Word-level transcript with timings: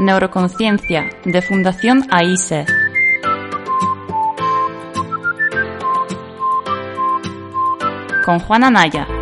Neuroconciencia 0.00 1.10
de 1.24 1.42
Fundación 1.42 2.06
AISE. 2.10 2.64
Con 8.24 8.38
Juana 8.38 8.70
Naya. 8.70 9.17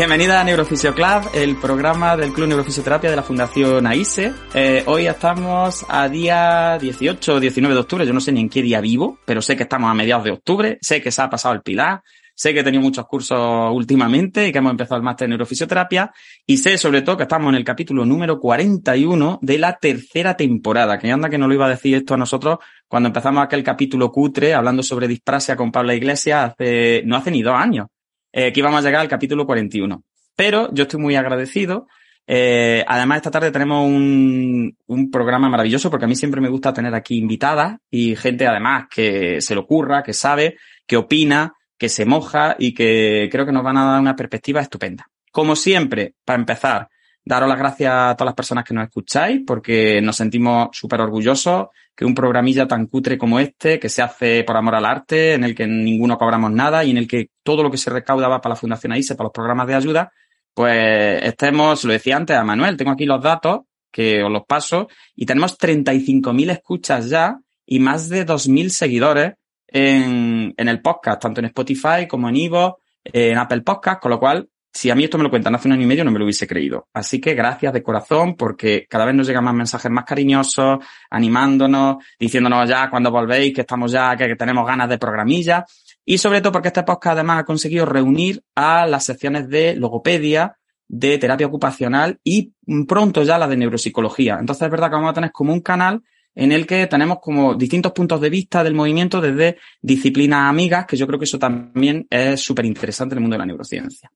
Bienvenida 0.00 0.40
a 0.40 0.44
Neurofisio 0.44 0.94
Club, 0.94 1.28
el 1.34 1.56
programa 1.56 2.16
del 2.16 2.32
Club 2.32 2.48
Neurofisioterapia 2.48 3.10
de 3.10 3.16
la 3.16 3.22
Fundación 3.22 3.86
AISE. 3.86 4.32
Eh, 4.54 4.82
hoy 4.86 5.06
estamos 5.06 5.84
a 5.90 6.08
día 6.08 6.78
18 6.80 7.34
o 7.34 7.38
19 7.38 7.74
de 7.74 7.80
octubre, 7.82 8.06
yo 8.06 8.14
no 8.14 8.20
sé 8.22 8.32
ni 8.32 8.40
en 8.40 8.48
qué 8.48 8.62
día 8.62 8.80
vivo, 8.80 9.18
pero 9.26 9.42
sé 9.42 9.58
que 9.58 9.64
estamos 9.64 9.90
a 9.90 9.94
mediados 9.94 10.24
de 10.24 10.30
octubre, 10.30 10.78
sé 10.80 11.02
que 11.02 11.12
se 11.12 11.20
ha 11.20 11.28
pasado 11.28 11.54
el 11.54 11.60
pilar, 11.60 12.00
sé 12.34 12.54
que 12.54 12.60
he 12.60 12.64
tenido 12.64 12.82
muchos 12.82 13.04
cursos 13.06 13.70
últimamente 13.74 14.48
y 14.48 14.52
que 14.52 14.56
hemos 14.56 14.70
empezado 14.70 14.96
el 14.96 15.02
máster 15.02 15.26
de 15.26 15.32
neurofisioterapia. 15.32 16.10
Y 16.46 16.56
sé 16.56 16.78
sobre 16.78 17.02
todo 17.02 17.18
que 17.18 17.24
estamos 17.24 17.50
en 17.50 17.56
el 17.56 17.64
capítulo 17.64 18.06
número 18.06 18.40
41 18.40 19.38
de 19.42 19.58
la 19.58 19.76
tercera 19.76 20.34
temporada, 20.34 20.98
que 20.98 21.12
anda 21.12 21.28
que 21.28 21.36
no 21.36 21.46
lo 21.46 21.52
iba 21.52 21.66
a 21.66 21.68
decir 21.70 21.94
esto 21.94 22.14
a 22.14 22.16
nosotros 22.16 22.56
cuando 22.88 23.08
empezamos 23.08 23.44
aquel 23.44 23.62
capítulo 23.62 24.10
cutre 24.10 24.54
hablando 24.54 24.82
sobre 24.82 25.06
disprasia 25.06 25.56
con 25.56 25.70
Pablo 25.70 25.92
Iglesias 25.92 26.52
hace, 26.52 27.02
no 27.04 27.16
hace 27.16 27.30
ni 27.30 27.42
dos 27.42 27.54
años 27.54 27.88
eh, 28.32 28.52
que 28.52 28.60
íbamos 28.60 28.80
a 28.80 28.86
llegar 28.86 29.00
al 29.00 29.08
capítulo 29.08 29.46
41. 29.46 30.02
Pero 30.36 30.72
yo 30.72 30.82
estoy 30.82 31.00
muy 31.00 31.16
agradecido. 31.16 31.86
Eh, 32.26 32.84
además, 32.86 33.16
esta 33.16 33.30
tarde 33.30 33.50
tenemos 33.50 33.86
un, 33.86 34.76
programa 35.10 35.48
maravilloso 35.48 35.90
porque 35.90 36.04
a 36.04 36.08
mí 36.08 36.14
siempre 36.14 36.40
me 36.40 36.48
gusta 36.48 36.72
tener 36.72 36.94
aquí 36.94 37.18
invitadas 37.18 37.78
y 37.90 38.14
gente 38.14 38.46
además 38.46 38.86
que 38.88 39.40
se 39.40 39.54
lo 39.54 39.62
ocurra, 39.62 40.02
que 40.02 40.12
sabe, 40.12 40.56
que 40.86 40.96
opina, 40.96 41.54
que 41.76 41.88
se 41.88 42.04
moja 42.04 42.56
y 42.58 42.72
que 42.72 43.28
creo 43.32 43.46
que 43.46 43.52
nos 43.52 43.64
van 43.64 43.78
a 43.78 43.84
dar 43.84 44.00
una 44.00 44.14
perspectiva 44.14 44.60
estupenda. 44.60 45.06
Como 45.32 45.56
siempre, 45.56 46.14
para 46.24 46.38
empezar, 46.38 46.88
daros 47.24 47.48
las 47.48 47.58
gracias 47.58 47.92
a 47.92 48.14
todas 48.16 48.30
las 48.30 48.34
personas 48.34 48.64
que 48.64 48.74
nos 48.74 48.84
escucháis 48.84 49.42
porque 49.46 50.00
nos 50.02 50.16
sentimos 50.16 50.68
súper 50.72 51.00
orgullosos 51.00 51.68
que 51.94 52.04
un 52.04 52.14
programilla 52.14 52.66
tan 52.66 52.86
cutre 52.86 53.18
como 53.18 53.38
este, 53.38 53.78
que 53.78 53.88
se 53.88 54.00
hace 54.00 54.42
por 54.44 54.56
amor 54.56 54.74
al 54.74 54.86
arte, 54.86 55.34
en 55.34 55.44
el 55.44 55.54
que 55.54 55.66
ninguno 55.66 56.16
cobramos 56.16 56.50
nada 56.50 56.82
y 56.82 56.90
en 56.90 56.96
el 56.96 57.06
que 57.06 57.28
todo 57.42 57.62
lo 57.62 57.70
que 57.70 57.76
se 57.76 57.90
recauda 57.90 58.26
va 58.26 58.40
para 58.40 58.54
la 58.54 58.60
Fundación 58.60 58.92
AISE, 58.92 59.16
para 59.16 59.26
los 59.26 59.34
programas 59.34 59.66
de 59.66 59.74
ayuda, 59.74 60.12
pues 60.54 61.22
estemos, 61.22 61.84
lo 61.84 61.92
decía 61.92 62.16
antes 62.16 62.36
a 62.36 62.44
Manuel, 62.44 62.76
tengo 62.76 62.90
aquí 62.90 63.04
los 63.04 63.22
datos 63.22 63.60
que 63.92 64.22
os 64.22 64.30
los 64.30 64.44
paso 64.46 64.88
y 65.14 65.26
tenemos 65.26 65.58
35.000 65.58 66.50
escuchas 66.52 67.10
ya 67.10 67.38
y 67.66 67.80
más 67.80 68.08
de 68.08 68.24
2.000 68.24 68.68
seguidores 68.70 69.34
en, 69.66 70.54
en 70.56 70.68
el 70.68 70.80
podcast, 70.80 71.20
tanto 71.20 71.40
en 71.40 71.46
Spotify 71.46 72.06
como 72.08 72.28
en 72.28 72.36
Ivo, 72.36 72.78
en 73.04 73.36
Apple 73.36 73.60
Podcast, 73.60 74.00
con 74.00 74.10
lo 74.10 74.18
cual 74.18 74.48
si 74.72 74.88
a 74.88 74.94
mí 74.94 75.04
esto 75.04 75.18
me 75.18 75.24
lo 75.24 75.30
cuentan 75.30 75.54
hace 75.54 75.66
un 75.68 75.72
año 75.72 75.82
y 75.82 75.86
medio, 75.86 76.04
no 76.04 76.12
me 76.12 76.18
lo 76.18 76.24
hubiese 76.24 76.46
creído. 76.46 76.88
Así 76.94 77.20
que 77.20 77.34
gracias 77.34 77.72
de 77.72 77.82
corazón, 77.82 78.36
porque 78.36 78.86
cada 78.88 79.04
vez 79.04 79.14
nos 79.14 79.26
llegan 79.26 79.44
más 79.44 79.54
mensajes 79.54 79.90
más 79.90 80.04
cariñosos, 80.04 80.78
animándonos, 81.10 82.04
diciéndonos 82.18 82.68
ya 82.68 82.88
cuando 82.88 83.10
volvéis 83.10 83.52
que 83.52 83.62
estamos 83.62 83.90
ya, 83.90 84.16
que, 84.16 84.36
tenemos 84.36 84.66
ganas 84.66 84.88
de 84.88 84.98
programilla. 84.98 85.64
Y 86.04 86.18
sobre 86.18 86.40
todo 86.40 86.52
porque 86.52 86.68
este 86.68 86.84
podcast 86.84 87.14
además 87.14 87.40
ha 87.40 87.44
conseguido 87.44 87.84
reunir 87.84 88.42
a 88.54 88.86
las 88.86 89.04
secciones 89.04 89.48
de 89.48 89.74
logopedia, 89.74 90.56
de 90.86 91.18
terapia 91.18 91.46
ocupacional 91.46 92.18
y 92.24 92.52
pronto 92.86 93.22
ya 93.22 93.38
la 93.38 93.48
de 93.48 93.56
neuropsicología. 93.56 94.38
Entonces 94.38 94.62
es 94.62 94.70
verdad 94.70 94.88
que 94.88 94.96
vamos 94.96 95.10
a 95.10 95.14
tener 95.14 95.32
como 95.32 95.52
un 95.52 95.60
canal 95.60 96.02
en 96.34 96.52
el 96.52 96.66
que 96.66 96.86
tenemos 96.86 97.18
como 97.20 97.54
distintos 97.54 97.92
puntos 97.92 98.20
de 98.20 98.30
vista 98.30 98.62
del 98.62 98.74
movimiento 98.74 99.20
desde 99.20 99.58
disciplinas 99.82 100.48
amigas, 100.48 100.86
que 100.86 100.96
yo 100.96 101.06
creo 101.06 101.18
que 101.18 101.24
eso 101.24 101.38
también 101.38 102.06
es 102.08 102.40
súper 102.40 102.64
interesante 102.64 103.14
en 103.14 103.18
el 103.18 103.22
mundo 103.22 103.34
de 103.34 103.38
la 103.38 103.46
neurociencia. 103.46 104.10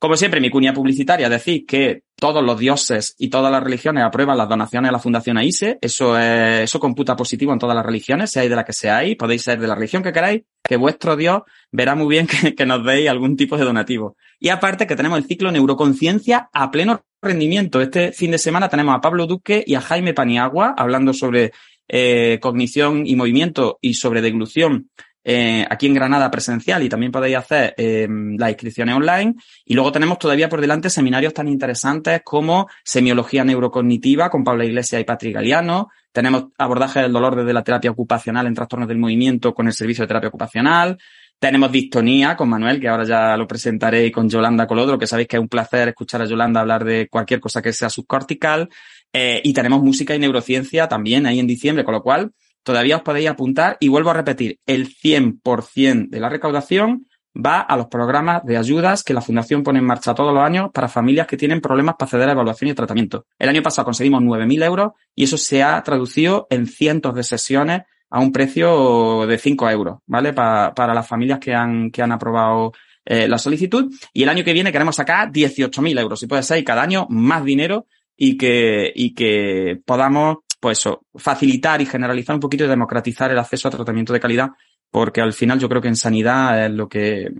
Como 0.00 0.16
siempre, 0.16 0.40
mi 0.40 0.48
cuña 0.48 0.72
publicitaria, 0.72 1.28
decir 1.28 1.66
que 1.66 2.04
todos 2.14 2.44
los 2.44 2.56
dioses 2.56 3.16
y 3.18 3.30
todas 3.30 3.50
las 3.50 3.62
religiones 3.62 4.04
aprueban 4.04 4.38
las 4.38 4.48
donaciones 4.48 4.90
a 4.90 4.92
la 4.92 5.00
Fundación 5.00 5.38
AISE. 5.38 5.78
Eso 5.80 6.16
es, 6.16 6.62
eso 6.62 6.78
computa 6.78 7.16
positivo 7.16 7.52
en 7.52 7.58
todas 7.58 7.74
las 7.74 7.84
religiones, 7.84 8.30
seáis 8.30 8.48
de 8.48 8.54
la 8.54 8.64
que 8.64 8.72
seáis, 8.72 9.16
podéis 9.16 9.42
ser 9.42 9.58
de 9.58 9.66
la 9.66 9.74
religión 9.74 10.04
que 10.04 10.12
queráis, 10.12 10.42
que 10.62 10.76
vuestro 10.76 11.16
Dios 11.16 11.42
verá 11.72 11.96
muy 11.96 12.08
bien 12.08 12.28
que, 12.56 12.66
nos 12.66 12.84
deis 12.84 13.08
algún 13.08 13.36
tipo 13.36 13.56
de 13.56 13.64
donativo. 13.64 14.16
Y 14.38 14.50
aparte 14.50 14.86
que 14.86 14.94
tenemos 14.94 15.18
el 15.18 15.24
ciclo 15.24 15.50
Neuroconciencia 15.50 16.48
a 16.52 16.70
pleno 16.70 17.02
rendimiento. 17.20 17.80
Este 17.80 18.12
fin 18.12 18.30
de 18.30 18.38
semana 18.38 18.68
tenemos 18.68 18.94
a 18.94 19.00
Pablo 19.00 19.26
Duque 19.26 19.64
y 19.66 19.74
a 19.74 19.80
Jaime 19.80 20.14
Paniagua 20.14 20.74
hablando 20.76 21.12
sobre 21.12 21.50
eh, 21.88 22.38
cognición 22.40 23.04
y 23.04 23.16
movimiento 23.16 23.78
y 23.80 23.94
sobre 23.94 24.22
deglución 24.22 24.90
eh, 25.30 25.66
aquí 25.68 25.84
en 25.84 25.92
Granada 25.92 26.30
presencial 26.30 26.82
y 26.82 26.88
también 26.88 27.12
podéis 27.12 27.36
hacer 27.36 27.74
eh, 27.76 28.08
las 28.38 28.48
inscripciones 28.48 28.96
online. 28.96 29.34
Y 29.66 29.74
luego 29.74 29.92
tenemos 29.92 30.18
todavía 30.18 30.48
por 30.48 30.62
delante 30.62 30.88
seminarios 30.88 31.34
tan 31.34 31.48
interesantes 31.48 32.22
como 32.24 32.66
semiología 32.82 33.44
neurocognitiva 33.44 34.30
con 34.30 34.42
Paula 34.42 34.64
Iglesias 34.64 35.02
y 35.02 35.04
Patrick 35.04 35.34
Galiano. 35.34 35.90
Tenemos 36.12 36.46
abordaje 36.56 37.02
del 37.02 37.12
dolor 37.12 37.36
desde 37.36 37.52
la 37.52 37.62
terapia 37.62 37.90
ocupacional 37.90 38.46
en 38.46 38.54
trastornos 38.54 38.88
del 38.88 38.96
movimiento 38.96 39.52
con 39.52 39.66
el 39.66 39.74
servicio 39.74 40.04
de 40.04 40.08
terapia 40.08 40.30
ocupacional. 40.30 40.96
Tenemos 41.38 41.70
distonía 41.70 42.34
con 42.34 42.48
Manuel, 42.48 42.80
que 42.80 42.88
ahora 42.88 43.04
ya 43.04 43.36
lo 43.36 43.46
presentaré, 43.46 44.06
y 44.06 44.10
con 44.10 44.30
Yolanda 44.30 44.66
Colodro, 44.66 44.98
que 44.98 45.06
sabéis 45.06 45.28
que 45.28 45.36
es 45.36 45.42
un 45.42 45.48
placer 45.48 45.88
escuchar 45.88 46.22
a 46.22 46.24
Yolanda 46.24 46.60
hablar 46.60 46.84
de 46.84 47.06
cualquier 47.06 47.38
cosa 47.38 47.60
que 47.60 47.74
sea 47.74 47.90
subcortical. 47.90 48.70
Eh, 49.12 49.42
y 49.44 49.52
tenemos 49.52 49.82
música 49.82 50.14
y 50.14 50.18
neurociencia 50.18 50.88
también 50.88 51.26
ahí 51.26 51.38
en 51.38 51.46
diciembre, 51.46 51.84
con 51.84 51.92
lo 51.92 52.02
cual 52.02 52.32
todavía 52.62 52.96
os 52.96 53.02
podéis 53.02 53.28
apuntar 53.28 53.76
y 53.80 53.88
vuelvo 53.88 54.10
a 54.10 54.14
repetir, 54.14 54.58
el 54.66 54.88
100% 54.88 56.08
de 56.08 56.20
la 56.20 56.28
recaudación 56.28 57.06
va 57.34 57.60
a 57.60 57.76
los 57.76 57.86
programas 57.86 58.44
de 58.44 58.56
ayudas 58.56 59.04
que 59.04 59.14
la 59.14 59.20
Fundación 59.20 59.62
pone 59.62 59.78
en 59.78 59.84
marcha 59.84 60.14
todos 60.14 60.34
los 60.34 60.42
años 60.42 60.70
para 60.72 60.88
familias 60.88 61.26
que 61.26 61.36
tienen 61.36 61.60
problemas 61.60 61.94
para 61.96 62.06
acceder 62.06 62.28
a 62.28 62.32
evaluación 62.32 62.70
y 62.70 62.74
tratamiento. 62.74 63.26
El 63.38 63.48
año 63.48 63.62
pasado 63.62 63.84
conseguimos 63.84 64.22
9.000 64.22 64.64
euros 64.64 64.92
y 65.14 65.24
eso 65.24 65.36
se 65.36 65.62
ha 65.62 65.80
traducido 65.82 66.46
en 66.50 66.66
cientos 66.66 67.14
de 67.14 67.22
sesiones 67.22 67.82
a 68.10 68.20
un 68.20 68.32
precio 68.32 69.26
de 69.26 69.38
5 69.38 69.70
euros, 69.70 69.98
¿vale? 70.06 70.32
para 70.32 70.94
las 70.94 71.06
familias 71.06 71.38
que 71.38 71.54
han, 71.54 71.90
que 71.90 72.02
han 72.02 72.12
aprobado 72.12 72.72
eh, 73.04 73.28
la 73.28 73.38
solicitud. 73.38 73.92
Y 74.12 74.22
el 74.22 74.28
año 74.28 74.44
que 74.44 74.52
viene 74.52 74.72
queremos 74.72 74.96
sacar 74.96 75.30
18.000 75.30 76.00
euros, 76.00 76.20
si 76.20 76.26
puede 76.26 76.42
ser, 76.42 76.58
y 76.58 76.64
cada 76.64 76.82
año 76.82 77.06
más 77.10 77.44
dinero 77.44 77.86
y 78.16 78.36
que, 78.36 78.92
y 78.94 79.14
que 79.14 79.80
podamos 79.84 80.38
pues 80.60 80.78
eso, 80.78 81.06
facilitar 81.14 81.80
y 81.80 81.86
generalizar 81.86 82.34
un 82.34 82.40
poquito 82.40 82.64
y 82.64 82.68
democratizar 82.68 83.30
el 83.30 83.38
acceso 83.38 83.68
a 83.68 83.70
tratamiento 83.70 84.12
de 84.12 84.20
calidad, 84.20 84.50
porque 84.90 85.20
al 85.20 85.32
final 85.32 85.58
yo 85.58 85.68
creo 85.68 85.82
que 85.82 85.88
en 85.88 85.96
sanidad 85.96 86.66
es 86.66 86.72
lo 86.72 86.88
que 86.88 87.30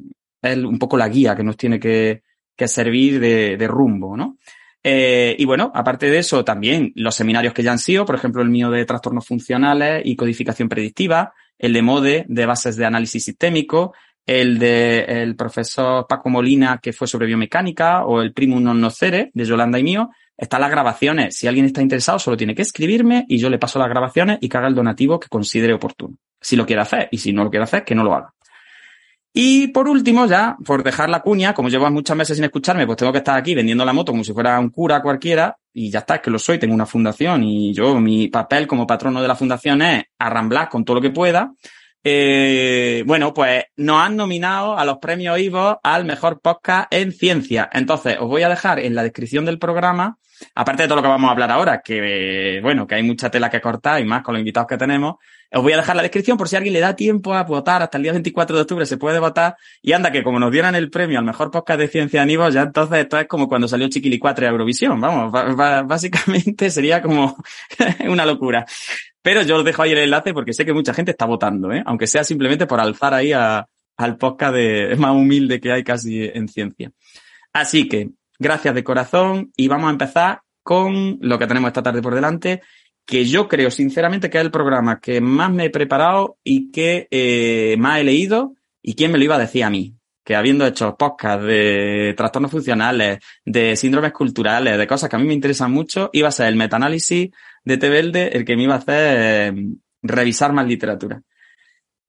es 0.43 0.57
un 0.59 0.79
poco 0.79 0.97
la 0.97 1.09
guía 1.09 1.35
que 1.35 1.43
nos 1.43 1.57
tiene 1.57 1.81
que, 1.81 2.23
que 2.57 2.69
servir 2.69 3.19
de, 3.21 3.57
de 3.57 3.69
rumbo, 3.69 4.17
¿no? 4.17 4.39
Eh, 4.83 5.35
y 5.39 5.45
bueno, 5.45 5.73
aparte 5.75 6.09
de 6.09 6.19
eso, 6.19 6.45
también 6.45 6.93
los 6.95 7.15
seminarios 7.15 7.53
que 7.53 7.63
ya 7.63 7.73
han 7.73 7.79
sido, 7.79 8.05
por 8.05 8.15
ejemplo, 8.15 8.43
el 8.43 8.49
mío 8.49 8.71
de 8.71 8.85
trastornos 8.85 9.27
funcionales 9.27 10.03
y 10.05 10.17
codificación 10.17 10.69
predictiva, 10.69 11.35
el 11.59 11.73
de 11.73 11.83
MODE 11.83 12.25
de 12.29 12.47
bases 12.47 12.77
de 12.77 12.87
análisis 12.87 13.25
sistémico, 13.25 13.93
el 14.25 14.59
de 14.59 15.01
el 15.01 15.37
profesor 15.37 16.07
Paco 16.09 16.29
Molina, 16.29 16.79
que 16.83 16.93
fue 16.93 17.09
sobre 17.09 17.27
biomecánica, 17.27 18.05
o 18.05 18.23
el 18.23 18.33
Primum 18.33 18.63
non 18.63 18.79
nocere 18.79 19.33
de 19.35 19.45
Yolanda 19.45 19.81
y 19.81 19.85
mío, 19.85 20.13
están 20.39 20.61
las 20.61 20.71
grabaciones. 20.71 21.37
Si 21.37 21.47
alguien 21.49 21.67
está 21.67 21.83
interesado, 21.83 22.19
solo 22.19 22.37
tiene 22.37 22.55
que 22.55 22.63
escribirme 22.63 23.27
y 23.29 23.39
yo 23.39 23.51
le 23.51 23.59
paso 23.59 23.79
las 23.79 23.89
grabaciones 23.89 24.39
y 24.41 24.49
que 24.49 24.57
haga 24.57 24.69
el 24.69 24.75
donativo 24.75 25.19
que 25.21 25.29
considere 25.29 25.75
oportuno. 25.75 26.17
Si 26.41 26.57
lo 26.57 26.65
quiere 26.65 26.81
hacer 26.81 27.09
y 27.11 27.19
si 27.19 27.33
no 27.33 27.45
lo 27.45 27.51
quiere 27.51 27.65
hacer, 27.65 27.85
que 27.85 27.95
no 27.95 28.05
lo 28.05 28.15
haga. 28.15 28.33
Y 29.33 29.69
por 29.69 29.89
último, 29.89 30.27
ya, 30.27 30.57
por 30.65 30.83
dejar 30.83 31.11
la 31.11 31.21
cuña, 31.21 31.53
como 31.55 31.69
llevo 31.69 31.91
muchos 31.91 32.17
meses 32.17 32.37
sin 32.37 32.45
escucharme, 32.45 32.87
pues 32.87 32.97
tengo 32.97 33.13
que 33.13 33.19
estar 33.19 33.37
aquí 33.37 33.55
vendiendo 33.55 33.85
la 33.85 33.93
moto 33.93 34.13
como 34.13 34.25
si 34.25 34.33
fuera 34.33 34.59
un 34.59 34.71
cura 34.71 35.03
cualquiera, 35.03 35.57
y 35.73 35.91
ya 35.91 36.01
está, 36.01 36.17
es 36.17 36.23
que 36.23 36.31
lo 36.31 36.39
soy, 36.39 36.59
tengo 36.59 36.75
una 36.75 36.87
fundación, 36.87 37.45
y 37.45 37.73
yo, 37.75 38.01
mi 38.01 38.29
papel 38.29 38.67
como 38.67 38.87
patrono 38.87 39.21
de 39.21 39.29
la 39.29 39.37
fundación 39.37 39.83
es 39.83 40.05
arramblar 40.19 40.69
con 40.69 40.85
todo 40.85 40.97
lo 40.97 41.03
que 41.03 41.11
pueda, 41.11 41.53
eh, 42.05 43.03
bueno, 43.07 43.35
pues 43.35 43.65
nos 43.77 44.01
han 44.01 44.17
nominado 44.17 44.79
a 44.79 44.85
los 44.85 44.99
premios 44.99 45.39
Ivo 45.39 45.81
al 45.83 46.05
mejor 46.05 46.41
podcast 46.41 46.93
en 46.93 47.13
ciencia. 47.13 47.69
Entonces, 47.73 48.17
os 48.21 48.29
voy 48.29 48.43
a 48.43 48.49
dejar 48.49 48.79
en 48.79 48.95
la 48.95 49.03
descripción 49.03 49.45
del 49.45 49.59
programa, 49.59 50.19
aparte 50.55 50.83
de 50.83 50.89
todo 50.89 50.97
lo 50.97 51.03
que 51.03 51.09
vamos 51.09 51.29
a 51.29 51.33
hablar 51.33 51.51
ahora, 51.51 51.81
que 51.83 52.61
bueno, 52.63 52.87
que 52.87 52.95
hay 52.95 53.03
mucha 53.03 53.31
tela 53.31 53.51
que 53.51 53.61
cortar 53.61 54.01
y 54.01 54.05
más 54.05 54.23
con 54.23 54.35
los 54.35 54.41
invitados 54.41 54.69
que 54.69 54.79
tenemos, 54.79 55.17
Os 55.51 55.63
voy 55.63 55.73
a 55.73 55.79
dejar 55.79 55.97
la 55.97 56.03
descripción 56.03 56.37
por 56.37 56.49
si 56.49 56.57
alguien 56.57 56.75
le 56.75 56.81
da 56.81 56.95
tiempo 56.95 57.33
a 57.33 57.43
votar 57.43 57.83
hasta 57.83 57.97
el 57.97 58.03
día 58.03 58.13
24 58.13 58.57
de 58.57 58.63
octubre, 58.63 58.85
se 58.85 58.99
puede 58.99 59.19
votar. 59.19 59.57
Y 59.81 59.93
anda, 59.93 60.13
que 60.13 60.23
como 60.23 60.39
nos 60.39 60.53
dieran 60.53 60.75
el 60.75 60.91
premio 60.91 61.19
al 61.19 61.25
mejor 61.25 61.51
podcast 61.51 61.81
de 61.81 61.89
ciencia 61.89 62.25
de 62.25 62.53
ya 62.53 62.63
entonces 62.63 62.99
esto 62.99 63.19
es 63.19 63.27
como 63.27 63.49
cuando 63.49 63.67
salió 63.67 63.89
Chiquili 63.89 64.19
4 64.19 64.47
a 64.47 64.51
Eurovisión. 64.51 65.01
Vamos, 65.01 65.33
básicamente 65.33 66.71
sería 66.71 67.01
como 67.01 67.37
una 68.09 68.27
locura. 68.27 68.67
Pero 69.23 69.43
yo 69.43 69.57
os 69.57 69.65
dejo 69.65 69.83
ahí 69.83 69.93
el 69.93 69.99
enlace 69.99 70.35
porque 70.35 70.53
sé 70.53 70.67
que 70.67 70.75
mucha 70.75 70.93
gente 70.93 71.13
está 71.13 71.25
votando, 71.25 71.73
¿eh? 71.73 71.83
aunque 71.87 72.07
sea 72.07 72.25
simplemente 72.25 72.67
por 72.67 72.81
alzar 72.81 73.15
ahí 73.15 73.33
al 73.33 74.17
podcast 74.19 74.55
más 74.99 75.13
humilde 75.13 75.61
que 75.61 75.73
hay 75.73 75.83
casi 75.83 76.25
en 76.25 76.49
ciencia. 76.49 76.91
Así 77.55 77.89
que, 77.89 78.11
gracias 78.39 78.75
de 78.75 78.85
corazón 78.85 79.51
y 79.57 79.67
vamos 79.69 79.89
a 79.89 79.93
empezar 79.93 80.43
con 80.63 81.17
lo 81.23 81.39
que 81.39 81.47
tenemos 81.47 81.69
esta 81.69 81.83
tarde 81.83 82.03
por 82.03 82.15
delante 82.15 82.61
que 83.09 83.25
yo 83.25 83.49
creo 83.49 83.71
sinceramente 83.71 84.29
que 84.29 84.37
es 84.37 84.45
el 84.45 84.51
programa 84.51 85.01
que 85.01 85.23
más 85.23 85.51
me 85.51 85.65
he 85.65 85.71
preparado 85.71 86.37
y 86.45 86.71
que 86.71 87.09
eh, 87.11 87.75
más 87.79 88.01
he 88.01 88.05
leído 88.05 88.53
y 88.83 88.95
quién 88.97 89.11
me 89.11 89.17
lo 89.17 89.25
iba 89.25 89.37
a 89.37 89.39
decir 89.39 89.65
a 89.65 89.71
mí. 89.71 89.95
Que 90.23 90.37
habiendo 90.37 90.67
hecho 90.67 90.95
podcasts 90.95 91.47
de 91.47 92.13
trastornos 92.15 92.51
funcionales, 92.51 93.21
de 93.47 93.77
síndromes 93.77 94.13
culturales, 94.13 94.77
de 94.77 94.87
cosas 94.87 95.09
que 95.09 95.17
a 95.17 95.19
mí 95.19 95.27
me 95.27 95.33
interesan 95.33 95.73
mucho, 95.73 96.11
iba 96.13 96.29
a 96.29 96.33
ser 96.33 96.49
el 96.49 96.57
metaanálisis 96.57 97.31
de 97.65 97.77
Tebelde 97.79 98.29
el 98.29 98.45
que 98.45 98.57
me 98.57 98.65
iba 98.65 98.75
a 98.75 98.79
hacer 98.79 99.17
eh, 99.19 99.67
revisar 100.03 100.53
más 100.53 100.67
literatura. 100.67 101.23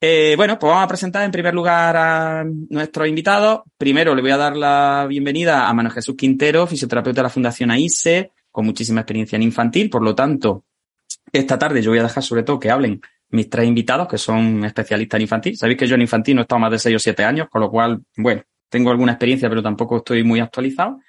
Eh, 0.01 0.33
bueno, 0.35 0.59
pues 0.59 0.69
vamos 0.69 0.83
a 0.83 0.89
presentar 0.89 1.23
en 1.23 1.31
primer 1.31 1.53
lugar 1.53 1.95
a 1.95 2.43
nuestro 2.43 3.05
invitado. 3.05 3.63
Primero 3.77 4.13
le 4.13 4.21
voy 4.21 4.31
a 4.31 4.37
dar 4.37 4.57
la 4.57 5.05
bienvenida 5.07 5.69
a 5.69 5.73
Manuel 5.73 5.93
Jesús 5.93 6.17
Quintero, 6.17 6.67
fisioterapeuta 6.67 7.21
de 7.21 7.23
la 7.23 7.29
Fundación 7.29 7.71
AISE, 7.71 8.33
con 8.51 8.65
muchísima 8.65 8.99
experiencia 8.99 9.37
en 9.37 9.43
infantil, 9.43 9.89
por 9.89 10.03
lo 10.03 10.13
tanto, 10.13 10.65
esta 11.31 11.59
tarde 11.59 11.81
yo 11.81 11.91
voy 11.91 11.99
a 11.99 12.03
dejar 12.03 12.23
sobre 12.23 12.43
todo 12.43 12.59
que 12.59 12.71
hablen 12.71 13.01
mis 13.31 13.49
tres 13.49 13.67
invitados, 13.67 14.07
que 14.07 14.17
son 14.17 14.63
especialistas 14.65 15.17
en 15.17 15.21
infantil. 15.21 15.57
Sabéis 15.57 15.77
que 15.77 15.87
yo 15.87 15.95
en 15.95 16.01
infantil 16.01 16.35
no 16.35 16.41
he 16.41 16.43
estado 16.43 16.59
más 16.59 16.71
de 16.71 16.79
seis 16.79 16.95
o 16.95 16.99
siete 16.99 17.23
años, 17.23 17.47
con 17.49 17.61
lo 17.61 17.69
cual, 17.69 17.99
bueno, 18.17 18.41
tengo 18.69 18.91
alguna 18.91 19.13
experiencia, 19.13 19.49
pero 19.49 19.61
tampoco 19.61 19.97
estoy 19.97 20.23
muy 20.23 20.39
actualizado. 20.39 20.99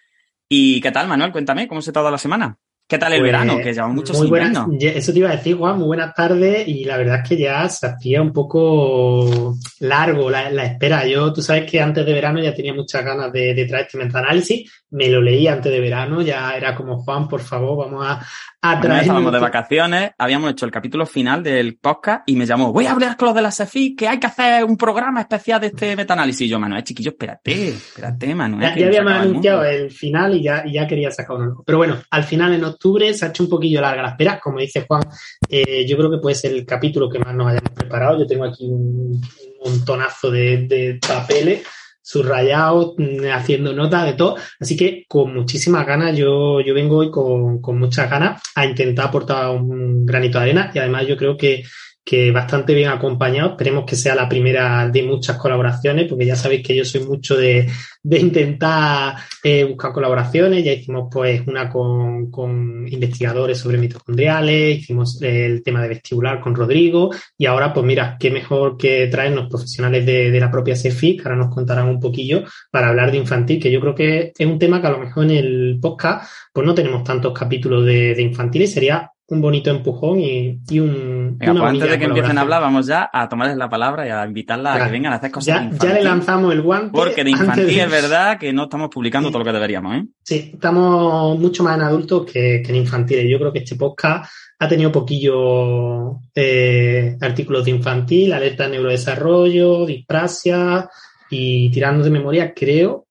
¿Y 0.49 0.81
qué 0.81 0.91
tal, 0.91 1.09
Manuel? 1.09 1.33
Cuéntame, 1.33 1.69
¿cómo 1.69 1.81
se 1.81 1.91
ha 1.91 1.93
dado 1.93 2.11
la 2.11 2.19
semana? 2.19 2.57
¿Qué 2.91 2.99
tal 2.99 3.13
el 3.13 3.21
pues, 3.21 3.29
verano? 3.29 3.59
Que 3.59 3.73
llevamos 3.73 3.95
mucho 3.95 4.15
muy 4.15 4.27
buenas, 4.27 4.67
Eso 4.81 5.13
te 5.13 5.19
iba 5.21 5.31
a 5.31 5.37
decir, 5.37 5.57
Juan, 5.57 5.79
muy 5.79 5.87
buenas 5.87 6.13
tardes 6.13 6.67
y 6.67 6.85
la 6.85 6.97
verdad 6.97 7.21
es 7.23 7.29
que 7.29 7.39
ya 7.39 7.69
se 7.69 7.87
hacía 7.87 8.21
un 8.21 8.33
poco 8.33 9.55
largo 9.79 10.29
la, 10.29 10.65
espera. 10.65 11.07
Yo, 11.07 11.33
tú 11.33 11.41
sabes 11.41 11.71
que 11.71 11.81
antes 11.81 12.05
de 12.05 12.13
verano 12.13 12.43
ya 12.43 12.53
tenía 12.53 12.75
muchas 12.75 13.05
ganas 13.05 13.33
de, 13.33 13.55
de 13.55 13.65
traer 13.67 13.87
este 13.87 13.97
meta-análisis. 13.97 14.69
Me 14.91 15.09
lo 15.09 15.21
leí 15.21 15.47
antes 15.47 15.71
de 15.71 15.81
verano, 15.81 16.21
ya 16.23 16.57
era 16.57 16.75
como, 16.75 16.99
Juan, 17.03 17.29
por 17.29 17.41
favor, 17.41 17.87
vamos 17.87 18.05
a, 18.07 18.21
estábamos 18.63 19.33
de 19.33 19.39
vacaciones, 19.39 20.11
habíamos 20.19 20.51
hecho 20.51 20.67
el 20.67 20.73
capítulo 20.73 21.07
final 21.07 21.43
del 21.43 21.77
podcast 21.77 22.23
y 22.27 22.37
me 22.37 22.45
llamó, 22.45 22.73
voy 22.73 22.87
a 22.87 22.93
hablar 22.93 23.17
con 23.17 23.27
los 23.27 23.35
de 23.35 23.43
la 23.43 23.51
SEFI, 23.51 23.97
que 23.97 24.07
hay 24.07 24.19
que 24.19 24.27
hacer 24.27 24.65
un 24.65 24.77
programa 24.77 25.21
especial 25.21 25.61
de 25.61 25.69
este 25.69 25.97
metaanálisis. 25.97 26.43
Y 26.43 26.49
yo, 26.49 26.59
Manuel, 26.59 26.85
chiquillo, 26.85 27.13
espérate, 27.13 27.69
espérate, 27.69 28.35
Manuel. 28.35 28.75
Ya, 28.77 28.87
habíamos 28.87 29.13
anunciado 29.13 29.65
el, 29.65 29.91
final 29.91 30.35
y 30.35 30.43
ya, 30.43 30.65
ya 30.67 30.87
quería 30.87 31.11
sacar 31.11 31.37
uno. 31.37 31.63
Pero 31.65 31.79
bueno, 31.79 31.97
al 32.11 32.25
final 32.25 32.53
en 32.53 32.65
octubre 32.65 33.15
se 33.15 33.25
ha 33.25 33.29
hecho 33.29 33.45
un 33.45 33.49
poquillo 33.49 33.81
larga 33.81 34.03
la 34.03 34.09
espera. 34.11 34.39
Como 34.39 34.59
dice 34.59 34.85
Juan, 34.87 35.03
eh, 35.49 35.87
yo 35.87 35.97
creo 35.97 36.11
que 36.11 36.19
puede 36.19 36.35
ser 36.35 36.53
el 36.53 36.67
capítulo 36.67 37.09
que 37.09 37.19
más 37.19 37.35
nos 37.35 37.47
hayamos 37.47 37.71
preparado. 37.73 38.19
Yo 38.19 38.27
tengo 38.27 38.45
aquí 38.45 38.67
un, 38.67 39.21
montonazo 39.65 40.31
de, 40.31 40.67
de 40.67 40.99
papeles 41.07 41.63
subrayado, 42.11 42.95
mm, 42.99 43.25
haciendo 43.33 43.73
nota 43.73 44.05
de 44.05 44.15
todo. 44.15 44.37
Así 44.59 44.77
que 44.77 45.05
con 45.09 45.33
muchísimas 45.33 45.87
ganas, 45.87 46.17
yo, 46.17 46.61
yo 46.61 46.75
vengo 46.75 46.97
hoy 46.99 47.11
con, 47.11 47.61
con 47.61 47.79
muchas 47.79 48.11
ganas 48.11 48.43
a 48.57 48.67
intentar 48.67 49.07
aportar 49.07 49.51
un 49.51 50.05
granito 50.07 50.39
de 50.39 50.45
arena 50.45 50.71
y 50.75 50.81
además 50.81 51.07
yo 51.07 51.17
creo 51.17 51.37
que 51.37 51.63
que 52.05 52.31
bastante 52.31 52.75
bien 52.75 52.89
acompañado. 52.89 53.51
Esperemos 53.51 53.85
que 53.85 53.97
sea 53.97 54.15
la 54.15 54.29
primera 54.29 54.89
de 54.89 55.03
muchas 55.03 55.37
colaboraciones, 55.37 56.07
porque 56.09 56.27
ya 56.27 56.37
sabéis 56.37 56.67
que 56.67 56.75
yo 56.75 56.85
soy 56.85 57.05
mucho 57.05 57.37
de, 57.37 57.69
de 58.03 58.19
intentar 58.19 59.17
eh, 59.43 59.65
buscar 59.65 59.93
colaboraciones. 59.93 60.65
Ya 60.65 60.73
hicimos 60.73 61.09
pues 61.11 61.47
una 61.47 61.69
con, 61.69 62.31
con, 62.31 62.87
investigadores 62.89 63.59
sobre 63.59 63.79
mitocondriales, 63.79 64.79
hicimos 64.79 65.21
el 65.23 65.63
tema 65.63 65.83
de 65.83 65.89
vestibular 65.89 66.41
con 66.41 66.55
Rodrigo 66.55 67.11
y 67.37 67.47
ahora 67.47 67.73
pues 67.73 67.87
mira, 67.87 68.17
qué 68.19 68.31
mejor 68.31 68.77
que 68.77 69.07
traernos 69.07 69.49
profesionales 69.49 70.05
de, 70.07 70.31
de 70.31 70.41
la 70.41 70.51
propia 70.51 70.77
CEFI, 70.77 71.17
que 71.17 71.23
ahora 71.25 71.37
nos 71.37 71.55
contarán 71.55 71.89
un 71.89 72.01
poquillo 72.01 72.45
para 72.71 72.89
hablar 72.89 73.11
de 73.13 73.19
infantil, 73.19 73.61
que 73.61 73.71
yo 73.71 73.81
creo 73.81 73.95
que 73.95 74.33
es 74.37 74.47
un 74.47 74.59
tema 74.59 74.81
que 74.81 74.87
a 74.87 74.91
lo 74.91 74.99
mejor 74.99 75.25
en 75.25 75.31
el 75.31 75.79
podcast 75.81 76.31
pues 76.53 76.67
no 76.67 76.75
tenemos 76.75 77.05
tantos 77.05 77.33
capítulos 77.39 77.85
de, 77.85 78.15
de 78.15 78.23
infantil 78.23 78.63
y 78.63 78.67
sería 78.67 79.11
un 79.31 79.41
bonito 79.41 79.71
empujón 79.71 80.19
y, 80.19 80.61
y 80.69 80.81
un. 80.81 81.39
Venga, 81.39 81.53
pues 81.53 81.65
antes 81.65 81.91
de 81.91 81.99
que 81.99 82.05
empiecen 82.05 82.37
a 82.37 82.41
hablar, 82.41 82.61
vamos 82.61 82.87
ya 82.87 83.09
a 83.13 83.29
tomarles 83.29 83.57
la 83.57 83.71
palabra 83.71 84.07
y 84.07 84.11
a 84.11 84.27
invitarla 84.27 84.75
a 84.75 84.85
que 84.85 84.91
vengan 84.91 85.13
a 85.13 85.17
hacer 85.17 85.31
cosas. 85.31 85.71
Ya, 85.71 85.89
ya 85.89 85.95
le 85.95 86.03
lanzamos 86.03 86.53
el 86.53 86.63
guante. 86.63 86.91
Porque 86.93 87.23
de 87.23 87.31
infantil 87.31 87.79
es 87.79 87.91
verdad 87.91 88.39
que 88.39 88.53
no 88.53 88.65
estamos 88.65 88.91
publicando 88.93 89.29
todo 89.29 89.39
lo 89.39 89.45
que 89.45 89.53
deberíamos, 89.53 89.97
¿eh? 89.97 90.05
Sí, 90.25 90.51
estamos 90.55 91.39
mucho 91.39 91.63
más 91.63 91.77
en 91.77 91.83
adultos 91.83 92.27
que, 92.27 92.57
en 92.57 92.75
infantiles. 92.75 93.27
Yo 93.31 93.39
creo 93.39 93.53
que 93.53 93.61
este 93.61 93.77
podcast 93.77 94.29
ha 94.59 94.69
tenido 94.69 94.91
poquillo 94.91 96.19
eh, 96.35 97.17
artículos 97.21 97.65
de 97.65 97.71
infantil, 97.71 98.33
alerta 98.33 98.65
de 98.65 98.71
neurodesarrollo, 98.71 99.87
disprasia 99.87 100.91
y 101.31 101.71
tirando 101.71 102.03
de 102.03 102.11
memoria, 102.11 102.53
creo 102.53 103.07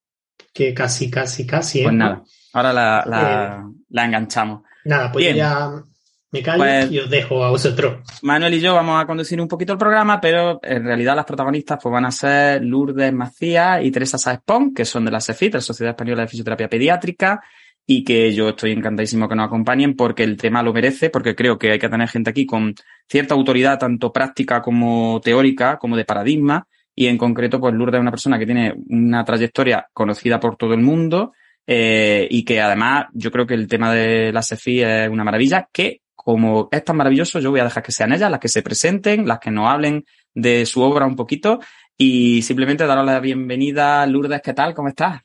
que 0.52 0.74
casi, 0.74 1.10
casi, 1.10 1.46
casi. 1.46 1.80
¿eh? 1.80 1.84
Pues 1.84 1.94
nada, 1.94 2.22
ahora 2.52 2.72
la, 2.74 3.04
la, 3.06 3.64
eh, 3.66 3.82
la 3.88 4.04
enganchamos. 4.04 4.62
Nada, 4.84 5.10
pues 5.10 5.34
ya 5.34 5.82
me 6.32 6.42
callo 6.42 6.58
pues, 6.58 6.92
y 6.92 6.98
os 6.98 7.10
dejo 7.10 7.44
a 7.44 7.50
vosotros. 7.50 8.00
Manuel 8.22 8.54
y 8.54 8.60
yo 8.60 8.74
vamos 8.74 9.02
a 9.02 9.06
conducir 9.06 9.40
un 9.40 9.48
poquito 9.48 9.72
el 9.72 9.78
programa, 9.78 10.20
pero 10.20 10.60
en 10.62 10.84
realidad 10.84 11.16
las 11.16 11.24
protagonistas 11.24 11.78
pues 11.82 11.92
van 11.92 12.04
a 12.04 12.10
ser 12.10 12.64
Lourdes 12.64 13.12
Macías 13.12 13.84
y 13.84 13.90
Teresa 13.90 14.18
Saespón, 14.18 14.72
que 14.72 14.84
son 14.84 15.04
de 15.04 15.10
la 15.10 15.20
SEFIT, 15.20 15.54
la 15.54 15.60
Sociedad 15.60 15.90
Española 15.90 16.22
de 16.22 16.28
Fisioterapia 16.28 16.68
Pediátrica, 16.68 17.42
y 17.86 18.04
que 18.04 18.32
yo 18.32 18.50
estoy 18.50 18.70
encantadísimo 18.72 19.28
que 19.28 19.34
nos 19.34 19.46
acompañen 19.46 19.96
porque 19.96 20.22
el 20.22 20.36
tema 20.36 20.62
lo 20.62 20.72
merece, 20.72 21.10
porque 21.10 21.34
creo 21.34 21.58
que 21.58 21.72
hay 21.72 21.78
que 21.78 21.88
tener 21.88 22.08
gente 22.08 22.30
aquí 22.30 22.46
con 22.46 22.74
cierta 23.08 23.34
autoridad, 23.34 23.78
tanto 23.78 24.12
práctica 24.12 24.62
como 24.62 25.20
teórica, 25.20 25.78
como 25.78 25.96
de 25.96 26.04
paradigma, 26.04 26.66
y 26.94 27.06
en 27.06 27.18
concreto, 27.18 27.58
pues 27.58 27.74
Lourdes 27.74 27.96
es 27.96 28.02
una 28.02 28.10
persona 28.10 28.38
que 28.38 28.46
tiene 28.46 28.74
una 28.88 29.24
trayectoria 29.24 29.88
conocida 29.92 30.38
por 30.38 30.56
todo 30.56 30.74
el 30.74 30.80
mundo, 30.80 31.32
eh, 31.66 32.28
y 32.30 32.44
que 32.44 32.60
además 32.60 33.06
yo 33.14 33.30
creo 33.30 33.46
que 33.46 33.54
el 33.54 33.66
tema 33.66 33.92
de 33.92 34.32
la 34.32 34.42
SEFI 34.42 34.82
es 34.82 35.08
una 35.08 35.24
maravilla, 35.24 35.68
que 35.72 36.02
como 36.30 36.68
es 36.70 36.84
tan 36.84 36.96
maravilloso, 36.96 37.40
yo 37.40 37.50
voy 37.50 37.58
a 37.58 37.64
dejar 37.64 37.82
que 37.82 37.90
sean 37.90 38.12
ellas 38.12 38.30
las 38.30 38.38
que 38.38 38.48
se 38.48 38.62
presenten, 38.62 39.26
las 39.26 39.40
que 39.40 39.50
nos 39.50 39.68
hablen 39.68 40.04
de 40.32 40.64
su 40.64 40.80
obra 40.80 41.04
un 41.04 41.16
poquito 41.16 41.58
y 41.96 42.42
simplemente 42.42 42.86
daros 42.86 43.04
la 43.04 43.18
bienvenida. 43.18 44.06
Lourdes, 44.06 44.40
¿qué 44.40 44.54
tal? 44.54 44.72
¿Cómo 44.72 44.90
estás? 44.90 45.22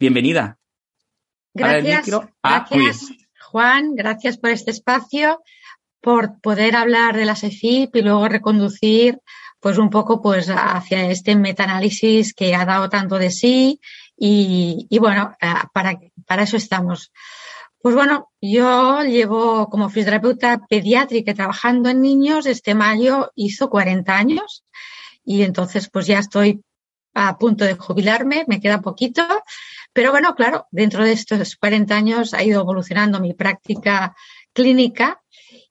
Bienvenida. 0.00 0.58
Gracias, 1.54 2.08
ah, 2.42 2.66
gracias 2.68 3.12
Juan, 3.38 3.94
gracias 3.94 4.36
por 4.36 4.50
este 4.50 4.72
espacio, 4.72 5.42
por 6.00 6.40
poder 6.40 6.74
hablar 6.74 7.16
de 7.16 7.24
la 7.24 7.36
SEFIP 7.36 7.94
y 7.94 8.02
luego 8.02 8.28
reconducir 8.28 9.20
pues 9.60 9.78
un 9.78 9.90
poco 9.90 10.20
pues 10.20 10.48
hacia 10.48 11.08
este 11.08 11.36
metaanálisis 11.36 12.34
que 12.34 12.56
ha 12.56 12.64
dado 12.64 12.88
tanto 12.88 13.16
de 13.16 13.30
sí 13.30 13.80
y, 14.16 14.88
y 14.90 14.98
bueno, 14.98 15.36
eh, 15.40 15.54
para, 15.72 16.00
para 16.26 16.42
eso 16.42 16.56
estamos. 16.56 17.12
Pues 17.82 17.94
bueno, 17.94 18.30
yo 18.42 19.02
llevo 19.04 19.70
como 19.70 19.88
fisioterapeuta 19.88 20.60
pediátrica 20.68 21.32
trabajando 21.32 21.88
en 21.88 22.02
niños. 22.02 22.44
Este 22.44 22.74
mayo 22.74 23.32
hizo 23.34 23.70
40 23.70 24.14
años 24.14 24.64
y 25.24 25.42
entonces 25.42 25.88
pues 25.88 26.06
ya 26.06 26.18
estoy 26.18 26.62
a 27.14 27.38
punto 27.38 27.64
de 27.64 27.74
jubilarme, 27.74 28.44
me 28.48 28.60
queda 28.60 28.82
poquito. 28.82 29.22
Pero 29.94 30.10
bueno, 30.10 30.34
claro, 30.34 30.66
dentro 30.70 31.04
de 31.04 31.12
estos 31.12 31.56
40 31.56 31.96
años 31.96 32.34
ha 32.34 32.42
ido 32.44 32.60
evolucionando 32.60 33.18
mi 33.18 33.32
práctica 33.32 34.14
clínica 34.52 35.22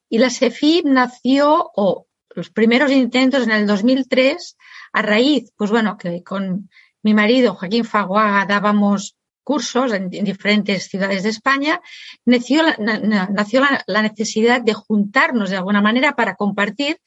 y 0.09 0.17
la 0.17 0.31
SEFIP 0.31 0.85
nació, 0.85 1.69
o 1.75 2.07
los 2.35 2.49
primeros 2.49 2.91
intentos 2.91 3.43
en 3.43 3.51
el 3.51 3.67
2003, 3.67 4.57
a 4.93 5.01
raíz, 5.03 5.51
pues 5.55 5.69
bueno, 5.69 5.95
que 5.97 6.23
con 6.23 6.69
mi 7.03 7.13
marido 7.13 7.53
Joaquín 7.53 7.85
Faguaga 7.85 8.47
dábamos 8.47 9.15
cursos 9.49 9.91
en, 9.93 10.11
diferentes 10.11 10.89
ciudades 10.89 11.23
de 11.23 11.29
España, 11.29 11.81
nació, 12.23 12.61
nació 12.77 13.65
la, 13.87 14.01
necesidad 14.03 14.61
de 14.61 14.75
juntarnos 14.75 15.49
de 15.49 15.57
alguna 15.57 15.81
manera 15.81 16.15
para 16.15 16.35
compartir, 16.35 17.01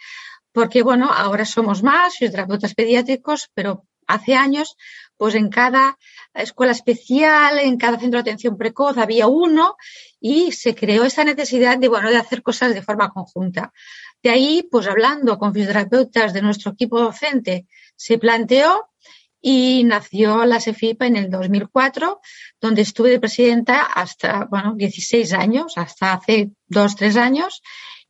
porque 0.51 0.83
bueno, 0.83 1.09
ahora 1.13 1.45
somos 1.45 1.85
más 1.85 2.15
fisioterapeutas 2.15 2.75
pediátricos, 2.75 3.49
pero 3.55 3.85
hace 4.09 4.35
años, 4.35 4.77
pues 5.17 5.37
en 5.37 5.51
cada 5.51 5.97
escuela 6.35 6.73
especial, 6.73 7.61
en 7.61 7.77
cada 7.79 8.01
centro 8.01 8.19
de 8.19 8.23
atención 8.23 8.57
precoz 8.57 8.99
había 8.99 9.29
uno 9.29 9.77
y 10.19 10.51
se 10.51 10.75
creó 10.75 11.05
esa 11.05 11.23
necesidad 11.23 11.79
de, 11.79 11.87
bueno, 11.87 12.11
de 12.11 12.17
hacer 12.17 12.43
cosas 12.43 12.75
de 12.75 12.83
forma 12.83 13.11
conjunta. 13.11 13.73
De 14.21 14.31
ahí, 14.31 14.67
pues 14.69 14.89
hablando 14.89 15.39
con 15.39 15.55
fisioterapeutas 15.55 16.33
de 16.33 16.43
nuestro 16.43 16.73
equipo 16.73 16.99
docente, 16.99 17.69
se 17.95 18.19
planteó 18.19 18.89
y 19.43 19.83
nació 19.85 20.47
la 20.47 20.61
SEFIPA 20.61 21.09
en 21.09 21.17
el 21.17 21.31
2004, 21.31 22.21
donde 22.61 22.83
estuve 22.83 23.11
de 23.11 23.21
presidenta 23.21 23.83
hasta, 23.83 24.45
bueno, 24.45 24.75
16 24.77 25.33
años, 25.33 25.77
hasta 25.77 26.15
hace 26.15 26.53
dos, 26.69 26.97
tres 26.97 27.17
años. 27.17 27.61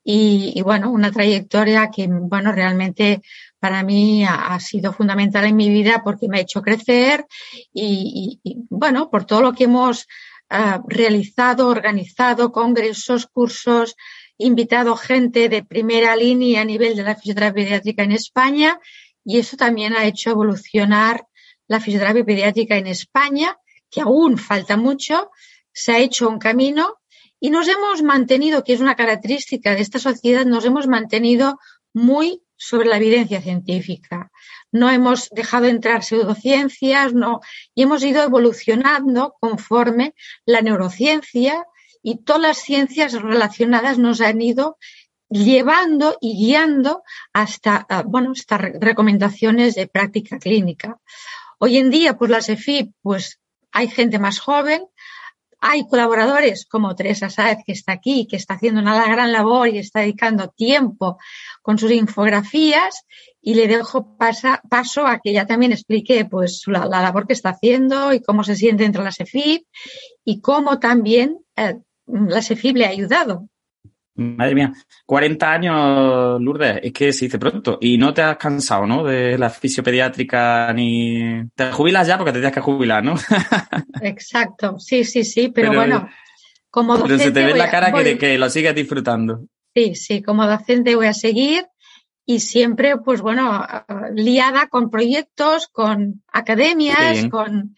y, 0.04 0.60
bueno, 0.62 0.90
una 0.90 1.12
trayectoria 1.12 1.88
que, 1.88 2.08
bueno, 2.08 2.50
realmente 2.52 3.22
para 3.62 3.84
mí 3.84 4.24
ha, 4.24 4.58
sido 4.58 4.92
fundamental 4.92 5.44
en 5.44 5.54
mi 5.54 5.68
vida 5.68 6.02
porque 6.02 6.26
me 6.26 6.38
ha 6.38 6.40
hecho 6.40 6.62
crecer 6.62 7.24
y, 7.72 8.40
bueno, 8.68 9.08
por 9.08 9.24
todo 9.24 9.40
lo 9.40 9.52
que 9.52 9.64
hemos 9.64 10.08
ah, 10.50 10.82
realizado, 10.88 11.68
organizado, 11.68 12.50
congresos, 12.50 13.28
cursos, 13.28 13.94
invitado 14.36 14.96
gente 14.96 15.48
de 15.48 15.62
primera 15.62 16.16
línea 16.16 16.62
a 16.62 16.64
nivel 16.64 16.96
de 16.96 17.04
la 17.04 17.14
fisioterapia 17.14 17.62
pediátrica 17.62 18.02
en 18.02 18.10
España 18.10 18.80
y 19.24 19.38
eso 19.38 19.56
también 19.56 19.94
ha 19.94 20.04
hecho 20.04 20.30
evolucionar 20.30 21.26
la 21.68 21.80
fisioterapia 21.80 22.24
pediátrica 22.24 22.76
en 22.76 22.86
España, 22.86 23.56
que 23.90 24.00
aún 24.00 24.38
falta 24.38 24.76
mucho, 24.76 25.30
se 25.72 25.92
ha 25.92 25.98
hecho 25.98 26.28
un 26.28 26.38
camino 26.38 26.98
y 27.40 27.50
nos 27.50 27.66
hemos 27.68 28.02
mantenido, 28.02 28.62
que 28.62 28.72
es 28.72 28.80
una 28.80 28.94
característica 28.94 29.74
de 29.74 29.80
esta 29.80 29.98
sociedad, 29.98 30.44
nos 30.44 30.64
hemos 30.64 30.86
mantenido 30.86 31.58
muy 31.92 32.42
sobre 32.56 32.88
la 32.88 32.96
evidencia 32.96 33.42
científica. 33.42 34.30
No 34.70 34.90
hemos 34.90 35.28
dejado 35.30 35.66
entrar 35.66 36.04
pseudociencias, 36.04 37.12
no, 37.12 37.40
y 37.74 37.82
hemos 37.82 38.04
ido 38.04 38.22
evolucionando 38.22 39.34
conforme 39.40 40.14
la 40.46 40.62
neurociencia 40.62 41.66
y 42.02 42.22
todas 42.22 42.42
las 42.42 42.58
ciencias 42.58 43.12
relacionadas 43.12 43.98
nos 43.98 44.20
han 44.20 44.40
ido 44.40 44.78
llevando 45.32 46.16
y 46.20 46.36
guiando 46.36 47.02
hasta, 47.32 47.86
ah, 47.88 48.02
bueno, 48.06 48.32
estas 48.32 48.60
recomendaciones 48.60 49.74
de 49.74 49.86
práctica 49.86 50.38
clínica. 50.38 50.98
Hoy 51.58 51.78
en 51.78 51.90
día, 51.90 52.16
pues 52.16 52.30
las 52.30 52.48
EFI, 52.48 52.94
pues 53.02 53.40
hay 53.72 53.88
gente 53.88 54.18
más 54.18 54.38
joven, 54.38 54.82
hay 55.64 55.86
colaboradores 55.86 56.66
como 56.66 56.96
Teresa 56.96 57.30
Sáez, 57.30 57.58
que 57.64 57.72
está 57.72 57.92
aquí, 57.92 58.26
que 58.26 58.36
está 58.36 58.54
haciendo 58.54 58.80
una 58.80 59.06
gran 59.06 59.30
labor 59.30 59.68
y 59.68 59.78
está 59.78 60.00
dedicando 60.00 60.48
tiempo 60.48 61.18
con 61.62 61.78
sus 61.78 61.92
infografías 61.92 63.06
y 63.40 63.54
le 63.54 63.68
dejo 63.68 64.16
paso 64.16 65.06
a 65.06 65.20
que 65.20 65.30
ella 65.30 65.46
también 65.46 65.70
explique 65.70 66.24
pues 66.24 66.64
la, 66.66 66.86
labor 66.86 67.28
que 67.28 67.32
está 67.32 67.50
haciendo 67.50 68.12
y 68.12 68.20
cómo 68.20 68.42
se 68.42 68.56
siente 68.56 68.84
entre 68.84 69.04
las 69.04 69.20
EFIP 69.20 69.64
y 70.24 70.40
cómo 70.40 70.80
también 70.80 71.38
eh, 71.56 71.78
la 72.06 72.42
SEFIB 72.42 72.76
le 72.76 72.86
ha 72.86 72.90
ayudado. 72.90 73.48
Madre 74.14 74.54
mía, 74.54 74.72
40 75.06 75.52
años, 75.52 76.40
Lourdes, 76.40 76.80
es 76.82 76.92
que 76.92 77.12
se 77.12 77.24
dice 77.26 77.38
pronto. 77.38 77.78
Y 77.80 77.96
no 77.96 78.12
te 78.12 78.22
has 78.22 78.36
cansado, 78.36 78.86
¿no? 78.86 79.04
De 79.04 79.38
la 79.38 79.48
fisiopediátrica 79.48 80.72
ni... 80.74 81.48
Te 81.54 81.72
jubilas 81.72 82.06
ya 82.06 82.18
porque 82.18 82.32
te 82.32 82.38
tienes 82.38 82.54
que 82.54 82.60
jubilar, 82.60 83.02
¿no? 83.02 83.14
Exacto, 84.02 84.78
sí, 84.78 85.04
sí, 85.04 85.24
sí, 85.24 85.48
pero, 85.48 85.72
bueno, 85.72 86.08
como 86.68 86.98
docente... 86.98 87.16
Pero 87.16 87.24
se 87.24 87.32
te 87.32 87.44
ve 87.52 87.58
la 87.58 87.70
cara 87.70 87.92
que, 87.92 88.18
que 88.18 88.36
lo 88.36 88.50
sigues 88.50 88.74
disfrutando. 88.74 89.46
Sí, 89.74 89.94
sí, 89.94 90.22
como 90.22 90.46
docente 90.46 90.94
voy 90.94 91.06
a 91.06 91.14
seguir 91.14 91.66
y 92.26 92.40
siempre, 92.40 92.98
pues 92.98 93.22
bueno, 93.22 93.66
liada 94.14 94.68
con 94.68 94.90
proyectos, 94.90 95.68
con 95.68 96.22
academias, 96.28 97.26
con... 97.30 97.76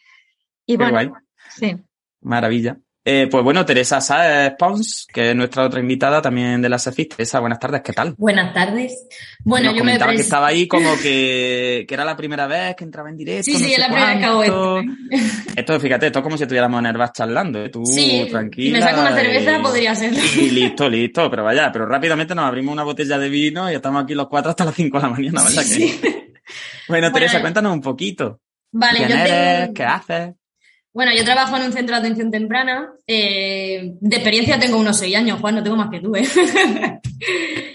Y 0.67 0.77
bueno, 0.77 1.15
sí. 1.49 1.77
Maravilla. 2.21 2.79
Eh, 3.07 3.29
pues 3.31 3.45
bueno, 3.45 3.67
Teresa 3.67 4.01
Saez 4.01 4.55
Pons, 4.59 5.07
que 5.13 5.31
es 5.31 5.37
nuestra 5.37 5.65
otra 5.65 5.79
invitada 5.79 6.23
también 6.23 6.63
de 6.63 6.71
la 6.71 6.79
SEFIS. 6.79 7.11
Teresa, 7.11 7.39
buenas 7.39 7.59
tardes, 7.59 7.83
¿qué 7.83 7.93
tal? 7.93 8.15
Buenas 8.17 8.55
tardes. 8.55 9.07
Bueno, 9.41 9.73
yo 9.73 9.79
comentaba 9.81 10.13
me 10.13 10.17
que 10.17 10.23
estaba 10.23 10.47
ahí 10.47 10.67
como 10.67 10.97
que, 11.03 11.85
que, 11.87 11.95
era 11.95 12.07
la 12.07 12.17
primera 12.17 12.47
vez 12.47 12.75
que 12.75 12.85
entraba 12.85 13.11
en 13.11 13.19
directo. 13.19 13.45
Sí, 13.45 13.59
sí, 13.59 13.75
es 13.75 13.79
la 13.79 13.89
primera 13.89 14.09
vez 14.09 14.19
que 14.21 14.25
hago 14.25 14.43
esto. 14.43 14.83
Esto, 15.55 15.81
fíjate, 15.81 16.07
esto 16.07 16.19
es 16.21 16.23
como 16.23 16.39
si 16.39 16.45
estuviéramos 16.45 16.81
en 16.81 16.87
Herbas 16.87 17.13
charlando, 17.13 17.63
¿eh? 17.63 17.69
Tú, 17.69 17.85
sí, 17.85 18.27
tranquila. 18.31 18.79
Si 18.79 18.83
me 18.85 18.91
saco 18.91 19.01
una 19.03 19.15
cerveza, 19.15 19.61
podría 19.61 19.95
ser. 19.95 20.15
Y 20.15 20.51
listo, 20.51 20.89
listo, 20.89 21.31
pero 21.31 21.45
vaya, 21.45 21.71
pero 21.71 21.85
rápidamente 21.85 22.35
nos 22.35 22.47
abrimos 22.47 22.73
una 22.73 22.85
botella 22.85 23.19
de 23.19 23.29
vino 23.29 23.71
y 23.71 23.75
estamos 23.75 24.03
aquí 24.03 24.15
los 24.15 24.29
cuatro 24.29 24.49
hasta 24.49 24.65
las 24.65 24.75
cinco 24.75 24.97
de 24.97 25.03
la 25.03 25.11
mañana, 25.11 25.45
¿verdad? 25.45 25.63
Sí, 25.63 25.99
que... 26.01 26.33
bueno, 26.89 27.13
Teresa, 27.13 27.43
cuéntanos 27.43 27.75
un 27.75 27.83
poquito. 27.83 28.41
Vale, 28.73 29.01
¿Quién 29.01 29.11
yo 29.11 29.17
eres? 29.17 29.71
¿Qué 29.75 29.85
haces? 29.85 30.35
Bueno, 30.95 31.11
yo 31.13 31.25
trabajo 31.25 31.57
en 31.57 31.65
un 31.65 31.73
centro 31.73 31.97
de 31.97 32.01
atención 32.01 32.31
temprana. 32.31 32.93
Eh, 33.05 33.95
de 34.01 34.17
experiencia 34.17 34.61
tengo 34.61 34.79
unos 34.79 34.97
seis 34.97 35.17
años, 35.17 35.41
Juan, 35.41 35.57
no 35.57 35.63
tengo 35.63 35.77
más 35.77 35.91
que 35.91 36.01
tú, 36.01 36.15
¿eh? 36.15 36.25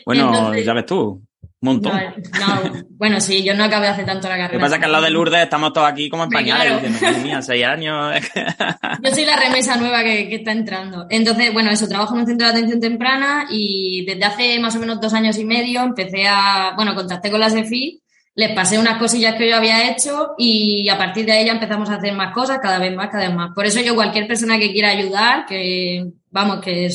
Bueno, 0.05 0.55
ya 0.55 0.73
ves 0.73 0.85
tú, 0.85 1.21
un 1.41 1.51
montón. 1.61 1.91
No, 2.39 2.85
bueno, 2.91 3.19
sí, 3.19 3.43
yo 3.43 3.53
no 3.53 3.65
acabé 3.65 3.87
hace 3.87 4.03
tanto 4.03 4.27
la 4.27 4.37
carrera. 4.37 4.53
Lo 4.53 4.59
que 4.59 4.61
pasa 4.61 4.75
es 4.75 4.79
que 4.79 4.85
al 4.85 4.91
lado 4.91 5.03
de 5.03 5.11
Lourdes 5.11 5.43
estamos 5.43 5.73
todos 5.73 5.87
aquí 5.87 6.09
como 6.09 6.23
en 6.23 6.29
pañales, 6.29 6.81
diciendo, 6.81 7.19
mía, 7.19 7.41
seis 7.41 7.65
años. 7.65 8.15
yo 9.03 9.11
soy 9.11 9.25
la 9.25 9.35
remesa 9.35 9.75
nueva 9.75 10.03
que, 10.03 10.29
que, 10.29 10.35
está 10.35 10.51
entrando. 10.51 11.05
Entonces, 11.09 11.53
bueno, 11.53 11.69
eso, 11.69 11.87
trabajo 11.87 12.15
en 12.15 12.21
un 12.21 12.27
centro 12.27 12.47
de 12.47 12.53
atención 12.53 12.79
temprana 12.79 13.45
y 13.51 14.05
desde 14.05 14.23
hace 14.23 14.59
más 14.59 14.75
o 14.75 14.79
menos 14.79 14.99
dos 14.99 15.13
años 15.13 15.37
y 15.37 15.45
medio 15.45 15.81
empecé 15.81 16.25
a, 16.27 16.73
bueno, 16.75 16.95
contacté 16.95 17.29
con 17.29 17.41
la 17.41 17.49
SEFI 17.49 18.01
les 18.39 18.51
pasé 18.51 18.79
unas 18.79 18.97
cosillas 18.97 19.35
que 19.35 19.49
yo 19.49 19.57
había 19.57 19.91
hecho 19.91 20.33
y 20.37 20.87
a 20.87 20.97
partir 20.97 21.25
de 21.25 21.33
ahí 21.33 21.45
ya 21.45 21.51
empezamos 21.51 21.89
a 21.89 21.95
hacer 21.95 22.13
más 22.13 22.33
cosas, 22.33 22.59
cada 22.61 22.79
vez 22.79 22.95
más, 22.95 23.09
cada 23.09 23.27
vez 23.27 23.35
más. 23.35 23.51
Por 23.53 23.65
eso 23.65 23.81
yo 23.81 23.95
cualquier 23.95 24.27
persona 24.27 24.57
que 24.57 24.71
quiera 24.71 24.91
ayudar, 24.91 25.45
que 25.45 26.05
vamos, 26.31 26.61
que 26.61 26.89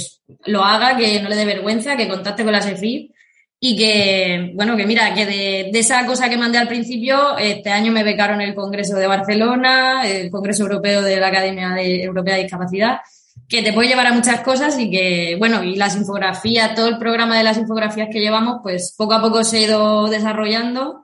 lo 0.46 0.64
haga, 0.64 0.96
que 0.96 1.20
no 1.20 1.28
le 1.28 1.36
dé 1.36 1.44
vergüenza, 1.44 1.98
que 1.98 2.08
contacte 2.08 2.44
con 2.44 2.52
la 2.52 2.62
SEFI 2.62 3.12
y 3.60 3.76
que, 3.76 4.52
bueno, 4.54 4.74
que 4.74 4.86
mira, 4.86 5.12
que 5.12 5.26
de, 5.26 5.78
esa 5.78 6.06
cosa 6.06 6.30
que 6.30 6.38
mandé 6.38 6.56
al 6.56 6.66
principio, 6.66 7.36
este 7.36 7.68
año 7.68 7.92
me 7.92 8.04
becaron 8.04 8.40
el 8.40 8.54
Congreso 8.54 8.96
de 8.96 9.06
Barcelona, 9.06 10.08
el 10.08 10.30
Congreso 10.30 10.62
Europeo 10.62 11.02
de 11.02 11.20
la 11.20 11.26
Academia 11.26 11.72
de, 11.72 12.04
Europea 12.04 12.36
de 12.36 12.44
Discapacidad, 12.44 13.00
que 13.46 13.62
te 13.62 13.74
puede 13.74 13.88
llevar 13.88 14.06
a 14.06 14.14
muchas 14.14 14.40
cosas 14.40 14.78
y 14.78 14.90
que, 14.90 15.36
bueno, 15.38 15.62
y 15.62 15.76
las 15.76 15.94
infografías, 15.94 16.74
todo 16.74 16.88
el 16.88 16.96
programa 16.96 17.36
de 17.36 17.44
las 17.44 17.58
infografías 17.58 18.08
que 18.10 18.20
llevamos, 18.20 18.60
pues 18.62 18.94
poco 18.96 19.12
a 19.12 19.20
poco 19.20 19.44
se 19.44 19.58
ha 19.58 19.60
ido 19.60 20.06
desarrollando 20.08 21.03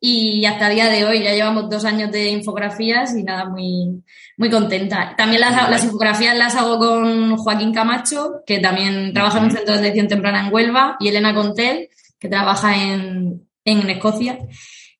y 0.00 0.44
hasta 0.46 0.68
el 0.68 0.74
día 0.76 0.88
de 0.88 1.04
hoy 1.04 1.22
ya 1.22 1.34
llevamos 1.34 1.68
dos 1.68 1.84
años 1.84 2.10
de 2.10 2.30
infografías 2.30 3.14
y 3.14 3.22
nada, 3.22 3.44
muy, 3.44 4.02
muy 4.38 4.48
contenta. 4.48 5.14
También 5.16 5.42
las, 5.42 5.68
las 5.68 5.84
infografías 5.84 6.36
las 6.36 6.56
hago 6.56 6.78
con 6.78 7.36
Joaquín 7.36 7.74
Camacho, 7.74 8.42
que 8.46 8.58
también 8.60 9.12
trabaja 9.12 9.38
en 9.38 9.44
un 9.44 9.50
centro 9.50 9.74
de 9.74 9.80
atención 9.80 10.08
temprana 10.08 10.46
en 10.46 10.54
Huelva, 10.54 10.96
y 11.00 11.08
Elena 11.08 11.34
Contel, 11.34 11.90
que 12.18 12.28
trabaja 12.28 12.74
en, 12.76 13.46
en 13.64 13.90
Escocia. 13.90 14.38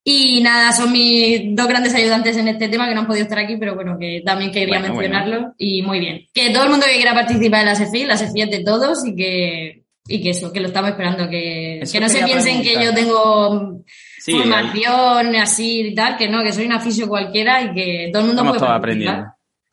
Y 0.04 0.40
nada, 0.42 0.72
son 0.72 0.92
mis 0.92 1.54
dos 1.54 1.66
grandes 1.66 1.94
ayudantes 1.94 2.36
en 2.36 2.48
este 2.48 2.68
tema 2.68 2.86
que 2.86 2.94
no 2.94 3.00
han 3.00 3.06
podido 3.06 3.24
estar 3.24 3.38
aquí, 3.38 3.56
pero 3.56 3.74
bueno, 3.74 3.96
que 3.98 4.22
también 4.24 4.50
quería 4.50 4.80
mencionarlo. 4.80 5.54
Y 5.56 5.82
muy 5.82 6.00
bien. 6.00 6.26
Que 6.34 6.50
todo 6.50 6.64
el 6.64 6.70
mundo 6.70 6.86
que 6.86 6.96
quiera 6.96 7.14
participar 7.14 7.60
en 7.60 7.66
la 7.66 7.74
SEFI, 7.74 8.04
la 8.04 8.16
SEFI 8.16 8.42
es 8.42 8.50
de 8.50 8.64
todos 8.64 9.06
y 9.06 9.14
que, 9.14 9.82
y 10.08 10.22
que 10.22 10.30
eso, 10.30 10.52
que 10.52 10.60
lo 10.60 10.68
estamos 10.68 10.90
esperando. 10.90 11.28
Que, 11.28 11.82
que 11.90 12.00
no 12.00 12.08
se 12.08 12.24
piensen 12.24 12.62
que 12.62 12.82
yo 12.82 12.94
tengo 12.94 13.82
formación 14.24 15.36
así 15.36 15.80
y 15.80 15.94
tal, 15.94 16.16
que 16.16 16.28
no, 16.28 16.42
que 16.42 16.52
soy 16.52 16.66
un 16.66 16.72
aficio 16.72 17.08
cualquiera 17.08 17.62
y 17.62 17.74
que 17.74 18.10
todo 18.12 18.22
el 18.22 18.28
mundo 18.28 18.44
puede 18.44 18.72
aprendiendo. 18.72 19.26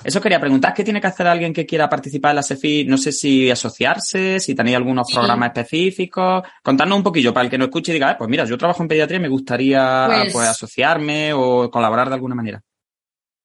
Eso 0.03 0.21
quería 0.21 0.39
preguntar, 0.39 0.75
¿qué 0.75 0.83
tiene 0.83 1.01
que 1.01 1.07
hacer 1.07 1.25
alguien 1.25 1.51
que 1.51 1.65
quiera 1.65 1.89
participar 1.89 2.31
en 2.31 2.35
la 2.37 2.43
SEFI? 2.43 2.85
No 2.85 2.97
sé 2.97 3.11
si 3.11 3.49
asociarse, 3.49 4.39
si 4.39 4.53
tenéis 4.53 4.77
algunos 4.77 5.11
programas 5.11 5.47
específicos. 5.47 6.43
Contadnos 6.63 6.97
un 6.97 7.03
poquillo 7.03 7.33
para 7.33 7.45
el 7.45 7.49
que 7.49 7.57
no 7.57 7.65
escuche 7.65 7.91
y 7.91 7.93
diga, 7.93 8.15
pues 8.15 8.29
mira, 8.29 8.45
yo 8.45 8.57
trabajo 8.59 8.83
en 8.83 8.89
pediatría 8.89 9.17
y 9.17 9.21
me 9.21 9.27
gustaría 9.27 10.05
pues, 10.07 10.33
pues, 10.33 10.47
asociarme 10.47 11.33
o 11.33 11.71
colaborar 11.71 12.09
de 12.09 12.13
alguna 12.13 12.35
manera. 12.35 12.61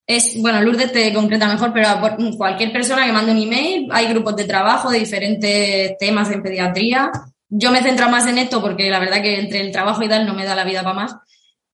Es, 0.07 0.37
bueno, 0.43 0.61
Lourdes 0.61 0.93
te 0.93 1.15
concreta 1.15 1.49
mejor, 1.49 1.73
pero 1.73 1.89
cualquier 2.37 2.71
persona 2.71 3.07
que 3.07 3.13
mande 3.13 3.33
un 3.33 3.39
email, 3.39 3.89
hay 3.91 4.09
grupos 4.09 4.37
de 4.37 4.45
trabajo 4.45 4.91
de 4.91 4.99
diferentes 4.99 5.97
temas 5.99 6.31
en 6.31 6.43
pediatría 6.43 7.11
yo 7.55 7.71
me 7.71 7.83
centro 7.83 8.09
más 8.09 8.27
en 8.27 8.39
esto 8.39 8.63
porque 8.63 8.89
la 8.89 8.99
verdad 8.99 9.21
que 9.21 9.39
entre 9.39 9.61
el 9.61 9.73
trabajo 9.73 10.03
y 10.03 10.09
tal 10.09 10.27
no 10.27 10.33
me 10.33 10.47
da 10.47 10.57
la 10.57 10.65
vida 10.65 10.83
para 10.83 10.95
más. 10.95 11.17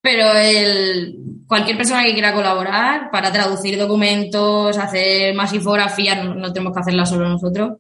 Pero 0.01 0.33
el, 0.33 1.17
cualquier 1.47 1.77
persona 1.77 2.03
que 2.03 2.15
quiera 2.15 2.35
colaborar 2.35 3.11
para 3.13 3.33
traducir 3.33 3.79
documentos, 3.79 4.77
hacer 4.77 5.35
más 5.35 5.53
infografías, 5.53 6.25
no, 6.25 6.53
tenemos 6.53 6.73
que 6.73 6.81
hacerla 6.81 7.07
solo 7.07 7.29
nosotros. 7.29 7.79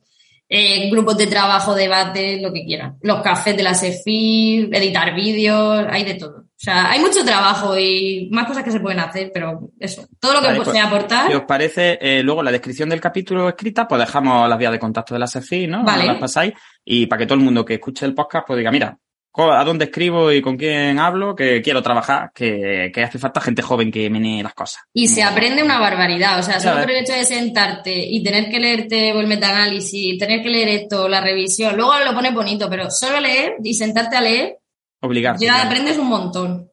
Eh, 0.48 0.88
grupos 0.90 1.16
de 1.16 1.26
trabajo, 1.26 1.74
debates, 1.74 2.40
lo 2.40 2.52
que 2.52 2.64
quieran. 2.64 2.98
Los 3.02 3.20
cafés 3.20 3.56
de 3.56 3.62
la 3.64 3.74
SEFI, 3.74 4.70
editar 4.72 5.14
vídeos, 5.14 5.84
hay 5.90 6.04
de 6.04 6.14
todo. 6.14 6.44
O 6.58 6.60
sea, 6.60 6.90
hay 6.90 6.98
mucho 6.98 7.24
trabajo 7.24 7.78
y 7.78 8.28
más 8.32 8.44
cosas 8.44 8.64
que 8.64 8.72
se 8.72 8.80
pueden 8.80 8.98
hacer, 8.98 9.30
pero 9.32 9.70
eso, 9.78 10.04
todo 10.18 10.34
lo 10.34 10.40
que 10.40 10.48
vale, 10.48 10.60
pues, 10.60 10.76
aportar. 10.76 11.28
Si 11.28 11.34
os 11.34 11.44
parece, 11.44 11.98
eh, 12.00 12.20
luego 12.24 12.42
la 12.42 12.50
descripción 12.50 12.88
del 12.88 13.00
capítulo 13.00 13.48
escrita, 13.48 13.86
pues 13.86 14.00
dejamos 14.00 14.48
las 14.48 14.58
vías 14.58 14.72
de 14.72 14.80
contacto 14.80 15.14
de 15.14 15.20
la 15.20 15.28
SEFI, 15.28 15.68
¿no? 15.68 15.84
Vale. 15.84 16.06
Las 16.06 16.18
pasáis 16.18 16.54
y 16.84 17.06
para 17.06 17.20
que 17.20 17.26
todo 17.26 17.38
el 17.38 17.44
mundo 17.44 17.64
que 17.64 17.74
escuche 17.74 18.04
el 18.06 18.14
podcast 18.14 18.44
pues 18.44 18.58
diga, 18.58 18.72
mira, 18.72 18.98
a 19.34 19.64
dónde 19.64 19.84
escribo 19.84 20.32
y 20.32 20.42
con 20.42 20.56
quién 20.56 20.98
hablo, 20.98 21.34
que 21.36 21.62
quiero 21.62 21.82
trabajar, 21.82 22.32
que, 22.34 22.90
que 22.92 23.02
hace 23.02 23.18
falta 23.18 23.40
gente 23.40 23.62
joven 23.62 23.92
que 23.92 24.10
menee 24.10 24.42
las 24.42 24.54
cosas. 24.54 24.82
Y 24.92 25.06
se 25.06 25.22
aprende 25.22 25.62
una 25.62 25.78
barbaridad, 25.78 26.40
o 26.40 26.42
sea, 26.42 26.58
solo 26.58 26.80
por 26.80 26.90
el 26.90 27.04
hecho 27.04 27.12
de 27.12 27.24
sentarte 27.24 27.94
y 27.94 28.22
tener 28.22 28.50
que 28.50 28.58
leerte 28.58 29.10
el 29.10 29.26
metaanálisis, 29.26 30.18
tener 30.18 30.42
que 30.42 30.48
leer 30.48 30.68
esto, 30.68 31.08
la 31.08 31.20
revisión, 31.20 31.76
luego 31.76 31.92
lo 32.04 32.14
pones 32.14 32.34
bonito, 32.34 32.68
pero 32.68 32.90
solo 32.90 33.20
leer 33.20 33.56
y 33.62 33.74
sentarte 33.74 34.16
a 34.16 34.20
leer 34.20 34.57
Obligarte. 35.00 35.44
Ya 35.44 35.62
aprendes 35.66 35.98
un 35.98 36.08
montón. 36.08 36.70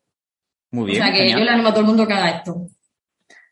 Muy 0.71 0.91
bien. 0.91 1.01
O 1.01 1.05
sea 1.05 1.13
que 1.13 1.31
yo 1.31 1.37
le 1.39 1.49
animo 1.49 1.69
a 1.69 1.71
todo 1.71 1.81
el 1.81 1.87
mundo 1.87 2.07
que 2.07 2.13
haga 2.13 2.29
esto. 2.31 2.67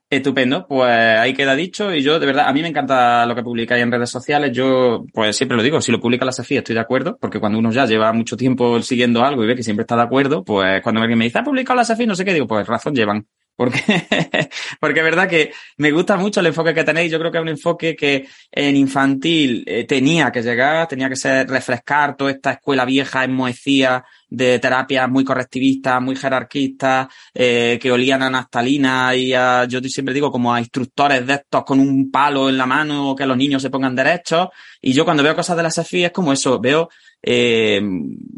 Estupendo, 0.10 0.68
pues 0.68 0.92
ahí 0.92 1.34
queda 1.34 1.56
dicho 1.56 1.92
y 1.92 2.04
yo 2.04 2.20
de 2.20 2.28
verdad, 2.28 2.48
a 2.48 2.54
mí 2.54 2.62
me 2.62 2.68
encanta 2.68 3.26
lo 3.26 3.34
que 3.34 3.42
publicáis 3.42 3.82
en 3.82 3.92
redes 3.92 4.12
sociales, 4.12 4.52
yo 4.56 5.06
pues 5.12 5.36
siempre 5.36 5.58
lo 5.58 5.64
digo, 5.64 5.82
si 5.82 5.92
lo 5.92 6.00
publica 6.00 6.24
la 6.24 6.32
SEFI 6.32 6.58
estoy 6.58 6.76
de 6.76 6.82
acuerdo, 6.82 7.18
porque 7.20 7.40
cuando 7.40 7.58
uno 7.58 7.72
ya 7.72 7.88
lleva 7.88 8.14
mucho 8.14 8.38
tiempo 8.38 8.80
siguiendo 8.84 9.24
algo 9.24 9.44
y 9.44 9.48
ve 9.48 9.56
que 9.56 9.64
siempre 9.64 9.84
está 9.84 9.96
de 9.96 10.04
acuerdo, 10.04 10.44
pues 10.44 10.84
cuando 10.84 11.02
alguien 11.02 11.18
me 11.18 11.26
dice, 11.26 11.40
ha 11.40 11.44
publicado 11.44 11.78
la 11.78 11.86
SEFI, 11.86 12.06
no 12.06 12.14
sé 12.14 12.26
qué, 12.26 12.34
digo, 12.34 12.46
pues 12.46 12.68
razón 12.68 12.94
llevan, 12.94 13.26
porque, 13.56 14.50
porque 14.80 15.00
es 15.00 15.06
verdad 15.06 15.30
que 15.30 15.52
me 15.78 15.92
gusta 15.92 16.18
mucho 16.18 16.40
el 16.40 16.48
enfoque 16.48 16.74
que 16.74 16.84
tenéis. 16.84 17.12
Yo 17.12 17.20
creo 17.20 17.32
que 17.32 17.38
es 17.38 17.42
un 17.44 17.50
enfoque 17.50 17.96
que 17.96 18.28
en 18.52 18.76
infantil 18.76 19.64
eh, 19.68 19.84
tenía 19.86 20.32
que 20.32 20.42
llegar, 20.42 20.88
tenía 20.88 21.08
que 21.08 21.16
ser 21.16 21.48
refrescar 21.48 22.18
toda 22.18 22.32
esta 22.32 22.54
escuela 22.54 22.84
vieja, 22.84 23.24
enmohecía 23.24 24.04
de 24.34 24.58
terapias 24.58 25.08
muy 25.08 25.24
correctivistas, 25.24 26.02
muy 26.02 26.16
jerarquistas, 26.16 27.08
eh, 27.36 27.78
que 27.80 27.92
olían 27.92 28.24
a 28.24 28.32
naftalina 28.32 29.16
y 29.16 29.32
a, 29.32 29.66
yo 29.66 29.80
siempre 29.82 30.14
digo, 30.14 30.32
como 30.32 30.52
a 30.52 30.60
instructores 30.60 31.26
de 31.28 31.34
estos 31.34 31.64
con 31.64 31.80
un 31.80 32.10
palo 32.10 32.50
en 32.50 32.58
la 32.58 32.66
mano, 32.66 33.16
que 33.16 33.28
los 33.28 33.38
niños 33.38 33.62
se 33.62 33.70
pongan 33.70 33.96
derechos. 33.96 34.48
Y 34.82 34.92
yo 34.92 35.06
cuando 35.06 35.22
veo 35.22 35.36
cosas 35.36 35.56
de 35.56 35.64
la 35.64 35.70
SEFI 35.70 36.06
es 36.06 36.12
como 36.12 36.34
eso, 36.34 36.60
veo 36.60 36.90
eh, 37.22 37.80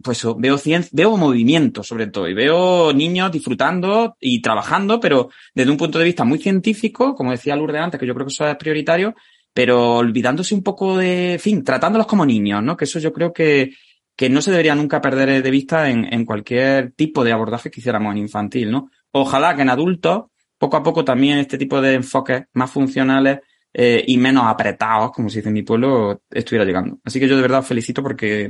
pues 0.04 0.22
veo 0.38 0.58
ciencia, 0.58 0.92
veo 0.94 1.16
movimiento 1.16 1.82
sobre 1.82 2.08
todo 2.08 2.28
y 2.28 2.34
veo 2.34 2.92
niños 2.92 3.32
disfrutando 3.32 4.18
y 4.20 4.42
trabajando, 4.42 5.00
pero 5.00 5.30
desde 5.54 5.72
un 5.72 5.78
punto 5.78 5.98
de 5.98 6.06
vista 6.06 6.26
muy 6.26 6.40
científico, 6.40 7.16
como 7.16 7.32
decía 7.32 7.56
Lourdes 7.56 7.82
antes, 7.82 8.00
que 8.00 8.06
yo 8.06 8.14
creo 8.14 8.28
que 8.28 8.34
eso 8.34 8.46
es 8.46 8.58
prioritario, 8.58 9.16
pero 9.54 9.96
olvidándose 9.96 10.54
un 10.54 10.62
poco 10.62 10.98
de, 10.98 11.34
en 11.34 11.40
fin, 11.40 11.64
tratándolos 11.64 12.08
como 12.08 12.26
niños, 12.26 12.62
¿no? 12.62 12.76
Que 12.76 12.84
eso 12.84 13.00
yo 13.00 13.14
creo 13.14 13.32
que, 13.32 13.72
que 14.16 14.30
no 14.30 14.42
se 14.42 14.52
debería 14.52 14.76
nunca 14.76 15.02
perder 15.02 15.44
de 15.44 15.52
vista 15.52 15.90
en, 15.90 16.12
en 16.14 16.26
cualquier 16.26 16.92
tipo 16.92 17.24
de 17.24 17.32
abordaje 17.32 17.70
que 17.70 17.80
hiciéramos 17.80 18.12
en 18.14 18.20
infantil, 18.20 18.72
¿no? 18.72 18.90
Ojalá 19.12 19.56
que 19.56 19.64
en 19.64 19.70
adultos, 19.70 20.26
poco 20.58 20.78
a 20.78 20.84
poco 20.84 21.04
también 21.04 21.38
este 21.38 21.58
tipo 21.58 21.82
de 21.82 21.96
enfoques 21.96 22.44
más 22.54 22.72
funcionales 22.72 23.40
eh, 23.74 24.04
y 24.08 24.18
menos 24.18 24.46
apretados, 24.46 25.12
como 25.12 25.30
se 25.30 25.40
dice 25.40 25.50
en 25.50 25.54
mi 25.54 25.64
pueblo, 25.64 26.22
estuviera 26.32 26.64
llegando. 26.64 26.98
Así 27.04 27.20
que 27.20 27.28
yo 27.28 27.36
de 27.36 27.42
verdad 27.42 27.60
os 27.60 27.68
felicito 27.68 28.02
porque 28.02 28.48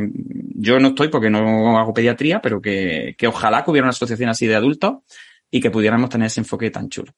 yo 0.55 0.79
no 0.79 0.89
estoy 0.89 1.07
porque 1.07 1.31
no 1.31 1.79
hago 1.79 1.93
pediatría, 1.93 2.41
pero 2.41 2.61
que, 2.61 3.15
que 3.17 3.27
ojalá 3.27 3.63
que 3.63 3.71
hubiera 3.71 3.85
una 3.85 3.89
asociación 3.89 4.29
así 4.29 4.45
de 4.45 4.55
adultos 4.55 4.97
y 5.49 5.59
que 5.61 5.71
pudiéramos 5.71 6.11
tener 6.11 6.27
ese 6.27 6.41
enfoque 6.41 6.69
tan 6.69 6.89
chulo. 6.89 7.11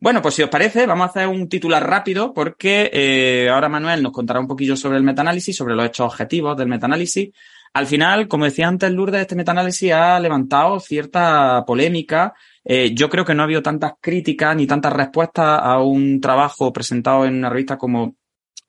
Bueno, 0.00 0.22
pues 0.22 0.34
si 0.34 0.42
os 0.42 0.48
parece, 0.48 0.86
vamos 0.86 1.06
a 1.06 1.10
hacer 1.10 1.28
un 1.28 1.48
titular 1.48 1.86
rápido 1.86 2.32
porque 2.32 2.90
eh, 2.92 3.48
ahora 3.50 3.68
Manuel 3.68 4.02
nos 4.02 4.12
contará 4.12 4.40
un 4.40 4.46
poquillo 4.46 4.76
sobre 4.76 4.96
el 4.96 5.04
metaanálisis, 5.04 5.56
sobre 5.56 5.74
los 5.74 5.86
hechos 5.86 6.06
objetivos 6.06 6.56
del 6.56 6.68
metaanálisis. 6.68 7.30
Al 7.74 7.88
final, 7.88 8.28
como 8.28 8.44
decía 8.44 8.68
antes 8.68 8.88
Lourdes, 8.92 9.22
este 9.22 9.34
metaanálisis 9.34 9.92
ha 9.92 10.20
levantado 10.20 10.78
cierta 10.78 11.64
polémica. 11.66 12.32
Eh, 12.64 12.94
yo 12.94 13.10
creo 13.10 13.24
que 13.24 13.34
no 13.34 13.42
ha 13.42 13.46
habido 13.46 13.62
tantas 13.62 13.94
críticas 14.00 14.54
ni 14.54 14.64
tantas 14.64 14.92
respuestas 14.92 15.58
a 15.60 15.82
un 15.82 16.20
trabajo 16.20 16.72
presentado 16.72 17.24
en 17.24 17.34
una 17.34 17.50
revista 17.50 17.76
como, 17.76 18.14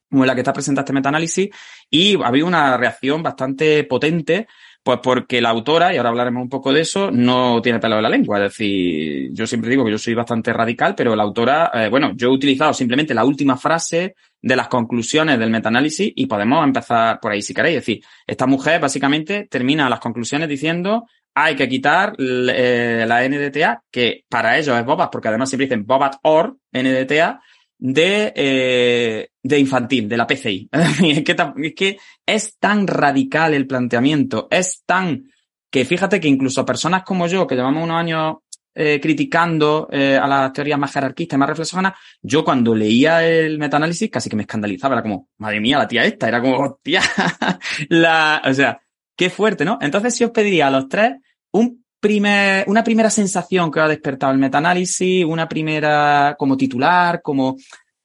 la 0.10 0.34
que 0.34 0.42
está 0.42 0.54
presentada 0.54 0.86
este 0.86 0.94
metaanálisis 0.94 1.50
y 1.88 2.20
ha 2.20 2.28
habido 2.28 2.48
una 2.48 2.78
reacción 2.78 3.22
bastante 3.22 3.84
potente 3.84 4.48
pues 4.86 5.00
porque 5.02 5.42
la 5.42 5.50
autora, 5.50 5.92
y 5.92 5.98
ahora 5.98 6.10
hablaremos 6.10 6.44
un 6.44 6.50
poco 6.50 6.72
de 6.72 6.82
eso, 6.82 7.10
no 7.10 7.60
tiene 7.60 7.80
pelo 7.80 7.96
en 7.96 8.04
la 8.04 8.10
lengua. 8.10 8.38
Es 8.38 8.52
decir, 8.52 9.32
yo 9.34 9.48
siempre 9.48 9.72
digo 9.72 9.84
que 9.84 9.90
yo 9.90 9.98
soy 9.98 10.14
bastante 10.14 10.54
radical, 10.54 10.94
pero 10.94 11.16
la 11.16 11.24
autora, 11.24 11.72
eh, 11.74 11.90
bueno, 11.90 12.12
yo 12.16 12.28
he 12.28 12.32
utilizado 12.32 12.72
simplemente 12.72 13.16
la 13.16 13.26
última 13.26 13.58
frase 13.58 14.14
de 14.40 14.56
las 14.56 14.68
conclusiones 14.68 15.40
del 15.40 15.50
metaanálisis 15.50 16.14
y 16.16 16.28
podemos 16.28 16.64
empezar 16.64 17.20
por 17.20 17.32
ahí 17.32 17.42
si 17.42 17.52
queréis. 17.52 17.78
Es 17.78 17.82
decir, 17.82 18.04
esta 18.28 18.46
mujer 18.46 18.80
básicamente 18.80 19.48
termina 19.50 19.90
las 19.90 20.00
conclusiones 20.00 20.48
diciendo 20.48 21.08
hay 21.34 21.56
que 21.56 21.68
quitar 21.68 22.16
eh, 22.20 23.06
la 23.08 23.28
NDTA, 23.28 23.82
que 23.90 24.24
para 24.30 24.56
ellos 24.56 24.78
es 24.78 24.86
bobas, 24.86 25.10
porque 25.12 25.30
además 25.30 25.50
siempre 25.50 25.66
dicen 25.66 25.88
bobat 25.88 26.18
or 26.22 26.58
NDTA, 26.72 27.42
de, 27.78 28.34
eh, 28.36 29.30
de 29.42 29.60
infantil, 29.60 30.08
de 30.08 30.18
la 30.18 30.28
PCI. 30.28 30.70
es, 31.04 31.74
que, 31.76 31.98
es 32.26 32.58
tan 32.58 32.88
radical 32.88 33.54
el 33.54 33.68
planteamiento, 33.68 34.48
es 34.50 34.84
tan 34.86 35.30
que 35.70 35.84
fíjate 35.84 36.20
que 36.20 36.28
incluso 36.28 36.66
personas 36.66 37.04
como 37.04 37.28
yo, 37.28 37.46
que 37.46 37.56
llevamos 37.56 37.84
unos 37.84 37.98
años 37.98 38.36
eh, 38.74 39.00
criticando 39.02 39.90
eh, 39.92 40.18
a 40.22 40.28
las 40.28 40.54
teorías 40.54 40.80
más 40.80 40.92
jerarquistas 40.92 41.38
y 41.38 41.40
más 41.40 41.50
reflexionas, 41.50 41.94
yo 42.22 42.44
cuando 42.46 42.74
leía 42.74 43.28
el 43.28 43.60
metaanálisis 43.60 44.10
casi 44.10 44.30
que 44.30 44.36
me 44.36 44.44
escandalizaba, 44.44 44.96
era 44.96 45.02
como, 45.02 45.30
madre 45.38 45.60
mía, 45.60 45.78
la 45.78 45.88
tía 45.88 46.06
esta, 46.06 46.28
era 46.28 46.42
como, 46.42 46.60
hostia, 46.60 47.02
la, 47.90 48.42
o 48.46 48.54
sea, 48.54 48.82
qué 49.16 49.30
fuerte, 49.30 49.66
¿no? 49.66 49.78
Entonces, 49.82 50.16
si 50.16 50.24
os 50.24 50.32
pediría 50.32 50.68
a 50.68 50.72
los 50.72 50.88
tres 50.88 51.14
un 51.52 51.85
primer, 52.06 52.66
una 52.68 52.84
primera 52.84 53.10
sensación 53.10 53.72
que 53.72 53.80
ha 53.80 53.88
despertado 53.88 54.32
el 54.32 54.38
metaanálisis, 54.38 55.26
una 55.26 55.50
primera 55.50 56.36
como 56.38 56.56
titular, 56.56 57.20
como 57.24 57.58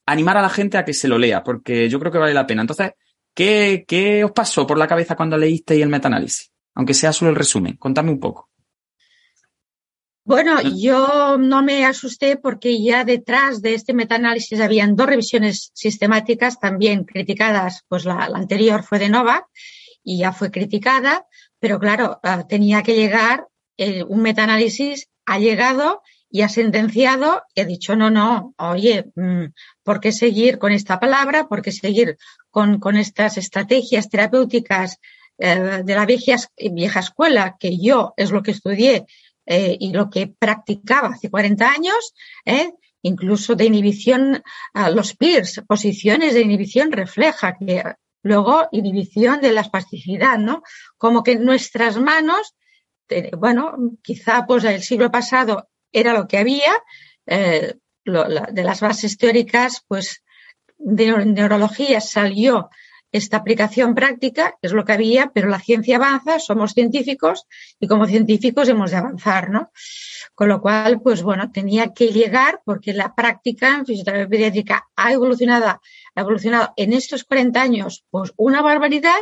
animar 0.07 0.39
a 0.39 0.43
la 0.43 0.49
gente 0.49 0.79
a 0.79 0.87
que 0.87 0.95
se 0.95 1.07
lo 1.07 1.19
lea, 1.19 1.45
porque 1.45 1.87
yo 1.87 2.01
creo 2.01 2.11
que 2.11 2.17
vale 2.17 2.33
la 2.33 2.47
pena. 2.47 2.63
Entonces, 2.63 2.93
¿qué, 3.35 3.85
qué 3.87 4.25
os 4.25 4.33
pasó 4.33 4.67
por 4.67 4.79
la 4.79 4.89
cabeza 4.89 5.17
cuando 5.17 5.37
leísteis 5.37 5.83
el 5.83 5.91
metaanálisis? 5.91 6.51
Aunque 6.77 6.95
sea 6.95 7.13
solo 7.13 7.31
el 7.31 7.37
resumen, 7.37 7.77
contadme 7.77 8.11
un 8.11 8.21
poco. 8.21 8.49
Bueno, 10.25 10.63
yo 10.63 11.37
no 11.37 11.63
me 11.63 11.85
asusté 11.85 12.39
porque 12.39 12.83
ya 12.83 13.05
detrás 13.05 13.61
de 13.61 13.75
este 13.75 13.93
metaanálisis 13.93 14.61
habían 14.61 14.97
dos 14.97 15.09
revisiones 15.09 15.73
sistemáticas 15.75 16.59
también 16.59 17.05
criticadas, 17.05 17.85
pues 17.87 18.07
la, 18.07 18.31
la 18.31 18.39
anterior 18.39 18.83
fue 18.83 18.99
de 18.99 19.11
Nova 19.11 19.47
y 20.03 20.21
ya 20.21 20.33
fue 20.33 20.51
criticada, 20.51 21.27
pero 21.59 21.79
claro, 21.79 22.19
ah, 22.23 22.47
tenía 22.49 22.83
que 22.83 22.95
llegar, 22.95 23.47
eh, 23.81 24.05
un 24.05 24.21
metaanálisis 24.21 25.09
ha 25.25 25.39
llegado 25.39 26.03
y 26.31 26.43
ha 26.43 26.49
sentenciado 26.51 27.43
y 27.55 27.63
ha 27.63 27.65
dicho, 27.65 27.97
no, 27.97 28.11
no, 28.11 28.55
oye, 28.59 29.07
mm, 29.15 29.47
¿por 29.83 30.01
qué 30.01 30.13
seguir 30.13 30.59
con 30.59 30.73
esta 30.73 31.01
palabra? 31.01 31.49
¿Por 31.49 31.63
qué 31.63 31.73
seguir 31.73 32.19
con, 32.51 32.79
con 32.79 32.97
estas 32.97 33.39
estrategias 33.39 34.11
terapéuticas 34.11 34.99
eh, 35.39 35.83
de 35.83 35.95
la 35.95 36.05
vieja, 36.05 36.37
vieja 36.71 37.01
escuela, 37.01 37.57
que 37.59 37.79
yo 37.79 38.13
es 38.19 38.31
lo 38.31 38.43
que 38.43 38.51
estudié 38.51 39.07
eh, 39.47 39.77
y 39.81 39.93
lo 39.93 40.11
que 40.11 40.27
practicaba 40.27 41.09
hace 41.09 41.31
40 41.31 41.67
años, 41.67 42.13
eh, 42.45 42.73
incluso 43.01 43.55
de 43.55 43.65
inhibición, 43.65 44.43
los 44.95 45.17
PIRS, 45.17 45.63
posiciones 45.67 46.35
de 46.35 46.43
inhibición 46.43 46.93
refleja 46.93 47.57
que 47.59 47.83
Luego, 48.23 48.69
inhibición 48.73 49.41
de 49.41 49.53
la 49.53 49.63
espasticidad, 49.63 50.39
¿no? 50.39 50.63
Como 50.99 51.23
que 51.23 51.37
nuestras 51.37 51.97
manos, 51.97 52.55
bueno, 53.37 53.77
quizá 54.03 54.47
pues 54.47 54.65
el 54.65 54.83
siglo 54.83 55.11
pasado 55.11 55.69
era 55.93 56.13
lo 56.13 56.27
que 56.27 56.39
había, 56.39 56.73
eh, 57.27 57.75
de 58.05 58.65
las 58.65 58.81
bases 58.81 59.17
teóricas, 59.19 59.85
pues 59.87 60.23
de 60.79 61.25
neurología 61.27 62.01
salió 62.01 62.71
esta 63.13 63.39
aplicación 63.39 63.95
práctica, 63.95 64.57
es 64.63 64.73
lo 64.73 64.85
que 64.85 64.93
había, 64.93 65.33
pero 65.35 65.49
la 65.49 65.59
ciencia 65.59 65.97
avanza, 65.97 66.39
somos 66.39 66.73
científicos 66.73 67.47
y 67.81 67.89
como 67.89 68.07
científicos 68.07 68.69
hemos 68.69 68.93
de 68.93 68.99
avanzar, 68.99 69.51
¿no? 69.51 69.73
Con 70.35 70.49
lo 70.49 70.61
cual, 70.61 71.01
pues 71.01 71.23
bueno, 71.23 71.51
tenía 71.51 71.93
que 71.93 72.09
llegar 72.09 72.61
porque 72.65 72.93
la 72.93 73.15
práctica 73.15 73.77
en 73.77 73.87
fisioterapia 73.87 74.29
pediátrica 74.29 74.89
ha 74.95 75.13
evolucionado, 75.13 75.67
ha 75.67 76.21
evolucionado 76.21 76.73
en 76.77 76.93
estos 76.93 77.25
40 77.25 77.61
años, 77.61 78.05
pues 78.11 78.33
una 78.37 78.63
barbaridad 78.63 79.21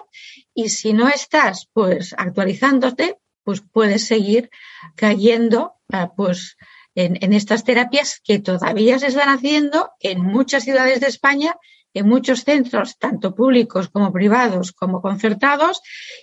y 0.54 0.68
si 0.68 0.92
no 0.92 1.08
estás, 1.08 1.68
pues 1.72 2.14
actualizándote, 2.16 3.16
pues 3.48 3.62
puedes 3.62 4.06
seguir 4.06 4.50
cayendo, 4.94 5.72
eh, 5.90 6.06
pues 6.14 6.58
en, 6.94 7.16
en 7.22 7.32
estas 7.32 7.64
terapias 7.64 8.20
que 8.22 8.40
todavía 8.40 8.98
se 8.98 9.06
están 9.06 9.30
haciendo 9.30 9.90
en 10.00 10.20
muchas 10.20 10.64
ciudades 10.64 11.00
de 11.00 11.06
España 11.06 11.56
en 11.94 12.06
muchos 12.06 12.44
centros, 12.44 12.98
tanto 12.98 13.34
públicos 13.34 13.88
como 13.88 14.12
privados 14.12 14.72
como 14.72 15.00
concertados, 15.00 15.80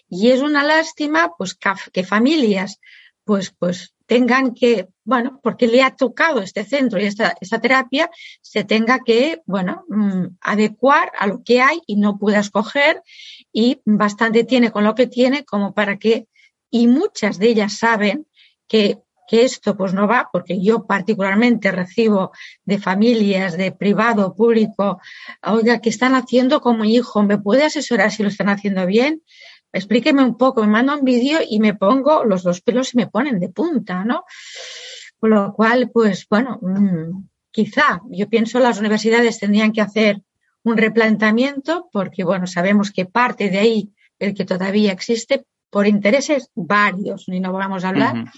y 0.07 0.29
es 0.29 0.41
una 0.41 0.63
lástima 0.63 1.31
pues 1.35 1.57
que 1.91 2.03
familias 2.03 2.79
pues 3.23 3.49
pues 3.57 3.95
tengan 4.05 4.53
que, 4.53 4.87
bueno, 5.03 5.39
porque 5.41 5.65
le 5.67 5.81
ha 5.81 5.95
tocado 5.95 6.41
este 6.41 6.63
centro 6.63 6.99
y 6.99 7.05
esta, 7.05 7.35
esta 7.41 7.59
terapia, 7.59 8.11
se 8.39 8.63
tenga 8.63 8.99
que, 9.03 9.41
bueno, 9.47 9.83
mm, 9.89 10.37
adecuar 10.41 11.11
a 11.17 11.25
lo 11.25 11.41
que 11.43 11.59
hay 11.59 11.81
y 11.87 11.95
no 11.95 12.19
pueda 12.19 12.39
escoger 12.39 13.01
y 13.51 13.81
bastante 13.83 14.43
tiene 14.43 14.71
con 14.71 14.83
lo 14.83 14.93
que 14.93 15.07
tiene 15.07 15.43
como 15.43 15.73
para 15.73 15.97
que, 15.97 16.27
y 16.75 16.87
muchas 16.87 17.39
de 17.39 17.47
ellas 17.47 17.77
saben 17.77 18.27
que 18.67 18.99
que 19.27 19.43
esto 19.43 19.75
pues 19.75 19.91
no 19.91 20.07
va, 20.07 20.29
porque 20.31 20.61
yo 20.61 20.85
particularmente 20.85 21.71
recibo 21.71 22.31
de 22.63 22.77
familias, 22.77 23.57
de 23.57 23.71
privado, 23.71 24.35
público, 24.35 24.99
oiga, 25.41 25.79
¿qué 25.79 25.89
están 25.89 26.13
haciendo 26.13 26.61
como 26.61 26.85
hijo? 26.85 27.23
¿Me 27.23 27.39
puede 27.39 27.63
asesorar 27.63 28.11
si 28.11 28.21
lo 28.21 28.29
están 28.29 28.49
haciendo 28.49 28.85
bien? 28.85 29.23
Explíqueme 29.73 30.23
un 30.23 30.37
poco, 30.37 30.61
me 30.61 30.67
manda 30.67 30.95
un 30.95 31.03
vídeo 31.03 31.39
y 31.49 31.59
me 31.59 31.73
pongo, 31.73 32.23
los 32.23 32.43
dos 32.43 32.61
pelos 32.61 32.93
y 32.93 32.97
me 32.97 33.07
ponen 33.07 33.39
de 33.39 33.49
punta, 33.49 34.05
¿no? 34.05 34.25
Con 35.19 35.31
lo 35.31 35.53
cual, 35.53 35.89
pues 35.91 36.27
bueno, 36.29 36.59
mm, 36.61 37.25
quizá 37.49 38.01
yo 38.11 38.29
pienso 38.29 38.59
las 38.59 38.79
universidades 38.79 39.39
tendrían 39.39 39.71
que 39.71 39.81
hacer 39.81 40.21
un 40.61 40.77
replanteamiento 40.77 41.89
porque, 41.91 42.23
bueno, 42.23 42.45
sabemos 42.45 42.91
que 42.91 43.05
parte 43.05 43.49
de 43.49 43.57
ahí, 43.57 43.89
el 44.19 44.35
que 44.35 44.45
todavía 44.45 44.91
existe, 44.91 45.45
por 45.75 45.87
intereses 45.87 46.49
varios, 46.55 47.27
y 47.27 47.41
no 47.41 47.51
vamos 47.51 47.83
a 47.83 47.89
hablar, 47.89 48.31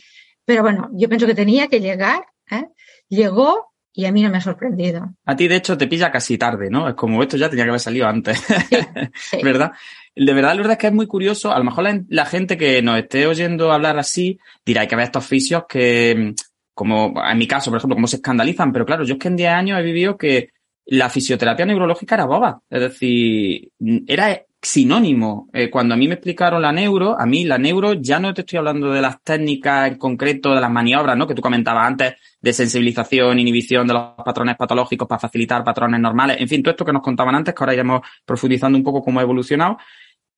pero 0.44 0.64
bueno, 0.64 0.90
yo 0.94 1.08
pienso 1.08 1.28
que 1.28 1.36
tenía 1.36 1.68
que 1.68 1.80
llegar, 1.80 2.26
¿eh? 2.50 2.66
llegó 3.10 3.74
y 3.94 4.06
a 4.06 4.12
mí 4.12 4.24
no 4.24 4.32
me 4.32 4.38
ha 4.38 4.42
sorprendido. 4.42 5.14
A 5.24 5.36
ti, 5.36 5.48
de 5.48 5.58
hecho, 5.58 5.78
te 5.78 5.86
pilla 5.86 6.12
casi 6.12 6.40
tarde, 6.40 6.72
¿no? 6.72 6.90
Es 6.90 6.96
como 6.96 7.22
esto 7.22 7.38
ya 7.38 7.48
tenía 7.48 7.66
que 7.66 7.70
haber 7.70 7.80
salido 7.80 8.08
antes, 8.08 8.44
¿verdad? 9.44 9.72
De 10.16 10.34
verdad, 10.34 10.50
la 10.50 10.58
verdad 10.58 10.72
es 10.72 10.78
que 10.80 10.88
es 10.88 10.94
muy 10.94 11.06
curioso. 11.06 11.52
A 11.52 11.60
lo 11.60 11.66
mejor 11.66 11.86
la, 12.10 12.26
gente 12.26 12.58
que 12.58 12.82
nos 12.82 12.98
esté 12.98 13.28
oyendo 13.28 13.72
hablar 13.72 14.00
así 14.00 14.40
dirá, 14.66 14.82
hay 14.82 14.88
que 14.88 14.96
ver 14.96 15.06
estos 15.06 15.24
oficios 15.24 15.66
que, 15.70 16.34
como 16.74 17.24
en 17.24 17.38
mi 17.38 17.46
caso, 17.46 17.70
por 17.70 17.78
ejemplo, 17.78 17.98
cómo 17.98 18.08
se 18.08 18.16
escandalizan. 18.16 18.74
Pero 18.74 18.84
claro, 18.84 19.04
yo 19.04 19.14
es 19.14 19.20
que 19.20 19.28
en 19.28 19.36
10 19.36 19.52
años 19.52 19.80
he 19.80 19.84
vivido 19.84 20.18
que 20.18 20.50
la 20.88 21.08
fisioterapia 21.12 21.68
neurológica 21.68 22.16
era 22.16 22.26
boba. 22.26 22.64
Es 22.68 22.82
decir, 22.82 23.70
era 24.08 24.42
sinónimo. 24.62 25.50
Eh, 25.54 25.70
cuando 25.70 25.94
a 25.94 25.98
mí 25.98 26.08
me 26.08 26.16
explicaron 26.16 26.62
la 26.62 26.72
neuro, 26.72 27.20
a 27.20 27.26
mí 27.26 27.46
la 27.46 27.58
neuro 27.58 27.94
ya 27.94 28.20
no 28.20 28.34
te 28.34 28.42
estoy 28.42 28.58
hablando 28.58 28.92
de 28.92 29.02
las 29.02 29.22
técnicas 29.22 29.88
en 29.88 29.98
concreto, 29.98 30.54
de 30.54 30.62
las 30.62 30.72
maniobras, 30.72 31.16
¿no? 31.18 31.28
Que 31.28 31.36
tú 31.36 31.42
comentabas 31.42 31.86
antes, 31.86 32.16
de 32.42 32.54
sensibilización, 32.54 33.40
inhibición 33.40 33.88
de 33.88 33.94
los 33.94 34.04
patrones 34.24 34.56
patológicos 34.58 35.08
para 35.08 35.20
facilitar 35.20 35.64
patrones 35.64 36.00
normales. 36.00 36.38
En 36.40 36.48
fin, 36.48 36.64
todo 36.64 36.72
esto 36.72 36.86
que 36.86 36.94
nos 36.94 37.02
contaban 37.02 37.36
antes, 37.36 37.54
que 37.54 37.64
ahora 37.64 37.74
iremos 37.74 38.02
profundizando 38.26 38.78
un 38.78 38.84
poco 38.84 39.04
cómo 39.04 39.20
ha 39.20 39.24
evolucionado. 39.24 39.78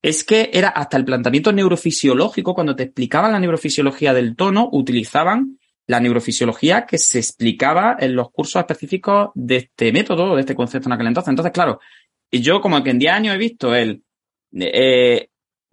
Es 0.02 0.24
que 0.24 0.50
era 0.52 0.68
hasta 0.68 0.96
el 0.96 1.04
planteamiento 1.04 1.52
neurofisiológico, 1.52 2.54
cuando 2.54 2.74
te 2.76 2.84
explicaban 2.84 3.32
la 3.32 3.40
neurofisiología 3.40 4.14
del 4.14 4.34
tono, 4.34 4.68
utilizaban 4.72 5.58
la 5.86 6.00
neurofisiología 6.00 6.86
que 6.86 6.98
se 6.98 7.18
explicaba 7.18 7.96
en 7.98 8.14
los 8.14 8.30
cursos 8.30 8.60
específicos 8.60 9.30
de 9.34 9.56
este 9.56 9.92
método, 9.92 10.34
de 10.36 10.40
este 10.40 10.54
concepto 10.54 10.88
en 10.88 10.92
aquel 10.92 11.08
entonces. 11.08 11.30
Entonces, 11.30 11.52
claro, 11.52 11.80
yo 12.30 12.60
como 12.60 12.82
que 12.82 12.90
en 12.90 12.98
10 12.98 13.12
años 13.12 13.34
he 13.34 13.38
visto 13.38 13.74
el, 13.74 14.04
eh, 14.52 15.28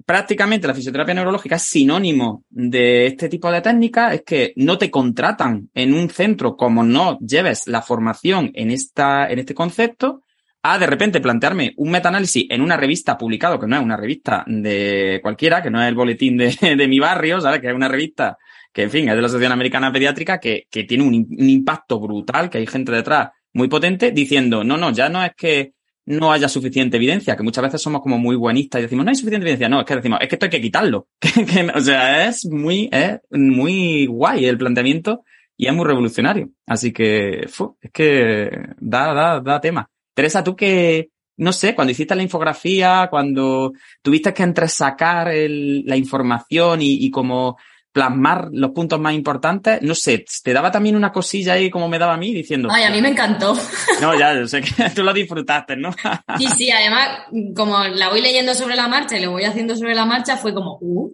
prácticamente 0.05 0.67
la 0.67 0.73
fisioterapia 0.73 1.13
neurológica 1.13 1.57
es 1.57 1.63
sinónimo 1.63 2.45
de 2.49 3.07
este 3.07 3.29
tipo 3.29 3.51
de 3.51 3.61
técnicas, 3.61 4.13
es 4.13 4.21
que 4.23 4.53
no 4.55 4.77
te 4.77 4.89
contratan 4.89 5.69
en 5.73 5.93
un 5.93 6.09
centro 6.09 6.55
como 6.55 6.83
no 6.83 7.19
lleves 7.19 7.67
la 7.67 7.81
formación 7.81 8.51
en 8.53 8.71
esta, 8.71 9.29
en 9.29 9.39
este 9.39 9.53
concepto, 9.53 10.21
a 10.63 10.77
de 10.77 10.87
repente 10.87 11.21
plantearme 11.21 11.73
un 11.77 11.91
metaanálisis 11.91 12.45
en 12.49 12.61
una 12.61 12.77
revista 12.77 13.17
publicado, 13.17 13.59
que 13.59 13.67
no 13.67 13.75
es 13.75 13.81
una 13.81 13.97
revista 13.97 14.43
de 14.47 15.19
cualquiera, 15.21 15.61
que 15.61 15.69
no 15.69 15.81
es 15.81 15.87
el 15.87 15.95
boletín 15.95 16.37
de, 16.37 16.87
mi 16.87 16.99
barrio, 16.99 17.39
¿sabes? 17.41 17.61
Que 17.61 17.67
es 17.67 17.73
una 17.73 17.87
revista 17.87 18.37
que 18.73 18.83
en 18.83 18.91
fin 18.91 19.09
es 19.09 19.15
de 19.15 19.21
la 19.21 19.27
Asociación 19.27 19.53
Americana 19.53 19.91
Pediátrica, 19.91 20.39
que, 20.39 20.67
que 20.69 20.83
tiene 20.83 21.03
un, 21.03 21.13
impacto 21.13 21.99
brutal, 21.99 22.49
que 22.49 22.59
hay 22.59 22.67
gente 22.67 22.91
detrás 22.91 23.29
muy 23.53 23.67
potente, 23.67 24.11
diciendo, 24.11 24.63
no, 24.63 24.77
no, 24.77 24.91
ya 24.91 25.09
no 25.09 25.23
es 25.23 25.31
que 25.35 25.73
no 26.07 26.31
haya 26.31 26.47
suficiente 26.47 26.95
evidencia, 26.95 27.35
que 27.35 27.43
muchas 27.43 27.63
veces 27.63 27.81
somos 27.81 28.01
como 28.01 28.17
muy 28.17 28.37
buenistas 28.37 28.79
y 28.79 28.83
decimos, 28.83 29.03
no 29.03 29.09
hay 29.09 29.15
suficiente 29.15 29.43
evidencia, 29.43 29.67
no, 29.67 29.81
es 29.81 29.85
que 29.85 29.95
decimos, 29.97 30.19
es 30.21 30.29
que 30.29 30.35
esto 30.35 30.45
hay 30.45 30.49
que 30.49 30.61
quitarlo. 30.61 31.09
o 31.75 31.81
sea, 31.81 32.27
es 32.27 32.45
muy, 32.45 32.89
es 32.91 33.19
muy 33.29 34.05
guay 34.05 34.45
el 34.45 34.57
planteamiento 34.57 35.25
y 35.57 35.67
es 35.67 35.73
muy 35.73 35.85
revolucionario. 35.85 36.49
Así 36.65 36.93
que, 36.93 37.41
es 37.41 37.91
que 37.91 38.49
da, 38.79 39.13
da, 39.13 39.41
da 39.41 39.59
tema. 39.59 39.89
Teresa, 40.13 40.45
tú 40.45 40.55
que, 40.55 41.09
no 41.35 41.51
sé, 41.51 41.75
cuando 41.75 41.91
hiciste 41.91 42.15
la 42.15 42.23
infografía, 42.23 43.09
cuando 43.11 43.73
tuviste 44.01 44.33
que 44.33 44.43
entresacar 44.43 45.27
la 45.27 45.97
información 45.97 46.81
y, 46.81 47.05
y 47.05 47.11
como 47.11 47.57
plasmar 47.97 48.49
los 48.51 48.69
puntos 48.73 48.99
más 48.99 49.15
importantes, 49.15 49.81
no 49.81 49.95
sé, 49.95 50.23
te 50.43 50.53
daba 50.53 50.71
también 50.71 50.95
una 50.95 51.11
cosilla 51.11 51.53
ahí 51.53 51.71
como 51.71 51.89
me 51.89 51.97
daba 51.97 52.13
a 52.13 52.17
mí 52.17 52.31
diciendo... 52.31 52.69
Ay, 52.71 52.83
a 52.83 52.91
mí 52.91 53.01
me 53.01 53.09
encantó. 53.09 53.57
No, 53.99 54.13
ya, 54.15 54.45
sé 54.45 54.61
que 54.61 54.89
tú 54.95 55.01
lo 55.01 55.11
disfrutaste, 55.11 55.75
¿no? 55.75 55.91
Sí, 56.37 56.45
sí, 56.55 56.69
además, 56.69 57.21
como 57.55 57.83
la 57.85 58.09
voy 58.09 58.21
leyendo 58.21 58.53
sobre 58.53 58.75
la 58.75 58.87
marcha 58.87 59.17
y 59.17 59.23
lo 59.23 59.31
voy 59.31 59.45
haciendo 59.45 59.75
sobre 59.75 59.95
la 59.95 60.05
marcha, 60.05 60.37
fue 60.37 60.53
como, 60.53 60.77
uh, 60.79 61.11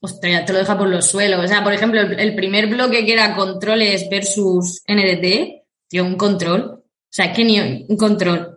ostras, 0.00 0.44
te 0.44 0.52
lo 0.52 0.58
deja 0.58 0.76
por 0.76 0.88
los 0.88 1.06
suelos. 1.06 1.44
O 1.44 1.46
sea, 1.46 1.62
por 1.62 1.72
ejemplo, 1.72 2.00
el, 2.00 2.34
primer 2.34 2.66
bloque 2.66 3.06
que 3.06 3.12
era 3.12 3.36
controles 3.36 4.08
versus 4.10 4.82
NDT, 4.88 5.62
tío, 5.88 6.04
un 6.04 6.16
control. 6.16 6.62
O 6.62 6.82
sea, 7.08 7.32
que 7.32 7.44
ni 7.44 7.60
un 7.60 7.96
control. 7.96 8.53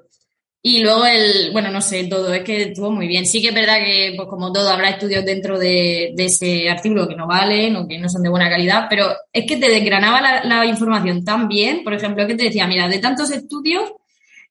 Y 0.70 0.80
luego 0.80 1.06
el, 1.06 1.52
bueno, 1.54 1.72
no 1.72 1.80
sé, 1.80 2.04
todo, 2.10 2.34
es 2.34 2.44
que 2.44 2.64
estuvo 2.64 2.92
muy 2.92 3.08
bien. 3.08 3.26
Sí 3.26 3.42
que 3.42 3.48
es 3.48 3.56
verdad 3.56 3.78
que, 3.78 4.12
pues 4.18 4.28
como 4.28 4.52
todo, 4.52 4.70
habrá 4.70 4.90
estudios 4.90 5.24
dentro 5.24 5.58
de, 5.58 6.14
ese 6.18 6.70
artículo 6.70 7.08
que 7.08 7.16
no 7.16 7.26
valen 7.26 7.78
o 7.78 7.88
que 7.88 7.98
no 7.98 8.10
son 8.10 8.22
de 8.22 8.28
buena 8.28 8.50
calidad, 8.50 8.88
pero 8.90 9.08
es 9.32 9.46
que 9.46 9.56
te 9.56 9.70
desgranaba 9.70 10.44
la, 10.44 10.66
información 10.66 11.24
tan 11.24 11.48
bien, 11.48 11.86
por 11.86 11.94
ejemplo, 11.94 12.28
que 12.28 12.36
te 12.36 12.44
decía, 12.44 12.68
mira, 12.68 12.90
de 12.90 13.00
tantos 13.00 13.32
estudios, 13.32 13.94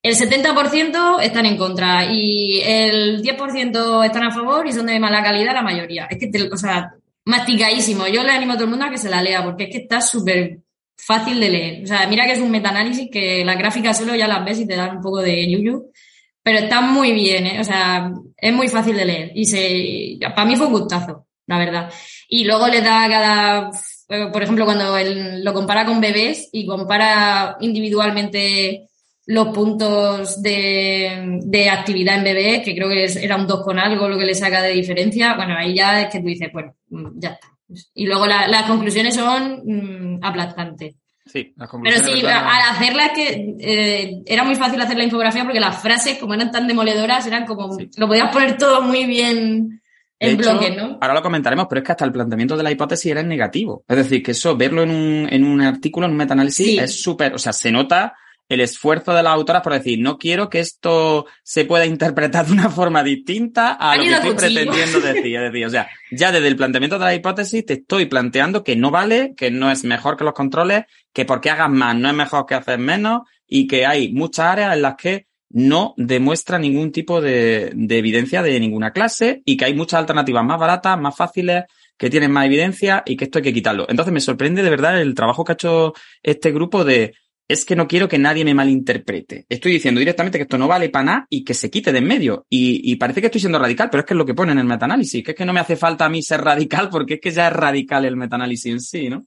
el 0.02 0.14
70% 0.14 1.20
están 1.20 1.44
en 1.44 1.58
contra 1.58 2.10
y 2.10 2.62
el 2.64 3.22
10% 3.22 4.06
están 4.06 4.22
a 4.22 4.32
favor 4.32 4.66
y 4.66 4.72
son 4.72 4.86
de 4.86 4.98
mala 4.98 5.22
calidad 5.22 5.52
la 5.52 5.60
mayoría. 5.60 6.06
Es 6.08 6.16
que, 6.16 6.28
te, 6.28 6.50
o 6.50 6.56
sea, 6.56 6.94
masticadísimo. 7.26 8.06
Yo 8.06 8.22
le 8.22 8.30
animo 8.30 8.52
a 8.52 8.54
todo 8.54 8.64
el 8.64 8.70
mundo 8.70 8.86
a 8.86 8.90
que 8.90 8.96
se 8.96 9.10
la 9.10 9.20
lea 9.20 9.44
porque 9.44 9.64
es 9.64 9.70
que 9.70 9.78
está 9.82 10.00
súper 10.00 10.60
fácil 10.96 11.38
de 11.40 11.50
leer. 11.50 11.84
O 11.84 11.86
sea, 11.86 12.06
mira 12.08 12.24
que 12.24 12.32
es 12.32 12.40
un 12.40 12.50
metaanálisis 12.50 13.10
que 13.10 13.44
las 13.44 13.58
gráficas 13.58 13.98
solo 13.98 14.14
ya 14.14 14.26
las 14.26 14.44
ves 14.44 14.60
y 14.60 14.66
te 14.66 14.76
dan 14.76 14.96
un 14.96 15.02
poco 15.02 15.20
de 15.20 15.50
yuyu, 15.50 15.90
pero 16.46 16.60
está 16.60 16.80
muy 16.80 17.10
bien, 17.10 17.44
¿eh? 17.44 17.60
O 17.60 17.64
sea, 17.64 18.12
es 18.36 18.52
muy 18.54 18.68
fácil 18.68 18.96
de 18.96 19.04
leer 19.04 19.32
y 19.34 19.46
se, 19.46 20.16
para 20.20 20.44
mí 20.44 20.54
fue 20.54 20.68
un 20.68 20.74
gustazo, 20.74 21.26
la 21.44 21.58
verdad. 21.58 21.92
Y 22.28 22.44
luego 22.44 22.68
le 22.68 22.82
da 22.82 23.08
cada, 23.08 23.70
eh, 24.08 24.28
por 24.32 24.44
ejemplo, 24.44 24.64
cuando 24.64 24.96
él 24.96 25.42
lo 25.42 25.52
compara 25.52 25.84
con 25.84 26.00
bebés 26.00 26.48
y 26.52 26.64
compara 26.64 27.56
individualmente 27.58 28.86
los 29.26 29.48
puntos 29.48 30.40
de, 30.40 31.40
de 31.42 31.68
actividad 31.68 32.18
en 32.18 32.22
bebés, 32.22 32.62
que 32.62 32.76
creo 32.76 32.90
que 32.90 33.06
era 33.24 33.34
un 33.34 33.48
2 33.48 33.64
con 33.64 33.80
algo 33.80 34.08
lo 34.08 34.16
que 34.16 34.26
le 34.26 34.34
saca 34.36 34.62
de 34.62 34.72
diferencia, 34.72 35.34
bueno, 35.34 35.56
ahí 35.58 35.74
ya 35.74 36.02
es 36.02 36.12
que 36.12 36.20
tú 36.20 36.26
dices, 36.26 36.52
bueno, 36.52 36.76
ya 37.16 37.30
está 37.30 37.48
y 37.92 38.06
luego 38.06 38.24
las 38.24 38.62
conclusiones 38.68 39.16
son 39.16 39.62
mm, 39.64 40.24
aplastantes. 40.24 40.94
Sí, 41.26 41.52
las 41.56 41.68
conclusiones. 41.68 42.08
Pero 42.08 42.20
sí, 42.20 42.26
al 42.26 42.74
hacerla 42.74 43.06
es 43.06 43.12
que 43.12 43.56
eh, 43.58 44.22
era 44.26 44.44
muy 44.44 44.54
fácil 44.54 44.80
hacer 44.80 44.96
la 44.96 45.04
infografía 45.04 45.42
porque 45.42 45.60
las 45.60 45.82
frases, 45.82 46.18
como 46.18 46.34
eran 46.34 46.50
tan 46.52 46.68
demoledoras, 46.68 47.26
eran 47.26 47.44
como. 47.46 47.76
Lo 47.96 48.06
podías 48.06 48.32
poner 48.32 48.56
todo 48.56 48.80
muy 48.82 49.04
bien 49.06 49.82
en 50.18 50.36
bloque, 50.36 50.70
¿no? 50.70 50.98
Ahora 51.00 51.14
lo 51.14 51.22
comentaremos, 51.22 51.66
pero 51.68 51.80
es 51.80 51.86
que 51.86 51.92
hasta 51.92 52.04
el 52.04 52.12
planteamiento 52.12 52.56
de 52.56 52.62
la 52.62 52.70
hipótesis 52.70 53.10
era 53.10 53.20
en 53.20 53.28
negativo. 53.28 53.84
Es 53.88 53.96
decir, 53.96 54.22
que 54.22 54.30
eso, 54.30 54.56
verlo 54.56 54.82
en 54.82 54.90
un, 54.90 55.28
en 55.30 55.44
un 55.44 55.60
artículo, 55.62 56.06
en 56.06 56.12
un 56.12 56.18
metaanálisis, 56.18 56.80
es 56.80 57.02
súper. 57.02 57.34
O 57.34 57.38
sea, 57.38 57.52
se 57.52 57.72
nota 57.72 58.14
el 58.48 58.60
esfuerzo 58.60 59.12
de 59.12 59.22
las 59.22 59.32
autoras 59.32 59.62
por 59.62 59.72
decir, 59.72 59.98
no 60.00 60.18
quiero 60.18 60.48
que 60.48 60.60
esto 60.60 61.26
se 61.42 61.64
pueda 61.64 61.86
interpretar 61.86 62.46
de 62.46 62.52
una 62.52 62.70
forma 62.70 63.02
distinta 63.02 63.72
a 63.72 63.96
lo 63.96 64.02
que 64.02 64.10
estoy 64.10 64.34
pretendiendo 64.34 65.00
decir. 65.00 65.36
Es 65.36 65.52
decir, 65.52 65.66
o 65.66 65.70
sea, 65.70 65.88
ya 66.10 66.32
desde 66.32 66.48
el 66.48 66.56
planteamiento 66.56 66.98
de 66.98 67.04
la 67.04 67.14
hipótesis 67.14 67.66
te 67.66 67.74
estoy 67.74 68.06
planteando 68.06 68.62
que 68.62 68.76
no 68.76 68.90
vale, 68.90 69.34
que 69.36 69.50
no 69.50 69.70
es 69.70 69.84
mejor 69.84 70.16
que 70.16 70.24
los 70.24 70.34
controles, 70.34 70.84
que 71.12 71.24
porque 71.24 71.50
hagas 71.50 71.70
más 71.70 71.96
no 71.96 72.08
es 72.08 72.14
mejor 72.14 72.46
que 72.46 72.54
hacer 72.54 72.78
menos 72.78 73.22
y 73.46 73.66
que 73.66 73.86
hay 73.86 74.12
muchas 74.12 74.46
áreas 74.46 74.74
en 74.74 74.82
las 74.82 74.96
que 74.96 75.26
no 75.48 75.94
demuestra 75.96 76.58
ningún 76.58 76.92
tipo 76.92 77.20
de, 77.20 77.70
de 77.74 77.98
evidencia 77.98 78.42
de 78.42 78.58
ninguna 78.58 78.90
clase 78.90 79.42
y 79.44 79.56
que 79.56 79.64
hay 79.64 79.74
muchas 79.74 80.00
alternativas 80.00 80.44
más 80.44 80.58
baratas, 80.58 80.98
más 81.00 81.16
fáciles, 81.16 81.64
que 81.96 82.10
tienen 82.10 82.30
más 82.30 82.46
evidencia 82.46 83.02
y 83.06 83.16
que 83.16 83.24
esto 83.24 83.38
hay 83.38 83.44
que 83.44 83.54
quitarlo. 83.54 83.86
Entonces 83.88 84.12
me 84.12 84.20
sorprende 84.20 84.62
de 84.62 84.70
verdad 84.70 85.00
el 85.00 85.14
trabajo 85.14 85.44
que 85.44 85.52
ha 85.52 85.54
hecho 85.54 85.94
este 86.22 86.52
grupo 86.52 86.84
de 86.84 87.14
es 87.48 87.64
que 87.64 87.76
no 87.76 87.86
quiero 87.86 88.08
que 88.08 88.18
nadie 88.18 88.44
me 88.44 88.54
malinterprete. 88.54 89.46
Estoy 89.48 89.72
diciendo 89.72 89.98
directamente 90.00 90.38
que 90.38 90.42
esto 90.42 90.58
no 90.58 90.66
vale 90.66 90.88
para 90.88 91.04
nada 91.04 91.26
y 91.30 91.44
que 91.44 91.54
se 91.54 91.70
quite 91.70 91.92
de 91.92 91.98
en 91.98 92.06
medio. 92.06 92.46
Y, 92.50 92.96
parece 92.96 93.20
que 93.20 93.26
estoy 93.26 93.40
siendo 93.40 93.58
radical, 93.58 93.88
pero 93.90 94.00
es 94.00 94.06
que 94.06 94.14
es 94.14 94.18
lo 94.18 94.26
que 94.26 94.34
pone 94.34 94.52
en 94.52 94.58
el 94.58 94.64
metaanálisis, 94.64 95.24
que 95.24 95.30
es 95.30 95.36
que 95.36 95.44
no 95.44 95.52
me 95.52 95.60
hace 95.60 95.76
falta 95.76 96.06
a 96.06 96.08
mí 96.08 96.22
ser 96.22 96.42
radical 96.42 96.88
porque 96.90 97.14
es 97.14 97.20
que 97.20 97.30
ya 97.30 97.48
es 97.48 97.52
radical 97.52 98.04
el 98.04 98.16
metaanálisis 98.16 98.72
en 98.72 98.80
sí, 98.80 99.08
¿no? 99.08 99.26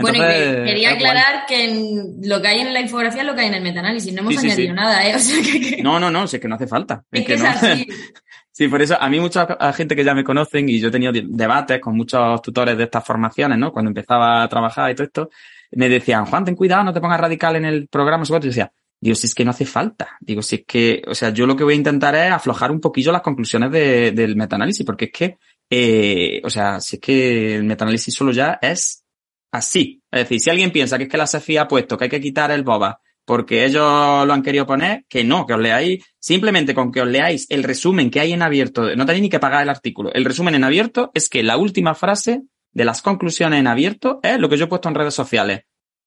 bueno, 0.00 0.18
y 0.18 0.64
quería 0.64 0.92
aclarar 0.92 1.44
que 1.46 2.14
lo 2.22 2.40
que 2.40 2.48
hay 2.48 2.60
en 2.60 2.72
la 2.72 2.80
infografía 2.80 3.22
es 3.22 3.26
lo 3.26 3.34
que 3.34 3.40
hay 3.40 3.48
en 3.48 3.54
el 3.54 3.62
metaanálisis. 3.62 4.12
No 4.12 4.20
hemos 4.20 4.38
añadido 4.38 4.72
nada, 4.72 5.08
¿eh? 5.08 5.16
No, 5.82 5.98
no, 5.98 6.10
no, 6.10 6.24
es 6.24 6.38
que 6.38 6.48
no 6.48 6.54
hace 6.54 6.68
falta. 6.68 7.04
Es, 7.10 7.26
que, 7.26 7.34
es 7.34 7.42
así. 7.42 7.88
sí, 8.52 8.68
por 8.68 8.80
eso 8.80 8.96
a 9.00 9.08
mí 9.08 9.18
mucha 9.18 9.72
gente 9.72 9.96
que 9.96 10.04
ya 10.04 10.14
me 10.14 10.22
conocen 10.22 10.68
y 10.68 10.78
yo 10.78 10.88
he 10.88 10.92
tenido 10.92 11.12
debates 11.12 11.80
con 11.80 11.96
muchos 11.96 12.40
tutores 12.42 12.78
de 12.78 12.84
estas 12.84 13.04
formaciones, 13.04 13.58
¿no? 13.58 13.72
Cuando 13.72 13.88
empezaba 13.88 14.44
a 14.44 14.48
trabajar 14.48 14.90
y 14.92 14.94
todo 14.94 15.06
esto, 15.06 15.30
me 15.72 15.88
decían, 15.88 16.26
Juan, 16.26 16.44
ten 16.44 16.54
cuidado, 16.54 16.84
no 16.84 16.92
te 16.92 17.00
pongas 17.00 17.20
radical 17.20 17.56
en 17.56 17.64
el 17.64 17.88
programa. 17.88 18.24
Y 18.24 18.28
yo 18.28 18.38
decía, 18.38 18.72
digo, 19.00 19.14
si 19.14 19.26
es 19.26 19.34
que 19.34 19.44
no 19.44 19.50
hace 19.50 19.66
falta. 19.66 20.16
Digo, 20.20 20.42
si 20.42 20.56
es 20.56 20.64
que, 20.66 21.02
o 21.06 21.14
sea, 21.14 21.30
yo 21.30 21.46
lo 21.46 21.56
que 21.56 21.64
voy 21.64 21.74
a 21.74 21.76
intentar 21.76 22.14
es 22.14 22.30
aflojar 22.30 22.70
un 22.70 22.80
poquillo 22.80 23.12
las 23.12 23.22
conclusiones 23.22 23.70
de, 23.70 24.12
del 24.12 24.36
metaanálisis, 24.36 24.84
porque 24.84 25.06
es 25.06 25.12
que, 25.12 25.38
eh, 25.70 26.40
o 26.44 26.50
sea, 26.50 26.80
si 26.80 26.96
es 26.96 27.00
que 27.00 27.56
el 27.56 27.64
metaanálisis 27.64 28.14
solo 28.14 28.32
ya 28.32 28.58
es 28.62 29.04
así. 29.52 30.02
Es 30.10 30.20
decir, 30.20 30.40
si 30.40 30.50
alguien 30.50 30.72
piensa 30.72 30.98
que 30.98 31.04
es 31.04 31.10
que 31.10 31.18
la 31.18 31.26
SEFI 31.26 31.58
ha 31.58 31.68
puesto 31.68 31.96
que 31.96 32.04
hay 32.04 32.10
que 32.10 32.20
quitar 32.20 32.50
el 32.50 32.62
boba 32.62 33.00
porque 33.28 33.66
ellos 33.66 34.26
lo 34.26 34.32
han 34.32 34.42
querido 34.42 34.66
poner, 34.66 35.04
que 35.06 35.22
no, 35.22 35.46
que 35.46 35.52
os 35.52 35.60
leáis, 35.60 36.02
simplemente 36.18 36.74
con 36.74 36.90
que 36.90 37.02
os 37.02 37.06
leáis 37.06 37.46
el 37.50 37.62
resumen 37.62 38.10
que 38.10 38.20
hay 38.20 38.32
en 38.32 38.40
abierto, 38.40 38.96
no 38.96 39.04
tenéis 39.04 39.20
ni 39.20 39.28
que 39.28 39.38
pagar 39.38 39.62
el 39.62 39.68
artículo. 39.68 40.10
El 40.14 40.24
resumen 40.24 40.54
en 40.54 40.64
abierto 40.64 41.10
es 41.12 41.28
que 41.28 41.42
la 41.42 41.58
última 41.58 41.94
frase 41.94 42.44
de 42.72 42.84
las 42.84 43.02
conclusiones 43.02 43.60
en 43.60 43.66
abierto 43.66 44.20
es 44.22 44.38
lo 44.38 44.48
que 44.48 44.56
yo 44.56 44.64
he 44.64 44.68
puesto 44.68 44.88
en 44.88 44.94
redes 44.94 45.14
sociales. 45.14 45.62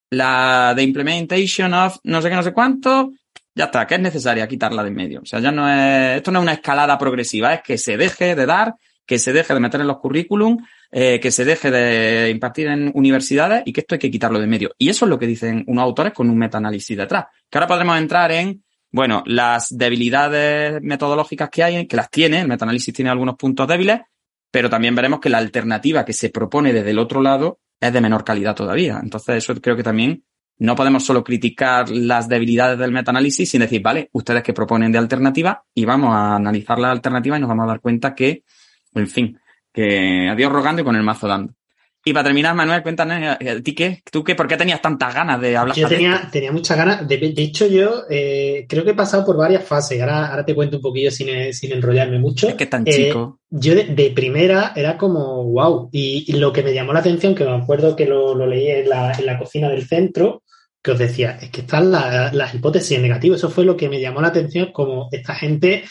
La 0.10 0.74
de 0.76 0.84
implementation 0.84 1.74
of 1.74 1.98
no 2.04 2.22
sé 2.22 2.30
qué, 2.30 2.36
no 2.36 2.44
sé 2.44 2.54
cuánto, 2.54 3.12
ya 3.56 3.66
está, 3.66 3.88
que 3.88 3.96
es 3.96 4.02
necesaria 4.02 4.48
quitarla 4.48 4.84
de 4.84 4.90
en 4.90 4.96
medio. 4.96 5.22
O 5.22 5.26
sea, 5.26 5.40
ya 5.40 5.52
no 5.52 5.70
es, 5.70 6.18
esto 6.18 6.32
no 6.32 6.40
es 6.40 6.44
una 6.44 6.54
escalada 6.54 6.98
progresiva, 6.98 7.54
es 7.54 7.62
que 7.62 7.78
se 7.78 7.98
deje 7.98 8.36
de 8.36 8.46
dar, 8.46 8.76
que 9.06 9.20
se 9.20 9.34
deje 9.34 9.54
de 9.54 9.60
meter 9.60 9.82
en 9.82 9.88
los 9.88 10.00
currículum 10.00 10.58
eh, 10.94 11.22
que 11.22 11.32
se 11.32 11.46
deje 11.46 11.72
de 11.72 12.30
impartir 12.30 12.68
en 12.68 12.92
universidades 12.94 13.64
y 13.66 13.72
que 13.72 13.80
esto 13.80 13.96
hay 13.96 14.00
que 14.00 14.12
quitarlo 14.12 14.40
de 14.40 14.48
medio. 14.48 14.72
Y 14.78 14.90
eso 14.90 15.06
es 15.06 15.10
lo 15.10 15.18
que 15.18 15.26
dicen 15.26 15.64
unos 15.68 15.84
autores 15.84 16.12
con 16.12 16.30
un 16.30 16.38
metaanálisis 16.38 16.98
detrás. 16.98 17.28
Que 17.50 17.58
ahora 17.58 17.68
podremos 17.68 17.98
entrar 17.98 18.30
en, 18.34 18.62
bueno, 18.92 19.24
las 19.26 19.70
debilidades 19.70 20.82
metodológicas 20.82 21.50
que 21.50 21.64
hay, 21.64 21.88
que 21.88 21.96
las 21.96 22.10
tiene, 22.10 22.42
el 22.42 22.50
metaanálisis 22.50 22.94
tiene 22.94 23.10
algunos 23.10 23.36
puntos 23.36 23.70
débiles, 23.70 24.02
pero 24.52 24.70
también 24.70 24.94
veremos 24.94 25.20
que 25.20 25.30
la 25.30 25.38
alternativa 25.38 26.06
que 26.06 26.14
se 26.14 26.30
propone 26.30 26.74
desde 26.74 26.92
el 26.92 27.00
otro 27.00 27.22
lado 27.22 27.60
es 27.80 27.92
de 27.92 28.02
menor 28.02 28.24
calidad 28.24 28.56
todavía. 28.56 29.00
Entonces, 29.02 29.38
eso 29.38 29.60
creo 29.60 29.76
que 29.76 29.84
también 29.84 30.24
no 30.60 30.76
podemos 30.76 31.04
solo 31.04 31.24
criticar 31.24 31.90
las 31.90 32.30
debilidades 32.30 32.78
del 32.78 32.92
metaanálisis 32.92 33.50
sin 33.50 33.62
decir, 33.62 33.82
vale, 33.82 34.10
ustedes 34.12 34.44
que 34.44 34.54
proponen 34.54 34.92
de 34.92 35.00
alternativa 35.00 35.64
y 35.74 35.86
vamos 35.86 36.14
a 36.14 36.36
analizar 36.36 36.78
la 36.78 36.92
alternativa 36.92 37.38
y 37.38 37.40
nos 37.40 37.50
vamos 37.50 37.64
a 37.64 37.70
dar 37.70 37.80
cuenta 37.80 38.14
que, 38.14 38.44
en 38.94 39.08
fin, 39.08 39.40
que 39.74 40.30
adiós 40.30 40.52
rogando 40.52 40.84
y 40.84 40.86
con 40.86 40.96
el 40.96 41.04
mazo 41.04 41.28
dando. 41.28 41.54
Y 42.04 42.14
para 42.14 42.26
terminar, 42.26 42.56
Manuel, 42.56 42.82
cuéntanos, 42.82 43.38
eh, 43.40 43.62
¿ti 43.62 43.76
qué? 43.76 44.02
¿Tú 44.12 44.24
qué? 44.24 44.34
¿Por 44.34 44.48
qué 44.48 44.58
tenías 44.58 44.82
tantas 44.82 45.14
ganas 45.14 45.40
de 45.40 45.56
hablar? 45.56 45.76
Yo 45.76 45.88
tenía, 45.88 46.28
tenía 46.32 46.52
muchas 46.52 46.76
ganas. 46.76 47.08
De, 47.08 47.16
hecho, 47.38 47.68
yo 47.68 48.06
eh, 48.10 48.66
creo 48.68 48.84
que 48.84 48.92
he 48.92 48.96
pasado 48.96 49.24
por 49.24 49.38
varias 49.38 49.64
fases. 49.64 50.02
Ahora, 50.02 50.28
ahora 50.28 50.44
te 50.44 50.56
cuento 50.56 50.78
un 50.78 50.82
poquillo 50.82 51.12
sin, 51.12 51.54
sin 51.54 51.74
enrollarme 51.74 52.18
mucho. 52.18 52.48
Es 52.50 52.56
que 52.56 52.66
tan 52.66 52.86
chico. 52.86 53.40
Eh, 53.40 53.46
yo 53.52 53.76
de, 53.76 54.12
primera 54.16 54.74
era 54.76 54.98
como, 54.98 55.44
wow. 55.44 55.90
Y, 55.92 56.34
lo 56.34 56.52
que 56.52 56.64
me 56.64 56.74
llamó 56.74 56.92
la 56.94 57.02
atención, 57.02 57.36
que 57.36 57.44
me 57.44 57.56
acuerdo 57.56 57.96
que 57.96 58.08
lo, 58.08 58.34
lo 58.34 58.48
leí 58.48 58.68
en 58.68 58.90
la, 58.90 59.12
en 59.12 59.26
la 59.28 59.38
cocina 59.38 59.70
del 59.70 59.86
centro, 59.86 60.42
que 60.82 60.92
os 60.92 61.00
decía, 61.00 61.38
es 61.42 61.50
que 61.50 61.62
están 61.62 61.92
las 61.92 62.56
hipótesis 62.56 63.00
negativas. 63.00 63.40
Eso 63.40 63.50
fue 63.50 63.66
lo 63.66 63.78
que 63.78 63.90
me 63.90 64.02
llamó 64.02 64.22
la 64.22 64.30
atención, 64.30 64.72
como 64.72 65.10
esta 65.12 65.36
gente 65.36 65.84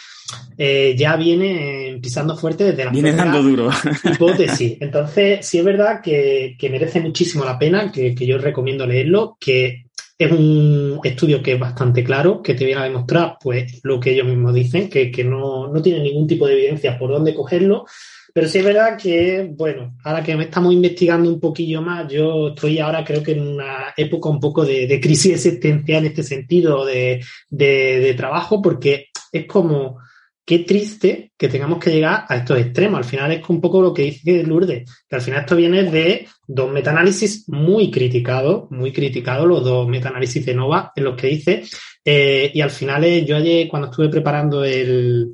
eh, 0.58 0.94
ya 0.98 1.16
viene 1.16 1.98
pisando 2.02 2.36
fuerte 2.36 2.64
desde 2.64 2.84
la 2.84 2.90
Viene 2.90 3.12
dando 3.12 3.42
duro. 3.42 3.70
hipótesis. 4.04 4.78
Entonces, 4.80 5.46
sí 5.46 5.58
es 5.58 5.64
verdad 5.64 6.00
que, 6.02 6.56
merece 6.70 7.00
muchísimo 7.00 7.44
la 7.44 7.58
pena, 7.58 7.92
que, 7.92 8.14
yo 8.14 8.38
recomiendo 8.38 8.86
leerlo, 8.86 9.36
que 9.38 9.84
es 10.18 10.32
un 10.32 11.00
estudio 11.04 11.42
que 11.42 11.52
es 11.52 11.58
bastante 11.58 12.04
claro, 12.04 12.42
que 12.42 12.54
te 12.54 12.64
viene 12.64 12.80
a 12.80 12.84
demostrar 12.84 13.36
pues 13.40 13.80
lo 13.84 13.98
que 13.98 14.10
ellos 14.10 14.26
mismos 14.26 14.52
dicen, 14.52 14.90
que, 14.90 15.10
que 15.10 15.24
no, 15.24 15.68
no 15.68 15.80
tiene 15.80 16.00
ningún 16.00 16.26
tipo 16.26 16.46
de 16.46 16.54
evidencia 16.54 16.98
por 16.98 17.10
dónde 17.10 17.34
cogerlo 17.34 17.86
pero 18.32 18.48
sí 18.48 18.58
es 18.58 18.64
verdad 18.64 18.96
que, 18.96 19.50
bueno, 19.56 19.96
ahora 20.04 20.22
que 20.22 20.36
me 20.36 20.44
estamos 20.44 20.72
investigando 20.72 21.28
un 21.28 21.40
poquillo 21.40 21.82
más, 21.82 22.10
yo 22.12 22.48
estoy 22.48 22.78
ahora 22.78 23.04
creo 23.04 23.22
que 23.22 23.32
en 23.32 23.46
una 23.46 23.94
época 23.96 24.28
un 24.28 24.40
poco 24.40 24.64
de, 24.64 25.00
crisis 25.00 25.34
existencial 25.34 26.04
en 26.04 26.10
este 26.10 26.22
sentido 26.22 26.84
de, 26.84 27.24
de, 27.48 28.14
trabajo, 28.16 28.60
porque 28.62 29.06
es 29.32 29.46
como, 29.46 29.98
qué 30.44 30.60
triste 30.60 31.32
que 31.36 31.48
tengamos 31.48 31.78
que 31.78 31.90
llegar 31.90 32.24
a 32.28 32.36
estos 32.36 32.58
extremos. 32.58 32.98
Al 32.98 33.04
final 33.04 33.32
es 33.32 33.48
un 33.48 33.60
poco 33.60 33.82
lo 33.82 33.94
que 33.94 34.02
dice 34.02 34.42
Lourdes, 34.42 35.04
que 35.08 35.16
al 35.16 35.22
final 35.22 35.40
esto 35.40 35.56
viene 35.56 35.84
de 35.84 36.28
dos 36.46 36.70
metaanálisis 36.70 37.48
muy 37.48 37.90
criticados, 37.90 38.70
muy 38.70 38.92
criticados, 38.92 39.46
los 39.46 39.64
dos 39.64 39.88
metaanálisis 39.88 40.44
de 40.44 40.54
Nova, 40.54 40.92
en 40.94 41.04
los 41.04 41.16
que 41.16 41.28
dice, 41.28 41.62
eh, 42.04 42.50
y 42.54 42.60
al 42.60 42.70
final 42.70 43.24
yo 43.24 43.36
ayer 43.36 43.68
cuando 43.68 43.88
estuve 43.88 44.08
preparando 44.08 44.64
el, 44.64 45.32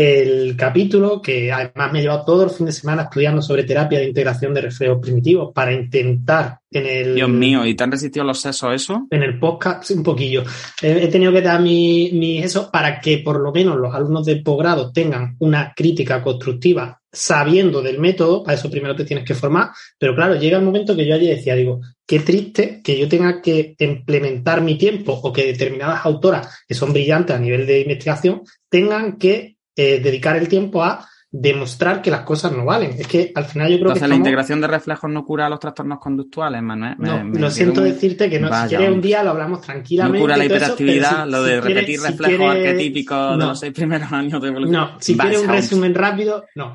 el 0.00 0.56
capítulo, 0.56 1.20
que 1.20 1.52
además 1.52 1.92
me 1.92 1.98
he 1.98 2.02
llevado 2.02 2.24
todo 2.24 2.44
el 2.44 2.48
fin 2.48 2.64
de 2.64 2.72
semana 2.72 3.02
estudiando 3.02 3.42
sobre 3.42 3.64
terapia 3.64 3.98
de 3.98 4.06
integración 4.06 4.54
de 4.54 4.62
reflejos 4.62 4.98
primitivos 4.98 5.52
para 5.54 5.74
intentar 5.74 6.58
en 6.70 6.86
el... 6.86 7.14
Dios 7.16 7.28
mío, 7.28 7.66
¿y 7.66 7.74
te 7.74 7.84
han 7.84 7.92
resistido 7.92 8.24
los 8.24 8.40
sesos 8.40 8.74
eso? 8.74 9.06
En 9.10 9.22
el 9.22 9.38
podcast, 9.38 9.90
un 9.90 10.02
poquillo. 10.02 10.42
He, 10.80 11.08
tenido 11.08 11.30
que 11.32 11.42
dar 11.42 11.60
mi, 11.60 12.12
mi, 12.14 12.38
eso 12.38 12.70
para 12.70 12.98
que 12.98 13.18
por 13.18 13.40
lo 13.40 13.52
menos 13.52 13.76
los 13.76 13.94
alumnos 13.94 14.24
de 14.24 14.36
posgrado 14.36 14.90
tengan 14.90 15.36
una 15.38 15.74
crítica 15.76 16.22
constructiva 16.22 16.98
sabiendo 17.12 17.82
del 17.82 17.98
método, 17.98 18.42
para 18.42 18.56
eso 18.56 18.70
primero 18.70 18.96
te 18.96 19.04
tienes 19.04 19.26
que 19.26 19.34
formar, 19.34 19.68
pero 19.98 20.14
claro, 20.14 20.36
llega 20.36 20.56
el 20.56 20.64
momento 20.64 20.96
que 20.96 21.06
yo 21.06 21.14
allí 21.14 21.26
decía, 21.26 21.54
digo, 21.56 21.82
qué 22.06 22.20
triste 22.20 22.80
que 22.82 22.98
yo 22.98 23.06
tenga 23.06 23.42
que 23.42 23.74
implementar 23.78 24.62
mi 24.62 24.78
tiempo 24.78 25.12
o 25.12 25.30
que 25.30 25.44
determinadas 25.44 26.06
autoras 26.06 26.64
que 26.66 26.74
son 26.74 26.94
brillantes 26.94 27.36
a 27.36 27.38
nivel 27.38 27.66
de 27.66 27.82
investigación 27.82 28.42
tengan 28.70 29.18
que 29.18 29.58
eh, 29.82 30.00
dedicar 30.00 30.36
el 30.36 30.46
tiempo 30.46 30.82
a 30.82 31.08
demostrar 31.32 32.02
que 32.02 32.10
las 32.10 32.22
cosas 32.22 32.52
no 32.52 32.64
valen. 32.64 32.90
Es 32.98 33.06
que 33.06 33.32
al 33.34 33.44
final 33.44 33.70
yo 33.70 33.76
creo 33.76 33.88
Entonces, 33.88 34.02
que. 34.02 34.08
la 34.08 34.14
integración 34.16 34.60
de 34.60 34.66
reflejos 34.66 35.10
no 35.10 35.24
cura 35.24 35.48
los 35.48 35.60
trastornos 35.60 36.00
conductuales, 36.00 36.60
Manuel. 36.60 36.96
no, 36.98 37.22
lo 37.22 37.50
siento 37.50 37.80
decirte 37.80 38.28
que 38.28 38.40
no. 38.40 38.48
si 38.48 38.68
quieres 38.68 38.90
un 38.90 39.00
día 39.00 39.22
lo 39.22 39.30
hablamos 39.30 39.60
tranquilamente. 39.60 40.18
No 40.18 40.24
cura 40.24 40.36
la 40.36 40.44
hiperactividad, 40.44 41.26
lo 41.28 41.42
de 41.42 41.60
repetir 41.60 42.00
reflejos 42.00 42.50
arquetípicos 42.50 43.38
de 43.38 43.46
los 43.46 43.60
seis 43.60 43.72
primeros 43.72 44.10
años 44.12 44.42
de 44.42 44.48
evolución. 44.48 44.80
No, 44.80 45.00
si 45.00 45.16
quieres 45.16 45.40
un 45.40 45.48
resumen 45.48 45.94
rápido, 45.94 46.44
no. 46.56 46.72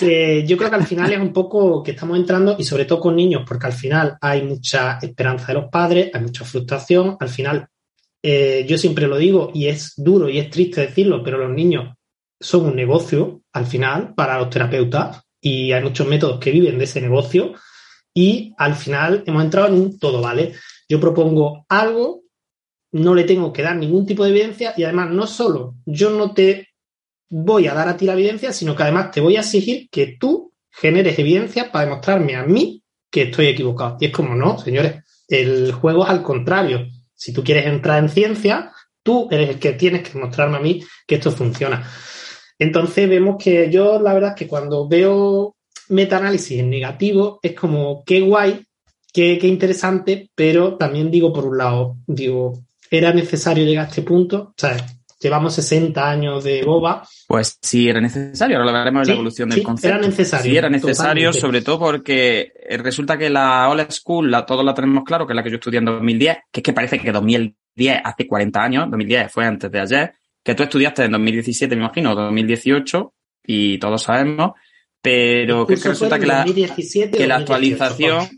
Eh, 0.00 0.44
yo 0.46 0.56
creo 0.56 0.70
que 0.70 0.76
al 0.76 0.86
final 0.86 1.12
es 1.12 1.20
un 1.20 1.32
poco 1.32 1.82
que 1.82 1.90
estamos 1.90 2.18
entrando, 2.18 2.56
y 2.58 2.64
sobre 2.64 2.86
todo 2.86 3.00
con 3.00 3.14
niños, 3.14 3.42
porque 3.46 3.66
al 3.66 3.72
final 3.72 4.16
hay 4.20 4.42
mucha 4.42 4.98
esperanza 5.00 5.48
de 5.48 5.54
los 5.54 5.66
padres, 5.70 6.10
hay 6.12 6.22
mucha 6.22 6.44
frustración. 6.44 7.16
Al 7.20 7.28
final, 7.28 7.68
eh, 8.22 8.64
yo 8.66 8.78
siempre 8.78 9.06
lo 9.06 9.18
digo, 9.18 9.50
y 9.52 9.66
es 9.66 9.92
duro 9.96 10.28
y 10.28 10.38
es 10.38 10.48
triste 10.48 10.80
decirlo, 10.80 11.22
pero 11.22 11.38
los 11.38 11.50
niños 11.50 11.96
son 12.40 12.66
un 12.66 12.76
negocio 12.76 13.42
al 13.52 13.66
final 13.66 14.14
para 14.14 14.38
los 14.38 14.50
terapeutas 14.50 15.22
y 15.40 15.72
hay 15.72 15.82
muchos 15.82 16.06
métodos 16.06 16.40
que 16.40 16.50
viven 16.50 16.78
de 16.78 16.84
ese 16.84 17.00
negocio 17.00 17.54
y 18.14 18.54
al 18.58 18.74
final 18.74 19.22
hemos 19.26 19.44
entrado 19.44 19.68
en 19.68 19.74
un 19.74 19.98
todo 19.98 20.20
vale. 20.20 20.54
Yo 20.88 20.98
propongo 20.98 21.66
algo, 21.68 22.22
no 22.92 23.14
le 23.14 23.24
tengo 23.24 23.52
que 23.52 23.62
dar 23.62 23.76
ningún 23.76 24.06
tipo 24.06 24.24
de 24.24 24.30
evidencia 24.30 24.74
y 24.76 24.84
además 24.84 25.10
no 25.10 25.26
solo 25.26 25.76
yo 25.84 26.10
no 26.10 26.32
te 26.32 26.68
voy 27.28 27.68
a 27.68 27.74
dar 27.74 27.88
a 27.88 27.96
ti 27.96 28.06
la 28.06 28.14
evidencia, 28.14 28.52
sino 28.52 28.74
que 28.74 28.82
además 28.82 29.12
te 29.12 29.20
voy 29.20 29.36
a 29.36 29.40
exigir 29.40 29.88
que 29.90 30.16
tú 30.18 30.52
generes 30.70 31.18
evidencia 31.18 31.70
para 31.70 31.84
demostrarme 31.84 32.34
a 32.34 32.42
mí 32.42 32.82
que 33.10 33.22
estoy 33.22 33.46
equivocado. 33.48 33.96
Y 34.00 34.06
es 34.06 34.12
como, 34.12 34.34
no, 34.34 34.58
señores, 34.58 35.04
el 35.28 35.72
juego 35.72 36.04
es 36.04 36.10
al 36.10 36.22
contrario. 36.22 36.88
Si 37.14 37.32
tú 37.32 37.44
quieres 37.44 37.66
entrar 37.66 38.02
en 38.02 38.08
ciencia, 38.08 38.72
tú 39.02 39.28
eres 39.30 39.50
el 39.50 39.58
que 39.58 39.72
tienes 39.72 40.02
que 40.02 40.12
demostrarme 40.12 40.56
a 40.56 40.60
mí 40.60 40.82
que 41.06 41.16
esto 41.16 41.30
funciona. 41.30 41.88
Entonces 42.60 43.08
vemos 43.08 43.42
que 43.42 43.70
yo 43.70 43.98
la 43.98 44.12
verdad 44.12 44.30
es 44.30 44.36
que 44.36 44.46
cuando 44.46 44.86
veo 44.86 45.56
metaanálisis 45.88 46.60
en 46.60 46.68
negativo 46.68 47.40
es 47.42 47.54
como 47.54 48.04
qué 48.04 48.20
guay, 48.20 48.62
qué, 49.12 49.38
interesante, 49.44 50.30
pero 50.34 50.76
también 50.76 51.10
digo 51.10 51.32
por 51.32 51.46
un 51.46 51.56
lado, 51.56 51.96
digo, 52.06 52.60
¿era 52.90 53.14
necesario 53.14 53.64
llegar 53.64 53.86
a 53.86 53.88
este 53.88 54.02
punto? 54.02 54.50
O 54.50 54.54
sea, 54.58 54.76
llevamos 55.18 55.54
60 55.54 56.10
años 56.10 56.44
de 56.44 56.62
boba. 56.62 57.02
Pues 57.26 57.58
sí, 57.62 57.88
era 57.88 57.98
necesario. 57.98 58.58
Ahora 58.58 58.70
lo 58.70 58.78
veremos 58.78 59.02
en 59.02 59.08
la 59.08 59.14
evolución 59.14 59.48
del 59.48 59.62
concepto. 59.62 59.96
Era 59.96 60.06
necesario. 60.06 60.50
Sí, 60.50 60.56
era 60.58 60.68
necesario, 60.68 61.32
sobre 61.32 61.62
todo 61.62 61.78
porque 61.78 62.52
eh, 62.68 62.76
resulta 62.76 63.16
que 63.16 63.30
la 63.30 63.70
Old 63.70 63.90
School, 63.90 64.30
la, 64.30 64.44
todos 64.44 64.66
la 64.66 64.74
tenemos 64.74 65.02
claro, 65.04 65.26
que 65.26 65.32
es 65.32 65.36
la 65.36 65.42
que 65.42 65.50
yo 65.50 65.56
estudié 65.56 65.78
en 65.78 65.86
2010, 65.86 66.36
que 66.52 66.60
es 66.60 66.62
que 66.62 66.74
parece 66.74 66.98
que 66.98 67.10
2010 67.10 68.02
hace 68.04 68.26
40 68.26 68.62
años, 68.62 68.84
2010 68.90 69.32
fue 69.32 69.46
antes 69.46 69.72
de 69.72 69.80
ayer, 69.80 70.19
que 70.42 70.54
tú 70.54 70.62
estudiaste 70.62 71.04
en 71.04 71.12
2017, 71.12 71.76
me 71.76 71.82
imagino, 71.82 72.14
2018, 72.14 73.14
y 73.44 73.78
todos 73.78 74.02
sabemos, 74.02 74.52
pero 75.02 75.66
que, 75.66 75.76
resulta 75.76 76.18
que 76.18 76.26
la, 76.26 76.44
que 76.44 77.26
la 77.26 77.36
actualización, 77.36 78.28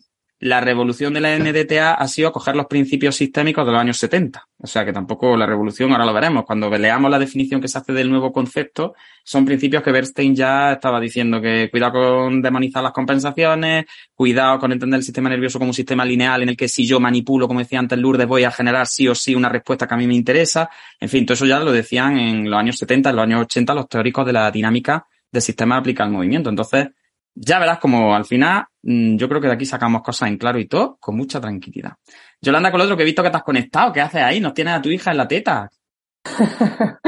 la 0.42 0.60
revolución 0.60 1.14
de 1.14 1.20
la 1.20 1.38
NDTA 1.38 1.94
ha 1.94 2.08
sido 2.08 2.32
coger 2.32 2.56
los 2.56 2.66
principios 2.66 3.14
sistémicos 3.14 3.64
de 3.64 3.70
los 3.70 3.80
años 3.80 3.96
70. 3.98 4.44
O 4.58 4.66
sea 4.66 4.84
que 4.84 4.92
tampoco 4.92 5.36
la 5.36 5.46
revolución, 5.46 5.92
ahora 5.92 6.04
lo 6.04 6.12
veremos, 6.12 6.44
cuando 6.44 6.68
leamos 6.68 7.08
la 7.12 7.20
definición 7.20 7.60
que 7.60 7.68
se 7.68 7.78
hace 7.78 7.92
del 7.92 8.10
nuevo 8.10 8.32
concepto, 8.32 8.94
son 9.22 9.44
principios 9.44 9.84
que 9.84 9.92
Bernstein 9.92 10.34
ya 10.34 10.72
estaba 10.72 10.98
diciendo 10.98 11.40
que 11.40 11.70
cuidado 11.70 11.92
con 11.92 12.42
demonizar 12.42 12.82
las 12.82 12.90
compensaciones, 12.90 13.84
cuidado 14.16 14.58
con 14.58 14.72
entender 14.72 14.98
el 14.98 15.04
sistema 15.04 15.28
nervioso 15.28 15.60
como 15.60 15.70
un 15.70 15.74
sistema 15.74 16.04
lineal 16.04 16.42
en 16.42 16.48
el 16.48 16.56
que 16.56 16.66
si 16.66 16.84
yo 16.84 16.98
manipulo, 16.98 17.46
como 17.46 17.60
decía 17.60 17.78
antes 17.78 17.96
Lourdes, 17.96 18.26
voy 18.26 18.42
a 18.42 18.50
generar 18.50 18.88
sí 18.88 19.06
o 19.06 19.14
sí 19.14 19.36
una 19.36 19.48
respuesta 19.48 19.86
que 19.86 19.94
a 19.94 19.96
mí 19.96 20.08
me 20.08 20.16
interesa. 20.16 20.68
En 20.98 21.08
fin, 21.08 21.24
todo 21.24 21.34
eso 21.34 21.46
ya 21.46 21.60
lo 21.60 21.70
decían 21.70 22.18
en 22.18 22.50
los 22.50 22.58
años 22.58 22.78
70, 22.78 23.10
en 23.10 23.16
los 23.16 23.22
años 23.22 23.42
80 23.42 23.74
los 23.74 23.88
teóricos 23.88 24.26
de 24.26 24.32
la 24.32 24.50
dinámica 24.50 25.06
del 25.30 25.40
sistema 25.40 25.76
aplica 25.76 26.02
al 26.02 26.10
movimiento. 26.10 26.50
Entonces, 26.50 26.88
ya 27.34 27.58
verás 27.58 27.78
como 27.78 28.14
al 28.14 28.24
final, 28.24 28.64
mm, 28.82 29.16
yo 29.16 29.28
creo 29.28 29.40
que 29.40 29.48
de 29.48 29.54
aquí 29.54 29.66
sacamos 29.66 30.02
cosas 30.02 30.28
en 30.28 30.38
claro 30.38 30.58
y 30.58 30.66
todo 30.66 30.96
con 31.00 31.16
mucha 31.16 31.40
tranquilidad. 31.40 31.92
Yolanda, 32.40 32.70
con 32.70 32.78
lo 32.78 32.84
otro 32.84 32.96
que 32.96 33.02
he 33.02 33.06
visto 33.06 33.22
que 33.22 33.30
te 33.30 33.36
has 33.36 33.42
conectado, 33.42 33.92
¿qué 33.92 34.00
haces 34.00 34.22
ahí? 34.22 34.40
¿Nos 34.40 34.54
tienes 34.54 34.74
a 34.74 34.82
tu 34.82 34.90
hija 34.90 35.10
en 35.10 35.16
la 35.16 35.28
teta? 35.28 35.70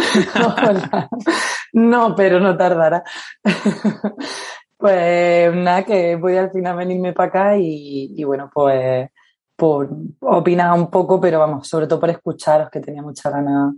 no, 1.72 2.14
pero 2.14 2.40
no 2.40 2.56
tardará. 2.56 3.02
pues 4.76 5.54
nada, 5.54 5.84
que 5.84 6.16
voy 6.16 6.36
al 6.36 6.50
final 6.50 6.72
a 6.72 6.76
venirme 6.76 7.12
para 7.12 7.28
acá 7.28 7.58
y, 7.58 8.14
y, 8.16 8.24
bueno, 8.24 8.50
pues 8.52 9.08
por 9.56 9.88
opinar 10.20 10.78
un 10.78 10.90
poco, 10.90 11.20
pero 11.20 11.38
vamos, 11.38 11.68
sobre 11.68 11.86
todo 11.86 12.00
por 12.00 12.10
escucharos, 12.10 12.70
que 12.70 12.80
tenía 12.80 13.02
mucha 13.02 13.30
ganas 13.30 13.74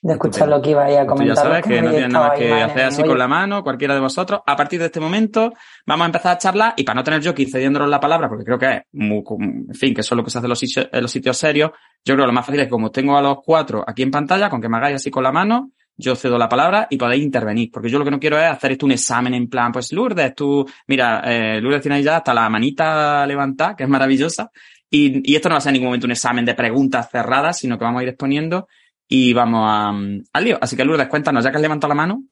de 0.00 0.12
escuchar 0.12 0.48
lo 0.48 0.62
que 0.62 0.70
iba 0.70 0.84
a 0.84 1.06
comentar. 1.06 1.36
ya 1.36 1.42
sabes 1.42 1.64
que 1.64 1.82
no 1.82 1.90
tienes 1.90 2.12
nada 2.12 2.28
más 2.28 2.38
que 2.38 2.52
hacer 2.52 2.84
así 2.84 3.02
con 3.02 3.18
la 3.18 3.26
mano, 3.26 3.62
cualquiera 3.62 3.94
de 3.94 4.00
vosotros. 4.00 4.40
A 4.46 4.56
partir 4.56 4.78
de 4.78 4.86
este 4.86 5.00
momento 5.00 5.52
vamos 5.86 6.04
a 6.04 6.06
empezar 6.06 6.36
a 6.36 6.38
charlar 6.38 6.74
y 6.76 6.84
para 6.84 6.96
no 6.96 7.04
tener 7.04 7.20
yo 7.20 7.34
que 7.34 7.42
ir 7.42 7.50
cediéndonos 7.50 7.88
la 7.88 7.98
palabra, 8.00 8.28
porque 8.28 8.44
creo 8.44 8.58
que 8.58 8.76
es 8.76 8.82
muy, 8.92 9.22
en 9.38 9.74
fin, 9.74 9.94
que 9.94 10.02
eso 10.02 10.14
es 10.14 10.16
lo 10.16 10.24
que 10.24 10.30
se 10.30 10.38
hace 10.38 10.46
en 10.46 10.50
los, 10.50 10.58
sitios, 10.58 10.88
en 10.92 11.02
los 11.02 11.10
sitios 11.10 11.36
serios, 11.36 11.70
yo 12.04 12.14
creo 12.14 12.24
que 12.24 12.28
lo 12.28 12.32
más 12.32 12.46
fácil 12.46 12.60
es 12.60 12.66
que 12.66 12.70
como 12.70 12.90
tengo 12.90 13.16
a 13.16 13.22
los 13.22 13.38
cuatro 13.44 13.84
aquí 13.86 14.02
en 14.02 14.10
pantalla, 14.10 14.48
con 14.48 14.60
que 14.60 14.68
me 14.68 14.76
hagáis 14.76 14.96
así 14.96 15.10
con 15.10 15.22
la 15.22 15.32
mano, 15.32 15.72
yo 15.96 16.14
cedo 16.14 16.38
la 16.38 16.48
palabra 16.48 16.86
y 16.88 16.96
podéis 16.96 17.24
intervenir, 17.24 17.70
porque 17.72 17.88
yo 17.88 17.98
lo 17.98 18.04
que 18.04 18.12
no 18.12 18.20
quiero 18.20 18.38
es 18.38 18.44
hacer 18.44 18.72
esto 18.72 18.86
un 18.86 18.92
examen 18.92 19.34
en 19.34 19.48
plan, 19.48 19.72
pues 19.72 19.92
Lourdes, 19.92 20.32
tú, 20.34 20.64
mira, 20.86 21.22
eh, 21.24 21.60
Lourdes 21.60 21.82
tiene 21.82 21.96
ahí 21.96 22.04
ya 22.04 22.18
hasta 22.18 22.32
la 22.32 22.48
manita 22.48 23.26
levantada, 23.26 23.74
que 23.74 23.82
es 23.82 23.88
maravillosa, 23.88 24.50
y, 24.88 25.30
y, 25.30 25.34
esto 25.34 25.50
no 25.50 25.54
va 25.54 25.58
a 25.58 25.60
ser 25.60 25.70
en 25.70 25.74
ningún 25.74 25.88
momento 25.88 26.06
un 26.06 26.12
examen 26.12 26.46
de 26.46 26.54
preguntas 26.54 27.10
cerradas, 27.10 27.58
sino 27.58 27.76
que 27.76 27.84
vamos 27.84 28.00
a 28.00 28.04
ir 28.04 28.08
exponiendo 28.08 28.68
y 29.08 29.32
vamos 29.32 29.62
a, 29.64 29.88
al 29.88 30.44
lío. 30.44 30.58
Así 30.60 30.76
que 30.76 30.84
Lourdes, 30.84 31.08
cuéntanos, 31.08 31.42
ya 31.42 31.50
que 31.50 31.56
has 31.56 31.62
levantado 31.62 31.88
la 31.88 31.94
mano. 31.94 32.24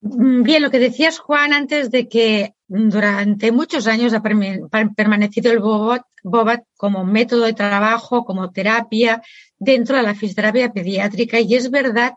Mm, 0.00 0.42
bien, 0.42 0.62
lo 0.62 0.70
que 0.70 0.78
decías, 0.78 1.18
Juan, 1.18 1.52
antes 1.52 1.90
de 1.90 2.08
que 2.08 2.54
durante 2.66 3.52
muchos 3.52 3.86
años 3.86 4.14
ha 4.14 4.22
permanecido 4.22 5.52
el 5.52 5.58
BOBAT, 5.58 6.64
como 6.76 7.04
método 7.04 7.44
de 7.44 7.52
trabajo, 7.52 8.24
como 8.24 8.50
terapia 8.50 9.22
dentro 9.58 9.96
de 9.96 10.02
la 10.02 10.14
fisioterapia 10.14 10.72
pediátrica 10.72 11.40
y 11.40 11.54
es 11.54 11.70
verdad 11.70 12.14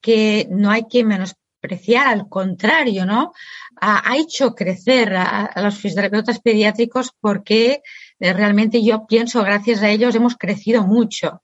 que 0.00 0.46
no 0.50 0.70
hay 0.70 0.86
que 0.88 1.02
menospreciar, 1.02 2.06
al 2.06 2.28
contrario, 2.28 3.06
¿no? 3.06 3.32
Ha, 3.80 4.16
hecho 4.16 4.54
crecer 4.54 5.14
a, 5.16 5.50
los 5.62 5.76
fisioterapeutas 5.76 6.40
pediátricos 6.40 7.10
porque 7.20 7.82
eh, 8.20 8.32
realmente 8.32 8.84
yo 8.84 9.06
pienso, 9.06 9.42
gracias 9.42 9.82
a 9.82 9.90
ellos, 9.90 10.14
hemos 10.14 10.36
crecido 10.36 10.86
mucho 10.86 11.40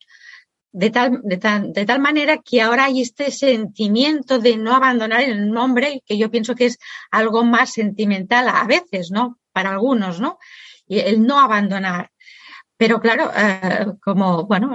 de 0.72 0.90
tal, 0.90 1.20
de, 1.22 1.36
tal, 1.36 1.72
de 1.72 1.84
tal 1.84 2.00
manera 2.00 2.38
que 2.38 2.62
ahora 2.62 2.86
hay 2.86 3.02
este 3.02 3.30
sentimiento 3.30 4.38
de 4.38 4.56
no 4.56 4.74
abandonar 4.74 5.20
el 5.22 5.50
nombre, 5.50 6.02
que 6.06 6.16
yo 6.16 6.30
pienso 6.30 6.54
que 6.54 6.66
es 6.66 6.78
algo 7.10 7.44
más 7.44 7.72
sentimental 7.72 8.48
a 8.48 8.64
veces, 8.64 9.10
¿no? 9.10 9.38
Para 9.52 9.70
algunos, 9.70 10.20
¿no? 10.20 10.38
Y 10.86 11.00
el 11.00 11.24
no 11.24 11.38
abandonar. 11.38 12.10
Pero 12.76 13.00
claro, 13.00 13.30
eh, 13.36 13.86
como, 14.02 14.44
bueno, 14.46 14.68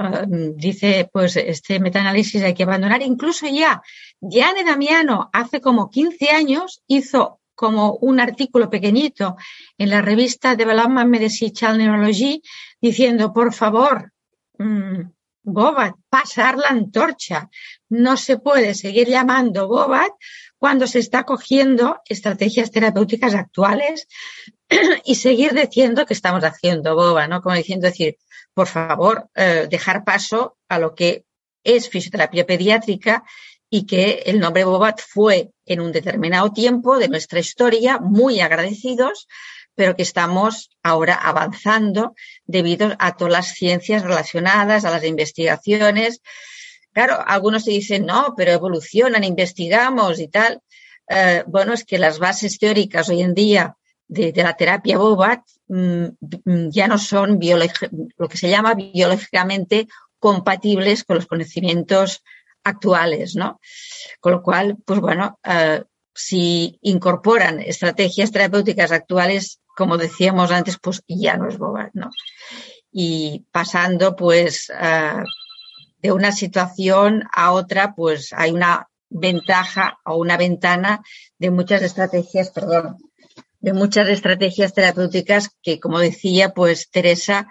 dice, 0.55 1.09
pues 1.11 1.35
este 1.35 1.79
metaanálisis 1.79 2.41
hay 2.41 2.53
que 2.53 2.63
abandonar. 2.63 3.01
Incluso 3.01 3.47
ya, 3.47 3.81
Diane 4.21 4.63
Damiano 4.63 5.29
hace 5.33 5.59
como 5.59 5.89
15 5.89 6.29
años 6.29 6.81
hizo 6.87 7.41
como 7.55 7.95
un 7.95 8.19
artículo 8.19 8.69
pequeñito 8.69 9.35
en 9.79 9.89
la 9.89 10.01
revista 10.01 10.55
Development 10.55 11.09
Medicine 11.09 11.51
Child 11.51 11.77
Neurology 11.77 12.41
diciendo, 12.79 13.33
por 13.33 13.51
favor, 13.51 14.13
mmm, 14.59 15.01
Bobat, 15.49 15.95
pasar 16.09 16.57
la 16.57 16.67
antorcha. 16.67 17.49
No 17.87 18.17
se 18.17 18.37
puede 18.37 18.73
seguir 18.73 19.07
llamando 19.07 19.69
Bobat 19.69 20.11
cuando 20.57 20.87
se 20.87 20.99
está 20.99 21.23
cogiendo 21.23 22.01
estrategias 22.05 22.69
terapéuticas 22.69 23.33
actuales 23.33 24.07
y 25.05 25.15
seguir 25.15 25.53
diciendo 25.53 26.05
que 26.05 26.13
estamos 26.13 26.43
haciendo 26.43 26.95
boba, 26.95 27.27
¿no? 27.27 27.41
Como 27.41 27.55
diciendo 27.55 27.87
decir, 27.87 28.17
por 28.53 28.67
favor, 28.67 29.29
eh, 29.35 29.67
dejar 29.69 30.03
paso 30.03 30.57
a 30.67 30.79
lo 30.79 30.95
que 30.95 31.23
es 31.63 31.89
fisioterapia 31.89 32.45
pediátrica 32.45 33.23
y 33.69 33.85
que 33.85 34.23
el 34.25 34.39
nombre 34.39 34.65
Bobat 34.65 34.99
fue 35.01 35.51
en 35.65 35.79
un 35.79 35.91
determinado 35.91 36.51
tiempo 36.51 36.97
de 36.97 37.07
nuestra 37.07 37.39
historia 37.39 37.99
muy 37.99 38.39
agradecidos, 38.39 39.27
pero 39.77 39.95
que 39.95 40.01
estamos 40.01 40.71
ahora 40.81 41.13
avanzando 41.13 42.15
debido 42.45 42.95
a 42.97 43.15
todas 43.15 43.31
las 43.31 43.47
ciencias 43.49 44.01
relacionadas, 44.01 44.85
a 44.85 44.89
las 44.89 45.03
investigaciones. 45.03 46.21
Claro, 46.91 47.23
algunos 47.23 47.63
se 47.63 47.71
dicen, 47.71 48.07
no, 48.07 48.33
pero 48.35 48.51
evolucionan, 48.51 49.23
investigamos 49.23 50.19
y 50.19 50.29
tal. 50.29 50.63
Eh, 51.07 51.43
bueno, 51.45 51.73
es 51.73 51.85
que 51.85 51.99
las 51.99 52.17
bases 52.17 52.57
teóricas 52.57 53.07
hoy 53.09 53.21
en 53.21 53.35
día 53.35 53.77
de, 54.07 54.33
la 54.35 54.57
terapia 54.57 54.97
Bobat 54.97 55.41
mm, 55.67 56.07
ya 56.71 56.87
no 56.87 56.97
son 56.97 57.39
lo 58.17 58.27
que 58.27 58.37
se 58.37 58.49
llama 58.49 58.73
biológicamente 58.73 59.87
compatibles 60.17 61.03
con 61.03 61.17
los 61.17 61.27
conocimientos 61.27 62.23
actuales, 62.63 63.35
¿no? 63.35 63.59
Con 64.19 64.31
lo 64.31 64.41
cual, 64.41 64.77
pues 64.83 64.99
bueno, 64.99 65.39
eh, 65.43 65.83
si 66.17 66.79
incorporan 66.81 67.59
estrategias 67.59 68.31
terapéuticas 68.31 68.91
actuales, 68.91 69.59
como 69.77 69.97
decíamos 69.97 70.49
antes, 70.49 70.79
pues 70.81 71.03
ya 71.07 71.37
no 71.37 71.47
es 71.47 71.59
boba, 71.59 71.91
¿no? 71.93 72.09
Y 72.91 73.45
pasando, 73.51 74.15
pues, 74.15 74.71
uh, 74.71 75.23
de 76.01 76.11
una 76.11 76.31
situación 76.31 77.23
a 77.31 77.51
otra, 77.51 77.93
pues 77.93 78.33
hay 78.35 78.51
una 78.51 78.87
ventaja 79.09 79.99
o 80.03 80.17
una 80.17 80.35
ventana 80.35 81.01
de 81.37 81.51
muchas 81.51 81.83
estrategias, 81.83 82.49
perdón, 82.49 82.97
de 83.59 83.73
muchas 83.73 84.07
estrategias 84.09 84.73
terapéuticas 84.73 85.51
que, 85.61 85.79
como 85.79 85.99
decía, 85.99 86.53
pues 86.55 86.89
Teresa, 86.89 87.47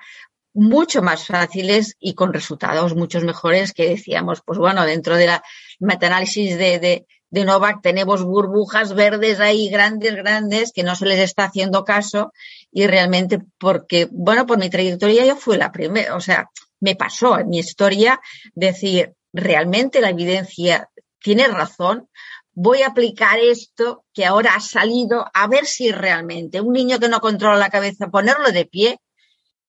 mucho 0.53 1.03
más 1.03 1.27
fáciles 1.27 1.97
y 2.01 2.15
con 2.15 2.33
resultados 2.33 2.97
muchos 2.97 3.23
mejores 3.23 3.73
que 3.73 3.89
decíamos, 3.89 4.43
pues 4.45 4.59
bueno, 4.59 4.85
dentro 4.85 5.17
de 5.17 5.27
la 5.27 5.45
metaanálisis 5.79 6.59
de, 6.59 6.79
de, 6.81 7.07
de 7.37 7.45
Novak 7.45 7.83
tenemos 7.83 8.25
burbujas 8.25 8.95
verdes 8.95 9.41
ahí 9.41 9.69
grandes, 9.69 10.15
grandes, 10.15 10.73
que 10.73 10.83
no 10.83 10.97
se 10.97 11.05
les 11.05 11.19
está 11.19 11.45
haciendo 11.45 11.85
caso 11.85 12.33
y 12.73 12.87
realmente 12.87 13.43
porque, 13.59 14.09
bueno, 14.11 14.47
por 14.47 14.57
mi 14.57 14.71
trayectoria 14.71 15.27
yo 15.27 15.37
fui 15.37 15.59
la 15.59 15.71
primera, 15.71 16.17
o 16.17 16.21
sea, 16.23 16.49
me 16.81 16.97
pasó 16.97 17.39
en 17.39 17.51
mi 17.51 17.59
historia 17.59 18.19
decir, 18.55 19.13
realmente 19.35 20.01
la 20.01 20.09
evidencia 20.09 20.89
tiene 21.19 21.47
razón, 21.47 22.09
voy 22.55 22.81
a 22.81 22.87
aplicar 22.87 23.39
esto 23.39 24.07
que 24.15 24.25
ahora 24.25 24.55
ha 24.55 24.61
salido, 24.61 25.27
a 25.35 25.47
ver 25.47 25.67
si 25.67 25.93
realmente 25.93 26.63
un 26.63 26.73
niño 26.73 26.99
que 26.99 27.11
no 27.11 27.21
controla 27.21 27.59
la 27.59 27.69
cabeza, 27.69 28.09
ponerlo 28.09 28.51
de 28.51 28.65
pie, 28.65 28.99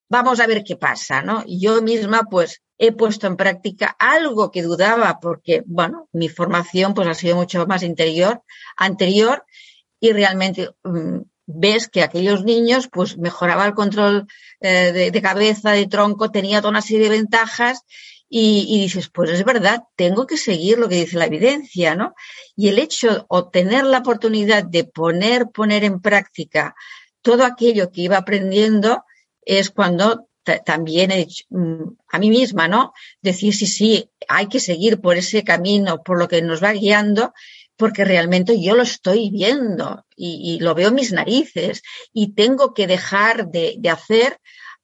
vamos 0.08 0.40
a 0.40 0.48
ver 0.48 0.64
qué 0.64 0.78
pasa, 0.78 1.22
¿no? 1.22 1.44
Yo 1.46 1.82
misma, 1.82 2.22
pues, 2.32 2.62
he 2.78 2.92
puesto 2.92 3.28
en 3.28 3.38
práctica 3.38 3.96
algo 4.00 4.52
que 4.52 4.62
dudaba 4.62 5.20
porque, 5.20 5.64
bueno, 5.66 6.08
mi 6.12 6.30
formación 6.30 6.94
pues 6.94 7.08
ha 7.08 7.14
sido 7.14 7.36
mucho 7.36 7.66
más 7.66 7.84
interior, 7.84 8.44
anterior 8.76 9.46
y 10.00 10.14
realmente 10.14 10.72
mm, 10.84 11.20
ves 11.48 11.88
que 11.88 12.04
aquellos 12.04 12.44
niños 12.44 12.88
pues 12.92 13.18
mejoraba 13.18 13.66
el 13.66 13.74
control 13.74 14.28
eh, 14.60 15.12
de, 15.12 15.22
cabeza, 15.22 15.72
de 15.72 15.88
tronco, 15.88 16.30
tenía 16.30 16.60
toda 16.60 16.72
una 16.72 16.82
serie 16.82 17.06
de 17.10 17.18
ventajas 17.18 17.84
y, 18.30 18.66
y, 18.68 18.82
dices, 18.82 19.10
pues 19.10 19.32
es 19.32 19.46
verdad, 19.46 19.84
tengo 19.96 20.28
que 20.28 20.36
seguir 20.36 20.78
lo 20.78 20.90
que 20.90 20.96
dice 20.96 21.18
la 21.18 21.28
evidencia, 21.28 21.96
¿no? 21.96 22.14
Y 22.58 22.68
el 22.68 22.78
hecho 22.78 23.26
o 23.30 23.48
tener 23.48 23.86
la 23.86 24.00
oportunidad 24.00 24.66
de 24.66 24.84
poner, 24.84 25.48
poner 25.48 25.86
en 25.86 26.02
práctica 26.02 26.76
todo 27.22 27.46
aquello 27.46 27.90
que 27.92 28.02
iba 28.02 28.18
aprendiendo 28.18 29.06
es 29.44 29.70
cuando 29.70 30.28
también 30.66 31.12
he 31.12 31.28
mm, 31.50 31.96
a 32.10 32.20
mí 32.20 32.30
misma, 32.30 32.68
¿no? 32.68 32.94
Decir, 33.22 33.54
sí, 33.54 33.68
sí, 33.68 34.10
hay 34.28 34.48
que 34.48 34.60
seguir 34.60 35.00
por 35.02 35.18
ese 35.18 35.44
camino, 35.44 36.04
por 36.04 36.18
lo 36.20 36.28
que 36.28 36.42
nos 36.42 36.64
va 36.64 36.74
guiando, 36.74 37.34
porque 37.78 38.04
realmente 38.06 38.62
yo 38.62 38.76
lo 38.76 38.84
estoy 38.84 39.30
viendo 39.30 40.06
y, 40.16 40.60
lo 40.60 40.74
veo 40.74 40.90
en 40.90 40.96
mis 40.96 41.12
narices 41.12 41.84
y 42.12 42.34
tengo 42.34 42.74
que 42.74 42.88
dejar 42.88 43.50
de, 43.50 43.80
hacer 43.90 44.40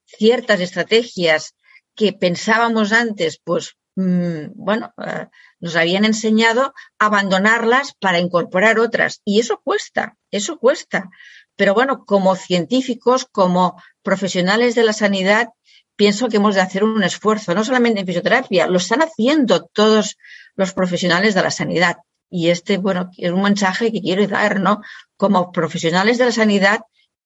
ciertas 0.06 0.60
estrategias 0.60 1.56
que 1.96 2.14
pensábamos 2.14 2.92
antes, 2.92 3.40
pues, 3.44 3.76
mm, 3.96 4.52
bueno, 4.54 4.94
eh, 5.04 5.28
nos 5.60 5.76
habían 5.76 6.06
enseñado 6.06 6.74
a 7.00 7.06
abandonarlas 7.06 7.94
para 8.00 8.20
incorporar 8.20 8.80
otras. 8.80 9.22
Y 9.26 9.40
eso 9.40 9.62
cuesta, 9.64 10.18
eso 10.30 10.58
cuesta. 10.58 11.10
Pero 11.56 11.74
bueno, 11.74 12.06
como 12.06 12.36
científicos, 12.36 13.26
como 13.32 13.82
profesionales 14.02 14.76
de 14.76 14.84
la 14.84 14.94
sanidad, 14.94 15.50
pienso 15.96 16.28
que 16.30 16.38
hemos 16.38 16.56
de 16.56 16.62
hacer 16.62 16.84
un 16.84 17.04
esfuerzo, 17.04 17.54
no 17.54 17.64
solamente 17.64 18.00
en 18.00 18.08
fisioterapia, 18.08 18.68
lo 18.68 18.78
están 18.78 19.02
haciendo 19.02 19.66
todos 19.66 20.18
los 20.56 20.74
profesionales 20.74 21.36
de 21.36 21.42
la 21.42 21.52
sanidad. 21.52 21.98
Y 22.30 22.50
este, 22.50 22.78
bueno, 22.78 23.12
es 23.18 23.32
un 23.32 23.44
mensaje 23.44 23.92
que 23.92 24.02
quiero 24.02 24.28
dar, 24.28 24.60
¿no? 24.60 24.82
Como 25.18 25.52
profesionales 25.52 26.18
de 26.18 26.26
la 26.26 26.32
sanidad, 26.32 26.80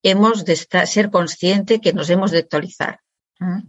hemos 0.03 0.43
de 0.45 0.55
ser 0.55 1.09
conscientes 1.09 1.79
que 1.81 1.93
nos 1.93 2.09
hemos 2.09 2.31
de 2.31 2.39
actualizar. 2.39 2.99
¿Mm? 3.39 3.61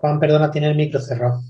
Juan, 0.00 0.18
perdona, 0.18 0.50
tiene 0.50 0.68
el 0.68 0.76
micro 0.76 1.00
cerrado. 1.00 1.42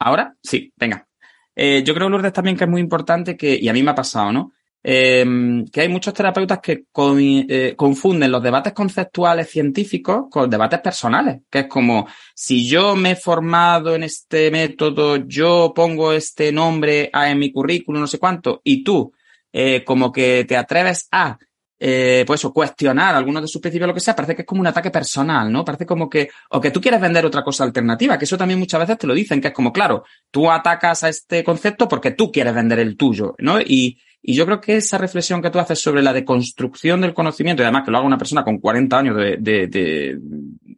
¿Ahora? 0.00 0.34
Sí, 0.42 0.72
venga. 0.76 1.06
Eh, 1.54 1.82
yo 1.84 1.94
creo, 1.94 2.08
Lourdes, 2.08 2.32
también 2.32 2.56
que 2.56 2.64
es 2.64 2.70
muy 2.70 2.80
importante 2.80 3.36
que, 3.36 3.58
y 3.60 3.68
a 3.68 3.72
mí 3.72 3.82
me 3.82 3.90
ha 3.90 3.94
pasado, 3.94 4.32
¿no? 4.32 4.52
Em, 4.82 5.66
que 5.66 5.82
hay 5.82 5.88
muchos 5.88 6.14
terapeutas 6.14 6.60
que 6.60 6.84
eh, 6.94 7.74
confunden 7.76 8.32
los 8.32 8.42
debates 8.42 8.72
conceptuales 8.72 9.50
científicos 9.50 10.24
con 10.30 10.48
debates 10.48 10.80
personales, 10.80 11.42
que 11.50 11.60
es 11.60 11.66
como, 11.66 12.06
si 12.34 12.66
yo 12.66 12.96
me 12.96 13.10
he 13.10 13.16
formado 13.16 13.94
en 13.94 14.04
este 14.04 14.50
método, 14.50 15.16
yo 15.16 15.72
pongo 15.74 16.14
este 16.14 16.50
nombre 16.50 17.10
en 17.12 17.38
mi 17.38 17.52
currículum, 17.52 18.00
no 18.00 18.06
sé 18.06 18.18
cuánto, 18.18 18.62
y 18.64 18.82
tú, 18.82 19.12
eh, 19.52 19.84
como 19.84 20.10
que 20.10 20.46
te 20.46 20.56
atreves 20.56 21.08
a 21.12 21.38
eh, 21.82 22.24
pues 22.26 22.44
o 22.44 22.52
cuestionar 22.52 23.14
algunos 23.14 23.40
de 23.40 23.48
sus 23.48 23.60
principios, 23.60 23.88
lo 23.88 23.94
que 23.94 24.00
sea, 24.00 24.14
parece 24.14 24.36
que 24.36 24.42
es 24.42 24.46
como 24.46 24.60
un 24.60 24.66
ataque 24.66 24.90
personal, 24.90 25.50
¿no? 25.50 25.64
Parece 25.64 25.86
como 25.86 26.10
que, 26.10 26.28
o 26.50 26.60
que 26.60 26.70
tú 26.70 26.80
quieres 26.80 27.00
vender 27.00 27.24
otra 27.24 27.42
cosa 27.42 27.64
alternativa, 27.64 28.18
que 28.18 28.26
eso 28.26 28.36
también 28.36 28.60
muchas 28.60 28.80
veces 28.80 28.98
te 28.98 29.06
lo 29.06 29.14
dicen, 29.14 29.40
que 29.40 29.48
es 29.48 29.54
como, 29.54 29.72
claro, 29.72 30.04
tú 30.30 30.50
atacas 30.50 31.02
a 31.04 31.08
este 31.08 31.42
concepto 31.42 31.88
porque 31.88 32.10
tú 32.10 32.30
quieres 32.30 32.54
vender 32.54 32.78
el 32.78 32.96
tuyo, 32.96 33.34
¿no? 33.38 33.60
Y, 33.60 33.98
Y 34.22 34.34
yo 34.34 34.44
creo 34.44 34.60
que 34.60 34.76
esa 34.76 34.98
reflexión 34.98 35.40
que 35.40 35.48
tú 35.48 35.58
haces 35.58 35.80
sobre 35.80 36.02
la 36.02 36.12
deconstrucción 36.12 37.00
del 37.00 37.14
conocimiento, 37.14 37.62
y 37.62 37.64
además 37.64 37.84
que 37.84 37.90
lo 37.90 37.96
haga 37.96 38.06
una 38.06 38.18
persona 38.18 38.44
con 38.44 38.58
40 38.58 38.98
años 38.98 39.16
de, 39.16 39.38
de, 39.38 40.18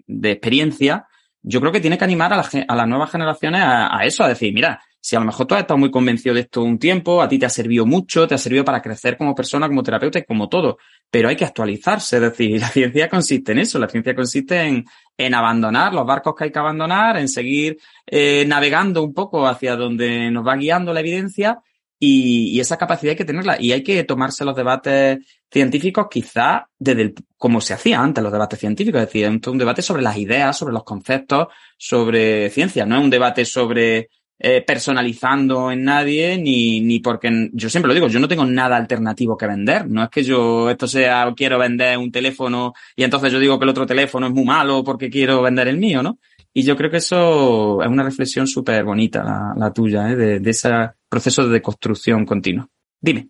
de, 0.07 0.31
experiencia, 0.31 1.09
yo 1.43 1.61
creo 1.61 1.73
que 1.73 1.81
tiene 1.81 1.99
que 1.99 2.05
animar 2.05 2.33
a, 2.33 2.41
a 2.41 2.77
las 2.77 2.87
nuevas 2.87 3.11
generaciones 3.11 3.61
a, 3.63 3.99
a, 3.99 4.05
eso, 4.05 4.23
a 4.23 4.29
decir, 4.29 4.55
mira, 4.55 4.81
si 5.05 5.17
a 5.17 5.19
lo 5.19 5.27
mejor 5.27 5.47
tú 5.47 5.57
has 5.57 5.63
estado 5.63 5.79
muy 5.79 5.91
convencido 5.91 6.33
de 6.33 6.43
esto 6.43 6.63
un 6.63 6.79
tiempo, 6.79 7.21
a 7.21 7.29
ti 7.29 7.37
te 7.37 7.45
ha 7.45 7.51
servido 7.51 7.85
mucho, 7.85 8.29
te 8.29 8.37
ha 8.37 8.39
servido 8.39 8.65
para 8.65 8.81
crecer 8.81 9.17
como 9.17 9.35
persona, 9.35 9.67
como 9.67 9.83
terapeuta 9.83 10.21
y 10.21 10.25
como 10.25 10.49
todo, 10.49 10.79
pero 11.11 11.29
hay 11.29 11.35
que 11.35 11.45
actualizarse, 11.45 12.17
es 12.17 12.23
decir, 12.23 12.61
la 12.61 12.69
ciencia 12.69 13.09
consiste 13.09 13.51
en 13.51 13.59
eso, 13.59 13.81
la 13.81 13.89
ciencia 13.89 14.15
consiste 14.15 14.63
en, 14.63 14.85
en 15.19 15.35
abandonar 15.35 15.93
los 15.93 16.07
barcos 16.07 16.37
que 16.37 16.45
hay 16.45 16.53
que 16.53 16.59
abandonar, 16.61 17.17
en 17.17 17.29
seguir 17.29 17.79
eh, 18.07 18.45
navegando 18.47 19.03
un 19.03 19.13
poco 19.13 19.49
hacia 19.49 19.75
donde 19.75 20.31
nos 20.31 20.47
va 20.47 20.55
guiando 20.55 20.93
la 20.93 21.01
evidencia 21.01 21.59
y, 22.05 22.59
esa 22.59 22.77
capacidad 22.77 23.11
hay 23.13 23.17
que 23.17 23.25
tenerla. 23.25 23.57
Y 23.61 23.71
hay 23.71 23.85
que 23.85 24.03
tomarse 24.03 24.45
los 24.45 24.57
debates 24.57 25.21
científicos 25.49 26.09
quizá 26.11 26.69
desde 26.77 27.03
el, 27.03 27.15
como 27.37 27.61
se 27.61 27.75
hacía 27.75 28.01
antes 28.01 28.25
los 28.25 28.33
debates 28.33 28.59
científicos, 28.59 29.01
es 29.01 29.07
decir, 29.07 29.29
un 29.29 29.59
debate 29.59 29.83
sobre 29.83 30.03
las 30.03 30.17
ideas, 30.17 30.57
sobre 30.57 30.73
los 30.75 30.83
conceptos, 30.83 31.47
sobre 31.79 32.51
ciencia, 32.51 32.87
no 32.87 32.99
es 32.99 33.05
un 33.05 33.11
debate 33.11 33.45
sobre 33.45 34.09
eh, 34.45 34.61
personalizando 34.67 35.71
en 35.71 35.85
nadie, 35.85 36.37
ni, 36.37 36.81
ni 36.81 36.99
porque 36.99 37.49
yo 37.53 37.71
siempre 37.71 37.87
lo 37.87 37.95
digo, 37.95 38.09
yo 38.09 38.19
no 38.19 38.27
tengo 38.27 38.45
nada 38.45 38.77
alternativo 38.77 39.37
que 39.37 39.47
vender. 39.47 39.89
No 39.89 40.03
es 40.03 40.11
que 40.11 40.25
yo 40.25 40.69
esto 40.69 40.89
sea, 40.89 41.33
quiero 41.37 41.61
vender 41.61 41.97
un 41.97 42.11
teléfono 42.11 42.73
y 42.97 43.05
entonces 43.05 43.33
yo 43.33 43.39
digo 43.39 43.57
que 43.57 43.65
el 43.67 43.71
otro 43.71 43.87
teléfono 43.87 44.27
es 44.27 44.33
muy 44.33 44.45
malo 44.45 44.83
porque 44.83 45.09
quiero 45.11 45.43
vender 45.43 45.69
el 45.69 45.79
mío, 45.79 46.03
¿no? 46.03 46.19
Y 46.53 46.65
yo 46.65 46.77
creo 46.77 46.91
que 46.91 46.97
eso 46.97 47.81
es 47.83 47.89
una 47.89 48.03
reflexión 48.03 48.49
súper 48.49 48.83
bonita, 48.83 49.23
la, 49.23 49.55
la, 49.57 49.73
tuya, 49.73 50.11
¿eh? 50.11 50.17
de, 50.17 50.41
de 50.41 50.51
ese 50.51 50.71
proceso 51.09 51.49
de 51.49 51.63
construcción 51.63 52.27
continua. 52.27 52.69
Dime. 53.01 53.29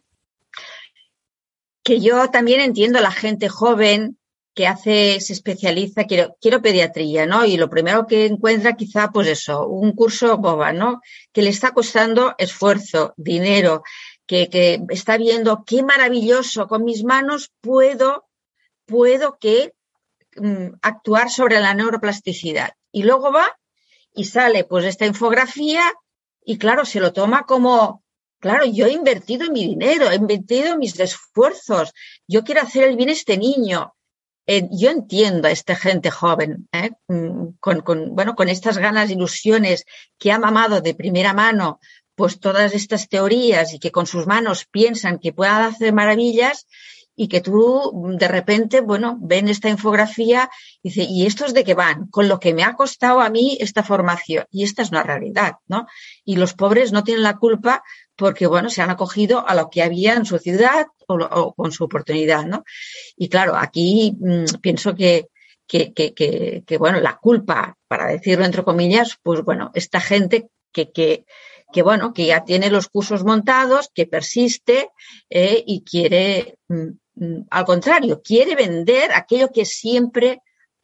Que 1.85 2.01
yo 2.01 2.29
también 2.29 2.63
entiendo 2.63 3.01
a 3.01 3.03
la 3.03 3.13
gente 3.13 3.51
joven 3.51 4.17
que 4.55 4.66
hace, 4.66 5.20
se 5.20 5.32
especializa, 5.32 6.05
quiero, 6.05 6.36
quiero 6.40 6.61
pediatría, 6.61 7.26
¿no? 7.26 7.44
Y 7.44 7.57
lo 7.57 7.70
primero 7.70 8.07
que 8.07 8.26
encuentra 8.26 8.76
quizá, 8.76 9.11
pues 9.11 9.28
eso, 9.28 9.66
un 9.66 9.92
curso 9.92 10.36
boba, 10.38 10.72
¿no? 10.72 11.00
Que 11.32 11.42
le 11.42 11.50
está 11.50 11.72
costando 11.72 12.34
esfuerzo, 12.38 13.14
dinero, 13.16 13.82
que, 14.26 14.48
que 14.50 14.82
está 14.90 15.16
viendo 15.16 15.64
qué 15.66 15.82
maravilloso, 15.82 16.68
con 16.68 16.84
mis 16.84 17.03
manos 17.05 17.50
puedo, 17.61 18.26
puedo 18.84 19.38
que 19.38 19.72
mm, 20.36 20.74
actuar 20.82 21.30
sobre 21.30 21.61
la 21.61 21.74
neuroplasticidad. 21.74 22.72
Y 22.90 23.05
luego 23.05 23.32
va 23.32 23.46
y 24.14 24.24
sale 24.24 24.64
pues 24.64 24.84
esta 24.84 25.07
infografía 25.07 25.82
y 26.44 26.59
claro, 26.59 26.84
se 26.84 27.00
lo 27.00 27.12
toma 27.12 27.44
como, 27.44 28.05
claro, 28.38 28.66
yo 28.66 28.86
he 28.86 28.92
invertido 28.92 29.50
mi 29.50 29.64
dinero, 29.64 30.11
he 30.11 30.16
invertido 30.16 30.76
mis 30.76 30.98
esfuerzos, 30.98 31.92
yo 32.26 32.44
quiero 32.44 32.62
hacer 32.62 32.84
el 32.84 32.96
bien 32.96 33.11
a 33.11 33.12
este 33.12 33.38
niño, 33.38 33.94
eh, 34.55 34.68
yo 34.70 34.90
entiendo 34.90 35.48
a 35.48 35.50
esta 35.50 35.74
gente 35.74 36.11
joven, 36.11 36.68
¿eh? 36.72 36.90
Mm, 37.09 37.55
con, 37.59 38.14
bueno, 38.14 38.34
con 38.34 38.50
estas 38.50 38.76
ganas, 38.76 39.09
ilusiones, 39.09 39.86
que 40.18 40.30
ha 40.30 40.38
mamado 40.38 40.82
de 40.82 40.94
primera 40.94 41.32
mano, 41.32 41.80
pues 42.14 42.38
todas 42.38 42.74
estas 42.74 43.09
teorías 43.09 43.72
y 43.72 43.78
que 43.78 43.90
con 43.90 44.07
sus 44.07 44.26
manos 44.26 44.66
piensan 44.70 45.18
que 45.18 45.32
puedan 45.32 45.62
hacer 45.62 45.94
maravillas 45.94 46.66
y 47.16 47.28
que 47.28 47.40
tú 47.40 48.14
de 48.18 48.28
repente, 48.28 48.82
bueno, 48.82 49.16
ven 49.22 49.48
esta 49.48 49.70
infografía 49.70 50.50
y 50.82 50.90
dice, 50.90 51.05
¿y 51.05 51.24
estos 51.24 51.55
de 51.55 51.64
qué 51.64 51.72
van? 51.72 52.09
Con 52.09 52.28
lo 52.28 52.38
que 52.38 52.53
me 52.53 52.62
ha 52.64 52.74
costado 52.74 53.20
a 53.22 53.30
mí 53.30 53.57
esta 53.59 53.82
formación. 53.82 54.44
Y 54.50 54.64
esta 54.64 54.82
es 54.82 54.90
una 54.90 55.03
realidad, 55.03 55.57
¿no? 55.66 55.86
Y 56.24 56.36
los 56.36 56.53
pobres 56.53 56.92
no 56.92 57.05
tienen 57.05 57.22
la 57.22 57.38
culpa 57.38 57.82
porque, 58.23 58.47
bueno, 58.47 58.70
se 58.70 58.81
han 58.81 58.91
acogido 58.91 59.45
a 59.49 59.53
lo 59.57 59.68
que 59.68 59.83
había 59.83 60.14
en 60.14 60.25
su 60.25 60.39
ciudad 60.39 60.87
o, 61.09 61.55
con 61.55 61.73
su 61.73 61.83
oportunidad, 61.83 62.47
¿no? 62.47 62.62
Y 63.16 63.29
claro, 63.29 63.57
aquí 63.57 64.16
mmm, 64.16 64.45
pienso 64.61 64.95
que, 64.95 65.27
que, 65.66 65.93
que, 65.93 66.79
bueno, 66.79 67.01
la 67.01 67.16
culpa, 67.16 67.77
para 67.89 68.07
decirlo 68.07 68.45
entre 68.45 68.62
comillas, 68.62 69.18
pues 69.25 69.43
bueno, 69.43 69.73
esta 69.75 70.01
gente 70.01 70.51
que, 70.70 70.93
que, 70.93 71.25
que 71.73 71.83
bueno, 71.83 72.14
que 72.14 72.27
ya 72.27 72.45
tiene 72.45 72.70
los 72.70 72.87
cursos 72.87 73.25
montados, 73.25 73.91
que 73.93 74.07
persiste 74.07 74.91
eh, 75.29 75.64
y 75.66 75.83
quiere, 75.83 76.59
mm, 76.68 77.41
al 77.51 77.64
contrario, 77.64 78.23
quiere 78.23 78.55
vender 78.55 79.11
aquello 79.12 79.51
que 79.51 79.64
siempre 79.64 80.43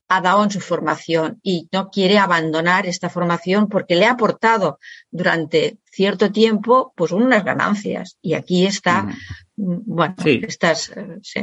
ha 0.08 0.20
dado 0.20 0.42
en 0.44 0.50
su 0.50 0.60
formación 0.60 1.38
y 1.42 1.68
no 1.72 1.90
quiere 1.90 2.18
abandonar 2.18 2.86
esta 2.86 3.10
formación 3.10 3.68
porque 3.68 3.94
le 3.94 4.06
ha 4.06 4.12
aportado 4.12 4.78
durante 5.10 5.78
cierto 5.84 6.32
tiempo 6.32 6.92
pues 6.96 7.12
unas 7.12 7.44
ganancias 7.44 8.16
y 8.22 8.34
aquí 8.34 8.66
está 8.66 9.02
mm. 9.56 9.76
bueno 9.86 10.14
sí. 10.22 10.40
estas 10.42 10.90
eh, 10.96 11.18
sí. 11.22 11.40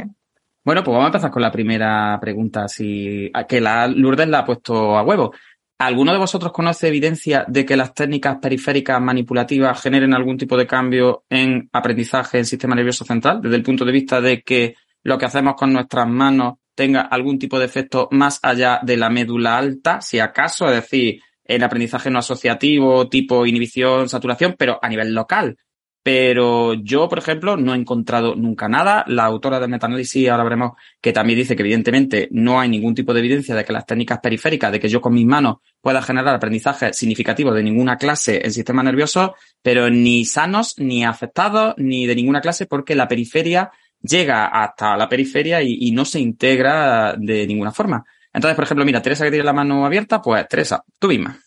bueno 0.63 0.84
pues 0.84 0.93
vamos 0.93 1.05
a 1.05 1.07
empezar 1.07 1.32
con 1.32 1.41
la 1.41 1.51
primera 1.51 2.18
pregunta 2.20 2.68
si 2.68 3.32
que 3.47 3.61
la 3.61 3.88
Lourdes 3.88 4.28
la 4.28 4.39
ha 4.39 4.45
puesto 4.45 4.97
a 4.97 5.03
huevo 5.03 5.34
¿Alguno 5.78 6.13
de 6.13 6.20
vosotros 6.20 6.53
conoce 6.53 6.88
evidencia 6.88 7.43
de 7.49 7.66
que 7.66 7.76
las 7.76 7.93
técnicas 7.93 8.38
periféricas 8.38 9.01
manipulativas 9.01 9.82
generen 9.82 10.13
algún 10.13 10.38
tipo 10.38 10.55
de 10.55 10.66
cambio 10.66 11.26
en 11.30 11.70
aprendizaje 11.74 12.38
en 12.38 12.45
sistema 12.45 12.76
nervioso 12.76 13.03
central? 13.03 13.41
Desde 13.41 13.57
el 13.57 13.63
punto 13.63 13.84
de 13.84 13.91
vista 13.91 14.22
de 14.22 14.41
que 14.41 14.76
lo 15.03 15.18
que 15.18 15.26
hacemos 15.26 15.55
con 15.55 15.74
nuestras 15.74 16.07
manos 16.07 16.55
tenga 16.76 17.01
algún 17.01 17.39
tipo 17.39 17.57
de 17.57 17.65
efecto 17.65 18.07
más 18.11 18.39
allá 18.43 18.80
de 18.84 18.97
la 18.97 19.09
médula 19.09 19.57
alta, 19.57 20.01
si 20.01 20.19
acaso, 20.19 20.67
es 20.67 20.76
decir, 20.76 21.21
en 21.45 21.63
aprendizaje 21.63 22.09
no 22.09 22.19
asociativo, 22.19 23.07
tipo 23.07 23.45
inhibición, 23.45 24.09
saturación, 24.09 24.55
pero 24.57 24.80
a 24.82 24.89
nivel 24.89 25.13
local. 25.13 25.57
Pero 26.05 26.76
yo, 26.76 27.09
por 27.09 27.17
ejemplo, 27.17 27.57
no 27.57 27.73
he 27.73 27.78
encontrado 27.78 28.36
nunca 28.36 28.69
nada. 28.69 29.03
La 29.07 29.26
autora 29.26 29.59
del 29.59 29.71
metaanálisis, 29.71 30.30
ahora 30.30 30.43
veremos, 30.43 30.73
que 31.01 31.11
también 31.11 31.39
dice 31.39 31.55
que 31.55 31.63
evidentemente 31.63 32.28
no 32.30 32.59
hay 32.59 32.69
ningún 32.69 32.93
tipo 32.93 33.11
de 33.11 33.21
evidencia 33.21 33.55
de 33.55 33.65
que 33.65 33.73
las 33.73 33.88
técnicas 33.88 34.19
periféricas, 34.19 34.71
de 34.71 34.80
que 34.80 34.88
yo 34.88 35.01
con 35.01 35.15
mis 35.15 35.26
manos 35.26 35.55
pueda 35.82 36.03
generar 36.03 36.36
aprendizaje 36.36 36.93
significativo 36.93 37.51
de 37.53 37.63
ninguna 37.63 37.97
clase 37.97 38.39
en 38.45 38.53
sistema 38.53 38.84
nervioso, 38.84 39.34
pero 39.63 39.89
ni 39.89 40.26
sanos, 40.26 40.76
ni 40.78 41.03
afectados, 41.03 41.73
ni 41.78 42.05
de 42.05 42.15
ninguna 42.15 42.39
clase, 42.39 42.67
porque 42.67 42.93
la 42.93 43.07
periferia 43.07 43.71
llega 44.06 44.47
hasta 44.47 44.95
la 44.97 45.10
periferia 45.10 45.62
y, 45.62 45.91
no 45.91 46.06
se 46.06 46.20
integra 46.20 47.16
de 47.18 47.47
ninguna 47.47 47.72
forma. 47.72 48.03
Entonces, 48.34 48.56
por 48.56 48.66
ejemplo, 48.66 48.86
mira, 48.86 49.01
Teresa 49.01 49.24
que 49.24 49.32
tiene 49.32 49.45
la 49.45 49.53
mano 49.53 49.86
abierta, 49.86 50.22
pues 50.22 50.47
Teresa, 50.47 50.84
tú 50.99 51.08
misma. 51.08 51.39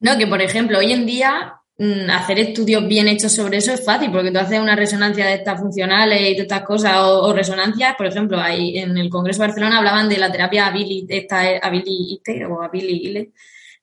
No, 0.00 0.16
que 0.16 0.26
por 0.26 0.40
ejemplo, 0.40 0.78
hoy 0.78 0.92
en 0.92 1.06
día 1.06 1.54
mmm, 1.78 2.10
hacer 2.10 2.38
estudios 2.38 2.86
bien 2.86 3.08
hechos 3.08 3.32
sobre 3.32 3.58
eso 3.58 3.72
es 3.72 3.84
fácil, 3.84 4.12
porque 4.12 4.30
tú 4.30 4.38
haces 4.38 4.60
una 4.60 4.76
resonancia 4.76 5.26
de 5.26 5.34
estas 5.34 5.60
funcionales 5.60 6.20
y 6.20 6.34
de 6.34 6.42
estas 6.42 6.62
cosas, 6.62 6.98
o, 6.98 7.22
o 7.22 7.32
resonancias, 7.32 7.96
por 7.96 8.06
ejemplo, 8.06 8.38
en 8.46 8.96
el 8.96 9.10
Congreso 9.10 9.42
de 9.42 9.48
Barcelona 9.48 9.78
hablaban 9.78 10.08
de 10.08 10.18
la 10.18 10.30
terapia 10.30 10.66
Abili, 10.66 11.06
esta 11.08 11.58
Abilite 11.62 12.44
o 12.46 12.62
Abilile, 12.62 13.32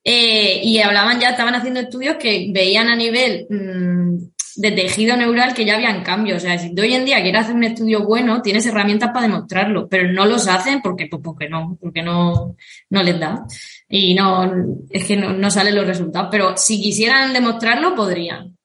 eh, 0.06 0.60
y 0.62 0.80
hablaban 0.80 1.20
ya, 1.20 1.30
estaban 1.30 1.56
haciendo 1.56 1.80
estudios 1.80 2.18
que 2.18 2.50
veían 2.52 2.89
a 2.89 2.96
nivel 2.96 3.48
mmm, 3.50 4.33
de 4.56 4.72
tejido 4.72 5.16
neural 5.18 5.54
que 5.54 5.66
ya 5.66 5.76
habían 5.76 6.04
cambios. 6.04 6.38
O 6.38 6.39
sea, 6.45 6.58
si 6.58 6.74
hoy 6.80 6.93
en 6.93 7.06
día 7.06 7.22
quieres 7.22 7.41
hacer 7.41 7.56
un 7.56 7.64
estudio 7.64 8.04
bueno, 8.06 8.41
tienes 8.41 8.66
herramientas 8.66 9.10
para 9.10 9.28
demostrarlo, 9.28 9.88
pero 9.88 10.12
no 10.12 10.26
los 10.26 10.47
hacen 10.47 10.82
porque, 10.82 11.08
pues, 11.08 11.22
porque 11.24 11.49
no, 11.49 11.78
porque 11.80 12.01
no, 12.01 12.56
no 12.89 13.04
les 13.04 13.20
da. 13.20 13.45
Y 13.89 14.14
no, 14.14 14.51
es 14.89 15.06
que 15.06 15.18
no, 15.18 15.34
no 15.34 15.51
salen 15.51 15.76
los 15.76 15.88
resultados. 15.88 16.30
Pero 16.32 16.58
si 16.58 16.82
quisieran 16.82 17.34
demostrarlo, 17.34 17.95
podrían. 17.95 18.58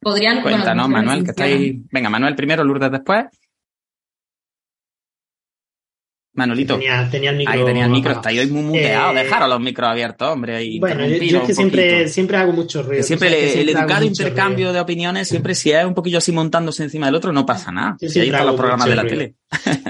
Podrían. 0.00 0.42
Cuéntanos, 0.42 0.88
bueno, 0.88 1.06
Manuel, 1.06 1.24
que 1.24 1.30
está 1.30 1.44
ahí. 1.44 1.82
Venga, 1.90 2.10
Manuel 2.10 2.34
primero, 2.34 2.64
Lourdes 2.64 2.90
después. 2.90 3.26
Manolito. 6.34 6.78
Tenía, 6.78 7.08
tenía, 7.10 7.30
el 7.30 7.36
micro. 7.36 7.52
Ahí 7.52 7.64
tenía 7.64 7.84
el 7.84 7.90
micro, 7.90 8.12
está 8.12 8.30
ahí 8.30 8.38
hoy 8.38 8.46
muy 8.46 8.62
muteado. 8.62 9.12
Eh, 9.12 9.22
Dejaros 9.22 9.48
los 9.50 9.60
micros 9.60 9.90
abiertos, 9.90 10.28
hombre. 10.28 10.56
Ahí 10.56 10.78
bueno, 10.78 11.06
yo, 11.06 11.16
yo 11.16 11.38
es 11.40 11.46
que 11.46 11.54
siempre, 11.54 12.08
siempre 12.08 12.38
hago 12.38 12.52
mucho 12.52 12.82
ruido. 12.82 13.02
Siempre, 13.02 13.28
o 13.28 13.30
sea, 13.32 13.40
siempre 13.40 13.60
el 13.60 13.68
educado 13.68 14.04
intercambio 14.04 14.56
ruido. 14.56 14.72
de 14.72 14.80
opiniones, 14.80 15.28
siempre 15.28 15.54
si 15.54 15.72
es 15.72 15.84
un 15.84 15.92
poquillo 15.92 16.18
así 16.18 16.32
montándose 16.32 16.84
encima 16.84 17.06
del 17.06 17.16
otro, 17.16 17.32
no 17.32 17.44
pasa 17.44 17.70
nada. 17.70 17.96
Si 17.98 18.18
ahí 18.18 18.28
están 18.28 18.46
los 18.46 18.56
programas 18.56 18.88
de 18.88 18.96
la 18.96 19.02
ruido. 19.02 19.16
tele. 19.16 19.34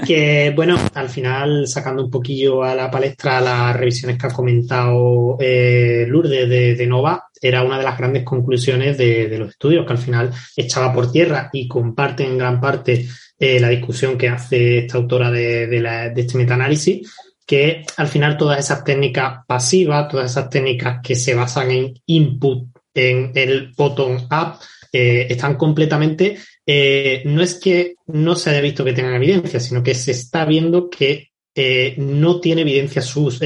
que, 0.05 0.51
bueno, 0.53 0.77
al 0.93 1.09
final, 1.09 1.67
sacando 1.67 2.03
un 2.03 2.11
poquillo 2.11 2.63
a 2.63 2.75
la 2.75 2.91
palestra 2.91 3.39
las 3.39 3.75
revisiones 3.75 4.17
que 4.17 4.27
ha 4.27 4.31
comentado 4.31 5.37
eh, 5.39 6.05
Lourdes 6.09 6.49
de, 6.49 6.75
de, 6.75 6.87
Nova, 6.87 7.29
era 7.43 7.61
una 7.61 7.77
de 7.77 7.83
las 7.83 7.97
grandes 7.97 8.23
conclusiones 8.23 8.97
de, 8.97 9.37
los 9.37 9.49
estudios, 9.49 9.85
que 9.85 9.91
al 9.91 9.99
final 9.99 10.31
echaba 10.55 10.93
por 10.93 11.11
tierra 11.11 11.49
y 11.51 11.67
comparte 11.67 12.23
en 12.23 12.37
gran 12.37 12.61
parte 12.61 13.05
eh, 13.37 13.59
la 13.59 13.67
discusión 13.67 14.17
que 14.17 14.29
hace 14.29 14.79
esta 14.79 14.97
autora 14.97 15.29
de, 15.29 15.67
de, 15.67 15.81
la, 15.81 16.09
de 16.09 16.21
este 16.21 16.37
metaanálisis, 16.37 17.13
que 17.45 17.83
al 17.97 18.07
final 18.07 18.37
todas 18.37 18.59
esas 18.59 18.85
técnicas 18.85 19.39
pasivas, 19.45 20.07
todas 20.07 20.31
esas 20.31 20.49
técnicas 20.49 21.01
que 21.03 21.15
se 21.15 21.35
basan 21.35 21.71
en 21.71 21.93
input, 22.05 22.69
en 22.93 23.33
el 23.35 23.73
bottom-up, 23.75 24.59
eh, 24.93 25.27
están 25.29 25.57
completamente, 25.57 26.37
eh, 26.65 27.23
no 27.25 27.41
es 27.41 27.55
que 27.55 27.95
no 28.07 28.35
se 28.35 28.51
haya 28.51 28.61
visto 28.61 28.85
que 28.85 28.93
tengan 28.93 29.15
evidencia, 29.15 29.59
sino 29.59 29.83
que 29.83 29.95
se 29.95 30.11
está 30.11 30.45
viendo 30.45 30.89
que 30.89 31.31
no 31.97 32.39
tiene 32.39 32.61
evidencia 32.61 33.01
sus, 33.03 33.39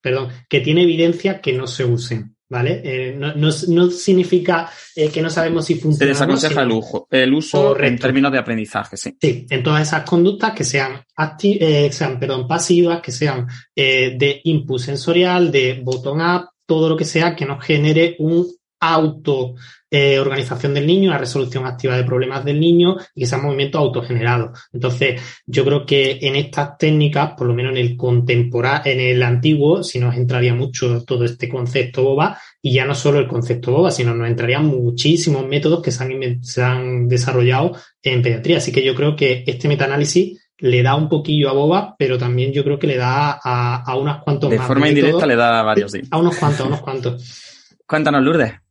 perdón, 0.00 0.30
que 0.48 0.60
tiene 0.60 0.82
evidencia 0.82 1.40
que 1.40 1.52
no 1.52 1.68
se 1.68 1.84
usen. 1.84 2.34
¿Vale? 2.52 2.82
Eh, 2.84 3.16
no, 3.16 3.32
no, 3.34 3.90
significa 3.90 4.70
eh, 4.94 5.08
que 5.08 5.22
no 5.22 5.30
sabemos 5.30 5.64
si 5.64 5.76
funciona. 5.76 6.12
Se 6.12 6.20
desaconseja 6.20 6.62
el, 6.62 6.72
uso, 6.72 7.08
el 7.10 7.32
uso 7.32 7.80
en 7.80 7.98
términos 7.98 8.30
de 8.30 8.38
aprendizaje, 8.38 8.98
sí. 8.98 9.16
Sí, 9.18 9.46
en 9.48 9.62
todas 9.62 9.88
esas 9.88 10.02
conductas 10.02 10.52
que 10.52 10.62
sean, 10.62 11.02
eh, 11.42 11.90
sean 11.90 12.20
perdón, 12.20 12.46
pasivas, 12.46 13.00
que 13.00 13.10
sean 13.10 13.46
de 13.74 14.40
input 14.44 14.78
sensorial, 14.78 15.50
de 15.50 15.80
bottom-up, 15.82 16.50
todo 16.66 16.90
lo 16.90 16.96
que 16.96 17.06
sea 17.06 17.34
que 17.34 17.46
nos 17.46 17.64
genere 17.64 18.16
un 18.18 18.46
auto 18.82 19.54
eh, 19.94 20.18
organización 20.18 20.72
del 20.72 20.86
niño, 20.86 21.10
la 21.10 21.18
resolución 21.18 21.66
activa 21.66 21.96
de 21.96 22.04
problemas 22.04 22.44
del 22.44 22.58
niño 22.58 22.96
y 23.14 23.20
que 23.20 23.26
sea 23.26 23.38
movimiento 23.38 23.78
autogenerado. 23.78 24.52
Entonces, 24.72 25.20
yo 25.46 25.64
creo 25.66 25.84
que 25.84 26.18
en 26.22 26.34
estas 26.34 26.78
técnicas, 26.78 27.32
por 27.36 27.46
lo 27.46 27.52
menos 27.52 27.72
en 27.72 27.78
el 27.78 27.96
contemporáneo, 27.96 28.90
en 28.90 29.00
el 29.00 29.22
antiguo, 29.22 29.82
si 29.82 29.98
nos 29.98 30.16
entraría 30.16 30.54
mucho 30.54 31.04
todo 31.04 31.24
este 31.24 31.46
concepto 31.48 32.04
BOBA, 32.04 32.38
y 32.62 32.72
ya 32.72 32.86
no 32.86 32.94
solo 32.94 33.18
el 33.18 33.28
concepto 33.28 33.72
BOBA, 33.72 33.90
sino 33.90 34.14
nos 34.14 34.28
entrarían 34.28 34.64
muchísimos 34.64 35.46
métodos 35.46 35.82
que 35.82 35.90
se 35.90 36.04
han, 36.04 36.42
se 36.42 36.62
han 36.62 37.06
desarrollado 37.06 37.76
en 38.02 38.22
pediatría. 38.22 38.56
Así 38.56 38.72
que 38.72 38.82
yo 38.82 38.94
creo 38.94 39.14
que 39.14 39.44
este 39.46 39.68
metaanálisis 39.68 40.42
le 40.56 40.82
da 40.82 40.94
un 40.94 41.10
poquillo 41.10 41.50
a 41.50 41.52
Boba, 41.52 41.96
pero 41.98 42.16
también 42.16 42.52
yo 42.52 42.64
creo 42.64 42.78
que 42.78 42.86
le 42.86 42.96
da 42.96 43.38
a, 43.42 43.82
a 43.84 43.96
unos 43.96 44.22
cuantos 44.22 44.48
de 44.48 44.58
forma 44.58 44.88
indirecta 44.88 45.26
le 45.26 45.36
da 45.36 45.60
a 45.60 45.62
varios, 45.62 45.92
sí. 45.92 46.00
A 46.10 46.16
unos 46.16 46.36
cuantos, 46.36 46.60
a 46.60 46.68
unos 46.68 46.80
cuantos. 46.80 47.42
Cuéntanos, 47.84 48.22
Lourdes. 48.22 48.61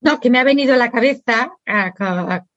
No, 0.00 0.18
que 0.18 0.30
me 0.30 0.38
ha 0.38 0.44
venido 0.44 0.74
a 0.74 0.78
la 0.78 0.90
cabeza 0.90 1.52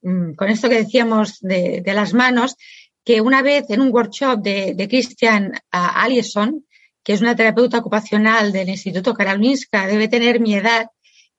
mm, 0.02 0.34
con 0.36 0.50
esto 0.50 0.70
que 0.70 0.84
decíamos 0.84 1.40
de, 1.42 1.84
las 1.86 2.14
manos, 2.14 2.56
que 3.04 3.20
una 3.20 3.42
vez 3.42 3.70
en 3.70 3.82
un 3.82 3.94
workshop 3.94 4.42
de, 4.42 4.88
Christian 4.90 5.52
ah, 5.72 6.02
Allison, 6.04 6.66
que 7.04 7.14
es 7.14 7.22
una 7.22 7.36
terapeuta 7.36 7.80
ocupacional 7.80 8.54
del 8.54 8.70
Instituto 8.70 9.14
Karolinska, 9.14 9.88
debe 9.88 10.08
tener 10.08 10.40
mi 10.40 10.56
edad, 10.56 10.88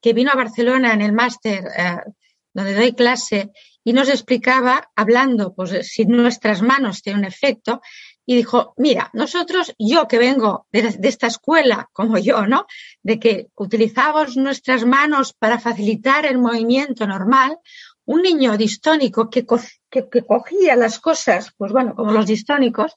que 0.01 0.13
vino 0.13 0.31
a 0.31 0.37
Barcelona 0.37 0.93
en 0.93 1.01
el 1.01 1.13
máster 1.13 1.65
ah, 1.79 2.05
donde 2.53 2.75
doy 2.75 2.93
clase 2.93 3.51
y 3.83 3.93
nos 3.93 4.09
explicaba, 4.09 4.91
hablando, 4.97 5.55
pues 5.55 5.87
si 5.87 6.05
nuestras 6.05 6.63
manos 6.63 7.03
tienen 7.03 7.21
un 7.21 7.27
efecto, 7.27 7.81
y 8.27 8.37
dijo, 8.37 8.75
mira, 8.77 9.11
nosotros, 9.13 9.75
yo 9.79 10.09
que 10.09 10.19
vengo 10.19 10.67
de, 10.73 10.97
esta 11.03 11.27
escuela, 11.27 11.91
como 11.93 12.19
yo, 12.19 12.47
¿no? 12.47 12.67
De 13.03 13.19
que 13.19 13.49
utilizamos 13.57 14.37
nuestras 14.37 14.85
manos 14.87 15.35
para 15.35 15.59
facilitar 15.59 16.25
el 16.25 16.39
movimiento 16.39 17.07
normal, 17.07 17.59
un 18.07 18.23
niño 18.23 18.57
distónico 18.57 19.29
que, 19.29 19.45
que, 19.91 20.23
cogía 20.23 20.77
las 20.77 21.01
cosas, 21.01 21.53
pues 21.57 21.73
bueno, 21.73 21.95
como 21.95 22.13
los 22.13 22.27
distónicos, 22.27 22.95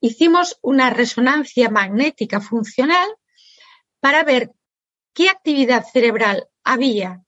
hicimos 0.00 0.58
una 0.62 0.90
resonancia 0.90 1.70
magnética 1.70 2.40
funcional 2.40 3.08
para 4.00 4.24
ver 4.24 4.52
qué 5.12 5.28
actividad 5.28 5.84
cerebral 5.92 6.48
había 6.64 7.22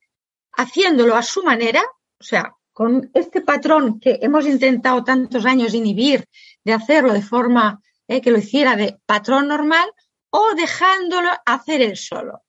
haciéndolo 0.52 1.16
a 1.16 1.22
su 1.22 1.42
manera, 1.42 1.82
o 2.18 2.24
sea, 2.24 2.54
con 2.72 3.10
este 3.14 3.40
patrón 3.40 4.00
que 4.00 4.18
hemos 4.22 4.46
intentado 4.46 5.02
tantos 5.04 5.44
años 5.44 5.74
inhibir, 5.74 6.26
de 6.64 6.72
hacerlo 6.72 7.12
de 7.12 7.22
forma 7.22 7.80
eh, 8.08 8.20
que 8.20 8.30
lo 8.30 8.38
hiciera 8.38 8.76
de 8.76 8.98
patrón 9.06 9.48
normal 9.48 9.88
o 10.30 10.54
dejándolo 10.54 11.30
hacer 11.44 11.82
él 11.82 11.96
solo. 11.96 12.42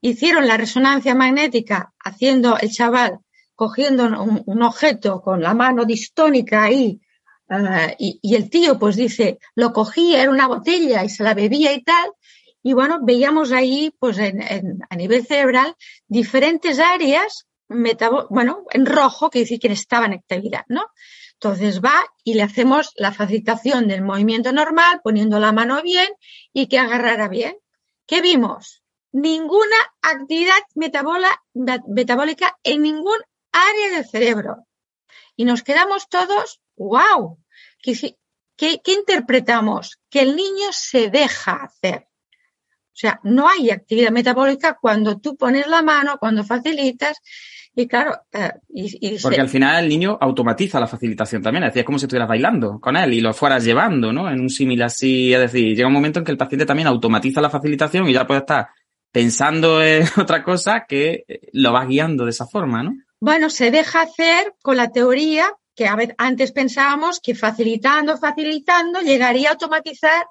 Hicieron 0.00 0.46
la 0.46 0.56
resonancia 0.56 1.14
magnética 1.14 1.92
haciendo 2.04 2.58
el 2.58 2.70
chaval 2.70 3.20
cogiendo 3.54 4.04
un, 4.04 4.62
objeto 4.62 5.20
con 5.20 5.40
la 5.40 5.54
mano 5.54 5.84
distónica 5.84 6.64
ahí 6.64 7.00
eh, 7.48 7.94
y, 7.98 8.34
el 8.34 8.50
tío 8.50 8.78
pues 8.78 8.96
dice, 8.96 9.38
lo 9.54 9.72
cogía, 9.72 10.22
era 10.22 10.30
una 10.30 10.48
botella 10.48 11.04
y 11.04 11.08
se 11.08 11.22
la 11.22 11.34
bebía 11.34 11.72
y 11.72 11.82
tal. 11.82 12.10
Y 12.64 12.72
bueno, 12.72 13.00
veíamos 13.02 13.52
ahí 13.52 13.94
pues 13.98 14.18
a 14.18 14.96
nivel 14.96 15.26
cerebral 15.26 15.74
diferentes 16.08 16.78
áreas 16.78 17.46
bueno, 18.30 18.64
en 18.70 18.86
rojo, 18.86 19.30
que 19.30 19.40
decir 19.40 19.58
que 19.58 19.68
estaba 19.68 20.06
en 20.06 20.14
actividad, 20.14 20.64
¿no? 20.68 20.86
Entonces 21.42 21.80
va 21.80 22.06
y 22.22 22.34
le 22.34 22.44
hacemos 22.44 22.92
la 22.94 23.10
facilitación 23.10 23.88
del 23.88 24.02
movimiento 24.02 24.52
normal, 24.52 25.00
poniendo 25.02 25.40
la 25.40 25.50
mano 25.50 25.82
bien 25.82 26.06
y 26.52 26.68
que 26.68 26.78
agarrara 26.78 27.26
bien. 27.26 27.56
¿Qué 28.06 28.22
vimos? 28.22 28.84
Ninguna 29.10 29.76
actividad 30.02 30.60
metabólica 30.76 32.56
en 32.62 32.82
ningún 32.82 33.18
área 33.50 33.90
del 33.90 34.08
cerebro. 34.08 34.68
Y 35.34 35.44
nos 35.44 35.64
quedamos 35.64 36.08
todos, 36.08 36.60
wow, 36.76 37.40
¿qué, 37.82 38.16
qué 38.56 38.92
interpretamos? 38.92 39.98
Que 40.10 40.20
el 40.20 40.36
niño 40.36 40.68
se 40.70 41.10
deja 41.10 41.54
hacer. 41.54 42.06
O 42.92 42.94
sea, 42.94 43.18
no 43.24 43.48
hay 43.48 43.70
actividad 43.70 44.12
metabólica 44.12 44.78
cuando 44.80 45.18
tú 45.18 45.36
pones 45.36 45.66
la 45.66 45.82
mano, 45.82 46.18
cuando 46.18 46.44
facilitas. 46.44 47.18
Y 47.74 47.88
claro, 47.88 48.14
eh, 48.32 48.50
porque 49.22 49.40
al 49.40 49.48
final 49.48 49.84
el 49.84 49.88
niño 49.88 50.18
automatiza 50.20 50.78
la 50.78 50.86
facilitación 50.86 51.40
también, 51.40 51.64
es 51.64 51.84
como 51.84 51.98
si 51.98 52.04
estuvieras 52.04 52.28
bailando 52.28 52.78
con 52.78 52.96
él 52.96 53.14
y 53.14 53.20
lo 53.20 53.32
fueras 53.32 53.64
llevando, 53.64 54.12
¿no? 54.12 54.30
En 54.30 54.40
un 54.40 54.50
símil 54.50 54.82
así, 54.82 55.32
es 55.32 55.40
decir, 55.40 55.74
llega 55.74 55.88
un 55.88 55.94
momento 55.94 56.18
en 56.18 56.24
que 56.26 56.32
el 56.32 56.36
paciente 56.36 56.66
también 56.66 56.88
automatiza 56.88 57.40
la 57.40 57.48
facilitación 57.48 58.06
y 58.08 58.12
ya 58.12 58.26
puede 58.26 58.40
estar 58.40 58.68
pensando 59.10 59.82
en 59.82 60.04
otra 60.20 60.42
cosa 60.42 60.84
que 60.86 61.24
lo 61.52 61.72
va 61.72 61.86
guiando 61.86 62.24
de 62.24 62.30
esa 62.30 62.46
forma, 62.46 62.82
¿no? 62.82 62.92
Bueno, 63.20 63.48
se 63.48 63.70
deja 63.70 64.02
hacer 64.02 64.54
con 64.60 64.76
la 64.76 64.90
teoría 64.90 65.46
que 65.74 65.86
a 65.86 65.96
ver, 65.96 66.14
antes 66.18 66.52
pensábamos 66.52 67.20
que 67.20 67.34
facilitando, 67.34 68.18
facilitando, 68.18 69.00
llegaría 69.00 69.48
a 69.48 69.52
automatizar 69.52 70.26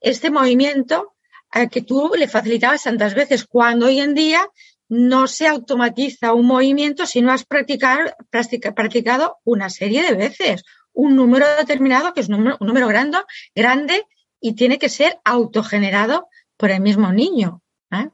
este 0.00 0.30
movimiento 0.30 1.14
eh, 1.54 1.68
que 1.68 1.82
tú 1.82 2.12
le 2.16 2.28
facilitabas 2.28 2.84
tantas 2.84 3.14
veces, 3.14 3.44
cuando 3.44 3.86
hoy 3.86 4.00
en 4.00 4.14
día 4.14 4.46
no 4.88 5.26
se 5.26 5.46
automatiza 5.46 6.32
un 6.32 6.46
movimiento 6.46 7.06
si 7.06 7.22
no 7.22 7.32
has 7.32 7.44
practicado, 7.44 9.38
una 9.44 9.70
serie 9.70 10.02
de 10.02 10.14
veces, 10.14 10.64
un 10.92 11.16
número 11.16 11.46
determinado 11.56 12.14
que 12.14 12.20
es 12.20 12.28
un 12.28 12.56
número, 12.60 12.88
grande, 12.88 13.18
grande 13.54 14.04
y 14.40 14.54
tiene 14.54 14.78
que 14.78 14.88
ser 14.88 15.18
autogenerado 15.24 16.28
por 16.56 16.70
el 16.70 16.80
mismo 16.80 17.12
niño. 17.12 17.62
¿eh? 17.90 18.08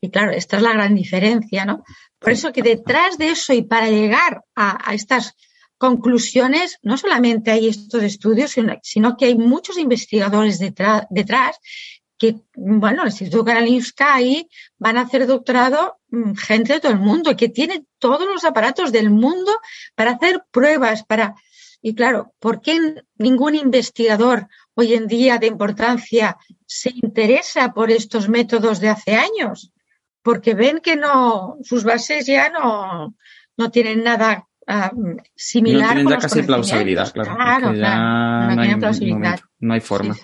Y 0.00 0.10
claro, 0.10 0.32
esta 0.32 0.56
es 0.56 0.62
la 0.62 0.72
gran 0.72 0.94
diferencia, 0.94 1.64
¿no? 1.64 1.84
Por 2.18 2.32
eso 2.32 2.52
que 2.52 2.62
detrás 2.62 3.18
de 3.18 3.30
eso 3.30 3.52
y 3.52 3.62
para 3.62 3.88
llegar 3.88 4.44
a, 4.56 4.92
estas 4.94 5.34
conclusiones, 5.78 6.78
no 6.82 6.96
solamente 6.96 7.50
hay 7.50 7.68
estos 7.68 8.02
estudios, 8.02 8.54
sino, 8.82 9.16
que 9.16 9.24
hay 9.24 9.36
muchos 9.36 9.78
investigadores 9.78 10.58
detrás 10.58 11.56
que, 12.22 12.36
bueno, 12.54 13.02
el 13.02 13.08
Instituto 13.08 13.44
Karolinska 13.44 14.14
ahí 14.14 14.48
van 14.78 14.96
a 14.96 15.00
hacer 15.00 15.26
doctorado 15.26 15.98
mm, 16.10 16.34
gente 16.34 16.74
de 16.74 16.78
todo 16.78 16.92
el 16.92 17.00
mundo, 17.00 17.36
que 17.36 17.48
tiene 17.48 17.84
todos 17.98 18.28
los 18.28 18.44
aparatos 18.44 18.92
del 18.92 19.10
mundo 19.10 19.50
para 19.96 20.12
hacer 20.12 20.44
pruebas, 20.52 21.02
para... 21.02 21.34
Y 21.80 21.96
claro, 21.96 22.32
¿por 22.38 22.60
qué 22.60 22.78
ningún 23.18 23.56
investigador 23.56 24.46
hoy 24.74 24.94
en 24.94 25.08
día 25.08 25.38
de 25.38 25.48
importancia 25.48 26.36
se 26.64 26.90
interesa 26.94 27.72
por 27.72 27.90
estos 27.90 28.28
métodos 28.28 28.78
de 28.78 28.90
hace 28.90 29.16
años? 29.16 29.72
Porque 30.22 30.54
ven 30.54 30.78
que 30.78 30.94
no, 30.94 31.56
sus 31.64 31.82
bases 31.82 32.26
ya 32.26 32.50
no, 32.50 33.16
no 33.56 33.70
tienen 33.72 34.04
nada 34.04 34.46
uh, 34.68 35.16
similar. 35.34 35.88
No 35.88 35.94
tienen 35.94 36.08
ya 36.08 36.18
casi 36.18 36.42
plausibilidad, 36.44 37.12
claro. 37.12 37.34
Claro, 37.34 37.72
claro. 37.72 38.54
No, 38.54 38.62
hay, 38.62 38.76
plausibilidad. 38.76 39.40
no 39.58 39.74
hay 39.74 39.80
forma. 39.80 40.14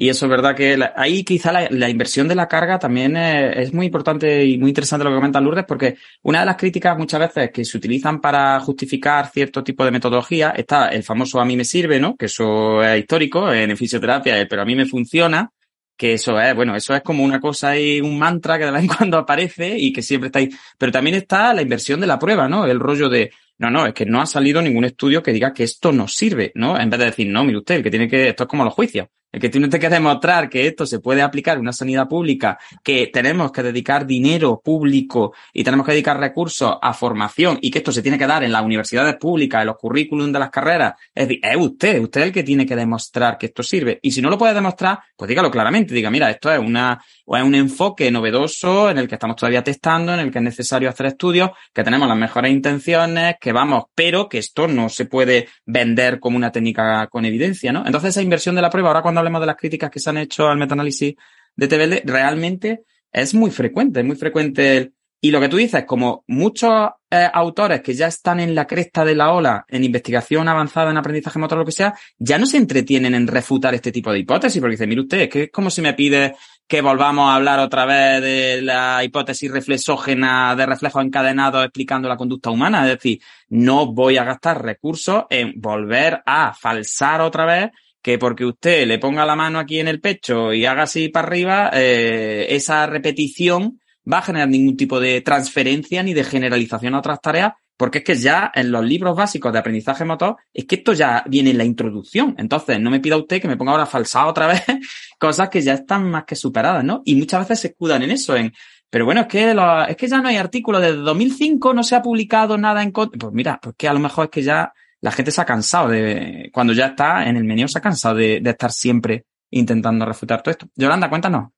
Y 0.00 0.10
eso 0.10 0.26
es 0.26 0.30
verdad 0.30 0.54
que 0.54 0.78
ahí 0.94 1.24
quizá 1.24 1.50
la, 1.50 1.90
inversión 1.90 2.28
de 2.28 2.36
la 2.36 2.46
carga 2.46 2.78
también 2.78 3.16
es, 3.16 3.74
muy 3.74 3.86
importante 3.86 4.44
y 4.44 4.56
muy 4.56 4.68
interesante 4.70 5.02
lo 5.02 5.10
que 5.10 5.16
comenta 5.16 5.40
Lourdes, 5.40 5.64
porque 5.66 5.96
una 6.22 6.38
de 6.38 6.46
las 6.46 6.56
críticas 6.56 6.96
muchas 6.96 7.18
veces 7.18 7.50
que 7.50 7.64
se 7.64 7.76
utilizan 7.76 8.20
para 8.20 8.60
justificar 8.60 9.28
cierto 9.28 9.64
tipo 9.64 9.84
de 9.84 9.90
metodología 9.90 10.50
está 10.50 10.90
el 10.90 11.02
famoso 11.02 11.40
a 11.40 11.44
mí 11.44 11.56
me 11.56 11.64
sirve, 11.64 11.98
¿no? 11.98 12.14
Que 12.14 12.26
eso 12.26 12.80
es 12.80 13.00
histórico 13.00 13.52
en 13.52 13.76
fisioterapia, 13.76 14.46
pero 14.48 14.62
a 14.62 14.64
mí 14.64 14.76
me 14.76 14.86
funciona 14.86 15.50
que 15.96 16.12
eso 16.12 16.40
es, 16.40 16.54
bueno, 16.54 16.76
eso 16.76 16.94
es 16.94 17.02
como 17.02 17.24
una 17.24 17.40
cosa 17.40 17.76
y 17.76 18.00
un 18.00 18.16
mantra 18.20 18.56
que 18.56 18.66
de 18.66 18.70
vez 18.70 18.82
en 18.82 18.86
cuando 18.96 19.18
aparece 19.18 19.76
y 19.76 19.92
que 19.92 20.02
siempre 20.02 20.28
está 20.28 20.38
ahí. 20.38 20.48
Pero 20.78 20.92
también 20.92 21.16
está 21.16 21.52
la 21.52 21.62
inversión 21.62 21.98
de 21.98 22.06
la 22.06 22.20
prueba, 22.20 22.48
¿no? 22.48 22.66
El 22.66 22.78
rollo 22.78 23.08
de, 23.08 23.32
no, 23.58 23.68
no, 23.68 23.84
es 23.84 23.94
que 23.94 24.06
no 24.06 24.20
ha 24.20 24.26
salido 24.26 24.62
ningún 24.62 24.84
estudio 24.84 25.24
que 25.24 25.32
diga 25.32 25.52
que 25.52 25.64
esto 25.64 25.90
nos 25.90 26.14
sirve, 26.14 26.52
¿no? 26.54 26.78
En 26.78 26.88
vez 26.88 27.00
de 27.00 27.06
decir, 27.06 27.26
no, 27.26 27.42
mire 27.42 27.58
usted, 27.58 27.74
el 27.74 27.82
que 27.82 27.90
tiene 27.90 28.06
que, 28.06 28.28
esto 28.28 28.44
es 28.44 28.48
como 28.48 28.64
los 28.64 28.74
juicios. 28.74 29.08
El 29.30 29.40
que 29.40 29.50
tiene 29.50 29.68
que 29.68 29.88
demostrar 29.90 30.48
que 30.48 30.66
esto 30.66 30.86
se 30.86 31.00
puede 31.00 31.20
aplicar 31.20 31.56
en 31.56 31.60
una 31.60 31.72
sanidad 31.72 32.08
pública, 32.08 32.58
que 32.82 33.08
tenemos 33.12 33.52
que 33.52 33.62
dedicar 33.62 34.06
dinero 34.06 34.60
público 34.64 35.34
y 35.52 35.62
tenemos 35.62 35.84
que 35.84 35.92
dedicar 35.92 36.18
recursos 36.18 36.76
a 36.80 36.94
formación 36.94 37.58
y 37.60 37.70
que 37.70 37.78
esto 37.78 37.92
se 37.92 38.00
tiene 38.00 38.16
que 38.18 38.26
dar 38.26 38.42
en 38.42 38.52
las 38.52 38.62
universidades 38.62 39.16
públicas, 39.16 39.60
en 39.60 39.66
los 39.66 39.76
currículums 39.76 40.32
de 40.32 40.38
las 40.38 40.50
carreras. 40.50 40.94
Es 41.14 41.28
decir, 41.28 41.40
es 41.44 41.56
usted, 41.56 42.00
usted 42.00 42.22
el 42.22 42.32
que 42.32 42.42
tiene 42.42 42.64
que 42.64 42.74
demostrar 42.74 43.36
que 43.36 43.46
esto 43.46 43.62
sirve. 43.62 43.98
Y 44.02 44.12
si 44.12 44.22
no 44.22 44.30
lo 44.30 44.38
puede 44.38 44.54
demostrar, 44.54 45.00
pues 45.14 45.28
dígalo 45.28 45.50
claramente. 45.50 45.94
Diga, 45.94 46.10
mira, 46.10 46.30
esto 46.30 46.50
es 46.50 46.58
una, 46.58 46.98
es 47.36 47.42
un 47.42 47.54
enfoque 47.54 48.10
novedoso 48.10 48.90
en 48.90 48.98
el 48.98 49.08
que 49.08 49.16
estamos 49.16 49.36
todavía 49.36 49.62
testando, 49.62 50.14
en 50.14 50.20
el 50.20 50.30
que 50.30 50.38
es 50.38 50.44
necesario 50.44 50.88
hacer 50.88 51.06
estudios, 51.06 51.50
que 51.74 51.84
tenemos 51.84 52.08
las 52.08 52.16
mejores 52.16 52.52
intenciones, 52.52 53.36
que 53.40 53.52
vamos, 53.52 53.84
pero 53.94 54.28
que 54.28 54.38
esto 54.38 54.66
no 54.68 54.88
se 54.88 55.04
puede 55.04 55.48
vender 55.66 56.20
como 56.20 56.36
una 56.36 56.52
técnica 56.52 57.06
con 57.08 57.24
evidencia, 57.24 57.72
¿no? 57.72 57.84
Entonces 57.84 58.10
esa 58.10 58.22
inversión 58.22 58.54
de 58.54 58.62
la 58.62 58.70
prueba, 58.70 58.88
ahora 58.88 59.02
cuando 59.02 59.20
hablemos 59.20 59.40
de 59.40 59.46
las 59.46 59.56
críticas 59.56 59.90
que 59.90 60.00
se 60.00 60.10
han 60.10 60.18
hecho 60.18 60.48
al 60.48 60.58
metaanálisis 60.58 61.14
de 61.54 61.68
TBL, 61.68 62.10
realmente 62.10 62.82
es 63.12 63.34
muy 63.34 63.50
frecuente, 63.50 64.00
es 64.00 64.06
muy 64.06 64.16
frecuente 64.16 64.76
el, 64.76 64.94
y 65.20 65.32
lo 65.32 65.40
que 65.40 65.48
tú 65.48 65.56
dices, 65.56 65.84
como 65.84 66.22
muchos 66.28 66.90
eh, 67.10 67.28
autores 67.32 67.80
que 67.80 67.92
ya 67.92 68.06
están 68.06 68.38
en 68.38 68.54
la 68.54 68.68
cresta 68.68 69.04
de 69.04 69.16
la 69.16 69.32
ola 69.32 69.64
en 69.68 69.82
investigación 69.82 70.46
avanzada 70.46 70.92
en 70.92 70.96
aprendizaje 70.96 71.40
motor 71.40 71.58
o 71.58 71.60
lo 71.62 71.66
que 71.66 71.72
sea, 71.72 71.94
ya 72.18 72.38
no 72.38 72.46
se 72.46 72.56
entretienen 72.56 73.14
en 73.14 73.26
refutar 73.26 73.74
este 73.74 73.90
tipo 73.90 74.12
de 74.12 74.20
hipótesis, 74.20 74.60
porque 74.60 74.74
dice, 74.74 74.86
mire 74.86 75.00
usted, 75.00 75.20
es 75.22 75.28
que 75.28 75.42
es 75.44 75.50
como 75.50 75.70
si 75.70 75.82
me 75.82 75.94
pide 75.94 76.36
que 76.68 76.82
volvamos 76.82 77.30
a 77.30 77.34
hablar 77.34 77.60
otra 77.60 77.86
vez 77.86 78.20
de 78.20 78.60
la 78.60 79.02
hipótesis 79.02 79.50
reflexógena 79.50 80.54
de 80.54 80.66
reflejos 80.66 81.02
encadenados 81.02 81.64
explicando 81.64 82.10
la 82.10 82.18
conducta 82.18 82.50
humana. 82.50 82.82
Es 82.82 82.96
decir, 82.96 83.20
no 83.48 83.86
voy 83.86 84.18
a 84.18 84.24
gastar 84.24 84.62
recursos 84.62 85.24
en 85.30 85.54
volver 85.56 86.22
a 86.26 86.52
falsar 86.52 87.22
otra 87.22 87.46
vez 87.46 87.70
que 88.02 88.18
porque 88.18 88.44
usted 88.44 88.86
le 88.86 88.98
ponga 88.98 89.24
la 89.24 89.34
mano 89.34 89.58
aquí 89.58 89.80
en 89.80 89.88
el 89.88 90.00
pecho 90.00 90.52
y 90.52 90.66
haga 90.66 90.82
así 90.82 91.08
para 91.08 91.26
arriba, 91.26 91.70
eh, 91.72 92.46
esa 92.50 92.86
repetición 92.86 93.80
va 94.10 94.18
a 94.18 94.22
generar 94.22 94.48
ningún 94.48 94.76
tipo 94.76 95.00
de 95.00 95.22
transferencia 95.22 96.02
ni 96.02 96.12
de 96.12 96.24
generalización 96.24 96.94
a 96.94 96.98
otras 96.98 97.20
tareas, 97.20 97.54
porque 97.78 97.98
es 97.98 98.04
que 98.04 98.16
ya 98.16 98.52
en 98.54 98.70
los 98.70 98.84
libros 98.84 99.16
básicos 99.16 99.52
de 99.52 99.60
aprendizaje 99.60 100.04
motor, 100.04 100.36
es 100.52 100.66
que 100.66 100.74
esto 100.74 100.92
ya 100.92 101.24
viene 101.26 101.50
en 101.50 101.58
la 101.58 101.64
introducción. 101.64 102.34
Entonces, 102.36 102.78
no 102.80 102.90
me 102.90 103.00
pida 103.00 103.16
usted 103.16 103.40
que 103.40 103.48
me 103.48 103.56
ponga 103.56 103.72
ahora 103.72 103.86
falsado 103.86 104.28
otra 104.28 104.48
vez 104.48 104.62
cosas 105.18 105.48
que 105.48 105.62
ya 105.62 105.74
están 105.74 106.10
más 106.10 106.24
que 106.24 106.36
superadas, 106.36 106.84
¿no? 106.84 107.00
Y 107.06 107.14
muchas 107.14 107.40
veces 107.40 107.60
se 107.60 107.68
escudan 107.68 108.02
en 108.02 108.10
eso, 108.10 108.36
en, 108.36 108.52
pero 108.90 109.04
bueno, 109.04 109.22
es 109.22 109.26
que, 109.28 109.54
es 109.88 109.96
que 109.96 110.08
ya 110.08 110.20
no 110.20 110.28
hay 110.28 110.36
artículos. 110.36 110.82
Desde 110.82 110.96
2005 110.96 111.72
no 111.72 111.82
se 111.82 111.94
ha 111.94 112.02
publicado 112.02 112.58
nada 112.58 112.82
en 112.82 112.90
Pues 112.92 113.32
mira, 113.32 113.60
pues 113.62 113.76
que 113.78 113.88
a 113.88 113.92
lo 113.92 114.00
mejor 114.00 114.24
es 114.24 114.30
que 114.30 114.42
ya 114.42 114.72
la 115.00 115.12
gente 115.12 115.30
se 115.30 115.40
ha 115.40 115.44
cansado 115.44 115.88
de, 115.88 116.50
cuando 116.52 116.72
ya 116.72 116.86
está 116.88 117.28
en 117.28 117.36
el 117.36 117.44
menú, 117.44 117.68
se 117.68 117.78
ha 117.78 117.82
cansado 117.82 118.16
de, 118.16 118.42
estar 118.44 118.72
siempre 118.72 119.26
intentando 119.50 120.04
refutar 120.04 120.42
todo 120.42 120.50
esto. 120.50 120.66
Yolanda, 120.74 121.08
cuéntanos. 121.08 121.50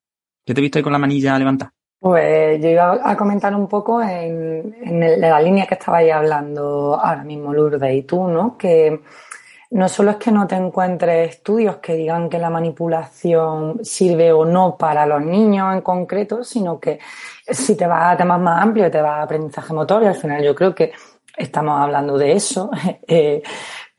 Yo 0.45 0.55
te 0.55 0.61
he 0.61 0.63
visto 0.63 0.79
ahí 0.79 0.83
con 0.83 0.93
la 0.93 0.99
manilla 0.99 1.39
levantada. 1.39 1.73
Pues 2.01 2.63
yo 2.63 2.69
iba 2.71 2.99
a 3.05 3.15
comentar 3.15 3.55
un 3.55 3.69
poco 3.69 4.01
en, 4.03 4.75
la 5.21 5.39
línea 5.39 5.67
que 5.67 5.75
estabais 5.75 6.11
hablando 6.11 6.99
ahora 6.99 7.23
mismo, 7.25 7.53
Lourdes, 7.53 7.95
y 7.95 8.03
tú, 8.05 8.27
¿no? 8.27 8.57
Que 8.57 9.01
no 9.73 9.87
solo 9.87 10.13
es 10.13 10.17
que 10.17 10.33
no 10.33 10.47
te 10.47 10.57
encuentres 10.57 11.29
estudios 11.29 11.77
que 11.77 11.95
digan 11.95 12.31
que 12.31 12.39
la 12.39 12.49
manipulación 12.49 13.85
sirve 13.85 14.33
o 14.33 14.47
no 14.47 14.79
para 14.79 15.05
los 15.05 15.21
niños 15.23 15.75
en 15.75 15.83
concreto, 15.83 16.43
sino 16.43 16.81
que 16.81 16.99
si 17.47 17.77
te 17.77 17.87
vas 17.87 18.15
a 18.15 18.17
temas 18.17 18.41
más 18.41 18.63
amplios, 18.63 18.91
te 18.91 19.03
vas 19.03 19.19
a 19.19 19.23
aprendizaje 19.23 19.75
motor, 19.75 20.03
y 20.03 20.07
al 20.07 20.15
final 20.15 20.43
yo 20.43 20.55
creo 20.55 20.75
que 20.75 20.93
estamos 21.37 21.79
hablando 21.79 22.17
de 22.17 22.33
eso, 22.33 22.71
eh, 23.07 23.43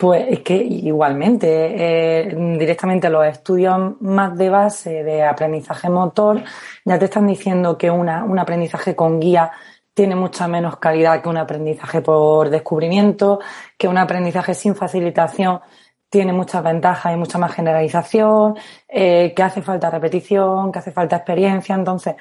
pues 0.02 0.26
es 0.30 0.40
que 0.40 0.56
igualmente, 0.56 1.46
eh, 1.46 2.36
directamente 2.58 3.08
los 3.08 3.24
estudios 3.24 4.02
más 4.02 4.36
de 4.36 4.50
base 4.50 5.04
de 5.04 5.24
aprendizaje 5.24 5.92
motor 5.92 6.42
ya 6.84 6.98
te 6.98 7.06
están 7.06 7.28
diciendo 7.28 7.78
que 7.78 7.92
un 7.92 8.10
aprendizaje 8.10 8.96
con 8.96 9.20
guía 9.20 9.52
tiene 9.94 10.16
mucha 10.16 10.48
menos 10.48 10.78
calidad 10.78 11.22
que 11.22 11.30
un 11.30 11.38
aprendizaje 11.38 12.02
por 12.02 12.50
descubrimiento, 12.50 13.42
que 13.78 13.88
un 13.88 14.00
aprendizaje 14.00 14.56
sin 14.56 14.74
facilitación 14.76 15.60
tiene 16.10 16.34
muchas 16.34 16.64
ventajas 16.64 17.14
y 17.14 17.18
mucha 17.18 17.38
más 17.38 17.54
generalización, 17.54 18.58
eh, 18.88 19.34
que 19.36 19.44
hace 19.44 19.62
falta 19.62 19.92
repetición, 19.92 20.72
que 20.72 20.80
hace 20.80 20.92
falta 20.92 21.18
experiencia. 21.18 21.76
Entonces, 21.76 22.16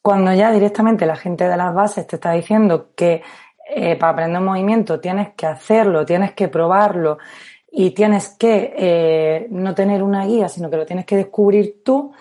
cuando 0.00 0.32
ya 0.34 0.52
directamente 0.52 1.04
la 1.04 1.16
gente 1.16 1.48
de 1.48 1.56
las 1.56 1.74
bases 1.74 2.06
te 2.06 2.14
está 2.14 2.30
diciendo 2.30 2.92
que 2.94 3.22
eh, 3.70 3.96
para 3.96 4.12
aprender 4.12 4.40
un 4.40 4.46
movimiento 4.46 4.98
tienes 4.98 5.34
que 5.34 5.46
hacerlo, 5.46 6.06
tienes 6.06 6.32
que 6.32 6.48
probarlo 6.48 7.18
y 7.70 7.90
tienes 7.90 8.30
que 8.30 8.74
eh, 8.76 9.46
no 9.50 9.74
tener 9.74 10.02
una 10.02 10.24
guía, 10.24 10.48
sino 10.48 10.70
que 10.70 10.78
lo 10.78 10.86
tienes 10.86 11.04
que 11.04 11.16
descubrir 11.16 11.82
tú, 11.84 12.12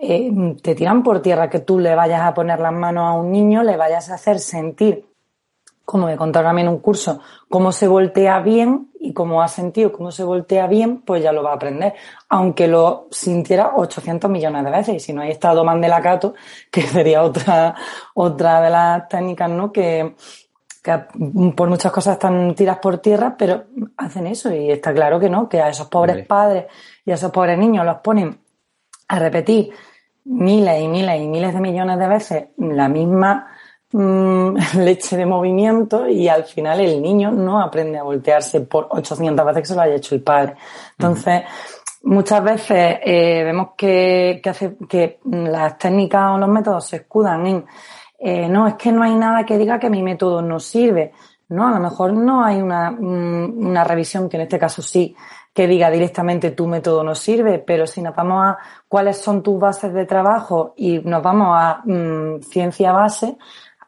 eh, 0.00 0.56
te 0.62 0.74
tiran 0.74 1.02
por 1.02 1.20
tierra 1.20 1.50
que 1.50 1.58
tú 1.58 1.78
le 1.78 1.94
vayas 1.94 2.22
a 2.22 2.32
poner 2.32 2.58
las 2.60 2.72
manos 2.72 3.04
a 3.04 3.12
un 3.12 3.30
niño, 3.30 3.62
le 3.62 3.76
vayas 3.76 4.08
a 4.10 4.14
hacer 4.14 4.38
sentir, 4.38 5.04
como 5.84 6.06
me 6.06 6.16
contaron 6.16 6.56
a 6.56 6.60
en 6.60 6.68
un 6.68 6.78
curso, 6.78 7.20
cómo 7.50 7.70
se 7.70 7.86
voltea 7.86 8.40
bien 8.40 8.90
y 8.98 9.12
cómo 9.12 9.42
ha 9.42 9.48
sentido 9.48 9.92
cómo 9.92 10.10
se 10.10 10.24
voltea 10.24 10.66
bien, 10.66 11.02
pues 11.02 11.22
ya 11.22 11.32
lo 11.32 11.42
va 11.42 11.52
a 11.52 11.54
aprender. 11.54 11.94
Aunque 12.30 12.66
lo 12.66 13.08
sintiera 13.10 13.72
800 13.76 14.30
millones 14.30 14.64
de 14.64 14.70
veces. 14.70 14.94
Y 14.96 15.00
si 15.00 15.12
no 15.12 15.22
hay 15.22 15.30
estado 15.30 15.64
Mandela-Cato, 15.64 16.34
que 16.70 16.82
sería 16.82 17.22
otra, 17.22 17.74
otra 18.14 18.60
de 18.60 18.70
las 18.70 19.08
técnicas, 19.08 19.50
¿no? 19.50 19.72
Que, 19.72 20.14
que 20.82 20.92
por 21.56 21.68
muchas 21.68 21.92
cosas 21.92 22.14
están 22.14 22.54
tiras 22.54 22.78
por 22.78 22.98
tierra, 22.98 23.34
pero 23.36 23.64
hacen 23.96 24.26
eso 24.26 24.52
y 24.54 24.70
está 24.70 24.92
claro 24.92 25.18
que 25.18 25.28
no, 25.28 25.48
que 25.48 25.60
a 25.60 25.68
esos 25.68 25.88
pobres 25.88 26.26
padres 26.26 26.66
y 27.04 27.10
a 27.10 27.14
esos 27.14 27.30
pobres 27.30 27.58
niños 27.58 27.84
los 27.84 27.98
ponen 27.98 28.38
a 29.08 29.18
repetir 29.18 29.70
miles 30.24 30.82
y 30.82 30.88
miles 30.88 31.20
y 31.20 31.26
miles 31.26 31.54
de 31.54 31.60
millones 31.60 31.98
de 31.98 32.08
veces 32.08 32.44
la 32.58 32.88
misma 32.88 33.48
mm, 33.92 34.56
leche 34.78 35.16
de 35.16 35.26
movimiento 35.26 36.08
y 36.08 36.28
al 36.28 36.44
final 36.44 36.80
el 36.80 37.00
niño 37.00 37.30
no 37.30 37.60
aprende 37.60 37.98
a 37.98 38.02
voltearse 38.02 38.60
por 38.60 38.88
800 38.90 39.46
veces 39.46 39.62
que 39.62 39.68
se 39.68 39.74
lo 39.74 39.80
haya 39.82 39.96
hecho 39.96 40.14
el 40.14 40.22
padre. 40.22 40.54
Entonces, 40.98 41.42
muchas 42.02 42.44
veces 42.44 42.98
eh, 43.02 43.42
vemos 43.44 43.70
que, 43.76 44.40
que, 44.42 44.50
hace, 44.50 44.76
que 44.88 45.18
las 45.24 45.78
técnicas 45.78 46.32
o 46.32 46.38
los 46.38 46.48
métodos 46.48 46.86
se 46.86 46.96
escudan 46.96 47.46
en 47.46 47.64
eh, 48.18 48.48
no, 48.48 48.66
es 48.66 48.74
que 48.74 48.92
no 48.92 49.02
hay 49.02 49.14
nada 49.14 49.44
que 49.44 49.56
diga 49.56 49.78
que 49.78 49.90
mi 49.90 50.02
método 50.02 50.42
no 50.42 50.58
sirve. 50.58 51.12
No, 51.48 51.68
a 51.68 51.70
lo 51.70 51.80
mejor 51.80 52.12
no 52.12 52.44
hay 52.44 52.60
una, 52.60 52.90
mm, 52.90 53.66
una 53.66 53.84
revisión 53.84 54.28
que 54.28 54.36
en 54.36 54.42
este 54.42 54.58
caso 54.58 54.82
sí 54.82 55.16
que 55.54 55.66
diga 55.66 55.90
directamente 55.90 56.50
tu 56.50 56.66
método 56.66 57.02
no 57.02 57.14
sirve, 57.14 57.58
pero 57.58 57.86
si 57.86 58.02
nos 58.02 58.14
vamos 58.14 58.46
a 58.46 58.58
cuáles 58.86 59.18
son 59.18 59.42
tus 59.42 59.58
bases 59.58 59.92
de 59.92 60.04
trabajo 60.04 60.74
y 60.76 60.98
nos 60.98 61.22
vamos 61.22 61.48
a 61.58 61.80
mm, 61.84 62.42
ciencia 62.42 62.92
base, 62.92 63.36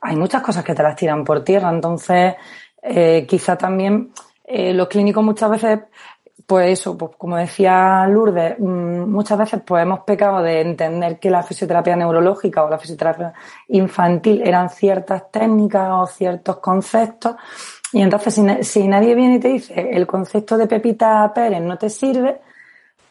hay 0.00 0.16
muchas 0.16 0.42
cosas 0.42 0.64
que 0.64 0.74
te 0.74 0.82
las 0.82 0.96
tiran 0.96 1.24
por 1.24 1.44
tierra. 1.44 1.70
Entonces, 1.70 2.34
eh, 2.82 3.26
quizá 3.28 3.56
también 3.56 4.12
eh, 4.44 4.72
los 4.74 4.88
clínicos 4.88 5.22
muchas 5.22 5.50
veces 5.50 5.80
pues 6.50 6.80
eso, 6.80 6.98
pues 6.98 7.12
como 7.16 7.36
decía 7.36 8.04
Lourdes, 8.08 8.58
mm, 8.58 9.08
muchas 9.08 9.38
veces 9.38 9.62
pues 9.64 9.84
hemos 9.84 10.00
pecado 10.00 10.42
de 10.42 10.62
entender 10.62 11.20
que 11.20 11.30
la 11.30 11.44
fisioterapia 11.44 11.94
neurológica 11.94 12.64
o 12.64 12.68
la 12.68 12.76
fisioterapia 12.76 13.32
infantil 13.68 14.42
eran 14.44 14.68
ciertas 14.68 15.30
técnicas 15.30 15.88
o 15.92 16.06
ciertos 16.08 16.56
conceptos. 16.56 17.36
Y 17.92 18.02
entonces 18.02 18.34
si, 18.66 18.88
nadie 18.88 19.14
viene 19.14 19.36
y 19.36 19.38
te 19.38 19.46
dice 19.46 19.90
el 19.92 20.08
concepto 20.08 20.58
de 20.58 20.66
Pepita 20.66 21.32
Pérez 21.32 21.62
no 21.62 21.78
te 21.78 21.88
sirve, 21.88 22.40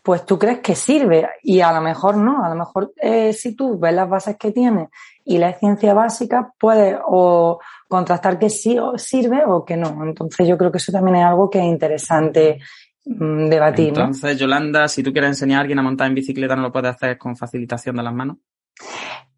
pues 0.03 0.25
tú 0.25 0.37
crees 0.37 0.59
que 0.59 0.75
sirve. 0.75 1.29
Y 1.41 1.61
a 1.61 1.71
lo 1.71 1.79
mejor 1.79 2.17
no, 2.17 2.43
a 2.43 2.49
lo 2.49 2.55
mejor 2.55 2.91
eh, 2.97 3.31
si 3.31 3.55
tú 3.55 3.79
ves 3.79 3.93
las 3.93 4.09
bases 4.09 4.35
que 4.35 4.51
tiene 4.51 4.89
y 5.23 5.37
la 5.37 5.53
ciencia 5.53 5.93
básica, 5.93 6.51
puedes 6.59 6.97
o 7.07 7.57
contrastar 7.87 8.37
que 8.37 8.49
sí 8.49 8.77
o 8.77 8.97
sirve 8.97 9.45
o 9.45 9.63
que 9.63 9.77
no. 9.77 10.03
Entonces 10.03 10.45
yo 10.45 10.57
creo 10.57 10.73
que 10.73 10.79
eso 10.79 10.91
también 10.91 11.15
es 11.15 11.23
algo 11.23 11.49
que 11.49 11.59
es 11.59 11.65
interesante 11.65 12.59
debatir. 13.05 13.89
Entonces, 13.89 14.37
Yolanda, 14.37 14.87
si 14.87 15.03
tú 15.03 15.11
quieres 15.11 15.29
enseñar 15.29 15.59
a 15.59 15.61
alguien 15.61 15.79
a 15.79 15.83
montar 15.83 16.07
en 16.07 16.15
bicicleta, 16.15 16.55
¿no 16.55 16.63
lo 16.63 16.71
puedes 16.71 16.91
hacer 16.91 17.17
con 17.17 17.35
facilitación 17.35 17.95
de 17.95 18.03
las 18.03 18.13
manos? 18.13 18.37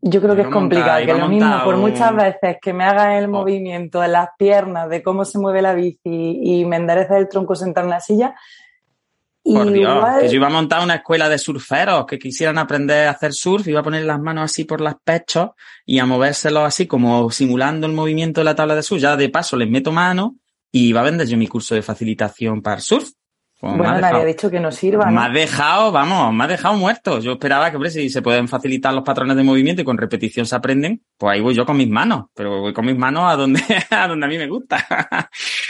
Yo 0.03 0.19
creo 0.19 0.35
que 0.35 0.41
es 0.41 0.47
complicado, 0.47 1.05
que 1.05 1.13
lo 1.13 1.27
mismo, 1.27 1.63
por 1.63 1.77
muchas 1.77 2.15
veces 2.15 2.57
que 2.59 2.73
me 2.73 2.83
haga 2.83 3.19
el 3.19 3.25
oh. 3.25 3.29
movimiento 3.29 4.01
de 4.01 4.07
las 4.07 4.29
piernas, 4.37 4.89
de 4.89 5.03
cómo 5.03 5.25
se 5.25 5.37
mueve 5.37 5.61
la 5.61 5.75
bici 5.75 6.39
y 6.41 6.65
me 6.65 6.77
enderece 6.77 7.17
el 7.17 7.29
tronco 7.29 7.55
sentar 7.55 7.83
en 7.83 7.91
la 7.91 7.99
silla. 7.99 8.33
Por 9.43 9.71
Dios, 9.71 10.05
que 10.19 10.29
yo 10.29 10.35
iba 10.35 10.47
a 10.47 10.51
montar 10.51 10.83
una 10.83 10.95
escuela 10.95 11.27
de 11.27 11.37
surferos 11.37 12.05
que 12.05 12.19
quisieran 12.19 12.57
aprender 12.59 13.07
a 13.07 13.11
hacer 13.11 13.33
surf, 13.33 13.67
iba 13.67 13.79
a 13.79 13.83
poner 13.83 14.05
las 14.05 14.19
manos 14.19 14.45
así 14.45 14.65
por 14.65 14.81
los 14.81 14.95
pechos 15.03 15.51
y 15.85 15.97
a 15.99 16.05
movérselos 16.05 16.63
así 16.63 16.85
como 16.85 17.29
simulando 17.31 17.87
el 17.87 17.93
movimiento 17.93 18.41
de 18.41 18.45
la 18.45 18.55
tabla 18.55 18.75
de 18.75 18.83
surf. 18.83 19.01
Ya 19.01 19.15
de 19.15 19.29
paso 19.29 19.55
les 19.55 19.69
meto 19.69 19.91
mano 19.91 20.35
y 20.71 20.89
iba 20.89 21.01
a 21.01 21.03
vender 21.03 21.27
yo 21.27 21.37
mi 21.37 21.47
curso 21.47 21.73
de 21.73 21.81
facilitación 21.81 22.61
para 22.61 22.81
surf. 22.81 23.09
Pues 23.61 23.77
bueno, 23.77 23.99
nadie 23.99 24.21
ha 24.21 24.25
dicho 24.25 24.49
que 24.49 24.59
no 24.59 24.71
sirva. 24.71 25.05
Me 25.11 25.21
ha 25.21 25.29
dejado, 25.29 25.91
vamos, 25.91 26.33
me 26.33 26.45
ha 26.45 26.47
dejado 26.47 26.73
muerto. 26.73 27.19
Yo 27.19 27.33
esperaba 27.33 27.69
que, 27.69 27.75
hombre, 27.75 27.91
si 27.91 28.09
se 28.09 28.23
pueden 28.23 28.47
facilitar 28.47 28.91
los 28.91 29.03
patrones 29.03 29.37
de 29.37 29.43
movimiento 29.43 29.83
y 29.83 29.85
con 29.85 29.99
repetición 29.99 30.47
se 30.47 30.55
aprenden, 30.55 31.03
pues 31.15 31.33
ahí 31.35 31.41
voy 31.41 31.53
yo 31.53 31.63
con 31.63 31.77
mis 31.77 31.87
manos. 31.87 32.25
Pero 32.33 32.61
voy 32.61 32.73
con 32.73 32.87
mis 32.87 32.97
manos 32.97 33.31
a 33.31 33.35
donde, 33.35 33.61
a 33.91 34.07
donde 34.07 34.25
a 34.25 34.29
mí 34.29 34.39
me 34.39 34.47
gusta. 34.47 34.83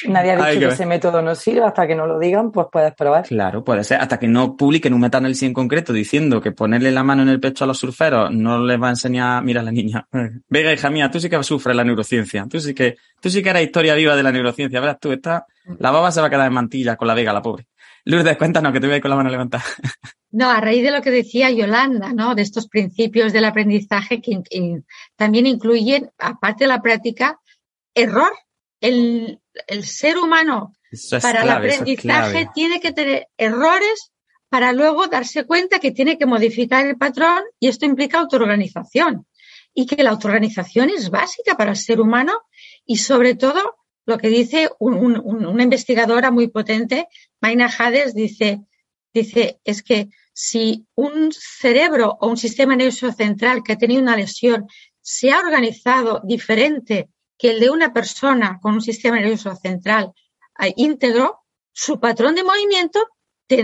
Nadie 0.07 0.31
ha 0.31 0.35
dicho 0.51 0.67
que, 0.67 0.73
ese 0.73 0.85
método 0.85 1.21
no 1.21 1.35
sirva. 1.35 1.67
Hasta 1.67 1.85
que 1.85 1.93
no 1.93 2.07
lo 2.07 2.17
digan, 2.17 2.53
pues 2.53 2.67
puedes 2.71 2.93
probar. 2.93 3.27
Claro, 3.27 3.61
puede 3.61 3.83
ser. 3.83 3.99
Hasta 3.99 4.17
que 4.17 4.29
no 4.29 4.55
publiquen 4.55 4.93
un 4.93 5.01
metanálisis 5.01 5.43
en 5.43 5.53
concreto 5.53 5.91
diciendo 5.91 6.39
que 6.39 6.53
ponerle 6.53 6.91
la 6.91 7.03
mano 7.03 7.23
en 7.23 7.29
el 7.29 7.41
pecho 7.41 7.65
a 7.65 7.67
los 7.67 7.77
surferos 7.77 8.31
no 8.31 8.63
les 8.63 8.81
va 8.81 8.87
a 8.87 8.91
enseñar, 8.91 9.43
mira 9.43 9.61
la 9.61 9.71
niña. 9.71 10.07
Venga, 10.47 10.71
hija 10.71 10.89
mía, 10.89 11.11
tú 11.11 11.19
sí 11.19 11.29
que 11.29 11.43
sufres 11.43 11.75
la 11.75 11.83
neurociencia. 11.83 12.45
Tú 12.49 12.57
sí 12.61 12.73
que, 12.73 12.95
tú 13.19 13.29
sí 13.29 13.43
que 13.43 13.49
eres 13.49 13.63
historia 13.63 13.95
viva 13.95 14.15
de 14.15 14.23
la 14.23 14.31
neurociencia. 14.31 14.79
Verás 14.79 14.97
tú, 14.97 15.11
esta, 15.11 15.45
la 15.77 15.91
baba 15.91 16.09
se 16.09 16.21
va 16.21 16.27
a 16.27 16.29
quedar 16.29 16.47
en 16.47 16.53
mantilla 16.53 16.95
con 16.95 17.09
la 17.09 17.13
vega, 17.13 17.33
la 17.33 17.41
pobre. 17.41 17.67
Lourdes, 18.06 18.38
cuéntanos 18.38 18.74
que 18.74 18.80
te 18.80 18.88
voy 18.88 18.93
a 18.93 18.97
ir 18.97 19.02
con 19.02 19.12
la 19.12 19.18
mano 19.18 19.30
levantada. 19.30 19.64
No, 20.34 20.49
a 20.49 20.62
raíz 20.62 20.82
de 20.82 20.91
lo 20.91 21.02
que 21.02 21.12
decía 21.12 21.52
Yolanda, 21.52 22.14
¿no? 22.14 22.36
De 22.36 22.41
estos 22.41 22.70
principios 22.70 23.34
del 23.34 23.43
aprendizaje 23.43 24.22
que, 24.22 24.41
también 25.18 25.45
incluyen, 25.45 26.10
aparte 26.18 26.64
de 26.64 26.70
la 26.70 26.82
práctica, 26.82 27.39
error. 27.93 28.32
El, 28.80 29.39
ser 29.84 30.18
humano 30.18 30.74
para 31.22 31.43
el 31.43 31.49
aprendizaje 31.49 32.49
tiene 32.56 32.80
que 32.80 32.93
tener 32.93 33.28
errores 33.38 34.12
para 34.49 34.74
luego 34.74 35.08
darse 35.08 35.45
cuenta 35.45 35.80
que 35.80 35.91
tiene 35.91 36.18
que 36.18 36.26
modificar 36.26 36.86
el 36.88 36.97
patrón 36.97 37.43
y 37.60 37.68
esto 37.68 37.86
implica 37.86 38.20
autoorganización. 38.20 39.28
y 39.74 39.86
que 39.86 40.02
la 40.02 40.10
autoorganización 40.10 40.89
es 40.89 41.10
básica 41.10 41.56
para 41.56 41.72
el 41.72 41.78
ser 41.78 42.02
humano 42.02 42.41
y 42.86 42.97
sobre 42.97 43.36
todo 43.36 43.80
lo 44.12 44.18
que 44.18 44.30
dice 44.30 44.70
una 44.80 45.64
investigadora 45.64 46.32
muy 46.32 46.49
potente, 46.49 47.07
Maina 47.39 47.68
Hades, 47.68 48.14
dice, 48.14 48.62
dice, 49.14 49.59
es 49.64 49.82
que 49.82 50.09
si 50.34 50.86
un 50.95 51.32
cerebro 51.32 52.18
o 52.20 52.28
un 52.28 52.38
sistema 52.38 52.76
nervioso 52.76 53.12
central 53.14 53.64
que 53.64 53.74
ha 53.74 53.78
tenido 53.78 54.01
una 54.01 54.18
lesión 54.18 54.68
se 55.01 55.32
ha 55.32 55.39
organizado 55.39 56.22
diferente 56.24 57.09
que 57.38 57.51
el 57.51 57.59
de 57.59 57.70
una 57.70 57.93
persona 57.93 58.59
con 58.62 58.74
un 58.74 58.82
sistema 58.82 59.18
nervioso 59.18 59.55
central 59.55 60.12
eh, 60.59 60.74
íntegro, 60.76 61.39
su 61.72 61.99
patrón 61.99 62.36
de 62.36 62.43
movimiento 62.43 62.99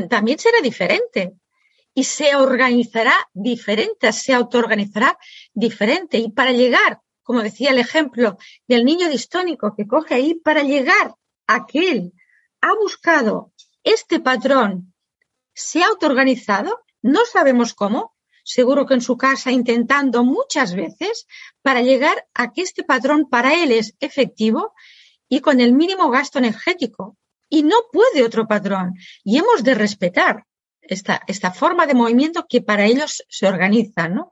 también 0.09 0.39
será 0.39 0.59
diferente 0.61 1.33
y 1.93 2.03
se 2.03 2.35
organizará 2.35 3.13
diferente, 3.33 4.11
se 4.13 4.33
autoorganizará 4.33 5.17
diferente. 5.53 6.17
Y 6.17 6.31
para 6.31 6.51
llegar, 6.51 7.01
como 7.27 7.43
decía 7.43 7.71
el 7.71 7.79
ejemplo 7.79 8.37
del 8.69 8.85
niño 8.85 9.09
distónico 9.09 9.75
que 9.75 9.85
coge 9.85 10.15
ahí, 10.15 10.35
para 10.35 10.63
llegar 10.63 11.13
a 11.45 11.65
que 11.65 11.91
él 11.91 12.13
ha 12.61 12.73
buscado 12.73 13.51
este 13.83 14.21
patrón, 14.21 14.93
se 15.53 15.83
ha 15.83 15.87
autoorganizado, 15.87 16.85
no 17.01 17.25
sabemos 17.25 17.73
cómo, 17.73 18.15
seguro 18.45 18.85
que 18.85 18.93
en 18.93 19.01
su 19.01 19.17
casa 19.17 19.51
intentando 19.51 20.23
muchas 20.23 20.73
veces 20.73 21.27
para 21.61 21.81
llegar 21.81 22.25
a 22.33 22.53
que 22.53 22.61
este 22.61 22.85
patrón 22.85 23.27
para 23.29 23.61
él 23.61 23.73
es 23.73 23.93
efectivo 23.99 24.73
y 25.27 25.41
con 25.41 25.59
el 25.59 25.73
mínimo 25.73 26.09
gasto 26.09 26.39
energético. 26.39 27.17
Y 27.49 27.63
no 27.63 27.75
puede 27.91 28.23
otro 28.23 28.47
patrón. 28.47 28.93
Y 29.25 29.37
hemos 29.37 29.65
de 29.65 29.73
respetar 29.73 30.45
esta, 30.81 31.21
esta 31.27 31.51
forma 31.51 31.87
de 31.87 31.93
movimiento 31.93 32.45
que 32.47 32.61
para 32.61 32.85
ellos 32.85 33.23
se 33.27 33.47
organiza, 33.47 34.07
¿no? 34.07 34.31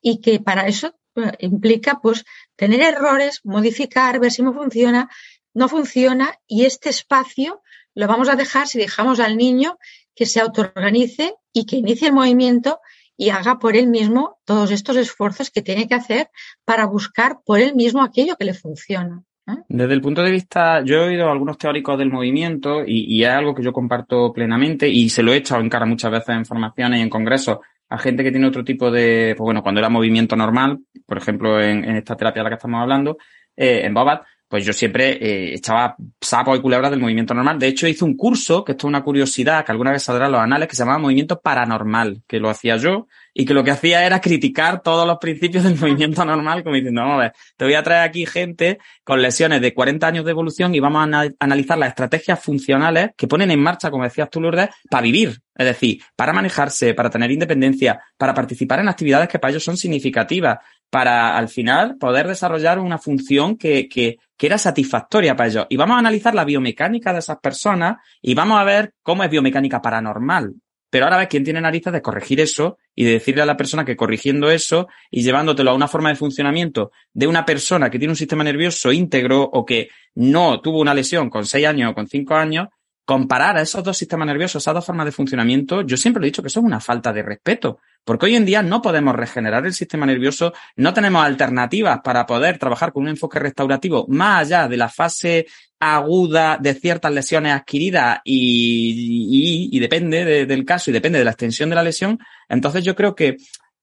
Y 0.00 0.20
que 0.20 0.38
para 0.38 0.68
eso 0.68 0.94
implica, 1.38 2.00
pues, 2.02 2.24
tener 2.56 2.80
errores, 2.80 3.40
modificar, 3.44 4.20
ver 4.20 4.32
si 4.32 4.42
no 4.42 4.52
funciona, 4.52 5.08
no 5.54 5.68
funciona, 5.68 6.34
y 6.46 6.64
este 6.64 6.90
espacio 6.90 7.62
lo 7.94 8.06
vamos 8.06 8.28
a 8.28 8.36
dejar 8.36 8.68
si 8.68 8.78
dejamos 8.78 9.20
al 9.20 9.36
niño 9.36 9.78
que 10.14 10.26
se 10.26 10.40
autoorganice 10.40 11.34
y 11.52 11.66
que 11.66 11.76
inicie 11.76 12.08
el 12.08 12.14
movimiento 12.14 12.80
y 13.16 13.30
haga 13.30 13.58
por 13.58 13.76
él 13.76 13.86
mismo 13.88 14.38
todos 14.44 14.70
estos 14.70 14.96
esfuerzos 14.96 15.50
que 15.50 15.62
tiene 15.62 15.88
que 15.88 15.94
hacer 15.94 16.28
para 16.64 16.86
buscar 16.86 17.38
por 17.44 17.60
él 17.60 17.74
mismo 17.74 18.02
aquello 18.02 18.36
que 18.36 18.44
le 18.44 18.54
funciona. 18.54 19.22
Desde 19.68 19.94
el 19.94 20.00
punto 20.00 20.22
de 20.22 20.32
vista, 20.32 20.82
yo 20.84 20.96
he 20.96 21.08
oído 21.08 21.28
a 21.28 21.32
algunos 21.32 21.56
teóricos 21.56 21.96
del 21.96 22.10
movimiento 22.10 22.82
y, 22.84 23.22
es 23.22 23.30
algo 23.30 23.54
que 23.54 23.62
yo 23.62 23.72
comparto 23.72 24.32
plenamente 24.32 24.88
y 24.88 25.08
se 25.08 25.22
lo 25.22 25.32
he 25.32 25.36
echado 25.36 25.60
en 25.60 25.70
cara 25.70 25.86
muchas 25.86 26.10
veces 26.10 26.30
en 26.30 26.44
formaciones 26.44 26.98
y 26.98 27.02
en 27.02 27.10
congresos 27.10 27.58
a 27.88 27.98
gente 27.98 28.24
que 28.24 28.30
tiene 28.30 28.46
otro 28.46 28.64
tipo 28.64 28.90
de, 28.90 29.34
pues 29.36 29.44
bueno, 29.44 29.62
cuando 29.62 29.80
era 29.80 29.88
movimiento 29.88 30.36
normal, 30.36 30.80
por 31.06 31.18
ejemplo, 31.18 31.60
en, 31.60 31.84
esta 31.96 32.16
terapia 32.16 32.40
de 32.40 32.44
la 32.44 32.50
que 32.50 32.56
estamos 32.56 32.80
hablando, 32.80 33.18
eh, 33.56 33.82
en 33.84 33.94
Bobat, 33.94 34.22
pues 34.48 34.64
yo 34.64 34.72
siempre 34.72 35.12
eh, 35.12 35.54
echaba 35.54 35.96
y 35.98 36.60
culebras 36.60 36.90
del 36.90 37.00
movimiento 37.00 37.34
normal. 37.34 37.58
De 37.58 37.66
hecho, 37.66 37.88
hice 37.88 38.04
un 38.04 38.16
curso, 38.16 38.64
que 38.64 38.72
esto 38.72 38.86
es 38.86 38.88
una 38.88 39.02
curiosidad, 39.02 39.64
que 39.64 39.72
alguna 39.72 39.92
vez 39.92 40.02
saldrá 40.02 40.26
en 40.26 40.32
los 40.32 40.40
anales, 40.40 40.68
que 40.68 40.76
se 40.76 40.82
llamaba 40.82 40.98
Movimiento 40.98 41.40
Paranormal, 41.40 42.22
que 42.26 42.38
lo 42.38 42.48
hacía 42.48 42.76
yo, 42.76 43.06
y 43.38 43.44
que 43.44 43.52
lo 43.52 43.62
que 43.62 43.70
hacía 43.70 44.06
era 44.06 44.18
criticar 44.18 44.80
todos 44.80 45.06
los 45.06 45.18
principios 45.18 45.64
del 45.64 45.76
movimiento 45.80 46.24
normal, 46.24 46.64
como 46.64 46.74
diciendo, 46.74 47.02
vamos 47.02 47.16
a 47.16 47.20
ver, 47.24 47.32
te 47.56 47.66
voy 47.66 47.74
a 47.74 47.82
traer 47.82 48.08
aquí 48.08 48.24
gente 48.24 48.78
con 49.04 49.20
lesiones 49.20 49.60
de 49.60 49.74
40 49.74 50.06
años 50.06 50.24
de 50.24 50.30
evolución 50.30 50.74
y 50.74 50.80
vamos 50.80 51.06
a 51.06 51.28
analizar 51.38 51.76
las 51.76 51.90
estrategias 51.90 52.42
funcionales 52.42 53.10
que 53.14 53.28
ponen 53.28 53.50
en 53.50 53.60
marcha, 53.60 53.90
como 53.90 54.04
decías 54.04 54.30
tú, 54.30 54.40
Lourdes, 54.40 54.70
para 54.90 55.02
vivir. 55.02 55.38
Es 55.54 55.66
decir, 55.66 56.02
para 56.16 56.32
manejarse, 56.32 56.94
para 56.94 57.10
tener 57.10 57.30
independencia, 57.30 58.00
para 58.16 58.32
participar 58.32 58.80
en 58.80 58.88
actividades 58.88 59.28
que 59.28 59.38
para 59.38 59.50
ellos 59.50 59.64
son 59.64 59.76
significativas, 59.76 60.58
para 60.88 61.36
al 61.36 61.48
final 61.50 61.98
poder 61.98 62.26
desarrollar 62.28 62.78
una 62.78 62.96
función 62.96 63.56
que, 63.58 63.86
que, 63.86 64.16
que 64.36 64.46
era 64.46 64.56
satisfactoria 64.56 65.36
para 65.36 65.50
ellos. 65.50 65.66
Y 65.68 65.76
vamos 65.76 65.96
a 65.96 66.00
analizar 66.00 66.34
la 66.34 66.44
biomecánica 66.44 67.12
de 67.12 67.18
esas 67.18 67.38
personas 67.38 67.98
y 68.22 68.34
vamos 68.34 68.58
a 68.58 68.64
ver 68.64 68.94
cómo 69.02 69.24
es 69.24 69.30
biomecánica 69.30 69.82
paranormal. 69.82 70.54
Pero 70.90 71.04
ahora 71.04 71.18
ves 71.18 71.28
quién 71.28 71.44
tiene 71.44 71.60
narices 71.60 71.92
de 71.92 72.02
corregir 72.02 72.40
eso 72.40 72.78
y 72.94 73.04
de 73.04 73.12
decirle 73.12 73.42
a 73.42 73.46
la 73.46 73.56
persona 73.56 73.84
que 73.84 73.96
corrigiendo 73.96 74.50
eso 74.50 74.88
y 75.10 75.22
llevándotelo 75.22 75.70
a 75.70 75.74
una 75.74 75.88
forma 75.88 76.10
de 76.10 76.16
funcionamiento 76.16 76.92
de 77.12 77.26
una 77.26 77.44
persona 77.44 77.90
que 77.90 77.98
tiene 77.98 78.12
un 78.12 78.16
sistema 78.16 78.44
nervioso 78.44 78.92
íntegro 78.92 79.42
o 79.42 79.64
que 79.64 79.88
no 80.14 80.60
tuvo 80.60 80.80
una 80.80 80.94
lesión 80.94 81.28
con 81.28 81.44
seis 81.44 81.66
años 81.66 81.90
o 81.90 81.94
con 81.94 82.06
cinco 82.06 82.34
años, 82.34 82.68
comparar 83.06 83.56
a 83.56 83.62
esos 83.62 83.84
dos 83.84 83.96
sistemas 83.96 84.26
nerviosos, 84.26 84.62
esas 84.62 84.74
dos 84.74 84.84
formas 84.84 85.06
de 85.06 85.12
funcionamiento, 85.12 85.82
yo 85.82 85.96
siempre 85.96 86.22
he 86.22 86.26
dicho 86.26 86.42
que 86.42 86.48
eso 86.48 86.58
es 86.58 86.66
una 86.66 86.80
falta 86.80 87.12
de 87.12 87.22
respeto, 87.22 87.78
porque 88.04 88.26
hoy 88.26 88.34
en 88.34 88.44
día 88.44 88.62
no 88.62 88.82
podemos 88.82 89.14
regenerar 89.14 89.64
el 89.64 89.72
sistema 89.72 90.04
nervioso, 90.06 90.52
no 90.74 90.92
tenemos 90.92 91.24
alternativas 91.24 92.00
para 92.02 92.26
poder 92.26 92.58
trabajar 92.58 92.92
con 92.92 93.04
un 93.04 93.10
enfoque 93.10 93.38
restaurativo 93.38 94.06
más 94.08 94.40
allá 94.40 94.66
de 94.66 94.76
la 94.76 94.88
fase 94.88 95.46
aguda 95.78 96.58
de 96.60 96.74
ciertas 96.74 97.12
lesiones 97.12 97.52
adquiridas 97.52 98.20
y, 98.24 99.68
y, 99.70 99.78
depende 99.78 100.44
del 100.44 100.64
caso 100.64 100.90
y 100.90 100.92
depende 100.92 101.18
de 101.18 101.24
la 101.24 101.30
extensión 101.30 101.68
de 101.68 101.76
la 101.76 101.84
lesión. 101.84 102.18
Entonces 102.48 102.82
yo 102.82 102.96
creo 102.96 103.14
que 103.14 103.36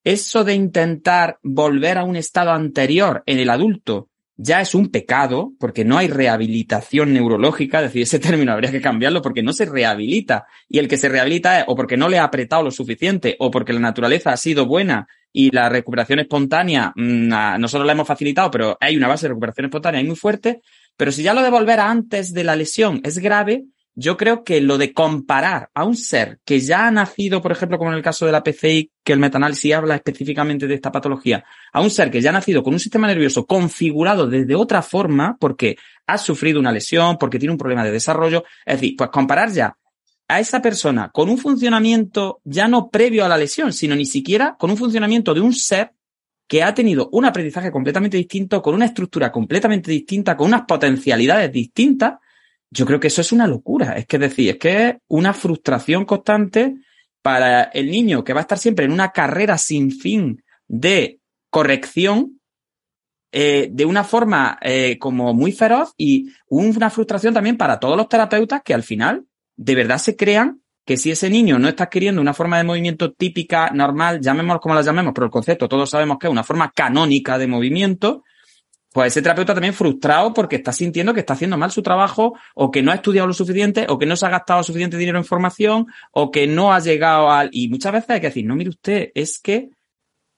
eso 0.04 0.44
de 0.44 0.54
intentar 0.54 1.40
volver 1.44 1.98
a 1.98 2.04
un 2.04 2.18
estado 2.18 2.52
anterior 2.52 3.24
en 3.26 3.40
el 3.40 3.50
adulto 3.50 4.10
ya 4.36 4.62
es 4.62 4.74
un 4.74 4.90
pecado 4.90 5.54
porque 5.60 5.86
no 5.86 5.98
hay 5.98 6.08
rehabilitación 6.08 7.14
neurológica, 7.14 7.80
es 7.80 7.86
decir, 7.86 8.04
ese 8.04 8.20
término 8.20 8.52
habría 8.52 8.72
que 8.72 8.82
cambiarlo 8.82 9.22
porque 9.22 9.44
no 9.44 9.54
se 9.54 9.66
rehabilita. 9.66 10.46
Y 10.68 10.80
el 10.80 10.88
que 10.88 10.98
se 10.98 11.10
rehabilita 11.10 11.60
es 11.60 11.66
o 11.68 11.76
porque 11.76 11.98
no 11.98 12.10
le 12.10 12.20
ha 12.20 12.24
apretado 12.24 12.64
lo 12.64 12.72
suficiente 12.72 13.36
o 13.40 13.52
porque 13.52 13.74
la 13.74 13.80
naturaleza 13.80 14.32
ha 14.32 14.38
sido 14.38 14.66
buena 14.66 15.08
y 15.32 15.50
la 15.50 15.68
recuperación 15.68 16.20
espontánea 16.20 16.94
mm, 16.96 17.60
nosotros 17.60 17.86
la 17.86 17.94
hemos 17.94 18.08
facilitado, 18.08 18.52
pero 18.52 18.78
hay 18.80 18.96
una 18.96 19.08
base 19.08 19.26
de 19.26 19.30
recuperación 19.30 19.66
espontánea 19.66 20.04
muy 20.04 20.16
fuerte, 20.16 20.62
pero 20.96 21.12
si 21.12 21.24
ya 21.24 21.34
lo 21.34 21.42
de 21.42 21.50
volver 21.50 21.80
a 21.80 21.90
antes 21.90 22.34
de 22.34 22.44
la 22.44 22.56
lesión 22.56 23.02
es 23.04 23.18
grave, 23.18 23.66
yo 23.96 24.18
creo 24.18 24.44
que 24.44 24.60
lo 24.62 24.78
de 24.78 24.94
comparar 24.94 25.70
a 25.74 25.84
un 25.84 25.96
ser 25.96 26.40
que 26.46 26.60
ya 26.60 26.88
ha 26.88 26.92
nacido, 26.92 27.42
por 27.42 27.52
ejemplo, 27.52 27.78
como 27.78 27.92
en 27.92 27.98
el 27.98 28.04
caso 28.04 28.26
de 28.26 28.32
la 28.32 28.44
PCI, 28.44 28.92
que 29.04 29.14
el 29.14 29.20
metanálisis 29.20 29.74
habla 29.74 29.96
específicamente 29.96 30.68
de 30.68 30.76
esta 30.76 30.92
patología, 30.92 31.44
a 31.72 31.82
un 31.82 31.92
ser 31.92 32.10
que 32.10 32.22
ya 32.22 32.32
ha 32.32 32.34
nacido 32.34 32.64
con 32.64 32.74
un 32.74 32.80
sistema 32.80 33.08
nervioso 33.08 33.46
configurado 33.46 34.28
desde 34.28 34.56
otra 34.56 34.82
forma, 34.82 35.38
porque 35.40 35.78
ha 36.08 36.18
sufrido 36.18 36.60
una 36.60 36.72
lesión, 36.72 37.18
porque 37.18 37.40
tiene 37.40 37.52
un 37.52 37.58
problema 37.58 37.84
de 37.84 37.92
desarrollo, 37.92 38.44
es 38.66 38.82
decir, 38.82 38.96
pues 38.98 39.10
comparar 39.10 39.52
ya 39.52 39.78
a 40.28 40.40
esa 40.40 40.62
persona 40.62 41.10
con 41.12 41.30
un 41.30 41.38
funcionamiento 41.38 42.42
ya 42.44 42.68
no 42.68 42.90
previo 42.90 43.26
a 43.26 43.30
la 43.30 43.38
lesión, 43.38 43.74
sino 43.74 43.96
ni 43.96 44.06
siquiera 44.06 44.56
con 44.58 44.72
un 44.72 44.78
funcionamiento 44.78 45.34
de 45.34 45.42
un 45.42 45.54
ser 45.54 45.92
que 46.48 46.64
ha 46.64 46.74
tenido 46.74 47.10
un 47.12 47.26
aprendizaje 47.26 47.72
completamente 47.72 48.18
distinto, 48.18 48.62
con 48.62 48.76
una 48.76 48.86
estructura 48.86 49.32
completamente 49.32 49.92
distinta, 49.92 50.36
con 50.36 50.48
unas 50.48 50.64
potencialidades 50.64 51.52
distintas, 51.52 52.16
yo 52.74 52.86
creo 52.86 53.00
que 53.00 53.08
eso 53.08 53.22
es 53.22 53.32
una 53.32 53.48
locura. 53.48 53.94
Es 53.94 54.08
que 54.08 54.18
decir, 54.18 54.50
es 54.50 54.58
que 54.58 54.88
es 54.88 54.96
una 55.08 55.34
frustración 55.34 56.06
constante 56.06 56.76
para 57.22 57.64
el 57.64 57.90
niño 57.90 58.24
que 58.24 58.34
va 58.34 58.40
a 58.40 58.42
estar 58.42 58.58
siempre 58.58 58.86
en 58.86 58.92
una 58.92 59.12
carrera 59.12 59.58
sin 59.58 59.92
fin 59.92 60.44
de 60.68 61.20
corrección 61.50 62.42
eh, 63.32 63.70
de 63.72 63.86
una 63.86 64.04
forma 64.04 64.58
eh, 64.62 64.98
como 65.00 65.34
muy 65.34 65.52
feroz 65.52 65.94
y 65.98 66.32
una 66.50 66.90
frustración 66.90 67.34
también 67.34 67.58
para 67.58 67.80
todos 67.80 67.96
los 67.96 68.10
terapeutas 68.10 68.62
que 68.64 68.74
al 68.74 68.84
final 68.84 69.26
de 69.56 69.76
verdad 69.76 70.00
se 70.00 70.16
crean 70.16 70.62
que 70.86 70.98
si 70.98 71.12
ese 71.12 71.30
niño 71.30 71.60
no 71.60 71.70
está 71.70 71.86
adquiriendo 71.86 72.22
una 72.22 72.34
forma 72.34 72.58
de 72.58 72.64
movimiento 72.66 73.14
típica, 73.14 73.70
normal, 73.70 74.20
llamémoslo 74.20 74.60
como 74.60 74.76
la 74.76 74.82
llamemos, 74.82 75.14
pero 75.14 75.26
el 75.26 75.32
concepto 75.32 75.70
todos 75.70 75.90
sabemos 75.90 76.18
que 76.20 76.28
es 76.28 76.32
una 76.32 76.44
forma 76.44 76.72
canónica 76.72 77.38
de 77.38 77.48
movimiento, 77.48 78.24
pues 78.94 79.12
ese 79.12 79.24
terapeuta 79.24 79.56
también 79.56 79.74
frustrado 79.74 80.34
porque 80.34 80.58
está 80.58 80.72
sintiendo 80.72 81.14
que 81.14 81.22
está 81.22 81.34
haciendo 81.34 81.58
mal 81.58 81.72
su 81.72 81.82
trabajo 81.82 82.38
o 82.54 82.70
que 82.70 82.84
no 82.84 82.92
ha 82.92 82.96
estudiado 82.96 83.28
lo 83.28 83.34
suficiente 83.34 83.88
o 83.90 83.98
que 83.98 84.06
no 84.06 84.16
se 84.16 84.28
ha 84.28 84.30
gastado 84.30 84.62
suficiente 84.62 84.98
dinero 84.98 85.18
en 85.18 85.26
formación 85.26 85.88
o 86.12 86.30
que 86.30 86.46
no 86.46 86.72
ha 86.72 86.80
llegado 86.80 87.32
al... 87.32 87.50
Y 87.52 87.70
muchas 87.70 87.92
veces 87.92 88.10
hay 88.12 88.22
que 88.22 88.28
decir, 88.28 88.46
no, 88.46 88.56
mire 88.56 88.70
usted, 88.70 89.10
es 89.16 89.40
que 89.40 89.72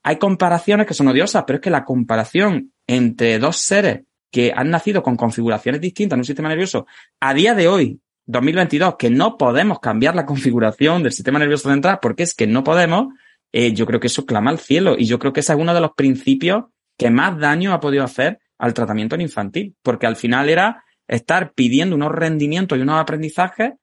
hay 0.04 0.18
comparaciones 0.18 0.88
que 0.88 0.94
son 0.94 1.10
odiosas, 1.10 1.44
pero 1.46 1.58
es 1.58 1.62
que 1.62 1.70
la 1.70 1.84
comparación 1.84 2.72
entre 2.88 3.40
dos 3.40 3.58
seres 3.58 4.04
que 4.32 4.54
han 4.56 4.70
nacido 4.70 5.04
con 5.04 5.18
configuraciones 5.18 5.82
distintas 5.82 6.16
en 6.16 6.22
un 6.22 6.26
sistema 6.26 6.48
nervioso, 6.48 6.88
a 7.20 7.34
día 7.34 7.56
de 7.56 7.68
hoy, 7.68 8.00
2022, 8.26 8.96
que 8.96 9.10
no 9.10 9.38
podemos 9.38 9.80
cambiar 9.80 10.16
la 10.16 10.26
configuración 10.26 11.04
del 11.04 11.12
sistema 11.12 11.40
nervioso 11.40 11.70
central 11.70 12.00
porque 12.02 12.24
es 12.24 12.34
que 12.34 12.48
no 12.48 12.64
podemos, 12.64 13.14
eh, 13.52 13.74
yo 13.74 13.86
creo 13.86 14.00
que 14.00 14.08
eso 14.08 14.26
clama 14.26 14.52
al 14.52 14.60
cielo 14.60 14.96
y 14.98 15.06
yo 15.06 15.20
creo 15.20 15.34
que 15.34 15.42
ese 15.42 15.52
es 15.52 15.60
uno 15.60 15.74
de 15.74 15.82
los 15.82 15.92
principios 15.92 16.66
que 16.98 17.10
más 17.10 17.38
daño 17.38 17.74
ha 17.74 17.80
podido 17.80 18.04
hacer 18.04 18.40
al 18.58 18.74
tratamiento 18.74 19.16
en 19.16 19.22
infantil, 19.22 19.76
porque 19.82 20.08
al 20.08 20.16
final 20.16 20.50
era 20.50 20.84
estar 21.08 21.54
pidiendo 21.54 21.96
unos 21.96 22.12
rendimientos 22.12 22.78
y 22.78 22.82
unos 22.82 23.00
aprendizajes 23.00 23.74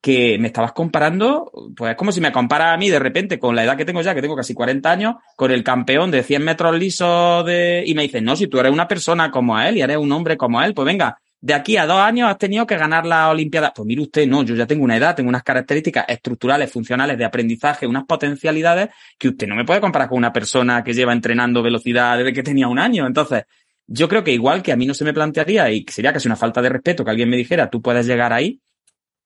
que 0.00 0.38
me 0.38 0.48
estabas 0.48 0.72
comparando, 0.72 1.50
pues 1.76 1.92
es 1.92 1.96
como 1.96 2.12
si 2.12 2.20
me 2.20 2.30
compara 2.30 2.72
a 2.72 2.76
mí 2.76 2.88
de 2.88 2.98
repente 2.98 3.38
con 3.38 3.56
la 3.56 3.64
edad 3.64 3.76
que 3.76 3.84
tengo 3.84 4.02
ya, 4.02 4.14
que 4.14 4.22
tengo 4.22 4.36
casi 4.36 4.54
40 4.54 4.90
años, 4.90 5.14
con 5.34 5.50
el 5.50 5.64
campeón 5.64 6.10
de 6.10 6.22
100 6.22 6.44
metros 6.44 6.78
lisos 6.78 7.44
de... 7.44 7.82
y 7.84 7.94
me 7.94 8.02
dice, 8.02 8.20
no, 8.20 8.36
si 8.36 8.46
tú 8.46 8.60
eres 8.60 8.72
una 8.72 8.86
persona 8.86 9.30
como 9.30 9.58
él 9.58 9.78
y 9.78 9.80
eres 9.80 9.96
un 9.96 10.12
hombre 10.12 10.36
como 10.36 10.62
él, 10.62 10.74
pues 10.74 10.86
venga, 10.86 11.18
de 11.40 11.54
aquí 11.54 11.76
a 11.76 11.86
dos 11.86 11.98
años 11.98 12.28
has 12.30 12.38
tenido 12.38 12.66
que 12.66 12.76
ganar 12.76 13.06
la 13.06 13.28
Olimpiada. 13.28 13.72
Pues 13.74 13.86
mire 13.86 14.02
usted, 14.02 14.26
no, 14.26 14.42
yo 14.42 14.54
ya 14.54 14.66
tengo 14.66 14.84
una 14.84 14.96
edad, 14.96 15.14
tengo 15.14 15.28
unas 15.28 15.42
características 15.42 16.04
estructurales, 16.08 16.72
funcionales 16.72 17.18
de 17.18 17.24
aprendizaje, 17.24 17.86
unas 17.86 18.04
potencialidades 18.04 18.88
que 19.18 19.28
usted 19.28 19.46
no 19.46 19.54
me 19.54 19.64
puede 19.64 19.80
comparar 19.80 20.08
con 20.08 20.18
una 20.18 20.32
persona 20.32 20.82
que 20.82 20.92
lleva 20.92 21.12
entrenando 21.12 21.62
velocidad 21.62 22.16
desde 22.18 22.32
que 22.32 22.42
tenía 22.42 22.68
un 22.68 22.78
año. 22.78 23.06
Entonces, 23.06 23.44
yo 23.86 24.08
creo 24.08 24.24
que 24.24 24.32
igual 24.32 24.62
que 24.62 24.72
a 24.72 24.76
mí 24.76 24.86
no 24.86 24.94
se 24.94 25.04
me 25.04 25.14
plantearía 25.14 25.70
y 25.70 25.84
sería 25.88 26.12
casi 26.12 26.28
una 26.28 26.36
falta 26.36 26.60
de 26.60 26.68
respeto 26.68 27.04
que 27.04 27.10
alguien 27.10 27.28
me 27.28 27.36
dijera, 27.36 27.70
tú 27.70 27.80
puedes 27.80 28.06
llegar 28.06 28.32
ahí, 28.32 28.60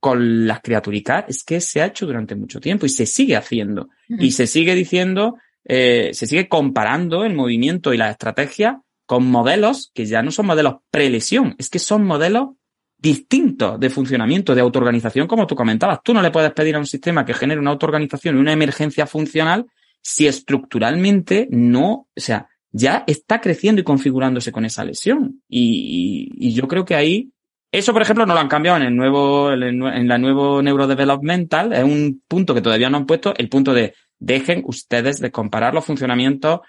con 0.00 0.46
las 0.46 0.60
criaturicas 0.60 1.26
es 1.28 1.44
que 1.44 1.60
se 1.60 1.82
ha 1.82 1.86
hecho 1.86 2.06
durante 2.06 2.34
mucho 2.34 2.58
tiempo 2.58 2.86
y 2.86 2.88
se 2.88 3.06
sigue 3.06 3.36
haciendo. 3.36 3.90
Y 4.08 4.32
se 4.32 4.46
sigue 4.46 4.74
diciendo, 4.74 5.36
eh, 5.64 6.10
se 6.14 6.26
sigue 6.26 6.48
comparando 6.48 7.24
el 7.24 7.34
movimiento 7.34 7.92
y 7.92 7.98
la 7.98 8.10
estrategia 8.10 8.80
con 9.04 9.26
modelos 9.26 9.90
que 9.94 10.06
ya 10.06 10.22
no 10.22 10.30
son 10.30 10.46
modelos 10.46 10.76
prelesión, 10.90 11.54
es 11.58 11.68
que 11.68 11.78
son 11.78 12.04
modelos 12.04 12.50
distintos 12.96 13.78
de 13.78 13.90
funcionamiento, 13.90 14.54
de 14.54 14.60
autoorganización, 14.62 15.26
como 15.26 15.46
tú 15.46 15.54
comentabas. 15.54 16.00
Tú 16.02 16.14
no 16.14 16.22
le 16.22 16.30
puedes 16.30 16.52
pedir 16.52 16.76
a 16.76 16.78
un 16.78 16.86
sistema 16.86 17.24
que 17.24 17.34
genere 17.34 17.60
una 17.60 17.70
autoorganización 17.70 18.36
y 18.36 18.40
una 18.40 18.52
emergencia 18.52 19.06
funcional 19.06 19.66
si 20.02 20.26
estructuralmente 20.26 21.46
no, 21.50 22.08
o 22.14 22.20
sea, 22.20 22.48
ya 22.72 23.04
está 23.06 23.40
creciendo 23.40 23.80
y 23.80 23.84
configurándose 23.84 24.52
con 24.52 24.64
esa 24.64 24.84
lesión. 24.84 25.42
Y, 25.48 26.52
yo 26.54 26.68
creo 26.68 26.84
que 26.84 26.94
ahí, 26.94 27.32
eso 27.72 27.92
por 27.92 28.02
ejemplo 28.02 28.26
no 28.26 28.34
lo 28.34 28.40
han 28.40 28.48
cambiado 28.48 28.78
en 28.78 28.84
el 28.84 28.96
nuevo, 28.96 29.52
en 29.52 30.08
la 30.08 30.18
nuevo 30.18 30.62
neurodevelopmental, 30.62 31.72
es 31.72 31.84
un 31.84 32.22
punto 32.26 32.54
que 32.54 32.62
todavía 32.62 32.90
no 32.90 32.98
han 32.98 33.06
puesto, 33.06 33.34
el 33.36 33.48
punto 33.48 33.72
de 33.72 33.94
dejen 34.18 34.62
ustedes 34.66 35.20
de 35.20 35.30
comparar 35.30 35.74
los 35.74 35.84
funcionamientos 35.84 36.60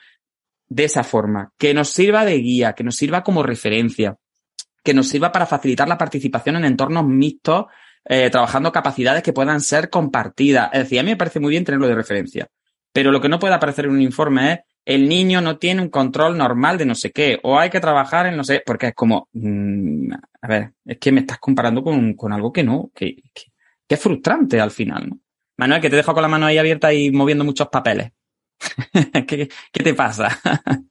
de 0.70 0.86
esa 0.86 1.04
forma, 1.04 1.52
que 1.58 1.74
nos 1.74 1.90
sirva 1.90 2.24
de 2.24 2.38
guía, 2.38 2.74
que 2.74 2.84
nos 2.84 2.96
sirva 2.96 3.24
como 3.24 3.44
referencia, 3.44 4.16
que 4.84 4.94
nos 4.94 5.08
sirva 5.08 5.32
para 5.32 5.46
facilitar 5.46 5.88
la 5.88 5.98
participación 5.98 6.56
en 6.56 6.66
entornos 6.66 7.06
mixtos, 7.06 7.66
eh, 8.06 8.30
trabajando 8.30 8.72
capacidades 8.72 9.22
que 9.22 9.34
puedan 9.34 9.62
ser 9.62 9.90
compartidas. 9.90 10.70
Es 10.74 10.84
decir, 10.84 11.00
a 11.00 11.04
mí 11.04 11.12
me 11.12 11.18
parece 11.18 11.40
muy 11.40 11.52
bien 11.52 11.66
tenerlo 11.66 11.88
de 11.88 11.96
referencia, 11.96 12.48
pero 12.94 13.12
lo 13.12 13.20
que 13.20 13.30
no 13.30 13.38
puede 13.38 13.54
aparecer 13.54 13.86
en 13.86 13.92
un 13.92 14.02
informe 14.02 14.54
es 14.54 14.60
el 14.86 15.08
niño 15.08 15.42
no 15.42 15.58
tiene 15.58 15.82
un 15.82 15.90
control 15.90 16.38
normal 16.38 16.78
de 16.78 16.86
no 16.86 16.96
sé 16.96 17.12
qué, 17.12 17.40
o 17.44 17.60
hay 17.60 17.70
que 17.70 17.80
trabajar 17.80 18.26
en 18.28 18.38
no 18.38 18.44
sé, 18.44 18.64
porque 18.66 18.88
es 18.88 18.96
como, 18.96 19.30
mm, 19.34 20.14
a 20.42 20.48
ver, 20.48 20.74
es 20.86 20.98
que 20.98 21.12
me 21.12 21.22
estás 21.22 21.40
comparando 21.40 21.84
con, 21.84 22.14
con 22.14 22.34
algo 22.34 22.52
que 22.52 22.64
no, 22.64 22.92
que, 22.94 23.16
que, 23.34 23.52
es 23.88 24.00
frustrante 24.00 24.60
al 24.62 24.72
final, 24.72 25.10
¿no? 25.10 25.20
Manuel, 25.58 25.82
que 25.82 25.90
te 25.90 25.98
dejo 25.98 26.14
con 26.14 26.22
la 26.22 26.30
mano 26.30 26.46
ahí 26.46 26.58
abierta 26.58 26.94
y 26.94 27.12
moviendo 27.12 27.44
muchos 27.44 27.68
papeles. 27.68 28.12
¿Qué, 29.28 29.50
¿Qué, 29.72 29.84
te 29.84 29.94
pasa? 29.94 30.40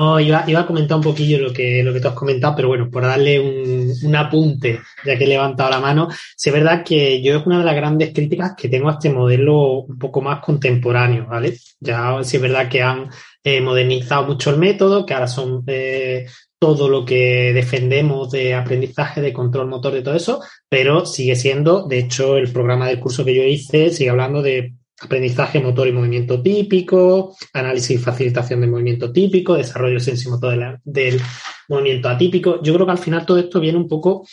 Oh, 0.00 0.20
iba, 0.20 0.44
iba, 0.46 0.60
a 0.60 0.66
comentar 0.66 0.96
un 0.96 1.02
poquillo 1.02 1.40
lo 1.40 1.52
que, 1.52 1.82
lo 1.82 1.92
que 1.92 2.00
tú 2.00 2.06
has 2.06 2.14
comentado, 2.14 2.54
pero 2.54 2.68
bueno, 2.68 2.88
por 2.88 3.02
darle 3.02 3.40
un, 3.40 3.92
un, 4.00 4.16
apunte, 4.16 4.80
ya 5.04 5.18
que 5.18 5.24
he 5.24 5.26
levantado 5.26 5.70
la 5.70 5.80
mano, 5.80 6.08
sí 6.36 6.50
es 6.50 6.54
verdad 6.54 6.84
que 6.84 7.20
yo 7.20 7.38
es 7.38 7.46
una 7.46 7.58
de 7.58 7.64
las 7.64 7.74
grandes 7.74 8.12
críticas 8.14 8.54
que 8.56 8.68
tengo 8.68 8.88
a 8.88 8.92
este 8.92 9.10
modelo 9.10 9.80
un 9.80 9.98
poco 9.98 10.20
más 10.20 10.38
contemporáneo, 10.38 11.26
¿vale? 11.26 11.58
Ya 11.80 12.22
sí 12.22 12.36
es 12.36 12.42
verdad 12.42 12.68
que 12.68 12.80
han 12.80 13.10
eh, 13.42 13.60
modernizado 13.60 14.24
mucho 14.24 14.50
el 14.50 14.58
método, 14.58 15.04
que 15.04 15.14
ahora 15.14 15.26
son 15.26 15.64
eh, 15.66 16.26
todo 16.60 16.88
lo 16.88 17.04
que 17.04 17.52
defendemos 17.52 18.30
de 18.30 18.54
aprendizaje, 18.54 19.20
de 19.20 19.32
control 19.32 19.66
motor, 19.66 19.94
de 19.94 20.02
todo 20.02 20.14
eso, 20.14 20.40
pero 20.68 21.06
sigue 21.06 21.34
siendo, 21.34 21.88
de 21.88 21.98
hecho, 21.98 22.36
el 22.36 22.52
programa 22.52 22.86
del 22.86 23.00
curso 23.00 23.24
que 23.24 23.34
yo 23.34 23.42
hice 23.42 23.90
sigue 23.90 24.10
hablando 24.10 24.42
de 24.42 24.74
aprendizaje 25.00 25.60
motor 25.60 25.86
y 25.88 25.92
movimiento 25.92 26.42
típico, 26.42 27.36
análisis 27.52 27.92
y 27.92 28.02
facilitación 28.02 28.60
del 28.60 28.70
movimiento 28.70 29.12
típico, 29.12 29.54
desarrollo 29.54 30.00
sensimotor 30.00 30.80
del 30.84 31.20
movimiento 31.68 32.08
atípico. 32.08 32.60
Yo 32.62 32.74
creo 32.74 32.86
que 32.86 32.92
al 32.92 32.98
final 32.98 33.24
todo 33.24 33.38
esto 33.38 33.60
viene 33.60 33.78
un 33.78 33.88
poco 33.88 34.26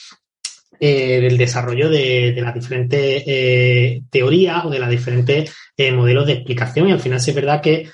eh, 0.80 1.22
del 1.22 1.38
desarrollo 1.38 1.89
de, 1.89 2.34
las 2.38 2.53
diferentes 2.53 3.24
eh, 3.26 4.01
teorías 4.09 4.66
o 4.66 4.70
de 4.70 4.80
las 4.80 4.89
diferentes 4.89 5.53
eh, 5.78 5.91
modelos 5.91 6.26
de 6.26 6.34
explicación 6.34 6.89
y 6.89 6.91
al 6.91 6.99
final 6.99 7.22
sí 7.22 7.32
es 7.32 7.36
verdad 7.36 7.61
que 7.61 7.89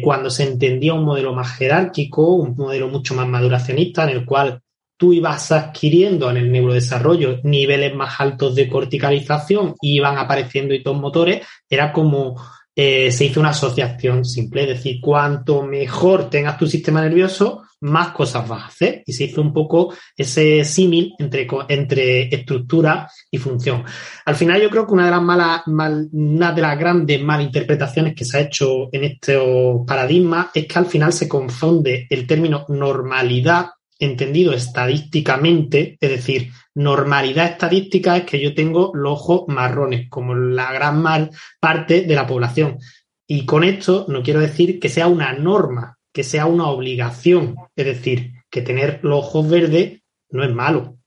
cuando 0.00 0.30
se 0.30 0.44
entendía 0.44 0.94
un 0.94 1.04
modelo 1.04 1.34
más 1.34 1.56
jerárquico, 1.56 2.36
un 2.36 2.54
modelo 2.54 2.86
mucho 2.86 3.16
más 3.16 3.26
maduracionista 3.26 4.04
en 4.04 4.10
el 4.10 4.24
cual 4.24 4.62
tú 4.96 5.12
ibas 5.12 5.52
adquiriendo 5.52 6.30
en 6.30 6.38
el 6.38 6.50
neurodesarrollo 6.50 7.40
niveles 7.44 7.94
más 7.94 8.20
altos 8.20 8.54
de 8.54 8.68
corticalización 8.68 9.74
y 9.80 9.96
iban 9.96 10.18
apareciendo 10.18 10.74
hitos 10.74 10.96
motores, 10.96 11.46
era 11.68 11.92
como 11.92 12.36
eh, 12.74 13.10
se 13.10 13.24
hizo 13.24 13.40
una 13.40 13.50
asociación 13.50 14.24
simple, 14.24 14.62
es 14.62 14.68
decir, 14.68 15.00
cuanto 15.00 15.62
mejor 15.62 16.28
tengas 16.28 16.58
tu 16.58 16.66
sistema 16.66 17.00
nervioso, 17.00 17.62
más 17.80 18.08
cosas 18.08 18.46
vas 18.48 18.62
a 18.62 18.66
hacer. 18.66 19.02
Y 19.06 19.12
se 19.12 19.24
hizo 19.24 19.40
un 19.40 19.52
poco 19.52 19.94
ese 20.16 20.64
símil 20.64 21.14
entre, 21.18 21.46
entre 21.68 22.34
estructura 22.34 23.08
y 23.30 23.38
función. 23.38 23.84
Al 24.24 24.34
final 24.34 24.60
yo 24.60 24.70
creo 24.70 24.86
que 24.86 24.92
una 24.92 25.06
de 25.06 25.10
las 25.10 25.22
malas, 25.22 25.62
una 25.66 26.52
de 26.52 26.62
las 26.62 26.78
grandes 26.78 27.22
malinterpretaciones 27.22 28.14
que 28.14 28.24
se 28.24 28.38
ha 28.38 28.40
hecho 28.42 28.88
en 28.92 29.04
este 29.04 29.38
paradigma 29.86 30.50
es 30.52 30.66
que 30.66 30.78
al 30.78 30.86
final 30.86 31.12
se 31.12 31.28
confunde 31.28 32.06
el 32.10 32.26
término 32.26 32.66
normalidad 32.68 33.70
entendido 33.98 34.52
estadísticamente, 34.52 35.96
es 36.00 36.10
decir, 36.10 36.50
normalidad 36.74 37.46
estadística 37.46 38.16
es 38.16 38.24
que 38.24 38.40
yo 38.40 38.54
tengo 38.54 38.92
los 38.94 39.12
ojos 39.12 39.44
marrones, 39.48 40.08
como 40.10 40.34
la 40.34 40.72
gran 40.72 41.30
parte 41.60 42.02
de 42.02 42.14
la 42.14 42.26
población. 42.26 42.78
Y 43.26 43.44
con 43.44 43.64
esto 43.64 44.06
no 44.08 44.22
quiero 44.22 44.40
decir 44.40 44.78
que 44.78 44.88
sea 44.88 45.06
una 45.06 45.32
norma, 45.32 45.98
que 46.12 46.22
sea 46.22 46.46
una 46.46 46.68
obligación, 46.68 47.56
es 47.74 47.86
decir, 47.86 48.32
que 48.50 48.62
tener 48.62 49.00
los 49.02 49.24
ojos 49.24 49.48
verdes 49.48 50.00
no 50.30 50.44
es 50.44 50.52
malo. 50.52 50.98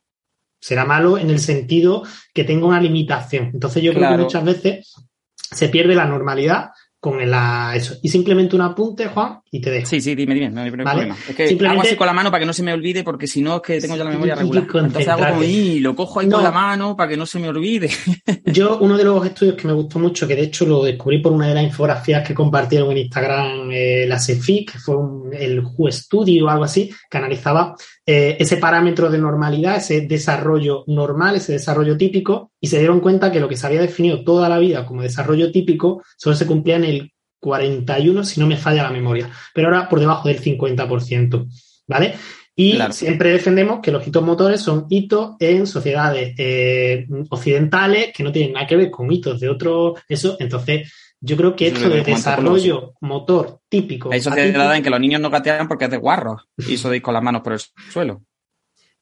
Será 0.61 0.85
malo 0.85 1.17
en 1.17 1.29
el 1.29 1.39
sentido 1.39 2.03
que 2.33 2.43
tenga 2.43 2.67
una 2.67 2.81
limitación. 2.81 3.51
Entonces 3.53 3.81
yo 3.81 3.93
creo 3.93 4.11
que 4.11 4.23
muchas 4.23 4.43
veces 4.43 4.93
se 5.35 5.69
pierde 5.69 5.95
la 5.95 6.05
normalidad 6.05 6.71
con 6.99 7.21
el, 7.21 7.33
eso. 7.75 7.95
Y 8.01 8.09
simplemente 8.09 8.55
un 8.55 8.61
apunte, 8.61 9.07
Juan, 9.07 9.39
y 9.49 9.61
te 9.61 9.71
dejo. 9.71 9.87
Sí, 9.87 10.01
sí, 10.01 10.15
dime, 10.15 10.33
dime, 10.33 10.49
no 10.49 10.61
hay 10.61 10.71
problema. 10.71 11.15
Es 11.29 11.35
que 11.35 11.47
simplemente... 11.47 11.79
hago 11.79 11.81
así 11.87 11.95
con 11.95 12.07
la 12.07 12.13
mano 12.13 12.29
para 12.29 12.41
que 12.41 12.45
no 12.45 12.53
se 12.53 12.63
me 12.63 12.73
olvide, 12.73 13.03
porque 13.03 13.25
si 13.25 13.41
no 13.41 13.57
es 13.57 13.61
que 13.61 13.79
tengo 13.79 13.95
ya 13.95 14.03
la 14.03 14.09
memoria 14.09 14.35
regular. 14.35 14.63
Entonces 14.63 15.07
hago 15.07 15.25
como, 15.25 15.43
y 15.43 15.79
lo 15.79 15.95
cojo 15.95 16.19
ahí 16.19 16.29
con 16.29 16.43
la 16.43 16.51
mano 16.51 16.97
para 16.97 17.09
que 17.09 17.17
no 17.17 17.25
se 17.25 17.39
me 17.39 17.47
olvide. 17.47 17.89
Yo, 18.45 18.79
uno 18.79 18.97
de 18.97 19.03
los 19.05 19.25
estudios 19.25 19.55
que 19.55 19.67
me 19.67 19.73
gustó 19.73 19.97
mucho, 19.99 20.27
que 20.27 20.35
de 20.35 20.43
hecho 20.43 20.65
lo 20.65 20.83
descubrí 20.83 21.19
por 21.19 21.31
una 21.31 21.47
de 21.47 21.53
las 21.53 21.63
infografías 21.63 22.27
que 22.27 22.33
compartieron 22.33 22.91
en 22.91 22.97
Instagram 22.97 23.71
eh, 23.71 24.05
la 24.05 24.19
CEFI, 24.19 24.65
que 24.65 24.79
fue 24.79 24.95
el 25.39 25.61
Who 25.61 25.89
Study 25.91 26.41
o 26.41 26.49
algo 26.49 26.65
así, 26.65 26.91
que 27.09 27.17
analizaba 27.17 27.75
eh, 28.05 28.35
ese 28.39 28.57
parámetro 28.57 29.09
de 29.09 29.19
normalidad, 29.19 29.77
ese 29.77 30.01
desarrollo 30.01 30.83
normal, 30.87 31.37
ese 31.37 31.53
desarrollo 31.53 31.95
típico, 31.95 32.51
y 32.61 32.67
se 32.67 32.79
dieron 32.79 32.99
cuenta 32.99 33.31
que 33.31 33.39
lo 33.39 33.47
que 33.47 33.57
se 33.57 33.67
había 33.67 33.81
definido 33.81 34.23
toda 34.23 34.49
la 34.49 34.59
vida 34.59 34.85
como 34.85 35.01
desarrollo 35.01 35.51
típico 35.51 36.03
solo 36.17 36.35
se 36.35 36.45
cumplía 36.45 36.75
en 36.75 36.83
el 36.83 37.13
41, 37.39 38.23
si 38.23 38.39
no 38.39 38.47
me 38.47 38.57
falla 38.57 38.83
la 38.83 38.91
memoria, 38.91 39.29
pero 39.53 39.67
ahora 39.67 39.87
por 39.87 39.99
debajo 39.99 40.27
del 40.27 40.41
50%, 40.41 41.47
¿vale? 41.87 42.15
Y 42.55 42.77
siempre 42.91 43.31
defendemos 43.31 43.79
que 43.81 43.91
los 43.91 44.05
hitos 44.05 44.21
motores 44.21 44.59
son 44.59 44.85
hitos 44.89 45.37
en 45.39 45.65
sociedades 45.65 46.33
eh, 46.37 47.07
occidentales 47.29 48.11
que 48.13 48.23
no 48.23 48.33
tienen 48.33 48.51
nada 48.51 48.67
que 48.67 48.75
ver 48.75 48.91
con 48.91 49.09
hitos 49.09 49.39
de 49.39 49.47
otros, 49.47 50.01
eso, 50.09 50.35
entonces 50.39 50.91
yo 51.21 51.37
creo 51.37 51.55
que 51.55 51.67
esto 51.67 51.89
de 51.89 52.03
desarrollo 52.03 52.93
motor 53.01 53.59
típico. 53.69 54.11
Hay 54.11 54.21
sociedades 54.21 54.77
en 54.77 54.83
que 54.83 54.89
los 54.89 54.99
niños 54.99 55.21
no 55.21 55.29
gatean 55.29 55.67
porque 55.67 55.85
es 55.85 55.91
de 55.91 55.97
guarro 55.97 56.37
y 56.57 56.75
eso 56.75 56.89
de 56.89 57.01
con 57.01 57.13
las 57.13 57.23
manos 57.23 57.41
por 57.41 57.53
el 57.53 57.59
suelo. 57.91 58.23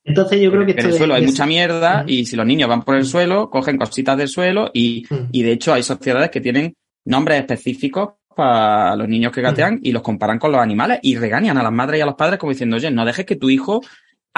Entonces 0.08 0.42
yo 0.42 0.50
creo 0.50 0.66
que 0.66 0.72
en 0.72 0.86
el 0.86 0.94
suelo 0.94 1.16
hay 1.16 1.26
mucha 1.26 1.46
mierda 1.46 2.06
y 2.08 2.26
si 2.26 2.38
los 2.38 2.46
niños 2.46 2.70
van 2.70 2.82
por 2.82 2.96
el 2.96 3.06
suelo, 3.06 3.50
cogen 3.50 3.78
cositas 3.78 4.18
del 4.18 4.30
suelo 4.30 4.72
y, 4.74 5.06
y 5.34 5.44
de 5.44 5.52
hecho 5.52 5.74
hay 5.74 5.84
sociedades 5.84 6.32
que 6.32 6.40
tienen 6.40 6.74
nombres 7.04 7.42
específicos 7.42 8.12
para 8.34 8.96
los 8.96 9.10
niños 9.10 9.34
que 9.34 9.42
gatean 9.42 9.80
y 9.84 9.92
los 9.92 10.02
comparan 10.02 10.40
con 10.40 10.52
los 10.52 10.62
animales 10.62 11.00
y 11.02 11.18
regañan 11.18 11.58
a 11.58 11.64
las 11.64 11.74
madres 11.74 12.00
y 12.00 12.02
a 12.02 12.06
los 12.06 12.16
padres 12.16 12.40
como 12.40 12.52
diciendo, 12.52 12.78
oye, 12.78 12.90
no 12.90 13.04
dejes 13.04 13.26
que 13.26 13.36
tu 13.36 13.50
hijo 13.50 13.82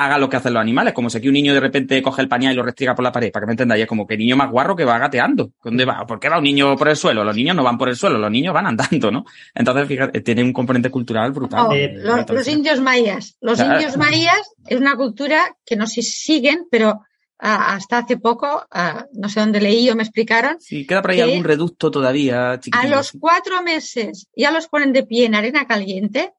haga 0.05 0.17
lo 0.17 0.29
que 0.29 0.37
hacen 0.37 0.53
los 0.53 0.61
animales, 0.61 0.93
como 0.93 1.09
si 1.09 1.17
aquí 1.17 1.27
un 1.27 1.33
niño 1.33 1.53
de 1.53 1.59
repente 1.59 2.01
coge 2.01 2.21
el 2.21 2.27
pañal 2.27 2.53
y 2.53 2.55
lo 2.55 2.63
restriega 2.63 2.95
por 2.95 3.03
la 3.03 3.11
pared, 3.11 3.31
para 3.31 3.43
que 3.43 3.47
me 3.47 3.53
entendáis, 3.53 3.83
es 3.83 3.87
como 3.87 4.07
que 4.07 4.17
niño 4.17 4.35
más 4.35 4.49
guarro 4.49 4.75
que 4.75 4.85
va 4.85 4.97
gateando. 4.97 5.51
¿Dónde 5.63 5.85
va? 5.85 6.05
¿Por 6.05 6.19
qué 6.19 6.29
va 6.29 6.37
un 6.37 6.43
niño 6.43 6.75
por 6.75 6.89
el 6.89 6.95
suelo? 6.95 7.23
Los 7.23 7.35
niños 7.35 7.55
no 7.55 7.63
van 7.63 7.77
por 7.77 7.89
el 7.89 7.95
suelo, 7.95 8.17
los 8.17 8.31
niños 8.31 8.53
van 8.53 8.67
andando, 8.67 9.11
¿no? 9.11 9.25
Entonces, 9.53 9.87
fíjate, 9.87 10.21
tiene 10.21 10.43
un 10.43 10.53
componente 10.53 10.89
cultural 10.89 11.31
brutal. 11.31 11.67
Oh, 11.67 12.33
los, 12.33 12.47
indios 12.47 12.79
mayas. 12.79 13.37
Los 13.41 13.59
indios 13.59 13.97
mayas 13.97 14.55
es 14.67 14.79
una 14.79 14.95
cultura 14.95 15.55
que 15.65 15.75
no 15.75 15.87
se 15.87 16.01
siguen, 16.01 16.67
pero 16.69 17.01
ah, 17.39 17.75
hasta 17.75 17.99
hace 17.99 18.17
poco, 18.17 18.65
ah, 18.71 19.05
no 19.13 19.29
sé 19.29 19.39
dónde 19.39 19.61
leí 19.61 19.89
o 19.89 19.95
me 19.95 20.03
explicaron. 20.03 20.57
Sí, 20.59 20.85
queda 20.85 21.01
por 21.01 21.11
ahí 21.11 21.21
algún 21.21 21.43
reducto 21.43 21.91
todavía. 21.91 22.59
A 22.71 22.87
los 22.87 23.11
cuatro 23.19 23.61
meses 23.63 24.27
ya 24.35 24.51
los 24.51 24.67
ponen 24.67 24.93
de 24.93 25.03
pie 25.03 25.25
en 25.25 25.35
arena 25.35 25.67
caliente 25.67 26.33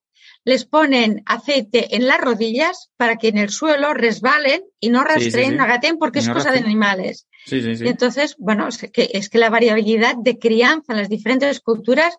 les 0.45 0.65
ponen 0.65 1.23
aceite 1.27 1.97
en 1.97 2.07
las 2.07 2.21
rodillas 2.21 2.91
para 2.97 3.17
que 3.17 3.29
en 3.29 3.39
el 3.39 3.51
suelo 3.51 3.93
resbalen 3.95 4.63
y 4.79 4.89
no 4.91 5.05
rastreen, 5.05 5.57
no 5.57 5.65
agaten 5.65 5.99
porque 5.99 6.21
es 6.21 6.29
cosa 6.29 6.51
de 6.51 6.59
animales. 6.61 7.27
Y 7.51 7.87
entonces, 7.89 8.37
bueno, 8.39 8.69
es 8.69 8.79
que, 8.79 9.11
es 9.13 9.29
que 9.29 9.39
la 9.39 9.51
variabilidad 9.51 10.17
de 10.17 10.39
crianza 10.39 10.93
en 10.93 10.99
las 10.99 11.09
diferentes 11.09 11.61
culturas 11.61 12.17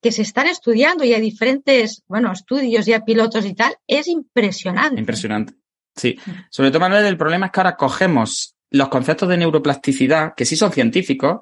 que 0.00 0.12
se 0.12 0.22
están 0.22 0.46
estudiando 0.46 1.04
y 1.04 1.14
hay 1.14 1.20
diferentes, 1.20 2.02
bueno, 2.06 2.30
estudios 2.30 2.86
ya 2.86 3.04
pilotos 3.04 3.46
y 3.46 3.54
tal, 3.54 3.76
es 3.86 4.06
impresionante. 4.06 5.00
Impresionante. 5.00 5.54
Sí, 5.96 6.18
sobre 6.50 6.70
todo, 6.70 6.80
Manuel, 6.80 7.06
el 7.06 7.16
problema 7.16 7.46
es 7.46 7.52
que 7.52 7.60
ahora 7.60 7.76
cogemos 7.76 8.54
los 8.70 8.88
conceptos 8.88 9.28
de 9.28 9.36
neuroplasticidad, 9.36 10.34
que 10.36 10.44
sí 10.44 10.56
son 10.56 10.72
científicos, 10.72 11.40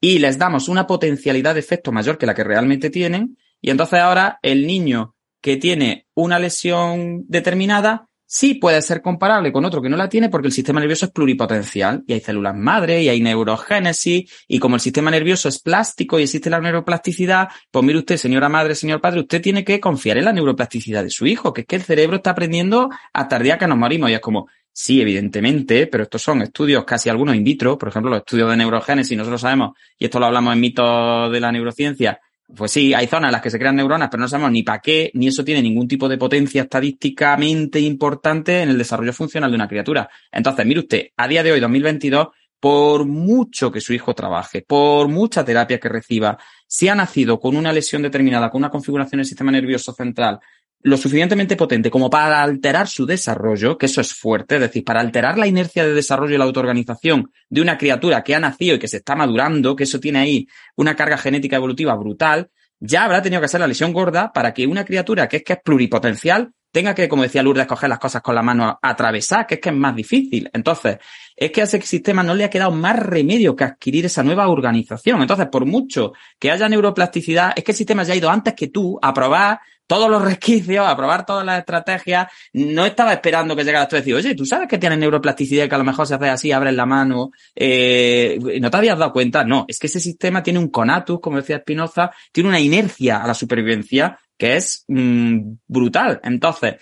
y 0.00 0.18
les 0.18 0.38
damos 0.38 0.68
una 0.68 0.86
potencialidad 0.86 1.54
de 1.54 1.60
efecto 1.60 1.90
mayor 1.90 2.18
que 2.18 2.26
la 2.26 2.34
que 2.34 2.44
realmente 2.44 2.90
tienen, 2.90 3.38
y 3.60 3.70
entonces 3.70 3.98
ahora 3.98 4.38
el 4.42 4.66
niño 4.66 5.13
que 5.44 5.58
tiene 5.58 6.06
una 6.14 6.38
lesión 6.38 7.26
determinada 7.28 8.08
sí 8.24 8.54
puede 8.54 8.80
ser 8.80 9.02
comparable 9.02 9.52
con 9.52 9.66
otro 9.66 9.82
que 9.82 9.90
no 9.90 9.96
la 9.98 10.08
tiene 10.08 10.30
porque 10.30 10.46
el 10.46 10.54
sistema 10.54 10.80
nervioso 10.80 11.04
es 11.04 11.12
pluripotencial 11.12 12.02
y 12.06 12.14
hay 12.14 12.20
células 12.20 12.56
madre 12.56 13.02
y 13.02 13.10
hay 13.10 13.20
neurogénesis 13.20 14.32
y 14.48 14.58
como 14.58 14.76
el 14.76 14.80
sistema 14.80 15.10
nervioso 15.10 15.50
es 15.50 15.60
plástico 15.60 16.18
y 16.18 16.22
existe 16.22 16.48
la 16.48 16.62
neuroplasticidad, 16.62 17.48
pues 17.70 17.84
mire 17.84 17.98
usted, 17.98 18.16
señora 18.16 18.48
madre, 18.48 18.74
señor 18.74 19.02
padre, 19.02 19.20
usted 19.20 19.42
tiene 19.42 19.66
que 19.66 19.78
confiar 19.80 20.16
en 20.16 20.24
la 20.24 20.32
neuroplasticidad 20.32 21.04
de 21.04 21.10
su 21.10 21.26
hijo, 21.26 21.52
que 21.52 21.60
es 21.60 21.66
que 21.66 21.76
el 21.76 21.82
cerebro 21.82 22.16
está 22.16 22.30
aprendiendo 22.30 22.88
hasta 23.12 23.36
el 23.36 23.58
que 23.58 23.66
nos 23.66 23.76
morimos 23.76 24.08
y 24.08 24.14
es 24.14 24.20
como, 24.20 24.48
Sí, 24.76 25.00
evidentemente, 25.00 25.86
pero 25.86 26.02
estos 26.02 26.20
son 26.20 26.42
estudios 26.42 26.84
casi 26.84 27.08
algunos 27.08 27.36
in 27.36 27.44
vitro, 27.44 27.78
por 27.78 27.90
ejemplo, 27.90 28.10
los 28.10 28.20
estudios 28.20 28.50
de 28.50 28.56
neurogénesis, 28.56 29.16
nosotros 29.16 29.42
sabemos, 29.42 29.76
y 29.96 30.06
esto 30.06 30.18
lo 30.18 30.26
hablamos 30.26 30.52
en 30.52 30.60
mitos 30.60 31.30
de 31.30 31.38
la 31.38 31.52
neurociencia, 31.52 32.18
pues 32.54 32.72
sí, 32.72 32.92
hay 32.92 33.06
zonas 33.06 33.28
en 33.28 33.32
las 33.32 33.42
que 33.42 33.50
se 33.50 33.58
crean 33.58 33.76
neuronas, 33.76 34.08
pero 34.10 34.20
no 34.20 34.28
sabemos 34.28 34.52
ni 34.52 34.62
para 34.62 34.80
qué, 34.80 35.10
ni 35.14 35.28
eso 35.28 35.44
tiene 35.44 35.62
ningún 35.62 35.88
tipo 35.88 36.08
de 36.08 36.18
potencia 36.18 36.62
estadísticamente 36.62 37.80
importante 37.80 38.62
en 38.62 38.70
el 38.70 38.78
desarrollo 38.78 39.12
funcional 39.12 39.50
de 39.50 39.56
una 39.56 39.68
criatura. 39.68 40.08
Entonces, 40.30 40.66
mire 40.66 40.80
usted, 40.80 41.08
a 41.16 41.26
día 41.26 41.42
de 41.42 41.52
hoy, 41.52 41.60
2022, 41.60 42.28
por 42.60 43.06
mucho 43.06 43.70
que 43.70 43.80
su 43.80 43.92
hijo 43.92 44.14
trabaje, 44.14 44.62
por 44.62 45.08
mucha 45.08 45.44
terapia 45.44 45.78
que 45.78 45.88
reciba, 45.88 46.38
si 46.66 46.88
ha 46.88 46.94
nacido 46.94 47.38
con 47.38 47.56
una 47.56 47.72
lesión 47.72 48.02
determinada, 48.02 48.50
con 48.50 48.60
una 48.60 48.70
configuración 48.70 49.18
del 49.18 49.26
sistema 49.26 49.52
nervioso 49.52 49.92
central 49.92 50.40
lo 50.84 50.98
suficientemente 50.98 51.56
potente 51.56 51.90
como 51.90 52.10
para 52.10 52.42
alterar 52.42 52.88
su 52.88 53.06
desarrollo, 53.06 53.78
que 53.78 53.86
eso 53.86 54.02
es 54.02 54.12
fuerte, 54.12 54.56
es 54.56 54.60
decir, 54.60 54.84
para 54.84 55.00
alterar 55.00 55.38
la 55.38 55.46
inercia 55.46 55.82
de 55.82 55.94
desarrollo 55.94 56.34
y 56.34 56.38
la 56.38 56.44
autoorganización 56.44 57.32
de 57.48 57.62
una 57.62 57.78
criatura 57.78 58.22
que 58.22 58.34
ha 58.34 58.40
nacido 58.40 58.76
y 58.76 58.78
que 58.78 58.86
se 58.86 58.98
está 58.98 59.16
madurando, 59.16 59.74
que 59.74 59.84
eso 59.84 59.98
tiene 59.98 60.18
ahí 60.18 60.46
una 60.76 60.94
carga 60.94 61.16
genética 61.16 61.56
evolutiva 61.56 61.94
brutal, 61.94 62.50
ya 62.78 63.04
habrá 63.04 63.22
tenido 63.22 63.40
que 63.40 63.48
ser 63.48 63.60
la 63.60 63.66
lesión 63.66 63.94
gorda 63.94 64.30
para 64.30 64.52
que 64.52 64.66
una 64.66 64.84
criatura 64.84 65.26
que 65.26 65.38
es 65.38 65.42
que 65.42 65.54
es 65.54 65.58
pluripotencial 65.64 66.52
tenga 66.70 66.94
que, 66.94 67.08
como 67.08 67.22
decía 67.22 67.42
Lourdes, 67.42 67.66
coger 67.66 67.88
las 67.88 68.00
cosas 68.00 68.20
con 68.20 68.34
la 68.34 68.42
mano, 68.42 68.78
atravesar, 68.82 69.46
que 69.46 69.54
es 69.54 69.60
que 69.60 69.68
es 69.68 69.74
más 69.74 69.94
difícil. 69.94 70.50
Entonces, 70.52 70.98
es 71.36 71.52
que 71.52 71.60
a 71.60 71.64
ese 71.64 71.80
sistema 71.80 72.24
no 72.24 72.34
le 72.34 72.42
ha 72.42 72.50
quedado 72.50 72.72
más 72.72 72.98
remedio 72.98 73.54
que 73.54 73.62
adquirir 73.62 74.06
esa 74.06 74.24
nueva 74.24 74.48
organización. 74.48 75.22
Entonces, 75.22 75.46
por 75.46 75.64
mucho 75.64 76.12
que 76.38 76.50
haya 76.50 76.68
neuroplasticidad, 76.68 77.52
es 77.54 77.62
que 77.62 77.70
el 77.70 77.78
sistema 77.78 78.02
ya 78.02 78.12
ha 78.12 78.16
ido 78.16 78.28
antes 78.28 78.54
que 78.54 78.68
tú 78.68 78.98
a 79.00 79.14
probar 79.14 79.60
todos 79.86 80.10
los 80.10 80.22
resquicios, 80.22 80.86
a 80.86 80.96
probar 80.96 81.26
todas 81.26 81.44
las 81.44 81.58
estrategias. 81.58 82.28
No 82.52 82.86
estaba 82.86 83.12
esperando 83.12 83.54
que 83.54 83.64
llegaras 83.64 83.88
tú 83.88 83.96
a 83.96 83.98
decir, 84.00 84.14
oye, 84.14 84.34
tú 84.34 84.46
sabes 84.46 84.68
que 84.68 84.78
tienes 84.78 84.98
neuroplasticidad 84.98 85.68
que 85.68 85.74
a 85.74 85.78
lo 85.78 85.84
mejor 85.84 86.06
se 86.06 86.14
hace 86.14 86.28
así, 86.28 86.52
abres 86.52 86.74
la 86.74 86.86
mano, 86.86 87.30
eh, 87.54 88.38
no 88.60 88.70
te 88.70 88.76
habías 88.76 88.98
dado 88.98 89.12
cuenta. 89.12 89.44
No, 89.44 89.64
es 89.68 89.78
que 89.78 89.86
ese 89.86 90.00
sistema 90.00 90.42
tiene 90.42 90.58
un 90.58 90.68
conatus, 90.68 91.20
como 91.20 91.36
decía 91.36 91.58
Spinoza, 91.58 92.10
tiene 92.32 92.48
una 92.48 92.60
inercia 92.60 93.22
a 93.22 93.26
la 93.26 93.34
supervivencia 93.34 94.18
que 94.36 94.56
es 94.56 94.84
mm, 94.88 95.54
brutal. 95.66 96.20
Entonces, 96.24 96.76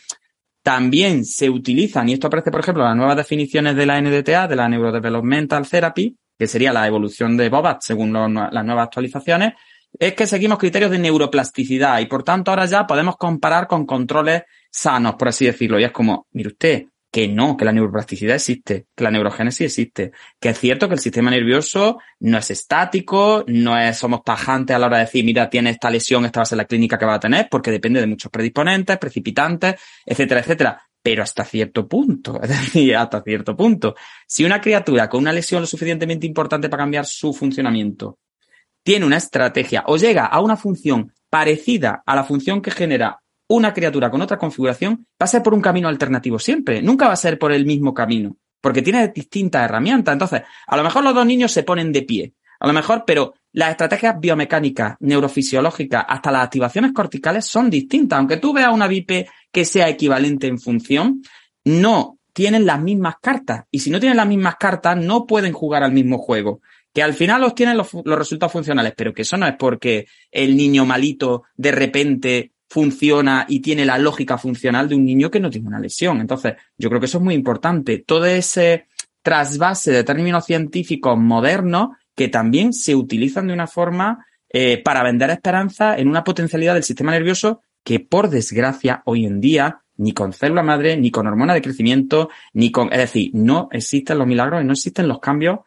también 0.62 1.24
se 1.24 1.50
utilizan, 1.50 2.08
y 2.08 2.14
esto 2.14 2.28
aparece, 2.28 2.50
por 2.50 2.60
ejemplo, 2.60 2.84
en 2.84 2.90
las 2.90 2.96
nuevas 2.96 3.16
definiciones 3.16 3.74
de 3.74 3.86
la 3.86 4.00
NDTA, 4.00 4.46
de 4.46 4.56
la 4.56 4.68
Neurodevelopmental 4.68 5.68
Therapy, 5.68 6.16
que 6.38 6.46
sería 6.46 6.72
la 6.72 6.86
evolución 6.86 7.36
de 7.36 7.48
Bobat 7.48 7.82
según 7.82 8.12
las 8.12 8.64
nuevas 8.64 8.84
actualizaciones, 8.84 9.54
es 9.98 10.14
que 10.14 10.26
seguimos 10.26 10.58
criterios 10.58 10.90
de 10.90 10.98
neuroplasticidad 10.98 12.00
y 12.00 12.06
por 12.06 12.22
tanto 12.22 12.50
ahora 12.50 12.66
ya 12.66 12.86
podemos 12.86 13.16
comparar 13.16 13.66
con 13.66 13.86
controles 13.86 14.42
sanos, 14.70 15.14
por 15.16 15.28
así 15.28 15.46
decirlo. 15.46 15.78
Y 15.78 15.84
es 15.84 15.92
como, 15.92 16.26
mire 16.32 16.48
usted, 16.48 16.86
que 17.12 17.28
no, 17.28 17.58
que 17.58 17.66
la 17.66 17.72
neuroplasticidad 17.72 18.36
existe, 18.36 18.86
que 18.96 19.04
la 19.04 19.10
neurogénesis 19.10 19.66
existe, 19.66 20.12
que 20.40 20.48
es 20.48 20.58
cierto 20.58 20.88
que 20.88 20.94
el 20.94 21.00
sistema 21.00 21.30
nervioso 21.30 21.98
no 22.20 22.38
es 22.38 22.50
estático, 22.50 23.44
no 23.48 23.78
es, 23.78 23.98
somos 23.98 24.24
tajantes 24.24 24.74
a 24.74 24.78
la 24.78 24.86
hora 24.86 24.96
de 24.96 25.04
decir, 25.04 25.22
mira, 25.22 25.50
tiene 25.50 25.70
esta 25.70 25.90
lesión, 25.90 26.24
esta 26.24 26.40
va 26.40 26.44
a 26.44 26.46
ser 26.46 26.56
la 26.56 26.64
clínica 26.64 26.98
que 26.98 27.04
va 27.04 27.14
a 27.14 27.20
tener, 27.20 27.48
porque 27.50 27.70
depende 27.70 28.00
de 28.00 28.06
muchos 28.06 28.30
predisponentes, 28.30 28.96
precipitantes, 28.96 29.74
etcétera, 30.06 30.40
etcétera. 30.40 30.82
Pero 31.02 31.22
hasta 31.22 31.44
cierto 31.44 31.86
punto, 31.86 32.40
es 32.42 32.48
decir, 32.48 32.96
hasta 32.96 33.20
cierto 33.20 33.54
punto. 33.54 33.94
Si 34.26 34.42
una 34.44 34.60
criatura 34.62 35.10
con 35.10 35.20
una 35.20 35.34
lesión 35.34 35.60
lo 35.60 35.66
suficientemente 35.66 36.26
importante 36.26 36.70
para 36.70 36.84
cambiar 36.84 37.04
su 37.04 37.34
funcionamiento 37.34 38.18
tiene 38.82 39.06
una 39.06 39.16
estrategia 39.16 39.84
o 39.86 39.96
llega 39.96 40.26
a 40.26 40.40
una 40.40 40.56
función 40.56 41.12
parecida 41.30 42.02
a 42.04 42.14
la 42.14 42.24
función 42.24 42.60
que 42.60 42.70
genera 42.70 43.22
una 43.48 43.72
criatura 43.72 44.10
con 44.10 44.22
otra 44.22 44.38
configuración, 44.38 45.06
va 45.20 45.24
a 45.24 45.26
ser 45.26 45.42
por 45.42 45.54
un 45.54 45.60
camino 45.60 45.88
alternativo 45.88 46.38
siempre. 46.38 46.82
Nunca 46.82 47.06
va 47.06 47.12
a 47.12 47.16
ser 47.16 47.38
por 47.38 47.52
el 47.52 47.66
mismo 47.66 47.92
camino, 47.92 48.36
porque 48.60 48.82
tiene 48.82 49.08
distintas 49.08 49.64
herramientas. 49.64 50.12
Entonces, 50.12 50.42
a 50.66 50.76
lo 50.76 50.82
mejor 50.82 51.04
los 51.04 51.14
dos 51.14 51.26
niños 51.26 51.52
se 51.52 51.62
ponen 51.62 51.92
de 51.92 52.02
pie, 52.02 52.34
a 52.60 52.66
lo 52.66 52.72
mejor, 52.72 53.04
pero 53.06 53.34
las 53.52 53.70
estrategias 53.70 54.18
biomecánicas, 54.18 54.96
neurofisiológicas, 55.00 56.04
hasta 56.08 56.30
las 56.30 56.44
activaciones 56.44 56.92
corticales 56.92 57.44
son 57.44 57.68
distintas. 57.68 58.18
Aunque 58.18 58.38
tú 58.38 58.52
veas 58.52 58.72
una 58.72 58.88
VIP 58.88 59.26
que 59.50 59.64
sea 59.64 59.88
equivalente 59.88 60.46
en 60.46 60.58
función, 60.58 61.22
no 61.64 62.18
tienen 62.32 62.64
las 62.64 62.80
mismas 62.80 63.16
cartas. 63.20 63.64
Y 63.70 63.80
si 63.80 63.90
no 63.90 64.00
tienen 64.00 64.16
las 64.16 64.26
mismas 64.26 64.56
cartas, 64.56 64.96
no 64.96 65.26
pueden 65.26 65.52
jugar 65.52 65.82
al 65.82 65.92
mismo 65.92 66.18
juego 66.18 66.60
que 66.92 67.02
al 67.02 67.14
final 67.14 67.44
obtienen 67.44 67.76
los, 67.76 67.88
los 68.04 68.18
resultados 68.18 68.52
funcionales, 68.52 68.92
pero 68.96 69.12
que 69.12 69.22
eso 69.22 69.36
no 69.36 69.46
es 69.46 69.54
porque 69.58 70.06
el 70.30 70.56
niño 70.56 70.84
malito 70.84 71.44
de 71.56 71.72
repente 71.72 72.52
funciona 72.68 73.44
y 73.48 73.60
tiene 73.60 73.84
la 73.84 73.98
lógica 73.98 74.38
funcional 74.38 74.88
de 74.88 74.94
un 74.94 75.04
niño 75.04 75.30
que 75.30 75.40
no 75.40 75.50
tiene 75.50 75.68
una 75.68 75.78
lesión. 75.78 76.20
Entonces, 76.20 76.54
yo 76.78 76.88
creo 76.88 77.00
que 77.00 77.06
eso 77.06 77.18
es 77.18 77.24
muy 77.24 77.34
importante. 77.34 77.98
Todo 77.98 78.24
ese 78.24 78.86
trasvase 79.22 79.92
de 79.92 80.04
términos 80.04 80.46
científicos 80.46 81.18
modernos 81.18 81.90
que 82.14 82.28
también 82.28 82.72
se 82.72 82.94
utilizan 82.94 83.46
de 83.46 83.52
una 83.52 83.66
forma 83.66 84.26
eh, 84.48 84.82
para 84.82 85.02
vender 85.02 85.30
esperanza 85.30 85.96
en 85.96 86.08
una 86.08 86.24
potencialidad 86.24 86.74
del 86.74 86.82
sistema 86.82 87.12
nervioso 87.12 87.62
que, 87.84 88.00
por 88.00 88.30
desgracia, 88.30 89.02
hoy 89.04 89.26
en 89.26 89.40
día, 89.40 89.82
ni 89.96 90.12
con 90.12 90.32
célula 90.32 90.62
madre, 90.62 90.96
ni 90.96 91.10
con 91.10 91.26
hormona 91.26 91.54
de 91.54 91.62
crecimiento, 91.62 92.30
ni 92.52 92.70
con, 92.70 92.92
es 92.92 92.98
decir, 92.98 93.30
no 93.34 93.68
existen 93.70 94.18
los 94.18 94.26
milagros 94.26 94.62
y 94.62 94.66
no 94.66 94.72
existen 94.72 95.08
los 95.08 95.20
cambios 95.20 95.60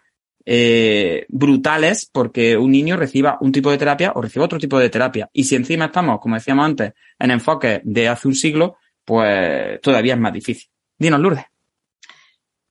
eh, 0.45 1.25
brutales 1.29 2.09
porque 2.11 2.55
un 2.55 2.71
niño 2.71 2.97
reciba 2.97 3.37
un 3.41 3.51
tipo 3.51 3.71
de 3.71 3.77
terapia 3.77 4.11
o 4.15 4.21
reciba 4.21 4.45
otro 4.45 4.59
tipo 4.59 4.77
de 4.77 4.89
terapia. 4.89 5.29
Y 5.33 5.43
si 5.43 5.55
encima 5.55 5.85
estamos, 5.85 6.19
como 6.19 6.35
decíamos 6.35 6.65
antes, 6.65 6.93
en 7.17 7.31
enfoque 7.31 7.81
de 7.83 8.07
hace 8.07 8.27
un 8.27 8.35
siglo, 8.35 8.77
pues 9.03 9.81
todavía 9.81 10.13
es 10.13 10.19
más 10.19 10.33
difícil. 10.33 10.69
Dinos, 10.97 11.19
Lourdes. 11.19 11.45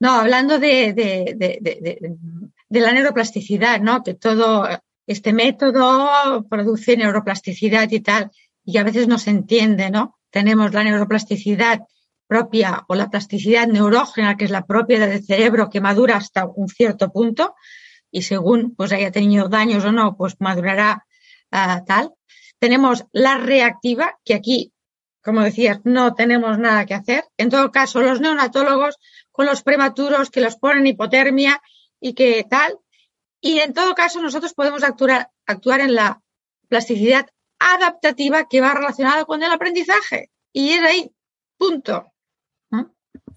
No, 0.01 0.13
hablando 0.13 0.59
de, 0.59 0.93
de, 0.93 1.35
de, 1.39 2.81
la 2.81 2.93
neuroplasticidad, 2.93 3.81
¿no? 3.81 4.03
Que 4.03 4.15
todo 4.15 4.69
este 5.07 5.33
método 5.33 6.45
produce 6.49 6.97
neuroplasticidad 6.97 7.91
y 7.91 8.01
tal, 8.01 8.31
y 8.65 8.79
a 8.79 8.85
veces 8.85 9.09
no 9.09 9.19
se 9.19 9.31
entiende, 9.31 9.91
¿no? 9.91 10.19
Tenemos 10.31 10.73
la 10.73 10.85
neuroplasticidad 10.85 11.83
propia 12.27 12.85
o 12.89 12.95
la 12.95 13.11
plasticidad 13.11 13.67
neurógena, 13.67 14.37
que 14.37 14.45
es 14.45 14.51
la 14.51 14.67
propia 14.67 15.07
del 15.07 15.25
cerebro 15.25 15.71
que 15.71 15.81
madura 15.81 16.17
hasta 16.17 16.47
un 16.47 16.69
cierto 16.69 17.11
punto 17.11 17.55
y 18.15 18.23
según 18.23 18.75
pues 18.77 18.93
haya 18.93 19.11
tenido 19.11 19.49
daños 19.49 19.85
o 19.85 19.91
no, 19.91 20.17
pues 20.17 20.37
madurará 20.39 21.05
uh, 21.51 21.85
tal. 21.85 22.13
Tenemos 22.61 23.05
la 23.13 23.39
reactiva, 23.39 24.19
que 24.25 24.35
aquí, 24.35 24.73
como 25.21 25.43
decías, 25.43 25.81
no 25.83 26.15
tenemos 26.15 26.57
nada 26.59 26.87
que 26.87 26.95
hacer. 26.95 27.25
En 27.37 27.51
todo 27.51 27.73
caso, 27.73 28.01
los 28.01 28.21
neonatólogos 28.21 28.99
con 29.33 29.47
los 29.47 29.63
prematuros 29.63 30.31
que 30.31 30.41
los 30.41 30.57
ponen 30.57 30.87
hipotermia 30.87 31.61
y 31.99 32.15
que 32.15 32.47
tal. 32.49 32.79
Y 33.41 33.59
en 33.59 33.75
todo 33.75 33.95
caso, 33.95 34.23
nosotros 34.23 34.55
podemos 34.55 34.85
actuar, 34.85 35.31
actuar 35.45 35.81
en 35.81 35.97
la 35.97 36.23
plasticidad 36.69 37.27
adaptativa 37.59 38.49
que 38.49 38.61
va 38.61 38.75
relacionada 38.75 39.25
con 39.25 39.43
el 39.43 39.51
aprendizaje. 39.51 40.31
Y 40.53 40.71
es 40.71 40.83
ahí, 40.83 41.11
punto. 41.59 42.14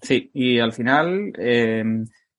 Sí, 0.00 0.30
y 0.32 0.58
al 0.58 0.72
final, 0.72 1.32
eh, 1.38 1.84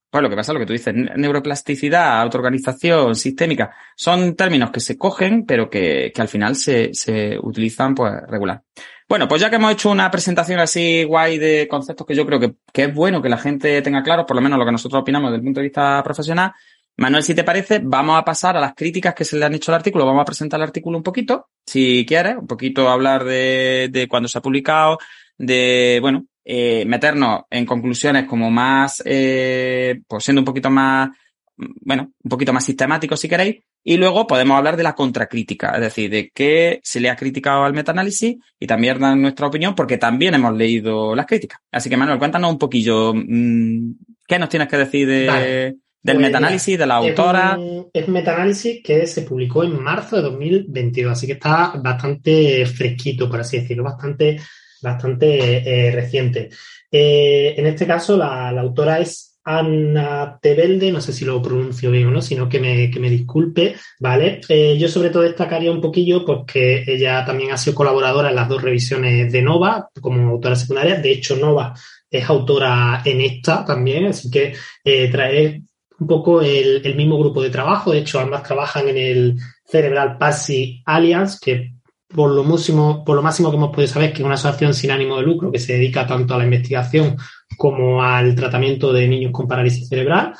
pues 0.09 0.23
lo 0.23 0.29
que 0.29 0.35
pasa 0.35 0.53
lo 0.53 0.59
que 0.59 0.65
tú 0.65 0.73
dices, 0.73 0.93
neuroplasticidad, 0.93 2.21
autoorganización, 2.21 3.15
sistémica, 3.15 3.75
son 3.95 4.35
términos 4.35 4.71
que 4.71 4.79
se 4.79 4.97
cogen, 4.97 5.45
pero 5.45 5.69
que, 5.69 6.11
que 6.13 6.21
al 6.21 6.27
final 6.27 6.55
se, 6.55 6.93
se 6.93 7.37
utilizan 7.41 7.93
pues 7.93 8.13
regular. 8.27 8.63
Bueno, 9.07 9.27
pues 9.27 9.41
ya 9.41 9.49
que 9.49 9.55
hemos 9.55 9.71
hecho 9.71 9.89
una 9.89 10.09
presentación 10.11 10.59
así 10.59 11.03
guay 11.03 11.37
de 11.37 11.67
conceptos 11.67 12.05
que 12.05 12.15
yo 12.15 12.25
creo 12.25 12.39
que, 12.39 12.55
que 12.71 12.83
es 12.85 12.93
bueno 12.93 13.21
que 13.21 13.29
la 13.29 13.37
gente 13.37 13.81
tenga 13.81 14.03
claro, 14.03 14.25
por 14.25 14.35
lo 14.35 14.41
menos 14.41 14.59
lo 14.59 14.65
que 14.65 14.71
nosotros 14.71 15.01
opinamos 15.01 15.31
desde 15.31 15.39
el 15.39 15.45
punto 15.45 15.59
de 15.59 15.67
vista 15.67 16.01
profesional, 16.03 16.53
Manuel, 16.99 17.23
si 17.23 17.33
te 17.33 17.45
parece, 17.45 17.79
vamos 17.81 18.19
a 18.19 18.25
pasar 18.25 18.57
a 18.57 18.59
las 18.59 18.73
críticas 18.75 19.15
que 19.15 19.23
se 19.23 19.37
le 19.37 19.45
han 19.45 19.53
hecho 19.53 19.71
al 19.71 19.77
artículo. 19.77 20.05
Vamos 20.05 20.21
a 20.21 20.25
presentar 20.25 20.59
el 20.59 20.65
artículo 20.65 20.97
un 20.97 21.03
poquito, 21.03 21.47
si 21.65 22.05
quieres, 22.05 22.35
un 22.35 22.45
poquito 22.45 22.89
hablar 22.89 23.23
de, 23.23 23.87
de 23.89 24.07
cuándo 24.09 24.27
se 24.27 24.37
ha 24.37 24.41
publicado, 24.41 24.97
de, 25.37 25.99
bueno, 26.01 26.25
eh, 26.43 26.85
meternos 26.85 27.43
en 27.49 27.65
conclusiones 27.65 28.25
como 28.25 28.49
más, 28.49 29.01
eh, 29.05 30.01
pues 30.07 30.23
siendo 30.23 30.41
un 30.41 30.45
poquito 30.45 30.69
más, 30.69 31.09
bueno, 31.57 32.11
un 32.23 32.29
poquito 32.29 32.53
más 32.53 32.65
sistemáticos 32.65 33.19
si 33.19 33.27
queréis, 33.27 33.57
Y 33.83 33.97
luego 33.97 34.27
podemos 34.27 34.57
hablar 34.57 34.75
de 34.75 34.83
la 34.83 34.93
contracrítica, 34.93 35.71
es 35.75 35.81
decir, 35.81 36.09
de 36.09 36.31
qué 36.33 36.79
se 36.83 36.99
le 36.99 37.09
ha 37.09 37.15
criticado 37.15 37.63
al 37.63 37.73
metaanálisis 37.73 38.35
y 38.59 38.67
también 38.67 38.99
dar 38.99 39.15
nuestra 39.15 39.47
opinión, 39.47 39.73
porque 39.73 39.97
también 39.97 40.33
hemos 40.33 40.55
leído 40.55 41.15
las 41.15 41.25
críticas. 41.25 41.59
Así 41.71 41.89
que, 41.89 41.97
Manuel, 41.97 42.19
cuéntanos 42.19 42.51
un 42.51 42.59
poquillo, 42.59 43.13
mm, 43.13 43.91
¿qué 44.27 44.37
nos 44.37 44.49
tienes 44.49 44.67
que 44.67 44.77
decir 44.77 45.07
de, 45.07 45.75
del 46.01 46.15
pues 46.15 46.27
metaanálisis, 46.27 46.77
de 46.77 46.85
la 46.85 46.95
autora? 46.95 47.57
Es 47.93 48.07
un, 48.07 48.13
metaanálisis 48.13 48.81
que 48.83 49.05
se 49.05 49.23
publicó 49.23 49.63
en 49.63 49.81
marzo 49.81 50.15
de 50.17 50.23
2022, 50.23 51.11
así 51.11 51.27
que 51.27 51.33
está 51.33 51.73
bastante 51.81 52.65
fresquito, 52.65 53.29
por 53.29 53.41
así 53.41 53.59
decirlo, 53.59 53.83
bastante, 53.83 54.39
bastante 54.81 55.87
eh, 55.87 55.91
reciente. 55.91 56.49
Eh, 56.91 57.55
en 57.57 57.67
este 57.67 57.85
caso, 57.85 58.17
la, 58.17 58.49
autora 58.49 58.99
es 58.99 59.39
Ana 59.43 60.37
Tebelde, 60.41 60.91
no 60.91 61.01
sé 61.01 61.13
si 61.13 61.25
lo 61.25 61.41
pronuncio 61.41 61.91
bien 61.91 62.07
o 62.07 62.11
no, 62.11 62.21
sino 62.21 62.49
que 62.49 62.59
me, 62.59 62.89
que 62.91 62.99
me 62.99 63.09
disculpe, 63.09 63.75
¿vale? 63.99 64.41
Eh, 64.49 64.77
yo 64.77 64.87
sobre 64.87 65.09
todo 65.09 65.23
destacaría 65.23 65.71
un 65.71 65.81
poquillo 65.81 66.25
porque 66.25 66.83
ella 66.85 67.25
también 67.25 67.51
ha 67.51 67.57
sido 67.57 67.75
colaboradora 67.75 68.29
en 68.29 68.35
las 68.35 68.49
dos 68.49 68.61
revisiones 68.61 69.31
de 69.31 69.41
Nova 69.41 69.89
como 70.01 70.29
autora 70.29 70.55
secundaria. 70.55 70.95
De 70.95 71.11
hecho, 71.11 71.35
Nova 71.35 71.73
es 72.09 72.29
autora 72.29 73.01
en 73.05 73.21
esta 73.21 73.63
también, 73.65 74.07
así 74.07 74.29
que 74.29 74.53
eh, 74.83 75.09
trae 75.09 75.61
un 75.99 76.07
poco 76.07 76.41
el, 76.41 76.81
el, 76.83 76.95
mismo 76.95 77.19
grupo 77.19 77.41
de 77.41 77.49
trabajo. 77.49 77.91
De 77.91 77.99
hecho, 77.99 78.19
ambas 78.19 78.43
trabajan 78.43 78.87
en 78.87 78.97
el 78.97 79.35
Cerebral 79.65 80.17
Palsy 80.17 80.81
Alliance, 80.85 81.37
que 81.41 81.73
por 82.13 82.31
lo 82.31 82.43
máximo, 82.43 83.03
por 83.05 83.15
lo 83.15 83.21
máximo 83.21 83.49
que 83.49 83.57
hemos 83.57 83.71
podido 83.71 83.91
saber, 83.91 84.11
que 84.11 84.19
es 84.19 84.25
una 84.25 84.35
asociación 84.35 84.73
sin 84.73 84.91
ánimo 84.91 85.17
de 85.17 85.23
lucro 85.23 85.51
que 85.51 85.59
se 85.59 85.73
dedica 85.73 86.07
tanto 86.07 86.33
a 86.33 86.37
la 86.37 86.45
investigación 86.45 87.15
como 87.57 88.01
al 88.01 88.35
tratamiento 88.35 88.91
de 88.91 89.07
niños 89.07 89.31
con 89.31 89.47
parálisis 89.47 89.87
cerebral 89.87 90.33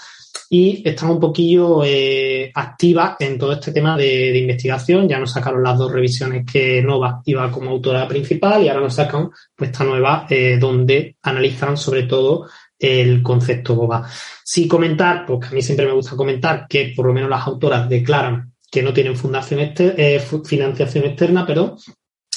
y 0.49 0.81
están 0.87 1.11
un 1.11 1.19
poquillo 1.19 1.83
eh, 1.85 2.51
activas 2.55 3.15
en 3.19 3.37
todo 3.37 3.53
este 3.53 3.71
tema 3.71 3.95
de, 3.95 4.35
investigación. 4.37 5.07
Ya 5.07 5.19
nos 5.19 5.31
sacaron 5.31 5.61
las 5.61 5.77
dos 5.77 5.91
revisiones 5.91 6.43
que 6.51 6.81
Nova 6.81 7.21
iba 7.25 7.51
como 7.51 7.69
autora 7.69 8.07
principal 8.07 8.63
y 8.63 8.69
ahora 8.69 8.81
nos 8.81 8.95
sacan 8.95 9.29
pues, 9.55 9.69
esta 9.69 9.83
nueva 9.83 10.25
eh, 10.29 10.57
donde 10.59 11.17
analizan 11.21 11.77
sobre 11.77 12.03
todo 12.03 12.47
el 12.79 13.21
concepto 13.21 13.75
BOBA. 13.75 14.09
Sí 14.43 14.67
comentar, 14.67 15.25
porque 15.25 15.47
a 15.47 15.51
mí 15.51 15.61
siempre 15.61 15.85
me 15.85 15.93
gusta 15.93 16.15
comentar 16.15 16.65
que 16.67 16.93
por 16.95 17.05
lo 17.05 17.13
menos 17.13 17.29
las 17.29 17.45
autoras 17.45 17.87
declaran 17.87 18.53
que 18.71 18.83
no 18.83 18.93
tienen 18.93 19.15
fundación 19.15 19.59
eh, 19.77 20.21
financiación 20.45 21.05
externa, 21.05 21.45
pero 21.45 21.77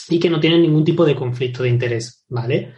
y 0.09 0.19
que 0.19 0.31
no 0.31 0.41
tienen 0.41 0.63
ningún 0.63 0.85
tipo 0.85 1.05
de 1.05 1.15
conflicto 1.15 1.63
de 1.63 1.69
interés, 1.69 2.25
¿vale? 2.29 2.73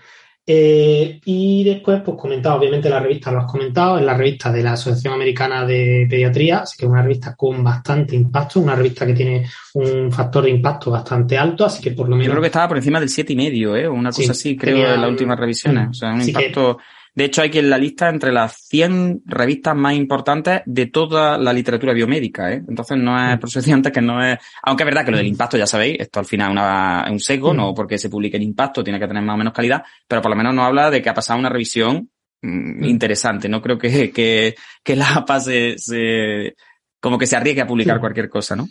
Eh, 0.46 1.20
y 1.24 1.64
después, 1.64 2.02
pues 2.04 2.18
comentado, 2.18 2.58
obviamente 2.58 2.90
la 2.90 3.00
revista 3.00 3.32
lo 3.32 3.40
has 3.40 3.50
comentado, 3.50 3.98
es 3.98 4.04
la 4.04 4.14
revista 4.14 4.52
de 4.52 4.62
la 4.62 4.72
Asociación 4.72 5.14
Americana 5.14 5.64
de 5.64 6.06
Pediatría, 6.08 6.58
así 6.58 6.76
que 6.76 6.84
es 6.84 6.92
una 6.92 7.02
revista 7.02 7.34
con 7.34 7.64
bastante 7.64 8.14
impacto, 8.14 8.60
una 8.60 8.74
revista 8.74 9.06
que 9.06 9.14
tiene 9.14 9.48
un 9.72 10.12
factor 10.12 10.44
de 10.44 10.50
impacto 10.50 10.90
bastante 10.90 11.38
alto, 11.38 11.64
así 11.64 11.82
que 11.82 11.92
por 11.92 12.10
lo 12.10 12.16
menos... 12.16 12.26
Yo 12.26 12.32
creo 12.32 12.42
que 12.42 12.48
estaba 12.48 12.68
por 12.68 12.76
encima 12.76 13.00
del 13.00 13.08
siete 13.08 13.32
y 13.32 13.36
medio, 13.36 13.74
¿eh? 13.74 13.88
Una 13.88 14.10
cosa 14.10 14.32
así, 14.32 14.54
creo, 14.54 14.76
en 14.76 15.00
las 15.00 15.10
últimas 15.10 15.38
revisiones. 15.38 15.88
O 15.88 15.94
sea, 15.94 16.12
un 16.12 16.20
impacto... 16.20 16.78
De 17.14 17.24
hecho, 17.24 17.42
hay 17.42 17.50
que 17.50 17.60
en 17.60 17.70
la 17.70 17.78
lista 17.78 18.08
entre 18.08 18.32
las 18.32 18.56
100 18.68 19.22
revistas 19.26 19.76
más 19.76 19.94
importantes 19.94 20.62
de 20.66 20.86
toda 20.86 21.38
la 21.38 21.52
literatura 21.52 21.92
biomédica, 21.92 22.52
¿eh? 22.52 22.64
Entonces 22.68 22.98
no 22.98 23.16
es, 23.16 23.38
por 23.38 23.48
eso 23.48 23.72
antes 23.72 23.92
que 23.92 24.00
no 24.00 24.24
es, 24.24 24.36
aunque 24.64 24.82
es 24.82 24.86
verdad 24.86 25.04
que 25.04 25.12
lo 25.12 25.18
del 25.18 25.28
impacto 25.28 25.56
ya 25.56 25.66
sabéis, 25.66 25.98
esto 26.00 26.18
al 26.18 26.26
final 26.26 27.04
es 27.06 27.12
un 27.12 27.20
sesgo, 27.20 27.54
no 27.54 27.72
porque 27.72 27.98
se 27.98 28.10
publique 28.10 28.36
en 28.36 28.42
impacto, 28.42 28.82
tiene 28.82 28.98
que 28.98 29.06
tener 29.06 29.22
más 29.22 29.34
o 29.34 29.38
menos 29.38 29.52
calidad, 29.52 29.84
pero 30.08 30.22
por 30.22 30.30
lo 30.30 30.36
menos 30.36 30.54
nos 30.54 30.66
habla 30.66 30.90
de 30.90 31.00
que 31.00 31.08
ha 31.08 31.14
pasado 31.14 31.38
una 31.38 31.48
revisión 31.48 32.10
mm, 32.42 32.82
interesante. 32.84 33.48
No 33.48 33.62
creo 33.62 33.78
que, 33.78 34.10
que, 34.10 34.56
que 34.82 34.96
la 34.96 35.08
APA 35.14 35.38
se, 35.38 36.56
como 37.00 37.16
que 37.16 37.26
se 37.26 37.36
arriesgue 37.36 37.62
a 37.62 37.66
publicar 37.66 38.00
cualquier 38.00 38.28
cosa, 38.28 38.56
¿no? 38.56 38.66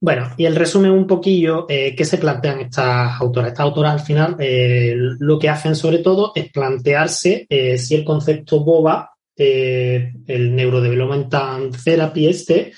Bueno, 0.00 0.30
y 0.36 0.44
el 0.44 0.54
resumen 0.54 0.92
un 0.92 1.08
poquillo, 1.08 1.66
eh, 1.68 1.94
¿qué 1.96 2.04
se 2.04 2.18
plantean 2.18 2.60
estas 2.60 3.20
autoras? 3.20 3.50
Estas 3.50 3.64
autoras 3.64 3.92
al 3.94 4.06
final 4.06 4.36
eh, 4.38 4.94
lo 4.96 5.38
que 5.40 5.48
hacen 5.48 5.74
sobre 5.74 5.98
todo 5.98 6.30
es 6.36 6.52
plantearse 6.52 7.46
eh, 7.48 7.76
si 7.78 7.96
el 7.96 8.04
concepto 8.04 8.62
BOBA, 8.62 9.10
eh, 9.36 10.12
el 10.26 10.54
Neurodevelopmental 10.54 11.70
Therapy 11.82 12.28
este, 12.28 12.72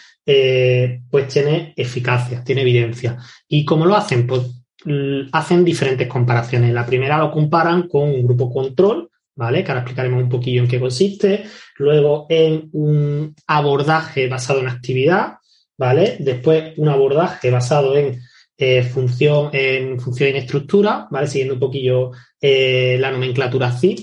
pues 1.10 1.28
tiene 1.28 1.74
eficacia, 1.76 2.42
tiene 2.42 2.62
evidencia. 2.62 3.18
¿Y 3.48 3.64
cómo 3.64 3.84
lo 3.84 3.96
hacen? 3.96 4.26
Pues 4.26 4.42
hacen 5.32 5.64
diferentes 5.64 6.06
comparaciones. 6.06 6.72
La 6.72 6.86
primera 6.86 7.18
lo 7.18 7.32
comparan 7.32 7.88
con 7.88 8.08
un 8.08 8.22
grupo 8.22 8.50
control, 8.50 9.10
¿vale? 9.34 9.64
Que 9.64 9.72
ahora 9.72 9.80
explicaremos 9.80 10.22
un 10.22 10.28
poquillo 10.28 10.62
en 10.62 10.68
qué 10.68 10.78
consiste. 10.78 11.44
Luego 11.76 12.26
en 12.28 12.68
un 12.72 13.34
abordaje 13.46 14.28
basado 14.28 14.60
en 14.60 14.68
actividad, 14.68 15.39
¿vale? 15.80 16.16
Después 16.18 16.74
un 16.76 16.90
abordaje 16.90 17.50
basado 17.50 17.96
en 17.96 18.20
eh, 18.58 18.82
función, 18.82 19.48
en 19.54 19.98
función 19.98 20.28
y 20.28 20.32
en 20.32 20.36
estructura, 20.36 21.08
¿vale? 21.10 21.26
Siguiendo 21.26 21.54
un 21.54 21.60
poquillo 21.60 22.10
eh, 22.38 22.98
la 23.00 23.10
nomenclatura 23.10 23.72
CIP. 23.72 24.00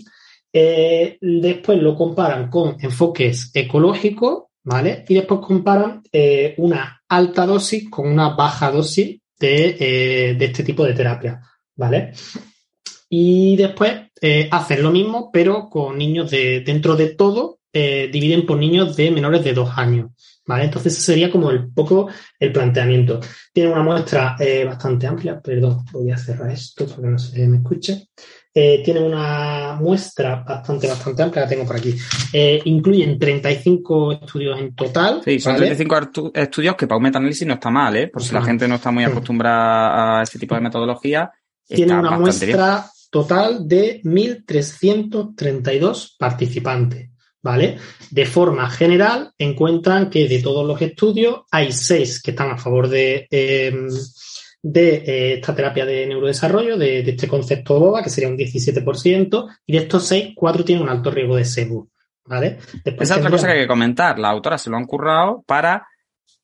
Eh, 0.52 1.20
después 1.22 1.80
lo 1.80 1.96
comparan 1.96 2.50
con 2.50 2.78
enfoques 2.80 3.52
ecológicos, 3.54 4.46
¿vale? 4.64 5.06
Y 5.08 5.14
después 5.14 5.40
comparan 5.40 6.02
una 6.58 7.04
alta 7.08 7.46
dosis 7.46 7.88
con 7.92 8.08
una 8.08 8.30
baja 8.30 8.72
dosis 8.72 9.20
de, 9.40 10.36
de 10.36 10.46
este 10.46 10.64
tipo 10.64 10.84
de 10.84 10.94
terapia, 10.96 11.40
¿vale? 11.76 12.14
Y 13.08 13.56
después 13.56 13.94
hacen 14.50 14.82
lo 14.82 14.90
mismo, 14.90 15.30
pero 15.32 15.70
con 15.70 15.96
niños 15.96 16.32
de, 16.32 16.62
dentro 16.62 16.96
de 16.96 17.10
todo, 17.10 17.57
dividen 18.12 18.46
por 18.46 18.58
niños 18.58 18.96
de 18.96 19.12
menores 19.12 19.44
de 19.44 19.54
dos 19.54 19.70
años, 19.76 20.12
¿Vale? 20.48 20.64
Entonces, 20.64 20.94
ese 20.94 21.04
sería 21.04 21.30
como 21.30 21.52
el 21.52 21.68
poco 21.68 22.10
el 22.40 22.52
planteamiento. 22.54 23.20
Tiene 23.52 23.70
una 23.70 23.84
muestra 23.84 24.38
eh, 24.40 24.64
bastante 24.64 25.06
amplia, 25.06 25.42
perdón, 25.42 25.84
voy 25.92 26.10
a 26.10 26.18
cerrar 26.18 26.50
esto 26.50 26.88
para 26.88 27.02
que 27.02 27.08
no 27.08 27.20
se 27.20 27.46
me 27.48 27.58
escuche. 27.58 28.08
Eh, 28.54 28.82
tiene 28.84 29.02
una 29.02 29.78
muestra 29.80 30.44
bastante, 30.48 30.88
bastante 30.88 31.22
amplia, 31.22 31.44
la 31.44 31.50
tengo 31.50 31.66
por 31.66 31.76
aquí. 31.76 31.94
Eh, 32.32 32.62
incluyen 32.64 33.20
35 33.20 34.14
estudios 34.14 34.58
en 34.58 34.74
total. 34.74 35.22
Sí, 35.24 35.38
son 35.38 35.58
35 35.58 36.32
estudios 36.34 36.76
que 36.76 36.88
para 36.88 36.98
un 36.98 37.04
metaanálisis 37.04 37.46
no 37.46 37.56
está 37.56 37.70
mal, 37.70 37.98
¿eh? 37.98 38.08
Por 38.08 38.24
si 38.24 38.34
la 38.34 38.42
gente 38.42 38.70
no 38.70 38.76
está 38.76 38.90
muy 38.90 39.04
acostumbrada 39.04 40.22
a 40.22 40.24
ese 40.24 40.40
tipo 40.40 40.56
de 40.56 40.62
metodología. 40.62 41.30
Tiene 41.68 42.00
una 42.00 42.18
muestra 42.18 42.86
total 43.12 43.68
de 43.68 44.02
1.332 44.04 46.16
participantes. 46.18 47.10
¿Vale? 47.42 47.78
De 48.12 48.26
forma 48.26 48.70
general, 48.70 49.32
encuentran 49.38 50.10
que 50.10 50.28
de 50.28 50.42
todos 50.42 50.66
los 50.66 50.82
estudios 50.82 51.42
hay 51.52 51.72
seis 51.72 52.22
que 52.22 52.32
están 52.32 52.52
a 52.52 52.58
favor 52.58 52.88
de, 52.88 53.28
em, 53.30 53.88
de 54.62 54.96
eh, 54.96 55.34
esta 55.36 55.56
terapia 55.56 55.86
de 55.86 56.08
neurodesarrollo, 56.08 56.78
de, 56.78 57.00
este 57.00 57.28
concepto 57.28 57.80
BOBA, 57.80 58.04
que 58.04 58.10
sería 58.10 58.30
un 58.30 58.38
17%, 58.38 59.48
y 59.66 59.74
de 59.74 59.80
estos 59.80 60.06
seis, 60.06 60.34
cuatro 60.36 60.64
tienen 60.64 60.84
un 60.84 60.90
alto 60.90 61.12
riesgo 61.12 61.36
de 61.36 61.46
SEBU, 61.46 61.90
¿vale? 62.26 62.58
Esa 62.84 63.04
es 63.04 63.20
otra 63.20 63.30
cosa 63.30 63.48
que 63.48 63.54
hay 63.54 63.62
que 63.62 63.68
comentar. 63.68 64.20
Las 64.20 64.32
autoras 64.32 64.62
se 64.62 64.70
lo 64.70 64.78
han 64.78 64.86
currado 64.86 65.44
para 65.48 65.88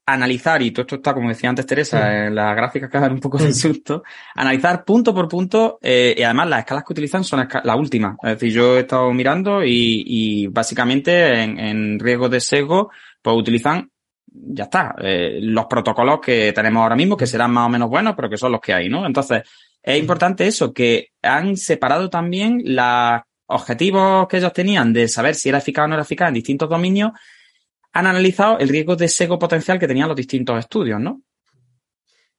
analizar, 0.05 0.61
y 0.61 0.71
todo 0.71 0.81
esto 0.81 0.95
está, 0.95 1.13
como 1.13 1.29
decía 1.29 1.49
antes 1.49 1.65
Teresa, 1.65 2.27
en 2.27 2.35
las 2.35 2.55
gráficas 2.55 2.89
que 2.89 2.99
dan 2.99 3.13
un 3.13 3.19
poco 3.19 3.37
de 3.37 3.53
susto, 3.53 4.03
analizar 4.35 4.83
punto 4.83 5.13
por 5.13 5.27
punto, 5.27 5.79
eh, 5.81 6.13
y 6.17 6.23
además 6.23 6.49
las 6.49 6.59
escalas 6.59 6.83
que 6.83 6.93
utilizan 6.93 7.23
son 7.23 7.47
las 7.63 7.77
últimas. 7.77 8.17
Es 8.23 8.31
decir, 8.31 8.51
yo 8.51 8.77
he 8.77 8.81
estado 8.81 9.11
mirando 9.13 9.63
y, 9.63 10.03
y 10.05 10.47
básicamente 10.47 11.41
en, 11.41 11.59
en 11.59 11.99
riesgo 11.99 12.27
de 12.27 12.41
sesgo, 12.41 12.91
pues 13.21 13.37
utilizan, 13.37 13.89
ya 14.25 14.65
está, 14.65 14.95
eh, 15.01 15.39
los 15.41 15.67
protocolos 15.67 16.19
que 16.19 16.51
tenemos 16.51 16.81
ahora 16.81 16.95
mismo, 16.95 17.15
que 17.15 17.27
serán 17.27 17.51
más 17.51 17.67
o 17.67 17.69
menos 17.69 17.89
buenos, 17.89 18.13
pero 18.15 18.29
que 18.29 18.37
son 18.37 18.51
los 18.51 18.59
que 18.59 18.73
hay, 18.73 18.89
¿no? 18.89 19.05
Entonces, 19.05 19.43
es 19.81 19.99
importante 19.99 20.47
eso, 20.47 20.73
que 20.73 21.11
han 21.21 21.55
separado 21.55 22.09
también 22.09 22.61
los 22.65 23.21
objetivos 23.45 24.27
que 24.27 24.37
ellos 24.37 24.53
tenían 24.53 24.91
de 24.91 25.07
saber 25.07 25.35
si 25.35 25.49
era 25.49 25.59
eficaz 25.59 25.85
o 25.85 25.87
no 25.87 25.93
era 25.95 26.03
eficaz 26.03 26.29
en 26.29 26.33
distintos 26.35 26.69
dominios 26.69 27.11
han 27.93 28.07
analizado 28.07 28.57
el 28.59 28.69
riesgo 28.69 28.95
de 28.95 29.07
sesgo 29.07 29.39
potencial 29.39 29.79
que 29.79 29.87
tenían 29.87 30.07
los 30.07 30.17
distintos 30.17 30.59
estudios, 30.59 30.99
¿no? 30.99 31.21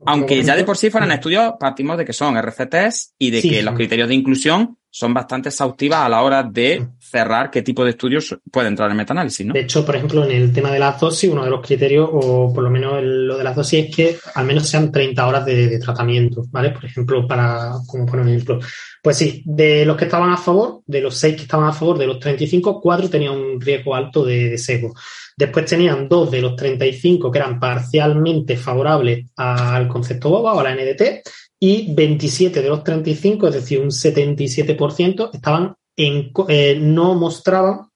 Aunque 0.07 0.43
ya 0.43 0.57
de 0.57 0.65
por 0.65 0.77
sí 0.77 0.91
fueran 0.91 1.13
estudios, 1.13 1.55
partimos 1.59 1.97
de 1.97 2.05
que 2.05 2.13
son 2.13 2.37
RCTs 2.37 3.15
y 3.19 3.31
de 3.31 3.41
que 3.41 3.63
los 3.63 3.75
criterios 3.75 4.09
de 4.09 4.15
inclusión 4.15 4.77
son 4.91 5.13
bastante 5.15 5.49
exhaustivas 5.49 6.01
a 6.01 6.09
la 6.09 6.23
hora 6.23 6.43
de 6.43 6.87
cerrar 7.01 7.51
qué 7.51 7.63
tipo 7.63 7.85
de 7.85 7.91
estudios 7.91 8.37
puede 8.51 8.69
entrar 8.69 8.91
en 8.91 8.97
metanálisis, 8.97 9.45
¿no? 9.45 9.53
De 9.53 9.61
hecho, 9.61 9.85
por 9.85 9.97
ejemplo, 9.97 10.25
en 10.25 10.31
el 10.31 10.53
tema 10.53 10.71
de 10.71 10.79
las 10.79 11.01
dosis, 11.01 11.31
uno 11.31 11.43
de 11.43 11.51
los 11.51 11.67
criterios, 11.67 12.09
o 12.13 12.53
por 12.55 12.63
lo 12.63 12.71
menos 12.71 13.03
lo 13.03 13.37
de 13.37 13.43
las 13.43 13.57
dosis, 13.57 13.87
es 13.87 13.97
que 13.97 14.17
al 14.35 14.45
menos 14.45 14.69
sean 14.69 14.93
30 14.93 15.27
horas 15.27 15.47
de, 15.47 15.79
tratamiento, 15.79 16.45
¿vale? 16.51 16.71
Por 16.71 16.85
ejemplo, 16.85 17.27
para, 17.27 17.73
como 17.87 18.07
por 18.07 18.21
ejemplo. 18.21 18.61
Pues 19.03 19.17
sí, 19.17 19.43
de 19.47 19.85
los 19.85 19.97
que 19.97 20.05
estaban 20.05 20.31
a 20.31 20.37
favor, 20.37 20.83
de 20.87 21.01
los 21.01 21.17
seis 21.17 21.35
que 21.35 21.43
estaban 21.43 21.69
a 21.69 21.73
favor, 21.73 21.99
de 21.99 22.07
los 22.07 22.21
35, 22.21 22.81
cuatro 22.81 23.11
tenían 23.11 23.33
un 23.33 23.61
riesgo 23.61 23.95
alto 23.95 24.25
de, 24.25 24.51
de 24.51 24.59
sesgo. 24.59 24.95
Después 25.37 25.67
tenían 25.67 26.09
dos 26.09 26.31
de 26.31 26.41
los 26.41 26.57
35 26.57 27.31
que 27.31 27.39
eran 27.39 27.59
parcialmente 27.59 28.57
favorables 28.57 29.27
al 29.37 29.89
concepto 29.89 30.31
BOBA 30.31 30.55
o 30.55 30.61
a 30.61 30.65
la 30.65 30.75
NDT 30.75 31.23
y 31.59 31.95
27 31.95 32.61
de 32.61 32.69
los 32.69 32.85
35, 32.85 33.49
es 33.49 33.55
decir, 33.55 33.81
un 33.81 33.91
77%, 33.91 35.31
estaban 35.33 35.75
en, 35.97 36.31
eh, 36.49 36.77
no 36.79 37.15
mostraban 37.15 37.89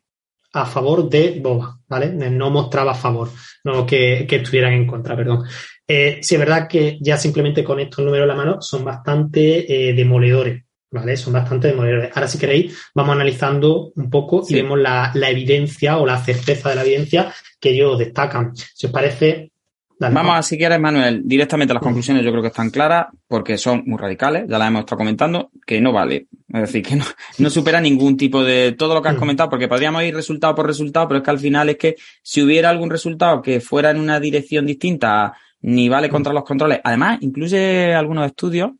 a 0.52 0.65
favor 0.65 1.09
de 1.09 1.39
Boba, 1.40 1.78
¿vale? 1.86 2.10
No 2.10 2.51
mostraba 2.51 2.93
a 2.93 2.94
favor, 2.94 3.31
no 3.65 3.85
que, 3.85 4.27
estuvieran 4.28 4.73
en 4.73 4.86
contra, 4.86 5.15
perdón. 5.15 5.44
Eh, 5.86 6.19
sí, 6.23 6.35
es 6.35 6.39
verdad 6.39 6.66
que 6.69 6.98
ya 7.01 7.16
simplemente 7.16 7.62
con 7.62 7.81
estos 7.81 8.05
números 8.05 8.24
en 8.24 8.28
la 8.28 8.35
mano 8.35 8.62
son 8.62 8.85
bastante 8.85 9.90
eh, 9.90 9.93
demoledores, 9.94 10.65
¿vale? 10.90 11.16
Son 11.16 11.32
bastante 11.32 11.69
demoledores. 11.69 12.10
Ahora, 12.15 12.28
si 12.28 12.39
queréis, 12.39 12.77
vamos 12.94 13.15
analizando 13.15 13.93
un 13.94 14.10
poco 14.10 14.44
y 14.48 14.55
vemos 14.55 14.78
la, 14.78 15.10
la, 15.15 15.31
evidencia 15.31 15.98
o 15.98 16.06
la 16.06 16.19
certeza 16.19 16.70
de 16.70 16.74
la 16.77 16.82
evidencia 16.82 17.32
que 17.60 17.70
ellos 17.70 17.98
destacan. 17.98 18.55
Si 18.55 18.86
os 18.86 18.93
parece, 18.93 19.51
Vamos 20.01 20.39
a, 20.39 20.43
si 20.43 20.56
quieres, 20.56 20.78
Manuel, 20.78 21.23
directamente 21.24 21.74
las 21.74 21.82
conclusiones 21.82 22.24
yo 22.24 22.31
creo 22.31 22.40
que 22.40 22.48
están 22.48 22.70
claras 22.70 23.09
porque 23.27 23.59
son 23.59 23.82
muy 23.85 23.98
radicales, 23.98 24.44
ya 24.48 24.56
las 24.56 24.69
hemos 24.69 24.81
estado 24.81 24.98
comentando, 24.98 25.51
que 25.66 25.81
no 25.81 25.93
vale. 25.93 26.28
Es 26.55 26.60
decir, 26.60 26.82
que 26.85 26.94
no, 26.94 27.05
no 27.39 27.51
supera 27.51 27.81
ningún 27.81 28.16
tipo 28.16 28.44
de 28.44 28.77
todo 28.78 28.94
lo 28.94 29.02
que 29.02 29.09
has 29.09 29.16
mm. 29.16 29.19
comentado, 29.19 29.51
porque 29.51 29.66
podríamos 29.66 30.05
ir 30.05 30.15
resultado 30.15 30.55
por 30.55 30.66
resultado, 30.66 31.09
pero 31.09 31.19
es 31.19 31.24
que 31.24 31.31
al 31.31 31.40
final 31.40 31.69
es 31.70 31.78
que 31.78 31.97
si 32.23 32.43
hubiera 32.43 32.70
algún 32.70 32.90
resultado 32.90 33.43
que 33.43 33.60
fuera 33.60 33.90
en 33.90 33.98
una 33.98 34.20
dirección 34.20 34.66
distinta, 34.66 35.35
ni 35.62 35.89
vale 35.89 36.09
contra 36.09 36.32
los 36.32 36.44
controles. 36.44 36.81
Además, 36.85 37.19
incluye 37.20 37.93
algunos 37.93 38.24
estudios 38.24 38.70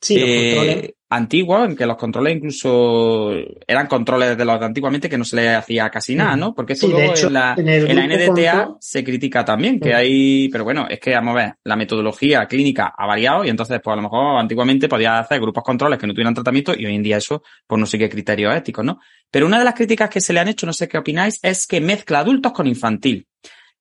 Sí, 0.00 0.14
los 0.18 0.28
eh, 0.28 0.54
controles. 0.54 0.94
Antiguos, 1.10 1.70
en 1.70 1.74
que 1.74 1.86
los 1.86 1.96
controles 1.96 2.36
incluso 2.36 3.32
eran 3.66 3.86
controles 3.86 4.36
de 4.36 4.44
los 4.44 4.60
de 4.60 4.66
antiguamente 4.66 5.08
que 5.08 5.16
no 5.16 5.24
se 5.24 5.36
le 5.36 5.54
hacía 5.54 5.88
casi 5.88 6.14
nada, 6.14 6.36
¿no? 6.36 6.54
Porque 6.54 6.74
esto 6.74 6.86
luego 6.86 7.14
en, 7.16 7.32
la, 7.32 7.54
en, 7.56 7.96
la, 7.96 8.06
NDTA 8.06 8.76
se 8.78 9.02
critica 9.02 9.42
también, 9.42 9.80
que 9.80 9.94
hay, 9.94 10.50
pero 10.50 10.64
bueno, 10.64 10.86
es 10.86 11.00
que 11.00 11.14
vamos 11.14 11.34
a 11.34 11.38
ver, 11.38 11.54
la 11.64 11.76
metodología 11.76 12.44
clínica 12.46 12.92
ha 12.94 13.06
variado 13.06 13.42
y 13.42 13.48
entonces, 13.48 13.80
pues 13.82 13.92
a 13.94 13.96
lo 13.96 14.02
mejor 14.02 14.38
antiguamente 14.38 14.86
podía 14.86 15.18
hacer 15.18 15.40
grupos 15.40 15.64
controles 15.64 15.98
que 15.98 16.06
no 16.06 16.12
tuvieran 16.12 16.34
tratamiento 16.34 16.74
y 16.76 16.84
hoy 16.84 16.94
en 16.94 17.02
día 17.02 17.16
eso, 17.16 17.42
pues 17.66 17.80
no 17.80 17.86
sigue 17.86 18.10
criterios 18.10 18.54
éticos, 18.54 18.84
¿no? 18.84 19.00
Pero 19.30 19.46
una 19.46 19.58
de 19.58 19.64
las 19.64 19.74
críticas 19.74 20.10
que 20.10 20.20
se 20.20 20.34
le 20.34 20.40
han 20.40 20.48
hecho, 20.48 20.66
no 20.66 20.74
sé 20.74 20.88
qué 20.88 20.98
opináis, 20.98 21.38
es 21.42 21.66
que 21.66 21.80
mezcla 21.80 22.18
adultos 22.18 22.52
con 22.52 22.66
infantil. 22.66 23.26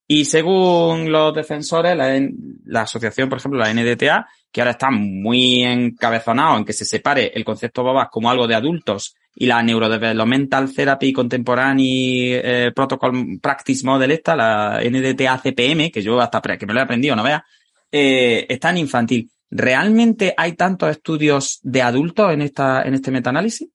Y 0.08 0.24
según 0.24 1.12
los 1.12 1.36
defensores, 1.36 1.96
la, 1.98 2.18
la 2.64 2.82
asociación, 2.84 3.28
por 3.28 3.40
ejemplo, 3.40 3.60
la 3.60 3.74
NDTA, 3.74 4.26
que 4.52 4.62
ahora 4.62 4.72
está 4.72 4.90
muy 4.90 5.64
encabezonado 5.64 6.58
en 6.58 6.66
que 6.66 6.74
se 6.74 6.86
separe 6.86 7.32
el 7.34 7.44
concepto 7.44 7.84
BOBAS 7.84 8.10
como 8.10 8.30
algo 8.30 8.48
de 8.48 8.56
adultos 8.56 9.16
y 9.36 9.46
la 9.46 9.62
Neurodevelopmental 9.62 10.74
Therapy 10.74 11.14
Contemporary 11.14 12.34
eh, 12.34 12.72
Protocol 12.76 13.40
Practice 13.40 13.86
Model 13.86 14.12
esta, 14.12 14.36
la 14.36 14.82
NDTA-CPM, 14.82 15.92
que 15.92 16.02
yo 16.02 16.20
hasta 16.20 16.42
que 16.42 16.66
me 16.66 16.74
lo 16.74 16.80
he 16.80 16.84
aprendido, 16.84 17.16
no 17.16 17.24
vea, 17.24 17.46
eh, 17.92 18.46
está 18.50 18.72
en 18.72 18.78
infantil. 18.78 19.30
¿Realmente 19.50 20.34
hay 20.36 20.54
tantos 20.54 20.90
estudios 20.90 21.60
de 21.62 21.82
adultos 21.82 22.34
en 22.34 22.42
esta, 22.42 22.82
en 22.82 22.96
este 22.96 23.12
metaanálisis? 23.12 23.70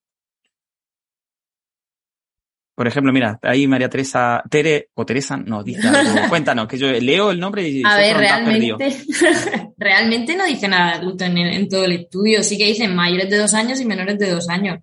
Por 2.75 2.87
ejemplo, 2.87 3.13
mira, 3.13 3.39
ahí 3.43 3.67
María 3.67 3.91
Teresa, 3.91 4.43
Tere, 4.49 4.89
o 4.95 5.05
Teresa 5.05 5.37
nos 5.37 5.65
dice 5.65 5.83
Cuéntanos, 6.29 6.67
que 6.67 6.79
yo 6.79 6.91
leo 6.91 7.31
el 7.31 7.39
nombre 7.39 7.69
y 7.69 7.83
A 7.85 7.97
ver, 7.97 8.17
realmente, 8.17 8.97
realmente 9.77 10.37
no 10.37 10.47
dice 10.47 10.69
nada 10.69 10.93
de 10.93 10.99
adulto 10.99 11.25
en, 11.25 11.69
todo 11.69 11.85
el 11.85 11.93
estudio. 11.93 12.43
Sí 12.43 12.57
que 12.57 12.67
dicen 12.67 12.95
mayores 12.95 13.29
de 13.29 13.37
dos 13.37 13.53
años 13.53 13.81
y 13.81 13.85
menores 13.85 14.19
de 14.19 14.31
dos 14.31 14.49
años. 14.49 14.79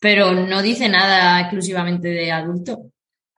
Pero 0.00 0.32
no 0.32 0.62
dice 0.62 0.88
nada 0.88 1.40
exclusivamente 1.40 2.08
de 2.08 2.32
adulto. 2.32 2.90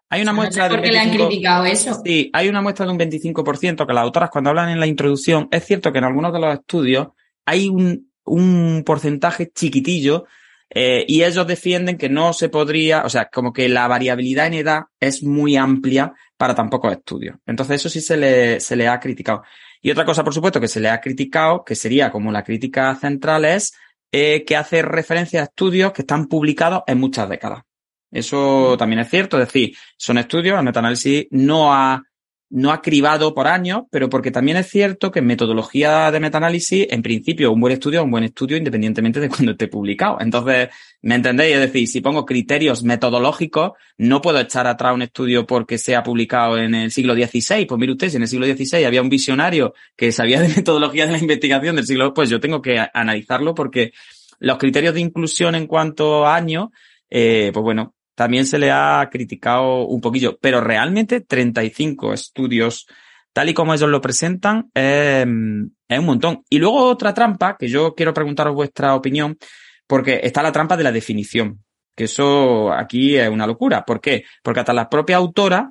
Hay 0.08 0.22
una 0.22 0.32
muestra 0.32 0.68
de. 0.68 0.76
¿Por 0.76 0.82
qué 0.82 0.92
le 0.92 0.98
han 0.98 1.10
criticado 1.10 1.64
eso? 1.66 2.00
Sí, 2.04 2.30
hay 2.32 2.48
una 2.48 2.62
muestra 2.62 2.86
de 2.86 2.92
un 2.92 2.98
25% 2.98 3.86
que 3.86 3.92
las 3.92 4.02
autoras, 4.02 4.30
cuando 4.30 4.50
hablan 4.50 4.70
en 4.70 4.80
la 4.80 4.86
introducción, 4.86 5.46
es 5.50 5.64
cierto 5.64 5.92
que 5.92 5.98
en 5.98 6.04
algunos 6.04 6.32
de 6.32 6.40
los 6.40 6.54
estudios 6.54 7.08
hay 7.44 7.68
un, 7.68 8.10
un 8.24 8.82
porcentaje 8.84 9.50
chiquitillo 9.54 10.24
eh, 10.72 11.04
y 11.08 11.24
ellos 11.24 11.46
defienden 11.46 11.98
que 11.98 12.08
no 12.08 12.32
se 12.32 12.48
podría, 12.48 13.02
o 13.02 13.08
sea, 13.08 13.28
como 13.28 13.52
que 13.52 13.68
la 13.68 13.88
variabilidad 13.88 14.46
en 14.46 14.54
edad 14.54 14.82
es 15.00 15.22
muy 15.22 15.56
amplia 15.56 16.12
para 16.36 16.54
tan 16.54 16.70
pocos 16.70 16.92
estudios. 16.92 17.36
Entonces 17.46 17.76
eso 17.76 17.88
sí 17.88 18.00
se 18.00 18.16
le, 18.16 18.60
se 18.60 18.76
le 18.76 18.86
ha 18.86 19.00
criticado. 19.00 19.42
Y 19.82 19.90
otra 19.90 20.04
cosa, 20.04 20.22
por 20.22 20.34
supuesto, 20.34 20.60
que 20.60 20.68
se 20.68 20.80
le 20.80 20.88
ha 20.88 21.00
criticado, 21.00 21.64
que 21.64 21.74
sería 21.74 22.10
como 22.10 22.30
la 22.30 22.44
crítica 22.44 22.94
central, 22.94 23.44
es 23.44 23.72
eh, 24.12 24.44
que 24.44 24.56
hace 24.56 24.82
referencia 24.82 25.40
a 25.40 25.44
estudios 25.44 25.92
que 25.92 26.02
están 26.02 26.26
publicados 26.26 26.82
en 26.86 26.98
muchas 26.98 27.28
décadas. 27.28 27.62
Eso 28.10 28.76
también 28.76 29.00
es 29.00 29.08
cierto, 29.08 29.38
es 29.38 29.46
decir, 29.46 29.76
son 29.96 30.18
estudios, 30.18 30.58
el 30.58 30.64
metaanálisis 30.64 31.26
no 31.30 31.72
ha 31.72 32.02
no 32.50 32.72
ha 32.72 32.82
cribado 32.82 33.32
por 33.32 33.46
años, 33.46 33.82
pero 33.90 34.10
porque 34.10 34.32
también 34.32 34.56
es 34.56 34.68
cierto 34.68 35.12
que 35.12 35.20
en 35.20 35.26
metodología 35.26 36.10
de 36.10 36.18
metaanálisis, 36.18 36.88
en 36.90 37.00
principio, 37.00 37.52
un 37.52 37.60
buen 37.60 37.72
estudio 37.72 38.00
es 38.00 38.04
un 38.04 38.10
buen 38.10 38.24
estudio 38.24 38.56
independientemente 38.56 39.20
de 39.20 39.28
cuando 39.28 39.52
esté 39.52 39.68
publicado. 39.68 40.18
Entonces, 40.20 40.68
¿me 41.00 41.14
entendéis? 41.14 41.54
Es 41.54 41.60
decir, 41.60 41.86
si 41.86 42.00
pongo 42.00 42.26
criterios 42.26 42.82
metodológicos, 42.82 43.72
no 43.98 44.20
puedo 44.20 44.40
echar 44.40 44.66
atrás 44.66 44.92
un 44.94 45.02
estudio 45.02 45.46
porque 45.46 45.78
sea 45.78 46.02
publicado 46.02 46.58
en 46.58 46.74
el 46.74 46.90
siglo 46.90 47.14
XVI. 47.14 47.66
Pues 47.66 47.78
mire 47.78 47.92
usted, 47.92 48.08
si 48.08 48.16
en 48.16 48.22
el 48.22 48.28
siglo 48.28 48.46
XVI 48.46 48.84
había 48.84 49.02
un 49.02 49.08
visionario 49.08 49.72
que 49.96 50.10
sabía 50.10 50.40
de 50.40 50.48
metodología 50.48 51.06
de 51.06 51.12
la 51.12 51.18
investigación 51.18 51.76
del 51.76 51.86
siglo, 51.86 52.12
pues 52.12 52.28
yo 52.28 52.40
tengo 52.40 52.60
que 52.60 52.84
analizarlo 52.92 53.54
porque 53.54 53.92
los 54.40 54.58
criterios 54.58 54.94
de 54.94 55.00
inclusión 55.00 55.54
en 55.54 55.68
cuanto 55.68 56.26
a 56.26 56.34
años, 56.34 56.70
eh, 57.08 57.50
pues 57.52 57.62
bueno, 57.62 57.94
también 58.20 58.44
se 58.44 58.58
le 58.58 58.70
ha 58.70 59.08
criticado 59.10 59.86
un 59.86 60.02
poquillo, 60.02 60.36
pero 60.42 60.60
realmente 60.60 61.22
35 61.22 62.12
estudios, 62.12 62.86
tal 63.32 63.48
y 63.48 63.54
como 63.54 63.72
ellos 63.72 63.88
lo 63.88 64.02
presentan, 64.02 64.70
es 64.74 65.24
un 65.24 66.04
montón. 66.04 66.42
Y 66.50 66.58
luego 66.58 66.84
otra 66.84 67.14
trampa, 67.14 67.56
que 67.58 67.66
yo 67.66 67.94
quiero 67.94 68.12
preguntaros 68.12 68.54
vuestra 68.54 68.94
opinión, 68.94 69.38
porque 69.86 70.20
está 70.22 70.42
la 70.42 70.52
trampa 70.52 70.76
de 70.76 70.84
la 70.84 70.92
definición, 70.92 71.64
que 71.96 72.04
eso 72.04 72.70
aquí 72.70 73.16
es 73.16 73.30
una 73.30 73.46
locura. 73.46 73.86
¿Por 73.86 74.02
qué? 74.02 74.24
Porque 74.42 74.60
hasta 74.60 74.74
las 74.74 74.88
propias 74.88 75.16
autoras 75.16 75.70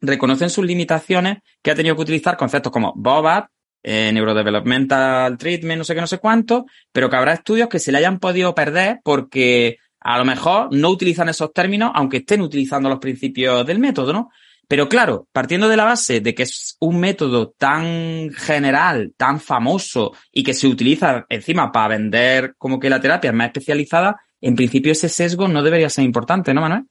reconocen 0.00 0.48
sus 0.48 0.64
limitaciones 0.64 1.40
que 1.60 1.72
ha 1.72 1.74
tenido 1.74 1.94
que 1.94 2.00
utilizar 2.00 2.38
conceptos 2.38 2.72
como 2.72 2.94
BOBAT, 2.96 3.50
eh, 3.82 4.12
Neurodevelopmental 4.14 5.36
Treatment, 5.36 5.76
no 5.76 5.84
sé 5.84 5.94
qué, 5.94 6.00
no 6.00 6.06
sé 6.06 6.16
cuánto, 6.20 6.64
pero 6.90 7.10
que 7.10 7.16
habrá 7.16 7.34
estudios 7.34 7.68
que 7.68 7.80
se 7.80 7.92
le 7.92 7.98
hayan 7.98 8.18
podido 8.18 8.54
perder 8.54 9.00
porque 9.04 9.76
a 10.06 10.18
lo 10.18 10.24
mejor 10.24 10.68
no 10.70 10.90
utilizan 10.90 11.28
esos 11.28 11.52
términos, 11.52 11.90
aunque 11.92 12.18
estén 12.18 12.40
utilizando 12.40 12.88
los 12.88 13.00
principios 13.00 13.66
del 13.66 13.80
método, 13.80 14.12
¿no? 14.12 14.30
Pero 14.68 14.88
claro, 14.88 15.26
partiendo 15.32 15.68
de 15.68 15.76
la 15.76 15.84
base 15.84 16.20
de 16.20 16.32
que 16.32 16.44
es 16.44 16.76
un 16.78 17.00
método 17.00 17.50
tan 17.58 18.30
general, 18.30 19.12
tan 19.16 19.40
famoso 19.40 20.12
y 20.30 20.44
que 20.44 20.54
se 20.54 20.68
utiliza 20.68 21.26
encima 21.28 21.72
para 21.72 21.96
vender 21.96 22.54
como 22.56 22.78
que 22.78 22.88
la 22.88 23.00
terapia 23.00 23.30
es 23.30 23.36
más 23.36 23.48
especializada, 23.48 24.20
en 24.40 24.54
principio 24.54 24.92
ese 24.92 25.08
sesgo 25.08 25.48
no 25.48 25.60
debería 25.60 25.90
ser 25.90 26.04
importante, 26.04 26.54
¿no, 26.54 26.60
Manuel? 26.60 26.84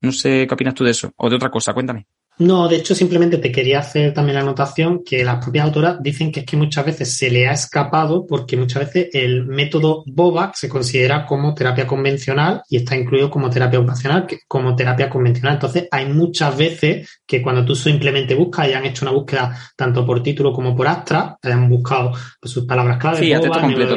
No 0.00 0.10
sé 0.10 0.46
qué 0.48 0.54
opinas 0.54 0.74
tú 0.74 0.82
de 0.82 0.90
eso 0.90 1.12
o 1.16 1.30
de 1.30 1.36
otra 1.36 1.50
cosa, 1.50 1.72
cuéntame. 1.74 2.08
No, 2.38 2.68
de 2.68 2.76
hecho 2.76 2.94
simplemente 2.94 3.38
te 3.38 3.50
quería 3.50 3.80
hacer 3.80 4.14
también 4.14 4.36
la 4.36 4.42
anotación 4.42 5.02
que 5.04 5.24
las 5.24 5.42
propias 5.42 5.64
autoras 5.64 5.96
dicen 6.00 6.30
que 6.30 6.40
es 6.40 6.46
que 6.46 6.56
muchas 6.56 6.86
veces 6.86 7.16
se 7.16 7.30
le 7.30 7.48
ha 7.48 7.52
escapado 7.52 8.26
porque 8.26 8.56
muchas 8.56 8.86
veces 8.86 9.08
el 9.12 9.44
método 9.46 10.04
BOBAC 10.06 10.54
se 10.54 10.68
considera 10.68 11.26
como 11.26 11.52
terapia 11.54 11.86
convencional 11.86 12.62
y 12.68 12.76
está 12.76 12.96
incluido 12.96 13.28
como 13.28 13.50
terapia 13.50 13.80
ocupacional, 13.80 14.26
como 14.46 14.76
terapia 14.76 15.10
convencional. 15.10 15.54
Entonces 15.54 15.88
hay 15.90 16.06
muchas 16.06 16.56
veces 16.56 17.20
que 17.26 17.42
cuando 17.42 17.64
tú 17.64 17.74
simplemente 17.74 18.36
buscas 18.36 18.68
y 18.68 18.72
han 18.72 18.86
hecho 18.86 19.04
una 19.04 19.12
búsqueda 19.12 19.58
tanto 19.76 20.06
por 20.06 20.22
título 20.22 20.52
como 20.52 20.76
por 20.76 20.86
Astra, 20.86 21.36
han 21.42 21.68
buscado 21.68 22.12
pues, 22.40 22.52
sus 22.52 22.64
palabras 22.66 22.98
clave, 22.98 23.18
sí, 23.18 23.32
completo 23.34 23.96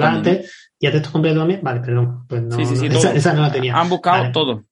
y 0.80 0.88
a 0.88 0.92
texto 0.92 1.12
completo 1.12 1.38
también, 1.38 1.60
vale, 1.62 1.80
perdón, 1.80 2.26
pues 2.28 2.42
no, 2.42 2.60
esa, 2.60 3.34
no 3.34 3.44
la 3.44 3.52
tenía. 3.52 3.80
Han 3.80 3.88
buscado 3.88 4.32
todo 4.32 4.64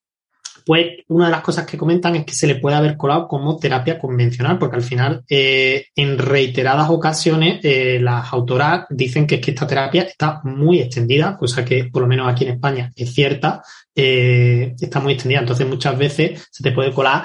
pues 0.66 0.88
una 1.08 1.26
de 1.26 1.32
las 1.32 1.42
cosas 1.42 1.66
que 1.66 1.78
comentan 1.78 2.16
es 2.16 2.26
que 2.26 2.34
se 2.34 2.48
le 2.48 2.56
puede 2.56 2.76
haber 2.76 2.98
colado 2.98 3.28
como 3.28 3.58
terapia 3.58 4.00
convencional, 4.00 4.58
porque 4.58 4.78
al 4.78 4.82
final, 4.82 5.24
eh, 5.30 5.88
en 5.96 6.18
reiteradas 6.18 6.90
ocasiones, 6.90 7.60
eh, 7.64 8.00
las 8.02 8.32
autoras 8.34 8.86
dicen 8.90 9.28
que 9.28 9.36
es 9.36 9.42
que 9.42 9.52
esta 9.52 9.68
terapia 9.68 10.04
está 10.04 10.42
muy 10.44 10.80
extendida, 10.80 11.38
cosa 11.38 11.66
que 11.66 11.86
por 11.86 12.02
lo 12.02 12.08
menos 12.08 12.28
aquí 12.28 12.46
en 12.46 12.52
España 12.52 12.92
es 12.96 13.14
cierta, 13.14 13.62
eh, 13.96 14.76
está 14.80 15.00
muy 15.00 15.14
extendida. 15.14 15.40
Entonces, 15.40 15.68
muchas 15.68 15.98
veces 15.98 16.48
se 16.52 16.64
te 16.64 16.72
puede 16.72 16.94
colar 16.94 17.24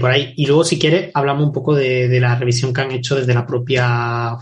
por 0.00 0.10
ahí. 0.10 0.34
Y 0.36 0.46
luego, 0.46 0.64
si 0.64 0.80
quieres, 0.80 1.12
hablamos 1.14 1.46
un 1.46 1.52
poco 1.52 1.76
de, 1.76 2.18
la 2.20 2.34
revisión 2.34 2.72
que 2.72 2.80
han 2.80 2.90
hecho 2.90 3.14
desde 3.14 3.34
la 3.34 3.46
propia 3.46 4.36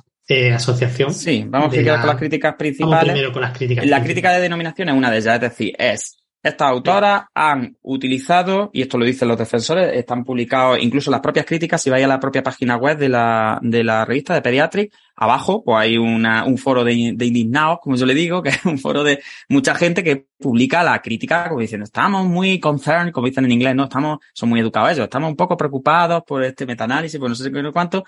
asociación. 0.54 1.12
Sí, 1.12 1.44
vamos 1.46 1.68
a 1.76 1.76
con 1.76 2.06
las 2.06 2.16
críticas 2.16 2.54
principales. 2.54 3.12
primero 3.12 3.32
con 3.32 3.42
las 3.42 3.52
críticas. 3.52 3.86
La 3.86 4.02
crítica 4.02 4.32
de 4.32 4.40
denominación 4.40 4.88
es 4.88 4.94
una 4.94 5.10
de 5.10 5.18
ellas, 5.18 5.34
es 5.34 5.40
decir, 5.42 5.74
es 5.78 6.18
estas 6.42 6.68
autoras 6.68 7.24
han 7.34 7.76
utilizado, 7.82 8.70
y 8.72 8.82
esto 8.82 8.96
lo 8.96 9.04
dicen 9.04 9.26
los 9.26 9.38
defensores, 9.38 9.96
están 9.96 10.24
publicados 10.24 10.78
incluso 10.80 11.10
las 11.10 11.20
propias 11.20 11.44
críticas, 11.44 11.82
si 11.82 11.90
vais 11.90 12.04
a 12.04 12.08
la 12.08 12.20
propia 12.20 12.42
página 12.42 12.76
web 12.76 12.96
de 12.96 13.08
la, 13.08 13.58
de 13.60 13.82
la 13.82 14.04
revista 14.04 14.34
de 14.34 14.42
Pediatric, 14.42 14.92
abajo 15.16 15.64
pues 15.64 15.78
hay 15.78 15.98
una, 15.98 16.44
un 16.44 16.56
foro 16.56 16.84
de, 16.84 16.92
indignados, 16.92 17.78
como 17.82 17.96
yo 17.96 18.06
le 18.06 18.14
digo, 18.14 18.40
que 18.42 18.50
es 18.50 18.64
un 18.64 18.78
foro 18.78 19.02
de 19.02 19.20
mucha 19.48 19.74
gente 19.74 20.04
que 20.04 20.26
publica 20.38 20.84
la 20.84 21.02
crítica 21.02 21.48
como 21.48 21.60
diciendo, 21.60 21.84
estamos 21.84 22.24
muy 22.26 22.60
concerned, 22.60 23.12
como 23.12 23.26
dicen 23.26 23.44
en 23.44 23.52
inglés, 23.52 23.74
no, 23.74 23.84
estamos, 23.84 24.18
son 24.32 24.48
muy 24.48 24.60
educados 24.60 24.92
ellos, 24.92 25.04
estamos 25.04 25.30
un 25.30 25.36
poco 25.36 25.56
preocupados 25.56 26.22
por 26.24 26.44
este 26.44 26.66
metaanálisis, 26.66 27.18
por 27.18 27.28
no 27.28 27.34
sé 27.34 27.50
qué, 27.50 27.72
cuánto, 27.72 28.04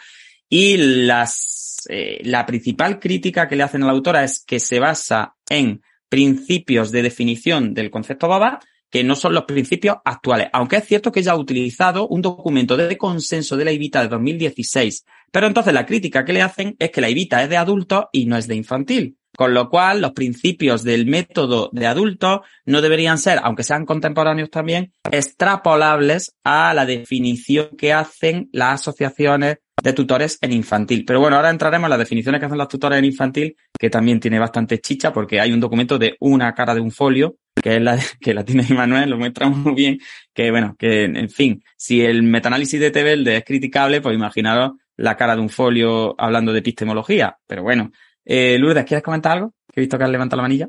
y 0.49 0.77
las, 0.77 1.85
eh, 1.89 2.21
la 2.25 2.47
principal 2.47 3.01
crítica 3.01 3.49
que 3.49 3.57
le 3.57 3.65
hacen 3.65 3.83
a 3.83 3.87
la 3.87 3.93
autora 3.93 4.23
es 4.23 4.45
que 4.45 4.61
se 4.61 4.79
basa 4.79 5.35
en 5.49 5.83
principios 6.11 6.91
de 6.91 7.03
definición 7.03 7.73
del 7.73 7.91
concepto 7.91 8.29
BABA 8.29 8.61
que 8.91 9.05
no 9.05 9.15
son 9.15 9.33
los 9.35 9.45
principios 9.45 9.97
actuales, 10.05 10.49
aunque 10.53 10.77
es 10.77 10.85
cierto 10.85 11.13
que 11.13 11.21
ella 11.21 11.33
ha 11.33 11.37
utilizado 11.37 12.09
un 12.09 12.21
documento 12.21 12.77
de 12.77 12.99
consenso 12.99 13.57
de 13.57 13.65
la 13.65 13.73
IVITA 13.73 14.03
de 14.03 14.09
2016. 14.09 15.07
Pero 15.31 15.47
entonces 15.47 15.73
la 15.73 15.87
crítica 15.87 16.25
que 16.25 16.33
le 16.33 16.43
hacen 16.43 16.75
es 16.79 16.91
que 16.91 17.01
la 17.01 17.09
IVITA 17.09 17.45
es 17.45 17.49
de 17.49 17.57
adultos 17.57 18.07
y 18.13 18.27
no 18.27 18.37
es 18.37 18.49
de 18.49 18.57
infantil. 18.57 19.17
Con 19.37 19.55
lo 19.55 19.71
cual, 19.71 20.01
los 20.01 20.11
principios 20.11 20.83
del 20.83 21.07
método 21.07 21.71
de 21.73 21.87
adultos 21.87 22.41
no 22.65 22.83
deberían 22.83 23.17
ser, 23.17 23.39
aunque 23.43 23.63
sean 23.63 23.87
contemporáneos 23.87 24.51
también, 24.51 24.93
extrapolables 25.11 26.35
a 26.43 26.75
la 26.75 26.85
definición 26.85 27.69
que 27.79 27.93
hacen 27.93 28.51
las 28.53 28.81
asociaciones 28.81 29.59
de 29.83 29.93
tutores 29.93 30.39
en 30.41 30.53
infantil. 30.53 31.05
Pero 31.05 31.21
bueno, 31.21 31.37
ahora 31.37 31.51
entraremos 31.51 31.87
en 31.87 31.91
las 31.91 31.99
definiciones 31.99 32.39
que 32.39 32.47
hacen 32.47 32.59
los 32.59 32.69
tutores 32.69 32.99
en 32.99 33.05
infantil, 33.05 33.57
que 33.79 33.91
también 33.91 34.21
tiene 34.21 34.39
bastante 34.39 34.81
chicha 34.81 35.13
porque 35.13 35.41
hay 35.41 35.53
un 35.53 35.61
documento 35.61 35.99
de 35.99 36.17
una 36.21 36.55
cara 36.55 36.75
de 36.75 36.81
un 36.81 36.91
folio, 36.91 37.37
que 37.55 37.77
es 37.77 37.83
la 37.83 37.99
que 38.21 38.35
la 38.35 38.45
tiene 38.45 38.67
Manuel, 38.75 39.11
lo 39.11 39.19
muestra 39.19 39.49
muy 39.49 39.75
bien, 39.75 39.99
que 40.35 40.51
bueno, 40.51 40.77
que 40.79 41.05
en 41.05 41.31
fin, 41.31 41.63
si 41.77 42.03
el 42.03 42.23
metaanálisis 42.23 42.81
de 42.81 42.91
Tebelde 42.91 43.37
es 43.37 43.45
criticable, 43.45 44.01
pues 44.01 44.15
imaginaros 44.15 44.73
la 44.97 45.17
cara 45.17 45.35
de 45.35 45.43
un 45.43 45.49
folio 45.49 46.15
hablando 46.19 46.53
de 46.53 46.59
epistemología. 46.59 47.39
Pero 47.47 47.63
bueno, 47.63 47.91
eh, 48.25 48.59
Lourdes, 48.59 48.85
¿quieres 48.85 49.03
comentar 49.03 49.33
algo? 49.33 49.55
Que 49.73 49.81
he 49.81 49.83
visto 49.83 49.97
que 49.97 50.05
has 50.05 50.11
levantado 50.11 50.39
la 50.39 50.43
manilla. 50.43 50.69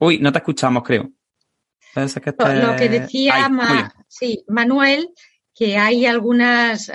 Uy, 0.00 0.18
no 0.18 0.32
te 0.32 0.38
escuchamos, 0.38 0.82
creo. 0.82 1.10
Lo 1.94 2.76
que 2.76 2.88
decía 2.88 3.50
sí, 4.06 4.44
Manuel, 4.48 5.08
que 5.58 5.76
hay 5.76 6.06
algunas 6.06 6.90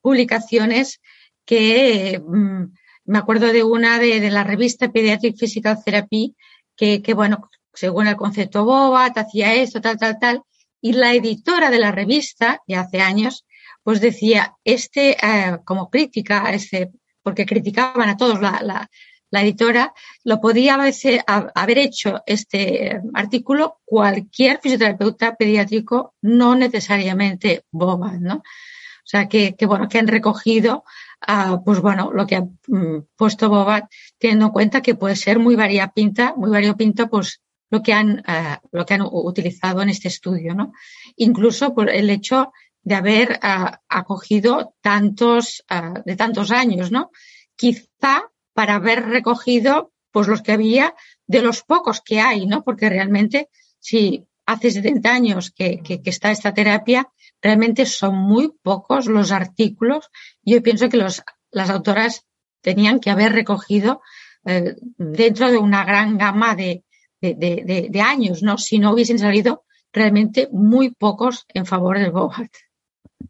publicaciones 0.00 1.02
que 1.44 2.18
mm, 2.18 2.64
me 3.04 3.18
acuerdo 3.18 3.52
de 3.52 3.62
una 3.62 3.98
de, 3.98 4.30
la 4.30 4.42
revista 4.42 4.90
Pediatric 4.90 5.36
Physical 5.36 5.76
Therapy, 5.84 6.34
que, 6.74 7.02
que, 7.02 7.12
bueno, 7.12 7.50
según 7.74 8.06
el 8.06 8.16
concepto 8.16 8.64
Bobat, 8.64 9.18
hacía 9.18 9.54
esto, 9.54 9.82
tal, 9.82 9.98
tal, 9.98 10.18
tal, 10.18 10.42
y 10.80 10.94
la 10.94 11.12
editora 11.12 11.68
de 11.70 11.78
la 11.78 11.92
revista, 11.92 12.62
de 12.66 12.76
hace 12.76 13.00
años, 13.02 13.44
pues 13.82 14.00
decía, 14.00 14.54
este, 14.64 15.18
eh, 15.22 15.58
como 15.64 15.90
crítica, 15.90 16.50
este, 16.50 16.90
porque 17.22 17.44
criticaban 17.44 18.08
a 18.08 18.16
todos 18.16 18.40
la, 18.40 18.88
la 19.30 19.42
editora, 19.42 19.92
lo 20.24 20.40
podía 20.40 20.74
haber 20.74 21.78
hecho 21.78 22.22
este 22.26 23.00
artículo 23.14 23.80
cualquier 23.84 24.60
fisioterapeuta 24.60 25.36
pediátrico, 25.36 26.14
no 26.22 26.54
necesariamente 26.54 27.64
boba, 27.70 28.12
¿no? 28.18 28.36
O 28.36 29.10
sea, 29.10 29.26
que, 29.26 29.54
que 29.56 29.64
bueno, 29.64 29.88
que 29.88 29.98
han 29.98 30.06
recogido, 30.06 30.84
uh, 31.26 31.64
pues 31.64 31.80
bueno, 31.80 32.10
lo 32.12 32.26
que 32.26 32.36
ha 32.36 32.42
um, 32.42 33.06
puesto 33.16 33.48
Bobat, 33.48 33.86
teniendo 34.18 34.46
en 34.46 34.52
cuenta 34.52 34.82
que 34.82 34.94
puede 34.94 35.16
ser 35.16 35.38
muy 35.38 35.56
variopinta, 35.56 36.34
muy 36.36 36.50
variopinto, 36.50 37.08
pues 37.08 37.40
lo 37.70 37.82
que 37.82 37.94
han, 37.94 38.18
uh, 38.18 38.56
lo 38.70 38.84
que 38.84 38.94
han 38.94 39.02
utilizado 39.02 39.80
en 39.80 39.88
este 39.88 40.08
estudio, 40.08 40.54
¿no? 40.54 40.72
Incluso 41.16 41.74
por 41.74 41.88
el 41.88 42.10
hecho 42.10 42.52
de 42.82 42.94
haber 42.96 43.40
uh, 43.42 43.76
acogido 43.88 44.74
tantos, 44.82 45.64
de 46.04 46.16
tantos 46.16 46.50
años, 46.50 46.92
¿no? 46.92 47.10
Quizá 47.56 48.30
para 48.58 48.74
haber 48.74 49.06
recogido 49.06 49.92
pues 50.10 50.26
los 50.26 50.42
que 50.42 50.50
había 50.50 50.96
de 51.28 51.42
los 51.42 51.62
pocos 51.62 52.00
que 52.00 52.18
hay, 52.18 52.44
¿no? 52.44 52.64
Porque 52.64 52.88
realmente 52.88 53.50
si 53.78 54.26
hace 54.46 54.72
70 54.72 55.14
años 55.14 55.52
que, 55.52 55.78
que, 55.78 56.02
que 56.02 56.10
está 56.10 56.32
esta 56.32 56.52
terapia, 56.52 57.08
realmente 57.40 57.86
son 57.86 58.16
muy 58.16 58.52
pocos 58.60 59.06
los 59.06 59.30
artículos. 59.30 60.10
Yo 60.42 60.60
pienso 60.60 60.88
que 60.88 60.96
los, 60.96 61.22
las 61.52 61.70
autoras 61.70 62.26
tenían 62.60 62.98
que 62.98 63.10
haber 63.10 63.32
recogido 63.32 64.02
eh, 64.44 64.74
dentro 64.96 65.52
de 65.52 65.58
una 65.58 65.84
gran 65.84 66.18
gama 66.18 66.56
de, 66.56 66.82
de, 67.20 67.36
de, 67.36 67.86
de, 67.88 68.00
años, 68.00 68.42
¿no? 68.42 68.58
Si 68.58 68.80
no 68.80 68.92
hubiesen 68.92 69.20
salido 69.20 69.66
realmente 69.92 70.48
muy 70.50 70.90
pocos 70.90 71.46
en 71.54 71.64
favor 71.64 71.96
del 71.96 72.10
Bogart. 72.10 72.50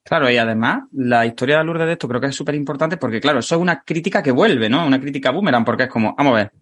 Claro, 0.09 0.31
y 0.31 0.39
además, 0.39 0.85
la 0.93 1.27
historia 1.27 1.59
de 1.59 1.65
Lourdes 1.65 1.87
de 1.87 1.93
esto 1.93 2.09
creo 2.09 2.19
que 2.19 2.29
es 2.29 2.35
súper 2.35 2.55
importante 2.55 2.97
porque, 2.97 3.21
claro, 3.21 3.41
eso 3.41 3.57
es 3.57 3.61
una 3.61 3.83
crítica 3.83 4.23
que 4.23 4.31
vuelve, 4.31 4.71
¿no? 4.71 4.87
Una 4.87 4.99
crítica 4.99 5.31
boomerang, 5.33 5.67
porque 5.67 5.83
es 5.83 5.91
como, 5.91 6.15
vamos 6.17 6.33
a 6.33 6.37
ver, 6.37 6.53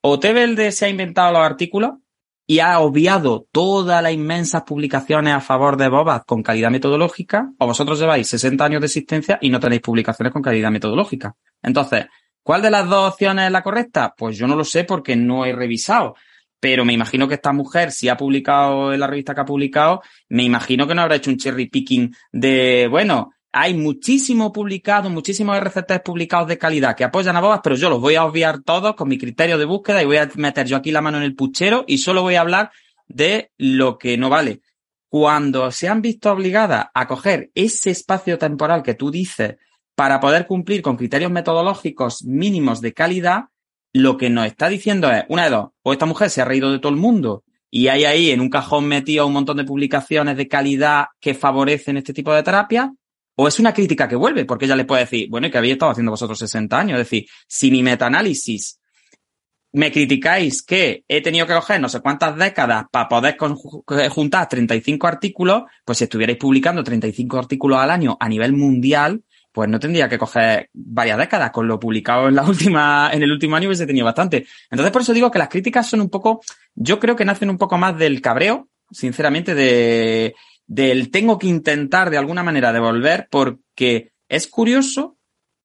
o 0.00 0.18
Tebelde 0.18 0.72
se 0.72 0.86
ha 0.86 0.88
inventado 0.88 1.32
los 1.34 1.42
artículos 1.42 1.92
y 2.48 2.58
ha 2.58 2.80
obviado 2.80 3.46
todas 3.52 4.02
las 4.02 4.12
inmensas 4.12 4.64
publicaciones 4.64 5.34
a 5.34 5.40
favor 5.40 5.76
de 5.76 5.88
Bobat 5.88 6.26
con 6.26 6.42
calidad 6.42 6.72
metodológica, 6.72 7.52
o 7.58 7.66
vosotros 7.66 8.00
lleváis 8.00 8.26
60 8.26 8.64
años 8.64 8.80
de 8.80 8.86
existencia 8.86 9.38
y 9.40 9.50
no 9.50 9.60
tenéis 9.60 9.82
publicaciones 9.82 10.32
con 10.32 10.42
calidad 10.42 10.72
metodológica. 10.72 11.36
Entonces, 11.62 12.06
¿cuál 12.42 12.60
de 12.60 12.72
las 12.72 12.88
dos 12.88 13.12
opciones 13.12 13.46
es 13.46 13.52
la 13.52 13.62
correcta? 13.62 14.14
Pues 14.18 14.36
yo 14.36 14.48
no 14.48 14.56
lo 14.56 14.64
sé 14.64 14.82
porque 14.82 15.14
no 15.14 15.44
he 15.44 15.52
revisado 15.52 16.16
pero 16.60 16.84
me 16.84 16.92
imagino 16.92 17.26
que 17.26 17.34
esta 17.34 17.52
mujer, 17.52 17.90
si 17.90 18.08
ha 18.08 18.16
publicado 18.16 18.92
en 18.92 19.00
la 19.00 19.06
revista 19.06 19.34
que 19.34 19.40
ha 19.40 19.46
publicado, 19.46 20.02
me 20.28 20.44
imagino 20.44 20.86
que 20.86 20.94
no 20.94 21.02
habrá 21.02 21.16
hecho 21.16 21.30
un 21.30 21.38
cherry 21.38 21.68
picking 21.68 22.14
de, 22.30 22.86
bueno, 22.88 23.32
hay 23.52 23.74
muchísimo 23.74 24.52
publicado, 24.52 25.10
muchísimos 25.10 25.58
RCTs 25.58 26.02
publicados 26.04 26.46
de 26.48 26.58
calidad 26.58 26.94
que 26.94 27.04
apoyan 27.04 27.36
a 27.36 27.40
Bobas, 27.40 27.60
pero 27.64 27.74
yo 27.74 27.90
los 27.90 28.00
voy 28.00 28.14
a 28.14 28.24
obviar 28.24 28.62
todos 28.62 28.94
con 28.94 29.08
mi 29.08 29.18
criterio 29.18 29.58
de 29.58 29.64
búsqueda 29.64 30.02
y 30.02 30.06
voy 30.06 30.18
a 30.18 30.30
meter 30.36 30.66
yo 30.66 30.76
aquí 30.76 30.92
la 30.92 31.00
mano 31.00 31.16
en 31.16 31.24
el 31.24 31.34
puchero 31.34 31.84
y 31.88 31.98
solo 31.98 32.22
voy 32.22 32.36
a 32.36 32.42
hablar 32.42 32.70
de 33.08 33.50
lo 33.58 33.98
que 33.98 34.16
no 34.16 34.28
vale. 34.28 34.60
Cuando 35.08 35.72
se 35.72 35.88
han 35.88 36.02
visto 36.02 36.30
obligadas 36.30 36.86
a 36.94 37.08
coger 37.08 37.50
ese 37.54 37.90
espacio 37.90 38.38
temporal 38.38 38.84
que 38.84 38.94
tú 38.94 39.10
dices 39.10 39.56
para 39.96 40.20
poder 40.20 40.46
cumplir 40.46 40.82
con 40.82 40.96
criterios 40.96 41.32
metodológicos 41.32 42.22
mínimos 42.24 42.80
de 42.80 42.94
calidad, 42.94 43.46
lo 43.92 44.16
que 44.16 44.30
nos 44.30 44.46
está 44.46 44.68
diciendo 44.68 45.10
es, 45.10 45.24
una 45.28 45.44
de 45.44 45.50
dos, 45.50 45.70
o 45.82 45.92
esta 45.92 46.06
mujer 46.06 46.30
se 46.30 46.40
ha 46.40 46.44
reído 46.44 46.70
de 46.70 46.78
todo 46.78 46.92
el 46.92 46.98
mundo 46.98 47.44
y 47.70 47.88
hay 47.88 48.04
ahí 48.04 48.30
en 48.30 48.40
un 48.40 48.50
cajón 48.50 48.86
metido 48.86 49.26
un 49.26 49.32
montón 49.32 49.56
de 49.56 49.64
publicaciones 49.64 50.36
de 50.36 50.48
calidad 50.48 51.06
que 51.20 51.34
favorecen 51.34 51.96
este 51.96 52.12
tipo 52.12 52.32
de 52.34 52.42
terapia, 52.42 52.92
o 53.36 53.48
es 53.48 53.58
una 53.58 53.72
crítica 53.72 54.08
que 54.08 54.16
vuelve, 54.16 54.44
porque 54.44 54.66
ella 54.66 54.76
le 54.76 54.84
puede 54.84 55.02
decir, 55.02 55.28
bueno, 55.30 55.46
¿y 55.46 55.50
que 55.50 55.58
habéis 55.58 55.74
estado 55.74 55.92
haciendo 55.92 56.10
vosotros 56.10 56.38
60 56.38 56.78
años? 56.78 57.00
Es 57.00 57.06
decir, 57.06 57.26
si 57.46 57.70
mi 57.70 57.82
metaanálisis 57.82 58.80
me 59.72 59.92
criticáis 59.92 60.62
que 60.62 61.04
he 61.06 61.22
tenido 61.22 61.46
que 61.46 61.54
coger 61.54 61.80
no 61.80 61.88
sé 61.88 62.00
cuántas 62.00 62.36
décadas 62.36 62.86
para 62.90 63.08
poder 63.08 63.36
juntar 64.10 64.48
35 64.48 65.06
artículos, 65.06 65.62
pues 65.84 65.98
si 65.98 66.04
estuvierais 66.04 66.38
publicando 66.38 66.82
35 66.82 67.38
artículos 67.38 67.78
al 67.78 67.90
año 67.90 68.16
a 68.18 68.28
nivel 68.28 68.52
mundial, 68.52 69.22
pues 69.52 69.68
no 69.68 69.78
tendría 69.78 70.08
que 70.08 70.18
coger 70.18 70.70
varias 70.72 71.18
décadas. 71.18 71.50
Con 71.50 71.66
lo 71.66 71.78
publicado 71.80 72.28
en 72.28 72.34
la 72.34 72.42
última, 72.48 73.10
en 73.12 73.22
el 73.22 73.32
último 73.32 73.56
año 73.56 73.68
hubiese 73.68 73.86
tenido 73.86 74.06
bastante. 74.06 74.46
Entonces, 74.70 74.92
por 74.92 75.02
eso 75.02 75.12
digo 75.12 75.30
que 75.30 75.38
las 75.38 75.48
críticas 75.48 75.88
son 75.88 76.00
un 76.00 76.10
poco, 76.10 76.40
yo 76.74 76.98
creo 76.98 77.16
que 77.16 77.24
nacen 77.24 77.50
un 77.50 77.58
poco 77.58 77.78
más 77.78 77.96
del 77.96 78.20
cabreo, 78.20 78.68
sinceramente, 78.90 79.54
de, 79.54 80.34
del 80.66 81.10
tengo 81.10 81.38
que 81.38 81.48
intentar 81.48 82.10
de 82.10 82.18
alguna 82.18 82.42
manera 82.42 82.72
devolver, 82.72 83.28
porque 83.30 84.12
es 84.28 84.46
curioso 84.46 85.16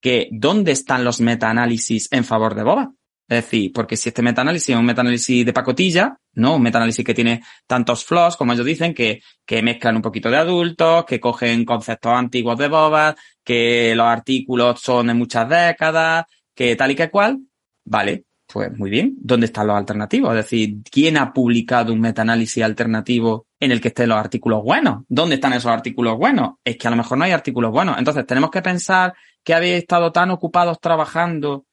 que 0.01 0.29
dónde 0.31 0.71
están 0.71 1.03
los 1.03 1.21
metaanálisis 1.21 2.07
en 2.11 2.25
favor 2.25 2.55
de 2.55 2.63
Boba. 2.63 2.91
Es 3.27 3.43
decir, 3.43 3.71
porque 3.73 3.97
si 3.97 4.09
este 4.09 4.21
metaanálisis 4.21 4.69
es 4.69 4.75
un 4.75 4.85
metaanálisis 4.85 5.43
de 5.43 5.53
pacotilla, 5.53 6.15
¿no? 6.33 6.57
Un 6.57 6.61
metaanálisis 6.61 7.03
que 7.03 7.15
tiene 7.15 7.41
tantos 7.65 8.05
flaws, 8.05 8.37
como 8.37 8.53
ellos 8.53 8.65
dicen, 8.65 8.93
que, 8.93 9.21
que 9.45 9.63
mezclan 9.63 9.95
un 9.95 10.03
poquito 10.03 10.29
de 10.29 10.37
adultos, 10.37 11.05
que 11.05 11.19
cogen 11.19 11.65
conceptos 11.65 12.13
antiguos 12.13 12.57
de 12.59 12.67
Boba, 12.67 13.15
que 13.45 13.93
los 13.95 14.05
artículos 14.05 14.81
son 14.81 15.07
de 15.07 15.13
muchas 15.13 15.47
décadas, 15.47 16.25
que 16.53 16.75
tal 16.75 16.91
y 16.91 16.95
que 16.95 17.09
cual. 17.09 17.39
Vale, 17.85 18.25
pues 18.47 18.77
muy 18.77 18.89
bien. 18.89 19.15
¿Dónde 19.17 19.45
están 19.45 19.67
los 19.67 19.77
alternativos? 19.77 20.31
Es 20.31 20.43
decir, 20.43 20.77
¿quién 20.91 21.17
ha 21.17 21.31
publicado 21.31 21.93
un 21.93 22.01
metaanálisis 22.01 22.63
alternativo 22.63 23.47
en 23.59 23.71
el 23.71 23.79
que 23.79 23.89
estén 23.89 24.09
los 24.09 24.17
artículos 24.17 24.63
buenos? 24.63 25.03
¿Dónde 25.07 25.35
están 25.35 25.53
esos 25.53 25.71
artículos 25.71 26.17
buenos? 26.17 26.55
Es 26.63 26.77
que 26.77 26.87
a 26.87 26.91
lo 26.91 26.97
mejor 26.97 27.17
no 27.17 27.23
hay 27.23 27.31
artículos 27.31 27.71
buenos. 27.71 27.97
Entonces, 27.97 28.25
tenemos 28.25 28.49
que 28.49 28.61
pensar 28.61 29.13
que 29.43 29.53
habéis 29.53 29.77
estado 29.77 30.11
tan 30.11 30.31
ocupados 30.31 30.79
trabajando 30.81 31.65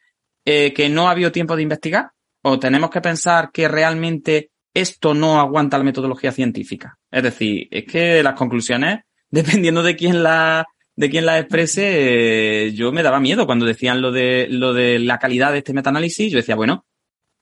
eh, 0.44 0.72
que 0.74 0.88
no 0.88 1.08
ha 1.08 1.12
habido 1.12 1.30
tiempo 1.30 1.56
de 1.56 1.62
investigar? 1.62 2.10
¿O 2.42 2.58
tenemos 2.58 2.90
que 2.90 3.00
pensar 3.00 3.50
que 3.52 3.68
realmente 3.68 4.50
esto 4.74 5.14
no 5.14 5.38
aguanta 5.38 5.78
la 5.78 5.84
metodología 5.84 6.32
científica? 6.32 6.98
Es 7.10 7.22
decir, 7.22 7.68
es 7.70 7.84
que 7.84 8.22
las 8.22 8.34
conclusiones, 8.34 9.00
dependiendo 9.30 9.82
de 9.82 9.96
quién 9.96 10.22
la, 10.22 10.66
de 11.02 11.10
quién 11.10 11.26
la 11.26 11.40
exprese, 11.40 12.66
eh, 12.66 12.72
yo 12.74 12.92
me 12.92 13.02
daba 13.02 13.18
miedo 13.18 13.44
cuando 13.44 13.66
decían 13.66 14.00
lo 14.00 14.12
de, 14.12 14.46
lo 14.48 14.72
de 14.72 15.00
la 15.00 15.18
calidad 15.18 15.50
de 15.50 15.58
este 15.58 15.72
metaanálisis. 15.72 16.30
Yo 16.30 16.36
decía, 16.36 16.54
bueno, 16.54 16.86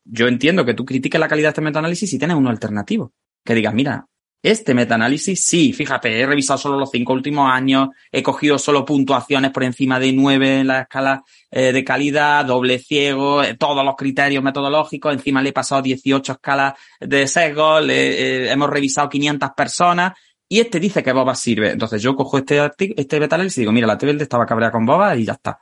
yo 0.02 0.28
entiendo 0.28 0.64
que 0.64 0.72
tú 0.72 0.86
critiques 0.86 1.20
la 1.20 1.28
calidad 1.28 1.48
de 1.48 1.50
este 1.50 1.60
metaanálisis 1.60 2.10
y 2.10 2.18
tienes 2.18 2.38
uno 2.38 2.48
alternativo. 2.48 3.12
Que 3.44 3.54
digas, 3.54 3.74
mira, 3.74 4.06
este 4.42 4.72
metaanálisis, 4.72 5.44
sí, 5.44 5.74
fíjate, 5.74 6.18
he 6.18 6.26
revisado 6.26 6.58
solo 6.58 6.78
los 6.78 6.90
cinco 6.90 7.12
últimos 7.12 7.52
años, 7.52 7.90
he 8.10 8.22
cogido 8.22 8.58
solo 8.58 8.86
puntuaciones 8.86 9.50
por 9.50 9.62
encima 9.62 10.00
de 10.00 10.14
nueve 10.14 10.60
en 10.60 10.68
la 10.68 10.80
escala 10.80 11.22
eh, 11.50 11.70
de 11.72 11.84
calidad, 11.84 12.46
doble 12.46 12.78
ciego, 12.78 13.42
eh, 13.42 13.56
todos 13.58 13.84
los 13.84 13.94
criterios 13.94 14.42
metodológicos, 14.42 15.12
encima 15.12 15.42
le 15.42 15.50
he 15.50 15.52
pasado 15.52 15.82
18 15.82 16.32
escalas 16.32 16.72
de 16.98 17.26
sesgo, 17.26 17.80
eh, 17.80 18.50
hemos 18.50 18.70
revisado 18.70 19.10
500 19.10 19.50
personas 19.54 20.12
y 20.52 20.58
este 20.58 20.80
dice 20.80 21.04
que 21.04 21.12
Boba 21.12 21.36
sirve. 21.36 21.70
Entonces 21.70 22.02
yo 22.02 22.16
cojo 22.16 22.36
este, 22.36 22.72
este 22.96 23.20
metaanálisis 23.20 23.58
y 23.58 23.60
digo, 23.60 23.72
mira, 23.72 23.86
la 23.86 23.96
TVL 23.96 24.20
estaba 24.20 24.44
cabreada 24.44 24.72
con 24.72 24.84
Boba 24.84 25.14
y 25.14 25.24
ya 25.24 25.34
está. 25.34 25.60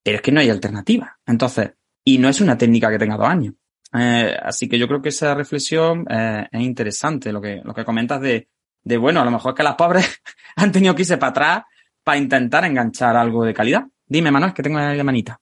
Pero 0.00 0.16
es 0.16 0.22
que 0.22 0.30
no 0.30 0.38
hay 0.38 0.48
alternativa. 0.48 1.18
Entonces, 1.26 1.72
y 2.04 2.18
no 2.18 2.28
es 2.28 2.40
una 2.40 2.56
técnica 2.56 2.88
que 2.88 3.00
tenga 3.00 3.16
dos 3.16 3.26
años. 3.26 3.54
Eh, 3.92 4.36
así 4.40 4.68
que 4.68 4.78
yo 4.78 4.86
creo 4.86 5.02
que 5.02 5.08
esa 5.08 5.34
reflexión 5.34 6.06
eh, 6.08 6.46
es 6.52 6.60
interesante, 6.60 7.32
lo 7.32 7.40
que, 7.40 7.60
lo 7.64 7.74
que 7.74 7.84
comentas 7.84 8.20
de, 8.20 8.48
de, 8.84 8.96
bueno, 8.96 9.20
a 9.20 9.24
lo 9.24 9.32
mejor 9.32 9.56
que 9.56 9.64
las 9.64 9.74
pobres 9.74 10.22
han 10.56 10.70
tenido 10.70 10.94
que 10.94 11.02
irse 11.02 11.18
para 11.18 11.30
atrás 11.30 11.62
para 12.04 12.18
intentar 12.18 12.64
enganchar 12.64 13.16
algo 13.16 13.44
de 13.44 13.52
calidad. 13.52 13.86
Dime, 14.06 14.30
Manuel, 14.30 14.54
que 14.54 14.62
tengo 14.62 14.78
la 14.78 15.04
manita. 15.04 15.40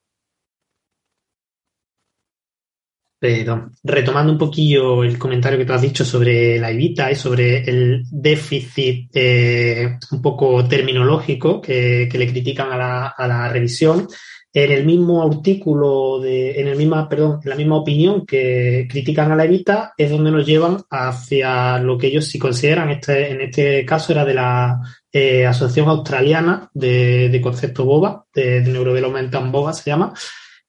Retomando 3.83 4.33
un 4.33 4.39
poquillo 4.39 5.03
el 5.05 5.19
comentario 5.19 5.59
que 5.59 5.65
tú 5.65 5.73
has 5.73 5.83
dicho 5.83 6.05
sobre 6.05 6.59
la 6.59 6.71
Evita 6.71 7.11
y 7.11 7.15
sobre 7.15 7.59
el 7.69 8.05
déficit 8.11 9.11
eh, 9.15 9.99
un 10.11 10.23
poco 10.23 10.67
terminológico 10.67 11.61
que, 11.61 12.09
le 12.13 12.29
critican 12.29 12.73
a 12.73 12.77
la, 12.77 13.07
a 13.09 13.29
la, 13.29 13.49
revisión, 13.49 14.09
en 14.53 14.73
el 14.73 14.87
mismo 14.87 15.23
artículo, 15.23 16.19
de, 16.21 16.61
en, 16.61 16.69
el 16.69 16.77
misma, 16.77 17.09
perdón, 17.09 17.41
en 17.45 17.51
la 17.51 17.57
misma 17.57 17.77
opinión 17.77 18.25
que 18.25 18.87
critican 18.91 19.31
a 19.31 19.37
la 19.37 19.45
Evita, 19.45 19.93
es 19.97 20.11
donde 20.11 20.31
nos 20.31 20.47
llevan 20.47 20.79
hacia 20.91 21.79
lo 21.79 21.99
que 21.99 22.07
ellos 22.07 22.27
sí 22.27 22.39
consideran, 22.39 22.91
este, 22.91 23.33
en 23.33 23.41
este 23.43 23.85
caso 23.85 24.13
era 24.13 24.25
de 24.25 24.35
la 24.35 24.81
eh, 25.13 25.47
Asociación 25.47 25.89
Australiana 25.89 26.71
de, 26.73 27.29
de 27.29 27.41
Concepto 27.41 27.85
BOBA, 27.85 28.27
de, 28.35 28.63
de 28.63 28.71
Neurodevelopmental 28.73 29.51
BOBA 29.51 29.73
se 29.73 29.91
llama, 29.91 30.15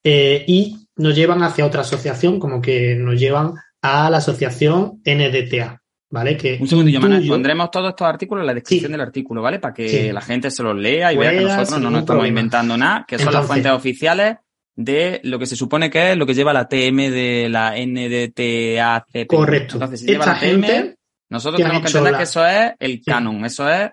eh, 0.03 0.43
y 0.47 0.86
nos 0.97 1.15
llevan 1.15 1.43
hacia 1.43 1.65
otra 1.65 1.81
asociación, 1.81 2.39
como 2.39 2.61
que 2.61 2.95
nos 2.95 3.19
llevan 3.19 3.53
a 3.81 4.09
la 4.09 4.17
asociación 4.17 5.01
NDTA. 5.05 5.81
¿Vale? 6.09 6.37
Que 6.37 6.57
un 6.61 6.67
segundillo, 6.69 7.01
Manuel. 7.01 7.27
Pondremos 7.27 7.69
todos 7.69 7.89
estos 7.89 8.07
artículos 8.07 8.41
en 8.41 8.47
la 8.47 8.53
descripción 8.53 8.93
del 8.93 9.01
artículo, 9.01 9.41
¿vale? 9.41 9.59
Para 9.59 9.73
que 9.73 10.13
la 10.13 10.21
gente 10.21 10.49
se 10.49 10.63
los 10.63 10.75
lea 10.75 11.11
y 11.11 11.17
vea 11.17 11.31
que 11.31 11.41
nosotros 11.41 11.81
no 11.81 11.89
nos 11.89 11.99
estamos 12.01 12.27
inventando 12.27 12.77
nada, 12.77 13.05
que 13.05 13.19
son 13.19 13.33
las 13.33 13.45
fuentes 13.45 13.71
oficiales 13.71 14.37
de 14.73 15.19
lo 15.23 15.37
que 15.39 15.47
se 15.47 15.55
supone 15.55 15.89
que 15.89 16.11
es 16.11 16.17
lo 16.17 16.25
que 16.25 16.35
lleva 16.35 16.53
la 16.53 16.69
TM 16.69 17.09
de 17.09 17.49
la 17.49 17.73
NDTACP. 17.75 19.27
Correcto. 19.27 19.75
Entonces, 19.75 19.99
si 19.99 20.05
lleva 20.05 20.27
la 20.27 20.39
TM, 20.39 20.95
nosotros 21.29 21.61
tenemos 21.61 21.81
que 21.81 21.87
entender 21.87 22.15
que 22.15 22.23
eso 22.23 22.45
es 22.45 22.73
el 22.79 23.01
canon, 23.03 23.43
eso 23.43 23.69
es 23.69 23.89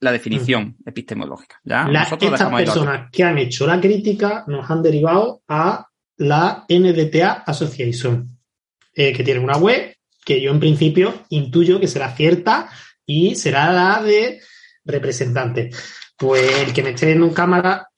la 0.00 0.12
definición 0.12 0.76
mm. 0.78 0.88
epistemológica. 0.88 1.60
¿ya? 1.64 1.86
estas 1.88 2.50
personas 2.50 3.10
que 3.12 3.22
han 3.22 3.38
hecho 3.38 3.66
la 3.66 3.80
crítica 3.80 4.44
nos 4.46 4.68
han 4.70 4.82
derivado 4.82 5.42
a 5.48 5.87
la 6.18 6.64
NDTA 6.68 7.44
Association, 7.46 8.28
eh, 8.94 9.12
que 9.12 9.24
tiene 9.24 9.40
una 9.40 9.56
web 9.56 9.94
que 10.24 10.40
yo 10.40 10.50
en 10.50 10.60
principio 10.60 11.14
intuyo 11.30 11.80
que 11.80 11.88
será 11.88 12.14
cierta 12.14 12.68
y 13.06 13.34
será 13.34 13.72
la 13.72 14.02
de 14.02 14.40
representante. 14.84 15.70
Pues 16.16 16.60
el 16.60 16.72
que 16.72 16.82
me 16.82 16.90
esté 16.90 17.12
en 17.12 17.30
cámara, 17.30 17.88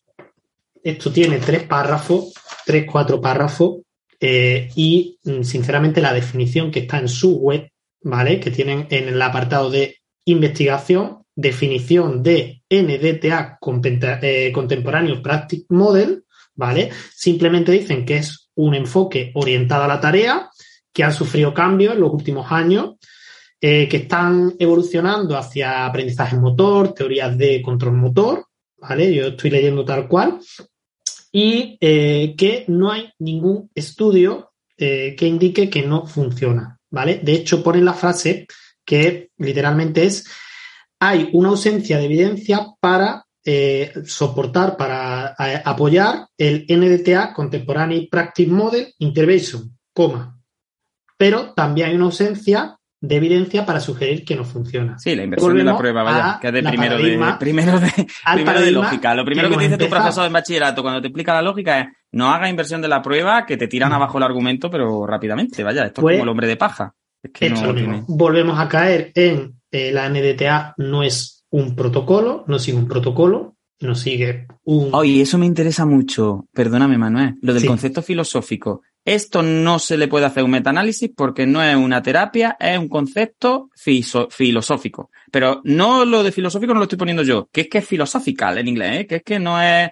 esto 0.84 1.10
tiene 1.10 1.38
tres 1.38 1.64
párrafos, 1.64 2.32
tres, 2.64 2.86
cuatro 2.90 3.20
párrafos, 3.20 3.80
eh, 4.20 4.68
y 4.76 5.18
mm, 5.24 5.42
sinceramente 5.42 6.02
la 6.02 6.12
definición 6.12 6.70
que 6.70 6.80
está 6.80 6.98
en 6.98 7.09
su 7.09 7.38
web, 7.38 7.70
¿vale? 8.02 8.38
Que 8.38 8.51
tienen 8.51 8.86
en 8.90 9.09
el 9.09 9.20
apartado 9.22 9.70
de 9.70 9.97
investigación, 10.26 11.24
definición 11.34 12.22
de 12.22 12.62
NDTA 12.68 13.59
eh, 14.22 14.52
Contemporáneo 14.52 15.22
Practice 15.22 15.64
Model, 15.70 16.24
¿vale? 16.61 16.91
Simplemente 17.15 17.73
dicen 17.73 18.05
que 18.05 18.19
es 18.19 18.51
un 18.57 18.74
enfoque 18.74 19.32
orientado 19.35 19.85
a 19.85 19.89
la 19.89 19.99
tarea, 19.99 20.51
que 20.93 21.03
han 21.03 21.15
sufrido 21.15 21.55
cambios 21.55 21.95
en 21.95 22.01
los 22.01 22.12
últimos 22.12 22.53
años, 22.53 22.97
eh, 23.59 23.89
que 23.89 23.97
están 23.97 24.55
evolucionando 24.59 25.39
hacia 25.39 25.87
aprendizaje 25.87 26.37
motor, 26.37 26.93
teorías 26.93 27.37
de 27.39 27.62
control 27.62 27.97
motor, 27.97 28.45
¿vale? 28.77 29.15
Yo 29.15 29.28
estoy 29.28 29.49
leyendo 29.49 29.87
tal 29.87 30.07
cual, 30.07 30.39
y 31.32 31.78
eh, 31.81 32.35
que 32.37 32.66
no 32.69 32.93
hay 32.93 33.11
ningún 33.20 33.70
estudio 33.74 34.53
eh, 34.77 35.16
que 35.16 35.27
indique 35.27 35.70
que 35.70 35.82
no 35.82 36.07
funciona, 36.07 36.78
¿vale? 36.91 37.20
De 37.23 37.32
hecho, 37.32 37.62
ponen 37.62 37.87
la 37.87 37.95
frase 37.95 38.47
que 38.85 39.31
literalmente 39.39 40.05
es 40.05 40.27
hay 40.99 41.31
una 41.32 41.49
ausencia 41.49 41.97
de 41.97 42.05
evidencia 42.05 42.66
para 42.81 43.24
eh, 43.52 43.93
soportar, 44.05 44.77
para 44.77 45.35
eh, 45.36 45.60
apoyar 45.64 46.28
el 46.39 46.66
NDTA, 46.68 47.32
Contemporary 47.32 48.06
Practice 48.06 48.48
Model 48.48 48.94
Intervention, 48.98 49.77
coma. 49.93 50.39
Pero 51.18 51.52
también 51.52 51.89
hay 51.89 51.97
una 51.97 52.05
ausencia 52.05 52.78
de 53.01 53.16
evidencia 53.16 53.66
para 53.66 53.81
sugerir 53.81 54.24
que 54.24 54.36
no 54.36 54.44
funciona. 54.44 55.01
Sí, 55.01 55.16
la 55.16 55.24
inversión 55.24 55.56
de 55.56 55.64
la 55.64 55.77
prueba, 55.77 56.05
vaya, 56.05 56.39
que 56.40 56.47
es 56.47 56.52
de 56.52 56.62
primero 56.62 56.97
de, 56.97 57.35
primero 57.40 57.81
de, 57.81 57.90
primero 58.35 58.60
de 58.60 58.70
lógica. 58.70 59.16
Lo 59.16 59.24
primero 59.24 59.51
que, 59.51 59.56
te 59.56 59.62
dice 59.64 59.78
tu 59.78 59.89
profesor 59.89 60.22
de 60.22 60.31
bachillerato 60.31 60.82
cuando 60.82 61.01
te 61.01 61.09
explica 61.09 61.35
la 61.35 61.43
lógica 61.43 61.81
es 61.81 61.86
no 62.12 62.31
haga 62.31 62.48
inversión 62.48 62.81
de 62.81 62.86
la 62.86 63.02
prueba 63.02 63.47
que 63.47 63.56
te 63.56 63.66
tiran 63.66 63.90
mm. 63.90 63.94
abajo 63.94 64.18
el 64.18 64.24
argumento, 64.24 64.70
pero 64.70 65.05
rápidamente, 65.09 65.64
vaya, 65.64 65.86
esto 65.86 66.02
es 66.02 66.02
pues 66.02 66.14
como 66.14 66.22
el 66.22 66.28
hombre 66.28 66.47
de 66.47 66.56
paja. 66.56 66.94
Volvemos 68.06 68.60
a 68.60 68.68
caer 68.68 69.10
en 69.16 69.55
eh, 69.72 69.90
la 69.90 70.09
NDTA 70.09 70.74
no 70.77 71.02
es 71.02 71.39
un 71.51 71.74
protocolo, 71.74 72.44
no 72.47 72.59
sigue 72.59 72.78
un 72.78 72.89
protocolo, 72.89 73.56
no 73.81 73.94
sigue 73.94 74.47
un... 74.64 74.90
Oye, 74.93 75.22
eso 75.22 75.39
me 75.39 75.47
interesa 75.47 75.86
mucho. 75.86 76.47
Perdóname, 76.52 76.98
Manuel. 76.98 77.36
Lo 77.40 77.55
del 77.55 77.66
concepto 77.66 78.02
filosófico. 78.02 78.82
Esto 79.05 79.43
no 79.43 79.78
se 79.78 79.97
le 79.97 80.09
puede 80.09 80.27
hacer 80.27 80.44
un 80.44 80.51
metaanálisis 80.51 81.10
porque 81.16 81.47
no 81.47 81.62
es 81.62 81.74
una 81.74 82.02
terapia, 82.02 82.56
es 82.60 82.78
un 82.78 82.89
concepto 82.89 83.70
filosófico. 84.31 85.10
Pero 85.32 85.62
no 85.64 86.05
lo 86.05 86.22
de 86.22 86.32
filosófico 86.32 86.74
no 86.74 86.81
lo 86.81 86.85
estoy 86.85 86.98
poniendo 86.98 87.22
yo, 87.22 87.48
que 87.51 87.62
es 87.62 87.68
que 87.68 87.78
es 87.78 87.86
filosófica 87.86 88.52
en 88.59 88.68
inglés, 88.68 89.01
¿eh? 89.01 89.06
que 89.06 89.16
es 89.16 89.22
que 89.22 89.39
no 89.39 89.60
es 89.60 89.90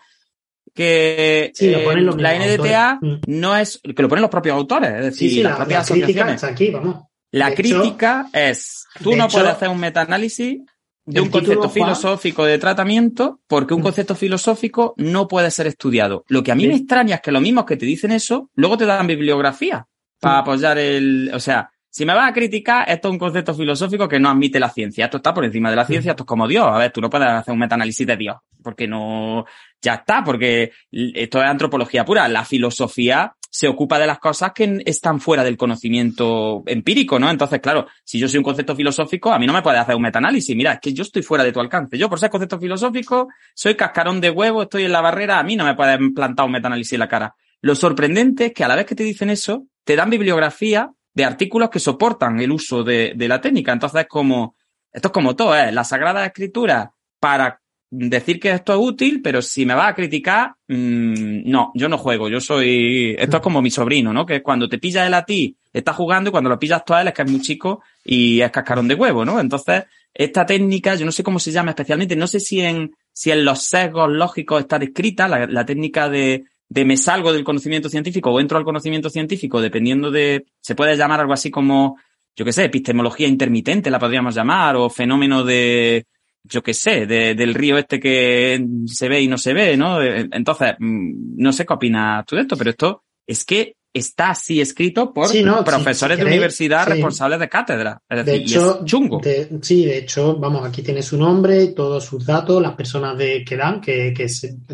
que 0.74 1.52
eh, 1.58 2.12
la 2.18 2.38
NDTA 2.38 2.98
mm. 3.00 3.20
no 3.26 3.56
es 3.56 3.80
que 3.82 4.02
lo 4.02 4.08
ponen 4.08 4.22
los 4.22 4.30
propios 4.30 4.56
autores, 4.56 4.92
es 4.92 5.04
decir, 5.06 5.42
las 5.42 5.56
propias 5.56 5.90
asociaciones. 5.90 6.44
Aquí, 6.44 6.70
vamos. 6.70 7.04
La 7.30 7.54
crítica 7.54 8.28
es, 8.32 8.86
tú 9.02 9.16
no 9.16 9.28
puedes 9.28 9.48
hacer 9.48 9.68
un 9.68 9.80
metaanálisis 9.80 10.60
de 11.08 11.20
un 11.20 11.30
concepto 11.30 11.70
filosófico 11.70 12.44
de 12.44 12.58
tratamiento 12.58 13.40
porque 13.46 13.74
un 13.74 13.80
mm. 13.80 13.84
concepto 13.84 14.14
filosófico 14.14 14.94
no 14.96 15.26
puede 15.26 15.50
ser 15.50 15.66
estudiado. 15.66 16.24
Lo 16.28 16.42
que 16.42 16.52
a 16.52 16.54
mí 16.54 16.66
me 16.66 16.74
extraña 16.74 17.16
es 17.16 17.20
que 17.22 17.32
los 17.32 17.42
mismos 17.42 17.64
que 17.64 17.76
te 17.76 17.86
dicen 17.86 18.12
eso, 18.12 18.50
luego 18.54 18.76
te 18.76 18.84
dan 18.84 19.06
bibliografía 19.06 19.86
para 20.20 20.36
mm. 20.36 20.40
apoyar 20.40 20.78
el, 20.78 21.30
o 21.32 21.40
sea, 21.40 21.70
si 21.90 22.04
me 22.04 22.14
vas 22.14 22.30
a 22.30 22.34
criticar, 22.34 22.88
esto 22.88 23.08
es 23.08 23.12
un 23.12 23.18
concepto 23.18 23.54
filosófico 23.54 24.06
que 24.06 24.20
no 24.20 24.28
admite 24.28 24.60
la 24.60 24.68
ciencia. 24.68 25.06
Esto 25.06 25.16
está 25.16 25.32
por 25.32 25.44
encima 25.44 25.70
de 25.70 25.76
la 25.76 25.86
ciencia, 25.86 26.10
mm. 26.10 26.12
esto 26.12 26.22
es 26.24 26.28
como 26.28 26.46
Dios. 26.46 26.66
A 26.66 26.78
ver, 26.78 26.92
tú 26.92 27.00
no 27.00 27.08
puedes 27.08 27.26
hacer 27.26 27.52
un 27.52 27.58
metaanálisis 27.58 28.06
de 28.06 28.16
Dios, 28.16 28.36
porque 28.62 28.86
no, 28.86 29.46
ya 29.80 29.94
está, 29.94 30.22
porque 30.22 30.72
esto 30.92 31.42
es 31.42 31.48
antropología 31.48 32.04
pura. 32.04 32.28
La 32.28 32.44
filosofía 32.44 33.34
se 33.58 33.66
ocupa 33.66 33.98
de 33.98 34.06
las 34.06 34.20
cosas 34.20 34.52
que 34.54 34.80
están 34.86 35.18
fuera 35.18 35.42
del 35.42 35.56
conocimiento 35.56 36.62
empírico, 36.64 37.18
¿no? 37.18 37.28
Entonces, 37.28 37.58
claro, 37.58 37.88
si 38.04 38.16
yo 38.16 38.28
soy 38.28 38.38
un 38.38 38.44
concepto 38.44 38.76
filosófico, 38.76 39.32
a 39.32 39.38
mí 39.40 39.48
no 39.48 39.52
me 39.52 39.62
puede 39.62 39.78
hacer 39.78 39.96
un 39.96 40.02
metaanálisis. 40.02 40.54
Mira, 40.54 40.74
es 40.74 40.78
que 40.80 40.92
yo 40.92 41.02
estoy 41.02 41.22
fuera 41.22 41.42
de 41.42 41.50
tu 41.50 41.58
alcance. 41.58 41.98
Yo, 41.98 42.08
por 42.08 42.20
ser 42.20 42.30
concepto 42.30 42.60
filosófico, 42.60 43.26
soy 43.56 43.74
cascarón 43.74 44.20
de 44.20 44.30
huevo, 44.30 44.62
estoy 44.62 44.84
en 44.84 44.92
la 44.92 45.00
barrera, 45.00 45.40
a 45.40 45.42
mí 45.42 45.56
no 45.56 45.64
me 45.64 45.74
pueden 45.74 46.14
plantar 46.14 46.46
un 46.46 46.52
metaanálisis 46.52 46.92
en 46.92 47.00
la 47.00 47.08
cara. 47.08 47.34
Lo 47.60 47.74
sorprendente 47.74 48.46
es 48.46 48.52
que 48.52 48.62
a 48.62 48.68
la 48.68 48.76
vez 48.76 48.86
que 48.86 48.94
te 48.94 49.02
dicen 49.02 49.28
eso, 49.28 49.66
te 49.82 49.96
dan 49.96 50.08
bibliografía 50.08 50.92
de 51.12 51.24
artículos 51.24 51.68
que 51.68 51.80
soportan 51.80 52.38
el 52.38 52.52
uso 52.52 52.84
de, 52.84 53.14
de 53.16 53.26
la 53.26 53.40
técnica. 53.40 53.72
Entonces, 53.72 54.02
es 54.02 54.06
como, 54.06 54.54
esto 54.92 55.08
es 55.08 55.12
como 55.12 55.34
todo, 55.34 55.56
¿eh? 55.56 55.72
La 55.72 55.82
Sagrada 55.82 56.24
Escritura 56.24 56.92
para 57.18 57.60
decir 57.90 58.38
que 58.38 58.50
esto 58.50 58.74
es 58.74 58.78
útil, 58.80 59.22
pero 59.22 59.40
si 59.40 59.64
me 59.64 59.74
va 59.74 59.88
a 59.88 59.94
criticar, 59.94 60.54
mmm, 60.66 61.42
no, 61.44 61.72
yo 61.74 61.88
no 61.88 61.98
juego, 61.98 62.28
yo 62.28 62.40
soy, 62.40 63.16
esto 63.18 63.38
es 63.38 63.42
como 63.42 63.62
mi 63.62 63.70
sobrino, 63.70 64.12
¿no? 64.12 64.26
Que 64.26 64.42
cuando 64.42 64.68
te 64.68 64.78
pilla 64.78 65.06
él 65.06 65.14
a 65.14 65.24
ti, 65.24 65.56
está 65.72 65.92
jugando 65.92 66.28
y 66.28 66.30
cuando 66.32 66.50
lo 66.50 66.58
pillas 66.58 66.84
tú 66.84 66.94
a 66.94 67.02
él 67.02 67.08
es 67.08 67.14
que 67.14 67.22
es 67.22 67.30
muy 67.30 67.40
chico 67.40 67.82
y 68.04 68.40
es 68.40 68.50
cascarón 68.50 68.88
de 68.88 68.94
huevo, 68.94 69.24
¿no? 69.24 69.40
Entonces, 69.40 69.84
esta 70.12 70.44
técnica, 70.44 70.94
yo 70.96 71.06
no 71.06 71.12
sé 71.12 71.22
cómo 71.22 71.38
se 71.38 71.52
llama 71.52 71.70
especialmente, 71.70 72.16
no 72.16 72.26
sé 72.26 72.40
si 72.40 72.60
en, 72.60 72.92
si 73.12 73.30
en 73.30 73.44
los 73.44 73.62
sesgos 73.62 74.10
lógicos 74.10 74.60
está 74.60 74.78
descrita 74.78 75.28
la, 75.28 75.46
la 75.46 75.64
técnica 75.64 76.08
de, 76.08 76.44
de 76.68 76.84
me 76.84 76.96
salgo 76.96 77.32
del 77.32 77.44
conocimiento 77.44 77.88
científico 77.88 78.30
o 78.30 78.40
entro 78.40 78.58
al 78.58 78.64
conocimiento 78.64 79.08
científico, 79.08 79.60
dependiendo 79.60 80.10
de, 80.10 80.46
se 80.60 80.74
puede 80.74 80.96
llamar 80.96 81.20
algo 81.20 81.32
así 81.32 81.50
como, 81.50 81.96
yo 82.36 82.44
qué 82.44 82.52
sé, 82.52 82.64
epistemología 82.64 83.28
intermitente 83.28 83.90
la 83.90 83.98
podríamos 83.98 84.34
llamar, 84.34 84.76
o 84.76 84.90
fenómeno 84.90 85.44
de, 85.44 86.06
yo 86.48 86.62
qué 86.62 86.74
sé, 86.74 87.06
del 87.06 87.54
río 87.54 87.78
este 87.78 88.00
que 88.00 88.64
se 88.86 89.08
ve 89.08 89.20
y 89.20 89.28
no 89.28 89.38
se 89.38 89.52
ve, 89.52 89.76
¿no? 89.76 90.02
Entonces, 90.02 90.74
mm, 90.78 91.36
no 91.36 91.52
sé 91.52 91.66
qué 91.66 91.74
opinas 91.74 92.24
tú 92.26 92.36
de 92.36 92.42
esto, 92.42 92.56
pero 92.56 92.70
esto 92.70 93.04
es 93.26 93.44
que 93.44 93.76
está 93.92 94.30
así 94.30 94.60
escrito 94.60 95.12
por 95.12 95.28
profesores 95.64 96.18
de 96.18 96.24
universidad 96.24 96.86
responsables 96.86 97.40
de 97.40 97.48
cátedra. 97.48 98.00
Es 98.08 98.24
decir, 98.24 98.42
hecho, 98.42 98.84
chungo. 98.84 99.20
sí, 99.62 99.84
de 99.84 99.98
hecho, 99.98 100.36
vamos, 100.36 100.64
aquí 100.64 100.82
tiene 100.82 101.02
su 101.02 101.16
nombre, 101.16 101.68
todos 101.68 102.04
sus 102.04 102.24
datos, 102.24 102.62
las 102.62 102.74
personas 102.74 103.16
de, 103.18 103.44
que 103.44 103.56
dan, 103.56 103.80
que, 103.80 104.12
que 104.14 104.26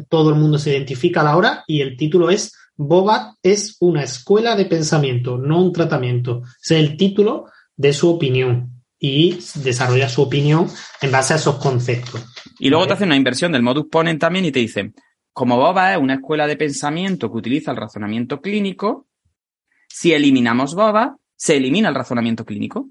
todo 0.08 0.30
el 0.30 0.36
mundo 0.36 0.58
se 0.58 0.70
identifica 0.70 1.20
a 1.20 1.24
la 1.24 1.36
hora, 1.36 1.64
y 1.66 1.80
el 1.80 1.96
título 1.96 2.30
es 2.30 2.52
Bobat 2.76 3.34
es 3.42 3.76
una 3.80 4.02
escuela 4.02 4.56
de 4.56 4.66
pensamiento, 4.66 5.38
no 5.38 5.62
un 5.62 5.72
tratamiento. 5.72 6.42
Es 6.62 6.72
el 6.72 6.96
título 6.96 7.46
de 7.76 7.92
su 7.92 8.10
opinión 8.10 8.73
y 8.98 9.38
desarrolla 9.56 10.08
su 10.08 10.22
opinión 10.22 10.68
en 11.00 11.10
base 11.10 11.34
a 11.34 11.36
esos 11.36 11.56
conceptos. 11.56 12.24
Y 12.58 12.70
luego 12.70 12.86
te 12.86 12.94
hace 12.94 13.04
una 13.04 13.16
inversión 13.16 13.52
del 13.52 13.62
modus 13.62 13.86
ponens 13.90 14.18
también 14.18 14.44
y 14.44 14.52
te 14.52 14.60
dicen, 14.60 14.94
como 15.32 15.56
Boba 15.56 15.92
es 15.92 15.98
una 15.98 16.14
escuela 16.14 16.46
de 16.46 16.56
pensamiento 16.56 17.30
que 17.30 17.38
utiliza 17.38 17.72
el 17.72 17.76
razonamiento 17.76 18.40
clínico, 18.40 19.08
si 19.94 20.12
eliminamos 20.12 20.74
boba, 20.74 21.16
se 21.36 21.56
elimina 21.56 21.88
el 21.88 21.94
razonamiento 21.94 22.44
clínico. 22.44 22.88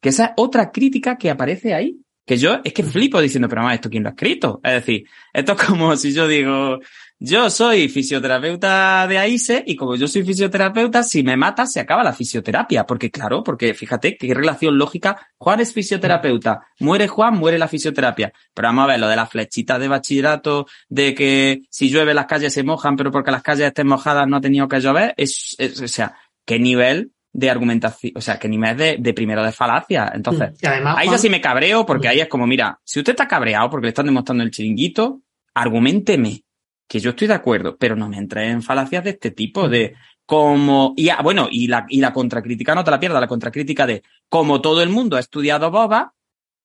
Que 0.00 0.10
esa 0.10 0.26
es 0.26 0.30
otra 0.36 0.70
crítica 0.70 1.18
que 1.18 1.30
aparece 1.30 1.74
ahí. 1.74 2.00
Que 2.24 2.36
yo 2.36 2.60
es 2.62 2.72
que 2.72 2.84
flipo 2.84 3.20
diciendo, 3.20 3.48
pero 3.48 3.62
mamá, 3.62 3.74
¿esto 3.74 3.90
quién 3.90 4.04
lo 4.04 4.10
ha 4.10 4.12
escrito? 4.12 4.60
Es 4.62 4.72
decir, 4.74 5.04
esto 5.32 5.52
es 5.52 5.62
como 5.64 5.96
si 5.96 6.12
yo 6.12 6.28
digo, 6.28 6.78
yo 7.20 7.48
soy 7.48 7.88
fisioterapeuta 7.88 9.06
de 9.06 9.18
AISE 9.18 9.62
y 9.66 9.76
como 9.76 9.96
yo 9.96 10.08
soy 10.08 10.24
fisioterapeuta, 10.24 11.02
si 11.02 11.22
me 11.22 11.36
mata 11.36 11.64
se 11.64 11.80
acaba 11.80 12.02
la 12.02 12.12
fisioterapia. 12.12 12.84
Porque 12.86 13.10
claro, 13.10 13.42
porque 13.42 13.72
fíjate 13.72 14.16
qué 14.16 14.34
relación 14.34 14.76
lógica. 14.76 15.28
Juan 15.38 15.60
es 15.60 15.72
fisioterapeuta, 15.72 16.66
muere 16.80 17.08
Juan, 17.08 17.38
muere 17.38 17.58
la 17.58 17.68
fisioterapia. 17.68 18.32
Pero 18.52 18.68
vamos 18.68 18.84
a 18.84 18.88
ver 18.88 19.00
lo 19.00 19.08
de 19.08 19.16
las 19.16 19.30
flechitas 19.30 19.78
de 19.78 19.88
bachillerato, 19.88 20.66
de 20.88 21.14
que 21.14 21.62
si 21.70 21.88
llueve 21.88 22.14
las 22.14 22.26
calles 22.26 22.52
se 22.52 22.64
mojan, 22.64 22.96
pero 22.96 23.10
porque 23.10 23.30
las 23.30 23.42
calles 23.42 23.68
estén 23.68 23.86
mojadas 23.86 24.26
no 24.26 24.36
ha 24.36 24.40
tenido 24.40 24.68
que 24.68 24.80
llover. 24.80 25.14
Es, 25.16 25.56
o 25.82 25.88
sea, 25.88 26.16
qué 26.44 26.58
nivel 26.58 27.12
de 27.32 27.50
argumentación, 27.50 28.12
o 28.16 28.20
sea, 28.20 28.38
que 28.38 28.48
ni 28.48 28.58
me 28.58 28.74
de, 28.74 28.96
de 28.98 29.14
primero 29.14 29.42
de 29.42 29.52
falacia. 29.52 30.10
Entonces, 30.14 30.52
mm. 30.62 30.86
ahí 30.86 31.08
ya 31.08 31.18
sí 31.18 31.30
me 31.30 31.40
cabreo 31.40 31.86
porque 31.86 32.08
ahí 32.08 32.20
es 32.20 32.28
como, 32.28 32.46
mira, 32.46 32.80
si 32.84 33.00
usted 33.00 33.12
está 33.12 33.26
cabreado 33.26 33.70
porque 33.70 33.86
le 33.86 33.88
están 33.90 34.06
demostrando 34.06 34.44
el 34.44 34.50
chiringuito, 34.50 35.22
argumenteme 35.54 36.44
que 36.88 37.00
yo 37.00 37.10
estoy 37.10 37.28
de 37.28 37.34
acuerdo, 37.34 37.76
pero 37.76 37.96
no 37.96 38.08
me 38.08 38.18
entre 38.18 38.50
en 38.50 38.62
falacias 38.62 39.04
de 39.04 39.10
este 39.10 39.30
tipo, 39.30 39.68
de 39.68 39.94
como, 40.26 40.94
y 40.96 41.08
bueno, 41.22 41.48
y 41.50 41.66
la, 41.66 41.86
y 41.88 42.00
la 42.00 42.12
contracrítica 42.12 42.74
no 42.74 42.84
te 42.84 42.90
la 42.90 43.00
pierdas, 43.00 43.20
la 43.20 43.28
contracrítica 43.28 43.86
de 43.86 44.02
como 44.28 44.60
todo 44.60 44.82
el 44.82 44.88
mundo 44.88 45.16
ha 45.16 45.20
estudiado 45.20 45.70
boba, 45.70 46.14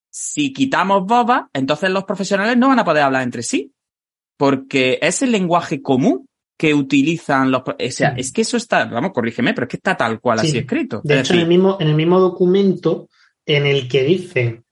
si 0.10 0.54
quitamos 0.54 1.06
boba, 1.06 1.50
entonces 1.54 1.90
los 1.90 2.06
profesionales 2.06 2.58
no 2.58 2.70
van 2.70 2.80
a 2.80 2.86
poder 2.86 3.04
hablar 3.04 3.24
entre 3.24 3.44
sí, 3.44 3.74
porque 4.38 4.98
es 5.02 5.22
el 5.22 5.32
lenguaje 5.32 5.82
común 5.82 6.28
que 6.58 6.74
utilizan 6.74 7.52
los... 7.52 7.62
O 7.62 7.92
sea, 7.92 8.10
es 8.18 8.32
que 8.32 8.42
eso 8.42 8.58
está, 8.58 8.86
vamos, 8.86 9.12
corrígeme, 9.14 9.54
pero 9.54 9.66
es 9.66 9.70
que 9.70 9.78
está 9.78 9.96
tal 9.96 10.20
cual 10.20 10.40
así 10.40 10.58
escrito. 10.58 11.02
De 11.04 11.20
hecho, 11.20 11.34
en, 11.34 11.40
el 11.40 11.48
mismo, 11.48 11.78
en 11.80 11.88
el 11.90 11.96
mismo 11.96 12.20
documento 12.20 13.08
en 13.46 13.66
el 13.66 13.88
que 13.88 14.04
dice, 14.04 14.64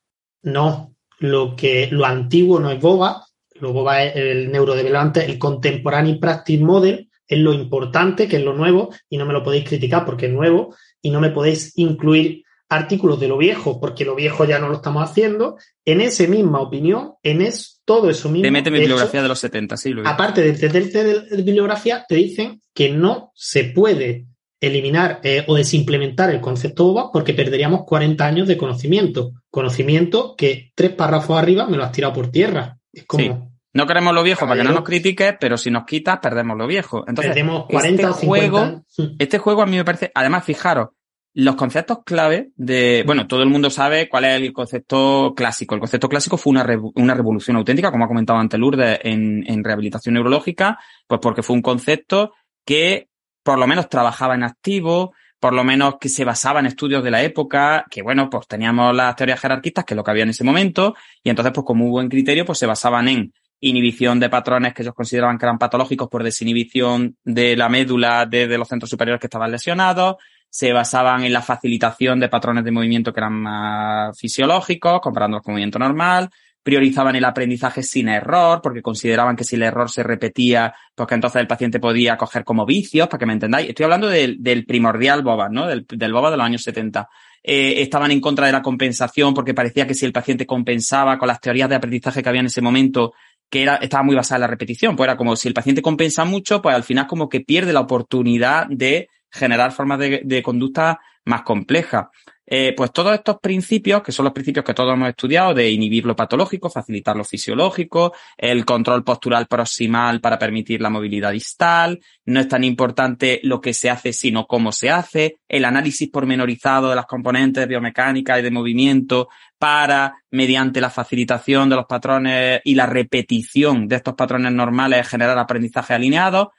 no, 0.44 0.95
lo 1.19 1.56
que 1.56 1.88
lo 1.91 2.06
antiguo 2.06 2.60
no 2.60 2.72
es 2.72 2.80
boba, 2.80 3.27
boba 3.62 4.04
es 4.04 4.16
el 4.16 4.52
neurodevelopante, 4.52 5.26
el 5.26 5.38
contemporary 5.38 6.20
practice 6.20 6.64
model, 6.64 7.10
es 7.28 7.40
lo 7.40 7.54
importante, 7.54 8.28
que 8.28 8.38
es 8.38 8.44
lo 8.44 8.54
nuevo, 8.54 8.90
y 9.10 9.18
no 9.18 9.26
me 9.26 9.34
lo 9.34 9.44
podéis 9.44 9.68
criticar 9.68 10.06
porque 10.06 10.28
es 10.28 10.32
nuevo, 10.32 10.76
y 11.02 11.12
no 11.12 11.20
me 11.20 11.30
podéis 11.30 11.78
incluir 11.78 12.44
artículos 12.70 13.20
de 13.20 13.28
lo 13.28 13.38
viejo, 13.38 13.80
porque 13.80 14.06
lo 14.06 14.16
viejo 14.16 14.46
ya 14.46 14.60
no 14.60 14.68
lo 14.68 14.76
estamos 14.76 15.10
haciendo, 15.10 15.58
en 15.86 16.02
esa 16.02 16.28
misma 16.28 16.60
opinión, 16.60 17.14
en 17.24 17.42
es, 17.42 17.82
todo 17.86 18.10
eso 18.10 18.30
mismo. 18.30 18.44
Te 18.44 18.52
meten 18.52 18.74
bibliografía 18.74 19.22
de 19.22 19.28
los 19.28 19.40
70, 19.40 19.78
sí. 19.78 19.92
Lo 19.92 20.08
aparte 20.08 20.42
de 20.42 20.52
meterte 20.52 21.04
de 21.04 21.42
bibliografía, 21.44 22.06
te 22.08 22.16
dicen 22.16 22.62
que 22.74 22.90
no 22.90 23.32
se 23.36 23.66
puede 23.66 24.28
eliminar 24.60 25.20
eh, 25.24 25.44
o 25.48 25.56
desimplementar 25.56 26.32
el 26.32 26.42
concepto 26.42 26.88
OVA 26.88 27.12
porque 27.12 27.34
perderíamos 27.34 27.84
40 27.86 28.26
años 28.26 28.48
de 28.48 28.58
conocimiento. 28.58 29.34
Conocimiento 29.50 30.36
que 30.36 30.72
tres 30.76 30.92
párrafos 30.92 31.38
arriba 31.38 31.68
me 31.68 31.78
lo 31.78 31.84
has 31.84 31.92
tirado 31.92 32.14
por 32.14 32.32
tierra. 32.32 32.78
Como... 33.06 33.58
No 33.74 33.86
queremos 33.86 34.14
lo 34.14 34.24
viejo 34.24 34.48
para 34.48 34.60
que 34.60 34.68
no 34.68 34.74
nos 34.74 34.84
critiques, 34.84 35.36
pero 35.40 35.56
si 35.56 35.70
nos 35.70 35.86
quitas, 35.86 36.18
perdemos 36.18 36.58
lo 36.58 36.66
viejo. 36.66 37.04
Entonces, 37.08 37.28
perdemos 37.28 37.68
40 37.70 38.10
este 38.10 38.26
juego, 38.26 38.84
este 39.20 39.38
juego 39.38 39.62
a 39.62 39.66
mí 39.68 39.78
me 39.78 39.86
parece, 39.86 40.12
además, 40.16 40.44
fijaros, 40.44 40.90
los 41.36 41.56
conceptos 41.56 42.00
clave 42.04 42.50
de, 42.56 43.04
bueno, 43.06 43.28
todo 43.28 43.44
el 43.44 43.50
mundo 43.50 43.70
sabe 43.70 44.10
cuál 44.10 44.26
es 44.26 44.42
el 44.42 44.52
concepto 44.52 45.34
clásico. 45.36 45.76
El 45.76 45.82
concepto 45.82 46.10
clásico 46.10 46.38
fue 46.38 46.50
una, 46.50 46.66
una 46.96 47.14
revolución 47.14 47.58
auténtica, 47.58 47.92
como 47.92 48.06
ha 48.06 48.08
comentado 48.08 48.40
antes 48.40 48.60
Lourdes, 48.60 49.00
en, 49.04 49.44
en 49.46 49.64
rehabilitación 49.64 50.16
neurológica, 50.16 50.80
pues 51.06 51.22
porque 51.22 51.44
fue 51.44 51.56
un 51.56 51.62
concepto 51.62 52.34
que 52.66 53.10
por 53.44 53.60
lo 53.60 53.68
menos 53.68 53.88
trabajaba 53.88 54.34
en 54.34 54.44
activo, 54.44 55.14
por 55.40 55.54
lo 55.54 55.64
menos 55.64 55.96
que 56.00 56.10
se 56.10 56.26
basaba 56.26 56.60
en 56.60 56.66
estudios 56.66 57.04
de 57.04 57.12
la 57.12 57.22
época, 57.22 57.86
que 57.90 58.02
bueno, 58.02 58.30
pues 58.30 58.48
teníamos 58.48 58.96
las 58.96 59.16
teorías 59.16 59.40
jerarquistas, 59.40 59.86
que 59.86 59.94
es 59.94 59.96
lo 59.96 60.04
que 60.04 60.12
había 60.12 60.24
en 60.24 60.30
ese 60.30 60.44
momento, 60.44 60.96
y 61.24 61.30
entonces, 61.30 61.54
pues 61.54 61.66
como 61.66 61.88
hubo 61.88 62.02
en 62.02 62.10
criterio, 62.10 62.46
pues 62.46 62.58
se 62.58 62.66
basaban 62.66 63.08
en 63.08 63.34
inhibición 63.60 64.20
de 64.20 64.30
patrones 64.30 64.74
que 64.74 64.84
ellos 64.84 64.94
consideraban 64.94 65.38
que 65.38 65.46
eran 65.46 65.58
patológicos 65.58 66.10
por 66.10 66.24
desinhibición 66.24 67.18
de 67.24 67.56
la 67.56 67.70
médula 67.70 68.26
de, 68.26 68.48
de 68.48 68.58
los 68.58 68.68
centros 68.68 68.90
superiores 68.90 69.20
que 69.20 69.28
estaban 69.28 69.52
lesionados, 69.52 70.18
se 70.50 70.74
basaban 70.74 71.24
en 71.24 71.34
la 71.34 71.42
facilitación 71.42 72.20
de 72.20 72.30
patrones 72.30 72.64
de 72.64 72.72
movimiento 72.72 73.14
que 73.14 73.20
eran 73.20 73.34
más 73.34 74.18
fisiológicos, 74.18 75.02
comparándolos 75.02 75.44
con 75.44 75.54
movimiento 75.54 75.80
normal, 75.80 76.30
priorizaban 76.68 77.15
el 77.15 77.23
aprendizaje 77.23 77.81
sin 77.81 78.10
error, 78.10 78.60
porque 78.61 78.81
consideraban 78.81 79.38
que 79.38 79.45
si 79.45 79.56
el 79.56 79.64
error 79.64 79.89
se 79.89 80.03
repetía, 80.03 80.76
pues 80.94 81.07
que 81.07 81.15
entonces 81.15 81.39
el 81.39 81.48
paciente 81.48 81.80
podía 81.80 82.18
coger 82.18 82.44
como 82.44 82.65
vicios, 82.65 83.07
para 83.07 83.19
que 83.19 83.26
me 83.26 83.31
entendáis. 83.31 83.69
Estoy 83.69 83.85
hablando 83.85 84.10
del, 84.10 84.65
primordial 84.68 85.23
BOBA, 85.23 85.48
¿no? 85.48 85.65
Del, 85.65 85.85
BOBA 85.88 86.31
de 86.31 86.35
los 86.35 86.45
años 86.45 86.64
70. 86.64 87.07
Eh, 87.41 87.81
estaban 87.81 88.11
en 88.11 88.19
contra 88.19 88.48
de 88.48 88.52
la 88.52 88.61
compensación 88.61 89.34
porque 89.34 89.53
parecía 89.53 89.88
que 89.88 89.94
si 89.94 90.06
el 90.06 90.11
paciente 90.11 90.45
compensaba 90.45 91.18
con 91.18 91.30
las 91.30 91.39
teorías 91.39 91.69
de 91.69 91.76
aprendizaje 91.76 92.22
que 92.22 92.27
había 92.27 92.41
en 92.41 92.48
ese 92.48 92.61
momento, 92.61 93.14
que 93.49 93.61
era, 93.61 93.77
estaba 93.77 94.03
muy 94.03 94.15
basada 94.15 94.35
en 94.35 94.41
la 94.41 94.48
repetición, 94.48 94.98
pues 94.98 95.07
era 95.07 95.15
como 95.15 95.38
si 95.38 95.48
el 95.48 95.53
paciente 95.53 95.81
compensa 95.81 96.26
mucho, 96.26 96.61
pues 96.61 96.76
al 96.76 96.84
final 96.84 97.07
como 97.07 97.30
que 97.30 97.39
pierde 97.39 97.72
la 97.72 97.80
oportunidad 97.80 98.68
de 98.68 99.07
generar 99.31 99.72
formas 99.72 99.99
de, 99.99 100.41
conducta 100.44 100.99
más 101.23 101.44
complejas. 101.44 102.07
Eh, 102.49 102.74
pues 102.78 102.94
todos 102.94 103.14
estos 103.14 103.40
principios, 103.41 104.02
que 104.02 104.14
son 104.14 104.24
los 104.24 104.32
principios 104.34 104.64
que 104.64 104.74
todos 104.74 104.94
hemos 104.94 105.10
estudiado, 105.10 105.53
de 105.53 105.69
inhibir 105.69 106.06
lo 106.06 106.15
patológico, 106.15 106.69
facilitar 106.69 107.18
lo 107.18 107.26
fisiológico, 107.26 108.14
el 108.38 108.64
control 108.64 109.03
postural 109.03 109.48
proximal 109.48 110.22
para 110.22 110.40
permitir 110.40 110.80
la 110.82 110.90
movilidad 110.90 111.34
distal, 111.34 111.99
no 112.24 112.40
es 112.40 112.48
tan 112.48 112.64
importante 112.64 113.41
lo 113.44 113.60
que 113.60 113.74
se 113.74 113.90
hace, 113.90 114.14
sino 114.14 114.48
cómo 114.48 114.72
se 114.72 114.90
hace, 114.90 115.40
el 115.49 115.65
análisis 115.65 116.10
pormenorizado 116.10 116.90
de 116.90 116.95
las 116.95 117.06
componentes 117.06 117.64
de 117.64 117.68
biomecánica 117.68 118.40
y 118.40 118.44
de 118.44 118.52
movimiento 118.52 119.28
para, 119.57 120.24
mediante 120.32 120.80
la 120.80 120.90
facilitación 120.90 121.69
de 121.69 121.76
los 121.76 121.86
patrones 121.86 122.61
y 122.64 122.76
la 122.76 122.86
repetición 122.86 123.90
de 123.90 123.98
estos 123.98 124.14
patrones 124.14 124.53
normales, 124.53 125.06
generar 125.06 125.38
aprendizaje 125.38 125.94
alineado. 125.94 126.53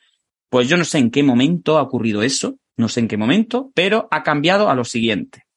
Pues 0.51 0.69
yo 0.69 0.77
no 0.77 0.85
sé 0.85 0.99
en 0.99 1.11
qué 1.11 1.23
momento 1.23 1.79
ha 1.79 1.83
ocurrido 1.83 2.23
eso, 2.23 2.57
no 2.77 2.91
sé 2.91 3.01
en 3.01 3.09
qué 3.09 3.17
momento, 3.17 3.71
pero 3.75 4.07
ha 4.11 4.23
cambiado 4.23 4.69
a 4.69 4.75
lo 4.75 4.85
siguiente. 4.85 5.48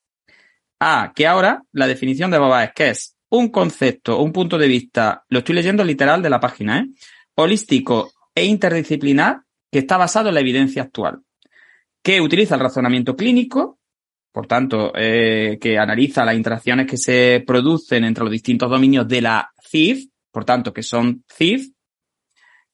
A, 0.83 1.13
que 1.15 1.27
ahora 1.27 1.61
la 1.73 1.85
definición 1.85 2.31
de 2.31 2.39
Boba 2.39 2.63
es 2.63 2.71
que 2.73 2.89
es 2.89 3.15
un 3.29 3.49
concepto, 3.49 4.19
un 4.19 4.33
punto 4.33 4.57
de 4.57 4.67
vista, 4.67 5.23
lo 5.29 5.39
estoy 5.39 5.53
leyendo 5.53 5.83
literal 5.83 6.23
de 6.23 6.29
la 6.31 6.39
página, 6.39 6.79
¿eh? 6.79 6.87
holístico 7.35 8.11
e 8.33 8.45
interdisciplinar 8.45 9.43
que 9.71 9.77
está 9.77 9.97
basado 9.97 10.29
en 10.29 10.33
la 10.33 10.41
evidencia 10.41 10.81
actual, 10.81 11.19
que 12.01 12.19
utiliza 12.19 12.55
el 12.55 12.61
razonamiento 12.61 13.15
clínico, 13.15 13.77
por 14.31 14.47
tanto, 14.47 14.91
eh, 14.95 15.59
que 15.61 15.77
analiza 15.77 16.25
las 16.25 16.35
interacciones 16.35 16.87
que 16.87 16.97
se 16.97 17.43
producen 17.45 18.03
entre 18.03 18.23
los 18.23 18.31
distintos 18.31 18.67
dominios 18.67 19.07
de 19.07 19.21
la 19.21 19.51
CIF, 19.63 20.07
por 20.31 20.45
tanto, 20.45 20.73
que 20.73 20.81
son 20.81 21.23
CIF, 21.31 21.69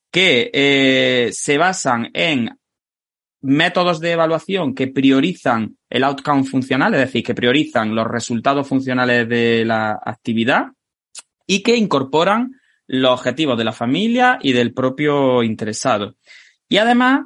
que 0.09 0.49
eh, 0.53 1.29
se 1.33 1.57
basan 1.57 2.09
en 2.13 2.57
métodos 3.47 4.01
de 4.01 4.11
evaluación 4.11 4.75
que 4.75 4.87
priorizan 4.87 5.77
el 5.89 6.03
outcome 6.03 6.43
funcional, 6.43 6.93
es 6.93 6.99
decir, 6.99 7.23
que 7.23 7.33
priorizan 7.33 7.95
los 7.95 8.05
resultados 8.05 8.67
funcionales 8.67 9.29
de 9.29 9.63
la 9.63 9.97
actividad 10.05 10.65
y 11.45 11.63
que 11.63 11.77
incorporan 11.77 12.59
los 12.87 13.11
objetivos 13.11 13.57
de 13.57 13.63
la 13.63 13.71
familia 13.71 14.37
y 14.41 14.51
del 14.51 14.73
propio 14.73 15.43
interesado. 15.43 16.15
Y 16.67 16.75
además 16.75 17.21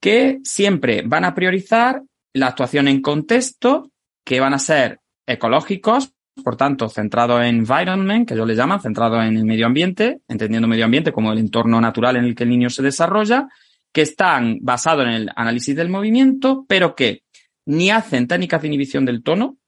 que 0.00 0.38
siempre 0.44 1.02
van 1.04 1.24
a 1.24 1.34
priorizar 1.34 2.02
la 2.34 2.46
actuación 2.46 2.86
en 2.86 3.02
contexto, 3.02 3.90
que 4.24 4.38
van 4.38 4.54
a 4.54 4.60
ser 4.60 5.00
ecológicos, 5.26 6.12
por 6.44 6.56
tanto, 6.56 6.88
centrados 6.88 7.40
en 7.40 7.56
environment, 7.56 8.28
que 8.28 8.36
yo 8.36 8.46
le 8.46 8.54
llaman, 8.54 8.80
centrados 8.80 9.24
en 9.24 9.36
el 9.36 9.44
medio 9.44 9.66
ambiente, 9.66 10.20
entendiendo 10.28 10.68
medio 10.68 10.84
ambiente 10.84 11.10
como 11.10 11.32
el 11.32 11.38
entorno 11.38 11.80
natural 11.80 12.14
en 12.14 12.26
el 12.26 12.36
que 12.36 12.44
el 12.44 12.50
niño 12.50 12.70
se 12.70 12.82
desarrolla, 12.82 13.48
que 13.92 14.02
están 14.02 14.58
basados 14.62 15.06
en 15.06 15.12
el 15.12 15.30
análisis 15.36 15.76
del 15.76 15.88
movimiento, 15.88 16.64
pero 16.66 16.94
que 16.94 17.22
ni 17.66 17.90
hacen 17.90 18.26
técnicas 18.26 18.62
de 18.62 18.68
inhibición 18.68 19.04
del 19.04 19.22
tono, 19.22 19.58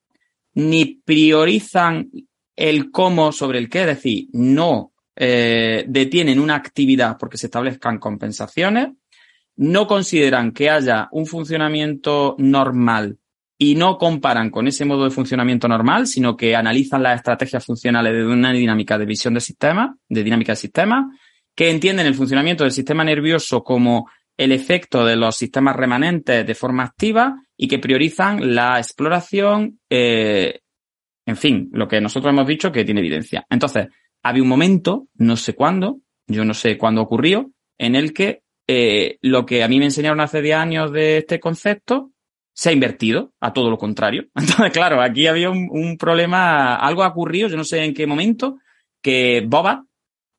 ni 0.55 1.01
priorizan 1.05 2.11
el 2.57 2.91
cómo 2.91 3.33
sobre 3.33 3.59
el 3.59 3.69
qué, 3.69 3.83
es 3.83 3.87
decir, 3.87 4.29
no 4.33 4.93
eh, 5.17 5.85
detienen 5.87 6.41
una 6.41 6.55
actividad 6.55 7.17
porque 7.19 7.39
se 7.39 7.47
establezcan 7.47 7.99
compensaciones, 7.99 8.89
no 9.57 9.87
consideran 9.87 10.53
que 10.53 10.71
haya 10.71 11.09
un 11.13 11.27
funcionamiento 11.27 12.35
normal 12.39 13.19
y 13.57 13.77
no 13.77 13.99
comparan 13.99 14.51
con 14.51 14.67
ese 14.67 14.85
modo 14.85 15.05
de 15.05 15.11
funcionamiento 15.11 15.69
normal, 15.69 16.07
sino 16.07 16.37
que 16.37 16.57
analizan 16.57 17.03
las 17.03 17.17
estrategias 17.17 17.65
funcionales 17.65 18.13
de 18.13 18.27
una 18.27 18.53
dinámica 18.53 18.99
de 18.99 19.07
visión 19.07 19.35
de 19.35 19.41
sistema, 19.41 19.97
de 20.09 20.25
dinámica 20.25 20.53
de 20.53 20.57
sistema, 20.57 21.17
que 21.55 21.70
entienden 21.70 22.06
el 22.06 22.14
funcionamiento 22.14 22.64
del 22.64 22.72
sistema 22.72 23.05
nervioso 23.05 23.62
como 23.62 24.10
el 24.36 24.52
efecto 24.52 25.05
de 25.05 25.16
los 25.16 25.36
sistemas 25.36 25.76
remanentes 25.76 26.47
de 26.47 26.55
forma 26.55 26.85
activa 26.85 27.36
y 27.56 27.68
que 27.68 27.78
priorizan 27.78 28.55
la 28.55 28.78
exploración, 28.78 29.78
eh, 29.89 30.60
en 31.26 31.36
fin, 31.36 31.70
lo 31.72 31.86
que 31.86 32.01
nosotros 32.01 32.32
hemos 32.32 32.47
dicho 32.47 32.72
que 32.72 32.85
tiene 32.85 33.01
evidencia. 33.01 33.47
Entonces, 33.48 33.89
había 34.22 34.43
un 34.43 34.48
momento, 34.48 35.06
no 35.14 35.36
sé 35.36 35.55
cuándo, 35.55 36.01
yo 36.26 36.44
no 36.44 36.55
sé 36.55 36.76
cuándo 36.76 37.02
ocurrió, 37.02 37.52
en 37.78 37.94
el 37.94 38.12
que 38.12 38.43
eh, 38.66 39.18
lo 39.20 39.44
que 39.44 39.62
a 39.62 39.68
mí 39.68 39.78
me 39.78 39.85
enseñaron 39.86 40.20
hace 40.20 40.40
10 40.40 40.56
años 40.56 40.93
de 40.93 41.18
este 41.18 41.39
concepto 41.39 42.10
se 42.55 42.70
ha 42.70 42.72
invertido 42.72 43.32
a 43.40 43.52
todo 43.52 43.68
lo 43.68 43.78
contrario. 43.78 44.26
Entonces, 44.35 44.72
claro, 44.72 45.01
aquí 45.02 45.26
había 45.26 45.51
un, 45.51 45.97
problema, 45.98 46.76
algo 46.76 47.02
ha 47.02 47.09
ocurrido, 47.09 47.48
yo 47.48 47.56
no 47.56 47.64
sé 47.64 47.85
en 47.85 47.94
qué 47.94 48.06
momento, 48.06 48.59
que 49.02 49.44
Boba, 49.47 49.85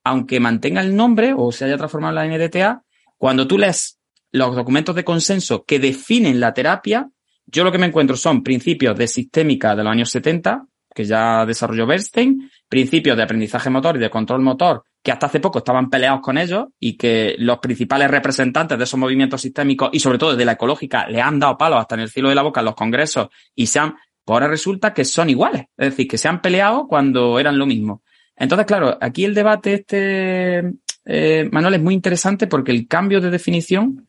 aunque 0.06 0.40
mantenga 0.40 0.82
el 0.82 0.96
nombre 0.96 1.34
o 1.36 1.52
se 1.52 1.66
haya 1.66 1.78
transformado 1.78 2.22
en 2.22 2.30
la 2.30 2.38
NDTA, 2.38 2.84
cuando 3.18 3.48
tú 3.48 3.58
lees 3.58 4.00
los 4.32 4.56
documentos 4.56 4.96
de 4.96 5.04
consenso 5.04 5.66
que 5.66 5.80
definen 5.80 6.40
la 6.40 6.54
terapia, 6.54 7.10
yo 7.48 7.64
lo 7.64 7.72
que 7.72 7.80
me 7.80 7.88
encuentro 7.88 8.16
son 8.16 8.44
principios 8.44 8.96
de 8.98 9.08
sistémica 9.08 9.76
de 9.76 9.84
los 9.84 9.92
años 9.92 10.10
70, 10.12 10.68
que 10.94 11.06
ya 11.06 11.46
desarrolló 11.46 11.88
Bernstein, 11.88 12.50
principios 12.70 13.18
de 13.18 13.24
aprendizaje 13.24 13.70
motor 13.70 13.98
y 13.98 14.00
de 14.00 14.10
control 14.10 14.42
motor, 14.42 14.84
que 15.04 15.12
hasta 15.12 15.26
hace 15.26 15.40
poco 15.40 15.60
estaban 15.60 15.90
peleados 15.90 16.22
con 16.22 16.38
ellos 16.38 16.66
y 16.80 16.98
que 16.98 17.36
los 17.40 17.58
principales 17.58 18.10
representantes 18.10 18.78
de 18.78 18.84
esos 18.84 19.00
movimientos 19.00 19.42
sistémicos 19.42 19.90
y 19.92 20.00
sobre 20.00 20.18
todo 20.20 20.36
de 20.36 20.46
la 20.46 20.54
ecológica 20.54 21.08
le 21.08 21.22
han 21.22 21.40
dado 21.40 21.58
palos 21.58 21.80
hasta 21.80 21.96
en 21.96 22.02
el 22.02 22.10
cielo 22.10 22.30
de 22.30 22.36
la 22.36 22.44
boca 22.44 22.62
en 22.62 22.66
los 22.66 22.76
congresos 22.76 23.30
y 23.56 23.68
se 23.68 23.80
han, 23.80 23.96
pues 24.24 24.36
ahora 24.36 24.48
resulta 24.48 24.94
que 24.94 25.04
son 25.04 25.30
iguales, 25.30 25.66
es 25.78 25.90
decir, 25.90 26.08
que 26.08 26.18
se 26.18 26.28
han 26.28 26.42
peleado 26.42 26.88
cuando 26.88 27.40
eran 27.40 27.58
lo 27.58 27.66
mismo. 27.66 28.04
Entonces, 28.38 28.66
claro, 28.66 28.98
aquí 29.00 29.24
el 29.24 29.34
debate 29.34 29.74
este, 29.76 30.74
eh, 31.06 31.50
Manuel, 31.52 31.76
es 31.76 31.82
muy 31.82 31.94
interesante 31.94 32.48
porque 32.48 32.72
el 32.72 32.88
cambio 32.88 33.22
de 33.22 33.30
definición 33.30 34.08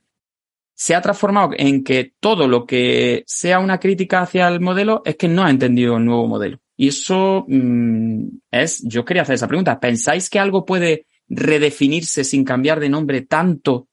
se 0.74 0.94
ha 0.94 1.00
transformado 1.00 1.50
en 1.56 1.84
que 1.84 2.12
todo 2.20 2.48
lo 2.48 2.66
que 2.66 3.24
sea 3.26 3.60
una 3.60 3.78
crítica 3.78 4.20
hacia 4.20 4.48
el 4.48 4.60
modelo 4.60 5.02
es 5.04 5.16
que 5.16 5.28
no 5.28 5.44
ha 5.44 5.50
entendido 5.50 5.96
el 5.96 6.04
nuevo 6.04 6.26
modelo. 6.26 6.58
Y 6.76 6.88
eso 6.88 7.46
mm, 7.48 8.26
es, 8.50 8.82
yo 8.84 9.04
quería 9.04 9.22
hacer 9.22 9.36
esa 9.36 9.48
pregunta. 9.48 9.80
¿Pensáis 9.80 10.28
que 10.28 10.38
algo 10.38 10.66
puede 10.66 11.06
redefinirse 11.28 12.24
sin 12.24 12.44
cambiar 12.44 12.78
de 12.80 12.88
nombre 12.88 13.22
tanto 13.22 13.88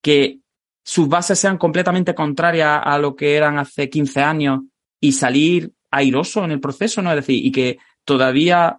que 0.00 0.38
sus 0.84 1.08
bases 1.08 1.38
sean 1.38 1.58
completamente 1.58 2.14
contrarias 2.14 2.80
a 2.84 2.98
lo 2.98 3.16
que 3.16 3.34
eran 3.34 3.58
hace 3.58 3.90
15 3.90 4.20
años 4.20 4.60
y 5.00 5.12
salir 5.12 5.72
airoso 5.90 6.44
en 6.44 6.52
el 6.52 6.60
proceso, 6.60 7.02
¿no? 7.02 7.10
Es 7.10 7.16
decir, 7.16 7.44
y 7.44 7.50
que 7.50 7.78
todavía 8.04 8.78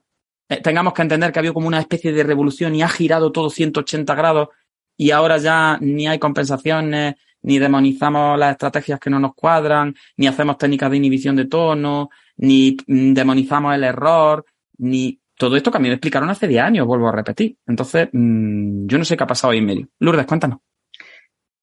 eh, 0.49 0.61
tengamos 0.61 0.93
que 0.93 1.01
entender 1.01 1.31
que 1.31 1.39
ha 1.39 1.41
habido 1.41 1.53
como 1.53 1.67
una 1.67 1.79
especie 1.79 2.11
de 2.11 2.23
revolución 2.23 2.75
y 2.75 2.81
ha 2.81 2.87
girado 2.87 3.31
todo 3.31 3.49
180 3.49 4.15
grados 4.15 4.49
y 4.95 5.11
ahora 5.11 5.37
ya 5.37 5.77
ni 5.79 6.07
hay 6.07 6.19
compensaciones, 6.19 7.15
ni 7.43 7.59
demonizamos 7.59 8.37
las 8.39 8.51
estrategias 8.53 8.99
que 8.99 9.09
no 9.09 9.19
nos 9.19 9.35
cuadran, 9.35 9.95
ni 10.17 10.27
hacemos 10.27 10.57
técnicas 10.57 10.89
de 10.89 10.97
inhibición 10.97 11.35
de 11.35 11.45
tono, 11.45 12.09
ni 12.37 12.75
mm, 12.87 13.13
demonizamos 13.13 13.75
el 13.75 13.83
error, 13.83 14.45
ni 14.79 15.19
todo 15.37 15.55
esto 15.55 15.71
que 15.71 15.77
a 15.77 15.79
mí 15.79 15.87
me 15.87 15.95
explicaron 15.95 16.29
hace 16.29 16.47
10 16.47 16.63
años, 16.63 16.87
vuelvo 16.87 17.07
a 17.07 17.11
repetir. 17.11 17.57
Entonces, 17.67 18.09
mm, 18.11 18.87
yo 18.87 18.97
no 18.97 19.05
sé 19.05 19.15
qué 19.15 19.23
ha 19.23 19.27
pasado 19.27 19.51
ahí 19.51 19.59
en 19.59 19.65
medio. 19.65 19.87
Lourdes, 19.99 20.25
cuéntanos. 20.25 20.59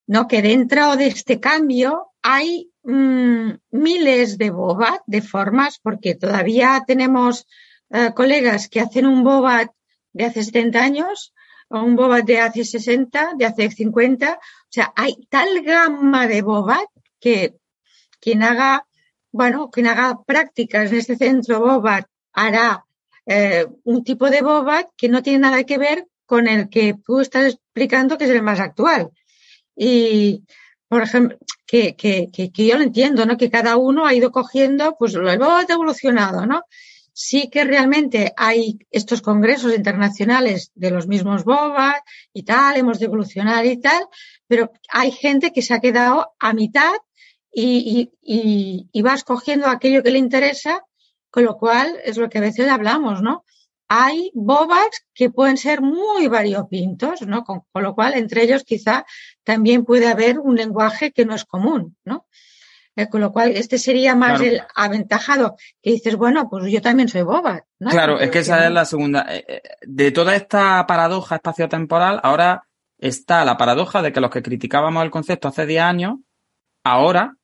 No, 0.06 0.28
que 0.28 0.42
dentro 0.42 0.96
de 0.96 1.08
este 1.08 1.40
cambio 1.40 2.12
hay 2.22 2.70
mm, 2.84 3.50
miles 3.72 4.38
de 4.38 4.50
bobat, 4.50 5.00
de 5.06 5.22
formas, 5.22 5.80
porque 5.82 6.14
todavía 6.14 6.84
tenemos 6.86 7.46
eh, 7.94 8.12
colegas 8.12 8.68
que 8.68 8.80
hacen 8.80 9.06
un 9.06 9.22
bobat 9.22 9.70
de 10.12 10.24
hace 10.24 10.42
70 10.42 10.82
años, 10.82 11.32
un 11.68 11.94
bobat 11.94 12.24
de 12.24 12.40
hace 12.40 12.64
60, 12.64 13.34
de 13.38 13.46
hace 13.46 13.70
50. 13.70 14.32
O 14.34 14.38
sea, 14.68 14.92
hay 14.96 15.14
tal 15.30 15.62
gama 15.62 16.26
de 16.26 16.42
bobat 16.42 16.88
que 17.20 17.54
quien 18.20 18.42
haga, 18.42 18.84
bueno, 19.30 19.70
quien 19.70 19.86
haga 19.86 20.24
prácticas 20.26 20.90
en 20.90 20.98
este 20.98 21.16
centro 21.16 21.60
bobat 21.60 22.06
hará 22.32 22.84
eh, 23.26 23.66
un 23.84 24.02
tipo 24.02 24.28
de 24.28 24.42
bobat 24.42 24.88
que 24.96 25.08
no 25.08 25.22
tiene 25.22 25.38
nada 25.38 25.62
que 25.62 25.78
ver 25.78 26.08
con 26.26 26.48
el 26.48 26.68
que 26.68 26.96
tú 27.06 27.20
estás 27.20 27.54
explicando 27.54 28.18
que 28.18 28.24
es 28.24 28.30
el 28.30 28.42
más 28.42 28.58
actual. 28.58 29.10
Y, 29.76 30.44
por 30.88 31.02
ejemplo, 31.02 31.38
que, 31.64 31.94
que, 31.94 32.30
que, 32.32 32.66
yo 32.66 32.76
lo 32.76 32.82
entiendo, 32.82 33.24
¿no? 33.24 33.36
Que 33.36 33.50
cada 33.50 33.76
uno 33.76 34.04
ha 34.04 34.14
ido 34.14 34.32
cogiendo, 34.32 34.96
pues 34.98 35.14
el 35.14 35.38
bobat 35.38 35.70
evolucionado, 35.70 36.44
¿no? 36.44 36.64
Sí 37.14 37.48
que 37.48 37.64
realmente 37.64 38.34
hay 38.36 38.80
estos 38.90 39.22
congresos 39.22 39.74
internacionales 39.74 40.72
de 40.74 40.90
los 40.90 41.06
mismos 41.06 41.44
bobas 41.44 41.96
y 42.32 42.42
tal, 42.42 42.76
hemos 42.76 42.98
de 42.98 43.06
evolucionar 43.06 43.64
y 43.64 43.80
tal, 43.80 44.06
pero 44.48 44.72
hay 44.90 45.12
gente 45.12 45.52
que 45.52 45.62
se 45.62 45.72
ha 45.72 45.80
quedado 45.80 46.34
a 46.40 46.52
mitad 46.52 46.92
y, 47.52 48.10
va 49.00 49.14
escogiendo 49.14 49.68
aquello 49.68 50.02
que 50.02 50.10
le 50.10 50.18
interesa, 50.18 50.84
con 51.30 51.44
lo 51.44 51.56
cual 51.56 51.96
es 52.04 52.16
lo 52.16 52.28
que 52.28 52.38
a 52.38 52.42
veces 52.42 52.68
hablamos, 52.68 53.22
¿no? 53.22 53.44
Hay 53.86 54.32
bobas 54.34 54.88
que 55.14 55.30
pueden 55.30 55.56
ser 55.56 55.82
muy 55.82 56.26
variopintos, 56.26 57.22
¿no? 57.22 57.44
Con, 57.44 57.62
con 57.70 57.82
lo 57.84 57.94
cual, 57.94 58.14
entre 58.14 58.42
ellos 58.42 58.64
quizá 58.64 59.06
también 59.44 59.84
puede 59.84 60.08
haber 60.08 60.40
un 60.40 60.56
lenguaje 60.56 61.12
que 61.12 61.24
no 61.24 61.34
es 61.34 61.44
común, 61.44 61.96
¿no? 62.04 62.26
Eh, 62.96 63.08
con 63.08 63.20
lo 63.20 63.32
cual, 63.32 63.50
este 63.56 63.78
sería 63.78 64.14
más 64.14 64.40
el 64.40 64.62
aventajado, 64.74 65.56
que 65.82 65.90
dices, 65.92 66.16
bueno, 66.16 66.48
pues 66.48 66.70
yo 66.70 66.80
también 66.80 67.08
soy 67.08 67.22
boba. 67.22 67.64
Claro, 67.78 68.20
es 68.20 68.30
que 68.30 68.38
esa 68.38 68.66
es 68.66 68.72
la 68.72 68.84
segunda. 68.84 69.26
Eh, 69.28 69.44
eh, 69.48 69.62
de 69.82 70.12
toda 70.12 70.36
esta 70.36 70.86
paradoja 70.86 71.36
espaciotemporal, 71.36 72.20
ahora 72.22 72.64
está 72.98 73.44
la 73.44 73.56
paradoja 73.56 74.00
de 74.00 74.12
que 74.12 74.20
los 74.20 74.30
que 74.30 74.42
criticábamos 74.42 75.02
el 75.02 75.10
concepto 75.10 75.48
hace 75.48 75.66
10 75.66 75.82
años, 75.82 76.18
ahora 76.84 77.36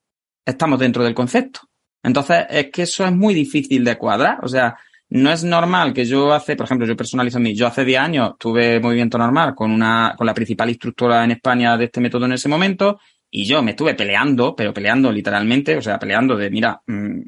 estamos 0.44 0.78
dentro 0.78 1.02
del 1.02 1.14
concepto. 1.14 1.60
Entonces, 2.02 2.46
es 2.48 2.70
que 2.70 2.82
eso 2.82 3.04
es 3.04 3.12
muy 3.12 3.34
difícil 3.34 3.84
de 3.84 3.98
cuadrar. 3.98 4.38
O 4.44 4.48
sea, 4.48 4.78
no 5.08 5.32
es 5.32 5.42
normal 5.42 5.92
que 5.92 6.04
yo 6.04 6.32
hace, 6.32 6.54
por 6.54 6.66
ejemplo, 6.66 6.86
yo 6.86 6.96
personalizo 6.96 7.38
a 7.38 7.40
mí, 7.40 7.56
yo 7.56 7.66
hace 7.66 7.84
10 7.84 8.00
años 8.00 8.34
tuve 8.38 8.78
movimiento 8.78 9.18
normal 9.18 9.56
con 9.56 9.72
una, 9.72 10.14
con 10.16 10.26
la 10.26 10.34
principal 10.34 10.68
instructora 10.68 11.24
en 11.24 11.32
España 11.32 11.76
de 11.76 11.86
este 11.86 12.00
método 12.00 12.26
en 12.26 12.32
ese 12.32 12.48
momento, 12.48 13.00
y 13.30 13.46
yo 13.48 13.62
me 13.62 13.72
estuve 13.72 13.94
peleando, 13.94 14.54
pero 14.56 14.74
peleando 14.74 15.12
literalmente, 15.12 15.76
o 15.76 15.82
sea, 15.82 15.98
peleando 15.98 16.36
de, 16.36 16.50
mira, 16.50 16.82
mm, 16.86 17.20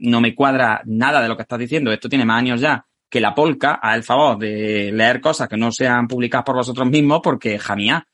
no 0.00 0.20
me 0.20 0.34
cuadra 0.34 0.82
nada 0.86 1.20
de 1.20 1.28
lo 1.28 1.36
que 1.36 1.42
estás 1.42 1.58
diciendo, 1.58 1.92
esto 1.92 2.08
tiene 2.08 2.24
más 2.24 2.38
años 2.38 2.60
ya 2.60 2.86
que 3.12 3.20
la 3.20 3.34
polca, 3.34 3.78
a 3.82 3.94
el 3.94 4.04
favor 4.04 4.38
de 4.38 4.90
leer 4.90 5.20
cosas 5.20 5.46
que 5.46 5.58
no 5.58 5.70
sean 5.70 6.08
publicadas 6.08 6.46
por 6.46 6.56
vosotros 6.56 6.88
mismos, 6.88 7.20
porque 7.22 7.58
jamía. 7.58 8.08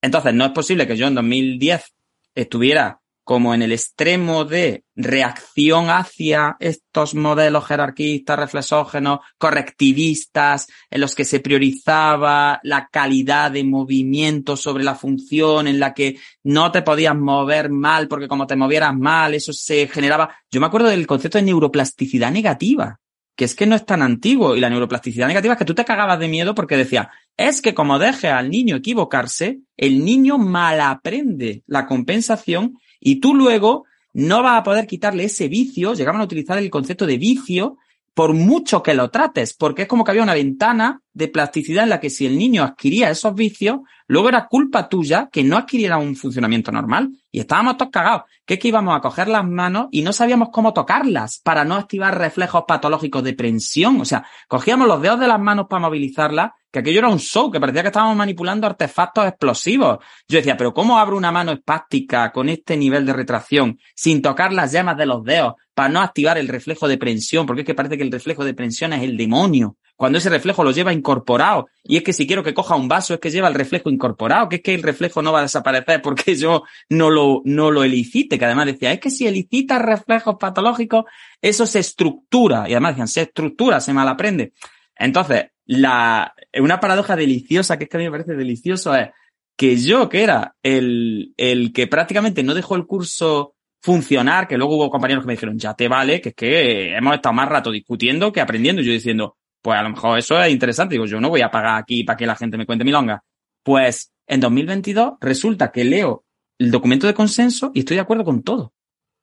Entonces, 0.00 0.32
no 0.32 0.44
es 0.44 0.52
posible 0.52 0.86
que 0.86 0.96
yo 0.96 1.08
en 1.08 1.16
2010 1.16 1.92
estuviera 2.36 3.00
como 3.24 3.54
en 3.54 3.62
el 3.62 3.72
extremo 3.72 4.44
de 4.44 4.84
reacción 4.94 5.88
hacia 5.88 6.56
estos 6.60 7.14
modelos 7.14 7.66
jerarquistas, 7.66 8.38
reflexógenos, 8.38 9.20
correctivistas, 9.38 10.68
en 10.90 11.00
los 11.00 11.14
que 11.14 11.24
se 11.24 11.40
priorizaba 11.40 12.60
la 12.62 12.88
calidad 12.92 13.50
de 13.50 13.64
movimiento 13.64 14.56
sobre 14.56 14.84
la 14.84 14.94
función, 14.94 15.66
en 15.66 15.80
la 15.80 15.94
que 15.94 16.18
no 16.44 16.70
te 16.70 16.82
podías 16.82 17.16
mover 17.16 17.70
mal, 17.70 18.08
porque 18.08 18.28
como 18.28 18.46
te 18.46 18.56
movieras 18.56 18.94
mal, 18.94 19.34
eso 19.34 19.54
se 19.54 19.88
generaba. 19.88 20.36
Yo 20.50 20.60
me 20.60 20.66
acuerdo 20.66 20.88
del 20.88 21.06
concepto 21.06 21.38
de 21.38 21.44
neuroplasticidad 21.44 22.30
negativa, 22.30 23.00
que 23.36 23.46
es 23.46 23.54
que 23.54 23.66
no 23.66 23.74
es 23.74 23.86
tan 23.86 24.02
antiguo, 24.02 24.54
y 24.54 24.60
la 24.60 24.70
neuroplasticidad 24.70 25.26
negativa 25.26 25.54
es 25.54 25.58
que 25.58 25.64
tú 25.64 25.74
te 25.74 25.84
cagabas 25.84 26.18
de 26.18 26.28
miedo 26.28 26.54
porque 26.54 26.76
decía, 26.76 27.10
es 27.36 27.62
que 27.62 27.74
como 27.74 27.98
deje 27.98 28.28
al 28.28 28.50
niño 28.50 28.76
equivocarse, 28.76 29.60
el 29.76 30.04
niño 30.04 30.38
malaprende 30.38 31.62
la 31.66 31.86
compensación 31.86 32.78
y 33.04 33.20
tú 33.20 33.34
luego 33.34 33.84
no 34.14 34.42
vas 34.42 34.58
a 34.58 34.62
poder 34.62 34.86
quitarle 34.86 35.24
ese 35.24 35.46
vicio, 35.46 35.94
llegaban 35.94 36.20
a 36.20 36.24
utilizar 36.24 36.58
el 36.58 36.70
concepto 36.70 37.06
de 37.06 37.18
vicio, 37.18 37.76
por 38.14 38.32
mucho 38.32 38.82
que 38.82 38.94
lo 38.94 39.10
trates, 39.10 39.54
porque 39.54 39.82
es 39.82 39.88
como 39.88 40.04
que 40.04 40.12
había 40.12 40.22
una 40.22 40.34
ventana 40.34 41.02
de 41.12 41.28
plasticidad 41.28 41.82
en 41.82 41.90
la 41.90 42.00
que 42.00 42.10
si 42.10 42.26
el 42.26 42.38
niño 42.38 42.62
adquiría 42.62 43.10
esos 43.10 43.34
vicios, 43.34 43.80
luego 44.06 44.28
era 44.28 44.46
culpa 44.46 44.88
tuya 44.88 45.28
que 45.30 45.42
no 45.42 45.56
adquiriera 45.56 45.98
un 45.98 46.14
funcionamiento 46.14 46.70
normal. 46.70 47.10
Y 47.32 47.40
estábamos 47.40 47.76
todos 47.76 47.90
cagados, 47.90 48.22
que 48.46 48.54
es 48.54 48.60
que 48.60 48.68
íbamos 48.68 48.96
a 48.96 49.00
coger 49.00 49.26
las 49.26 49.44
manos 49.44 49.88
y 49.90 50.02
no 50.02 50.12
sabíamos 50.12 50.50
cómo 50.52 50.72
tocarlas 50.72 51.40
para 51.40 51.64
no 51.64 51.74
activar 51.74 52.16
reflejos 52.16 52.64
patológicos 52.68 53.24
de 53.24 53.34
prensión. 53.34 54.00
O 54.00 54.04
sea, 54.04 54.24
cogíamos 54.46 54.86
los 54.86 55.02
dedos 55.02 55.18
de 55.18 55.28
las 55.28 55.40
manos 55.40 55.66
para 55.68 55.80
movilizarlas 55.80 56.52
que 56.74 56.80
aquello 56.80 56.98
era 56.98 57.08
un 57.08 57.20
show, 57.20 57.52
que 57.52 57.60
parecía 57.60 57.82
que 57.82 57.88
estábamos 57.88 58.16
manipulando 58.16 58.66
artefactos 58.66 59.28
explosivos. 59.28 59.98
Yo 60.26 60.38
decía, 60.38 60.56
pero 60.56 60.74
¿cómo 60.74 60.98
abro 60.98 61.16
una 61.16 61.30
mano 61.30 61.52
espástica 61.52 62.32
con 62.32 62.48
este 62.48 62.76
nivel 62.76 63.06
de 63.06 63.12
retracción 63.12 63.78
sin 63.94 64.20
tocar 64.20 64.52
las 64.52 64.72
llamas 64.72 64.96
de 64.96 65.06
los 65.06 65.22
dedos 65.22 65.54
para 65.72 65.88
no 65.88 66.00
activar 66.00 66.36
el 66.36 66.48
reflejo 66.48 66.88
de 66.88 66.98
prensión? 66.98 67.46
Porque 67.46 67.60
es 67.60 67.66
que 67.66 67.76
parece 67.76 67.96
que 67.96 68.02
el 68.02 68.10
reflejo 68.10 68.44
de 68.44 68.54
prensión 68.54 68.92
es 68.92 69.04
el 69.04 69.16
demonio. 69.16 69.76
Cuando 69.94 70.18
ese 70.18 70.28
reflejo 70.28 70.64
lo 70.64 70.72
lleva 70.72 70.92
incorporado. 70.92 71.68
Y 71.84 71.96
es 71.96 72.02
que 72.02 72.12
si 72.12 72.26
quiero 72.26 72.42
que 72.42 72.54
coja 72.54 72.74
un 72.74 72.88
vaso 72.88 73.14
es 73.14 73.20
que 73.20 73.30
lleva 73.30 73.46
el 73.46 73.54
reflejo 73.54 73.88
incorporado, 73.88 74.48
que 74.48 74.56
es 74.56 74.62
que 74.62 74.74
el 74.74 74.82
reflejo 74.82 75.22
no 75.22 75.30
va 75.30 75.38
a 75.38 75.42
desaparecer 75.42 76.02
porque 76.02 76.34
yo 76.34 76.64
no 76.88 77.08
lo, 77.08 77.40
no 77.44 77.70
lo 77.70 77.84
elicite. 77.84 78.36
Que 78.36 78.46
además 78.46 78.66
decía, 78.66 78.92
es 78.92 78.98
que 78.98 79.10
si 79.10 79.28
elicita 79.28 79.78
reflejos 79.78 80.34
patológicos, 80.40 81.04
eso 81.40 81.66
se 81.66 81.78
estructura. 81.78 82.68
Y 82.68 82.72
además 82.72 82.94
decían, 82.94 83.06
se 83.06 83.22
estructura, 83.22 83.78
se 83.80 83.92
malaprende. 83.92 84.54
Entonces, 84.96 85.53
la, 85.66 86.34
una 86.60 86.80
paradoja 86.80 87.16
deliciosa, 87.16 87.78
que 87.78 87.84
es 87.84 87.90
que 87.90 87.96
a 87.96 88.00
mí 88.00 88.04
me 88.04 88.10
parece 88.10 88.34
delicioso, 88.34 88.94
es 88.94 89.10
que 89.56 89.76
yo, 89.76 90.08
que 90.08 90.22
era 90.22 90.56
el, 90.62 91.32
el 91.36 91.72
que 91.72 91.86
prácticamente 91.86 92.42
no 92.42 92.54
dejó 92.54 92.76
el 92.76 92.86
curso 92.86 93.54
funcionar, 93.84 94.48
que 94.48 94.56
luego 94.56 94.76
hubo 94.76 94.90
compañeros 94.90 95.22
que 95.22 95.28
me 95.28 95.34
dijeron, 95.34 95.58
ya 95.58 95.74
te 95.74 95.88
vale, 95.88 96.20
que 96.20 96.30
es 96.30 96.34
que 96.34 96.96
hemos 96.96 97.14
estado 97.14 97.34
más 97.34 97.48
rato 97.48 97.70
discutiendo 97.70 98.32
que 98.32 98.40
aprendiendo. 98.40 98.80
Y 98.80 98.86
yo 98.86 98.92
diciendo, 98.92 99.36
pues 99.60 99.78
a 99.78 99.82
lo 99.82 99.90
mejor 99.90 100.18
eso 100.18 100.40
es 100.42 100.50
interesante. 100.50 100.94
Digo, 100.94 101.04
yo 101.04 101.20
no 101.20 101.28
voy 101.28 101.42
a 101.42 101.50
pagar 101.50 101.76
aquí 101.76 102.02
para 102.02 102.16
que 102.16 102.26
la 102.26 102.34
gente 102.34 102.56
me 102.56 102.64
cuente 102.64 102.84
milonga. 102.84 103.22
Pues 103.62 104.10
en 104.26 104.40
2022 104.40 105.14
resulta 105.20 105.70
que 105.70 105.84
leo 105.84 106.24
el 106.58 106.70
documento 106.70 107.06
de 107.06 107.14
consenso 107.14 107.72
y 107.74 107.80
estoy 107.80 107.96
de 107.96 108.00
acuerdo 108.00 108.24
con 108.24 108.42
todo. 108.42 108.72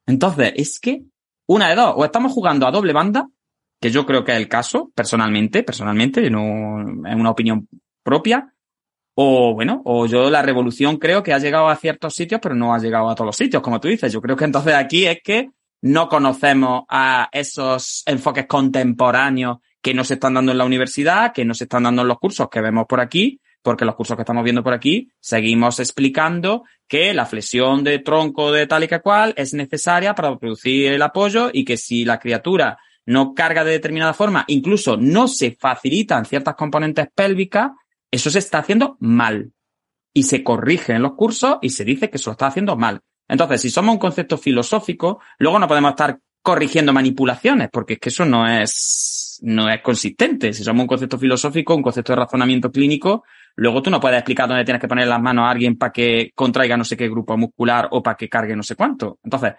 Entonces, 0.06 0.54
es 0.56 0.80
que 0.80 1.06
una 1.48 1.70
de 1.70 1.76
dos, 1.76 1.94
o 1.98 2.06
estamos 2.06 2.32
jugando 2.32 2.68
a 2.68 2.72
doble 2.72 2.94
banda, 2.94 3.28
que 3.82 3.90
yo 3.90 4.06
creo 4.06 4.24
que 4.24 4.32
es 4.32 4.38
el 4.38 4.48
caso, 4.48 4.92
personalmente, 4.94 5.64
personalmente, 5.64 6.30
no 6.30 6.82
es 7.06 7.16
una 7.16 7.32
opinión 7.32 7.68
propia, 8.04 8.54
o 9.16 9.54
bueno, 9.56 9.82
o 9.86 10.06
yo 10.06 10.30
la 10.30 10.44
revolución 10.44 10.98
creo 10.98 11.24
que 11.24 11.34
ha 11.34 11.40
llegado 11.40 11.68
a 11.68 11.76
ciertos 11.76 12.14
sitios, 12.14 12.40
pero 12.42 12.54
no 12.54 12.76
ha 12.76 12.80
llegado 12.80 13.10
a 13.10 13.16
todos 13.16 13.26
los 13.26 13.36
sitios, 13.36 13.64
como 13.64 13.80
tú 13.80 13.88
dices. 13.88 14.14
Yo 14.14 14.22
creo 14.22 14.36
que 14.36 14.46
entonces 14.46 14.76
aquí 14.76 15.08
es 15.08 15.20
que 15.24 15.50
no 15.82 16.08
conocemos 16.08 16.84
a 16.90 17.28
esos 17.32 18.04
enfoques 18.06 18.46
contemporáneos 18.46 19.58
que 19.82 19.96
nos 19.96 20.12
están 20.12 20.36
dando 20.36 20.52
en 20.52 20.60
la 20.60 20.66
universidad, 20.66 21.34
que 21.34 21.44
nos 21.44 21.60
están 21.60 21.84
dando 21.84 22.04
en 22.04 22.08
los 22.08 22.20
cursos 22.20 22.50
que 22.50 22.62
vemos 22.62 22.86
por 22.88 23.00
aquí, 23.00 23.42
porque 23.64 23.84
los 23.84 23.96
cursos 23.96 24.16
que 24.16 24.22
estamos 24.22 24.44
viendo 24.44 24.64
por 24.64 24.74
aquí 24.74 25.12
seguimos 25.20 25.80
explicando 25.80 26.64
que 26.88 27.16
la 27.16 27.26
flexión 27.26 27.84
de 27.84 27.98
tronco 27.98 28.52
de 28.52 28.68
tal 28.68 28.84
y 28.84 28.88
que 28.88 29.00
cual 29.00 29.34
es 29.38 29.56
necesaria 29.56 30.14
para 30.14 30.38
producir 30.38 30.92
el 30.92 31.02
apoyo 31.02 31.50
y 31.52 31.66
que 31.66 31.78
si 31.78 32.06
la 32.06 32.20
criatura 32.20 32.78
no 33.06 33.34
carga 33.34 33.64
de 33.64 33.72
determinada 33.72 34.14
forma, 34.14 34.46
incluso 34.48 34.98
no 34.98 35.28
se 35.28 35.52
facilitan 35.52 36.26
ciertas 36.26 36.56
componentes 36.56 37.08
pélvicas, 37.14 37.72
eso 38.10 38.30
se 38.30 38.40
está 38.40 38.60
haciendo 38.60 38.98
mal. 39.00 39.52
Y 40.14 40.24
se 40.24 40.44
corrige 40.44 40.94
en 40.94 41.02
los 41.02 41.14
cursos 41.14 41.58
y 41.62 41.70
se 41.70 41.86
dice 41.86 42.10
que 42.10 42.18
se 42.18 42.30
lo 42.30 42.34
está 42.34 42.48
haciendo 42.48 42.76
mal. 42.76 43.02
Entonces, 43.28 43.62
si 43.62 43.70
somos 43.70 43.94
un 43.94 44.00
concepto 44.00 44.38
filosófico, 44.38 45.22
luego 45.40 45.58
no 45.58 45.68
podemos 45.68 45.92
estar 45.92 46.20
corrigiendo 46.42 46.92
manipulaciones, 46.92 47.70
porque 47.72 47.94
es 47.94 48.00
que 48.00 48.10
eso 48.10 48.26
no 48.26 48.46
es, 48.46 49.40
no 49.44 49.70
es 49.70 49.82
consistente. 49.82 50.52
Si 50.54 50.64
somos 50.64 50.82
un 50.82 50.88
concepto 50.88 51.18
filosófico, 51.18 51.76
un 51.76 51.84
concepto 51.84 52.12
de 52.12 52.18
razonamiento 52.18 52.72
clínico, 52.72 53.24
luego 53.56 53.82
tú 53.82 53.90
no 53.90 54.02
puedes 54.02 54.18
explicar 54.18 54.48
dónde 54.50 54.66
tienes 54.66 54.82
que 54.82 54.88
poner 54.88 55.08
las 55.08 55.22
manos 55.22 55.46
a 55.46 55.52
alguien 55.52 55.78
para 55.78 55.94
que 55.94 56.32
contraiga 56.36 56.76
no 56.76 56.84
sé 56.84 56.98
qué 56.98 57.08
grupo 57.08 57.38
muscular 57.38 57.88
o 57.92 58.04
para 58.04 58.18
que 58.18 58.28
cargue 58.28 58.56
no 58.56 58.64
sé 58.64 58.76
cuánto. 58.76 59.20
Entonces, 59.24 59.54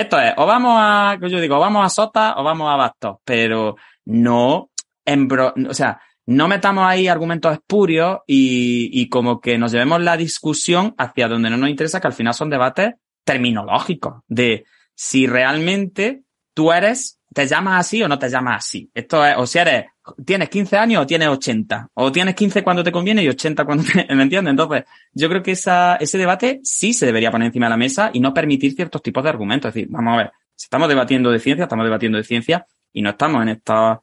esto 0.00 0.18
es, 0.20 0.32
o 0.36 0.46
vamos 0.46 0.74
a, 0.76 1.18
yo 1.20 1.40
digo, 1.40 1.58
vamos 1.58 1.84
a 1.84 1.88
sota 1.88 2.34
o 2.36 2.44
vamos 2.44 2.70
a 2.70 2.76
bastos, 2.76 3.16
pero 3.24 3.76
no, 4.06 4.70
embro, 5.04 5.54
o 5.68 5.74
sea, 5.74 6.00
no 6.26 6.48
metamos 6.48 6.86
ahí 6.86 7.08
argumentos 7.08 7.52
espurios 7.52 8.18
y, 8.26 8.90
y 8.92 9.08
como 9.08 9.40
que 9.40 9.56
nos 9.58 9.72
llevemos 9.72 10.00
la 10.02 10.16
discusión 10.16 10.94
hacia 10.98 11.28
donde 11.28 11.50
no 11.50 11.56
nos 11.56 11.70
interesa, 11.70 12.00
que 12.00 12.06
al 12.06 12.12
final 12.12 12.34
son 12.34 12.50
debates 12.50 12.94
terminológicos 13.24 14.22
de 14.26 14.64
si 14.94 15.26
realmente 15.26 16.22
tú 16.54 16.72
eres, 16.72 17.20
te 17.32 17.46
llamas 17.46 17.80
así 17.80 18.02
o 18.02 18.08
no 18.08 18.18
te 18.18 18.28
llamas 18.28 18.64
así. 18.64 18.90
Esto 18.92 19.24
es, 19.24 19.36
o 19.36 19.46
si 19.46 19.58
eres, 19.58 19.86
tienes 20.24 20.48
15 20.48 20.76
años 20.76 21.02
o 21.02 21.06
tienes 21.06 21.28
80, 21.28 21.90
o 21.94 22.12
tienes 22.12 22.34
15 22.34 22.62
cuando 22.62 22.82
te 22.82 22.92
conviene 22.92 23.22
y 23.22 23.28
80 23.28 23.64
cuando 23.64 23.84
te, 23.84 24.06
¿me 24.14 24.22
entiendes? 24.22 24.50
Entonces, 24.50 24.84
yo 25.12 25.28
creo 25.28 25.42
que 25.42 25.52
esa, 25.52 25.96
ese 25.96 26.18
debate 26.18 26.60
sí 26.62 26.92
se 26.92 27.06
debería 27.06 27.30
poner 27.30 27.46
encima 27.46 27.66
de 27.66 27.70
la 27.70 27.76
mesa 27.76 28.10
y 28.12 28.20
no 28.20 28.34
permitir 28.34 28.74
ciertos 28.74 29.02
tipos 29.02 29.22
de 29.22 29.30
argumentos. 29.30 29.68
Es 29.68 29.74
decir, 29.74 29.88
vamos 29.90 30.14
a 30.14 30.16
ver, 30.16 30.32
si 30.54 30.66
estamos 30.66 30.88
debatiendo 30.88 31.30
de 31.30 31.38
ciencia, 31.38 31.64
estamos 31.64 31.84
debatiendo 31.84 32.18
de 32.18 32.24
ciencia 32.24 32.66
y 32.92 33.02
no 33.02 33.10
estamos 33.10 33.42
en 33.42 33.50
estas, 33.50 33.98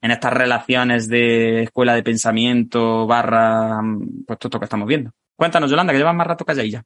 en 0.00 0.10
estas 0.10 0.32
relaciones 0.32 1.08
de 1.08 1.62
escuela 1.62 1.94
de 1.94 2.02
pensamiento 2.02 3.06
barra, 3.06 3.80
pues 4.26 4.38
todo 4.38 4.48
esto 4.48 4.58
que 4.58 4.64
estamos 4.64 4.88
viendo. 4.88 5.12
Cuéntanos, 5.36 5.70
Yolanda, 5.70 5.92
que 5.92 5.98
llevas 5.98 6.14
más 6.14 6.26
rato 6.26 6.44
calladilla. 6.44 6.84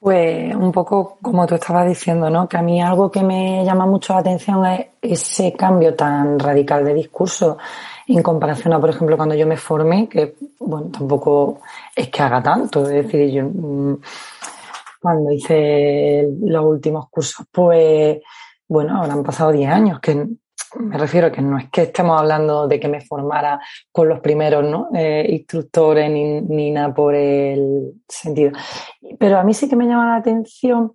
Pues 0.00 0.54
un 0.54 0.70
poco 0.70 1.18
como 1.20 1.44
tú 1.46 1.56
estabas 1.56 1.88
diciendo, 1.88 2.30
¿no? 2.30 2.48
Que 2.48 2.56
a 2.56 2.62
mí 2.62 2.80
algo 2.80 3.10
que 3.10 3.22
me 3.22 3.64
llama 3.64 3.84
mucho 3.84 4.12
la 4.12 4.20
atención 4.20 4.64
es 4.64 4.86
ese 5.02 5.52
cambio 5.54 5.94
tan 5.96 6.38
radical 6.38 6.84
de 6.84 6.94
discurso 6.94 7.58
en 8.06 8.22
comparación 8.22 8.72
a, 8.72 8.80
por 8.80 8.90
ejemplo, 8.90 9.16
cuando 9.16 9.34
yo 9.34 9.46
me 9.46 9.56
formé, 9.56 10.08
que, 10.08 10.36
bueno, 10.60 10.88
tampoco 10.90 11.60
es 11.94 12.08
que 12.08 12.22
haga 12.22 12.42
tanto. 12.42 12.82
Es 12.88 13.04
decir, 13.04 13.28
yo 13.30 13.44
mm, 13.44 14.00
cuando 15.00 15.32
hice 15.32 16.28
los 16.42 16.64
últimos 16.64 17.08
cursos, 17.10 17.46
pues, 17.50 18.18
bueno, 18.68 18.98
ahora 18.98 19.14
han 19.14 19.24
pasado 19.24 19.50
10 19.52 19.70
años, 19.70 20.00
que 20.00 20.26
me 20.76 20.98
refiero 20.98 21.28
a 21.28 21.32
que 21.32 21.42
no 21.42 21.58
es 21.58 21.70
que 21.70 21.82
estemos 21.82 22.18
hablando 22.18 22.66
de 22.66 22.78
que 22.80 22.88
me 22.88 23.00
formara 23.00 23.60
con 23.92 24.08
los 24.08 24.20
primeros. 24.20 24.64
Eh, 24.94 25.26
instructores 25.30 26.10
ni, 26.10 26.70
nada 26.70 26.94
por 26.94 27.14
el 27.14 27.92
sentido. 28.08 28.52
Pero 29.18 29.38
a 29.38 29.44
mí 29.44 29.54
sí 29.54 29.68
que 29.68 29.76
me 29.76 29.86
llama 29.86 30.06
la 30.06 30.16
atención 30.16 30.92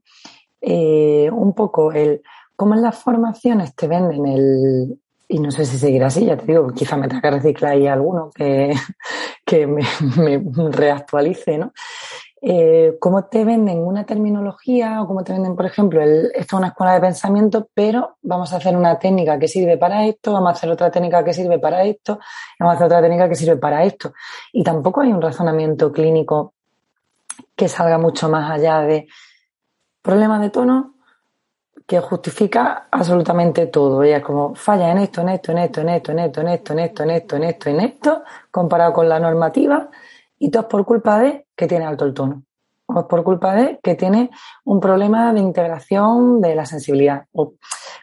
eh, 0.61 1.29
un 1.31 1.53
poco 1.53 1.91
el 1.91 2.21
cómo 2.55 2.75
en 2.75 2.81
las 2.81 2.97
formaciones 2.97 3.75
te 3.75 3.87
venden 3.87 4.25
el, 4.25 4.97
y 5.27 5.39
no 5.39 5.51
sé 5.51 5.65
si 5.65 5.77
seguirá 5.77 6.07
así, 6.07 6.25
ya 6.25 6.37
te 6.37 6.45
digo, 6.45 6.67
quizá 6.73 6.95
me 6.95 7.07
tenga 7.07 7.21
que 7.21 7.31
reciclar 7.31 7.73
ahí 7.73 7.87
alguno 7.87 8.29
que, 8.33 8.73
que 9.45 9.67
me, 9.67 9.83
reactualice, 10.69 11.57
¿no? 11.57 11.73
Eh, 12.45 12.97
cómo 12.99 13.23
te 13.23 13.45
venden 13.45 13.79
una 13.79 14.05
terminología 14.05 15.01
o 15.01 15.07
cómo 15.07 15.23
te 15.23 15.31
venden, 15.31 15.55
por 15.55 15.65
ejemplo, 15.65 16.01
el, 16.01 16.25
esto 16.35 16.57
es 16.57 16.59
una 16.59 16.67
escuela 16.67 16.93
de 16.95 16.99
pensamiento, 16.99 17.69
pero 17.73 18.17
vamos 18.21 18.51
a 18.51 18.57
hacer 18.57 18.75
una 18.75 18.99
técnica 18.99 19.39
que 19.39 19.47
sirve 19.47 19.77
para 19.77 20.05
esto, 20.05 20.33
vamos 20.33 20.49
a 20.49 20.51
hacer 20.51 20.69
otra 20.69 20.91
técnica 20.91 21.23
que 21.23 21.33
sirve 21.33 21.57
para 21.57 21.85
esto, 21.85 22.19
vamos 22.59 22.73
a 22.73 22.75
hacer 22.75 22.85
otra 22.87 23.01
técnica 23.01 23.29
que 23.29 23.35
sirve 23.35 23.55
para 23.55 23.85
esto. 23.85 24.11
Y 24.51 24.61
tampoco 24.61 24.99
hay 24.99 25.13
un 25.13 25.21
razonamiento 25.21 25.89
clínico 25.93 26.53
que 27.55 27.69
salga 27.69 27.97
mucho 27.97 28.27
más 28.27 28.51
allá 28.51 28.81
de 28.81 29.07
problemas 30.01 30.41
de 30.41 30.49
tono 30.49 30.95
que 31.87 32.01
justifica 32.01 32.89
absolutamente 32.91 33.67
todo. 33.67 34.03
Ella 34.03 34.17
es 34.17 34.23
como 34.23 34.53
falla 34.53 34.91
en 34.91 34.97
esto, 34.97 35.21
en 35.21 35.29
esto, 35.29 35.53
en 35.53 35.59
esto, 35.59 35.79
en 35.79 35.89
esto, 35.89 36.11
en 36.11 36.19
esto, 36.19 36.41
en 36.41 36.49
esto, 36.49 36.73
en 36.73 36.79
esto, 36.79 37.03
en 37.03 37.09
esto, 37.09 37.35
en 37.37 37.43
esto, 37.43 37.69
en 37.69 37.79
esto, 37.79 38.23
comparado 38.51 38.91
con 38.91 39.07
la 39.07 39.17
normativa 39.17 39.89
y 40.37 40.51
todo 40.51 40.63
es 40.63 40.67
por 40.67 40.85
culpa 40.85 41.19
de 41.19 41.42
que 41.55 41.67
tiene 41.67 41.85
alto 41.85 42.05
el 42.05 42.13
tono. 42.13 42.43
O 42.85 42.99
es 42.99 43.05
por 43.05 43.23
culpa 43.23 43.55
de 43.55 43.79
que 43.81 43.95
tiene 43.95 44.29
un 44.65 44.79
problema 44.79 45.33
de 45.33 45.39
integración 45.39 46.41
de 46.41 46.55
la 46.55 46.65
sensibilidad. 46.65 47.25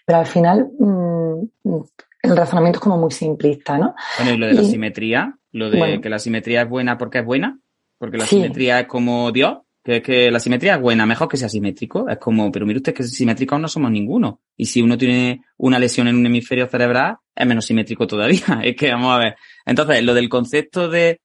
pero 0.06 0.18
al 0.18 0.26
final 0.26 0.70
mm, 0.78 1.80
el 2.22 2.36
razonamiento 2.36 2.78
es 2.78 2.82
como 2.82 2.98
muy 2.98 3.10
simplista, 3.10 3.78
¿no? 3.78 3.94
Bueno, 4.18 4.34
y 4.34 4.36
lo 4.38 4.46
de 4.46 4.54
la 4.54 4.64
simetría, 4.64 5.38
lo 5.52 5.70
de 5.70 6.00
que 6.00 6.08
la 6.08 6.18
simetría 6.18 6.62
es 6.62 6.68
buena 6.68 6.98
porque 6.98 7.18
es 7.18 7.24
buena, 7.24 7.58
porque 7.98 8.18
la 8.18 8.26
simetría 8.26 8.80
es 8.80 8.86
como 8.86 9.30
Dios, 9.32 9.58
que 9.82 9.96
es 9.96 10.02
que 10.02 10.30
la 10.30 10.40
simetría 10.40 10.74
es 10.74 10.80
buena, 10.80 11.06
mejor 11.06 11.28
que 11.28 11.36
sea 11.36 11.48
simétrico. 11.48 12.08
Es 12.08 12.18
como, 12.18 12.52
pero 12.52 12.66
mire 12.66 12.78
usted 12.78 12.94
que 12.94 13.02
simétricos 13.02 13.58
no 13.58 13.68
somos 13.68 13.90
ninguno. 13.90 14.40
Y 14.56 14.66
si 14.66 14.82
uno 14.82 14.98
tiene 14.98 15.42
una 15.56 15.78
lesión 15.78 16.08
en 16.08 16.16
un 16.16 16.26
hemisferio 16.26 16.66
cerebral, 16.66 17.16
es 17.34 17.46
menos 17.46 17.64
simétrico 17.64 18.06
todavía. 18.06 18.40
Es 18.62 18.76
que 18.76 18.90
vamos 18.90 19.12
a 19.14 19.18
ver. 19.18 19.36
Entonces, 19.64 20.02
lo 20.02 20.14
del 20.14 20.28
concepto 20.28 20.88
de 20.88 21.20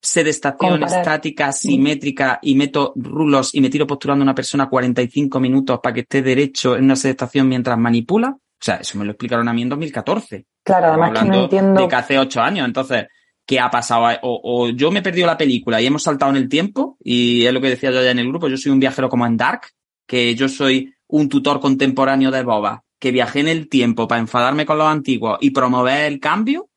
sedestación 0.00 0.82
estática, 0.82 1.52
simétrica 1.52 2.38
y 2.42 2.54
meto 2.54 2.92
rulos 2.96 3.54
y 3.54 3.60
me 3.60 3.68
tiro 3.68 3.86
posturando 3.86 4.22
a 4.22 4.26
una 4.26 4.34
persona 4.34 4.68
45 4.68 5.40
minutos 5.40 5.80
para 5.82 5.94
que 5.94 6.00
esté 6.00 6.22
derecho 6.22 6.76
en 6.76 6.84
una 6.84 6.96
sedestación 6.96 7.48
mientras 7.48 7.78
manipula. 7.78 8.30
O 8.30 8.62
sea, 8.62 8.76
eso 8.76 8.98
me 8.98 9.04
lo 9.04 9.12
explicaron 9.12 9.48
a 9.48 9.52
mí 9.52 9.62
en 9.62 9.68
2014. 9.68 10.46
Claro, 10.62 10.88
además 10.88 11.22
que 11.22 11.28
no 11.28 11.42
entiendo. 11.44 11.80
De 11.80 11.88
que 11.88 11.96
hace 11.96 12.18
ocho 12.18 12.40
años. 12.40 12.66
Entonces, 12.66 13.06
¿qué 13.46 13.58
ha 13.58 13.70
pasado? 13.70 14.06
O, 14.22 14.40
o, 14.42 14.68
yo 14.70 14.90
me 14.90 15.00
he 15.00 15.02
perdido 15.02 15.26
la 15.26 15.38
película 15.38 15.80
y 15.80 15.86
hemos 15.86 16.02
saltado 16.02 16.30
en 16.30 16.36
el 16.36 16.48
tiempo, 16.48 16.96
y 17.02 17.44
es 17.46 17.52
lo 17.52 17.60
que 17.60 17.70
decía 17.70 17.90
yo 17.90 18.00
allá 18.00 18.10
en 18.10 18.18
el 18.18 18.28
grupo, 18.28 18.48
yo 18.48 18.56
soy 18.56 18.72
un 18.72 18.80
viajero 18.80 19.08
como 19.08 19.26
en 19.26 19.36
Dark, 19.36 19.62
que 20.06 20.34
yo 20.34 20.48
soy 20.48 20.94
un 21.08 21.28
tutor 21.28 21.60
contemporáneo 21.60 22.30
de 22.30 22.42
Boba, 22.42 22.84
que 22.98 23.10
viajé 23.10 23.40
en 23.40 23.48
el 23.48 23.68
tiempo 23.68 24.06
para 24.06 24.20
enfadarme 24.20 24.66
con 24.66 24.78
los 24.78 24.86
antiguos 24.86 25.38
y 25.40 25.50
promover 25.50 26.04
el 26.04 26.20
cambio, 26.20 26.69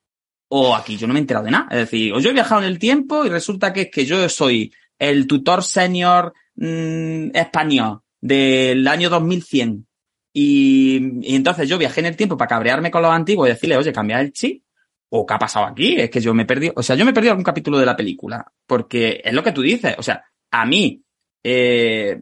o 0.56 0.76
aquí 0.76 0.98
yo 0.98 1.08
no 1.08 1.14
me 1.14 1.20
he 1.20 1.22
enterado 1.22 1.46
de 1.46 1.52
nada. 1.52 1.68
Es 1.72 1.78
decir, 1.78 2.14
o 2.14 2.20
yo 2.20 2.30
he 2.30 2.34
viajado 2.34 2.62
en 2.62 2.68
el 2.68 2.78
tiempo 2.78 3.26
y 3.26 3.30
resulta 3.30 3.74
que 3.74 3.82
es 3.82 3.92
que 3.92 4.06
yo 4.06 4.30
soy 4.30 4.72
el 5.00 5.26
tutor 5.26 5.64
senior 5.64 6.32
mm, 6.56 7.36
español 7.36 8.02
del 8.22 8.88
año 8.88 9.10
2100 9.10 9.88
y, 10.32 11.28
y, 11.28 11.36
entonces 11.36 11.68
yo 11.68 11.80
viajé 11.80 12.02
en 12.02 12.06
el 12.06 12.16
tiempo 12.16 12.38
para 12.38 12.50
cabrearme 12.50 12.92
con 12.92 13.02
los 13.02 13.12
antiguos 13.12 13.48
y 13.48 13.52
decirle, 13.52 13.78
oye, 13.78 13.92
cambia 13.92 14.22
el 14.22 14.32
chip. 14.32 14.64
¿O 15.10 15.26
qué 15.26 15.34
ha 15.34 15.40
pasado 15.40 15.66
aquí? 15.66 15.96
Es 15.96 16.12
que 16.12 16.22
yo 16.22 16.36
me 16.36 16.46
perdido, 16.46 16.74
o 16.76 16.84
sea, 16.84 16.96
yo 16.96 17.06
me 17.06 17.14
perdido 17.14 17.32
algún 17.32 17.44
capítulo 17.44 17.80
de 17.80 17.86
la 17.86 17.96
película, 17.96 18.46
porque 18.68 19.22
es 19.24 19.34
lo 19.34 19.44
que 19.44 19.52
tú 19.52 19.62
dices, 19.62 19.96
o 19.98 20.04
sea, 20.04 20.24
a 20.52 20.66
mí, 20.66 21.04
eh, 21.44 22.20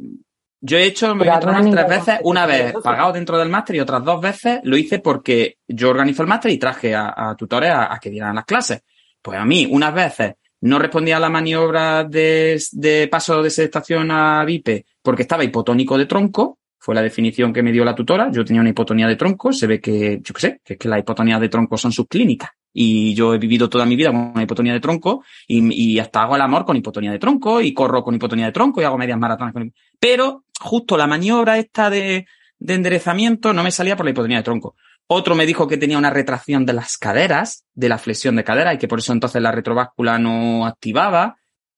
yo 0.62 0.78
he 0.78 0.86
hecho 0.86 1.12
el 1.12 1.72
tres 1.72 1.88
veces, 1.88 2.20
una 2.24 2.46
vez 2.46 2.74
pagado 2.84 3.14
dentro 3.14 3.38
del 3.38 3.50
máster 3.50 3.76
y 3.76 3.80
otras 3.80 4.04
dos 4.04 4.22
veces 4.22 4.60
lo 4.64 4.78
hice 4.78 5.00
porque 5.00 5.58
yo 5.68 5.90
organizo 5.90 6.22
el 6.22 6.30
máster 6.30 6.52
y 6.52 6.60
traje 6.60 6.96
a, 6.96 7.36
tutores 7.38 7.72
a, 7.74 7.98
que 8.00 8.12
dieran 8.12 8.36
las 8.36 8.46
clases. 8.46 8.84
Pues 9.22 9.40
a 9.40 9.46
mí, 9.46 9.68
unas 9.70 9.94
veces 9.94 10.36
no 10.62 10.78
respondía 10.78 11.18
a 11.18 11.20
la 11.20 11.30
maniobra 11.30 12.04
de, 12.04 12.62
de 12.74 13.08
paso 13.08 13.42
de 13.42 13.48
estación 13.48 14.12
a 14.12 14.46
VIP 14.46 14.86
porque 15.02 15.24
estaba 15.24 15.44
hipotónico 15.44 15.98
de 15.98 16.06
tronco, 16.06 16.60
fue 16.78 16.94
la 16.94 17.02
definición 17.02 17.52
que 17.52 17.64
me 17.64 17.72
dio 17.72 17.84
la 17.84 17.96
tutora. 17.96 18.30
Yo 18.32 18.46
tenía 18.46 18.62
una 18.62 18.70
hipotonía 18.70 19.08
de 19.08 19.16
tronco, 19.16 19.52
se 19.52 19.68
ve 19.68 19.80
que, 19.80 20.20
yo 20.22 20.34
qué 20.34 20.42
sé, 20.42 20.62
que 20.64 20.74
es 20.74 20.80
que 20.80 20.90
las 20.90 21.00
hipotonías 21.00 21.42
de 21.42 21.50
tronco 21.50 21.78
son 21.78 21.92
subclínicas. 21.92 22.52
Y 22.74 23.14
yo 23.14 23.34
he 23.34 23.38
vivido 23.38 23.70
toda 23.70 23.86
mi 23.86 23.96
vida 23.96 24.12
con 24.12 24.42
hipotonía 24.42 24.74
de 24.74 24.80
tronco 24.80 25.24
y, 25.48 26.00
hasta 26.00 26.24
hago 26.24 26.36
el 26.36 26.42
amor 26.42 26.66
con 26.66 26.78
hipotonía 26.78 27.12
de 27.12 27.20
tronco 27.20 27.62
y 27.62 27.74
corro 27.74 28.04
con 28.04 28.16
hipotonía 28.16 28.46
de 28.46 28.52
tronco 28.52 28.82
y 28.82 28.86
hago 28.86 28.98
medias 28.98 29.20
maratones 29.20 29.54
con 29.54 29.74
Pero 30.00 30.46
justo 30.60 30.98
la 30.98 31.08
maniobra 31.08 31.58
esta 31.58 31.90
de, 31.90 32.26
de 32.60 32.74
enderezamiento 32.74 33.54
no 33.54 33.64
me 33.64 33.72
salía 33.72 33.98
por 33.98 34.06
la 34.06 34.12
hipotonía 34.12 34.38
de 34.38 34.44
tronco. 34.44 34.76
Otro 35.08 35.36
me 35.36 35.46
dijo 35.46 35.68
que 35.68 35.76
tenía 35.76 35.98
una 35.98 36.10
retracción 36.10 36.66
de 36.66 36.72
las 36.72 36.96
caderas, 36.96 37.66
de 37.74 37.90
la 37.90 37.98
flexión 37.98 38.38
de 38.38 38.46
cadera 38.46 38.74
y 38.74 38.78
que 38.78 38.88
por 38.88 39.00
eso 39.00 39.12
entonces 39.12 39.42
la 39.42 39.52
retrováscula 39.52 40.18
no 40.18 40.66
activaba. 40.66 41.36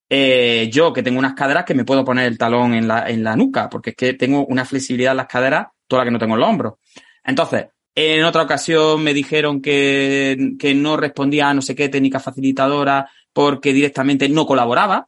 eh, 0.10 0.70
yo 0.72 0.94
que 0.94 1.02
tengo 1.02 1.18
unas 1.18 1.34
caderas 1.34 1.66
que 1.66 1.74
me 1.74 1.86
puedo 1.86 2.06
poner 2.06 2.28
el 2.28 2.38
talón 2.38 2.76
en 2.76 2.88
la, 2.88 3.10
en 3.10 3.24
la 3.24 3.36
nuca, 3.36 3.70
porque 3.70 3.92
es 3.92 3.96
que 3.96 4.14
tengo 4.14 4.46
una 4.46 4.66
flexibilidad 4.66 5.14
en 5.14 5.18
las 5.18 5.28
caderas, 5.28 5.68
toda 5.88 6.02
la 6.02 6.06
que 6.06 6.12
no 6.12 6.20
tengo 6.20 6.36
en 6.36 6.42
los 6.42 6.50
hombros. 6.50 6.74
Entonces, 7.24 7.68
en 7.96 8.24
otra 8.24 8.44
ocasión 8.44 9.04
me 9.04 9.14
dijeron 9.14 9.62
que, 9.62 10.56
que 10.60 10.74
no 10.74 10.98
respondía 10.98 11.50
a 11.50 11.54
no 11.54 11.62
sé 11.62 11.76
qué 11.76 11.90
técnica 11.90 12.20
facilitadora 12.20 13.10
porque 13.32 13.74
directamente 13.74 14.28
no 14.30 14.46
colaboraba. 14.46 15.08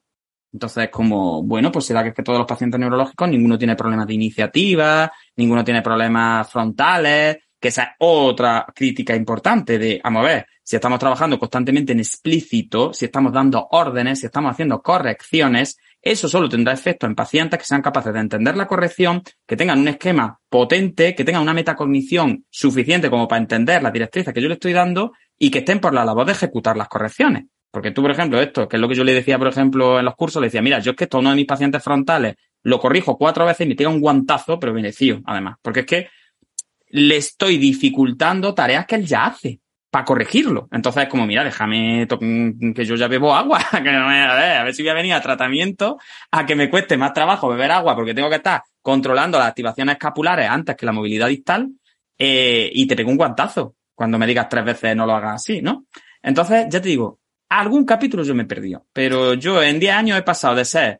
Entonces, 0.51 0.89
como, 0.89 1.43
bueno, 1.43 1.71
pues 1.71 1.85
será 1.85 2.01
que, 2.01 2.09
es 2.09 2.15
que 2.15 2.23
todos 2.23 2.39
los 2.39 2.47
pacientes 2.47 2.79
neurológicos, 2.79 3.27
ninguno 3.27 3.57
tiene 3.57 3.75
problemas 3.75 4.07
de 4.07 4.13
iniciativa, 4.13 5.11
ninguno 5.35 5.65
tiene 5.65 5.81
problemas 5.81 6.49
frontales, 6.49 7.39
que 7.59 7.67
esa 7.67 7.83
es 7.83 7.89
otra 7.99 8.65
crítica 8.73 9.15
importante 9.15 9.77
de, 9.77 9.99
vamos 10.01 10.23
a 10.23 10.27
ver, 10.27 10.45
si 10.63 10.77
estamos 10.77 10.97
trabajando 10.97 11.37
constantemente 11.37 11.91
en 11.91 11.99
explícito, 11.99 12.93
si 12.93 13.05
estamos 13.05 13.33
dando 13.33 13.67
órdenes, 13.71 14.19
si 14.19 14.27
estamos 14.27 14.51
haciendo 14.51 14.81
correcciones, 14.81 15.77
eso 16.05 16.29
solo 16.29 16.47
tendrá 16.47 16.71
efecto 16.71 17.07
en 17.07 17.15
pacientes 17.15 17.59
que 17.59 17.65
sean 17.65 17.81
capaces 17.81 18.13
de 18.13 18.19
entender 18.19 18.55
la 18.55 18.67
corrección, 18.67 19.23
que 19.47 19.57
tengan 19.57 19.79
un 19.79 19.87
esquema 19.87 20.39
potente, 20.49 21.15
que 21.15 21.25
tengan 21.25 21.41
una 21.41 21.55
metacognición 21.55 22.45
suficiente 22.51 23.09
como 23.09 23.27
para 23.27 23.41
entender 23.41 23.81
las 23.81 23.91
directrices 23.91 24.31
que 24.31 24.39
yo 24.39 24.47
le 24.47 24.53
estoy 24.53 24.71
dando 24.71 25.13
y 25.39 25.49
que 25.49 25.59
estén 25.59 25.79
por 25.79 25.95
la 25.95 26.05
labor 26.05 26.27
de 26.27 26.33
ejecutar 26.33 26.77
las 26.77 26.89
correcciones. 26.89 27.45
Porque 27.71 27.89
tú, 27.89 28.03
por 28.03 28.11
ejemplo, 28.11 28.39
esto, 28.39 28.67
que 28.67 28.77
es 28.77 28.81
lo 28.81 28.87
que 28.87 28.93
yo 28.93 29.03
le 29.03 29.15
decía, 29.15 29.39
por 29.39 29.47
ejemplo, 29.47 29.97
en 29.97 30.05
los 30.05 30.15
cursos, 30.15 30.39
le 30.39 30.47
decía, 30.47 30.61
mira, 30.61 30.77
yo 30.77 30.91
es 30.91 30.97
que 30.97 31.05
esto 31.05 31.17
uno 31.17 31.31
de 31.31 31.37
mis 31.37 31.47
pacientes 31.47 31.83
frontales 31.83 32.35
lo 32.61 32.79
corrijo 32.79 33.17
cuatro 33.17 33.43
veces 33.43 33.65
y 33.65 33.69
me 33.69 33.75
tira 33.75 33.89
un 33.89 33.99
guantazo, 33.99 34.59
pero 34.59 34.73
merecido, 34.73 35.21
además. 35.25 35.57
Porque 35.63 35.79
es 35.79 35.85
que 35.87 36.07
le 36.89 37.17
estoy 37.17 37.57
dificultando 37.57 38.53
tareas 38.53 38.85
que 38.85 38.95
él 38.95 39.07
ya 39.07 39.25
hace 39.25 39.59
para 39.95 40.03
corregirlo. 40.03 40.67
Entonces 40.73 41.03
es 41.03 41.09
como, 41.09 41.25
mira, 41.25 41.41
déjame 41.41 42.05
que 42.75 42.83
yo 42.83 42.95
ya 42.95 43.07
bebo 43.07 43.33
agua, 43.33 43.61
a, 43.71 43.79
ver, 43.79 43.87
a 43.87 44.63
ver 44.65 44.73
si 44.73 44.83
voy 44.83 44.89
a 44.89 44.93
venir 44.93 45.13
a 45.13 45.21
tratamiento 45.21 45.97
a 46.31 46.45
que 46.45 46.53
me 46.53 46.69
cueste 46.69 46.97
más 46.97 47.13
trabajo 47.13 47.47
beber 47.47 47.71
agua 47.71 47.95
porque 47.95 48.13
tengo 48.13 48.29
que 48.29 48.35
estar 48.35 48.61
controlando 48.81 49.39
las 49.39 49.47
activaciones 49.47 49.93
escapulares 49.93 50.49
antes 50.49 50.75
que 50.75 50.85
la 50.85 50.91
movilidad 50.91 51.29
distal 51.29 51.69
eh, 52.17 52.69
y 52.73 52.85
te 52.87 52.97
pego 52.97 53.09
un 53.09 53.15
guantazo 53.15 53.75
cuando 53.93 54.19
me 54.19 54.27
digas 54.27 54.49
tres 54.49 54.65
veces 54.65 54.97
no 54.97 55.05
lo 55.05 55.15
hagas 55.15 55.35
así, 55.35 55.61
¿no? 55.61 55.85
Entonces, 56.21 56.65
ya 56.69 56.81
te 56.81 56.89
digo, 56.89 57.21
algún 57.47 57.85
capítulo 57.85 58.23
yo 58.23 58.35
me 58.35 58.43
he 58.43 58.47
perdido, 58.47 58.85
pero 58.91 59.35
yo 59.35 59.63
en 59.63 59.79
10 59.79 59.93
años 59.93 60.19
he 60.19 60.23
pasado 60.23 60.55
de 60.55 60.65
ser 60.65 60.99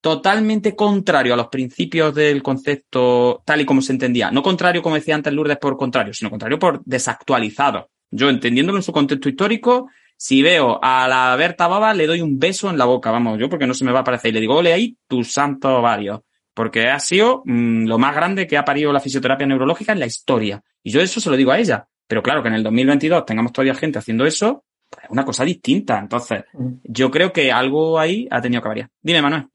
totalmente 0.00 0.74
contrario 0.74 1.34
a 1.34 1.36
los 1.36 1.46
principios 1.46 2.12
del 2.12 2.42
concepto 2.42 3.40
tal 3.46 3.60
y 3.60 3.64
como 3.64 3.82
se 3.82 3.92
entendía. 3.92 4.32
No 4.32 4.42
contrario, 4.42 4.82
como 4.82 4.96
decía 4.96 5.14
antes 5.14 5.32
Lourdes, 5.32 5.58
por 5.58 5.76
contrario, 5.76 6.12
sino 6.12 6.28
contrario 6.28 6.58
por 6.58 6.82
desactualizado. 6.84 7.88
Yo, 8.12 8.28
entendiéndolo 8.28 8.78
en 8.78 8.84
su 8.84 8.92
contexto 8.92 9.28
histórico, 9.28 9.88
si 10.16 10.40
veo 10.40 10.78
a 10.80 11.08
la 11.08 11.34
Berta 11.34 11.66
Baba, 11.66 11.92
le 11.94 12.06
doy 12.06 12.20
un 12.20 12.38
beso 12.38 12.70
en 12.70 12.78
la 12.78 12.84
boca, 12.84 13.10
vamos, 13.10 13.40
yo 13.40 13.48
porque 13.48 13.66
no 13.66 13.74
se 13.74 13.84
me 13.84 13.90
va 13.90 13.98
a 13.98 14.02
aparecer. 14.02 14.30
Y 14.30 14.34
le 14.34 14.40
digo, 14.40 14.54
ole 14.54 14.72
ahí, 14.72 14.96
tu 15.08 15.24
santo 15.24 15.82
varios. 15.82 16.20
Porque 16.54 16.88
ha 16.88 17.00
sido 17.00 17.42
mm, 17.44 17.86
lo 17.86 17.98
más 17.98 18.14
grande 18.14 18.46
que 18.46 18.56
ha 18.56 18.64
parido 18.64 18.92
la 18.92 19.00
fisioterapia 19.00 19.48
neurológica 19.48 19.92
en 19.92 19.98
la 19.98 20.06
historia. 20.06 20.62
Y 20.82 20.92
yo 20.92 21.00
eso 21.00 21.20
se 21.20 21.28
lo 21.28 21.36
digo 21.36 21.50
a 21.50 21.58
ella. 21.58 21.88
Pero 22.06 22.22
claro, 22.22 22.42
que 22.42 22.48
en 22.50 22.54
el 22.54 22.62
2022 22.62 23.24
tengamos 23.24 23.52
todavía 23.52 23.74
gente 23.74 23.98
haciendo 23.98 24.24
eso, 24.24 24.64
pues 24.88 25.06
es 25.06 25.10
una 25.10 25.24
cosa 25.24 25.44
distinta. 25.44 25.98
Entonces, 25.98 26.44
mm. 26.52 26.68
yo 26.84 27.10
creo 27.10 27.32
que 27.32 27.50
algo 27.50 27.98
ahí 27.98 28.28
ha 28.30 28.40
tenido 28.40 28.62
que 28.62 28.68
variar. 28.68 28.90
Dime, 29.00 29.22
Manuel. 29.22 29.48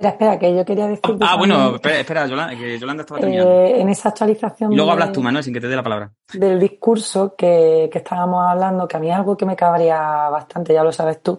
Espera, 0.00 0.12
espera, 0.12 0.38
que 0.38 0.56
yo 0.56 0.64
quería 0.64 0.86
decir. 0.86 1.18
Ah, 1.20 1.36
bueno, 1.36 1.76
espera, 1.76 2.26
Yolanda, 2.26 2.56
que 2.56 2.78
Yolanda 2.78 3.02
estaba 3.02 3.20
terminando. 3.20 3.52
Eh, 3.52 3.82
en 3.82 3.88
esa 3.90 4.08
actualización. 4.08 4.72
Y 4.72 4.76
luego 4.76 4.92
hablas 4.92 5.12
tú, 5.12 5.20
Manuel, 5.20 5.44
sin 5.44 5.52
que 5.52 5.60
te 5.60 5.68
dé 5.68 5.76
la 5.76 5.82
palabra. 5.82 6.10
Del 6.32 6.58
discurso 6.58 7.34
que, 7.36 7.90
que, 7.92 7.98
estábamos 7.98 8.42
hablando, 8.48 8.88
que 8.88 8.96
a 8.96 9.00
mí 9.00 9.10
es 9.10 9.16
algo 9.16 9.36
que 9.36 9.44
me 9.44 9.54
cabría 9.54 9.98
bastante, 10.30 10.72
ya 10.72 10.82
lo 10.82 10.90
sabes 10.90 11.22
tú, 11.22 11.38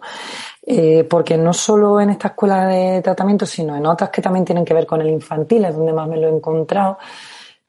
eh, 0.61 1.07
porque 1.09 1.37
no 1.37 1.53
solo 1.53 1.99
en 1.99 2.11
esta 2.11 2.27
escuela 2.29 2.67
de 2.67 3.01
tratamiento, 3.01 3.47
sino 3.47 3.75
en 3.75 3.83
otras 3.87 4.11
que 4.11 4.21
también 4.21 4.45
tienen 4.45 4.63
que 4.63 4.75
ver 4.75 4.85
con 4.85 5.01
el 5.01 5.09
infantil, 5.09 5.65
es 5.65 5.75
donde 5.75 5.93
más 5.93 6.07
me 6.07 6.17
lo 6.17 6.27
he 6.27 6.31
encontrado, 6.31 6.99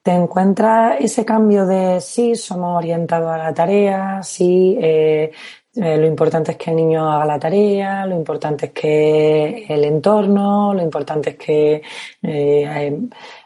te 0.02 0.10
encuentras 0.10 0.96
ese 1.00 1.24
cambio 1.24 1.64
de 1.64 2.02
sí, 2.02 2.34
somos 2.34 2.76
orientados 2.76 3.30
a 3.30 3.38
la 3.38 3.54
tarea, 3.54 4.22
sí, 4.22 4.76
eh, 4.78 5.32
eh, 5.74 5.96
lo 5.96 6.06
importante 6.06 6.52
es 6.52 6.58
que 6.58 6.70
el 6.70 6.76
niño 6.76 7.10
haga 7.10 7.24
la 7.24 7.38
tarea, 7.38 8.04
lo 8.04 8.14
importante 8.14 8.66
es 8.66 8.72
que 8.72 9.64
el 9.68 9.84
entorno, 9.84 10.74
lo 10.74 10.82
importante 10.82 11.30
es 11.30 11.36
que 11.36 11.82
eh, 12.22 12.98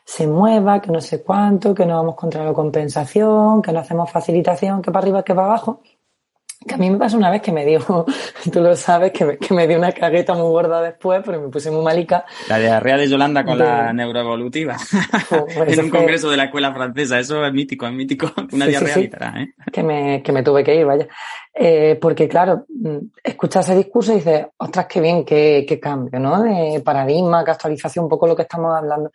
se 0.04 0.26
mueva, 0.26 0.80
que 0.80 0.90
no 0.90 1.00
sé 1.00 1.22
cuánto, 1.22 1.74
que 1.74 1.86
no 1.86 1.96
vamos 1.96 2.16
contra 2.16 2.44
la 2.44 2.52
compensación, 2.52 3.62
que 3.62 3.72
no 3.72 3.80
hacemos 3.80 4.10
facilitación, 4.10 4.82
que 4.82 4.90
para 4.90 5.04
arriba, 5.04 5.22
que 5.24 5.34
para 5.34 5.46
abajo. 5.46 5.82
Que 6.66 6.74
a 6.74 6.78
mí 6.78 6.90
me 6.90 6.98
pasó 6.98 7.16
una 7.16 7.30
vez 7.30 7.42
que 7.42 7.52
me 7.52 7.64
dio, 7.64 7.80
tú 8.52 8.60
lo 8.60 8.74
sabes, 8.76 9.12
que 9.12 9.24
me, 9.24 9.38
que 9.38 9.54
me 9.54 9.66
dio 9.66 9.78
una 9.78 9.92
cagueta 9.92 10.34
muy 10.34 10.48
gorda 10.48 10.82
después, 10.82 11.22
pero 11.24 11.40
me 11.40 11.48
puse 11.48 11.70
muy 11.70 11.84
malica. 11.84 12.24
La 12.48 12.58
diarrea 12.58 12.96
de 12.96 13.08
Yolanda 13.08 13.44
con 13.44 13.58
la 13.58 13.92
neuroevolutiva. 13.92 14.76
en 15.66 15.80
un 15.80 15.90
congreso 15.90 16.30
de 16.30 16.36
la 16.36 16.44
escuela 16.44 16.72
francesa, 16.72 17.18
eso 17.18 17.44
es 17.44 17.52
mítico, 17.52 17.86
es 17.86 17.92
mítico. 17.92 18.32
Una 18.52 18.66
diarrea 18.66 18.96
literal, 18.96 19.42
¿eh? 19.42 19.54
Que 19.72 19.82
me, 19.82 20.22
que 20.22 20.32
me 20.32 20.42
tuve 20.42 20.64
que 20.64 20.74
ir, 20.74 20.84
vaya. 20.84 21.06
Eh, 21.54 21.98
porque 22.00 22.28
claro, 22.28 22.66
mm, 22.68 22.98
escuchas 23.22 23.68
ese 23.68 23.78
discurso 23.78 24.12
y 24.12 24.16
dices, 24.16 24.46
ostras, 24.56 24.86
qué 24.86 25.00
bien, 25.00 25.24
qué, 25.24 25.64
qué 25.66 25.80
cambio, 25.80 26.18
¿no? 26.18 26.42
De 26.42 26.80
paradigma, 26.80 27.44
que 27.44 27.52
actualización, 27.52 28.04
un 28.04 28.08
poco 28.10 28.26
lo 28.26 28.36
que 28.36 28.42
estamos 28.42 28.76
hablando. 28.76 29.10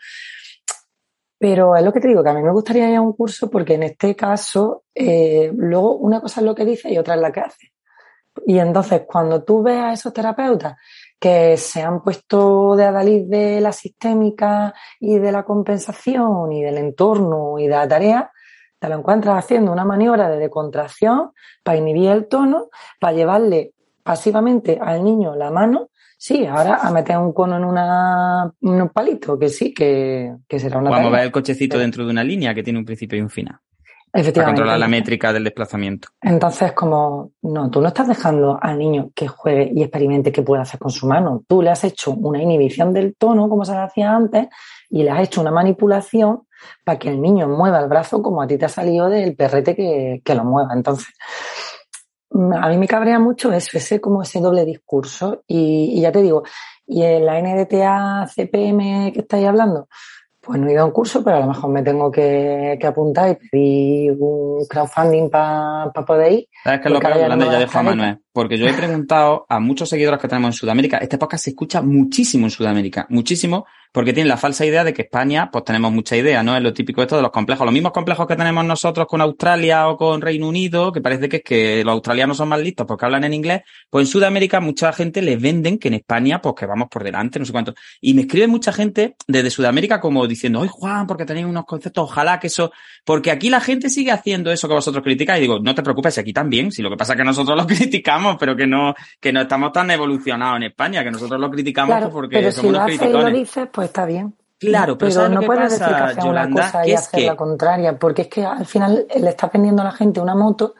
Pero 1.41 1.75
es 1.75 1.83
lo 1.83 1.91
que 1.91 1.99
te 1.99 2.07
digo, 2.07 2.21
que 2.21 2.29
a 2.29 2.35
mí 2.35 2.43
me 2.43 2.51
gustaría 2.51 2.87
ir 2.87 2.97
a 2.97 3.01
un 3.01 3.13
curso 3.13 3.49
porque 3.49 3.73
en 3.73 3.81
este 3.81 4.15
caso, 4.15 4.83
eh, 4.93 5.51
luego 5.55 5.95
una 5.95 6.21
cosa 6.21 6.39
es 6.39 6.45
lo 6.45 6.53
que 6.53 6.63
dice 6.63 6.93
y 6.93 6.99
otra 6.99 7.15
es 7.15 7.21
la 7.21 7.31
que 7.31 7.39
hace. 7.39 7.73
Y 8.45 8.59
entonces, 8.59 9.01
cuando 9.07 9.43
tú 9.43 9.63
ves 9.63 9.79
a 9.79 9.93
esos 9.93 10.13
terapeutas 10.13 10.75
que 11.19 11.57
se 11.57 11.81
han 11.81 12.03
puesto 12.03 12.75
de 12.75 12.85
adalid 12.85 13.27
de 13.27 13.59
la 13.59 13.71
sistémica 13.71 14.75
y 14.99 15.17
de 15.17 15.31
la 15.31 15.43
compensación 15.43 16.51
y 16.51 16.61
del 16.61 16.77
entorno 16.77 17.57
y 17.57 17.63
de 17.63 17.75
la 17.75 17.87
tarea, 17.87 18.31
te 18.77 18.87
lo 18.87 18.99
encuentras 18.99 19.43
haciendo 19.43 19.71
una 19.71 19.83
maniobra 19.83 20.29
de 20.29 20.37
decontracción 20.37 21.31
para 21.63 21.79
inhibir 21.79 22.11
el 22.11 22.27
tono, 22.27 22.69
para 22.99 23.13
llevarle 23.13 23.73
pasivamente 24.03 24.77
al 24.79 25.03
niño 25.03 25.35
la 25.35 25.49
mano 25.49 25.89
Sí, 26.23 26.45
ahora 26.45 26.75
a 26.75 26.91
meter 26.91 27.17
un 27.17 27.33
cono 27.33 27.57
en 27.57 27.65
una, 27.65 28.53
un 28.61 28.89
palito, 28.89 29.39
que 29.39 29.49
sí, 29.49 29.73
que, 29.73 30.35
será 30.47 30.77
una. 30.77 30.91
Vamos 30.91 31.07
a 31.07 31.15
ver 31.15 31.25
el 31.25 31.31
cochecito 31.31 31.79
dentro 31.79 32.05
de 32.05 32.11
una 32.11 32.23
línea 32.23 32.53
que 32.53 32.61
tiene 32.61 32.77
un 32.77 32.85
principio 32.85 33.17
y 33.17 33.21
un 33.21 33.29
final. 33.31 33.57
Efectivamente. 34.13 34.39
Para 34.39 34.45
controlar 34.45 34.79
la 34.79 34.87
métrica 34.87 35.33
del 35.33 35.45
desplazamiento. 35.45 36.09
Entonces, 36.21 36.73
como, 36.73 37.31
no, 37.41 37.71
tú 37.71 37.81
no 37.81 37.87
estás 37.87 38.07
dejando 38.07 38.59
al 38.61 38.77
niño 38.77 39.09
que 39.15 39.27
juegue 39.27 39.71
y 39.73 39.81
experimente 39.81 40.31
qué 40.31 40.43
puede 40.43 40.61
hacer 40.61 40.79
con 40.79 40.91
su 40.91 41.07
mano. 41.07 41.43
Tú 41.47 41.63
le 41.63 41.71
has 41.71 41.83
hecho 41.85 42.11
una 42.11 42.39
inhibición 42.39 42.93
del 42.93 43.15
tono, 43.15 43.49
como 43.49 43.65
se 43.65 43.75
hacía 43.75 44.15
antes, 44.15 44.47
y 44.91 45.01
le 45.01 45.09
has 45.09 45.23
hecho 45.23 45.41
una 45.41 45.49
manipulación 45.49 46.43
para 46.83 46.99
que 46.99 47.09
el 47.09 47.19
niño 47.19 47.47
mueva 47.47 47.79
el 47.79 47.89
brazo 47.89 48.21
como 48.21 48.43
a 48.43 48.47
ti 48.47 48.59
te 48.59 48.65
ha 48.65 48.69
salido 48.69 49.09
del 49.09 49.35
perrete 49.35 49.75
que, 49.75 50.21
que 50.23 50.35
lo 50.35 50.43
mueva. 50.43 50.71
Entonces, 50.75 51.07
a 52.33 52.69
mí 52.69 52.77
me 52.77 52.87
cabrea 52.87 53.19
mucho 53.19 53.51
eso, 53.51 53.77
ese 53.77 53.99
como 53.99 54.21
ese 54.21 54.39
doble 54.39 54.65
discurso. 54.65 55.43
Y, 55.47 55.93
y, 55.97 56.01
ya 56.01 56.11
te 56.11 56.21
digo, 56.21 56.43
y 56.87 57.03
en 57.03 57.25
la 57.25 57.41
NDTA 57.41 58.27
CPM 58.27 59.11
que 59.13 59.19
estáis 59.19 59.47
hablando, 59.47 59.87
pues 60.41 60.59
no 60.59 60.67
he 60.67 60.73
ido 60.73 60.81
a 60.81 60.85
un 60.85 60.91
curso, 60.91 61.23
pero 61.23 61.37
a 61.37 61.39
lo 61.41 61.47
mejor 61.47 61.69
me 61.69 61.83
tengo 61.83 62.11
que, 62.11 62.77
que 62.79 62.87
apuntar 62.87 63.29
y 63.29 63.49
pedir 63.49 64.17
un 64.19 64.65
crowdfunding 64.65 65.29
para 65.29 65.91
poder 66.05 66.31
ir. 66.31 66.47
¿Sabes 66.63 66.81
qué 66.81 66.87
es 66.87 66.93
lo 66.93 66.99
que 66.99 67.07
hablando 67.07 67.51
ya 67.51 67.59
dejo 67.59 67.77
a 67.77 67.83
Manuel? 67.83 68.19
Porque 68.33 68.57
yo 68.57 68.67
he 68.67 68.73
preguntado 68.73 69.45
a 69.49 69.59
muchos 69.59 69.89
seguidores 69.89 70.19
que 70.19 70.27
tenemos 70.27 70.49
en 70.49 70.53
Sudamérica, 70.53 70.97
este 70.97 71.17
podcast 71.17 71.43
se 71.43 71.49
escucha 71.49 71.81
muchísimo 71.81 72.45
en 72.45 72.51
Sudamérica, 72.51 73.05
muchísimo, 73.09 73.65
porque 73.91 74.13
tienen 74.13 74.29
la 74.29 74.37
falsa 74.37 74.65
idea 74.65 74.83
de 74.83 74.93
que 74.93 75.01
España, 75.03 75.49
pues 75.51 75.65
tenemos 75.65 75.91
mucha 75.91 76.15
idea, 76.15 76.41
¿no? 76.43 76.55
Es 76.55 76.63
lo 76.63 76.73
típico 76.73 77.01
esto 77.01 77.17
de 77.17 77.21
los 77.21 77.31
complejos. 77.31 77.65
Los 77.65 77.73
mismos 77.73 77.91
complejos 77.91 78.25
que 78.25 78.37
tenemos 78.37 78.63
nosotros 78.63 79.05
con 79.05 79.19
Australia 79.19 79.89
o 79.89 79.97
con 79.97 80.21
Reino 80.21 80.47
Unido, 80.47 80.93
que 80.93 81.01
parece 81.01 81.27
que 81.27 81.37
es 81.37 81.43
que 81.43 81.83
los 81.83 81.91
australianos 81.93 82.37
son 82.37 82.47
más 82.47 82.61
listos 82.61 82.87
porque 82.87 83.05
hablan 83.05 83.25
en 83.25 83.33
inglés, 83.33 83.63
pues 83.89 84.07
en 84.07 84.11
Sudamérica 84.11 84.61
mucha 84.61 84.93
gente 84.93 85.21
les 85.21 85.41
venden 85.41 85.77
que 85.77 85.89
en 85.89 85.95
España, 85.95 86.41
pues 86.41 86.55
que 86.57 86.65
vamos 86.65 86.87
por 86.89 87.03
delante, 87.03 87.37
no 87.39 87.45
sé 87.45 87.51
cuánto. 87.51 87.73
Y 87.99 88.13
me 88.13 88.21
escribe 88.21 88.47
mucha 88.47 88.71
gente 88.71 89.15
desde 89.27 89.49
Sudamérica 89.49 89.99
como 89.99 90.25
diciendo, 90.25 90.61
¡ay, 90.61 90.69
Juan, 90.71 91.05
porque 91.05 91.25
tenéis 91.25 91.45
unos 91.45 91.65
conceptos, 91.65 92.05
ojalá 92.05 92.39
que 92.39 92.47
eso, 92.47 92.71
porque 93.03 93.29
aquí 93.29 93.49
la 93.49 93.59
gente 93.59 93.89
sigue 93.89 94.11
haciendo 94.11 94.53
eso 94.53 94.69
que 94.69 94.73
vosotros 94.73 95.03
criticáis. 95.03 95.39
Y 95.39 95.41
digo, 95.41 95.59
no 95.59 95.75
te 95.75 95.83
preocupes, 95.83 96.17
aquí 96.17 96.31
también, 96.31 96.71
si 96.71 96.81
lo 96.81 96.89
que 96.89 96.95
pasa 96.95 97.13
es 97.13 97.17
que 97.17 97.25
nosotros 97.25 97.57
lo 97.57 97.67
criticamos, 97.75 98.20
pero 98.39 98.55
que 98.55 98.67
no, 98.67 98.93
que 99.19 99.31
no 99.31 99.41
estamos 99.41 99.71
tan 99.71 99.91
evolucionados 99.91 100.57
en 100.57 100.63
España, 100.63 101.03
que 101.03 101.11
nosotros 101.11 101.39
lo 101.39 101.49
criticamos 101.49 102.09
porque 102.11 102.37
pero 102.37 102.51
somos 102.51 102.91
si 102.91 102.97
lo 102.97 103.09
y 103.09 103.11
lo 103.11 103.29
dices, 103.31 103.67
pues 103.71 103.87
está 103.87 104.05
bien. 104.05 104.35
Claro, 104.59 104.95
pero, 104.97 105.27
no 105.27 105.41
puedes 105.41 105.71
decir 105.71 105.87
que 105.87 105.93
hacer 105.93 106.25
una 106.25 106.49
cosa 106.49 106.87
y 106.87 106.93
hacer 106.93 107.23
la 107.23 107.35
contraria, 107.35 107.97
porque 107.97 108.23
es 108.23 108.27
que 108.27 108.45
al 108.45 108.65
final 108.65 109.07
le 109.19 109.29
estás 109.29 109.51
vendiendo 109.51 109.81
a 109.81 109.85
la 109.85 109.91
gente 109.91 110.19
una 110.19 110.35
moto. 110.35 110.75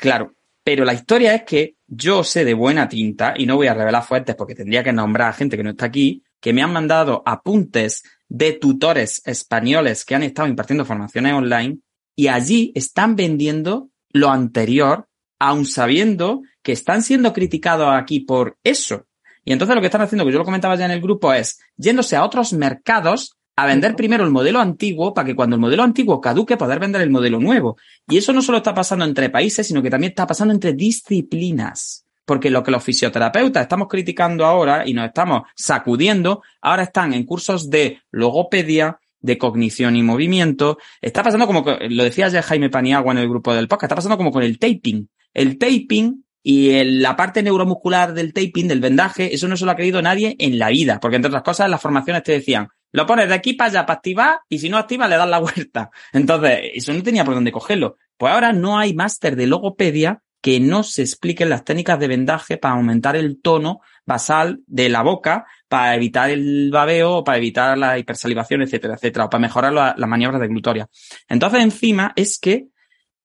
Claro, 0.00 0.32
pero 0.64 0.86
la 0.86 0.94
historia 0.94 1.34
es 1.34 1.42
que 1.42 1.76
yo 1.86 2.24
sé 2.24 2.44
de 2.44 2.54
buena 2.54 2.88
tinta, 2.88 3.34
y 3.36 3.44
no 3.44 3.56
voy 3.56 3.66
a 3.66 3.74
revelar 3.74 4.02
fuentes 4.02 4.34
porque 4.34 4.54
tendría 4.54 4.82
que 4.82 4.92
nombrar 4.92 5.28
a 5.28 5.32
gente 5.34 5.56
que 5.56 5.62
no 5.62 5.70
está 5.70 5.86
aquí, 5.86 6.24
que 6.40 6.52
me 6.52 6.62
han 6.62 6.72
mandado 6.72 7.22
apuntes 7.26 8.02
de 8.28 8.52
tutores 8.52 9.22
españoles 9.24 10.04
que 10.04 10.14
han 10.14 10.22
estado 10.22 10.48
impartiendo 10.48 10.84
formaciones 10.84 11.34
online 11.34 11.78
y 12.14 12.28
allí 12.28 12.72
están 12.74 13.16
vendiendo 13.16 13.90
lo 14.10 14.30
anterior, 14.30 15.08
aun 15.38 15.66
sabiendo 15.66 16.42
que 16.62 16.72
están 16.72 17.02
siendo 17.02 17.32
criticados 17.32 17.88
aquí 17.92 18.20
por 18.20 18.58
eso. 18.64 19.06
Y 19.44 19.52
entonces 19.52 19.74
lo 19.74 19.80
que 19.80 19.86
están 19.86 20.02
haciendo, 20.02 20.24
que 20.24 20.32
yo 20.32 20.38
lo 20.38 20.44
comentaba 20.44 20.74
ya 20.74 20.86
en 20.86 20.90
el 20.90 21.00
grupo, 21.00 21.32
es 21.32 21.60
yéndose 21.76 22.16
a 22.16 22.24
otros 22.24 22.52
mercados 22.52 23.36
a 23.54 23.64
vender 23.64 23.96
primero 23.96 24.24
el 24.24 24.30
modelo 24.30 24.60
antiguo 24.60 25.14
para 25.14 25.26
que 25.26 25.34
cuando 25.34 25.56
el 25.56 25.60
modelo 25.60 25.82
antiguo 25.82 26.20
caduque 26.20 26.56
poder 26.56 26.78
vender 26.78 27.00
el 27.00 27.10
modelo 27.10 27.40
nuevo. 27.40 27.76
Y 28.06 28.18
eso 28.18 28.32
no 28.32 28.42
solo 28.42 28.58
está 28.58 28.74
pasando 28.74 29.04
entre 29.04 29.30
países, 29.30 29.66
sino 29.66 29.82
que 29.82 29.90
también 29.90 30.10
está 30.10 30.26
pasando 30.26 30.52
entre 30.52 30.74
disciplinas. 30.74 32.04
Porque 32.26 32.50
lo 32.50 32.62
que 32.62 32.72
los 32.72 32.82
fisioterapeutas 32.82 33.62
estamos 33.62 33.88
criticando 33.88 34.44
ahora 34.44 34.86
y 34.86 34.92
nos 34.92 35.06
estamos 35.06 35.42
sacudiendo, 35.54 36.42
ahora 36.60 36.82
están 36.82 37.14
en 37.14 37.24
cursos 37.24 37.70
de 37.70 38.02
logopedia, 38.10 38.98
de 39.26 39.36
cognición 39.36 39.96
y 39.96 40.02
movimiento. 40.02 40.78
Está 41.02 41.22
pasando 41.22 41.46
como, 41.46 41.64
lo 41.90 42.04
decía 42.04 42.28
ya 42.28 42.42
Jaime 42.42 42.70
Paniagua 42.70 43.12
en 43.12 43.18
el 43.18 43.28
grupo 43.28 43.52
del 43.52 43.68
podcast, 43.68 43.90
está 43.90 43.96
pasando 43.96 44.16
como 44.16 44.30
con 44.30 44.42
el 44.42 44.58
taping. 44.58 45.08
El 45.34 45.58
taping 45.58 46.24
y 46.42 46.82
la 47.00 47.16
parte 47.16 47.42
neuromuscular 47.42 48.14
del 48.14 48.32
taping, 48.32 48.68
del 48.68 48.80
vendaje, 48.80 49.34
eso 49.34 49.48
no 49.48 49.56
se 49.56 49.64
lo 49.64 49.72
ha 49.72 49.76
creído 49.76 50.00
nadie 50.00 50.36
en 50.38 50.58
la 50.58 50.70
vida, 50.70 51.00
porque 51.00 51.16
entre 51.16 51.28
otras 51.28 51.42
cosas 51.42 51.68
las 51.68 51.82
formaciones 51.82 52.22
te 52.22 52.32
decían, 52.32 52.68
lo 52.92 53.04
pones 53.04 53.28
de 53.28 53.34
aquí 53.34 53.54
para 53.54 53.68
allá 53.68 53.84
para 53.84 53.96
activar 53.96 54.38
y 54.48 54.60
si 54.60 54.68
no 54.68 54.78
activa 54.78 55.08
le 55.08 55.16
das 55.16 55.28
la 55.28 55.38
vuelta. 55.40 55.90
Entonces, 56.12 56.60
eso 56.74 56.94
no 56.94 57.02
tenía 57.02 57.24
por 57.24 57.34
dónde 57.34 57.52
cogerlo. 57.52 57.96
Pues 58.16 58.32
ahora 58.32 58.52
no 58.52 58.78
hay 58.78 58.94
máster 58.94 59.36
de 59.36 59.46
logopedia 59.46 60.22
que 60.40 60.60
no 60.60 60.84
se 60.84 61.02
expliquen 61.02 61.50
las 61.50 61.64
técnicas 61.64 61.98
de 61.98 62.06
vendaje 62.06 62.56
para 62.56 62.74
aumentar 62.74 63.16
el 63.16 63.40
tono 63.42 63.80
basal 64.06 64.60
de 64.66 64.88
la 64.88 65.02
boca, 65.02 65.44
para 65.68 65.94
evitar 65.94 66.30
el 66.30 66.70
babeo, 66.70 67.24
para 67.24 67.38
evitar 67.38 67.76
la 67.76 67.98
hipersalivación, 67.98 68.62
etcétera, 68.62 68.94
etcétera, 68.94 69.26
o 69.26 69.30
para 69.30 69.40
mejorar 69.40 69.72
las 69.72 70.08
maniobras 70.08 70.40
de 70.40 70.48
glutoria. 70.48 70.88
Entonces, 71.28 71.62
encima, 71.62 72.12
es 72.16 72.38
que 72.38 72.68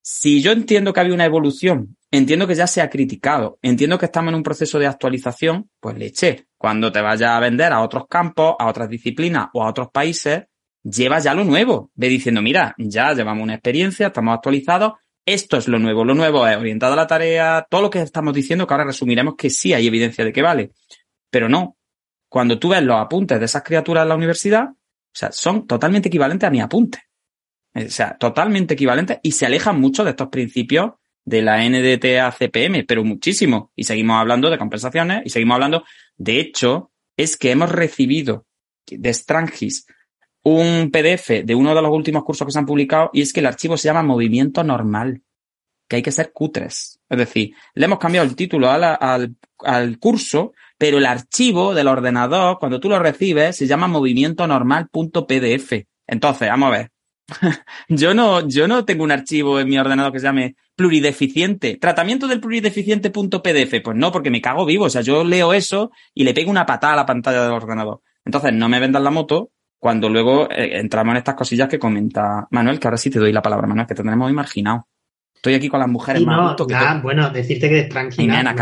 si 0.02 0.42
yo 0.42 0.52
entiendo 0.52 0.92
que 0.92 1.00
había 1.00 1.14
una 1.14 1.26
evolución, 1.26 1.96
entiendo 2.10 2.48
que 2.48 2.56
ya 2.56 2.66
se 2.66 2.82
ha 2.82 2.90
criticado, 2.90 3.60
entiendo 3.62 4.00
que 4.00 4.06
estamos 4.06 4.30
en 4.30 4.36
un 4.36 4.44
proceso 4.44 4.80
de 4.80 4.88
actualización, 4.88 5.70
pues 5.80 5.98
le 5.98 6.08
eché. 6.08 6.48
Cuando 6.58 6.92
te 6.92 7.02
vayas 7.02 7.30
a 7.30 7.40
vender 7.40 7.72
a 7.72 7.82
otros 7.82 8.06
campos, 8.10 8.56
a 8.58 8.68
otras 8.68 8.90
disciplinas 8.90 9.48
o 9.54 9.64
a 9.64 9.70
otros 9.70 9.90
países, 9.92 10.46
lleva 10.84 11.20
ya 11.20 11.34
lo 11.34 11.44
nuevo. 11.44 11.92
Ve 11.94 12.10
diciendo, 12.10 12.42
mira, 12.42 12.74
ya 12.78 13.14
llevamos 13.14 13.44
una 13.44 13.54
experiencia, 13.54 14.08
estamos 14.08 14.34
actualizados, 14.34 14.94
esto 15.26 15.58
es 15.58 15.68
lo 15.68 15.80
nuevo. 15.80 16.04
Lo 16.04 16.14
nuevo 16.14 16.48
es 16.48 16.58
orientado 16.58 16.94
a 16.94 16.98
la 16.98 17.08
tarea, 17.08 17.66
todo 17.70 17.82
lo 17.82 17.90
que 17.90 18.02
estamos 18.02 18.34
diciendo, 18.34 18.66
que 18.66 18.74
ahora 18.74 18.86
resumiremos 18.86 19.36
que 19.38 19.50
sí 19.50 19.74
hay 19.74 19.88
evidencia 19.88 20.26
de 20.26 20.34
que 20.34 20.42
vale. 20.42 20.72
Pero 21.30 21.50
no. 21.50 21.78
Cuando 22.30 22.58
tú 22.58 22.70
ves 22.70 22.82
los 22.84 22.98
apuntes 22.98 23.40
de 23.40 23.46
esas 23.46 23.64
criaturas 23.64 24.04
en 24.04 24.10
la 24.10 24.16
universidad, 24.16 24.70
o 24.70 25.14
sea, 25.14 25.32
son 25.32 25.68
totalmente 25.68 26.08
equivalentes 26.08 26.48
a 26.48 26.52
mi 26.52 26.62
apunte. 26.62 27.00
O 27.74 27.90
sea, 27.90 28.18
totalmente 28.18 28.74
equivalentes 28.74 29.20
y 29.24 29.32
se 29.32 29.46
alejan 29.46 29.80
mucho 29.80 30.04
de 30.04 30.12
estos 30.12 30.30
principios 30.30 30.92
de 31.24 31.42
la 31.42 31.58
NDTA 31.68 32.32
CPM, 32.32 32.86
pero 32.86 33.04
muchísimo. 33.04 33.72
Y 33.76 33.84
seguimos 33.84 34.20
hablando 34.20 34.50
de 34.50 34.58
compensaciones 34.58 35.22
y 35.26 35.30
seguimos 35.30 35.56
hablando. 35.56 35.84
De 36.18 36.40
hecho, 36.40 36.92
es 37.16 37.38
que 37.38 37.52
hemos 37.52 37.72
recibido 37.72 38.46
de 38.88 39.14
Strangis 39.14 39.86
un 40.44 40.90
PDF 40.92 41.44
de 41.44 41.56
uno 41.56 41.76
de 41.76 41.82
los 41.82 41.92
últimos 41.92 42.24
cursos 42.24 42.46
que 42.46 42.52
se 42.52 42.60
han 42.60 42.66
publicado 42.66 43.10
y 43.14 43.22
es 43.22 43.34
que 43.34 43.42
el 43.42 43.46
archivo 43.46 43.78
se 43.78 43.88
llama 43.88 44.04
Movimiento 44.04 44.64
Normal, 44.64 45.22
que 45.88 45.98
hay 45.98 46.02
que 46.02 46.12
ser 46.12 46.32
cutres. 46.32 47.00
Es 47.10 47.18
decir, 47.18 47.54
le 47.74 47.86
hemos 47.86 48.00
cambiado 48.00 48.28
el 48.28 48.36
título 48.36 48.70
al, 48.70 49.36
al 49.60 50.00
curso, 50.00 50.54
pero 50.78 50.98
el 50.98 51.06
archivo 51.06 51.74
del 51.74 51.88
ordenador, 51.88 52.58
cuando 52.60 52.80
tú 52.80 52.90
lo 52.90 52.98
recibes, 52.98 53.56
se 53.56 53.68
llama 53.68 53.88
movimiento 53.88 54.48
normal.pdf. 54.48 55.74
Entonces, 56.08 56.50
vamos 56.50 56.68
a 56.70 56.78
ver. 56.78 56.92
yo 57.90 58.14
no, 58.14 58.48
yo 58.48 58.68
no 58.68 58.84
tengo 58.84 59.04
un 59.04 59.12
archivo 59.12 59.60
en 59.60 59.70
mi 59.70 59.78
ordenador 59.78 60.12
que 60.12 60.20
se 60.20 60.26
llame 60.26 60.56
plurideficiente. 60.76 61.78
Tratamiento 61.78 62.28
del 62.28 62.40
plurideficiente.pdf. 62.40 63.84
Pues 63.84 63.98
no, 63.98 64.12
porque 64.12 64.32
me 64.32 64.42
cago 64.42 64.66
vivo. 64.66 64.86
O 64.86 64.90
sea, 64.90 65.02
yo 65.02 65.24
leo 65.24 65.54
eso 65.54 65.92
y 66.14 66.24
le 66.24 66.34
pego 66.34 66.50
una 66.50 66.66
patada 66.66 66.94
a 66.94 66.98
la 66.98 67.06
pantalla 67.06 67.44
del 67.44 67.54
ordenador. 67.54 68.02
Entonces, 68.26 68.54
no 68.54 68.68
me 68.68 68.80
vendan 68.80 69.04
la 69.04 69.12
moto 69.12 69.52
cuando 69.82 70.10
luego 70.10 70.48
eh, 70.52 70.80
entramos 70.80 71.14
en 71.14 71.18
estas 71.18 71.34
cosillas 71.34 71.68
que 71.68 71.80
comenta 71.80 72.48
Manuel, 72.52 72.80
que 72.80 72.88
ahora 72.88 72.98
sí 72.98 73.10
te 73.10 73.18
doy 73.18 73.34
la 73.34 73.42
palabra, 73.42 73.66
Manuel, 73.66 73.88
que 73.88 73.96
te 73.96 74.04
tenemos 74.04 74.28
muy 74.28 74.34
marginado. 74.34 74.88
Estoy 75.34 75.56
aquí 75.56 75.70
con 75.70 75.80
las 75.80 75.90
mujeres 75.90 76.24
más 76.24 76.56
no, 76.56 76.68
que 76.68 76.76
Bueno, 77.02 77.32
decirte 77.32 77.68
que 77.68 77.84
tranquila. 77.86 78.54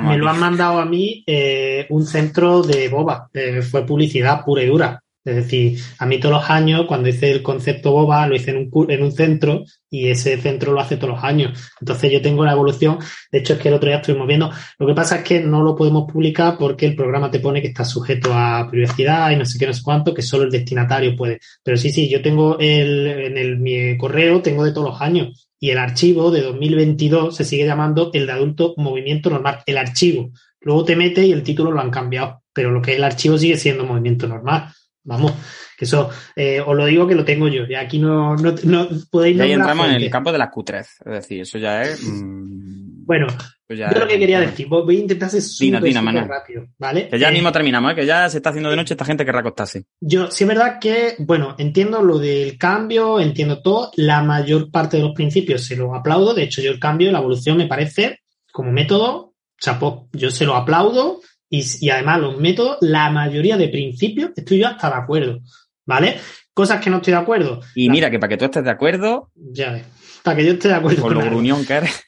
me, 0.00 0.18
lo 0.18 0.28
han 0.30 0.38
mandado 0.38 0.78
a 0.78 0.84
mí 0.84 1.24
eh, 1.26 1.88
un 1.90 2.06
centro 2.06 2.62
de 2.62 2.88
boba. 2.88 3.28
Eh, 3.34 3.60
fue 3.62 3.84
publicidad 3.84 4.44
pura 4.44 4.62
y 4.62 4.66
dura. 4.66 5.02
Es 5.24 5.36
decir, 5.36 5.78
a 5.98 6.06
mí 6.06 6.18
todos 6.18 6.34
los 6.34 6.50
años, 6.50 6.86
cuando 6.86 7.08
hice 7.08 7.30
el 7.30 7.42
concepto 7.42 7.92
boba, 7.92 8.26
lo 8.26 8.34
hice 8.34 8.50
en 8.50 8.70
un, 8.72 8.90
en 8.90 9.02
un 9.04 9.12
centro 9.12 9.64
y 9.88 10.08
ese 10.08 10.36
centro 10.38 10.72
lo 10.72 10.80
hace 10.80 10.96
todos 10.96 11.14
los 11.14 11.24
años. 11.24 11.70
Entonces 11.80 12.10
yo 12.10 12.20
tengo 12.20 12.44
la 12.44 12.52
evolución. 12.52 12.98
De 13.30 13.38
hecho, 13.38 13.52
es 13.52 13.60
que 13.60 13.68
el 13.68 13.74
otro 13.74 13.88
día 13.88 13.98
estuvimos 13.98 14.26
viendo. 14.26 14.50
Lo 14.78 14.86
que 14.86 14.94
pasa 14.94 15.18
es 15.18 15.22
que 15.22 15.40
no 15.40 15.62
lo 15.62 15.76
podemos 15.76 16.10
publicar 16.10 16.58
porque 16.58 16.86
el 16.86 16.96
programa 16.96 17.30
te 17.30 17.38
pone 17.38 17.62
que 17.62 17.68
está 17.68 17.84
sujeto 17.84 18.32
a 18.34 18.68
privacidad 18.68 19.30
y 19.30 19.36
no 19.36 19.44
sé 19.44 19.58
qué, 19.60 19.66
no 19.66 19.72
sé 19.72 19.82
cuánto, 19.84 20.12
que 20.12 20.22
solo 20.22 20.42
el 20.44 20.50
destinatario 20.50 21.14
puede. 21.14 21.38
Pero 21.62 21.76
sí, 21.76 21.90
sí, 21.90 22.08
yo 22.08 22.20
tengo 22.20 22.58
el, 22.58 23.06
en 23.06 23.38
el, 23.38 23.58
mi 23.58 23.96
correo, 23.96 24.42
tengo 24.42 24.64
de 24.64 24.72
todos 24.72 24.90
los 24.90 25.00
años. 25.00 25.48
Y 25.60 25.70
el 25.70 25.78
archivo 25.78 26.32
de 26.32 26.40
2022 26.40 27.36
se 27.36 27.44
sigue 27.44 27.64
llamando 27.64 28.10
el 28.12 28.26
de 28.26 28.32
adulto 28.32 28.74
movimiento 28.76 29.30
normal. 29.30 29.60
El 29.66 29.78
archivo. 29.78 30.30
Luego 30.60 30.84
te 30.84 30.96
mete 30.96 31.24
y 31.24 31.30
el 31.30 31.44
título 31.44 31.70
lo 31.70 31.80
han 31.80 31.90
cambiado. 31.90 32.42
Pero 32.52 32.72
lo 32.72 32.82
que 32.82 32.90
es 32.92 32.96
el 32.96 33.04
archivo 33.04 33.38
sigue 33.38 33.56
siendo 33.56 33.84
movimiento 33.84 34.26
normal. 34.26 34.72
Vamos, 35.04 35.32
que 35.76 35.84
eso 35.84 36.08
os 36.08 36.76
lo 36.76 36.86
digo 36.86 37.06
que 37.06 37.14
lo 37.14 37.24
tengo 37.24 37.48
yo. 37.48 37.64
Y 37.68 37.74
aquí 37.74 37.98
no, 37.98 38.36
no, 38.36 38.54
no 38.64 38.88
podéis. 39.10 39.36
Y 39.36 39.40
ahí 39.40 39.52
entramos 39.52 39.88
en 39.88 39.94
el 39.94 40.10
campo 40.10 40.30
de 40.30 40.38
la 40.38 40.50
cutrez. 40.50 40.88
Es 41.04 41.12
decir, 41.12 41.40
eso 41.40 41.58
ya 41.58 41.82
es. 41.82 42.02
Mm, 42.02 43.04
bueno, 43.04 43.26
yo 43.74 43.98
lo 43.98 44.06
que 44.06 44.18
quería 44.18 44.40
decir, 44.40 44.68
voy 44.68 44.96
a 44.96 45.00
intentar 45.00 45.30
ser 45.30 45.42
súper 45.42 45.92
rápido, 46.28 46.68
¿vale? 46.78 47.08
Que 47.08 47.18
ya 47.18 47.30
mismo 47.30 47.52
terminamos, 47.52 47.92
¿eh? 47.92 47.94
que 47.94 48.06
ya 48.06 48.28
se 48.28 48.38
está 48.38 48.50
haciendo 48.50 48.70
de 48.70 48.76
noche, 48.76 48.94
esta 48.94 49.04
gente 49.04 49.24
querrá 49.24 49.40
acostarse. 49.40 49.84
Yo, 50.00 50.30
sí 50.30 50.44
es 50.44 50.48
verdad 50.48 50.78
que, 50.80 51.14
bueno, 51.18 51.54
entiendo 51.58 52.02
lo 52.02 52.18
del 52.18 52.58
cambio, 52.58 53.20
entiendo 53.20 53.62
todo, 53.62 53.90
la 53.96 54.22
mayor 54.22 54.70
parte 54.70 54.96
de 54.96 55.04
los 55.04 55.14
principios 55.14 55.64
se 55.64 55.76
lo 55.76 55.94
aplaudo, 55.94 56.34
de 56.34 56.44
hecho 56.44 56.62
yo 56.62 56.70
el 56.70 56.80
cambio, 56.80 57.10
la 57.12 57.18
evolución 57.18 57.56
me 57.56 57.66
parece 57.66 58.20
como 58.52 58.70
método, 58.72 59.34
chapó, 59.58 60.08
yo 60.12 60.30
se 60.30 60.44
lo 60.44 60.54
aplaudo, 60.54 61.20
y, 61.52 61.90
además 61.90 62.20
los 62.20 62.38
métodos, 62.38 62.78
la 62.80 63.10
mayoría 63.10 63.58
de 63.58 63.68
principios, 63.68 64.30
estoy 64.34 64.60
yo 64.60 64.68
hasta 64.68 64.88
de 64.88 64.96
acuerdo, 64.96 65.40
¿vale? 65.84 66.16
Cosas 66.54 66.80
que 66.80 66.88
no 66.88 66.96
estoy 66.96 67.12
de 67.12 67.18
acuerdo. 67.18 67.60
Y 67.74 67.90
mira, 67.90 68.10
que 68.10 68.18
para 68.18 68.30
que 68.30 68.36
tú 68.38 68.46
estés 68.46 68.64
de 68.64 68.70
acuerdo... 68.70 69.30
Ya 69.34 69.72
ves, 69.72 69.84
para 70.22 70.38
que 70.38 70.46
yo 70.46 70.52
esté 70.52 70.68
de 70.68 70.74
acuerdo. 70.74 71.02
Con, 71.02 71.14
lo 71.14 71.20
gruñón 71.20 71.66
que 71.66 71.74
eres. 71.74 72.02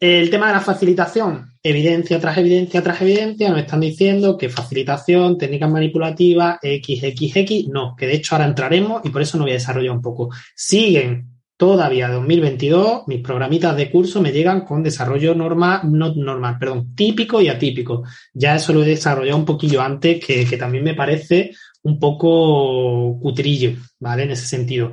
El 0.00 0.28
tema 0.28 0.48
de 0.48 0.54
la 0.54 0.60
facilitación, 0.60 1.52
evidencia 1.62 2.18
tras 2.18 2.36
evidencia 2.36 2.82
tras 2.82 3.00
evidencia, 3.00 3.48
nos 3.48 3.60
están 3.60 3.78
diciendo 3.78 4.36
que 4.36 4.48
facilitación, 4.48 5.38
técnicas 5.38 5.70
manipulativas, 5.70 6.58
XXX, 6.60 7.68
no, 7.68 7.94
que 7.96 8.08
de 8.08 8.14
hecho 8.14 8.34
ahora 8.34 8.48
entraremos 8.48 9.02
y 9.04 9.10
por 9.10 9.22
eso 9.22 9.38
no 9.38 9.44
voy 9.44 9.52
a 9.52 9.54
desarrollar 9.54 9.92
un 9.92 10.02
poco. 10.02 10.30
Siguen 10.56 11.33
todavía 11.56 12.08
2022 12.08 13.06
mis 13.06 13.20
programitas 13.20 13.76
de 13.76 13.90
curso 13.90 14.20
me 14.20 14.32
llegan 14.32 14.62
con 14.62 14.82
desarrollo 14.82 15.34
normal, 15.34 15.80
no 15.84 16.14
normal, 16.14 16.56
perdón, 16.58 16.94
típico 16.94 17.40
y 17.40 17.48
atípico. 17.48 18.04
Ya 18.32 18.56
eso 18.56 18.72
lo 18.72 18.82
he 18.82 18.86
desarrollado 18.86 19.38
un 19.38 19.44
poquillo 19.44 19.80
antes, 19.80 20.24
que, 20.24 20.44
también 20.56 20.84
me 20.84 20.94
parece 20.94 21.52
un 21.82 21.98
poco 21.98 23.18
cutrillo, 23.20 23.72
¿vale? 24.00 24.24
En 24.24 24.30
ese 24.32 24.46
sentido. 24.46 24.90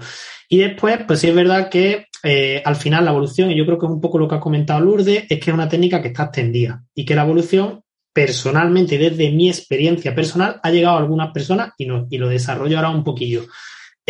Y 0.49 0.57
después, 0.57 0.99
pues 1.07 1.19
sí 1.19 1.27
es 1.27 1.35
verdad 1.35 1.69
que 1.69 2.07
eh, 2.23 2.61
al 2.63 2.75
final 2.75 3.05
la 3.05 3.11
evolución, 3.11 3.49
y 3.49 3.57
yo 3.57 3.65
creo 3.65 3.79
que 3.79 3.85
es 3.85 3.91
un 3.91 4.01
poco 4.01 4.19
lo 4.19 4.27
que 4.27 4.35
ha 4.35 4.39
comentado 4.39 4.81
Lourdes, 4.81 5.25
es 5.29 5.39
que 5.39 5.49
es 5.49 5.53
una 5.53 5.69
técnica 5.69 6.01
que 6.01 6.09
está 6.09 6.23
extendida 6.23 6.83
y 6.93 7.05
que 7.05 7.15
la 7.15 7.23
evolución 7.23 7.81
personalmente, 8.13 8.97
desde 8.97 9.31
mi 9.31 9.47
experiencia 9.49 10.13
personal, 10.13 10.59
ha 10.61 10.69
llegado 10.69 10.97
a 10.97 10.99
algunas 10.99 11.31
personas 11.31 11.71
y 11.77 11.85
no, 11.85 12.07
y 12.09 12.17
lo 12.17 12.27
desarrollo 12.27 12.77
ahora 12.77 12.89
un 12.89 13.03
poquillo. 13.03 13.45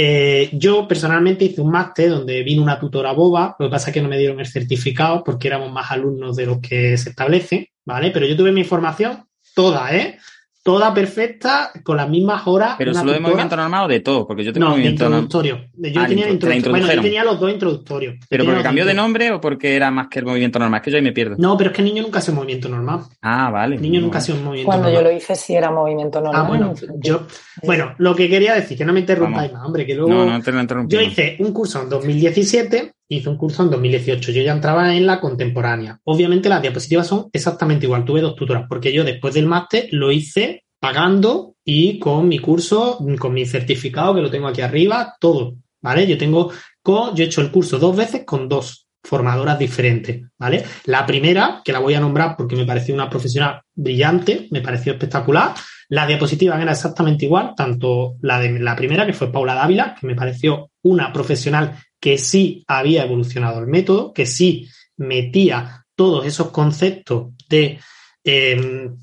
Eh, 0.03 0.49
yo 0.53 0.88
personalmente 0.88 1.45
hice 1.45 1.61
un 1.61 1.69
máster 1.69 2.10
donde 2.10 2.41
vino 2.41 2.64
una 2.64 2.80
tutora 2.80 3.11
boba, 3.11 3.56
lo 3.60 3.68
que 3.68 3.69
pasa 3.69 3.91
es 3.91 3.94
que 3.94 4.02
no 4.02 4.10
me 4.10 4.18
dieron 4.18 4.40
el 4.40 4.48
certificado 4.48 5.23
porque 5.23 5.48
éramos 5.48 5.72
más 5.72 5.91
alumnos 5.91 6.36
de 6.36 6.48
los 6.48 6.60
que 6.60 6.98
se 6.98 7.11
establece, 7.11 7.72
¿vale? 7.86 8.10
Pero 8.10 8.26
yo 8.26 8.36
tuve 8.36 8.52
mi 8.52 8.64
formación 8.64 9.26
toda, 9.53 9.95
¿eh? 9.95 10.18
Toda 10.63 10.93
perfecta, 10.93 11.71
con 11.83 11.97
las 11.97 12.07
mismas 12.07 12.43
horas. 12.45 12.75
Pero 12.77 12.93
solo 12.93 13.11
de 13.11 13.19
movimiento 13.19 13.55
normal 13.55 13.85
o 13.85 13.88
de 13.88 13.99
todo, 13.99 14.27
porque 14.27 14.43
yo 14.43 14.53
tengo 14.53 14.65
no, 14.65 14.71
movimiento 14.71 15.05
introductorio. 15.05 15.55
Yo, 15.73 16.01
ah, 16.01 16.07
tenía 16.07 16.29
introductorio. 16.29 16.71
bueno, 16.71 16.93
yo 16.93 17.01
tenía 17.01 17.23
los 17.23 17.39
dos 17.39 17.51
introductorios. 17.51 18.15
¿Pero 18.29 18.45
porque 18.45 18.61
cambió 18.61 18.85
de 18.85 18.93
nombre 18.93 19.31
o 19.31 19.41
porque 19.41 19.75
era 19.75 19.89
más 19.89 20.07
que 20.07 20.19
el 20.19 20.25
movimiento 20.25 20.59
normal? 20.59 20.79
Es 20.79 20.83
que 20.83 20.91
yo 20.91 20.97
ahí 20.97 21.03
me 21.03 21.13
pierdo. 21.13 21.35
No, 21.38 21.57
pero 21.57 21.71
es 21.71 21.75
que 21.75 21.81
el 21.81 21.88
niño 21.88 22.03
nunca 22.03 22.19
hace 22.19 22.31
un 22.31 22.38
movimiento 22.38 22.69
normal. 22.69 23.01
Ah, 23.21 23.49
vale. 23.49 23.75
El 23.75 23.81
niño 23.81 24.01
nunca 24.01 24.19
hace 24.19 24.33
un 24.33 24.43
movimiento 24.43 24.67
Cuando 24.67 24.85
normal. 24.85 25.03
yo 25.03 25.09
lo 25.09 25.17
hice 25.17 25.35
sí 25.35 25.55
era 25.55 25.71
movimiento 25.71 26.21
normal. 26.21 26.43
Ah, 26.45 26.47
bueno, 26.47 26.73
yo, 26.99 27.25
bueno, 27.63 27.95
lo 27.97 28.15
que 28.15 28.29
quería 28.29 28.53
decir, 28.53 28.77
que 28.77 28.85
no 28.85 28.93
me 28.93 28.99
interrumpáis 28.99 29.51
más, 29.51 29.65
hombre, 29.65 29.85
que 29.85 29.95
luego. 29.95 30.11
No, 30.11 30.25
no 30.25 30.41
te 30.41 30.51
lo 30.51 30.88
Yo 30.88 31.01
hice 31.01 31.38
un 31.39 31.51
curso 31.53 31.81
en 31.81 31.89
2017 31.89 32.93
hice 33.15 33.29
un 33.29 33.38
curso 33.38 33.63
en 33.63 33.69
2018. 33.69 34.31
Yo 34.31 34.41
ya 34.41 34.53
entraba 34.53 34.95
en 34.95 35.05
la 35.05 35.19
contemporánea. 35.19 35.99
Obviamente 36.03 36.49
las 36.49 36.61
diapositivas 36.61 37.07
son 37.07 37.29
exactamente 37.33 37.85
igual. 37.85 38.05
Tuve 38.05 38.21
dos 38.21 38.35
tutoras, 38.35 38.65
porque 38.67 38.93
yo 38.93 39.03
después 39.03 39.33
del 39.33 39.47
máster 39.47 39.88
lo 39.91 40.11
hice 40.11 40.63
pagando 40.79 41.55
y 41.63 41.99
con 41.99 42.27
mi 42.27 42.39
curso, 42.39 42.97
con 43.19 43.33
mi 43.33 43.45
certificado 43.45 44.15
que 44.15 44.21
lo 44.21 44.31
tengo 44.31 44.47
aquí 44.47 44.61
arriba, 44.61 45.15
todo, 45.19 45.55
¿vale? 45.81 46.07
Yo 46.07 46.17
tengo, 46.17 46.51
con, 46.81 47.15
yo 47.15 47.23
he 47.23 47.27
hecho 47.27 47.41
el 47.41 47.51
curso 47.51 47.77
dos 47.77 47.95
veces 47.95 48.23
con 48.25 48.49
dos, 48.49 48.88
formadoras 49.03 49.57
diferentes, 49.57 50.21
¿vale? 50.38 50.63
La 50.85 51.05
primera, 51.05 51.61
que 51.63 51.71
la 51.71 51.79
voy 51.79 51.93
a 51.95 51.99
nombrar 51.99 52.35
porque 52.38 52.55
me 52.55 52.65
pareció 52.65 52.93
una 52.93 53.09
profesional 53.09 53.61
brillante, 53.73 54.47
me 54.51 54.61
pareció 54.61 54.93
espectacular. 54.93 55.53
Las 55.89 56.07
diapositivas 56.07 56.57
eran 56.57 56.69
exactamente 56.69 57.25
igual, 57.25 57.53
tanto 57.55 58.15
la 58.21 58.39
de 58.39 58.59
la 58.59 58.75
primera, 58.75 59.05
que 59.05 59.13
fue 59.13 59.31
Paula 59.31 59.55
Dávila, 59.55 59.95
que 59.99 60.07
me 60.07 60.15
pareció 60.15 60.69
una 60.83 61.11
profesional 61.11 61.77
que 62.02 62.18
sí 62.18 62.65
había 62.68 63.03
evolucionado 63.03 63.60
el 63.60 63.68
método, 63.68 64.11
que 64.11 64.26
sí 64.26 64.68
metía 64.98 65.86
todos 65.95 66.26
esos 66.26 66.49
conceptos 66.49 67.30
de 67.48 67.80
em, 68.23 68.98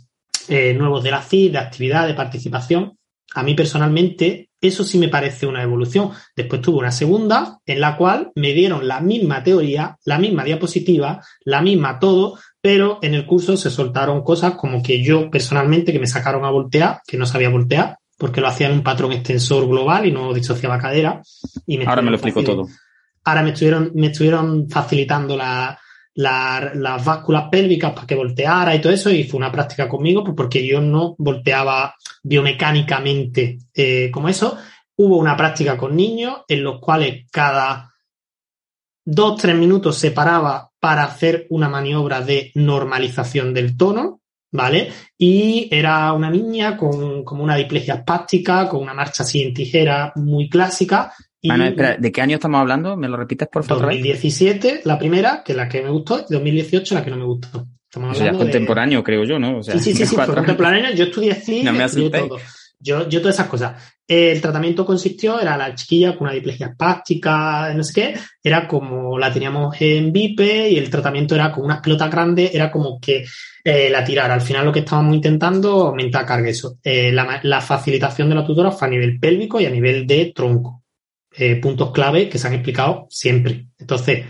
eh, 0.48 0.74
nuevos 0.74 1.02
de 1.02 1.10
la 1.10 1.22
CID, 1.22 1.52
de 1.52 1.58
actividad, 1.58 2.06
de 2.06 2.14
participación. 2.14 2.98
A 3.34 3.42
mí 3.42 3.54
personalmente 3.54 4.50
eso 4.60 4.82
sí 4.82 4.98
me 4.98 5.08
parece 5.08 5.46
una 5.46 5.62
evolución. 5.62 6.10
Después 6.34 6.60
tuve 6.60 6.78
una 6.78 6.90
segunda 6.90 7.60
en 7.64 7.80
la 7.80 7.96
cual 7.96 8.32
me 8.34 8.52
dieron 8.52 8.88
la 8.88 9.00
misma 9.00 9.44
teoría, 9.44 9.96
la 10.04 10.18
misma 10.18 10.42
diapositiva, 10.42 11.22
la 11.44 11.62
misma 11.62 12.00
todo, 12.00 12.38
pero 12.60 12.98
en 13.02 13.14
el 13.14 13.26
curso 13.26 13.56
se 13.56 13.70
soltaron 13.70 14.24
cosas 14.24 14.54
como 14.54 14.82
que 14.82 15.02
yo 15.02 15.30
personalmente 15.30 15.92
que 15.92 16.00
me 16.00 16.08
sacaron 16.08 16.44
a 16.44 16.50
voltear, 16.50 17.00
que 17.06 17.16
no 17.16 17.26
sabía 17.26 17.50
voltear, 17.50 17.98
porque 18.16 18.40
lo 18.40 18.48
hacía 18.48 18.66
en 18.66 18.72
un 18.72 18.82
patrón 18.82 19.12
extensor 19.12 19.68
global 19.68 20.06
y 20.06 20.10
no 20.10 20.34
disociaba 20.34 20.78
cadera. 20.78 21.22
Y 21.66 21.84
Ahora 21.86 22.02
me 22.02 22.10
lo 22.10 22.16
explico 22.16 22.42
todo. 22.42 22.66
Ahora 23.28 23.42
me 23.42 23.50
estuvieron, 23.50 23.92
me 23.94 24.06
estuvieron 24.06 24.70
facilitando 24.70 25.36
la, 25.36 25.78
las 26.14 27.04
básculas 27.04 27.44
pélvicas 27.50 27.92
para 27.92 28.06
que 28.06 28.14
volteara 28.14 28.74
y 28.74 28.80
todo 28.80 28.90
eso, 28.90 29.10
y 29.10 29.24
fue 29.24 29.36
una 29.36 29.52
práctica 29.52 29.86
conmigo 29.86 30.24
pues, 30.24 30.34
porque 30.34 30.66
yo 30.66 30.80
no 30.80 31.14
volteaba 31.18 31.94
biomecánicamente 32.22 33.58
eh, 33.74 34.10
como 34.10 34.30
eso. 34.30 34.56
Hubo 34.96 35.18
una 35.18 35.36
práctica 35.36 35.76
con 35.76 35.94
niños 35.94 36.38
en 36.48 36.64
los 36.64 36.80
cuales 36.80 37.26
cada 37.30 37.92
dos, 39.04 39.40
tres 39.40 39.56
minutos 39.56 39.98
se 39.98 40.10
paraba 40.10 40.70
para 40.80 41.04
hacer 41.04 41.46
una 41.50 41.68
maniobra 41.68 42.22
de 42.22 42.50
normalización 42.54 43.52
del 43.52 43.76
tono, 43.76 44.22
¿vale? 44.50 44.90
Y 45.18 45.68
era 45.70 46.14
una 46.14 46.30
niña 46.30 46.78
con 46.78 47.24
como 47.24 47.44
una 47.44 47.56
diplegia 47.56 47.96
espástica, 47.96 48.70
con 48.70 48.80
una 48.80 48.94
marcha 48.94 49.22
así 49.22 49.42
en 49.42 49.52
tijera 49.52 50.12
muy 50.16 50.48
clásica, 50.48 51.12
espera, 51.42 51.96
¿de 51.96 52.12
qué 52.12 52.20
año 52.20 52.34
estamos 52.34 52.60
hablando? 52.60 52.96
¿Me 52.96 53.08
lo 53.08 53.16
repites 53.16 53.48
por 53.48 53.64
favor? 53.64 53.84
2017, 53.84 54.82
la 54.84 54.98
primera, 54.98 55.42
que 55.44 55.52
es 55.52 55.56
la 55.56 55.68
que 55.68 55.82
me 55.82 55.90
gustó, 55.90 56.20
y 56.28 56.32
2018, 56.32 56.94
la 56.94 57.04
que 57.04 57.10
no 57.10 57.16
me 57.16 57.24
gustó. 57.24 57.66
Estamos 57.84 58.18
hablando 58.18 58.38
o 58.38 58.40
sea, 58.40 58.44
contemporáneo, 58.44 59.02
creo 59.02 59.24
yo, 59.24 59.38
¿no? 59.38 59.62
sí, 59.62 59.78
sí, 59.78 59.94
sí, 59.94 60.06
sí 60.06 60.16
contemporáneo. 60.16 60.92
Yo 60.94 61.04
estudié 61.04 61.34
cine, 61.34 61.72
no 61.72 61.86
yo 61.86 62.10
todo. 62.10 62.38
Yo, 62.80 63.08
yo 63.08 63.20
todas 63.20 63.34
esas 63.34 63.48
cosas. 63.48 63.82
El 64.06 64.40
tratamiento 64.40 64.86
consistió, 64.86 65.40
era 65.40 65.56
la 65.56 65.74
chiquilla 65.74 66.16
con 66.16 66.28
una 66.28 66.34
diplegia 66.34 66.68
espástica, 66.68 67.74
no 67.74 67.82
sé 67.82 67.92
qué, 67.92 68.20
era 68.42 68.68
como 68.68 69.18
la 69.18 69.32
teníamos 69.32 69.74
en 69.80 70.12
VIP 70.12 70.40
y 70.40 70.78
el 70.78 70.88
tratamiento 70.88 71.34
era 71.34 71.50
con 71.50 71.64
unas 71.64 71.80
pelotas 71.80 72.10
grandes, 72.10 72.54
era 72.54 72.70
como 72.70 73.00
que 73.00 73.24
eh, 73.64 73.90
la 73.90 74.04
tirara. 74.04 74.34
Al 74.34 74.40
final 74.40 74.64
lo 74.64 74.72
que 74.72 74.80
estábamos 74.80 75.14
intentando, 75.14 75.88
aumentar 75.88 76.24
carga 76.24 76.48
eso. 76.48 76.78
Eh, 76.82 77.10
la, 77.12 77.40
la 77.42 77.60
facilitación 77.60 78.28
de 78.28 78.36
la 78.36 78.46
tutora 78.46 78.70
fue 78.70 78.88
a 78.88 78.90
nivel 78.90 79.18
pélvico 79.18 79.60
y 79.60 79.66
a 79.66 79.70
nivel 79.70 80.06
de 80.06 80.32
tronco. 80.34 80.77
Eh, 81.40 81.54
puntos 81.56 81.92
clave 81.92 82.28
que 82.28 82.36
se 82.36 82.48
han 82.48 82.54
explicado 82.54 83.06
siempre. 83.10 83.68
Entonces, 83.78 84.26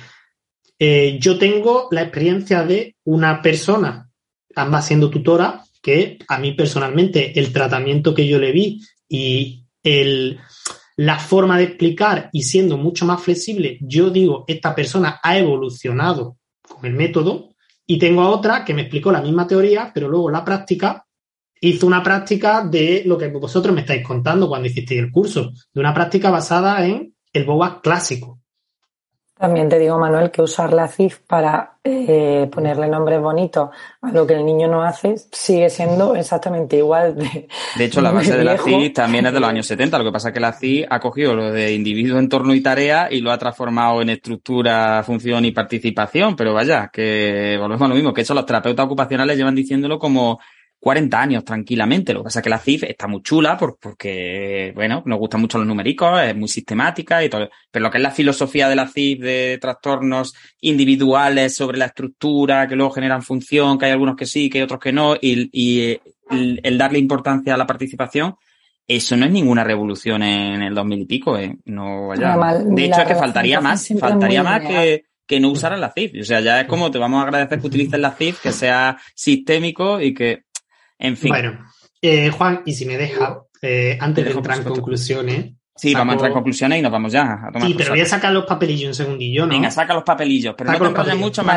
eh, 0.78 1.16
yo 1.18 1.38
tengo 1.38 1.88
la 1.90 2.02
experiencia 2.02 2.64
de 2.64 2.96
una 3.04 3.40
persona, 3.40 4.10
ambas 4.54 4.86
siendo 4.86 5.08
tutora, 5.08 5.64
que 5.82 6.18
a 6.28 6.38
mí 6.38 6.52
personalmente 6.52 7.38
el 7.40 7.50
tratamiento 7.50 8.14
que 8.14 8.26
yo 8.26 8.38
le 8.38 8.52
vi 8.52 8.82
y 9.08 9.64
el, 9.82 10.38
la 10.96 11.18
forma 11.18 11.56
de 11.56 11.64
explicar 11.64 12.28
y 12.30 12.42
siendo 12.42 12.76
mucho 12.76 13.06
más 13.06 13.22
flexible, 13.22 13.78
yo 13.80 14.10
digo, 14.10 14.44
esta 14.46 14.74
persona 14.74 15.18
ha 15.22 15.38
evolucionado 15.38 16.36
con 16.60 16.84
el 16.84 16.92
método 16.92 17.54
y 17.86 17.98
tengo 17.98 18.20
a 18.20 18.28
otra 18.28 18.66
que 18.66 18.74
me 18.74 18.82
explicó 18.82 19.10
la 19.10 19.22
misma 19.22 19.46
teoría, 19.46 19.92
pero 19.94 20.08
luego 20.08 20.30
la 20.30 20.44
práctica 20.44 21.06
hizo 21.60 21.86
una 21.86 22.02
práctica 22.02 22.64
de 22.64 23.02
lo 23.04 23.18
que 23.18 23.28
vosotros 23.28 23.74
me 23.74 23.82
estáis 23.82 24.06
contando 24.06 24.48
cuando 24.48 24.68
hicisteis 24.68 25.00
el 25.00 25.10
curso, 25.10 25.52
de 25.72 25.80
una 25.80 25.94
práctica 25.94 26.30
basada 26.30 26.84
en 26.86 27.14
el 27.32 27.44
boba 27.44 27.80
clásico. 27.80 28.40
También 29.38 29.68
te 29.68 29.78
digo, 29.78 29.96
Manuel, 30.00 30.32
que 30.32 30.42
usar 30.42 30.72
la 30.72 30.88
CIF 30.88 31.20
para 31.20 31.78
eh, 31.84 32.48
ponerle 32.50 32.88
nombres 32.88 33.20
bonitos 33.20 33.70
a 34.02 34.10
lo 34.10 34.26
que 34.26 34.34
el 34.34 34.44
niño 34.44 34.66
no 34.66 34.82
hace 34.82 35.14
sigue 35.30 35.70
siendo 35.70 36.16
exactamente 36.16 36.76
igual. 36.76 37.14
De, 37.14 37.46
de 37.76 37.84
hecho, 37.84 38.00
la 38.00 38.10
base 38.10 38.36
de, 38.36 38.42
la 38.42 38.58
CIF 38.58 38.92
también 38.92 39.26
es 39.26 39.32
de 39.32 39.38
los 39.38 39.48
años 39.48 39.64
70. 39.66 39.96
Lo 39.96 40.04
que 40.04 40.10
pasa 40.10 40.28
es 40.28 40.34
que 40.34 40.40
la 40.40 40.52
CIF 40.52 40.86
ha 40.90 40.98
cogido 40.98 41.36
lo 41.36 41.52
de 41.52 41.72
individuo, 41.72 42.18
entorno 42.18 42.52
y 42.52 42.60
tarea 42.60 43.06
y 43.12 43.20
lo 43.20 43.30
ha 43.30 43.38
transformado 43.38 44.02
en 44.02 44.10
estructura, 44.10 45.04
función 45.04 45.44
y 45.44 45.52
participación. 45.52 46.34
Pero 46.34 46.52
vaya, 46.52 46.90
que 46.92 47.56
volvemos 47.60 47.82
a 47.82 47.88
lo 47.88 47.94
mismo, 47.94 48.12
que 48.12 48.22
eso 48.22 48.34
los 48.34 48.44
terapeutas 48.44 48.86
ocupacionales 48.86 49.36
llevan 49.36 49.54
diciéndolo 49.54 50.00
como 50.00 50.40
40 50.80 51.20
años 51.20 51.44
tranquilamente. 51.44 52.12
Lo 52.12 52.20
que 52.20 52.24
pasa 52.24 52.38
es 52.38 52.42
que 52.42 52.50
la 52.50 52.58
CIF 52.58 52.84
está 52.84 53.06
muy 53.06 53.22
chula 53.22 53.56
porque, 53.56 54.72
bueno, 54.74 55.02
nos 55.06 55.18
gustan 55.18 55.40
mucho 55.40 55.58
los 55.58 55.66
numéricos, 55.66 56.20
es 56.22 56.36
muy 56.36 56.48
sistemática 56.48 57.22
y 57.24 57.28
todo. 57.28 57.48
Pero 57.70 57.82
lo 57.82 57.90
que 57.90 57.98
es 57.98 58.02
la 58.02 58.10
filosofía 58.10 58.68
de 58.68 58.76
la 58.76 58.86
CIF 58.86 59.20
de 59.20 59.58
trastornos 59.60 60.34
individuales 60.60 61.56
sobre 61.56 61.78
la 61.78 61.86
estructura, 61.86 62.68
que 62.68 62.76
luego 62.76 62.92
generan 62.92 63.22
función, 63.22 63.78
que 63.78 63.86
hay 63.86 63.92
algunos 63.92 64.16
que 64.16 64.26
sí, 64.26 64.48
que 64.48 64.58
hay 64.58 64.64
otros 64.64 64.80
que 64.80 64.92
no, 64.92 65.16
y, 65.20 65.98
el, 66.30 66.78
darle 66.78 66.98
importancia 66.98 67.54
a 67.54 67.56
la 67.56 67.66
participación, 67.66 68.36
eso 68.86 69.16
no 69.16 69.26
es 69.26 69.32
ninguna 69.32 69.64
revolución 69.64 70.22
en 70.22 70.62
el 70.62 70.74
2000 70.74 71.00
y 71.00 71.04
pico, 71.06 71.38
¿eh? 71.38 71.56
No 71.64 72.08
vaya. 72.08 72.36
de 72.64 72.84
hecho, 72.84 73.00
es 73.00 73.08
que 73.08 73.14
faltaría 73.14 73.60
más, 73.60 73.88
faltaría 73.98 74.42
más 74.42 74.60
que, 74.60 75.04
que 75.28 75.38
no 75.38 75.50
usaran 75.50 75.80
la 75.80 75.92
CIF. 75.92 76.12
O 76.20 76.24
sea, 76.24 76.40
ya 76.40 76.62
es 76.62 76.66
como 76.66 76.90
te 76.90 76.98
vamos 76.98 77.20
a 77.20 77.24
agradecer 77.24 77.60
que 77.60 77.66
utilicen 77.66 78.00
la 78.00 78.12
CIF, 78.12 78.40
que 78.40 78.50
sea 78.50 78.96
sistémico 79.14 80.00
y 80.00 80.14
que 80.14 80.44
en 80.98 81.16
fin. 81.16 81.30
Bueno, 81.30 81.64
eh, 82.02 82.30
Juan, 82.30 82.62
y 82.66 82.74
si 82.74 82.86
me 82.86 82.96
deja, 82.96 83.42
eh, 83.62 83.98
antes 84.00 84.24
de 84.24 84.30
entrar 84.32 84.58
en 84.58 84.64
conclusiones. 84.64 85.52
Sí, 85.78 85.94
vamos 85.94 86.12
a 86.12 86.14
entrar 86.14 86.30
en 86.30 86.34
conclusiones 86.34 86.78
y 86.80 86.82
nos 86.82 86.90
vamos 86.90 87.12
ya 87.12 87.40
a 87.44 87.52
tomar 87.52 87.68
Sí, 87.68 87.74
pero 87.76 87.90
voy 87.90 88.00
a 88.00 88.06
sacar 88.06 88.32
los 88.32 88.44
papelillos 88.44 88.88
un 88.88 88.94
segundillo, 88.94 89.46
¿no? 89.46 89.52
Venga, 89.52 89.70
saca 89.70 89.94
los 89.94 90.02
papelillos, 90.02 90.54
pero 90.58 90.72
no 90.72 90.78
te 90.78 90.84
enrolles 90.86 91.16
mucho, 91.16 91.44
más 91.44 91.56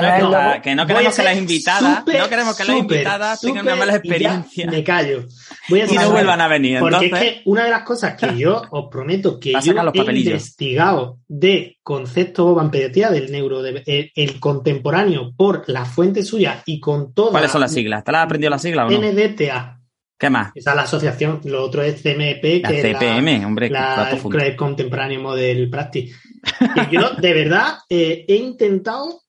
que, 0.62 0.76
no 0.76 0.86
queremos 0.86 1.16
que 1.16 1.24
las 1.24 1.38
invitadas, 1.38 2.04
no 2.06 2.30
queremos 2.30 2.56
que 2.56 2.64
las 2.66 2.78
invitadas 2.78 3.42
tengan 3.42 3.66
una 3.66 3.76
mala 3.76 3.96
experiencia. 3.96 4.70
Me 4.70 4.84
callo. 4.84 5.26
Voy 5.70 5.82
a 5.82 5.86
y 5.92 5.96
no 5.96 6.12
vuelvan 6.12 6.40
a 6.40 6.48
venir. 6.48 6.80
Porque 6.80 7.08
es 7.08 7.12
que 7.12 7.42
una 7.46 7.64
de 7.64 7.72
las 7.72 7.84
cosas 7.84 8.16
que 8.16 8.38
yo 8.38 8.62
os 8.70 8.90
prometo 8.92 9.40
que 9.40 9.54
yo 9.64 9.74
he 9.74 10.20
investigado 10.20 11.20
de 11.28 11.80
concepto 11.82 12.62
en 12.62 12.70
pediatría 12.70 13.10
del 13.10 13.32
neuro, 13.32 13.64
el, 13.66 14.40
contemporáneo 14.40 15.34
por 15.36 15.64
la 15.68 15.86
fuente 15.86 16.24
suya 16.24 16.62
y 16.66 16.80
con 16.80 17.14
todo. 17.14 17.32
¿Cuáles 17.32 17.52
son 17.52 17.62
las 17.62 17.74
siglas? 17.74 18.04
¿Te 18.04 18.12
las 18.12 18.20
has 18.20 18.26
aprendido 18.26 18.50
las 18.52 18.62
siglas 18.62 18.88
o 18.88 18.92
no? 18.92 19.12
NDTA. 19.12 19.81
¿Qué 20.22 20.30
más? 20.30 20.52
Esa 20.54 20.70
es 20.70 20.76
la 20.76 20.84
asociación. 20.84 21.42
Lo 21.46 21.64
otro 21.64 21.82
es 21.82 21.96
CMP, 22.04 22.62
que 22.62 22.94
CPM, 22.94 23.28
es 23.28 23.42
la, 23.42 23.48
hombre, 23.48 23.70
la 23.72 24.56
Contemporáneo 24.56 25.20
Model 25.20 25.68
Practice. 25.68 26.16
y 26.92 26.94
yo, 26.94 27.16
de 27.20 27.34
verdad, 27.34 27.80
eh, 27.90 28.24
he 28.28 28.36
intentado 28.36 29.24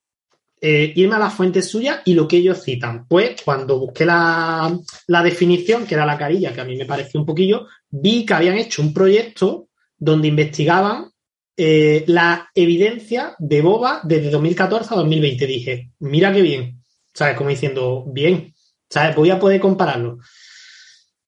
eh, 0.60 0.92
irme 0.94 1.14
a 1.14 1.18
la 1.18 1.30
fuente 1.30 1.62
suya 1.62 2.02
y 2.04 2.12
lo 2.12 2.28
que 2.28 2.36
ellos 2.36 2.62
citan. 2.62 3.06
Pues 3.08 3.40
cuando 3.42 3.78
busqué 3.78 4.04
la, 4.04 4.78
la, 5.06 5.22
definición, 5.22 5.86
que 5.86 5.94
era 5.94 6.04
la 6.04 6.18
carilla, 6.18 6.52
que 6.52 6.60
a 6.60 6.66
mí 6.66 6.76
me 6.76 6.84
pareció 6.84 7.18
un 7.18 7.24
poquillo, 7.24 7.68
vi 7.88 8.26
que 8.26 8.34
habían 8.34 8.58
hecho 8.58 8.82
un 8.82 8.92
proyecto 8.92 9.68
donde 9.96 10.28
investigaban 10.28 11.10
eh, 11.56 12.04
la 12.06 12.50
evidencia 12.54 13.34
de 13.38 13.62
Boba 13.62 14.02
desde 14.04 14.28
2014 14.28 14.92
a 14.92 14.98
2020. 14.98 15.46
Dije, 15.46 15.90
mira 16.00 16.30
qué 16.34 16.42
bien. 16.42 16.82
¿Sabes? 17.14 17.34
Como 17.34 17.48
diciendo, 17.48 18.04
bien. 18.08 18.52
¿Sabes? 18.90 19.16
Voy 19.16 19.30
a 19.30 19.38
poder 19.38 19.58
compararlo. 19.58 20.18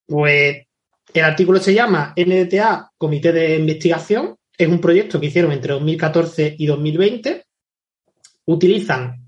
Pues 0.06 0.66
el 1.12 1.24
artículo 1.24 1.58
se 1.58 1.74
llama 1.74 2.14
NDTA 2.16 2.90
Comité 2.98 3.32
de 3.32 3.56
Investigación. 3.56 4.36
Es 4.56 4.68
un 4.68 4.80
proyecto 4.80 5.20
que 5.20 5.26
hicieron 5.26 5.52
entre 5.52 5.72
2014 5.72 6.56
y 6.58 6.66
2020. 6.66 7.44
Utilizan 8.46 9.24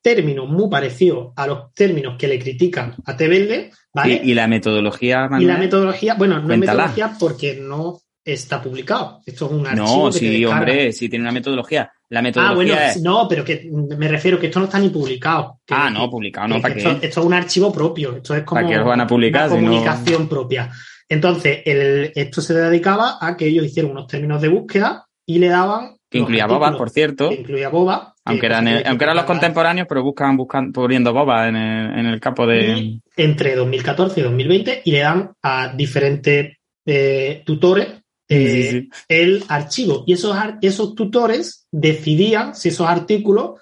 términos 0.00 0.48
muy 0.48 0.70
parecidos 0.70 1.32
a 1.36 1.46
los 1.46 1.74
términos 1.74 2.16
que 2.18 2.28
le 2.28 2.38
critican 2.38 2.94
a 3.04 3.16
Tebelde. 3.16 3.70
¿vale? 3.92 4.20
¿Y, 4.22 4.34
la 4.34 4.46
metodología? 4.46 5.28
Y 5.38 5.44
la 5.44 5.58
metodología, 5.58 6.14
bueno, 6.14 6.40
no 6.40 6.52
es 6.52 6.58
metodología 6.58 7.16
porque 7.18 7.56
no 7.60 8.00
está 8.32 8.60
publicado. 8.62 9.22
Esto 9.24 9.46
es 9.46 9.52
un 9.52 9.66
archivo. 9.66 10.06
No, 10.06 10.12
sí, 10.12 10.44
hombre, 10.44 10.92
sí 10.92 11.08
tiene 11.08 11.24
una 11.24 11.32
metodología. 11.32 11.90
La 12.10 12.22
metodología 12.22 12.74
ah, 12.74 12.92
bueno, 12.94 13.10
no, 13.10 13.28
pero 13.28 13.44
que 13.44 13.68
me 13.70 14.08
refiero 14.08 14.38
que 14.38 14.46
esto 14.46 14.60
no 14.60 14.66
está 14.66 14.78
ni 14.78 14.88
publicado. 14.88 15.60
ah, 15.70 15.90
no, 15.90 16.08
publicado, 16.10 16.48
no, 16.48 16.60
¿para 16.60 16.74
qué? 16.74 16.80
Esto, 16.80 17.20
es 17.20 17.26
un 17.26 17.34
archivo 17.34 17.72
propio, 17.72 18.16
esto 18.16 18.34
es 18.34 18.44
como 18.44 18.62
¿Para 18.62 18.82
van 18.82 19.02
a 19.02 19.06
publicar, 19.06 19.50
una 19.50 19.60
comunicación 19.60 20.28
propia. 20.28 20.70
Entonces, 21.08 21.60
el, 21.64 22.12
esto 22.14 22.40
se 22.40 22.54
dedicaba 22.54 23.18
a 23.20 23.36
que 23.36 23.46
ellos 23.46 23.66
hicieron 23.66 23.92
unos 23.92 24.06
términos 24.06 24.40
de 24.40 24.48
búsqueda 24.48 25.06
y 25.26 25.38
le 25.38 25.48
daban... 25.48 25.96
Que 26.10 26.18
incluía 26.18 26.46
Boba, 26.46 26.76
por 26.76 26.88
cierto. 26.88 27.28
Que 27.28 27.36
incluía 27.36 27.68
Boba. 27.68 28.14
Aunque, 28.24 28.46
eran, 28.46 28.66
aunque 28.86 29.04
eran 29.04 29.16
los 29.16 29.24
contemporáneos, 29.24 29.86
pero 29.88 30.02
buscaban, 30.02 30.36
buscan, 30.36 30.72
poniendo 30.72 31.12
Boba 31.12 31.48
en 31.48 31.56
el, 31.56 31.98
en 31.98 32.06
el 32.06 32.20
campo 32.20 32.46
de... 32.46 33.00
entre 33.16 33.54
2014 33.54 34.20
y 34.20 34.22
2020 34.22 34.82
y 34.84 34.92
le 34.92 35.00
dan 35.00 35.32
a 35.42 35.68
diferentes 35.74 36.56
eh, 36.86 37.42
tutores 37.44 37.97
eh, 38.28 38.88
el 39.08 39.44
archivo. 39.48 40.04
Y 40.06 40.12
esos, 40.12 40.36
esos 40.60 40.94
tutores 40.94 41.66
decidían 41.70 42.54
si 42.54 42.68
esos 42.68 42.86
artículos 42.86 43.60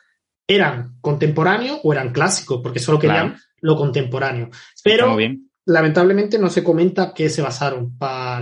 eran 0.49 0.97
contemporáneos 1.01 1.81
o 1.83 1.93
eran 1.93 2.13
clásicos, 2.13 2.61
porque 2.63 2.79
solo 2.79 2.99
querían 2.99 3.37
lo 3.61 3.77
contemporáneo. 3.77 4.51
Pero 4.83 5.17
lamentablemente 5.67 6.39
no 6.39 6.49
se 6.49 6.63
comenta 6.63 7.13
qué 7.13 7.29
se 7.29 7.43
basaron 7.43 7.99
para 7.99 8.41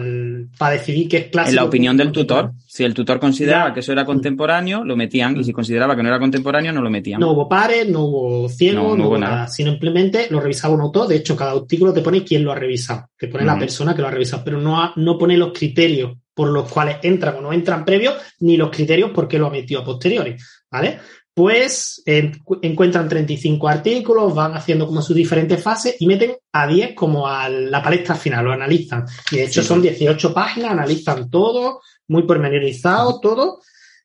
decidir 0.70 1.08
qué 1.08 1.16
es 1.16 1.26
clásico. 1.28 1.50
En 1.50 1.56
la 1.56 1.64
opinión 1.64 1.96
del 1.96 2.12
tutor, 2.12 2.52
si 2.66 2.84
el 2.84 2.92
tutor 2.92 3.18
consideraba 3.18 3.72
que 3.72 3.80
eso 3.80 3.92
era 3.92 4.04
contemporáneo, 4.04 4.84
lo 4.84 4.94
metían, 4.94 5.36
y 5.38 5.42
si 5.42 5.52
consideraba 5.52 5.96
que 5.96 6.02
no 6.02 6.10
era 6.10 6.18
contemporáneo, 6.18 6.72
no 6.72 6.82
lo 6.82 6.90
metían. 6.90 7.20
No 7.20 7.32
hubo 7.32 7.48
pares, 7.48 7.88
no 7.88 8.04
hubo 8.04 8.48
ciego, 8.50 8.94
no, 8.94 9.08
hubo 9.08 9.18
nada. 9.18 9.48
sino 9.48 9.70
simplemente 9.70 10.26
lo 10.30 10.38
revisaba 10.38 10.74
un 10.74 10.82
autor. 10.82 11.08
De 11.08 11.16
hecho, 11.16 11.34
cada 11.34 11.52
artículo 11.52 11.94
te 11.94 12.02
pone 12.02 12.22
quién 12.22 12.44
lo 12.44 12.52
ha 12.52 12.56
revisado, 12.56 13.08
te 13.18 13.28
pone 13.28 13.44
la 13.44 13.58
persona 13.58 13.94
que 13.94 14.02
lo 14.02 14.08
ha 14.08 14.10
revisado, 14.10 14.44
pero 14.44 14.60
no, 14.60 14.92
no 14.94 15.18
pone 15.18 15.38
los 15.38 15.52
criterios 15.52 16.12
por 16.34 16.48
los 16.48 16.70
cuales 16.70 16.98
entran 17.02 17.36
o 17.36 17.40
no 17.40 17.52
entran 17.52 17.84
previos, 17.84 18.14
ni 18.40 18.56
los 18.56 18.70
criterios 18.70 19.12
por 19.12 19.28
qué 19.28 19.38
lo 19.38 19.46
ha 19.46 19.50
metido 19.50 19.80
a 19.80 19.84
posteriori, 19.84 20.36
¿vale? 20.70 20.98
Pues 21.34 22.02
encuentran 22.06 23.08
35 23.08 23.68
artículos, 23.68 24.34
van 24.34 24.54
haciendo 24.54 24.86
como 24.86 25.02
sus 25.02 25.16
diferentes 25.16 25.60
fases 25.60 25.96
y 25.98 26.06
meten 26.06 26.36
a 26.52 26.66
10 26.68 26.94
como 26.94 27.26
a 27.26 27.48
la 27.48 27.82
palestra 27.82 28.14
final, 28.14 28.44
lo 28.44 28.52
analizan. 28.52 29.04
Y 29.32 29.36
de 29.36 29.44
hecho 29.44 29.62
son 29.62 29.82
18 29.82 30.32
páginas, 30.32 30.70
analizan 30.70 31.28
todo, 31.28 31.80
muy 32.06 32.22
pormenorizado, 32.22 33.18
todo. 33.20 33.60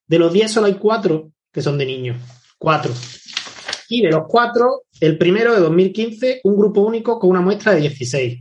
De 0.08 0.18
los 0.18 0.34
10 0.34 0.52
solo 0.52 0.68
hay 0.68 0.74
4 0.74 1.32
que 1.52 1.62
son 1.62 1.78
de 1.78 1.86
niños. 1.86 2.18
4. 2.58 2.92
Y 3.90 4.02
de 4.02 4.10
los 4.10 4.24
4, 4.28 4.84
el 5.00 5.18
primero 5.18 5.54
de 5.54 5.62
2015, 5.62 6.42
un 6.44 6.58
grupo 6.58 6.82
único 6.82 7.20
con 7.20 7.30
una 7.30 7.42
muestra 7.42 7.74
de 7.74 7.82
16. 7.82 8.40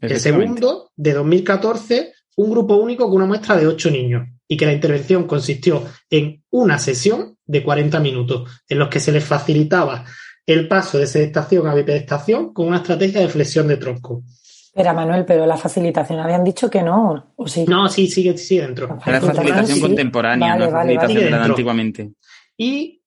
El 0.00 0.20
segundo, 0.20 0.90
de 0.96 1.12
2014, 1.12 2.12
un 2.36 2.50
grupo 2.50 2.76
único 2.76 3.06
con 3.06 3.16
una 3.16 3.26
muestra 3.26 3.56
de 3.56 3.66
8 3.66 3.90
niños 3.90 4.28
y 4.48 4.56
que 4.56 4.66
la 4.66 4.72
intervención 4.72 5.26
consistió 5.26 5.84
en 6.08 6.42
una 6.50 6.78
sesión 6.78 7.38
de 7.50 7.62
40 7.62 7.98
minutos 8.00 8.62
en 8.68 8.78
los 8.78 8.88
que 8.88 9.00
se 9.00 9.12
les 9.12 9.24
facilitaba 9.24 10.04
el 10.46 10.68
paso 10.68 10.98
de 10.98 11.06
sedestación 11.06 11.66
a 11.66 11.74
bipedestación 11.74 12.52
con 12.52 12.68
una 12.68 12.78
estrategia 12.78 13.20
de 13.20 13.28
flexión 13.28 13.68
de 13.68 13.76
tronco. 13.76 14.22
Espera, 14.66 14.92
Manuel, 14.92 15.24
pero 15.24 15.46
la 15.46 15.56
facilitación 15.56 16.20
habían 16.20 16.44
dicho 16.44 16.70
que 16.70 16.82
no, 16.82 17.32
¿o 17.34 17.48
sí? 17.48 17.64
No, 17.66 17.88
sí, 17.88 18.06
sigue, 18.06 18.38
sigue 18.38 18.62
dentro. 18.62 18.98
La 19.04 19.20
facilitación 19.20 19.80
contemporánea, 19.80 20.56
no 20.56 20.70
facilitación 20.70 21.34
antiguamente. 21.34 22.12
Y 22.56 23.02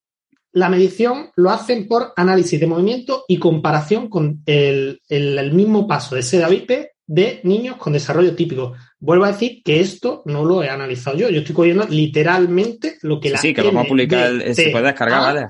la 0.52 0.70
medición 0.70 1.32
lo 1.36 1.50
hacen 1.50 1.88
por 1.88 2.14
análisis 2.16 2.60
de 2.60 2.68
movimiento 2.68 3.24
y 3.28 3.40
comparación 3.40 4.10
con 4.10 4.42
el, 4.46 5.00
mismo 5.54 5.88
paso 5.88 6.16
de 6.16 6.22
seda 6.22 6.50
bipe 6.50 6.92
de 7.06 7.40
niños 7.44 7.78
con 7.78 7.94
desarrollo 7.94 8.36
típico. 8.36 8.74
Vuelvo 9.04 9.26
a 9.26 9.34
decir 9.34 9.62
que 9.66 9.82
esto 9.82 10.22
no 10.26 10.46
lo 10.46 10.64
he 10.64 10.70
analizado 10.70 11.18
yo. 11.18 11.30
Yo 11.30 11.40
estoy 11.40 11.54
cogiendo 11.54 11.86
literalmente 11.90 13.00
lo 13.02 13.20
que 13.20 13.32
la 13.32 13.38
Sí, 13.38 13.54
que 13.54 13.62
vamos 13.62 13.86
a 13.86 13.90
publicar, 13.90 14.32
se 14.56 14.70
puede 14.70 14.86
descargar, 14.86 15.20
¿vale? 15.20 15.48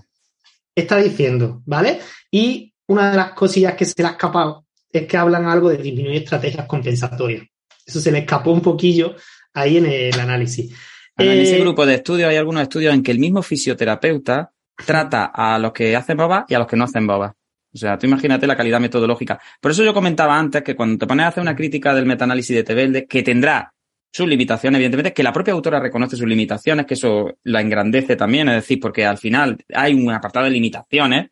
Está 0.74 0.98
diciendo, 0.98 1.62
¿vale? 1.64 2.00
Y 2.32 2.74
una 2.88 3.12
de 3.12 3.18
las 3.18 3.34
cosillas 3.34 3.76
que 3.76 3.86
se 3.86 3.94
le 4.02 4.08
ha 4.08 4.12
escapado 4.14 4.66
es 4.92 5.06
que 5.06 5.18
hablan 5.18 5.46
algo 5.46 5.70
de 5.70 5.78
disminuir 5.78 6.24
estrategias 6.24 6.66
compensatorias. 6.66 7.44
Eso 7.86 8.00
se 8.00 8.12
le 8.12 8.20
escapó 8.20 8.50
un 8.50 8.62
poquillo 8.62 9.16
ahí 9.54 9.78
en 9.78 9.86
el 9.86 10.20
análisis. 10.20 10.74
En 11.16 11.40
ese 11.40 11.58
eh, 11.58 11.62
grupo 11.62 11.86
de 11.86 11.94
estudios 11.94 12.32
hay 12.32 12.38
algunos 12.38 12.64
estudios 12.64 12.92
en 12.92 13.04
que 13.04 13.12
el 13.12 13.20
mismo 13.20 13.44
fisioterapeuta 13.44 14.52
trata 14.84 15.26
a 15.26 15.60
los 15.60 15.74
que 15.74 15.96
hacen 15.96 16.18
boba 16.18 16.48
y 16.50 16.56
a 16.56 16.58
los 16.58 16.68
que 16.68 16.76
no 16.76 16.86
hacen 16.86 17.06
boba. 17.06 17.36
O 17.74 17.78
sea, 17.78 17.98
tú 17.98 18.06
imagínate 18.06 18.46
la 18.46 18.56
calidad 18.56 18.80
metodológica. 18.80 19.40
Por 19.60 19.72
eso 19.72 19.84
yo 19.84 19.94
comentaba 19.94 20.38
antes 20.38 20.62
que 20.62 20.76
cuando 20.76 20.98
te 20.98 21.08
pones 21.08 21.26
a 21.26 21.30
hacer 21.30 21.42
una 21.42 21.56
crítica 21.56 21.94
del 21.94 22.06
metaanálisis 22.06 22.56
de 22.56 22.64
Tebelde, 22.64 23.08
que 23.08 23.24
tendrá 23.24 23.74
sus 24.12 24.28
limitaciones, 24.28 24.78
evidentemente, 24.78 25.12
que 25.12 25.24
la 25.24 25.34
propia 25.34 25.54
autora 25.54 25.80
reconoce 25.80 26.16
sus 26.16 26.28
limitaciones, 26.28 26.86
que 26.86 26.94
eso 26.94 27.40
la 27.44 27.62
engrandece 27.62 28.16
también, 28.16 28.48
es 28.50 28.56
decir, 28.56 28.80
porque 28.80 29.06
al 29.06 29.18
final 29.18 29.58
hay 29.74 29.96
un 29.96 30.12
apartado 30.12 30.46
de 30.46 30.52
limitaciones. 30.52 31.32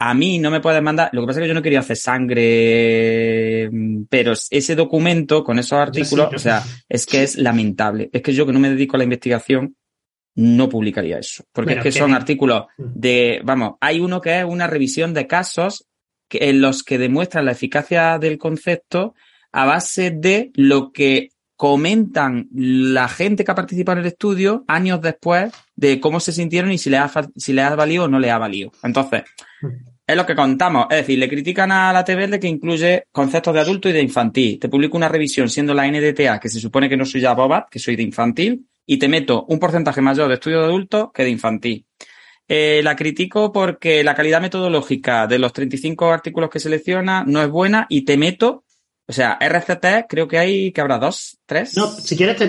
A 0.00 0.12
mí 0.12 0.38
no 0.38 0.50
me 0.50 0.60
puedes 0.60 0.82
mandar, 0.82 1.08
lo 1.12 1.22
que 1.22 1.28
pasa 1.28 1.40
es 1.40 1.44
que 1.44 1.48
yo 1.48 1.54
no 1.54 1.62
quería 1.62 1.80
hacer 1.80 1.96
sangre, 1.96 3.70
pero 4.10 4.34
ese 4.50 4.74
documento 4.76 5.42
con 5.42 5.58
esos 5.58 5.78
artículos, 5.78 6.28
o 6.34 6.38
sea, 6.38 6.62
es 6.88 7.06
que 7.06 7.22
es 7.22 7.36
lamentable. 7.36 8.10
Es 8.12 8.20
que 8.20 8.34
yo 8.34 8.46
que 8.46 8.52
no 8.52 8.60
me 8.60 8.68
dedico 8.68 8.96
a 8.96 8.98
la 8.98 9.04
investigación, 9.04 9.74
no 10.38 10.68
publicaría 10.68 11.18
eso. 11.18 11.44
Porque 11.52 11.74
es 11.74 11.82
que 11.82 11.90
son 11.90 12.14
artículos 12.14 12.66
mm. 12.76 12.84
de, 12.94 13.40
vamos, 13.44 13.72
hay 13.80 13.98
uno 13.98 14.20
que 14.20 14.38
es 14.38 14.44
una 14.44 14.68
revisión 14.68 15.12
de 15.12 15.26
casos 15.26 15.88
en 16.30 16.60
los 16.60 16.84
que 16.84 16.96
demuestran 16.96 17.44
la 17.44 17.52
eficacia 17.52 18.18
del 18.18 18.38
concepto 18.38 19.14
a 19.50 19.64
base 19.64 20.12
de 20.12 20.52
lo 20.54 20.92
que 20.92 21.30
comentan 21.56 22.46
la 22.52 23.08
gente 23.08 23.42
que 23.42 23.50
ha 23.50 23.56
participado 23.56 23.98
en 23.98 24.04
el 24.04 24.12
estudio 24.12 24.64
años 24.68 25.00
después 25.00 25.52
de 25.74 25.98
cómo 25.98 26.20
se 26.20 26.30
sintieron 26.30 26.70
y 26.70 26.78
si 26.78 26.88
les 26.88 27.00
ha, 27.00 27.10
si 27.34 27.52
les 27.52 27.64
ha 27.64 27.74
valido 27.74 28.04
o 28.04 28.08
no 28.08 28.20
les 28.20 28.30
ha 28.30 28.38
valido. 28.38 28.70
Entonces, 28.84 29.24
es 30.06 30.16
lo 30.16 30.24
que 30.24 30.36
contamos. 30.36 30.86
Es 30.90 30.98
decir, 30.98 31.18
le 31.18 31.28
critican 31.28 31.72
a 31.72 31.92
la 31.92 32.04
de 32.04 32.38
que 32.38 32.46
incluye 32.46 33.02
conceptos 33.10 33.52
de 33.54 33.60
adulto 33.60 33.88
y 33.88 33.92
de 33.92 34.02
infantil. 34.02 34.60
Te 34.60 34.68
publico 34.68 34.96
una 34.96 35.08
revisión 35.08 35.50
siendo 35.50 35.74
la 35.74 35.90
NDTA, 35.90 36.38
que 36.38 36.48
se 36.48 36.60
supone 36.60 36.88
que 36.88 36.96
no 36.96 37.04
soy 37.04 37.22
ya 37.22 37.34
Bobat, 37.34 37.68
que 37.68 37.80
soy 37.80 37.96
de 37.96 38.04
infantil, 38.04 38.68
y 38.90 38.96
te 38.96 39.06
meto 39.06 39.44
un 39.48 39.58
porcentaje 39.58 40.00
mayor 40.00 40.28
de 40.28 40.34
estudio 40.34 40.60
de 40.60 40.64
adultos 40.64 41.10
que 41.12 41.22
de 41.22 41.30
infantil. 41.30 41.86
Eh, 42.48 42.80
la 42.82 42.96
critico 42.96 43.52
porque 43.52 44.02
la 44.02 44.14
calidad 44.14 44.40
metodológica 44.40 45.26
de 45.26 45.38
los 45.38 45.52
35 45.52 46.10
artículos 46.10 46.48
que 46.48 46.58
selecciona 46.58 47.22
no 47.26 47.42
es 47.42 47.50
buena 47.50 47.84
y 47.90 48.06
te 48.06 48.16
meto, 48.16 48.64
o 49.06 49.12
sea, 49.12 49.36
RCT 49.38 50.08
creo 50.08 50.26
que 50.26 50.38
hay, 50.38 50.72
que 50.72 50.80
habrá 50.80 50.96
dos, 50.96 51.38
tres. 51.44 51.76
No, 51.76 51.86
si 51.86 52.16
quieres 52.16 52.36
te, 52.36 52.48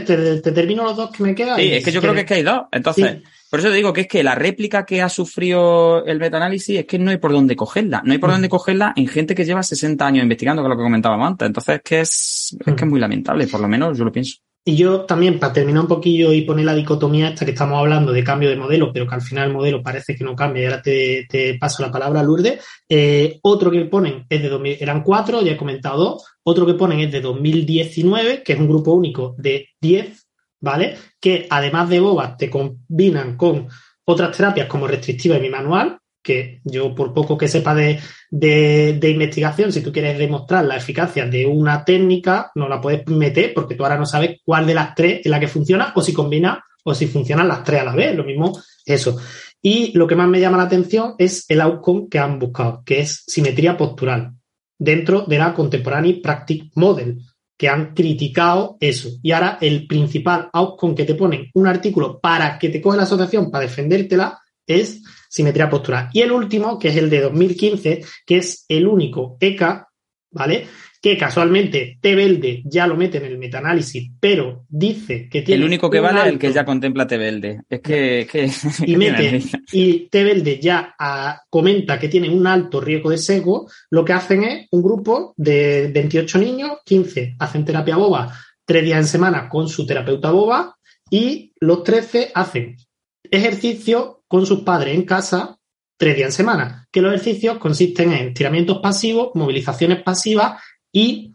termino 0.52 0.86
los 0.86 0.96
dos 0.96 1.12
que 1.12 1.24
me 1.24 1.36
quedan. 1.36 1.58
Sí, 1.58 1.74
es 1.74 1.84
que 1.84 1.92
yo 1.92 2.00
creo 2.00 2.14
que 2.14 2.22
es 2.22 2.26
que 2.26 2.36
hay 2.36 2.44
dos. 2.44 2.62
Entonces, 2.72 3.18
por 3.50 3.60
eso 3.60 3.68
te 3.68 3.76
digo 3.76 3.92
que 3.92 4.02
es 4.02 4.08
que 4.08 4.24
la 4.24 4.36
réplica 4.36 4.86
que 4.86 5.02
ha 5.02 5.10
sufrido 5.10 6.06
el 6.06 6.20
metaanálisis 6.20 6.80
es 6.80 6.86
que 6.86 6.98
no 6.98 7.12
hay 7.12 7.18
por 7.18 7.34
dónde 7.34 7.58
cogerla. 7.58 8.02
No 8.06 8.14
hay 8.14 8.18
por 8.20 8.30
mm. 8.30 8.34
dónde 8.34 8.50
cogerla 8.50 8.94
en 8.96 9.08
gente 9.08 9.36
que 9.36 9.44
lleva 9.44 9.62
60 9.62 10.08
años 10.08 10.24
investigando, 10.24 10.62
que 10.62 10.68
es 10.68 10.70
lo 10.70 10.78
que 10.78 10.84
comentábamos 10.84 11.28
antes. 11.28 11.48
Entonces, 11.48 11.76
es 11.76 11.82
que 11.82 12.00
es, 12.00 12.58
es 12.58 12.66
que 12.66 12.72
es 12.72 12.86
mm. 12.86 12.90
muy 12.90 13.02
lamentable, 13.02 13.48
por 13.48 13.60
lo 13.60 13.68
menos 13.68 13.98
yo 13.98 14.06
lo 14.06 14.12
pienso. 14.14 14.38
Y 14.66 14.76
yo 14.76 15.02
también, 15.02 15.40
para 15.40 15.54
terminar 15.54 15.82
un 15.82 15.88
poquillo 15.88 16.32
y 16.34 16.42
poner 16.42 16.66
la 16.66 16.76
dicotomía 16.76 17.30
esta 17.30 17.46
que 17.46 17.52
estamos 17.52 17.80
hablando 17.80 18.12
de 18.12 18.24
cambio 18.24 18.50
de 18.50 18.56
modelo, 18.56 18.92
pero 18.94 19.08
que 19.08 19.16
al 19.16 19.22
final 19.22 19.48
el 19.48 19.54
modelo 19.54 19.82
parece 19.82 20.16
que 20.16 20.24
no 20.24 20.36
cambia, 20.36 20.62
y 20.62 20.66
ahora 20.66 20.82
te, 20.82 21.58
paso 21.60 21.82
la 21.82 21.92
palabra, 21.92 22.22
Lourdes. 22.22 22.64
Eh, 22.88 23.40
otro 23.42 23.72
que 23.72 23.86
ponen 23.86 24.26
es 24.30 24.42
de 24.42 24.50
2000, 24.50 24.78
eran 24.80 25.04
cuatro, 25.04 25.42
ya 25.42 25.54
he 25.54 25.58
comentado 25.58 25.98
dos. 25.98 26.26
Otro 26.44 26.66
que 26.66 26.74
ponen 26.74 27.00
es 27.00 27.12
de 27.12 27.22
2019, 27.22 28.44
que 28.44 28.54
es 28.54 28.60
un 28.60 28.68
grupo 28.68 28.92
único 28.94 29.36
de 29.38 29.70
10, 29.80 30.28
¿vale? 30.62 30.98
Que 31.20 31.48
además 31.50 31.90
de 31.90 32.00
bobas 32.00 32.38
te 32.38 32.50
combinan 32.50 33.38
con 33.38 33.68
otras 34.06 34.36
terapias 34.36 34.68
como 34.68 34.88
restrictiva 34.88 35.38
y 35.38 35.42
mi 35.42 35.50
manual, 35.50 35.99
que 36.22 36.62
yo 36.64 36.94
por 36.94 37.14
poco 37.14 37.38
que 37.38 37.48
sepa 37.48 37.74
de, 37.74 38.00
de, 38.30 39.10
investigación, 39.10 39.72
si 39.72 39.82
tú 39.82 39.92
quieres 39.92 40.18
demostrar 40.18 40.66
la 40.66 40.78
eficacia 40.78 41.26
de 41.26 41.46
una 41.46 41.84
técnica, 41.86 42.52
no 42.56 42.68
la 42.68 42.82
puedes 42.82 43.08
meter 43.08 43.54
porque 43.54 43.76
tú 43.76 43.84
ahora 43.84 43.98
no 43.98 44.06
sabes 44.06 44.40
cuál 44.44 44.68
de 44.68 44.74
las 44.74 44.96
tres 44.96 45.22
es 45.24 45.32
la 45.32 45.40
que 45.40 45.48
funciona 45.48 45.94
o 45.96 46.02
si 46.02 46.14
combina 46.14 46.64
o 46.84 46.94
si 46.94 47.08
funcionan 47.08 47.48
las 47.48 47.64
tres 47.64 47.82
a 47.82 47.86
la 47.86 47.96
vez. 47.96 48.16
Lo 48.16 48.24
mismo, 48.24 48.60
eso. 48.86 49.18
Y 49.62 49.92
lo 49.98 50.08
que 50.08 50.16
más 50.16 50.28
me 50.28 50.40
llama 50.40 50.58
la 50.58 50.64
atención 50.64 51.16
es 51.18 51.46
el 51.50 51.62
outcome 51.62 52.08
que 52.10 52.20
han 52.20 52.40
buscado, 52.40 52.84
que 52.86 53.02
es 53.02 53.24
simetría 53.28 53.78
postural, 53.78 54.34
dentro 54.78 55.22
de 55.22 55.38
la 55.38 55.54
Contemporary 55.54 56.22
Practice 56.22 56.70
Model, 56.76 57.20
que 57.58 57.68
han 57.68 57.94
criticado 57.94 58.78
eso. 58.80 59.10
Y 59.22 59.34
ahora 59.34 59.58
el 59.60 59.86
principal 59.86 60.50
outcome 60.54 60.96
que 60.96 61.04
te 61.04 61.16
ponen 61.16 61.50
un 61.54 61.68
artículo 61.68 62.20
para 62.20 62.58
que 62.58 62.70
te 62.70 62.82
coge 62.82 62.96
la 62.96 63.04
asociación 63.04 63.52
para 63.52 63.66
defendértela 63.66 64.40
es 64.66 65.02
simetría 65.30 65.70
postural. 65.70 66.10
Y 66.12 66.22
el 66.22 66.32
último, 66.32 66.78
que 66.78 66.90
es 66.90 66.98
el 66.98 67.10
de 67.10 67.22
2015, 67.22 68.04
que 68.26 68.38
es 68.38 68.66
el 68.68 68.88
único 68.88 69.38
ECA, 69.40 69.88
¿vale? 70.32 70.68
Que 71.02 71.18
casualmente 71.18 71.98
Tebelde 72.02 72.62
ya 72.66 72.86
lo 72.86 72.98
mete 72.98 73.20
en 73.20 73.26
el 73.26 73.38
metaanálisis, 73.38 74.12
pero 74.20 74.66
dice 74.68 75.30
que 75.30 75.44
tiene. 75.44 75.62
El 75.62 75.68
único 75.68 75.90
que 75.90 76.02
vale 76.02 76.20
es 76.22 76.28
el 76.28 76.40
que 76.40 76.52
ya 76.52 76.66
contempla 76.66 77.08
Tebelde. 77.08 77.62
Es 77.70 77.80
que. 77.80 78.28
y 78.86 78.98
mete, 78.98 79.42
y 79.72 80.10
Tebelde 80.10 80.60
ya 80.60 80.94
ah, 81.00 81.42
comenta 81.50 81.98
que 81.98 82.10
tiene 82.10 82.30
un 82.30 82.46
alto 82.46 82.82
riesgo 82.82 83.12
de 83.12 83.18
sesgo. 83.18 83.70
Lo 83.92 84.04
que 84.04 84.12
hacen 84.12 84.44
es 84.44 84.68
un 84.72 84.82
grupo 84.82 85.34
de 85.38 85.90
28 85.94 86.38
niños, 86.40 86.72
15 86.84 87.36
hacen 87.40 87.64
terapia 87.64 87.96
boba 87.96 88.34
tres 88.70 88.84
días 88.84 89.00
en 89.00 89.08
semana 89.08 89.50
con 89.50 89.68
su 89.68 89.84
terapeuta 89.84 90.30
boba 90.30 90.78
y 91.10 91.54
los 91.60 91.84
13 91.84 92.32
hacen 92.36 92.78
ejercicio 93.24 94.19
con 94.30 94.46
sus 94.46 94.62
padres 94.62 94.96
en 94.96 95.04
casa 95.04 95.58
tres 95.98 96.16
días 96.16 96.28
en 96.28 96.32
semana, 96.32 96.88
que 96.92 97.02
los 97.02 97.14
ejercicios 97.14 97.58
consisten 97.58 98.14
en 98.14 98.28
estiramientos 98.30 98.78
pasivos, 98.78 99.32
movilizaciones 99.34 100.02
pasivas 100.02 100.62
y 100.94 101.34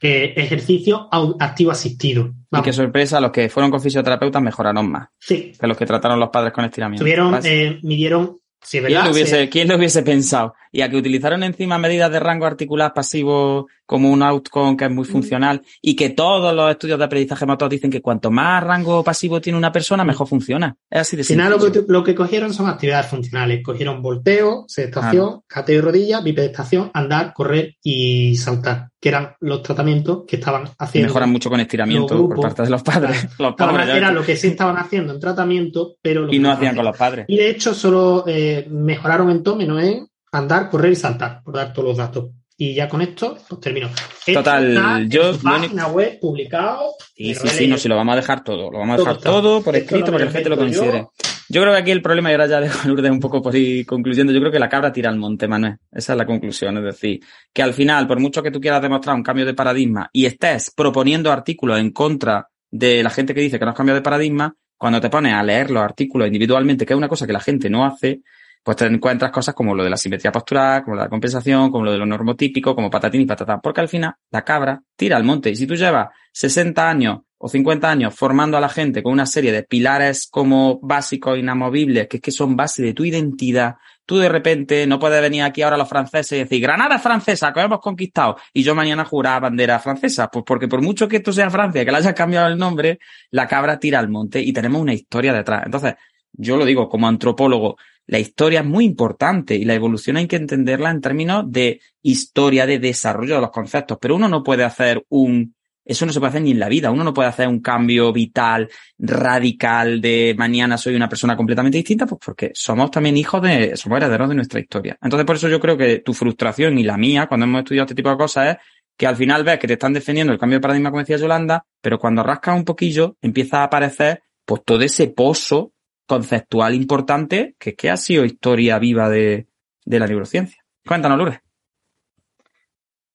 eh, 0.00 0.32
ejercicio 0.36 1.08
activo 1.38 1.72
asistido. 1.72 2.32
Y 2.50 2.62
qué 2.62 2.72
sorpresa, 2.72 3.20
los 3.20 3.32
que 3.32 3.50
fueron 3.50 3.70
con 3.70 3.82
fisioterapeutas 3.82 4.40
mejoraron 4.40 4.90
más 4.90 5.08
sí. 5.18 5.52
que 5.58 5.66
los 5.66 5.76
que 5.76 5.84
trataron 5.84 6.18
los 6.18 6.30
padres 6.30 6.54
con 6.54 6.64
estiramiento. 6.64 7.02
Tuvieron, 7.02 7.38
eh, 7.44 7.80
midieron 7.82 8.38
¿Quién, 8.70 9.04
lo 9.04 9.10
hubiese, 9.10 9.48
¿Quién 9.48 9.68
lo 9.68 9.76
hubiese 9.76 10.02
pensado? 10.02 10.54
Y 10.70 10.82
a 10.82 10.88
que 10.88 10.96
utilizaron 10.96 11.42
encima 11.42 11.78
medidas 11.78 12.12
de 12.12 12.20
rango 12.20 12.46
articular 12.46 12.94
pasivo 12.94 13.66
como 13.86 14.10
un 14.10 14.22
outcome 14.22 14.76
que 14.76 14.84
es 14.84 14.90
muy 14.90 15.06
mm. 15.06 15.10
funcional 15.10 15.62
y 15.80 15.96
que 15.96 16.10
todos 16.10 16.54
los 16.54 16.70
estudios 16.70 16.98
de 16.98 17.04
aprendizaje 17.04 17.46
motor 17.46 17.68
dicen 17.68 17.90
que 17.90 18.00
cuanto 18.00 18.30
más 18.30 18.62
rango 18.62 19.02
pasivo 19.04 19.40
tiene 19.40 19.58
una 19.58 19.72
persona, 19.72 20.04
mejor 20.04 20.26
funciona. 20.26 20.74
Es 20.90 21.00
así 21.00 21.16
de 21.16 21.22
Al 21.22 21.26
final 21.26 21.84
lo 21.88 22.04
que, 22.04 22.14
cogieron 22.14 22.52
son 22.54 22.68
actividades 22.68 23.06
funcionales. 23.06 23.62
Cogieron 23.62 24.02
volteo, 24.02 24.64
sedestación, 24.68 25.42
cateo 25.46 25.78
y 25.78 25.80
rodilla, 25.80 26.20
bipedestación, 26.20 26.90
andar, 26.94 27.32
correr 27.32 27.76
y 27.82 28.36
saltar, 28.36 28.90
que 29.00 29.08
eran 29.08 29.34
los 29.40 29.62
tratamientos 29.62 30.24
que 30.26 30.36
estaban 30.36 30.64
haciendo. 30.78 31.08
mejoran 31.08 31.30
mucho 31.30 31.50
con 31.50 31.60
estiramiento 31.60 32.28
por 32.28 32.40
parte 32.40 32.62
de 32.62 32.70
los 32.70 32.82
padres. 32.82 33.26
Los 33.38 33.54
padres 33.54 33.88
era 33.88 34.12
lo 34.12 34.22
que 34.22 34.36
sí 34.36 34.48
estaban 34.48 34.76
haciendo 34.76 35.12
en 35.12 35.20
tratamiento, 35.20 35.96
pero... 36.00 36.32
y 36.32 36.38
no 36.38 36.50
hacían 36.50 36.76
con 36.76 36.84
los 36.84 36.96
padres. 36.96 37.26
Y 37.28 37.36
de 37.36 37.50
hecho 37.50 37.74
solo 37.74 38.24
eh, 38.26 38.66
mejoraron 38.70 39.30
en 39.30 39.42
todo 39.42 39.56
menos 39.56 39.82
en 39.82 40.06
andar, 40.32 40.70
correr 40.70 40.92
y 40.92 40.96
saltar, 40.96 41.42
por 41.42 41.54
dar 41.54 41.72
todos 41.72 41.88
los 41.88 41.96
datos. 41.98 42.30
Y 42.62 42.74
ya 42.74 42.88
con 42.88 43.02
esto, 43.02 43.36
pues 43.48 43.60
termino. 43.60 43.90
Total, 44.24 45.08
yo. 45.08 45.36
página 45.42 45.88
web 45.88 46.20
publicado. 46.20 46.94
Sí, 47.16 47.34
sí, 47.34 47.48
sí, 47.48 47.66
no, 47.66 47.76
si 47.76 47.88
lo 47.88 47.96
vamos 47.96 48.12
a 48.12 48.16
dejar 48.16 48.44
todo. 48.44 48.70
Lo 48.70 48.78
vamos 48.78 48.94
a 48.94 48.98
dejar 48.98 49.18
todo, 49.18 49.60
por 49.64 49.74
escrito 49.74 50.12
para 50.12 50.18
que 50.18 50.24
la 50.26 50.30
gente 50.30 50.48
lo 50.48 50.56
considere. 50.56 51.08
Yo. 51.48 51.60
creo 51.60 51.72
que 51.72 51.80
aquí 51.80 51.90
el 51.90 52.00
problema, 52.00 52.30
y 52.30 52.34
ahora 52.34 52.46
ya 52.46 52.60
dejo 52.60 52.86
Lourdes 52.86 53.10
un 53.10 53.18
poco 53.18 53.42
por 53.42 53.56
ir 53.56 53.84
concluyendo, 53.84 54.32
yo 54.32 54.38
creo 54.38 54.52
que 54.52 54.60
la 54.60 54.68
cabra 54.68 54.92
tira 54.92 55.10
al 55.10 55.16
monte, 55.16 55.48
Manuel. 55.48 55.78
Esa 55.90 56.12
es 56.12 56.16
la 56.16 56.24
conclusión. 56.24 56.78
Es 56.78 56.84
decir, 56.84 57.18
que 57.52 57.64
al 57.64 57.74
final, 57.74 58.06
por 58.06 58.20
mucho 58.20 58.44
que 58.44 58.52
tú 58.52 58.60
quieras 58.60 58.80
demostrar 58.80 59.16
un 59.16 59.24
cambio 59.24 59.44
de 59.44 59.54
paradigma 59.54 60.08
y 60.12 60.26
estés 60.26 60.70
proponiendo 60.70 61.32
artículos 61.32 61.80
en 61.80 61.90
contra 61.90 62.46
de 62.70 63.02
la 63.02 63.10
gente 63.10 63.34
que 63.34 63.40
dice 63.40 63.58
que 63.58 63.64
no 63.64 63.72
has 63.72 63.76
cambiado 63.76 63.98
de 63.98 64.04
paradigma, 64.04 64.54
cuando 64.76 65.00
te 65.00 65.10
pones 65.10 65.34
a 65.34 65.42
leer 65.42 65.72
los 65.72 65.82
artículos 65.82 66.28
individualmente, 66.28 66.86
que 66.86 66.92
es 66.92 66.96
una 66.96 67.08
cosa 67.08 67.26
que 67.26 67.32
la 67.32 67.40
gente 67.40 67.68
no 67.68 67.84
hace, 67.84 68.20
pues 68.62 68.76
te 68.76 68.86
encuentras 68.86 69.30
cosas 69.32 69.54
como 69.54 69.74
lo 69.74 69.82
de 69.82 69.90
la 69.90 69.96
simetría 69.96 70.30
postural, 70.30 70.84
como 70.84 70.96
la 70.96 71.08
compensación, 71.08 71.70
como 71.70 71.84
lo 71.84 71.92
de 71.92 71.98
lo 71.98 72.06
normotípico, 72.06 72.74
como 72.74 72.90
patatín 72.90 73.22
y 73.22 73.26
patatán, 73.26 73.60
porque 73.60 73.80
al 73.80 73.88
final 73.88 74.14
la 74.30 74.44
cabra 74.44 74.80
tira 74.96 75.16
al 75.16 75.24
monte. 75.24 75.50
Y 75.50 75.56
si 75.56 75.66
tú 75.66 75.74
llevas 75.74 76.08
60 76.32 76.88
años 76.88 77.20
o 77.38 77.48
50 77.48 77.90
años 77.90 78.14
formando 78.14 78.56
a 78.56 78.60
la 78.60 78.68
gente 78.68 79.02
con 79.02 79.12
una 79.12 79.26
serie 79.26 79.50
de 79.50 79.64
pilares 79.64 80.28
como 80.30 80.78
básicos, 80.80 81.36
inamovibles, 81.36 82.06
que 82.06 82.18
es 82.18 82.22
que 82.22 82.30
son 82.30 82.54
base 82.54 82.82
de 82.82 82.94
tu 82.94 83.04
identidad, 83.04 83.74
tú 84.06 84.18
de 84.18 84.28
repente 84.28 84.86
no 84.86 85.00
puedes 85.00 85.20
venir 85.20 85.42
aquí 85.42 85.62
ahora 85.62 85.76
los 85.76 85.88
franceses 85.88 86.32
y 86.32 86.38
decir, 86.42 86.60
Granada 86.60 86.96
es 86.96 87.02
francesa, 87.02 87.52
que 87.52 87.60
hemos 87.60 87.80
conquistado, 87.80 88.36
y 88.52 88.62
yo 88.62 88.76
mañana 88.76 89.04
jurar 89.04 89.42
bandera 89.42 89.80
francesa, 89.80 90.28
pues 90.28 90.44
porque 90.46 90.68
por 90.68 90.82
mucho 90.82 91.08
que 91.08 91.16
esto 91.16 91.32
sea 91.32 91.50
Francia, 91.50 91.84
que 91.84 91.90
le 91.90 91.96
hayas 91.96 92.14
cambiado 92.14 92.46
el 92.46 92.56
nombre, 92.56 93.00
la 93.32 93.48
cabra 93.48 93.78
tira 93.78 93.98
al 93.98 94.08
monte 94.08 94.40
y 94.40 94.52
tenemos 94.52 94.80
una 94.80 94.94
historia 94.94 95.32
detrás. 95.32 95.62
Entonces, 95.64 95.94
yo 96.32 96.56
lo 96.56 96.64
digo 96.64 96.88
como 96.88 97.08
antropólogo, 97.08 97.76
la 98.06 98.18
historia 98.18 98.60
es 98.60 98.66
muy 98.66 98.84
importante 98.84 99.54
y 99.54 99.64
la 99.64 99.74
evolución 99.74 100.16
hay 100.16 100.26
que 100.26 100.36
entenderla 100.36 100.90
en 100.90 101.00
términos 101.00 101.44
de 101.50 101.80
historia, 102.02 102.66
de 102.66 102.78
desarrollo 102.78 103.36
de 103.36 103.40
los 103.40 103.50
conceptos, 103.50 103.98
pero 104.00 104.16
uno 104.16 104.28
no 104.28 104.42
puede 104.42 104.64
hacer 104.64 105.04
un, 105.08 105.54
eso 105.84 106.04
no 106.04 106.12
se 106.12 106.18
puede 106.18 106.30
hacer 106.30 106.42
ni 106.42 106.50
en 106.50 106.58
la 106.58 106.68
vida, 106.68 106.90
uno 106.90 107.04
no 107.04 107.14
puede 107.14 107.28
hacer 107.28 107.48
un 107.48 107.60
cambio 107.60 108.12
vital, 108.12 108.68
radical 108.98 110.00
de 110.00 110.34
mañana 110.36 110.76
soy 110.76 110.94
una 110.94 111.08
persona 111.08 111.36
completamente 111.36 111.78
distinta, 111.78 112.06
pues 112.06 112.20
porque 112.24 112.50
somos 112.54 112.90
también 112.90 113.16
hijos 113.16 113.40
de, 113.42 113.76
somos 113.76 113.98
herederos 113.98 114.28
de 114.28 114.34
nuestra 114.34 114.60
historia. 114.60 114.98
Entonces 115.00 115.24
por 115.24 115.36
eso 115.36 115.48
yo 115.48 115.60
creo 115.60 115.76
que 115.76 116.00
tu 116.00 116.12
frustración 116.12 116.78
y 116.78 116.82
la 116.82 116.96
mía 116.96 117.26
cuando 117.26 117.44
hemos 117.44 117.60
estudiado 117.60 117.84
este 117.84 117.94
tipo 117.94 118.10
de 118.10 118.16
cosas 118.16 118.48
es 118.48 118.56
que 118.96 119.06
al 119.06 119.16
final 119.16 119.44
ves 119.44 119.58
que 119.58 119.66
te 119.66 119.74
están 119.74 119.92
defendiendo 119.92 120.32
el 120.32 120.38
cambio 120.38 120.58
de 120.58 120.62
paradigma, 120.62 120.90
como 120.90 121.00
decía 121.00 121.16
Yolanda, 121.16 121.64
pero 121.80 121.98
cuando 121.98 122.22
rascas 122.22 122.56
un 122.56 122.64
poquillo 122.64 123.16
empieza 123.22 123.60
a 123.60 123.64
aparecer 123.64 124.22
pues 124.44 124.62
todo 124.64 124.82
ese 124.82 125.08
pozo 125.08 125.72
conceptual 126.06 126.74
importante 126.74 127.54
que, 127.58 127.74
que 127.74 127.90
ha 127.90 127.96
sido 127.96 128.24
historia 128.24 128.78
viva 128.78 129.08
de, 129.08 129.46
la 129.84 130.06
neurociencia. 130.06 130.64
Cuéntanos, 130.86 131.18
Lourdes. 131.18 131.40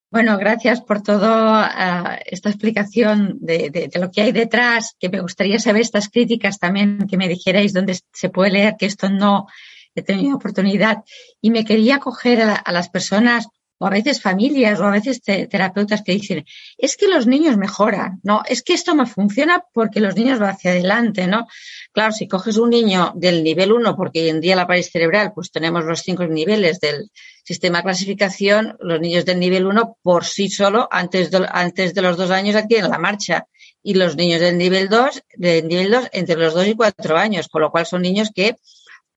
Bueno, 0.10 0.38
gracias 0.38 0.82
por 0.82 1.02
toda 1.02 2.16
eh, 2.18 2.24
esta 2.28 2.50
explicación 2.50 3.38
de, 3.42 3.90
lo 3.96 4.10
que 4.10 4.22
hay 4.22 4.32
detrás, 4.32 4.96
que 5.00 5.10
me 5.10 5.20
gustaría 5.20 5.60
saber 5.60 5.82
estas 5.82 6.10
críticas 6.10 6.60
también, 6.60 7.08
que 7.10 7.18
me 7.18 7.28
dijerais 7.28 7.74
dónde 7.74 8.00
se 8.14 8.30
puede 8.30 8.52
leer, 8.52 8.76
que 8.80 8.86
esto 8.86 9.10
no 9.10 9.48
he 9.96 10.02
tenido 10.02 10.38
oportunidad. 10.38 11.04
Y 11.42 11.52
me 11.52 11.66
quería 11.66 12.00
coger 12.00 12.42
a 12.42 12.72
las 12.72 12.90
personas 12.90 13.48
o 13.80 13.86
a 13.86 13.90
veces 13.90 14.22
familias 14.22 14.80
o 14.80 14.86
a 14.86 14.92
veces 14.92 15.22
terapeutas 15.22 16.02
que 16.02 16.14
dicen, 16.14 16.46
es 16.78 16.98
que 16.98 17.08
los 17.08 17.28
niños 17.28 17.58
mejoran, 17.58 18.20
no, 18.24 18.42
es 18.48 18.64
que 18.64 18.74
esto 18.74 18.96
me 18.96 19.06
funciona 19.06 19.64
porque 19.74 20.00
los 20.00 20.16
niños 20.16 20.40
van 20.40 20.52
hacia 20.52 20.72
adelante, 20.72 21.28
¿no? 21.28 21.48
Claro, 21.92 22.12
si 22.12 22.28
coges 22.28 22.58
un 22.58 22.72
niño 22.72 23.14
del 23.16 23.44
nivel 23.44 23.72
1, 23.72 23.96
porque 23.96 24.22
hoy 24.22 24.30
en 24.30 24.42
día 24.42 24.56
la 24.56 24.68
pared 24.68 24.84
cerebral, 24.84 25.32
pues 25.34 25.52
tenemos 25.52 25.86
los 25.86 26.02
cinco 26.02 26.26
niveles 26.26 26.80
del 26.80 27.12
sistema 27.44 27.80
de 27.80 27.86
clasificación, 27.86 28.78
los 28.80 29.00
niños 29.00 29.26
del 29.26 29.40
nivel 29.40 29.66
1 29.66 29.98
por 30.02 30.26
sí 30.26 30.50
solo, 30.50 30.88
antes 30.92 31.32
de, 31.32 31.48
antes 31.50 31.94
de 31.94 32.02
los 32.02 32.18
dos 32.18 32.32
años 32.32 32.56
aquí 32.56 32.76
en 32.76 32.90
la 32.90 32.98
marcha, 32.98 33.48
y 33.84 33.94
los 33.94 34.16
niños 34.16 34.42
del 34.42 34.58
nivel 34.58 34.90
2, 34.90 35.24
del 35.36 35.68
nivel 35.68 35.92
2 35.92 36.10
entre 36.12 36.36
los 36.36 36.54
dos 36.54 36.68
y 36.68 36.76
cuatro 36.76 37.16
años, 37.16 37.48
con 37.48 37.62
lo 37.62 37.72
cual 37.72 37.86
son 37.86 38.02
niños 38.02 38.32
que 38.36 38.58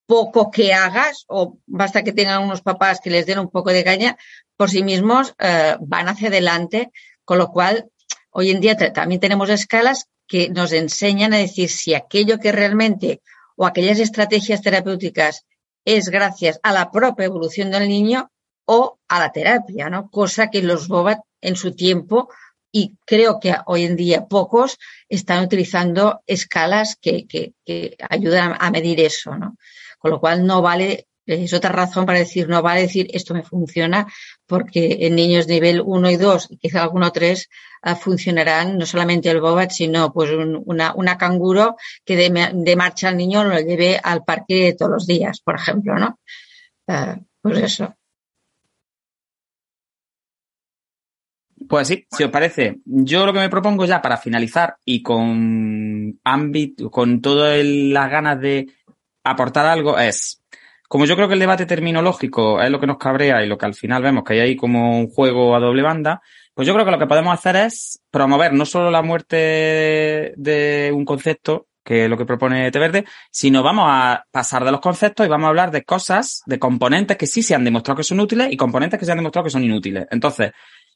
poco 0.06 0.50
que 0.50 0.72
hagas, 0.72 1.24
o 1.28 1.58
basta 1.66 2.02
que 2.02 2.12
tengan 2.12 2.42
unos 2.42 2.62
papás 2.62 3.00
que 3.00 3.10
les 3.10 3.26
den 3.26 3.38
un 3.38 3.48
poco 3.48 3.70
de 3.70 3.84
caña, 3.84 4.16
por 4.60 4.68
sí 4.68 4.82
mismos 4.82 5.34
eh, 5.38 5.76
van 5.80 6.10
hacia 6.10 6.28
adelante, 6.28 6.90
con 7.24 7.38
lo 7.38 7.48
cual 7.48 7.88
hoy 8.30 8.50
en 8.50 8.60
día 8.60 8.76
también 8.92 9.18
tenemos 9.18 9.48
escalas 9.48 10.10
que 10.28 10.50
nos 10.50 10.72
enseñan 10.72 11.32
a 11.32 11.38
decir 11.38 11.70
si 11.70 11.94
aquello 11.94 12.38
que 12.38 12.52
realmente 12.52 13.22
o 13.56 13.64
aquellas 13.64 13.98
estrategias 14.00 14.60
terapéuticas 14.60 15.46
es 15.86 16.10
gracias 16.10 16.60
a 16.62 16.72
la 16.72 16.90
propia 16.90 17.24
evolución 17.24 17.70
del 17.70 17.88
niño 17.88 18.30
o 18.66 18.98
a 19.08 19.18
la 19.18 19.32
terapia, 19.32 19.88
¿no? 19.88 20.10
Cosa 20.10 20.50
que 20.50 20.60
los 20.60 20.88
Bobat 20.88 21.20
en 21.40 21.56
su 21.56 21.74
tiempo 21.74 22.28
y 22.70 22.98
creo 23.06 23.40
que 23.40 23.54
hoy 23.64 23.84
en 23.84 23.96
día 23.96 24.26
pocos 24.26 24.76
están 25.08 25.42
utilizando 25.42 26.20
escalas 26.26 26.98
que, 27.00 27.26
que 27.26 27.96
ayudan 28.10 28.56
a 28.60 28.70
medir 28.70 29.00
eso, 29.00 29.34
¿no? 29.36 29.56
Con 29.98 30.10
lo 30.10 30.20
cual 30.20 30.44
no 30.44 30.60
vale 30.60 31.06
es 31.26 31.52
otra 31.52 31.70
razón 31.70 32.06
para 32.06 32.18
decir, 32.18 32.48
no 32.48 32.62
vale 32.62 32.82
decir 32.82 33.08
esto 33.12 33.34
me 33.34 33.42
funciona, 33.42 34.06
porque 34.50 35.06
en 35.06 35.14
niños 35.14 35.46
nivel 35.46 35.80
1 35.80 36.10
y 36.10 36.16
2 36.16 36.48
y 36.50 36.56
quizá 36.56 36.82
alguno 36.82 37.12
3 37.12 37.48
ah, 37.82 37.94
funcionarán 37.94 38.76
no 38.76 38.84
solamente 38.84 39.30
el 39.30 39.40
bobat, 39.40 39.70
sino 39.70 40.12
pues 40.12 40.28
una, 40.32 40.92
una 40.92 41.16
canguro 41.16 41.76
que 42.04 42.16
de, 42.16 42.76
marcha 42.76 43.10
al 43.10 43.16
niño 43.16 43.44
lo 43.44 43.60
lleve 43.60 44.00
al 44.02 44.24
parque 44.24 44.74
todos 44.76 44.90
los 44.90 45.06
días, 45.06 45.40
por 45.40 45.54
ejemplo, 45.54 45.96
¿no? 45.96 46.18
Ah, 46.88 47.16
pues 47.40 47.58
eso. 47.58 47.94
Pues 51.68 51.86
sí, 51.86 52.04
si 52.10 52.24
os 52.24 52.30
parece, 52.30 52.80
yo 52.84 53.24
lo 53.24 53.32
que 53.32 53.38
me 53.38 53.48
propongo 53.48 53.84
ya 53.84 54.02
para 54.02 54.16
finalizar 54.16 54.78
y 54.84 55.00
con 55.00 56.18
ámbito, 56.24 56.90
con 56.90 57.20
todas 57.20 57.64
las 57.64 58.10
ganas 58.10 58.40
de 58.40 58.66
aportar 59.22 59.66
algo 59.66 59.96
es 59.96 60.39
como 60.90 61.04
yo 61.04 61.14
creo 61.14 61.28
que 61.28 61.34
el 61.34 61.40
debate 61.40 61.66
terminológico 61.66 62.60
es 62.60 62.68
lo 62.68 62.80
que 62.80 62.88
nos 62.88 62.98
cabrea 62.98 63.44
y 63.44 63.48
lo 63.48 63.56
que 63.56 63.64
al 63.64 63.74
final 63.74 64.02
vemos 64.02 64.24
que 64.24 64.32
hay 64.32 64.40
ahí 64.40 64.56
como 64.56 64.98
un 64.98 65.08
juego 65.08 65.54
a 65.54 65.60
doble 65.60 65.82
banda, 65.82 66.20
pues 66.52 66.66
yo 66.66 66.74
creo 66.74 66.84
que 66.84 66.90
lo 66.90 66.98
que 66.98 67.06
podemos 67.06 67.32
hacer 67.32 67.54
es 67.54 68.02
promover 68.10 68.52
no 68.52 68.66
solo 68.66 68.90
la 68.90 69.00
muerte 69.00 70.34
de 70.36 70.90
un 70.92 71.04
concepto, 71.04 71.68
que 71.84 72.06
es 72.06 72.10
lo 72.10 72.18
que 72.18 72.24
propone 72.26 72.72
Teverde, 72.72 73.04
sino 73.30 73.62
vamos 73.62 73.84
a 73.86 74.24
pasar 74.32 74.64
de 74.64 74.72
los 74.72 74.80
conceptos 74.80 75.24
y 75.24 75.28
vamos 75.28 75.46
a 75.46 75.50
hablar 75.50 75.70
de 75.70 75.84
cosas, 75.84 76.42
de 76.46 76.58
componentes 76.58 77.16
que 77.16 77.28
sí 77.28 77.44
se 77.44 77.54
han 77.54 77.62
demostrado 77.62 77.98
que 77.98 78.02
son 78.02 78.18
útiles 78.18 78.48
y 78.50 78.56
componentes 78.56 78.98
que 78.98 79.06
se 79.06 79.12
han 79.12 79.18
demostrado 79.18 79.44
que 79.44 79.50
son 79.50 79.62
inútiles. 79.62 80.08
Entonces, 80.10 80.50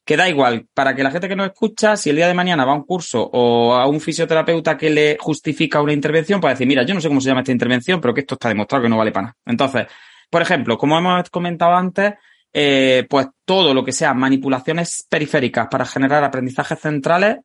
que 0.05 0.15
da 0.15 0.29
igual, 0.29 0.67
para 0.73 0.95
que 0.95 1.03
la 1.03 1.09
gente 1.09 1.27
que 1.27 1.35
nos 1.35 1.47
escucha, 1.47 1.97
si 1.97 2.11
el 2.11 2.15
día 2.15 2.27
de 2.27 2.35
mañana 2.35 2.63
va 2.63 2.73
a 2.73 2.75
un 2.75 2.83
curso 2.83 3.27
o 3.33 3.73
a 3.73 3.87
un 3.87 3.99
fisioterapeuta 3.99 4.77
que 4.77 4.91
le 4.91 5.17
justifica 5.19 5.81
una 5.81 5.93
intervención, 5.93 6.39
puede 6.39 6.53
decir, 6.53 6.67
mira, 6.67 6.83
yo 6.83 6.93
no 6.93 7.01
sé 7.01 7.07
cómo 7.07 7.19
se 7.19 7.29
llama 7.29 7.41
esta 7.41 7.51
intervención, 7.51 7.99
pero 7.99 8.13
que 8.13 8.21
esto 8.21 8.35
está 8.35 8.49
demostrado 8.49 8.83
que 8.83 8.89
no 8.89 8.97
vale 8.97 9.11
para 9.11 9.27
nada. 9.27 9.37
Entonces, 9.47 9.87
por 10.29 10.43
ejemplo, 10.43 10.77
como 10.77 10.97
hemos 10.97 11.29
comentado 11.31 11.73
antes, 11.73 12.13
eh, 12.53 13.07
pues 13.09 13.27
todo 13.45 13.73
lo 13.73 13.83
que 13.83 13.91
sea 13.91 14.13
manipulaciones 14.13 15.07
periféricas 15.09 15.67
para 15.69 15.85
generar 15.85 16.23
aprendizajes 16.23 16.79
centrales 16.79 17.37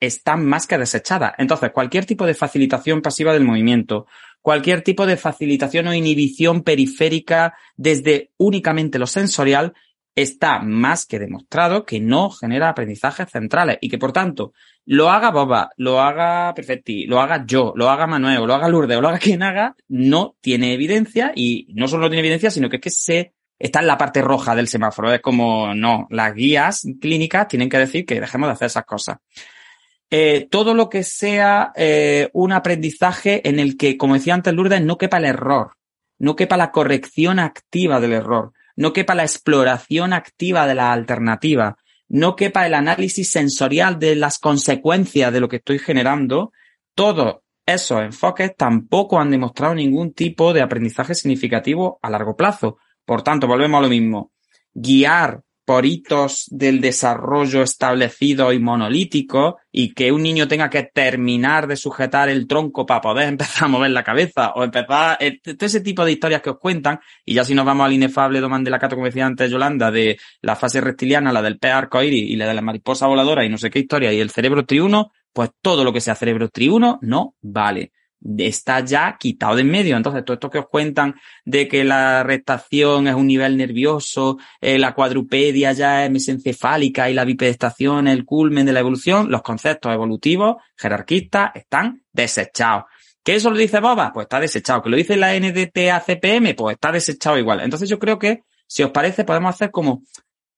están 0.00 0.44
más 0.44 0.66
que 0.66 0.78
desechadas. 0.78 1.34
Entonces, 1.38 1.70
cualquier 1.70 2.06
tipo 2.06 2.26
de 2.26 2.34
facilitación 2.34 3.02
pasiva 3.02 3.32
del 3.32 3.44
movimiento, 3.44 4.06
cualquier 4.42 4.82
tipo 4.82 5.06
de 5.06 5.16
facilitación 5.16 5.86
o 5.86 5.94
inhibición 5.94 6.62
periférica 6.62 7.54
desde 7.76 8.30
únicamente 8.36 8.98
lo 8.98 9.06
sensorial 9.06 9.74
está 10.14 10.58
más 10.60 11.06
que 11.06 11.18
demostrado 11.18 11.84
que 11.84 12.00
no 12.00 12.30
genera 12.30 12.68
aprendizajes 12.68 13.30
centrales 13.30 13.78
y 13.80 13.88
que 13.88 13.98
por 13.98 14.12
tanto 14.12 14.52
lo 14.84 15.10
haga 15.10 15.30
Boba, 15.30 15.70
lo 15.76 16.00
haga 16.00 16.52
Perfecti, 16.54 17.06
lo 17.06 17.20
haga 17.20 17.44
yo, 17.46 17.72
lo 17.76 17.88
haga 17.90 18.06
Manuel, 18.06 18.44
lo 18.44 18.54
haga 18.54 18.68
Lourdes 18.68 18.96
o 18.96 19.00
lo 19.00 19.08
haga 19.08 19.18
quien 19.18 19.42
haga, 19.42 19.76
no 19.88 20.36
tiene 20.40 20.72
evidencia 20.74 21.32
y 21.34 21.68
no 21.74 21.86
solo 21.86 22.04
no 22.04 22.08
tiene 22.10 22.20
evidencia, 22.20 22.50
sino 22.50 22.68
que 22.68 22.76
es 22.76 22.82
que 22.82 22.90
se 22.90 23.34
está 23.58 23.80
en 23.80 23.86
la 23.86 23.98
parte 23.98 24.22
roja 24.22 24.56
del 24.56 24.68
semáforo. 24.68 25.12
Es 25.12 25.20
como, 25.20 25.74
no, 25.74 26.06
las 26.10 26.34
guías 26.34 26.86
clínicas 27.00 27.46
tienen 27.46 27.68
que 27.68 27.78
decir 27.78 28.04
que 28.04 28.20
dejemos 28.20 28.48
de 28.48 28.52
hacer 28.54 28.66
esas 28.66 28.84
cosas. 28.84 29.18
Eh, 30.10 30.48
todo 30.50 30.74
lo 30.74 30.88
que 30.88 31.04
sea 31.04 31.72
eh, 31.76 32.30
un 32.32 32.52
aprendizaje 32.52 33.48
en 33.48 33.60
el 33.60 33.76
que, 33.76 33.96
como 33.96 34.14
decía 34.14 34.34
antes 34.34 34.52
Lourdes, 34.52 34.82
no 34.82 34.98
quepa 34.98 35.18
el 35.18 35.26
error, 35.26 35.74
no 36.18 36.34
quepa 36.34 36.56
la 36.56 36.72
corrección 36.72 37.38
activa 37.38 38.00
del 38.00 38.14
error 38.14 38.52
no 38.76 38.92
quepa 38.92 39.14
la 39.14 39.22
exploración 39.22 40.12
activa 40.12 40.66
de 40.66 40.74
la 40.74 40.92
alternativa, 40.92 41.76
no 42.08 42.36
quepa 42.36 42.66
el 42.66 42.74
análisis 42.74 43.30
sensorial 43.30 43.98
de 43.98 44.16
las 44.16 44.38
consecuencias 44.38 45.32
de 45.32 45.40
lo 45.40 45.48
que 45.48 45.56
estoy 45.56 45.78
generando, 45.78 46.52
todos 46.94 47.36
esos 47.64 48.02
enfoques 48.02 48.56
tampoco 48.56 49.20
han 49.20 49.30
demostrado 49.30 49.74
ningún 49.74 50.12
tipo 50.12 50.52
de 50.52 50.62
aprendizaje 50.62 51.14
significativo 51.14 51.98
a 52.02 52.10
largo 52.10 52.36
plazo. 52.36 52.78
Por 53.04 53.22
tanto, 53.22 53.46
volvemos 53.46 53.78
a 53.78 53.82
lo 53.82 53.88
mismo. 53.88 54.32
Guiar 54.72 55.42
por 55.70 55.86
hitos 55.86 56.48
del 56.50 56.80
desarrollo 56.80 57.62
establecido 57.62 58.52
y 58.52 58.58
monolítico 58.58 59.58
y 59.70 59.94
que 59.94 60.10
un 60.10 60.20
niño 60.20 60.48
tenga 60.48 60.68
que 60.68 60.82
terminar 60.82 61.68
de 61.68 61.76
sujetar 61.76 62.28
el 62.28 62.48
tronco 62.48 62.84
para 62.84 63.00
poder 63.00 63.28
empezar 63.28 63.66
a 63.66 63.68
mover 63.68 63.92
la 63.92 64.02
cabeza 64.02 64.50
o 64.56 64.64
empezar 64.64 65.16
eh, 65.20 65.38
todo 65.40 65.66
ese 65.66 65.80
tipo 65.80 66.04
de 66.04 66.10
historias 66.10 66.42
que 66.42 66.50
os 66.50 66.58
cuentan. 66.58 66.98
Y 67.24 67.34
ya 67.34 67.44
si 67.44 67.54
nos 67.54 67.64
vamos 67.64 67.86
al 67.86 67.92
inefable 67.92 68.40
Doman 68.40 68.64
de 68.64 68.70
la 68.72 68.80
Cato, 68.80 68.96
como 68.96 69.06
decía 69.06 69.26
antes 69.26 69.48
Yolanda, 69.48 69.92
de 69.92 70.18
la 70.42 70.56
fase 70.56 70.80
reptiliana, 70.80 71.30
la 71.30 71.40
del 71.40 71.60
pez 71.60 71.70
arcoíris 71.70 72.28
y 72.28 72.34
la 72.34 72.48
de 72.48 72.54
la 72.54 72.62
mariposa 72.62 73.06
voladora 73.06 73.44
y 73.44 73.48
no 73.48 73.56
sé 73.56 73.70
qué 73.70 73.78
historia 73.78 74.12
y 74.12 74.18
el 74.18 74.30
cerebro 74.30 74.66
triuno, 74.66 75.12
pues 75.32 75.50
todo 75.62 75.84
lo 75.84 75.92
que 75.92 76.00
sea 76.00 76.16
cerebro 76.16 76.48
triuno 76.48 76.98
no 77.00 77.36
vale 77.42 77.92
está 78.38 78.84
ya 78.84 79.16
quitado 79.18 79.56
de 79.56 79.62
en 79.62 79.70
medio. 79.70 79.96
Entonces, 79.96 80.24
todo 80.24 80.34
esto 80.34 80.50
que 80.50 80.58
os 80.58 80.68
cuentan 80.68 81.14
de 81.44 81.68
que 81.68 81.84
la 81.84 82.22
rectación 82.22 83.08
es 83.08 83.14
un 83.14 83.26
nivel 83.26 83.56
nervioso, 83.56 84.38
eh, 84.60 84.78
la 84.78 84.94
cuadrupedia 84.94 85.72
ya 85.72 86.04
es 86.04 86.10
mesencefálica 86.10 87.10
y 87.10 87.14
la 87.14 87.24
bipedestación 87.24 88.08
es 88.08 88.14
el 88.14 88.24
culmen 88.24 88.66
de 88.66 88.72
la 88.72 88.80
evolución, 88.80 89.30
los 89.30 89.42
conceptos 89.42 89.92
evolutivos, 89.92 90.56
jerarquistas, 90.76 91.52
están 91.54 92.02
desechados. 92.12 92.84
¿Que 93.22 93.34
eso 93.34 93.50
lo 93.50 93.56
dice 93.56 93.80
Boba? 93.80 94.12
Pues 94.12 94.24
está 94.24 94.40
desechado. 94.40 94.82
¿Que 94.82 94.90
lo 94.90 94.96
dice 94.96 95.16
la 95.16 95.34
NDTA-CPM? 95.34 96.54
Pues 96.56 96.74
está 96.74 96.90
desechado 96.90 97.38
igual. 97.38 97.60
Entonces 97.60 97.88
yo 97.88 97.98
creo 97.98 98.18
que, 98.18 98.44
si 98.66 98.82
os 98.82 98.90
parece, 98.90 99.24
podemos 99.24 99.54
hacer 99.54 99.70
como 99.70 100.02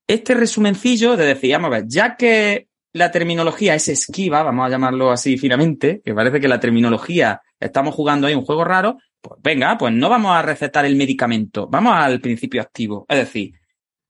este 0.06 0.34
resumencillo 0.34 1.16
de 1.16 1.26
decir, 1.26 1.52
vamos 1.52 1.68
a 1.68 1.70
ver, 1.70 1.84
ya 1.89 2.16
que 2.16 2.68
la 2.93 3.10
terminología 3.10 3.74
es 3.74 3.89
esquiva, 3.89 4.43
vamos 4.43 4.66
a 4.66 4.69
llamarlo 4.69 5.10
así 5.10 5.39
finamente, 5.39 6.02
que 6.05 6.14
parece 6.14 6.40
que 6.40 6.48
la 6.48 6.60
terminología 6.60 7.40
estamos 7.59 7.94
jugando 7.94 8.27
ahí 8.27 8.35
un 8.35 8.44
juego 8.44 8.64
raro, 8.64 8.98
pues 9.20 9.40
venga, 9.43 9.78
pues 9.78 9.94
no 9.94 10.09
vamos 10.09 10.32
a 10.32 10.43
recetar 10.43 10.85
el 10.85 10.97
medicamento, 10.97 11.69
vamos 11.69 11.94
al 11.94 12.20
principio 12.20 12.60
activo. 12.60 13.06
Es 13.09 13.19
decir, 13.19 13.52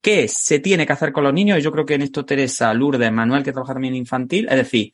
¿qué 0.01 0.27
se 0.27 0.59
tiene 0.59 0.85
que 0.85 0.93
hacer 0.93 1.13
con 1.13 1.23
los 1.23 1.33
niños? 1.33 1.59
Y 1.59 1.61
yo 1.61 1.71
creo 1.71 1.85
que 1.85 1.93
en 1.93 2.01
esto 2.01 2.25
Teresa, 2.25 2.73
Lourdes, 2.73 3.11
Manuel, 3.11 3.43
que 3.43 3.53
trabaja 3.53 3.73
también 3.73 3.95
infantil, 3.95 4.47
es 4.49 4.57
decir, 4.57 4.93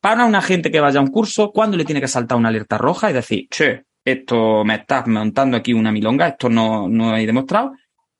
para 0.00 0.24
una 0.24 0.42
gente 0.42 0.70
que 0.70 0.80
vaya 0.80 1.00
a 1.00 1.02
un 1.02 1.10
curso, 1.10 1.50
¿cuándo 1.52 1.76
le 1.76 1.84
tiene 1.84 2.00
que 2.00 2.08
saltar 2.08 2.38
una 2.38 2.48
alerta 2.48 2.78
roja? 2.78 3.08
Es 3.08 3.14
decir, 3.14 3.48
che, 3.50 3.84
esto 4.04 4.64
me 4.64 4.76
estás 4.76 5.06
montando 5.06 5.56
aquí 5.56 5.72
una 5.72 5.92
milonga, 5.92 6.28
esto 6.28 6.48
no, 6.48 6.88
no 6.88 7.12
hay 7.12 7.26
demostrado. 7.26 7.72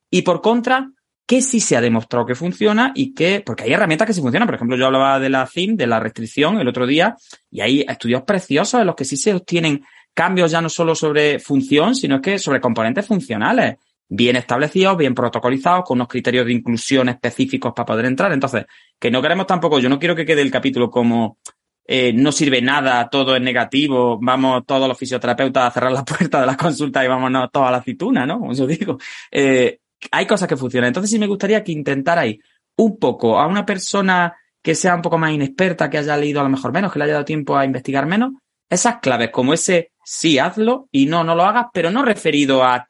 Y 0.09 0.21
por 0.21 0.41
contra, 0.41 0.89
que 1.29 1.43
sí 1.43 1.59
se 1.59 1.77
ha 1.77 1.81
demostrado 1.81 2.25
que 2.25 2.33
funciona 2.33 2.91
y 2.95 3.13
que, 3.13 3.43
porque 3.45 3.61
hay 3.61 3.71
herramientas 3.71 4.07
que 4.07 4.13
sí 4.15 4.19
funcionan. 4.19 4.47
Por 4.47 4.55
ejemplo, 4.55 4.75
yo 4.75 4.87
hablaba 4.87 5.19
de 5.19 5.29
la 5.29 5.45
CIM, 5.45 5.77
de 5.77 5.85
la 5.85 5.99
restricción 5.99 6.59
el 6.59 6.67
otro 6.67 6.87
día, 6.87 7.15
y 7.51 7.61
hay 7.61 7.85
estudios 7.87 8.23
preciosos 8.23 8.81
en 8.81 8.87
los 8.87 8.95
que 8.95 9.05
sí 9.05 9.15
se 9.15 9.35
obtienen 9.35 9.83
cambios 10.11 10.49
ya 10.49 10.59
no 10.59 10.69
solo 10.69 10.95
sobre 10.95 11.37
función, 11.37 11.93
sino 11.93 12.19
que 12.19 12.39
sobre 12.39 12.59
componentes 12.59 13.05
funcionales, 13.05 13.75
bien 14.07 14.37
establecidos, 14.37 14.97
bien 14.97 15.13
protocolizados, 15.13 15.85
con 15.85 15.99
unos 15.99 16.07
criterios 16.07 16.47
de 16.47 16.53
inclusión 16.53 17.09
específicos 17.09 17.73
para 17.75 17.85
poder 17.85 18.05
entrar. 18.05 18.33
Entonces, 18.33 18.65
que 18.97 19.11
no 19.11 19.21
queremos 19.21 19.45
tampoco, 19.45 19.77
yo 19.77 19.87
no 19.87 19.99
quiero 19.99 20.15
que 20.15 20.25
quede 20.25 20.41
el 20.41 20.49
capítulo 20.49 20.89
como 20.89 21.37
eh, 21.85 22.11
no 22.11 22.31
sirve 22.31 22.59
nada, 22.63 23.07
todo 23.07 23.35
es 23.35 23.41
negativo, 23.43 24.17
vamos 24.19 24.63
todos 24.65 24.87
los 24.87 24.97
fisioterapeutas 24.97 25.67
a 25.67 25.71
cerrar 25.71 25.91
la 25.91 26.03
puerta 26.03 26.41
de 26.41 26.47
la 26.47 26.57
consulta 26.57 27.05
y 27.05 27.07
vámonos 27.07 27.51
todos 27.51 27.67
a 27.67 27.71
la 27.71 27.77
aceituna, 27.77 28.25
¿no? 28.25 28.39
Como 28.39 28.53
yo 28.53 28.65
digo. 28.65 28.97
Eh, 29.29 29.77
hay 30.11 30.25
cosas 30.25 30.47
que 30.47 30.57
funcionan. 30.57 30.89
Entonces 30.89 31.11
sí 31.11 31.19
me 31.19 31.27
gustaría 31.27 31.63
que 31.63 31.71
intentarais 31.71 32.37
un 32.77 32.97
poco 32.97 33.39
a 33.39 33.47
una 33.47 33.65
persona 33.65 34.35
que 34.61 34.75
sea 34.75 34.95
un 34.95 35.01
poco 35.01 35.17
más 35.17 35.31
inexperta, 35.31 35.89
que 35.89 35.97
haya 35.97 36.17
leído 36.17 36.39
a 36.39 36.43
lo 36.43 36.49
mejor 36.49 36.71
menos, 36.73 36.91
que 36.91 36.99
le 36.99 37.05
haya 37.05 37.13
dado 37.13 37.25
tiempo 37.25 37.57
a 37.57 37.65
investigar 37.65 38.05
menos, 38.05 38.33
esas 38.69 38.99
claves 38.99 39.31
como 39.31 39.53
ese 39.53 39.91
sí 40.03 40.37
hazlo 40.37 40.87
y 40.91 41.05
no, 41.05 41.23
no 41.23 41.35
lo 41.35 41.43
hagas, 41.43 41.67
pero 41.73 41.91
no 41.91 42.03
referido 42.03 42.63
a 42.63 42.87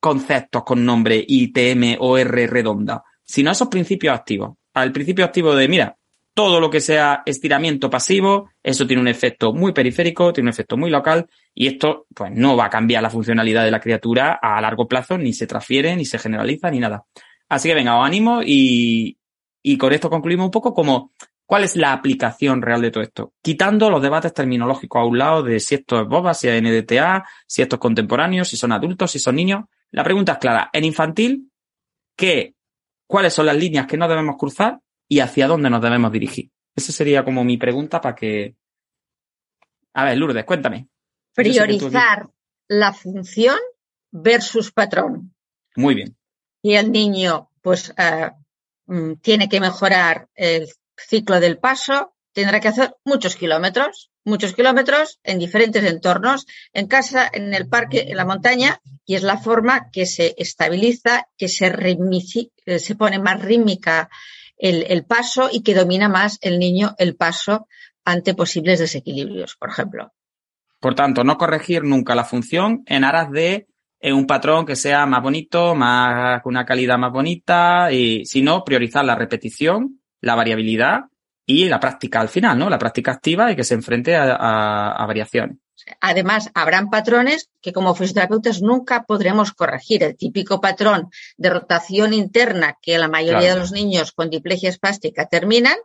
conceptos 0.00 0.64
con 0.64 0.84
nombre 0.84 1.24
ITM 1.26 1.96
o 2.00 2.18
R 2.18 2.46
redonda, 2.46 3.02
sino 3.24 3.50
a 3.50 3.52
esos 3.52 3.68
principios 3.68 4.14
activos. 4.14 4.54
Al 4.74 4.92
principio 4.92 5.24
activo 5.24 5.54
de, 5.54 5.68
mira, 5.68 5.96
todo 6.34 6.60
lo 6.60 6.70
que 6.70 6.80
sea 6.80 7.22
estiramiento 7.26 7.90
pasivo, 7.90 8.50
eso 8.62 8.86
tiene 8.86 9.02
un 9.02 9.08
efecto 9.08 9.52
muy 9.52 9.72
periférico, 9.72 10.32
tiene 10.32 10.48
un 10.48 10.52
efecto 10.52 10.76
muy 10.76 10.90
local 10.90 11.28
y 11.54 11.66
esto 11.66 12.06
pues 12.14 12.32
no 12.32 12.56
va 12.56 12.66
a 12.66 12.70
cambiar 12.70 13.02
la 13.02 13.10
funcionalidad 13.10 13.64
de 13.64 13.70
la 13.70 13.80
criatura 13.80 14.38
a 14.40 14.60
largo 14.60 14.88
plazo, 14.88 15.18
ni 15.18 15.32
se 15.32 15.46
transfiere, 15.46 15.94
ni 15.94 16.04
se 16.04 16.18
generaliza, 16.18 16.70
ni 16.70 16.80
nada. 16.80 17.04
Así 17.48 17.68
que 17.68 17.74
venga, 17.74 17.98
os 17.98 18.06
animo 18.06 18.40
y, 18.42 19.18
y 19.62 19.76
con 19.76 19.92
esto 19.92 20.08
concluimos 20.08 20.46
un 20.46 20.50
poco 20.50 20.72
como 20.72 21.12
cuál 21.44 21.64
es 21.64 21.76
la 21.76 21.92
aplicación 21.92 22.62
real 22.62 22.80
de 22.80 22.90
todo 22.90 23.02
esto. 23.02 23.34
Quitando 23.42 23.90
los 23.90 24.00
debates 24.00 24.32
terminológicos 24.32 25.00
a 25.02 25.04
un 25.04 25.18
lado 25.18 25.42
de 25.42 25.60
si 25.60 25.74
esto 25.74 26.00
es 26.00 26.08
boba, 26.08 26.32
si 26.32 26.48
es 26.48 26.62
NDTA, 26.62 27.24
si 27.46 27.60
esto 27.60 27.76
es 27.76 27.80
contemporáneo, 27.80 28.46
si 28.46 28.56
son 28.56 28.72
adultos, 28.72 29.10
si 29.10 29.18
son 29.18 29.36
niños. 29.36 29.64
La 29.90 30.02
pregunta 30.02 30.32
es 30.32 30.38
clara. 30.38 30.70
En 30.72 30.84
infantil, 30.84 31.50
¿qué, 32.16 32.54
¿cuáles 33.06 33.34
son 33.34 33.44
las 33.44 33.56
líneas 33.56 33.86
que 33.86 33.98
no 33.98 34.08
debemos 34.08 34.36
cruzar 34.38 34.80
y 35.12 35.20
hacia 35.20 35.46
dónde 35.46 35.68
nos 35.68 35.82
debemos 35.82 36.10
dirigir. 36.10 36.50
Esa 36.74 36.90
sería 36.90 37.22
como 37.22 37.44
mi 37.44 37.58
pregunta 37.58 38.00
para 38.00 38.14
que... 38.14 38.56
A 39.92 40.04
ver, 40.06 40.16
Lourdes, 40.16 40.46
cuéntame. 40.46 40.88
Priorizar 41.34 42.30
la 42.66 42.94
función 42.94 43.58
versus 44.10 44.72
patrón. 44.72 45.34
Muy 45.76 45.94
bien. 45.96 46.16
Y 46.62 46.76
el 46.76 46.90
niño, 46.90 47.50
pues, 47.60 47.92
mm, 48.86 49.16
tiene 49.20 49.50
que 49.50 49.60
mejorar 49.60 50.30
el 50.34 50.66
ciclo 50.96 51.40
del 51.40 51.58
paso, 51.58 52.14
tendrá 52.32 52.58
que 52.60 52.68
hacer 52.68 52.96
muchos 53.04 53.36
kilómetros, 53.36 54.10
muchos 54.24 54.54
kilómetros 54.54 55.20
en 55.24 55.38
diferentes 55.38 55.84
entornos, 55.84 56.46
en 56.72 56.86
casa, 56.86 57.28
en 57.30 57.52
el 57.52 57.68
parque, 57.68 58.06
en 58.08 58.16
la 58.16 58.24
montaña, 58.24 58.80
y 59.04 59.16
es 59.16 59.22
la 59.24 59.36
forma 59.36 59.90
que 59.90 60.06
se 60.06 60.34
estabiliza, 60.38 61.28
que 61.36 61.48
se, 61.48 61.66
eh, 61.66 62.78
se 62.78 62.94
pone 62.94 63.18
más 63.18 63.42
rítmica 63.42 64.08
el, 64.62 65.04
paso 65.04 65.48
y 65.52 65.62
que 65.62 65.74
domina 65.74 66.08
más 66.08 66.38
el 66.40 66.58
niño 66.58 66.94
el 66.98 67.16
paso 67.16 67.66
ante 68.04 68.34
posibles 68.34 68.78
desequilibrios, 68.78 69.56
por 69.56 69.70
ejemplo. 69.70 70.12
Por 70.80 70.94
tanto, 70.94 71.24
no 71.24 71.36
corregir 71.36 71.84
nunca 71.84 72.14
la 72.14 72.24
función 72.24 72.82
en 72.86 73.04
aras 73.04 73.30
de 73.30 73.66
eh, 74.00 74.12
un 74.12 74.26
patrón 74.26 74.64
que 74.64 74.76
sea 74.76 75.04
más 75.06 75.22
bonito, 75.22 75.74
más 75.74 76.42
una 76.44 76.64
calidad 76.64 76.98
más 76.98 77.12
bonita, 77.12 77.92
y, 77.92 78.24
sino 78.24 78.64
priorizar 78.64 79.04
la 79.04 79.14
repetición, 79.14 80.00
la 80.20 80.34
variabilidad 80.34 81.00
y 81.44 81.68
la 81.68 81.80
práctica 81.80 82.20
al 82.20 82.28
final, 82.28 82.58
¿no? 82.58 82.70
La 82.70 82.78
práctica 82.78 83.12
activa 83.12 83.50
y 83.50 83.56
que 83.56 83.64
se 83.64 83.74
enfrente 83.74 84.16
a 84.16 85.04
variaciones. 85.06 85.58
Además, 86.00 86.50
habrán 86.54 86.90
patrones 86.90 87.50
que 87.60 87.72
como 87.72 87.94
fisioterapeutas 87.94 88.62
nunca 88.62 89.04
podremos 89.04 89.52
corregir. 89.52 90.02
El 90.02 90.16
típico 90.16 90.60
patrón 90.60 91.10
de 91.36 91.50
rotación 91.50 92.12
interna 92.12 92.78
que 92.80 92.98
la 92.98 93.08
mayoría 93.08 93.54
de 93.54 93.60
los 93.60 93.72
niños 93.72 94.12
con 94.12 94.30
diplegia 94.30 94.68
espástica 94.68 95.26
terminan, 95.26 95.76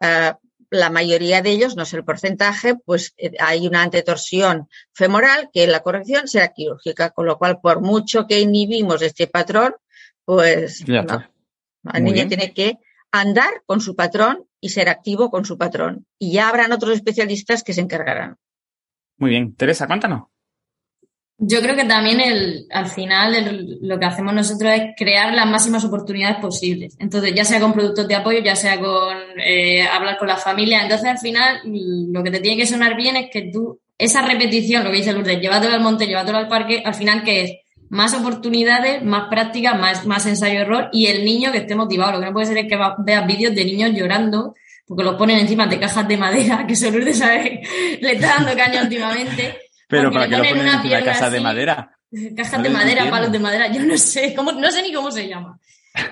eh, 0.00 0.32
la 0.70 0.90
mayoría 0.90 1.42
de 1.42 1.50
ellos, 1.50 1.76
no 1.76 1.84
sé 1.84 1.96
el 1.96 2.04
porcentaje, 2.04 2.74
pues 2.74 3.14
eh, 3.16 3.32
hay 3.38 3.66
una 3.66 3.82
antetorsión 3.82 4.68
femoral 4.92 5.50
que 5.52 5.66
la 5.66 5.80
corrección 5.80 6.28
será 6.28 6.48
quirúrgica, 6.48 7.10
con 7.10 7.26
lo 7.26 7.38
cual 7.38 7.60
por 7.60 7.80
mucho 7.80 8.26
que 8.26 8.40
inhibimos 8.40 9.02
este 9.02 9.26
patrón, 9.26 9.74
pues 10.24 10.82
el 10.82 12.04
niño 12.04 12.26
tiene 12.26 12.52
que 12.52 12.78
andar 13.12 13.62
con 13.64 13.80
su 13.80 13.94
patrón 13.94 14.46
y 14.60 14.70
ser 14.70 14.88
activo 14.88 15.30
con 15.30 15.44
su 15.44 15.56
patrón. 15.56 16.06
Y 16.18 16.32
ya 16.32 16.48
habrán 16.48 16.72
otros 16.72 16.94
especialistas 16.94 17.62
que 17.62 17.72
se 17.72 17.80
encargarán. 17.80 18.36
Muy 19.18 19.30
bien. 19.30 19.54
Teresa, 19.54 19.86
cuéntanos. 19.86 20.24
Yo 21.38 21.60
creo 21.60 21.76
que 21.76 21.84
también 21.84 22.18
el, 22.18 22.66
al 22.70 22.86
final 22.86 23.78
lo 23.82 23.98
que 23.98 24.06
hacemos 24.06 24.32
nosotros 24.32 24.72
es 24.72 24.82
crear 24.96 25.34
las 25.34 25.46
máximas 25.46 25.84
oportunidades 25.84 26.38
posibles. 26.38 26.96
Entonces, 26.98 27.34
ya 27.34 27.44
sea 27.44 27.60
con 27.60 27.74
productos 27.74 28.08
de 28.08 28.14
apoyo, 28.14 28.38
ya 28.38 28.56
sea 28.56 28.80
con 28.80 29.16
eh, 29.44 29.82
hablar 29.82 30.16
con 30.16 30.28
la 30.28 30.38
familia. 30.38 30.82
Entonces, 30.82 31.06
al 31.06 31.18
final, 31.18 31.60
lo 32.10 32.22
que 32.22 32.30
te 32.30 32.40
tiene 32.40 32.56
que 32.56 32.66
sonar 32.66 32.96
bien 32.96 33.16
es 33.16 33.28
que 33.30 33.50
tú, 33.52 33.80
esa 33.98 34.22
repetición, 34.22 34.82
lo 34.82 34.90
que 34.90 34.96
dice 34.96 35.12
Lourdes, 35.12 35.38
llévatelo 35.38 35.74
al 35.74 35.82
monte, 35.82 36.06
llévatelo 36.06 36.38
al 36.38 36.48
parque, 36.48 36.82
al 36.82 36.94
final, 36.94 37.22
que 37.22 37.42
es? 37.42 37.52
Más 37.90 38.14
oportunidades, 38.14 39.02
más 39.04 39.28
práctica, 39.28 39.74
más, 39.74 40.06
más 40.06 40.24
ensayo-error 40.24 40.88
y 40.90 41.06
el 41.06 41.22
niño 41.22 41.52
que 41.52 41.58
esté 41.58 41.74
motivado. 41.74 42.12
Lo 42.12 42.20
que 42.20 42.26
no 42.26 42.32
puede 42.32 42.46
ser 42.46 42.58
es 42.58 42.66
que 42.66 42.78
veas 43.04 43.26
vídeos 43.26 43.54
de 43.54 43.64
niños 43.64 43.92
llorando 43.92 44.54
porque 44.86 45.04
lo 45.04 45.16
ponen 45.16 45.38
encima 45.38 45.66
de 45.66 45.78
cajas 45.78 46.06
de 46.06 46.16
madera, 46.16 46.64
que 46.68 46.76
solo 46.76 47.04
de 47.04 47.14
saber, 47.14 47.60
le 48.00 48.12
está 48.12 48.36
dando 48.38 48.56
caña 48.56 48.82
últimamente. 48.82 49.58
Pero 49.88 50.10
para 50.10 50.28
que 50.28 50.36
lo 50.36 50.42
ponen 50.42 50.68
encima 50.68 50.96
de 50.96 51.04
cajas 51.04 51.32
de 51.32 51.40
madera. 51.40 51.90
Cajas 52.36 52.62
de 52.62 52.70
madera, 52.70 53.10
palos 53.10 53.32
de 53.32 53.38
madera, 53.38 53.72
yo 53.72 53.82
no 53.82 53.98
sé, 53.98 54.34
cómo, 54.34 54.52
no 54.52 54.70
sé 54.70 54.82
ni 54.82 54.92
cómo 54.92 55.10
se 55.10 55.28
llama. 55.28 55.58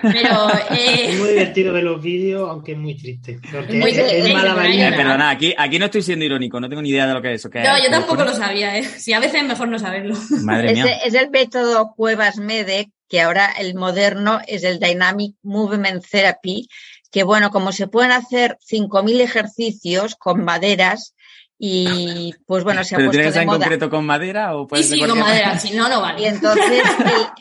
Pero, 0.01 0.49
eh... 0.71 1.09
Es 1.09 1.19
muy 1.19 1.29
divertido 1.29 1.73
ver 1.73 1.83
los 1.83 2.01
vídeos, 2.01 2.49
aunque 2.49 2.73
es 2.73 2.77
muy 2.77 2.95
triste. 2.95 3.39
Porque 3.51 3.73
muy 3.73 3.91
es, 3.91 4.33
mala. 4.33 4.55
Eh, 4.67 4.93
perdona, 4.95 5.29
aquí, 5.29 5.53
aquí 5.57 5.79
no 5.79 5.85
estoy 5.85 6.01
siendo 6.01 6.25
irónico, 6.25 6.59
no 6.59 6.69
tengo 6.69 6.81
ni 6.81 6.89
idea 6.89 7.07
de 7.07 7.13
lo 7.13 7.21
que 7.21 7.33
es 7.33 7.45
eso. 7.45 7.49
no, 7.53 7.83
yo 7.83 7.89
tampoco 7.89 8.23
lo 8.23 8.33
sabía, 8.33 8.77
¿eh? 8.77 8.83
Si 8.83 9.13
a 9.13 9.19
veces 9.19 9.41
es 9.41 9.47
mejor 9.47 9.67
no 9.67 9.79
saberlo. 9.79 10.15
Madre 10.43 10.73
mía. 10.73 10.85
Es, 11.05 11.13
el 11.13 11.29
método 11.29 11.93
Cuevas 11.95 12.37
Medec, 12.37 12.89
que 13.07 13.21
ahora 13.21 13.51
el 13.59 13.75
moderno 13.75 14.39
es 14.47 14.63
el 14.63 14.79
Dynamic 14.79 15.35
Movement 15.43 16.03
Therapy, 16.09 16.67
que 17.15 17.23
bueno, 17.23 17.49
como 17.49 17.71
se 17.71 17.87
pueden 17.87 18.11
hacer 18.11 18.57
5.000 18.69 19.21
ejercicios 19.21 20.15
con 20.15 20.43
maderas, 20.43 21.15
y 21.57 22.33
pues 22.45 22.65
bueno, 22.65 22.83
se 22.83 22.95
ha 22.95 22.97
¿Pero 22.97 23.11
puesto 23.11 23.31
de 23.31 23.39
en 23.39 23.45
moda. 23.45 23.59
concreto 23.59 23.89
con 23.89 24.05
madera 24.05 24.57
o 24.57 24.67
puede 24.67 24.83
Sí, 24.83 24.89
ser 24.89 24.97
sí, 24.99 25.05
con 25.07 25.17
madera, 25.19 25.57
si 25.59 25.71
no, 25.71 25.87
no 25.87 25.99
Y 25.99 26.01
vale. 26.01 26.27
entonces 26.27 26.83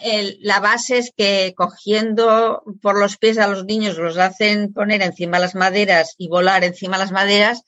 el- 0.05 0.12
el- 0.12 0.38
la 0.42 0.60
base 0.60 0.98
es 0.98 1.12
que 1.16 1.55
cogiendo 1.56 2.62
por 2.80 2.96
los 3.01 3.16
pies 3.16 3.36
a 3.38 3.48
los 3.48 3.64
niños 3.64 3.98
los 3.98 4.16
hacen 4.16 4.72
poner 4.72 5.02
encima 5.02 5.40
las 5.40 5.56
maderas 5.56 6.14
y 6.18 6.28
volar 6.28 6.62
encima 6.62 6.96
las 6.96 7.10
maderas, 7.10 7.62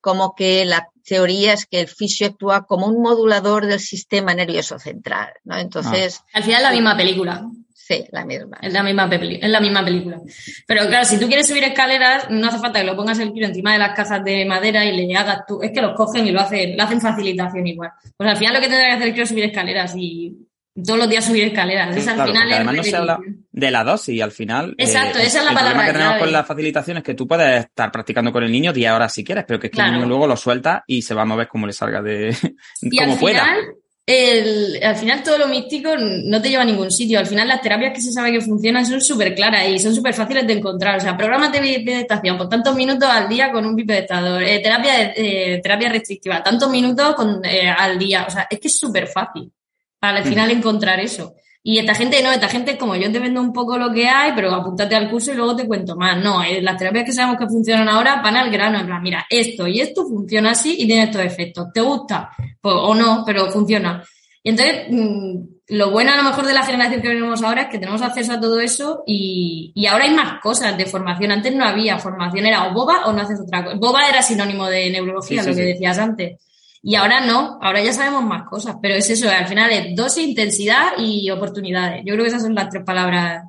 como 0.00 0.34
que 0.34 0.64
la 0.64 0.88
teoría 1.04 1.52
es 1.52 1.66
que 1.66 1.80
el 1.80 1.88
fisio 1.88 2.28
actúa 2.28 2.64
como 2.64 2.86
un 2.86 3.02
modulador 3.02 3.66
del 3.66 3.80
sistema 3.80 4.32
nervioso 4.32 4.78
central, 4.78 5.28
¿no? 5.44 5.58
Entonces, 5.58 6.22
Al 6.32 6.42
final 6.42 6.62
es 6.62 6.68
la 6.68 6.72
misma 6.72 6.96
película. 6.96 7.44
Sí, 7.90 8.04
la 8.12 8.24
misma. 8.24 8.58
Es 8.62 8.72
la 8.72 8.82
misma 8.82 9.08
peli- 9.10 9.40
es 9.42 9.48
la 9.50 9.60
misma 9.60 9.84
película. 9.84 10.18
Pero 10.66 10.86
claro, 10.86 11.04
si 11.04 11.18
tú 11.18 11.26
quieres 11.26 11.48
subir 11.48 11.64
escaleras, 11.64 12.30
no 12.30 12.46
hace 12.48 12.58
falta 12.58 12.78
que 12.80 12.86
lo 12.86 12.94
pongas 12.96 13.18
el 13.18 13.32
kilo 13.32 13.46
encima 13.46 13.72
de 13.72 13.78
las 13.80 13.94
cajas 13.96 14.22
de 14.24 14.44
madera 14.44 14.84
y 14.84 14.96
le 15.06 15.16
hagas 15.16 15.40
tú. 15.46 15.60
Es 15.62 15.72
que 15.72 15.82
los 15.82 15.94
cogen 15.96 16.26
y 16.26 16.30
lo 16.30 16.40
hacen, 16.40 16.76
lo 16.76 16.82
hacen 16.84 17.00
facilitación 17.00 17.66
igual. 17.66 17.90
Pues 18.16 18.30
al 18.30 18.36
final 18.36 18.54
lo 18.54 18.60
que 18.60 18.68
tendrá 18.68 18.86
que 18.88 18.94
hacer 19.04 19.20
es 19.20 19.28
subir 19.28 19.44
escaleras 19.44 19.92
y 19.96 20.46
todos 20.84 21.00
los 21.00 21.10
días 21.10 21.24
subir 21.24 21.44
escaleras. 21.44 21.94
Sí, 21.94 22.08
al 22.08 22.14
claro, 22.14 22.32
final 22.32 22.48
es 22.48 22.54
además 22.56 22.74
no 22.76 22.82
se 22.84 22.96
habla 22.96 23.16
repetición. 23.16 23.46
de 23.50 23.70
la 23.72 23.84
dosis 23.84 24.14
y 24.14 24.20
al 24.20 24.30
final. 24.30 24.70
eh, 24.70 24.84
Exacto, 24.84 25.18
esa 25.18 25.38
es 25.40 25.44
la 25.44 25.50
el 25.50 25.56
palabra 25.56 25.70
problema 25.72 25.84
que 25.86 25.92
tenemos 25.92 26.12
clave. 26.12 26.20
con 26.24 26.32
la 26.32 26.44
facilitación 26.44 26.96
es 26.98 27.02
que 27.02 27.14
tú 27.14 27.26
puedes 27.26 27.60
estar 27.66 27.90
practicando 27.90 28.32
con 28.32 28.44
el 28.44 28.52
niño 28.52 28.72
10 28.72 28.92
horas 28.92 29.12
si 29.12 29.24
quieres, 29.24 29.44
pero 29.46 29.58
que 29.58 29.66
es 29.66 29.70
que 29.72 29.74
Claro. 29.76 29.90
el 29.90 29.96
niño 29.96 30.08
luego 30.08 30.26
lo 30.28 30.36
suelta 30.36 30.84
y 30.86 31.02
se 31.02 31.12
va 31.12 31.22
a 31.22 31.26
mover 31.26 31.48
como 31.48 31.66
le 31.66 31.72
salga 31.72 32.00
de. 32.00 32.34
Y 32.82 32.96
como 32.96 33.12
al 33.14 33.18
pueda. 33.18 33.44
final, 33.44 33.58
el- 34.06 34.80
al 34.82 34.96
final 34.96 35.22
todo 35.22 35.38
lo 35.38 35.46
místico 35.46 35.90
no 35.96 36.42
te 36.42 36.48
lleva 36.48 36.62
a 36.62 36.66
ningún 36.66 36.90
sitio. 36.90 37.18
Al 37.18 37.26
final 37.26 37.46
las 37.46 37.60
terapias 37.60 37.92
que 37.94 38.00
se 38.00 38.12
sabe 38.12 38.32
que 38.32 38.40
funcionan 38.40 38.84
son 38.84 39.00
súper 39.00 39.34
claras 39.34 39.68
y 39.68 39.78
son 39.78 39.94
súper 39.94 40.14
fáciles 40.14 40.46
de 40.46 40.54
encontrar. 40.54 40.96
O 40.96 41.00
sea, 41.00 41.16
programas 41.16 41.52
de 41.52 41.60
meditación 41.60 42.36
por 42.36 42.48
tantos 42.48 42.74
minutos 42.74 43.08
al 43.08 43.28
día 43.28 43.52
con 43.52 43.64
un 43.64 43.76
bipedestador, 43.76 44.42
eh, 44.42 44.58
terapia, 44.60 45.12
eh, 45.14 45.60
terapia 45.62 45.90
restrictiva, 45.90 46.42
tantos 46.42 46.68
minutos 46.70 47.14
con, 47.14 47.44
eh, 47.44 47.68
al 47.68 47.98
día. 47.98 48.24
O 48.26 48.30
sea, 48.30 48.46
es 48.50 48.58
que 48.58 48.68
es 48.68 48.76
súper 48.78 49.06
fácil 49.06 49.50
para 49.98 50.18
al 50.18 50.24
final 50.24 50.50
encontrar 50.50 50.98
eso. 50.98 51.34
Y 51.62 51.78
esta 51.78 51.94
gente 51.94 52.22
no, 52.22 52.32
esta 52.32 52.48
gente 52.48 52.72
es 52.72 52.76
como 52.78 52.96
yo 52.96 53.12
te 53.12 53.18
vendo 53.18 53.40
un 53.40 53.52
poco 53.52 53.76
lo 53.76 53.92
que 53.92 54.08
hay, 54.08 54.32
pero 54.34 54.50
apúntate 54.54 54.94
al 54.94 55.10
curso 55.10 55.32
y 55.32 55.34
luego 55.34 55.54
te 55.54 55.66
cuento 55.66 55.94
más. 55.94 56.16
No, 56.22 56.42
eh, 56.42 56.62
las 56.62 56.78
terapias 56.78 57.04
que 57.04 57.12
sabemos 57.12 57.38
que 57.38 57.46
funcionan 57.48 57.88
ahora 57.88 58.22
van 58.22 58.36
al 58.38 58.50
grano, 58.50 58.80
en 58.80 58.86
plan, 58.86 59.02
mira, 59.02 59.26
esto 59.28 59.66
y 59.66 59.80
esto 59.80 60.06
funciona 60.06 60.52
así 60.52 60.76
y 60.78 60.86
tiene 60.86 61.02
estos 61.04 61.20
efectos. 61.22 61.66
¿Te 61.74 61.82
gusta? 61.82 62.30
Pues, 62.60 62.74
o 62.78 62.94
no, 62.94 63.22
pero 63.26 63.50
funciona. 63.50 64.02
Y 64.42 64.50
entonces, 64.50 64.86
mm, 64.90 65.38
lo 65.68 65.90
bueno 65.90 66.12
a 66.12 66.16
lo 66.16 66.22
mejor 66.22 66.46
de 66.46 66.54
la 66.54 66.64
generación 66.64 67.02
que 67.02 67.08
venimos 67.08 67.42
ahora 67.42 67.62
es 67.62 67.68
que 67.68 67.78
tenemos 67.78 68.00
acceso 68.00 68.32
a 68.32 68.40
todo 68.40 68.58
eso 68.58 69.02
y, 69.06 69.70
y 69.74 69.84
ahora 69.86 70.04
hay 70.04 70.14
más 70.14 70.40
cosas 70.40 70.78
de 70.78 70.86
formación. 70.86 71.30
Antes 71.30 71.54
no 71.54 71.64
había 71.66 71.98
formación, 71.98 72.46
era 72.46 72.68
o 72.68 72.72
boba 72.72 73.04
o 73.04 73.12
no 73.12 73.20
haces 73.20 73.38
otra 73.38 73.62
cosa. 73.64 73.76
Boba 73.76 74.08
era 74.08 74.22
sinónimo 74.22 74.66
de 74.66 74.88
neurología, 74.90 75.42
Sí, 75.42 75.44
sí, 75.44 75.50
lo 75.50 75.56
que 75.56 75.62
sí. 75.62 75.68
decías 75.74 75.98
antes. 75.98 76.40
Y 76.82 76.94
ahora 76.94 77.20
no, 77.20 77.58
ahora 77.60 77.82
ya 77.82 77.92
sabemos 77.92 78.24
más 78.24 78.48
cosas, 78.48 78.76
pero 78.80 78.94
es 78.94 79.10
eso, 79.10 79.28
al 79.28 79.46
final 79.46 79.70
es 79.70 79.94
dosis, 79.94 80.26
intensidad 80.26 80.92
y 80.98 81.30
oportunidades. 81.30 82.02
Yo 82.06 82.14
creo 82.14 82.24
que 82.24 82.30
esas 82.30 82.42
son 82.42 82.54
las 82.54 82.70
tres 82.70 82.84
palabras, 82.84 83.44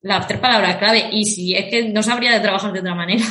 las 0.00 0.26
tres 0.26 0.40
palabras 0.40 0.76
clave. 0.78 1.08
Y 1.12 1.24
si 1.24 1.54
es 1.54 1.66
que 1.66 1.88
no 1.88 2.02
sabría 2.02 2.32
de 2.32 2.40
trabajar 2.40 2.72
de 2.72 2.80
otra 2.80 2.94
manera. 2.94 3.24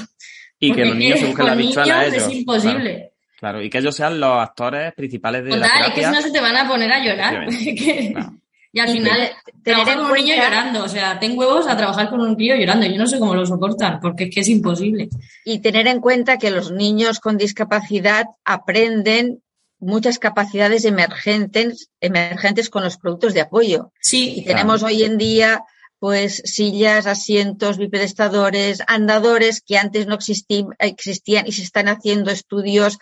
Y 0.59 0.71
que 0.73 0.85
los 0.85 0.95
niños 0.95 1.19
se 1.19 1.25
busquen 1.25 1.45
la 1.47 1.55
bichuela 1.55 1.99
a 1.99 2.05
ellos. 2.05 2.23
es 2.23 2.33
imposible. 2.33 2.93
Claro, 2.93 3.11
claro, 3.39 3.61
y 3.63 3.69
que 3.69 3.79
ellos 3.79 3.95
sean 3.95 4.19
los 4.19 4.37
actores 4.37 4.93
principales 4.93 5.43
de 5.43 5.49
la 5.49 5.67
Total, 5.67 5.71
es 5.71 5.87
que 5.87 6.01
terapia. 6.01 6.09
si 6.09 6.15
no 6.15 6.21
se 6.21 6.31
te 6.31 6.39
van 6.39 6.57
a 6.57 6.67
poner 6.67 6.93
a 6.93 7.03
llorar. 7.03 7.47
Claro. 8.11 8.40
Y 8.73 8.79
al 8.79 8.89
Y 8.89 8.93
final, 8.93 9.31
tener 9.63 9.83
trabajar 9.83 9.97
con 9.97 10.11
un 10.11 10.17
niño 10.17 10.35
llorando. 10.35 10.83
O 10.83 10.87
sea, 10.87 11.19
ten 11.19 11.37
huevos 11.37 11.67
a 11.67 11.75
trabajar 11.75 12.09
con 12.09 12.21
un 12.21 12.35
crío 12.35 12.55
llorando. 12.55 12.85
Yo 12.85 12.97
no 12.97 13.07
sé 13.07 13.19
cómo 13.19 13.35
lo 13.35 13.45
soportan, 13.45 13.99
porque 13.99 14.25
es 14.25 14.33
que 14.33 14.41
es 14.41 14.49
imposible. 14.49 15.09
Y 15.43 15.59
tener 15.59 15.87
en 15.87 15.99
cuenta 15.99 16.37
que 16.37 16.51
los 16.51 16.71
niños 16.71 17.19
con 17.19 17.37
discapacidad 17.37 18.25
aprenden 18.45 19.41
muchas 19.79 20.19
capacidades 20.19 20.85
emergentes, 20.85 21.89
emergentes 21.99 22.69
con 22.69 22.83
los 22.83 22.97
productos 22.97 23.33
de 23.33 23.41
apoyo. 23.41 23.91
Y 23.95 24.07
Sí, 24.07 24.43
tenemos 24.45 24.83
hoy 24.83 25.03
en 25.03 25.17
día 25.17 25.63
pues 26.01 26.41
sillas, 26.45 27.05
asientos, 27.05 27.77
bipedestadores, 27.77 28.81
andadores 28.87 29.61
que 29.61 29.77
antes 29.77 30.07
no 30.07 30.15
existían 30.15 31.45
y 31.45 31.51
se 31.51 31.61
están 31.61 31.87
haciendo 31.89 32.31
estudios 32.31 32.97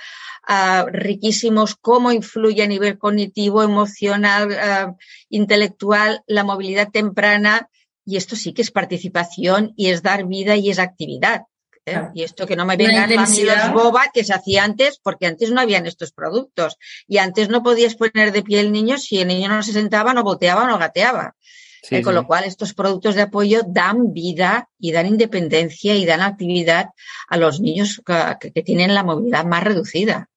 ah, 0.47 0.85
riquísimos 0.91 1.75
cómo 1.75 2.11
influye 2.11 2.63
a 2.63 2.67
nivel 2.67 2.97
cognitivo, 2.97 3.63
emocional, 3.63 4.51
ah, 4.59 4.95
intelectual 5.29 6.23
la 6.27 6.43
movilidad 6.43 6.89
temprana 6.91 7.69
y 8.05 8.17
esto 8.17 8.35
sí 8.35 8.53
que 8.53 8.63
es 8.63 8.71
participación 8.71 9.73
y 9.75 9.89
es 9.89 10.01
dar 10.01 10.25
vida 10.25 10.55
y 10.55 10.71
es 10.71 10.79
actividad. 10.79 11.43
¿eh? 11.85 11.91
Claro. 11.91 12.11
Y 12.15 12.23
esto 12.23 12.47
que 12.47 12.55
no 12.55 12.65
me 12.65 12.75
Una 12.75 12.83
vengan 12.85 13.03
a 13.03 13.07
mí 13.07 13.15
los 13.15 13.21
intensidad. 13.21 13.73
boba 13.73 14.05
que 14.13 14.23
se 14.23 14.33
hacía 14.33 14.63
antes, 14.63 14.99
porque 15.01 15.27
antes 15.27 15.51
no 15.51 15.61
habían 15.61 15.85
estos 15.85 16.11
productos. 16.11 16.77
Y 17.07 17.19
antes 17.19 17.49
no 17.49 17.61
podías 17.61 17.95
poner 17.95 18.31
de 18.31 18.41
pie 18.41 18.61
el 18.61 18.71
niño 18.71 18.97
si 18.97 19.19
el 19.19 19.27
niño 19.27 19.49
no 19.49 19.61
se 19.61 19.73
sentaba, 19.73 20.13
no 20.13 20.23
boteaba, 20.23 20.65
no 20.65 20.79
gateaba. 20.79 21.35
Sí, 21.81 21.95
Eh, 21.95 22.01
con 22.01 22.13
sí. 22.13 22.19
lo 22.19 22.27
cual, 22.27 22.43
estos 22.43 22.73
productos 22.73 23.15
de 23.15 23.21
apoyo 23.23 23.61
dan 23.67 24.13
vida 24.13 24.67
y 24.79 24.91
dan 24.91 25.07
independencia 25.07 25.95
y 25.95 26.05
dan 26.05 26.21
actividad 26.21 26.87
a 27.27 27.37
los 27.37 27.61
niños 27.61 28.01
que, 28.05 28.51
que 28.53 28.63
tienen 28.63 28.93
la 28.93 29.03
movilidad 29.03 29.45
más 29.45 29.63
reducida. 29.63 30.27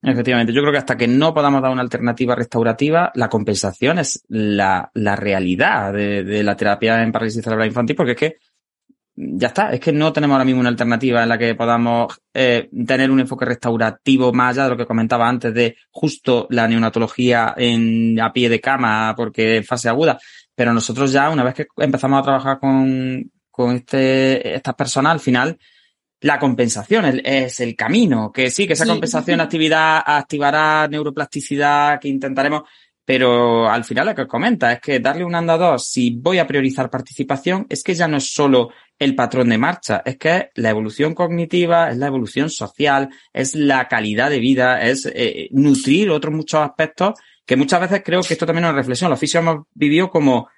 Efectivamente, 0.00 0.52
yo 0.52 0.60
creo 0.60 0.72
que 0.72 0.78
hasta 0.78 0.96
que 0.96 1.08
no 1.08 1.34
podamos 1.34 1.60
dar 1.60 1.72
una 1.72 1.82
alternativa 1.82 2.36
restaurativa, 2.36 3.10
la 3.16 3.28
compensación 3.28 3.98
es 3.98 4.22
la, 4.28 4.90
la 4.94 5.16
realidad 5.16 5.92
de, 5.92 6.22
de 6.22 6.42
la 6.44 6.56
terapia 6.56 7.02
en 7.02 7.10
parálisis 7.10 7.42
cerebral 7.42 7.66
infantil, 7.66 7.96
porque 7.96 8.12
es 8.12 8.18
que 8.18 8.36
ya 9.20 9.48
está, 9.48 9.72
es 9.72 9.80
que 9.80 9.90
no 9.90 10.12
tenemos 10.12 10.34
ahora 10.34 10.44
mismo 10.44 10.60
una 10.60 10.68
alternativa 10.68 11.24
en 11.24 11.28
la 11.28 11.36
que 11.36 11.56
podamos 11.56 12.20
eh, 12.32 12.70
tener 12.86 13.10
un 13.10 13.18
enfoque 13.18 13.44
restaurativo 13.44 14.32
más 14.32 14.52
allá 14.56 14.64
de 14.64 14.70
lo 14.70 14.76
que 14.76 14.86
comentaba 14.86 15.28
antes 15.28 15.52
de 15.52 15.76
justo 15.90 16.46
la 16.50 16.68
neonatología 16.68 17.52
en, 17.56 18.20
a 18.20 18.32
pie 18.32 18.48
de 18.48 18.60
cama, 18.60 19.14
porque 19.16 19.56
en 19.56 19.64
fase 19.64 19.88
aguda. 19.88 20.20
Pero 20.58 20.72
nosotros 20.72 21.12
ya, 21.12 21.30
una 21.30 21.44
vez 21.44 21.54
que 21.54 21.68
empezamos 21.76 22.18
a 22.18 22.22
trabajar 22.24 22.58
con, 22.58 23.30
con 23.48 23.76
este, 23.76 24.56
estas 24.56 24.74
personas, 24.74 25.12
al 25.12 25.20
final, 25.20 25.56
la 26.22 26.36
compensación 26.40 27.04
es 27.24 27.60
el 27.60 27.76
camino. 27.76 28.32
Que 28.32 28.50
sí, 28.50 28.66
que 28.66 28.72
esa 28.72 28.82
Sí. 28.84 28.90
compensación 28.90 29.40
actividad 29.40 30.02
activará 30.04 30.88
neuroplasticidad 30.88 32.00
que 32.00 32.08
intentaremos, 32.08 32.62
pero 33.04 33.70
al 33.70 33.84
final 33.84 34.06
lo 34.06 34.14
que 34.16 34.22
os 34.22 34.28
comenta 34.28 34.72
es 34.72 34.80
que 34.80 34.98
darle 34.98 35.24
un 35.24 35.36
andador, 35.36 35.78
si 35.78 36.10
voy 36.10 36.40
a 36.40 36.46
priorizar 36.48 36.90
participación, 36.90 37.64
es 37.68 37.84
que 37.84 37.94
ya 37.94 38.08
no 38.08 38.16
es 38.16 38.32
solo 38.34 38.70
el 38.98 39.14
patrón 39.14 39.50
de 39.50 39.58
marcha, 39.58 40.02
es 40.04 40.16
que 40.18 40.36
es 40.36 40.44
la 40.56 40.70
evolución 40.70 41.14
cognitiva, 41.14 41.88
es 41.92 41.98
la 41.98 42.08
evolución 42.08 42.50
social, 42.50 43.08
es 43.32 43.54
la 43.54 43.86
calidad 43.86 44.28
de 44.28 44.40
vida, 44.40 44.82
es 44.82 45.06
eh, 45.14 45.48
nutrir 45.52 46.10
otros 46.10 46.34
muchos 46.34 46.60
aspectos 46.62 47.14
que 47.48 47.56
muchas 47.56 47.80
veces 47.80 48.02
creo 48.04 48.20
que 48.20 48.34
esto 48.34 48.44
también 48.44 48.66
es 48.66 48.70
una 48.70 48.78
reflexión. 48.78 49.08
Los 49.08 49.18
fisios 49.18 49.42
hemos 49.42 49.64
vivido 49.72 50.10
como 50.10 50.50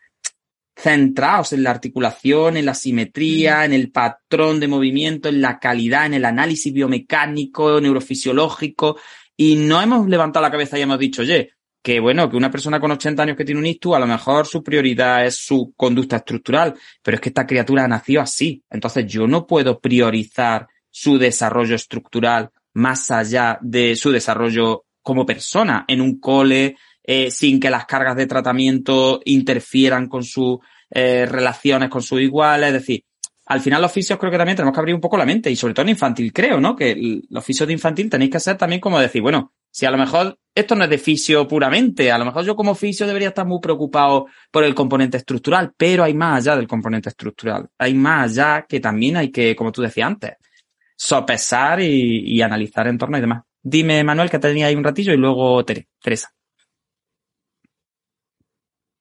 centrados 0.77 1.53
en 1.53 1.62
la 1.62 1.71
articulación, 1.71 2.57
en 2.57 2.67
la 2.67 2.75
simetría, 2.75 3.65
en 3.65 3.73
el 3.73 3.93
patrón 3.93 4.59
de 4.59 4.67
movimiento, 4.67 5.29
en 5.29 5.41
la 5.41 5.61
calidad, 5.61 6.07
en 6.07 6.15
el 6.15 6.25
análisis 6.25 6.73
biomecánico, 6.73 7.81
neurofisiológico, 7.81 8.99
y 9.37 9.55
no 9.55 9.81
hemos 9.81 10.09
levantado 10.09 10.43
la 10.43 10.51
cabeza 10.51 10.81
y 10.81 10.83
hemos 10.83 10.99
dicho, 10.99 11.23
oye, 11.23 11.53
que 11.81 12.01
bueno, 12.01 12.29
que 12.29 12.37
una 12.37 12.51
persona 12.51 12.81
con 12.81 12.91
80 12.91 13.23
años 13.23 13.37
que 13.37 13.45
tiene 13.45 13.61
un 13.61 13.67
ictus, 13.67 13.95
a 13.95 14.01
lo 14.01 14.09
mejor 14.09 14.49
su 14.49 14.61
prioridad 14.65 15.25
es 15.25 15.37
su 15.37 15.73
conducta 15.77 16.17
estructural, 16.17 16.75
pero 17.05 17.15
es 17.15 17.21
que 17.21 17.29
esta 17.29 17.47
criatura 17.47 17.87
nació 17.87 18.21
así. 18.21 18.65
Entonces 18.69 19.07
yo 19.07 19.29
no 19.29 19.47
puedo 19.47 19.79
priorizar 19.79 20.67
su 20.91 21.19
desarrollo 21.19 21.77
estructural 21.77 22.51
más 22.75 23.12
allá 23.12 23.59
de 23.62 23.95
su 23.95 24.11
desarrollo 24.11 24.87
como 25.02 25.27
persona 25.27 25.85
en 25.89 26.01
un 26.01 26.20
cole, 26.20 26.77
eh, 27.02 27.31
sin 27.31 27.59
que 27.59 27.70
las 27.70 27.86
cargas 27.86 28.16
de 28.16 28.27
tratamiento 28.27 29.20
interfieran 29.24 30.09
con 30.09 30.22
sus 30.22 30.59
eh, 30.90 31.27
relaciones 31.27 31.89
con 31.89 32.02
sus 32.02 32.20
iguales. 32.20 32.68
Es 32.68 32.74
decir, 32.74 33.05
al 33.47 33.60
final 33.60 33.82
los 33.82 33.93
fisios 33.93 34.18
creo 34.18 34.31
que 34.31 34.39
también 34.39 34.56
tenemos 34.56 34.74
que 34.74 34.81
abrir 34.81 34.94
un 34.94 35.01
poco 35.01 35.16
la 35.16 35.27
mente 35.27 35.51
y 35.51 35.56
sobre 35.56 35.74
todo 35.74 35.82
en 35.82 35.90
infantil 35.90 36.32
creo, 36.32 36.60
¿no? 36.60 36.77
Que 36.77 37.20
los 37.28 37.44
fisios 37.44 37.66
de 37.66 37.72
infantil 37.72 38.09
tenéis 38.09 38.31
que 38.31 38.40
ser 38.40 38.56
también 38.56 38.81
como 38.81 38.98
decir, 38.98 39.22
bueno, 39.22 39.52
si 39.72 39.86
a 39.86 39.90
lo 39.90 39.98
mejor 39.98 40.39
esto 40.55 40.74
no 40.74 40.85
es 40.85 40.90
de 40.90 40.98
fisio 40.98 41.47
puramente, 41.48 42.10
a 42.10 42.18
lo 42.18 42.24
mejor 42.24 42.44
yo 42.44 42.55
como 42.55 42.74
fisio 42.74 43.06
debería 43.06 43.28
estar 43.28 43.47
muy 43.47 43.60
preocupado 43.60 44.27
por 44.51 44.64
el 44.64 44.74
componente 44.74 45.16
estructural, 45.16 45.72
pero 45.77 46.05
hay 46.05 46.14
más 46.14 46.39
allá 46.39 46.56
del 46.56 46.68
componente 46.68 47.09
estructural. 47.09 47.68
Hay 47.78 47.94
más 47.94 48.31
allá 48.31 48.66
que 48.68 48.81
también 48.81 49.16
hay 49.16 49.31
que, 49.31 49.55
como 49.56 49.72
tú 49.72 49.82
decías 49.82 50.06
antes, 50.06 50.32
sopesar 50.97 51.81
y, 51.81 52.36
y 52.36 52.43
analizar 52.43 52.86
en 52.89 52.98
torno 52.98 53.18
y 53.18 53.20
demás. 53.20 53.43
Dime, 53.62 54.03
Manuel, 54.05 54.31
que 54.31 54.39
tenía 54.39 54.66
ahí 54.66 54.74
un 54.74 54.85
ratillo 54.85 55.12
y 55.12 55.16
luego 55.16 55.65
Tere, 55.65 55.89
Teresa. 56.03 56.31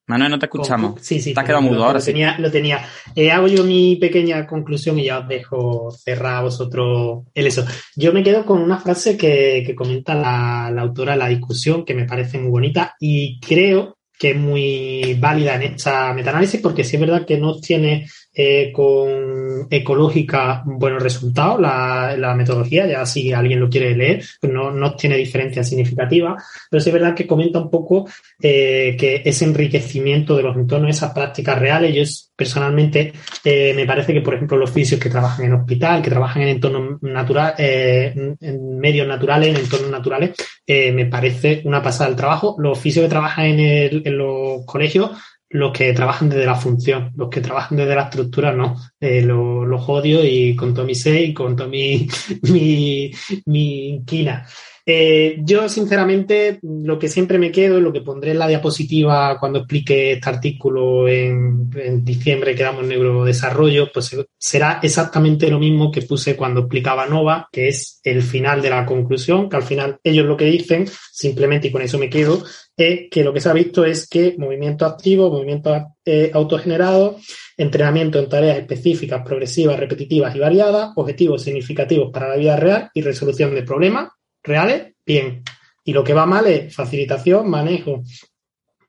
Manuel, 0.08 0.32
no 0.32 0.40
te 0.40 0.48
escuchamos. 0.48 0.94
Con- 0.94 1.04
Sí, 1.04 1.22
sí. 1.22 1.34
Te 1.36 1.40
has 1.40 1.46
quedado 1.46 1.62
lo- 1.62 1.68
mudo 1.68 1.80
lo, 1.80 1.86
ahora, 1.86 2.00
lo 2.00 2.02
sí. 2.02 2.08
tenía, 2.12 2.38
lo 2.40 2.50
tenía. 2.52 2.84
Eh, 3.16 3.32
hago 3.32 3.48
yo 3.48 3.64
mi 3.64 3.96
pequeña 3.98 4.48
conclusión 4.48 4.98
y 4.98 5.06
ya 5.06 5.20
os 5.20 5.28
dejo 5.28 5.92
cerrar 5.92 6.38
a 6.38 6.42
vosotros 6.42 7.26
el 7.36 7.46
eso. 7.48 7.64
Yo 7.96 8.12
me 8.12 8.24
quedo 8.24 8.44
con 8.44 8.60
una 8.62 8.80
frase 8.80 9.16
que, 9.16 9.64
que 9.66 9.76
comenta 9.76 10.16
la, 10.16 10.72
la 10.74 10.82
autora 10.82 11.16
la 11.16 11.28
discusión 11.28 11.86
que 11.86 11.94
me 11.94 12.06
parece 12.06 12.40
muy 12.40 12.50
bonita 12.50 12.96
y 13.00 13.40
creo 13.40 14.00
que 14.18 14.32
es 14.32 14.36
muy 14.36 15.14
válida 15.20 15.56
en 15.56 15.62
esta 15.76 16.12
metaanálisis 16.14 16.60
porque 16.60 16.84
sí 16.84 16.96
es 16.98 17.02
verdad 17.02 17.26
que 17.26 17.38
no 17.38 17.60
tiene 17.60 18.08
eh, 18.32 18.72
con 18.72 19.68
ecológica 19.72 20.62
buenos 20.64 21.02
resultados 21.02 21.60
la, 21.60 22.16
la, 22.16 22.36
metodología, 22.36 22.86
ya 22.86 23.04
si 23.06 23.34
alguien 23.34 23.60
lo 23.60 23.70
quiere 23.70 23.96
leer, 23.96 24.24
pues 24.40 24.54
no, 24.54 24.70
no 24.70 24.96
tiene 24.96 25.18
diferencia 25.18 25.64
significativa, 25.64 26.38
pero 26.70 26.80
sí 26.80 26.90
es 26.90 26.94
verdad 26.94 27.16
que 27.16 27.26
comenta 27.26 27.60
un 27.60 27.72
poco 27.72 28.08
eh, 28.40 28.96
que 29.00 29.24
ese 29.26 29.46
enriquecimiento 29.46 30.38
de 30.38 30.44
los 30.44 30.56
entornos, 30.56 30.92
esas 30.92 31.12
prácticas 31.12 31.58
reales, 31.58 31.96
yo 31.96 32.04
personalmente 32.36 33.14
eh, 33.44 33.74
me 33.76 33.88
parece 33.88 34.14
que, 34.14 34.22
por 34.22 34.36
ejemplo, 34.36 34.58
los 34.58 34.72
fisios 34.72 35.02
que 35.02 35.10
trabajan 35.10 35.48
en 35.48 35.54
hospital, 35.54 36.02
que 36.04 36.12
trabajan 36.12 36.44
en 36.44 36.50
entornos 36.50 37.02
naturales, 37.02 37.56
en 37.60 38.78
medios 38.78 39.08
naturales, 39.08 39.50
en 39.50 39.58
entornos 39.58 39.90
naturales, 39.90 40.36
me 40.68 41.06
parece 41.08 41.62
una 41.66 41.82
pasada 41.82 42.10
el 42.10 42.16
trabajo. 42.16 42.56
Los 42.60 42.80
fisios 42.80 43.04
que 43.04 43.10
trabajan 43.10 43.46
en, 43.46 43.60
el, 43.60 44.02
en 44.06 44.18
los 44.18 44.66
colegios 44.66 45.12
los 45.50 45.72
que 45.72 45.94
trabajan 45.94 46.30
desde 46.30 46.46
la 46.46 46.56
función, 46.56 47.12
los 47.16 47.30
que 47.30 47.42
trabajan 47.42 47.78
desde 47.78 47.96
la 47.96 48.04
estructura, 48.04 48.54
no. 48.54 48.78
Eh, 49.00 49.22
los 49.22 49.68
lo 49.68 49.78
odio 49.78 50.24
y 50.24 50.56
con 50.56 50.74
todo 50.74 50.86
mi 50.86 50.94
y 50.94 51.34
con 51.34 51.56
todo 51.56 51.68
mi, 51.70 52.08
mi, 52.44 53.12
mi 53.46 53.90
inquina. 53.90 54.46
Eh, 54.86 55.38
yo, 55.44 55.70
sinceramente, 55.70 56.60
lo 56.62 56.98
que 56.98 57.08
siempre 57.08 57.38
me 57.38 57.52
quedo, 57.52 57.80
lo 57.80 57.94
que 57.94 58.02
pondré 58.02 58.32
en 58.32 58.40
la 58.40 58.48
diapositiva 58.48 59.38
cuando 59.40 59.60
explique 59.60 60.14
este 60.14 60.30
artículo 60.30 61.08
en, 61.08 61.70
diciembre 62.04 62.56
que 62.56 62.64
damos 62.64 62.86
neurodesarrollo, 62.86 63.92
pues 63.94 64.16
será 64.38 64.80
exactamente 64.82 65.50
lo 65.50 65.60
mismo 65.60 65.92
que 65.92 66.02
puse 66.02 66.36
cuando 66.36 66.62
explicaba 66.62 67.06
Nova, 67.06 67.48
que 67.52 67.68
es 67.68 68.00
el 68.04 68.24
final 68.24 68.62
de 68.62 68.72
la 68.72 68.86
conclusión, 68.86 69.50
que 69.50 69.56
al 69.56 69.64
final 69.64 70.00
ellos 70.04 70.26
lo 70.26 70.36
que 70.36 70.46
dicen, 70.46 70.88
simplemente 71.12 71.68
y 71.68 71.72
con 71.72 71.82
eso 71.82 72.00
me 72.00 72.10
quedo, 72.10 72.44
es 72.76 73.10
que 73.12 73.24
lo 73.24 73.34
que 73.34 73.42
se 73.42 73.50
ha 73.50 73.54
visto 73.54 73.86
es 73.86 74.08
que 74.08 74.36
movimiento 74.38 74.86
activo, 74.86 75.30
movimiento 75.30 75.96
eh, 76.06 76.32
autogenerado, 76.34 77.18
entrenamiento 77.58 78.20
en 78.20 78.30
tareas 78.30 78.58
específicas, 78.58 79.22
progresivas, 79.24 79.80
repetitivas 79.80 80.36
y 80.36 80.40
variadas, 80.40 80.92
objetivos 80.96 81.44
significativos 81.44 82.10
para 82.12 82.30
la 82.30 82.38
vida 82.38 82.56
real 82.56 82.90
y 82.94 83.02
resolución 83.02 83.54
de 83.54 83.64
problemas, 83.64 84.10
reales, 84.50 84.96
bien. 85.06 85.44
Y 85.86 85.94
lo 85.94 86.04
que 86.04 86.14
va 86.14 86.26
mal 86.26 86.48
es 86.48 86.76
facilitación, 86.76 87.50
manejo 87.50 88.04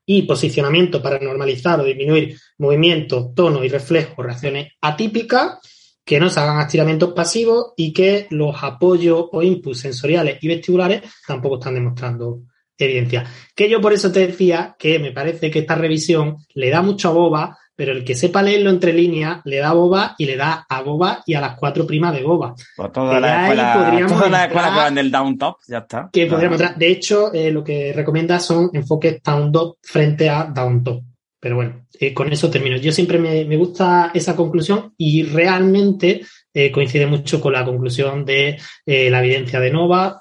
y 0.05 0.23
posicionamiento 0.23 1.01
para 1.01 1.19
normalizar 1.19 1.79
o 1.79 1.85
disminuir 1.85 2.37
movimiento, 2.57 3.31
tono 3.33 3.63
y 3.63 3.69
reflejo, 3.69 4.21
reacciones 4.21 4.73
atípicas, 4.81 5.59
que 6.03 6.19
no 6.19 6.29
se 6.29 6.39
hagan 6.39 6.59
estiramientos 6.59 7.13
pasivos 7.13 7.73
y 7.77 7.93
que 7.93 8.27
los 8.31 8.55
apoyos 8.61 9.27
o 9.31 9.41
inputs 9.41 9.79
sensoriales 9.79 10.39
y 10.41 10.47
vestibulares 10.47 11.03
tampoco 11.25 11.55
están 11.59 11.75
demostrando 11.75 12.41
evidencia. 12.77 13.23
Que 13.55 13.69
yo 13.69 13.79
por 13.79 13.93
eso 13.93 14.11
te 14.11 14.27
decía 14.27 14.75
que 14.77 14.99
me 14.99 15.11
parece 15.11 15.51
que 15.51 15.59
esta 15.59 15.75
revisión 15.75 16.37
le 16.55 16.69
da 16.69 16.81
mucha 16.81 17.09
boba 17.09 17.57
pero 17.81 17.93
el 17.93 18.03
que 18.03 18.13
sepa 18.13 18.43
leerlo 18.43 18.69
entre 18.69 18.93
líneas 18.93 19.41
le 19.43 19.57
da 19.57 19.73
boba 19.73 20.13
y 20.19 20.27
le 20.27 20.37
da 20.37 20.67
a 20.69 20.83
boba 20.83 21.23
y 21.25 21.33
a 21.33 21.41
las 21.41 21.57
cuatro 21.57 21.87
primas 21.87 22.13
de 22.13 22.21
boba. 22.21 22.53
Pues 22.77 22.91
toda 22.91 23.19
la 23.19 23.41
escuela, 23.41 24.05
toda 24.07 24.29
la 24.29 24.45
escuela 24.45 24.91
del 24.91 25.09
down 25.09 25.35
top, 25.35 25.55
ya 25.67 25.79
está. 25.79 26.07
Que 26.13 26.27
podríamos 26.27 26.61
De 26.77 26.87
hecho, 26.87 27.33
eh, 27.33 27.49
lo 27.49 27.63
que 27.63 27.91
recomienda 27.91 28.39
son 28.39 28.69
enfoques 28.71 29.23
down 29.23 29.51
top 29.51 29.77
frente 29.81 30.29
a 30.29 30.43
down 30.43 30.83
top. 30.83 31.01
Pero 31.39 31.55
bueno, 31.55 31.87
eh, 31.99 32.13
con 32.13 32.31
eso 32.31 32.51
termino. 32.51 32.77
Yo 32.77 32.91
siempre 32.91 33.17
me, 33.17 33.45
me 33.45 33.57
gusta 33.57 34.11
esa 34.13 34.35
conclusión 34.35 34.93
y 34.95 35.23
realmente 35.23 36.21
eh, 36.53 36.71
coincide 36.71 37.07
mucho 37.07 37.41
con 37.41 37.53
la 37.53 37.65
conclusión 37.65 38.23
de 38.23 38.59
la 38.85 39.19
evidencia 39.25 39.59
de 39.59 39.71
Nova. 39.71 40.19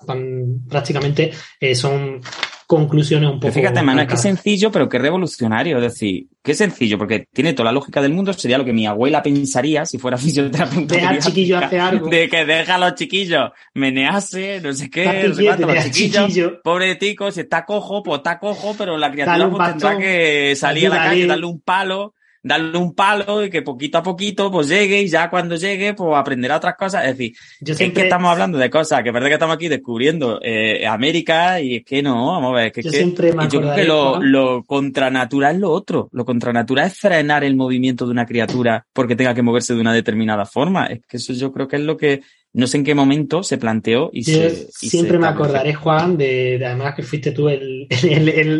Prácticamente 0.66 1.30
son 1.74 2.22
conclusiones 2.70 3.28
un 3.28 3.40
poco. 3.40 3.52
fíjate, 3.52 3.82
Manuel, 3.82 4.06
qué 4.06 4.16
sencillo, 4.16 4.70
pero 4.70 4.88
qué 4.88 5.00
revolucionario. 5.00 5.78
Es 5.78 5.82
decir, 5.82 6.28
qué 6.40 6.54
sencillo, 6.54 6.98
porque 6.98 7.26
tiene 7.32 7.52
toda 7.52 7.64
la 7.64 7.72
lógica 7.72 8.00
del 8.00 8.12
mundo. 8.12 8.32
Sería 8.32 8.58
lo 8.58 8.64
que 8.64 8.72
mi 8.72 8.86
abuela 8.86 9.24
pensaría 9.24 9.84
si 9.84 9.98
fuera 9.98 10.16
fisioterapeuta. 10.18 10.94
Deja 10.94 11.08
al 11.08 11.18
chiquillo 11.18 11.58
hacer 11.58 11.80
algo. 11.80 12.08
De 12.08 12.28
que 12.28 12.44
deja 12.44 12.76
a 12.76 12.78
los 12.78 12.94
chiquillos 12.94 13.50
menearse, 13.74 14.60
no 14.60 14.72
sé 14.72 14.88
qué, 14.88 15.24
no 15.26 15.34
sé 15.34 15.44
cuánto, 15.46 15.66
los 15.66 15.84
chiquillos. 15.86 16.26
Chiquillo. 16.28 16.62
Pobre 16.62 16.94
tico, 16.94 17.32
si 17.32 17.40
está 17.40 17.64
cojo, 17.64 18.04
pues 18.04 18.18
está 18.18 18.38
cojo, 18.38 18.76
pero 18.78 18.96
la 18.96 19.10
criatura 19.10 19.50
pues, 19.50 19.68
tendrá 19.70 19.98
que 19.98 20.54
salir 20.54 20.86
a 20.86 20.90
la 20.90 21.04
calle, 21.06 21.26
darle 21.26 21.46
un 21.46 21.60
palo 21.60 22.14
darle 22.42 22.78
un 22.78 22.94
palo 22.94 23.44
y 23.44 23.50
que 23.50 23.62
poquito 23.62 23.98
a 23.98 24.02
poquito 24.02 24.50
pues 24.50 24.68
llegue 24.68 25.02
y 25.02 25.08
ya 25.08 25.28
cuando 25.28 25.56
llegue 25.56 25.94
pues 25.94 26.16
aprenderá 26.16 26.56
otras 26.56 26.76
cosas. 26.76 27.04
Es 27.04 27.16
decir, 27.16 27.36
yo 27.60 27.74
es 27.74 27.92
que 27.92 28.02
estamos 28.02 28.30
hablando 28.30 28.58
de 28.58 28.70
cosas 28.70 29.02
que 29.02 29.08
es 29.08 29.12
verdad 29.12 29.28
que 29.28 29.34
estamos 29.34 29.56
aquí 29.56 29.68
descubriendo 29.68 30.40
eh, 30.42 30.86
América 30.86 31.60
y 31.60 31.76
es 31.76 31.84
que 31.84 32.02
no, 32.02 32.32
vamos 32.32 32.52
a 32.52 32.62
ver, 32.62 32.72
que, 32.72 32.82
yo, 32.82 32.90
que, 32.90 33.14
yo 33.50 33.60
creo 33.60 33.74
que 33.74 33.84
lo, 33.84 34.22
lo 34.22 34.64
contranatural 34.64 35.56
es 35.56 35.60
lo 35.60 35.70
otro. 35.70 36.08
Lo 36.12 36.24
contranatural 36.24 36.86
es 36.86 36.98
frenar 36.98 37.44
el 37.44 37.56
movimiento 37.56 38.06
de 38.06 38.12
una 38.12 38.26
criatura 38.26 38.86
porque 38.92 39.16
tenga 39.16 39.34
que 39.34 39.42
moverse 39.42 39.74
de 39.74 39.80
una 39.80 39.92
determinada 39.92 40.46
forma. 40.46 40.86
Es 40.86 41.00
que 41.06 41.16
eso 41.18 41.32
yo 41.32 41.52
creo 41.52 41.68
que 41.68 41.76
es 41.76 41.82
lo 41.82 41.96
que 41.96 42.22
no 42.52 42.66
sé 42.66 42.78
en 42.78 42.84
qué 42.84 42.94
momento 42.96 43.44
se 43.44 43.58
planteó 43.58 44.10
y 44.12 44.24
se. 44.24 44.68
siempre 44.72 45.18
me 45.18 45.28
acordaré, 45.28 45.72
Juan, 45.72 46.16
de, 46.16 46.60
además 46.64 46.94
que 46.96 47.04
fuiste 47.04 47.30
tú 47.30 47.48
en 47.48 47.86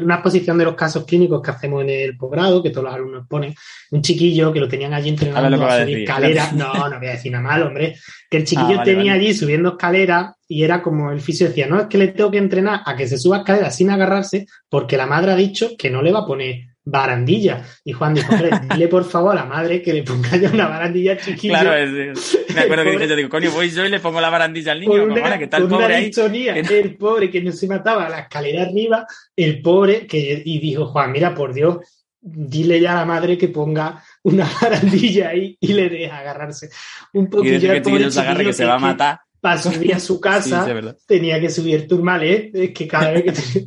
una 0.05 0.15
exposición 0.15 0.57
de 0.59 0.65
los 0.65 0.75
casos 0.75 1.05
clínicos 1.05 1.43
que 1.43 1.51
hacemos 1.51 1.83
en 1.83 1.91
el 1.91 2.17
posgrado, 2.17 2.63
que 2.63 2.71
todos 2.71 2.85
los 2.85 2.95
alumnos 2.95 3.27
ponen, 3.29 3.53
un 3.91 4.03
chiquillo 4.03 4.53
que 4.53 4.61
lo 4.61 4.69
tenían 4.69 4.95
allí 4.95 5.09
entrenando 5.09 5.67
a, 5.67 5.81
subir 5.81 5.99
escaleras. 5.99 6.53
No, 6.61 6.89
no 6.89 6.99
voy 6.99 7.09
a 7.09 7.13
decir 7.13 7.33
nada 7.33 7.43
mal, 7.43 7.63
hombre. 7.63 7.97
Que 8.29 8.39
el 8.39 8.45
chiquillo 8.45 8.81
ah, 8.81 8.85
tenía 8.85 9.15
allí 9.15 9.35
subiendo 9.35 9.71
escaleras 9.71 10.35
y 10.47 10.63
era 10.63 10.83
como 10.83 11.11
el 11.11 11.21
fisio 11.21 11.49
decía, 11.49 11.67
no, 11.67 11.81
es 11.81 11.87
que 11.87 11.99
le 11.99 12.09
tengo 12.09 12.31
que 12.31 12.39
entrenar 12.39 12.83
a 12.85 12.97
que 12.97 13.09
se 13.09 13.19
suba 13.19 13.39
escaleras 13.39 13.75
sin 13.75 13.91
agarrarse 13.91 14.47
porque 14.69 14.97
la 14.97 15.07
madre 15.07 15.33
ha 15.33 15.37
dicho 15.37 15.71
que 15.79 15.91
no 15.91 16.03
le 16.03 16.13
va 16.13 16.21
a 16.21 16.27
poner 16.27 16.70
barandilla. 16.91 17.65
Y 17.85 17.93
Juan 17.93 18.15
dijo, 18.15 18.35
dile 18.73 18.89
por 18.89 19.05
favor 19.05 19.33
a 19.33 19.43
la 19.43 19.45
madre 19.45 19.81
que 19.81 19.93
le 19.93 20.03
ponga 20.03 20.37
ya 20.37 20.51
una 20.51 20.69
barandilla 20.69 21.17
chiquilla. 21.17 21.61
Claro, 21.61 21.75
es, 21.75 22.39
me 22.55 22.61
acuerdo 22.63 22.85
que 22.85 22.91
dije, 22.93 23.09
yo 23.09 23.17
digo, 23.17 23.29
coño, 23.29 23.51
voy 23.51 23.71
yo 23.71 23.85
y 23.85 23.89
le 23.89 24.01
pongo 24.01 24.21
la 24.21 24.31
barandilla 24.31 24.73
al 24.73 24.81
niño. 24.81 25.05
Una, 25.05 25.39
que 25.39 25.47
tal 25.47 25.69
pobre 25.69 25.95
ahí. 25.95 26.11
El 26.11 26.97
pobre 26.97 27.31
que 27.31 27.41
no 27.41 27.53
se 27.53 27.67
mataba 27.67 28.07
a 28.07 28.09
la 28.09 28.19
escalera 28.21 28.63
arriba, 28.63 29.07
el 29.37 29.63
pobre 29.63 30.07
que, 30.07 30.43
y 30.45 30.59
dijo, 30.59 30.87
Juan, 30.87 31.13
mira, 31.13 31.35
por 31.35 31.55
Dios, 31.55 31.79
dile 32.21 32.81
ya 32.81 32.93
a 32.93 32.97
la 32.97 33.05
madre 33.05 33.39
que 33.39 33.49
ponga 33.49 34.03
una 34.23 34.49
barandilla 34.61 35.31
ahí 35.31 35.57
y 35.61 35.73
le 35.73 35.89
deja 35.89 36.19
agarrarse 36.19 36.71
un 37.15 37.31
poquillo. 37.31 37.75
Y 37.75 37.81
que 37.83 37.99
no 37.99 38.11
se 38.11 38.21
agarre 38.21 38.45
que 38.45 38.53
se 38.53 38.65
va 38.65 38.75
a 38.75 38.79
matar. 38.79 39.21
Para 39.41 39.59
subir 39.59 39.95
a 39.95 40.01
su 40.01 40.21
casa 40.21 40.67
tenía 41.07 41.41
que 41.41 41.49
subir 41.49 41.89
turmales, 41.89 42.51
es 42.53 42.73
que 42.73 42.87
cada 42.87 43.13
vez 43.13 43.25
que 43.25 43.67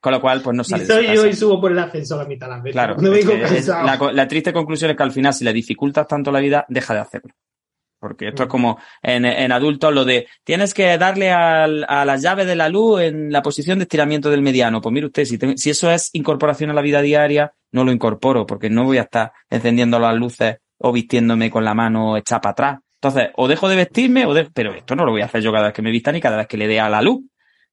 Con 0.00 0.12
lo 0.12 0.20
cual, 0.20 0.40
pues 0.40 0.56
no 0.56 0.64
sale. 0.64 0.84
Y 0.84 0.86
soy 0.86 1.14
yo 1.14 1.26
y 1.26 1.34
subo 1.34 1.60
por 1.60 1.72
el 1.72 1.78
ascensor 1.78 2.22
a 2.22 2.24
mitad 2.24 2.46
de 2.46 2.52
las 2.54 2.62
veces. 2.62 2.74
Claro. 2.74 4.12
la, 4.12 4.28
triste 4.28 4.52
conclusión 4.52 4.90
es 4.90 4.96
que 4.96 5.02
al 5.02 5.12
final, 5.12 5.34
si 5.34 5.44
le 5.44 5.52
dificultas 5.52 6.06
tanto 6.06 6.32
la 6.32 6.40
vida, 6.40 6.64
deja 6.68 6.94
de 6.94 7.00
hacerlo. 7.00 7.34
Porque 7.98 8.28
esto 8.28 8.44
es 8.44 8.48
mm. 8.48 8.50
como 8.50 8.78
en, 9.02 9.26
en 9.26 9.52
adultos 9.52 9.92
lo 9.92 10.06
de 10.06 10.26
tienes 10.42 10.72
que 10.72 10.96
darle 10.96 11.30
a 11.30 11.66
las 11.66 12.22
llaves 12.22 12.46
de 12.46 12.56
la 12.56 12.70
luz 12.70 13.02
en 13.02 13.30
la 13.30 13.42
posición 13.42 13.78
de 13.78 13.82
estiramiento 13.82 14.30
del 14.30 14.40
mediano. 14.40 14.80
Pues 14.80 14.92
mire 14.92 15.06
usted, 15.06 15.26
si, 15.26 15.38
si 15.56 15.70
eso 15.70 15.90
es 15.90 16.08
incorporación 16.14 16.70
a 16.70 16.74
la 16.74 16.80
vida 16.80 17.02
diaria, 17.02 17.52
no 17.72 17.84
lo 17.84 17.92
incorporo 17.92 18.46
porque 18.46 18.70
no 18.70 18.84
voy 18.84 18.96
a 18.96 19.02
estar 19.02 19.32
encendiendo 19.50 19.98
las 19.98 20.16
luces 20.16 20.56
o 20.78 20.92
vistiéndome 20.92 21.50
con 21.50 21.64
la 21.64 21.74
mano 21.74 22.16
hecha 22.16 22.40
para 22.40 22.52
atrás. 22.52 22.78
Entonces, 22.94 23.30
o 23.36 23.48
dejo 23.48 23.68
de 23.68 23.76
vestirme, 23.76 24.26
o 24.26 24.34
dejo, 24.34 24.50
pero 24.52 24.74
esto 24.74 24.94
no 24.94 25.04
lo 25.04 25.12
voy 25.12 25.22
a 25.22 25.26
hacer 25.26 25.42
yo 25.42 25.52
cada 25.52 25.66
vez 25.66 25.74
que 25.74 25.82
me 25.82 25.90
vista 25.90 26.12
ni 26.12 26.20
cada 26.20 26.36
vez 26.36 26.46
que 26.46 26.56
le 26.56 26.68
dé 26.68 26.80
a 26.80 26.88
la 26.88 27.00
luz. 27.00 27.20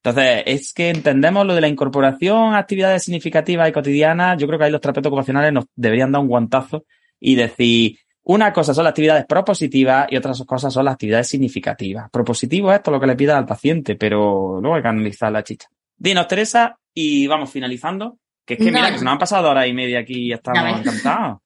Entonces, 0.08 0.44
es 0.46 0.74
que 0.74 0.90
entendemos 0.90 1.46
lo 1.46 1.54
de 1.54 1.60
la 1.60 1.68
incorporación 1.68 2.54
a 2.54 2.60
actividades 2.60 3.04
significativas 3.04 3.68
y 3.68 3.74
cotidianas. 3.74 4.38
Yo 4.38 4.48
creo 4.48 4.58
que 4.58 4.66
ahí 4.66 4.72
los 4.72 4.80
terapeutas 4.80 5.10
ocupacionales 5.10 5.52
nos 5.52 5.66
deberían 5.76 6.14
dar 6.14 6.22
un 6.22 6.30
guantazo 6.30 6.86
y 7.20 7.36
decir, 7.36 7.98
una 8.24 8.54
cosa 8.54 8.74
son 8.74 8.86
las 8.86 8.92
actividades 8.92 9.26
propositivas 9.26 10.08
y 10.10 10.16
otras 10.16 10.42
cosas 10.46 10.74
son 10.74 10.86
las 10.86 10.94
actividades 10.94 11.28
significativas. 11.28 12.10
Propositivo 12.10 12.72
es 12.72 12.82
todo 12.82 12.96
lo 12.96 13.02
que 13.02 13.08
le 13.08 13.18
pida 13.18 13.38
al 13.38 13.46
paciente, 13.46 13.96
pero 13.96 14.62
luego 14.62 14.76
hay 14.78 14.82
que 14.82 14.88
analizar 14.88 15.30
la 15.30 15.44
chicha. 15.44 15.68
Dinos, 15.98 16.28
Teresa, 16.30 16.80
y 16.94 17.28
vamos 17.28 17.50
finalizando. 17.50 18.18
Que 18.46 18.54
es 18.54 18.60
que 18.60 18.72
mira, 18.72 18.90
que 18.90 19.00
se 19.00 19.04
nos 19.04 19.12
han 19.12 19.20
pasado 19.20 19.50
hora 19.50 19.68
y 19.68 19.74
media 19.74 20.00
aquí 20.00 20.28
y 20.28 20.32
estamos 20.32 20.80
encantados. 20.80 21.40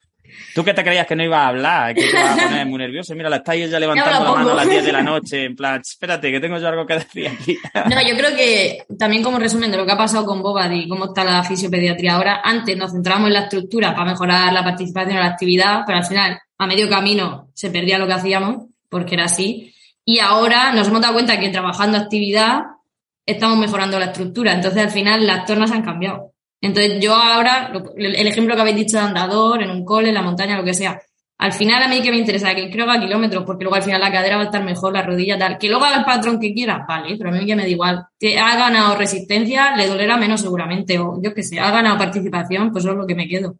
Tú 0.53 0.63
que 0.63 0.73
te 0.73 0.83
creías 0.83 1.07
que 1.07 1.15
no 1.15 1.23
iba 1.23 1.43
a 1.43 1.47
hablar, 1.47 1.93
que 1.93 2.01
te 2.01 2.09
ibas 2.09 2.39
a 2.39 2.43
poner 2.43 2.65
muy 2.65 2.79
nervioso. 2.79 3.15
Mira, 3.15 3.29
la 3.29 3.37
estáis 3.37 3.69
ya 3.69 3.79
levantando 3.79 4.23
la, 4.23 4.31
mano 4.31 4.51
a 4.51 4.55
las 4.55 4.69
10 4.69 4.85
de 4.85 4.91
la 4.91 5.01
noche, 5.01 5.45
en 5.45 5.55
plan, 5.55 5.81
espérate, 5.81 6.31
que 6.31 6.39
tengo 6.39 6.57
yo 6.57 6.67
algo 6.67 6.85
que 6.85 6.93
decir 6.95 7.27
aquí. 7.27 7.57
no, 7.89 8.01
yo 8.01 8.15
creo 8.17 8.35
que 8.35 8.85
también 8.97 9.23
como 9.23 9.39
resumen 9.39 9.71
de 9.71 9.77
lo 9.77 9.85
que 9.85 9.91
ha 9.91 9.97
pasado 9.97 10.25
con 10.25 10.41
Bobad 10.41 10.71
y 10.71 10.87
cómo 10.87 11.05
está 11.05 11.23
la 11.23 11.43
fisiopediatría 11.43 12.15
ahora, 12.15 12.41
antes 12.43 12.75
nos 12.77 12.91
centrábamos 12.91 13.27
en 13.27 13.33
la 13.33 13.41
estructura 13.41 13.93
para 13.95 14.11
mejorar 14.11 14.51
la 14.53 14.63
participación 14.63 15.15
en 15.17 15.23
la 15.23 15.29
actividad, 15.29 15.81
pero 15.85 15.99
al 15.99 16.05
final, 16.05 16.39
a 16.57 16.67
medio 16.67 16.89
camino, 16.89 17.49
se 17.53 17.69
perdía 17.69 17.97
lo 17.97 18.07
que 18.07 18.13
hacíamos, 18.13 18.65
porque 18.89 19.15
era 19.15 19.25
así. 19.25 19.73
Y 20.05 20.19
ahora 20.19 20.73
nos 20.73 20.87
hemos 20.87 21.01
dado 21.01 21.13
cuenta 21.13 21.39
que 21.39 21.49
trabajando 21.49 21.97
actividad 21.97 22.63
estamos 23.25 23.57
mejorando 23.57 23.99
la 23.99 24.05
estructura. 24.05 24.53
Entonces, 24.53 24.83
al 24.83 24.91
final, 24.91 25.25
las 25.25 25.45
tornas 25.45 25.71
han 25.71 25.83
cambiado. 25.83 26.33
Entonces, 26.61 26.99
yo 27.01 27.15
ahora, 27.15 27.73
el 27.97 28.27
ejemplo 28.27 28.55
que 28.55 28.61
habéis 28.61 28.77
dicho 28.77 28.97
de 28.97 29.03
andador, 29.03 29.63
en 29.63 29.71
un 29.71 29.83
cole, 29.83 30.09
en 30.09 30.15
la 30.15 30.21
montaña, 30.21 30.57
lo 30.57 30.63
que 30.63 30.75
sea, 30.75 31.01
al 31.41 31.53
final 31.53 31.81
a 31.81 31.87
mí 31.87 32.03
que 32.03 32.11
me 32.11 32.17
interesa 32.17 32.53
que 32.53 32.69
creo 32.69 32.85
que 32.85 32.91
a 32.91 32.99
kilómetros, 32.99 33.43
porque 33.45 33.63
luego 33.63 33.75
al 33.75 33.81
final 33.81 33.99
la 33.99 34.11
cadera 34.11 34.35
va 34.35 34.43
a 34.43 34.45
estar 34.45 34.63
mejor, 34.63 34.93
la 34.93 35.01
rodilla 35.01 35.39
tal. 35.39 35.57
Que 35.57 35.69
luego 35.69 35.85
haga 35.85 35.97
el 35.97 36.05
patrón 36.05 36.39
que 36.39 36.53
quiera, 36.53 36.85
vale, 36.87 37.15
pero 37.17 37.31
a 37.31 37.33
mí 37.33 37.47
que 37.47 37.55
me 37.55 37.63
da 37.63 37.67
igual. 37.67 38.05
Que 38.19 38.37
ha 38.37 38.55
ganado 38.55 38.95
resistencia, 38.95 39.75
le 39.75 39.87
dolerá 39.87 40.17
menos 40.17 40.41
seguramente, 40.41 40.99
o 40.99 41.19
yo 41.19 41.33
qué 41.33 41.41
sé, 41.41 41.59
ha 41.59 41.71
ganado 41.71 41.97
participación, 41.97 42.71
pues 42.71 42.83
eso 42.83 42.91
es 42.91 42.99
lo 42.99 43.07
que 43.07 43.15
me 43.15 43.27
quedo. 43.27 43.55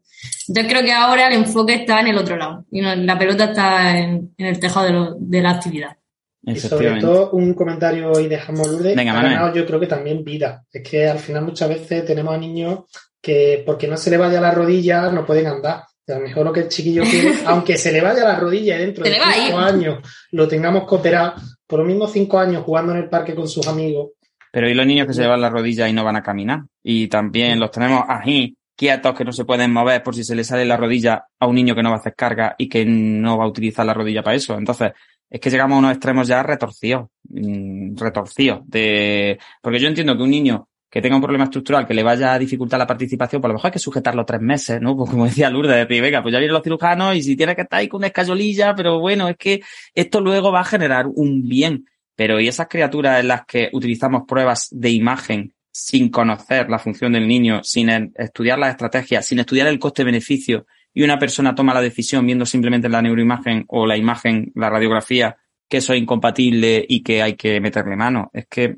Entonces 0.47 0.71
creo 0.71 0.85
que 0.85 0.93
ahora 0.93 1.25
el 1.25 1.33
enfoque 1.33 1.73
está 1.73 2.01
en 2.01 2.07
el 2.09 2.19
otro 2.19 2.37
lado 2.37 2.65
y 2.71 2.81
la 2.81 3.17
pelota 3.17 3.45
está 3.45 3.97
en, 3.97 4.31
el 4.37 4.59
tejado 4.59 5.17
de, 5.19 5.41
la 5.41 5.49
actividad. 5.49 5.97
Y 6.43 6.55
sobre 6.55 6.99
todo 6.99 7.31
un 7.31 7.53
comentario 7.53 8.19
y 8.19 8.27
dejamos 8.27 8.67
Lourdes, 8.67 8.95
Venga, 8.95 9.11
ha 9.11 9.21
ganado 9.21 9.53
yo 9.53 9.65
creo 9.65 9.79
que 9.79 9.87
también 9.87 10.23
vida. 10.23 10.63
Es 10.71 10.87
que 10.87 11.07
al 11.07 11.19
final 11.19 11.45
muchas 11.45 11.69
veces 11.69 12.05
tenemos 12.05 12.33
a 12.33 12.37
niños 12.37 12.85
que 13.21 13.61
porque 13.65 13.87
no 13.87 13.95
se 13.97 14.09
le 14.09 14.17
vaya 14.17 14.41
la 14.41 14.51
rodilla 14.51 15.11
no 15.11 15.23
pueden 15.23 15.45
andar 15.45 15.83
a 16.11 16.19
lo 16.19 16.21
mejor 16.21 16.45
lo 16.45 16.53
que 16.53 16.61
el 16.61 16.69
chiquillo 16.69 17.03
quiere, 17.03 17.33
aunque 17.45 17.77
se 17.77 17.91
le 17.91 18.01
vaya 18.01 18.23
la 18.23 18.39
rodilla 18.39 18.77
dentro 18.77 19.03
de 19.03 19.13
cinco 19.13 19.57
años, 19.57 19.99
lo 20.31 20.47
tengamos 20.47 20.87
que 20.87 20.95
operar, 20.95 21.33
por 21.65 21.79
lo 21.79 21.85
mismo 21.85 22.07
cinco 22.07 22.39
años 22.39 22.63
jugando 22.63 22.91
en 22.93 22.99
el 22.99 23.09
parque 23.09 23.35
con 23.35 23.47
sus 23.47 23.67
amigos. 23.67 24.11
Pero 24.51 24.69
¿y 24.69 24.73
los 24.73 24.85
niños 24.85 25.07
que 25.07 25.13
se 25.13 25.21
llevan 25.21 25.41
la 25.41 25.49
rodilla 25.49 25.87
y 25.87 25.93
no 25.93 26.03
van 26.03 26.17
a 26.17 26.23
caminar? 26.23 26.63
Y 26.83 27.07
también 27.07 27.59
los 27.59 27.71
tenemos 27.71 28.03
ahí, 28.07 28.57
quietos, 28.75 29.15
que 29.15 29.23
no 29.23 29.31
se 29.31 29.45
pueden 29.45 29.71
mover 29.71 30.03
por 30.03 30.13
si 30.13 30.25
se 30.25 30.35
le 30.35 30.43
sale 30.43 30.65
la 30.65 30.75
rodilla 30.75 31.25
a 31.39 31.47
un 31.47 31.55
niño 31.55 31.73
que 31.73 31.83
no 31.83 31.89
va 31.89 31.95
a 31.95 31.99
hacer 31.99 32.15
carga 32.15 32.55
y 32.57 32.67
que 32.67 32.85
no 32.85 33.37
va 33.37 33.45
a 33.45 33.47
utilizar 33.47 33.85
la 33.85 33.93
rodilla 33.93 34.23
para 34.23 34.35
eso. 34.35 34.57
Entonces, 34.57 34.91
es 35.31 35.39
que 35.39 35.49
llegamos 35.49 35.77
a 35.77 35.79
unos 35.79 35.91
extremos 35.93 36.27
ya 36.27 36.43
retorcidos, 36.43 37.07
mm, 37.29 37.95
retorcidos. 37.95 38.59
De... 38.65 39.39
Porque 39.61 39.79
yo 39.79 39.87
entiendo 39.87 40.15
que 40.17 40.23
un 40.23 40.29
niño 40.29 40.67
que 40.89 41.01
tenga 41.01 41.15
un 41.15 41.21
problema 41.21 41.45
estructural 41.45 41.87
que 41.87 41.93
le 41.93 42.03
vaya 42.03 42.33
a 42.33 42.37
dificultar 42.37 42.77
la 42.77 42.85
participación, 42.85 43.41
por 43.41 43.49
lo 43.49 43.53
mejor 43.53 43.69
hay 43.69 43.71
que 43.71 43.79
sujetarlo 43.79 44.25
tres 44.25 44.41
meses, 44.41 44.81
¿no? 44.81 44.93
Pues 44.97 45.09
como 45.09 45.25
decía 45.25 45.49
Lourdes, 45.49 45.87
decir, 45.87 46.01
venga, 46.01 46.21
pues 46.21 46.33
ya 46.33 46.39
vienen 46.39 46.53
los 46.53 46.63
cirujanos 46.63 47.15
y 47.15 47.23
si 47.23 47.37
tiene 47.37 47.55
que 47.55 47.61
estar 47.61 47.79
ahí 47.79 47.87
con 47.87 47.99
una 47.99 48.07
escayolilla, 48.07 48.75
pero 48.75 48.99
bueno, 48.99 49.29
es 49.29 49.37
que 49.37 49.61
esto 49.95 50.19
luego 50.19 50.51
va 50.51 50.59
a 50.59 50.65
generar 50.65 51.07
un 51.07 51.47
bien. 51.47 51.85
Pero 52.13 52.41
y 52.41 52.49
esas 52.49 52.67
criaturas 52.67 53.21
en 53.21 53.29
las 53.29 53.45
que 53.45 53.69
utilizamos 53.71 54.23
pruebas 54.27 54.67
de 54.69 54.89
imagen 54.89 55.53
sin 55.71 56.09
conocer 56.09 56.69
la 56.69 56.77
función 56.77 57.13
del 57.13 57.25
niño, 57.25 57.63
sin 57.63 58.11
estudiar 58.15 58.59
las 58.59 58.71
estrategias, 58.71 59.25
sin 59.25 59.39
estudiar 59.39 59.67
el 59.67 59.79
coste-beneficio, 59.79 60.65
y 60.93 61.03
una 61.03 61.19
persona 61.19 61.55
toma 61.55 61.73
la 61.73 61.81
decisión 61.81 62.25
viendo 62.25 62.45
simplemente 62.45 62.89
la 62.89 63.01
neuroimagen 63.01 63.65
o 63.67 63.85
la 63.85 63.97
imagen, 63.97 64.51
la 64.55 64.69
radiografía, 64.69 65.37
que 65.69 65.77
eso 65.77 65.93
es 65.93 66.01
incompatible 66.01 66.85
y 66.87 67.01
que 67.01 67.21
hay 67.21 67.35
que 67.35 67.61
meterle 67.61 67.95
mano. 67.95 68.29
Es 68.33 68.47
que 68.47 68.77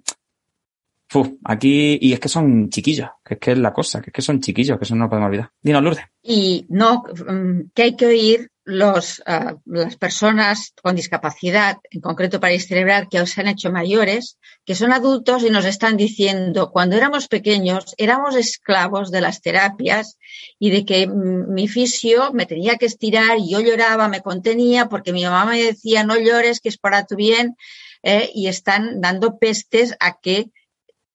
aquí, 1.43 1.97
y 2.01 2.13
es 2.13 2.19
que 2.19 2.29
son 2.29 2.69
chiquillos, 2.69 3.09
que 3.23 3.35
es 3.35 3.39
que 3.39 3.51
es 3.51 3.57
la 3.57 3.73
cosa, 3.73 4.01
que 4.01 4.09
es 4.09 4.13
que 4.13 4.21
son 4.21 4.39
chiquillos, 4.39 4.77
que 4.77 4.85
eso 4.85 4.95
no 4.95 5.05
lo 5.05 5.09
podemos 5.09 5.27
olvidar. 5.27 5.51
Dinos, 5.61 5.83
Lourdes. 5.83 6.05
Y 6.21 6.65
no, 6.69 7.03
mm, 7.03 7.71
que 7.73 7.83
hay 7.83 7.95
que 7.95 8.05
oír 8.05 8.49
los, 8.65 9.21
ah, 9.25 9.55
las 9.65 9.97
personas 9.97 10.73
con 10.81 10.95
discapacidad, 10.95 11.77
en 11.91 12.01
concreto 12.01 12.39
para 12.39 12.57
cerebral, 12.59 13.07
que 13.09 13.25
se 13.27 13.41
han 13.41 13.47
hecho 13.47 13.71
mayores, 13.71 14.37
que 14.65 14.75
son 14.75 14.93
adultos 14.93 15.43
y 15.43 15.49
nos 15.49 15.65
están 15.65 15.97
diciendo, 15.97 16.71
cuando 16.71 16.95
éramos 16.95 17.27
pequeños 17.27 17.93
éramos 17.97 18.35
esclavos 18.35 19.11
de 19.11 19.21
las 19.21 19.41
terapias 19.41 20.17
y 20.59 20.69
de 20.69 20.85
que 20.85 21.07
mm, 21.07 21.53
mi 21.53 21.67
fisio 21.67 22.31
me 22.33 22.45
tenía 22.45 22.77
que 22.77 22.85
estirar 22.85 23.37
y 23.39 23.51
yo 23.51 23.59
lloraba, 23.59 24.07
me 24.07 24.21
contenía 24.21 24.87
porque 24.87 25.13
mi 25.13 25.23
mamá 25.23 25.45
me 25.45 25.61
decía, 25.61 26.03
no 26.03 26.17
llores, 26.17 26.61
que 26.61 26.69
es 26.69 26.77
para 26.77 27.05
tu 27.05 27.15
bien, 27.15 27.55
eh, 28.03 28.29
y 28.33 28.47
están 28.47 29.01
dando 29.01 29.37
pestes 29.39 29.95
a 29.99 30.19
que 30.19 30.51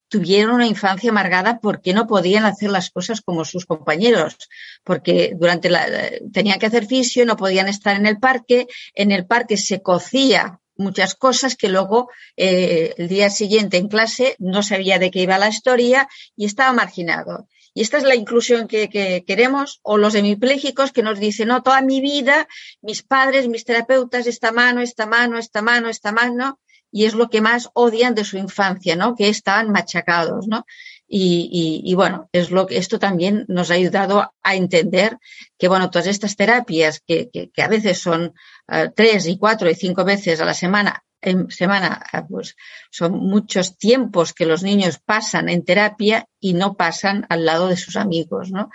tuvieron 0.08 0.54
una 0.54 0.66
infancia 0.66 1.10
amargada 1.10 1.60
porque 1.60 1.92
no 1.92 2.06
podían 2.06 2.44
hacer 2.44 2.70
las 2.70 2.90
cosas 2.90 3.20
como 3.20 3.44
sus 3.44 3.66
compañeros, 3.66 4.36
porque 4.84 5.34
durante 5.36 5.70
la 5.70 5.86
tenían 6.32 6.58
que 6.58 6.66
hacer 6.66 6.86
fisio, 6.86 7.26
no 7.26 7.36
podían 7.36 7.68
estar 7.68 7.96
en 7.96 8.06
el 8.06 8.18
parque, 8.18 8.66
en 8.94 9.12
el 9.12 9.26
parque 9.26 9.56
se 9.56 9.82
cocía 9.82 10.60
muchas 10.76 11.14
cosas 11.14 11.56
que 11.56 11.68
luego 11.68 12.08
eh, 12.36 12.94
el 12.96 13.08
día 13.08 13.30
siguiente 13.30 13.76
en 13.76 13.88
clase 13.88 14.36
no 14.38 14.62
sabía 14.62 14.98
de 14.98 15.10
qué 15.10 15.20
iba 15.20 15.38
la 15.38 15.48
historia 15.48 16.08
y 16.36 16.46
estaba 16.46 16.72
marginado. 16.72 17.48
Y 17.74 17.82
esta 17.82 17.98
es 17.98 18.04
la 18.04 18.14
inclusión 18.14 18.66
que, 18.66 18.88
que, 18.88 19.24
queremos, 19.26 19.80
o 19.82 19.98
los 19.98 20.14
hemipléjicos 20.14 20.90
que 20.90 21.02
nos 21.02 21.20
dicen, 21.20 21.48
no, 21.48 21.62
toda 21.62 21.82
mi 21.82 22.00
vida, 22.00 22.48
mis 22.80 23.02
padres, 23.02 23.46
mis 23.46 23.64
terapeutas, 23.64 24.26
esta 24.26 24.52
mano, 24.52 24.80
esta 24.80 25.06
mano, 25.06 25.38
esta 25.38 25.62
mano, 25.62 25.88
esta 25.88 26.10
mano, 26.10 26.58
y 26.91 27.05
es 27.05 27.15
lo 27.15 27.28
que 27.28 27.41
más 27.41 27.68
odian 27.75 28.15
de 28.15 28.25
su 28.25 28.39
infancia, 28.39 28.97
¿no? 28.97 29.15
Que 29.15 29.28
están 29.28 29.70
machacados, 29.70 30.47
¿no? 30.49 30.65
Y, 31.10 31.83
y, 31.84 31.94
bueno, 31.94 32.28
es 32.33 32.50
lo 32.50 32.67
que 32.67 32.76
esto 32.76 32.99
también 32.99 33.47
nos 33.49 33.70
ha 33.70 33.75
ayudado 33.75 34.34
a 34.42 34.55
entender 34.57 35.17
que, 35.57 35.67
bueno, 35.67 35.89
todas 35.89 36.07
estas 36.07 36.36
terapias 36.36 37.00
que, 37.00 37.31
que, 37.31 37.62
a 37.62 37.68
veces 37.68 37.99
son 37.99 38.34
eh, 38.70 38.91
tres 38.94 39.26
y 39.26 39.39
cuatro 39.39 39.70
y 39.70 39.75
cinco 39.75 40.05
veces 40.05 40.39
a 40.42 40.44
la 40.44 40.52
semana, 40.52 41.02
en 41.23 41.50
semana, 41.50 42.05
eh, 42.12 42.23
pues 42.28 42.57
son 42.91 43.12
muchos 43.12 43.78
tiempos 43.78 44.34
que 44.34 44.44
los 44.44 44.62
niños 44.62 44.99
pasan 44.99 45.49
en 45.49 45.65
terapia 45.65 46.26
y 46.41 46.52
no 46.52 46.76
pasan 46.76 47.25
al 47.31 47.47
lado 47.47 47.68
de 47.68 47.76
sus 47.76 47.97
amigos, 47.97 48.50
¿no? 48.50 48.70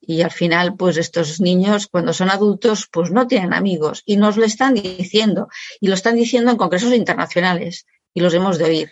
Y 0.00 0.22
al 0.22 0.30
final, 0.30 0.74
pues 0.76 0.96
estos 0.96 1.40
niños, 1.40 1.88
cuando 1.88 2.12
son 2.12 2.30
adultos, 2.30 2.88
pues 2.90 3.10
no 3.10 3.26
tienen 3.26 3.52
amigos 3.52 4.02
y 4.06 4.16
nos 4.16 4.36
lo 4.36 4.44
están 4.44 4.74
diciendo 4.74 5.48
y 5.80 5.88
lo 5.88 5.94
están 5.94 6.16
diciendo 6.16 6.50
en 6.50 6.56
congresos 6.56 6.94
internacionales 6.94 7.86
y 8.14 8.20
los 8.20 8.32
hemos 8.34 8.58
de 8.58 8.64
oír. 8.64 8.90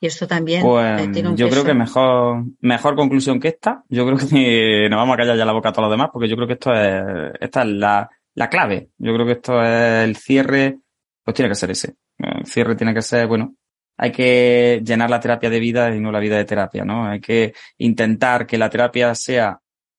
Y 0.00 0.06
esto 0.06 0.26
también 0.28 0.62
pues, 0.62 1.02
eh, 1.02 1.08
tiene 1.12 1.30
un 1.30 1.36
Yo 1.36 1.48
creo 1.48 1.64
que 1.64 1.74
mejor, 1.74 2.44
mejor 2.60 2.94
conclusión 2.94 3.40
que 3.40 3.48
esta. 3.48 3.82
Yo 3.88 4.06
creo 4.06 4.18
que 4.18 4.88
nos 4.90 4.98
vamos 4.98 5.14
a 5.14 5.16
callar 5.16 5.36
ya 5.36 5.44
la 5.44 5.52
boca 5.52 5.70
a 5.70 5.72
todos 5.72 5.88
los 5.88 5.92
demás 5.92 6.10
porque 6.12 6.28
yo 6.28 6.36
creo 6.36 6.46
que 6.46 6.54
esto 6.54 6.72
es, 6.72 7.32
esta 7.40 7.62
es 7.62 7.68
la, 7.68 8.08
la 8.34 8.48
clave. 8.48 8.90
Yo 8.98 9.12
creo 9.14 9.26
que 9.26 9.32
esto 9.32 9.62
es 9.62 10.04
el 10.04 10.16
cierre, 10.16 10.78
pues 11.24 11.34
tiene 11.34 11.48
que 11.48 11.56
ser 11.56 11.70
ese. 11.70 11.96
El 12.18 12.46
cierre 12.46 12.76
tiene 12.76 12.94
que 12.94 13.02
ser, 13.02 13.26
bueno, 13.26 13.56
hay 13.96 14.12
que 14.12 14.82
llenar 14.84 15.10
la 15.10 15.20
terapia 15.20 15.50
de 15.50 15.60
vida 15.60 15.94
y 15.94 16.00
no 16.00 16.12
la 16.12 16.20
vida 16.20 16.36
de 16.36 16.44
terapia, 16.44 16.84
¿no? 16.84 17.06
Hay 17.06 17.20
que 17.20 17.54
intentar 17.78 18.46
que 18.46 18.58
la 18.58 18.70
terapia 18.70 19.14
sea 19.14 19.58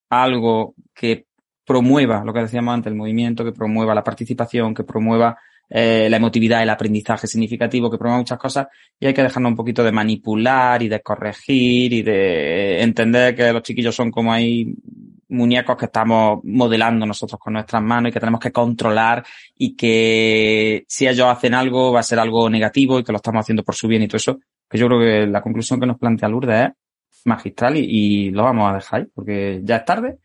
algo 0.10 0.76
que 0.94 1.26
promueva 1.66 2.24
lo 2.24 2.34
que 2.34 2.42
decíamos 2.42 2.74
antes, 2.74 2.92
el 2.92 2.98
movimiento, 2.98 3.44
que 3.44 3.52
promueva 3.52 3.94
la 3.94 4.04
participación, 4.04 4.74
que 4.74 4.84
promueva 4.84 5.38
eh, 5.70 6.08
la 6.10 6.18
emotividad, 6.18 6.64
el 6.64 6.70
aprendizaje 6.70 7.28
significativo, 7.28 7.92
que 7.92 7.98
promueva 7.98 8.20
muchas 8.20 8.40
cosas, 8.40 8.68
y 8.98 9.06
hay 9.06 9.14
que 9.14 9.24
dejarnos 9.24 9.52
un 9.52 9.58
poquito 9.58 9.84
de 9.84 9.92
manipular 9.92 10.82
y 10.82 10.88
de 10.88 11.02
corregir 11.02 11.92
y 11.92 12.02
de 12.04 12.82
entender 12.82 13.36
que 13.36 13.52
los 13.52 13.64
chiquillos 13.64 13.94
son 13.94 14.12
como 14.12 14.32
hay 14.32 14.74
muñecos 15.30 15.76
que 15.76 15.86
estamos 15.86 16.40
modelando 16.44 17.06
nosotros 17.06 17.40
con 17.40 17.54
nuestras 17.54 17.84
manos 17.84 18.10
y 18.10 18.14
que 18.14 18.20
tenemos 18.20 18.40
que 18.40 18.52
controlar 18.52 19.26
y 19.58 19.76
que 19.76 20.86
si 20.88 21.06
ellos 21.06 21.28
hacen 21.28 21.54
algo 21.54 21.92
va 21.92 22.00
a 22.00 22.04
ser 22.04 22.20
algo 22.20 22.50
negativo 22.50 23.00
y 23.00 23.04
que 23.04 23.12
lo 23.12 23.18
estamos 23.18 23.42
haciendo 23.42 23.64
por 23.64 23.76
su 23.76 23.88
bien 23.88 24.04
y 24.04 24.08
todo 24.08 24.18
eso. 24.18 24.40
Que 24.70 24.78
yo 24.78 24.88
creo 24.88 25.00
que 25.00 25.28
la 25.28 25.42
conclusión 25.42 25.80
que 25.80 25.86
nos 25.86 25.98
plantea 25.98 26.30
Lourdes 26.30 26.68
es 26.68 26.74
magistral 27.28 27.78
y, 27.78 28.32
lo 28.32 28.44
vamos 28.44 28.72
a 28.72 28.76
dejar 28.76 29.02
ahí 29.02 29.08
porque 29.14 29.62
ya 29.64 29.78
es 29.78 29.86
tarde. 29.86 30.18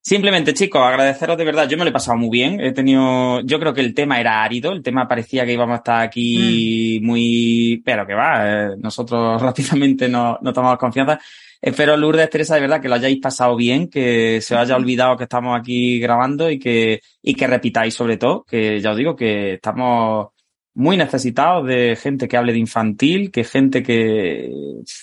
Simplemente, 0.00 0.52
chicos, 0.52 0.82
agradeceros 0.82 1.38
de 1.38 1.44
verdad. 1.44 1.68
Yo 1.68 1.78
me 1.78 1.84
lo 1.84 1.90
he 1.90 1.92
pasado 1.92 2.18
muy 2.18 2.30
bien. 2.30 2.60
He 2.60 2.72
tenido, 2.72 3.40
yo 3.42 3.60
creo 3.60 3.72
que 3.72 3.80
el 3.80 3.94
tema 3.94 4.18
era 4.20 4.42
árido. 4.42 4.72
El 4.72 4.82
tema 4.82 5.06
parecía 5.06 5.46
que 5.46 5.52
íbamos 5.52 5.74
a 5.74 5.76
estar 5.76 6.02
aquí 6.02 6.98
mm. 7.00 7.06
muy, 7.06 7.82
pero 7.84 8.04
que 8.04 8.14
va. 8.14 8.42
Eh, 8.44 8.76
nosotros 8.78 9.40
rápidamente 9.42 10.08
no, 10.08 10.38
no 10.42 10.52
tomamos 10.52 10.78
confianza. 10.78 11.20
Espero, 11.60 11.96
Lourdes, 11.96 12.28
Teresa, 12.28 12.56
de 12.56 12.62
verdad 12.62 12.80
que 12.82 12.88
lo 12.88 12.96
hayáis 12.96 13.20
pasado 13.20 13.54
bien, 13.54 13.88
que 13.88 14.40
se 14.40 14.56
os 14.56 14.60
haya 14.60 14.74
olvidado 14.74 15.16
que 15.16 15.22
estamos 15.22 15.56
aquí 15.56 16.00
grabando 16.00 16.50
y 16.50 16.58
que, 16.58 17.00
y 17.22 17.34
que 17.34 17.46
repitáis 17.46 17.94
sobre 17.94 18.16
todo, 18.16 18.42
que 18.42 18.80
ya 18.80 18.90
os 18.90 18.96
digo 18.96 19.14
que 19.14 19.54
estamos 19.54 20.30
muy 20.74 20.96
necesitados 20.96 21.66
de 21.66 21.96
gente 21.96 22.28
que 22.28 22.36
hable 22.36 22.52
de 22.52 22.58
infantil, 22.58 23.30
que 23.30 23.44
gente 23.44 23.82
que, 23.82 24.50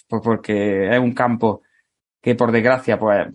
pues 0.07 0.22
porque 0.23 0.89
es 0.89 0.99
un 0.99 1.14
campo 1.14 1.61
que 2.22 2.35
por 2.35 2.51
desgracia 2.51 2.99
pues 2.99 3.27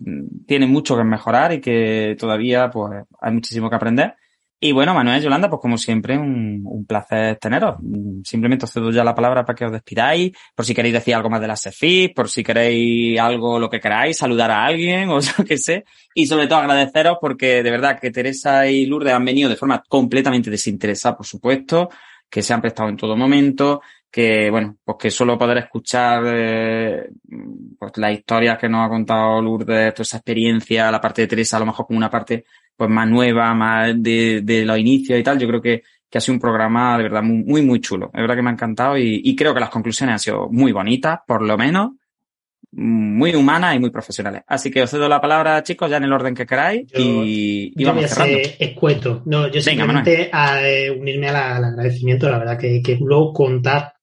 tiene 0.45 0.67
mucho 0.67 0.95
que 0.95 1.03
mejorar 1.03 1.53
y 1.53 1.61
que 1.61 2.15
todavía 2.19 2.69
pues 2.69 3.03
hay 3.19 3.33
muchísimo 3.33 3.69
que 3.69 3.75
aprender. 3.75 4.15
Y 4.59 4.71
bueno, 4.71 4.93
Manuel 4.93 5.21
Yolanda, 5.21 5.49
pues 5.49 5.61
como 5.61 5.77
siempre, 5.77 6.17
un, 6.17 6.85
placer 6.87 7.35
teneros. 7.37 7.75
Simplemente 8.23 8.65
os 8.65 8.71
cedo 8.71 8.89
ya 8.89 9.03
la 9.03 9.13
palabra 9.13 9.43
para 9.43 9.55
que 9.55 9.65
os 9.65 9.71
despidáis, 9.71 10.31
por 10.55 10.65
si 10.65 10.73
queréis 10.73 10.93
decir 10.93 11.13
algo 11.13 11.29
más 11.29 11.41
de 11.41 11.47
la 11.47 11.55
SEFI, 11.55 12.09
por 12.09 12.29
si 12.29 12.43
queréis 12.43 13.19
algo, 13.19 13.59
lo 13.59 13.69
que 13.69 13.79
queráis, 13.79 14.17
saludar 14.17 14.51
a 14.51 14.65
alguien 14.65 15.09
o 15.11 15.19
yo 15.19 15.43
qué 15.45 15.57
sé. 15.57 15.85
Y 16.13 16.25
sobre 16.25 16.47
todo 16.47 16.59
agradeceros 16.59 17.17
porque 17.19 17.63
de 17.63 17.71
verdad 17.71 17.99
que 17.99 18.11
Teresa 18.11 18.67
y 18.67 18.85
Lourdes 18.85 19.13
han 19.13 19.25
venido 19.25 19.49
de 19.49 19.55
forma 19.55 19.83
completamente 19.87 20.49
desinteresada, 20.49 21.17
por 21.17 21.25
supuesto 21.25 21.89
que 22.35 22.41
se 22.41 22.53
han 22.53 22.59
prestado 22.59 22.89
en 22.89 22.97
todo 22.97 23.15
momento, 23.15 23.81
que 24.11 24.49
bueno, 24.51 24.75
pues 24.83 24.97
que 24.99 25.09
solo 25.09 25.37
poder 25.37 25.59
escuchar 25.59 26.21
eh, 26.27 27.09
pues 27.79 27.93
las 27.95 28.11
historias 28.11 28.57
que 28.57 28.67
nos 28.67 28.85
ha 28.85 28.89
contado 28.89 29.41
Lourdes, 29.41 29.93
toda 29.93 30.03
esa 30.03 30.17
experiencia, 30.17 30.91
la 30.91 30.99
parte 30.99 31.21
de 31.21 31.27
Teresa, 31.29 31.55
a 31.55 31.61
lo 31.61 31.67
mejor 31.67 31.87
como 31.87 31.95
una 31.95 32.09
parte 32.09 32.43
pues 32.75 32.89
más 32.89 33.07
nueva, 33.07 33.53
más 33.53 33.93
de, 34.03 34.41
de 34.43 34.65
los 34.65 34.77
inicios 34.77 35.17
y 35.17 35.23
tal, 35.23 35.39
yo 35.39 35.47
creo 35.47 35.61
que, 35.61 35.83
que 36.09 36.17
ha 36.17 36.21
sido 36.21 36.33
un 36.33 36.41
programa 36.41 36.97
de 36.97 37.03
verdad 37.03 37.23
muy, 37.23 37.41
muy, 37.45 37.61
muy 37.61 37.79
chulo. 37.79 38.11
Es 38.13 38.19
verdad 38.19 38.35
que 38.35 38.41
me 38.41 38.49
ha 38.49 38.53
encantado 38.53 38.97
y, 38.97 39.21
y 39.23 39.33
creo 39.33 39.53
que 39.53 39.61
las 39.61 39.69
conclusiones 39.69 40.11
han 40.11 40.19
sido 40.19 40.49
muy 40.49 40.73
bonitas, 40.73 41.19
por 41.25 41.41
lo 41.41 41.57
menos. 41.57 41.91
Muy 42.75 43.33
humanas 43.35 43.75
y 43.75 43.79
muy 43.79 43.89
profesionales. 43.89 44.43
Así 44.47 44.69
que 44.69 44.83
os 44.83 44.89
cedo 44.89 45.07
la 45.07 45.21
palabra, 45.21 45.63
chicos, 45.63 45.89
ya 45.89 45.97
en 45.97 46.03
el 46.03 46.13
orden 46.13 46.35
que 46.35 46.45
queráis 46.45 46.87
y, 46.93 47.73
yo 47.75 47.87
vamos 47.87 48.03
voy 48.03 48.11
a 48.11 48.25
ser 48.25 48.55
escueto. 48.59 49.21
No, 49.25 49.47
yo 49.47 49.61
simplemente 49.61 50.29
a, 50.31 50.67
eh, 50.67 50.91
unirme 50.91 51.29
al 51.29 51.63
agradecimiento, 51.63 52.29
la 52.29 52.39
verdad 52.39 52.57
que, 52.57 52.81
que 52.81 52.97
luego 52.99 53.33
contar 53.33 53.95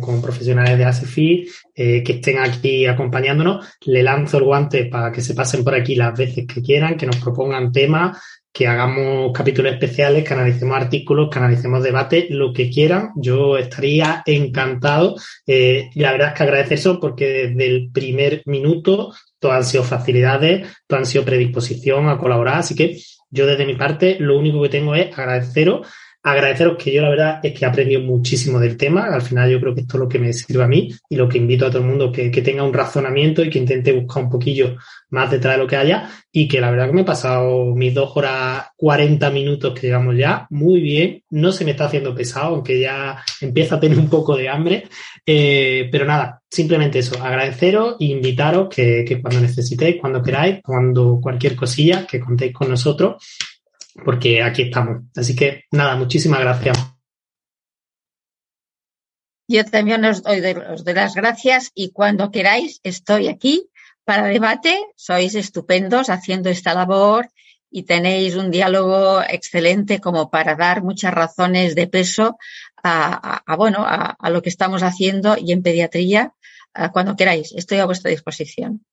con, 0.00 0.22
profesionales 0.22 0.78
de 0.78 0.84
ASEFI 0.84 1.48
eh, 1.74 2.02
que 2.02 2.12
estén 2.12 2.38
aquí 2.38 2.86
acompañándonos. 2.86 3.66
Le 3.84 4.02
lanzo 4.02 4.38
el 4.38 4.44
guante 4.44 4.86
para 4.86 5.12
que 5.12 5.20
se 5.20 5.34
pasen 5.34 5.62
por 5.62 5.74
aquí 5.74 5.94
las 5.94 6.16
veces 6.16 6.46
que 6.46 6.62
quieran, 6.62 6.96
que 6.96 7.06
nos 7.06 7.16
propongan 7.16 7.70
temas, 7.70 8.18
que 8.52 8.66
hagamos 8.66 9.32
capítulos 9.32 9.72
especiales, 9.72 10.24
que 10.24 10.34
analicemos 10.34 10.76
artículos, 10.76 11.30
que 11.30 11.38
analicemos 11.38 11.82
debates, 11.82 12.26
lo 12.28 12.52
que 12.52 12.70
quieran. 12.70 13.12
Yo 13.16 13.56
estaría 13.56 14.22
encantado. 14.26 15.16
Eh, 15.46 15.88
la 15.94 16.12
verdad 16.12 16.28
es 16.28 16.34
que 16.34 16.42
agradecer 16.42 16.74
eso 16.74 17.00
porque 17.00 17.48
desde 17.48 17.66
el 17.66 17.90
primer 17.90 18.42
minuto 18.44 19.14
todo 19.38 19.52
han 19.52 19.64
sido 19.64 19.84
facilidades, 19.84 20.68
todo 20.86 20.98
han 20.98 21.06
sido 21.06 21.24
predisposición 21.24 22.08
a 22.08 22.18
colaborar. 22.18 22.58
Así 22.58 22.74
que 22.74 22.98
yo 23.30 23.46
desde 23.46 23.64
mi 23.64 23.74
parte 23.74 24.18
lo 24.20 24.38
único 24.38 24.62
que 24.62 24.68
tengo 24.68 24.94
es 24.94 25.18
agradeceros 25.18 25.86
agradeceros 26.22 26.76
que 26.76 26.92
yo 26.92 27.02
la 27.02 27.10
verdad 27.10 27.40
es 27.42 27.52
que 27.52 27.64
he 27.64 27.68
aprendido 27.68 28.00
muchísimo 28.00 28.60
del 28.60 28.76
tema. 28.76 29.06
Al 29.06 29.22
final 29.22 29.50
yo 29.50 29.60
creo 29.60 29.74
que 29.74 29.80
esto 29.80 29.96
es 29.96 30.00
lo 30.00 30.08
que 30.08 30.18
me 30.18 30.32
sirve 30.32 30.62
a 30.62 30.68
mí 30.68 30.94
y 31.08 31.16
lo 31.16 31.28
que 31.28 31.38
invito 31.38 31.66
a 31.66 31.70
todo 31.70 31.82
el 31.82 31.88
mundo 31.88 32.12
que, 32.12 32.30
que 32.30 32.42
tenga 32.42 32.62
un 32.62 32.72
razonamiento 32.72 33.42
y 33.42 33.50
que 33.50 33.58
intente 33.58 33.92
buscar 33.92 34.24
un 34.24 34.30
poquillo 34.30 34.76
más 35.10 35.30
detrás 35.30 35.56
de 35.56 35.62
lo 35.62 35.66
que 35.66 35.76
haya 35.76 36.08
y 36.30 36.48
que 36.48 36.60
la 36.60 36.70
verdad 36.70 36.86
que 36.86 36.92
me 36.92 37.00
he 37.02 37.04
pasado 37.04 37.74
mis 37.74 37.92
dos 37.92 38.16
horas 38.16 38.66
40 38.76 39.30
minutos 39.30 39.74
que 39.78 39.88
llevamos 39.88 40.16
ya 40.16 40.46
muy 40.50 40.80
bien. 40.80 41.22
No 41.30 41.50
se 41.52 41.64
me 41.64 41.72
está 41.72 41.86
haciendo 41.86 42.14
pesado, 42.14 42.54
aunque 42.54 42.80
ya 42.80 43.22
empieza 43.40 43.76
a 43.76 43.80
tener 43.80 43.98
un 43.98 44.08
poco 44.08 44.36
de 44.36 44.48
hambre. 44.48 44.88
Eh, 45.26 45.88
pero 45.90 46.04
nada, 46.04 46.40
simplemente 46.48 47.00
eso, 47.00 47.22
agradeceros 47.22 47.96
e 47.98 48.06
invitaros 48.06 48.68
que, 48.74 49.04
que 49.06 49.20
cuando 49.20 49.40
necesitéis, 49.40 49.96
cuando 50.00 50.22
queráis, 50.22 50.60
cuando 50.62 51.18
cualquier 51.20 51.56
cosilla, 51.56 52.06
que 52.06 52.20
contéis 52.20 52.52
con 52.52 52.70
nosotros 52.70 53.22
porque 54.04 54.42
aquí 54.42 54.62
estamos. 54.62 55.02
Así 55.16 55.34
que 55.34 55.64
nada, 55.70 55.96
muchísimas 55.96 56.40
gracias. 56.40 56.78
Yo 59.48 59.64
también 59.64 60.04
os 60.04 60.22
doy, 60.22 60.40
os 60.72 60.84
doy 60.84 60.94
las 60.94 61.14
gracias 61.14 61.70
y 61.74 61.90
cuando 61.92 62.30
queráis 62.30 62.80
estoy 62.82 63.28
aquí 63.28 63.68
para 64.04 64.28
debate. 64.28 64.78
Sois 64.96 65.34
estupendos 65.34 66.08
haciendo 66.10 66.48
esta 66.48 66.74
labor 66.74 67.28
y 67.70 67.84
tenéis 67.84 68.36
un 68.36 68.50
diálogo 68.50 69.22
excelente 69.22 70.00
como 70.00 70.30
para 70.30 70.54
dar 70.54 70.82
muchas 70.82 71.12
razones 71.12 71.74
de 71.74 71.86
peso 71.86 72.36
a, 72.82 73.42
bueno, 73.56 73.84
a, 73.86 74.16
a, 74.18 74.30
lo 74.30 74.42
que 74.42 74.50
estamos 74.50 74.82
haciendo 74.82 75.36
y 75.38 75.52
en 75.52 75.62
pediatría. 75.62 76.34
Cuando 76.92 77.16
queráis, 77.16 77.52
estoy 77.52 77.78
a 77.78 77.86
vuestra 77.86 78.10
disposición. 78.10 78.84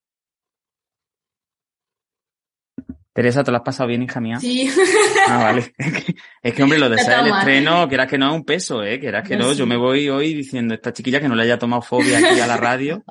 Teresa, 3.20 3.44
¿te 3.44 3.52
lo 3.52 3.58
has 3.58 3.64
pasado 3.64 3.90
bien, 3.90 4.02
hija 4.02 4.22
mía? 4.22 4.40
Sí. 4.40 4.72
Ah, 5.28 5.44
vale. 5.44 5.74
Es 6.42 6.54
que, 6.54 6.64
hombre, 6.64 6.80
lo 6.80 6.88
de 6.88 7.00
ser 7.00 7.20
el 7.20 7.28
estreno, 7.28 7.86
que 7.90 7.96
era 7.96 8.08
que 8.08 8.18
no 8.18 8.30
es 8.30 8.34
un 8.34 8.46
peso, 8.46 8.82
¿eh? 8.82 8.98
Que 8.98 9.08
era 9.08 9.22
que 9.22 9.36
no, 9.36 9.52
yo 9.52 9.66
me 9.66 9.76
voy 9.76 10.08
hoy 10.08 10.34
diciendo 10.34 10.74
a 10.74 10.76
esta 10.76 10.94
chiquilla 10.94 11.20
que 11.20 11.28
no 11.28 11.36
le 11.36 11.44
haya 11.44 11.60
tomado 11.60 11.82
fobia 11.82 12.18
aquí 12.18 12.40
a 12.40 12.48
la 12.48 12.56
radio. 12.56 13.04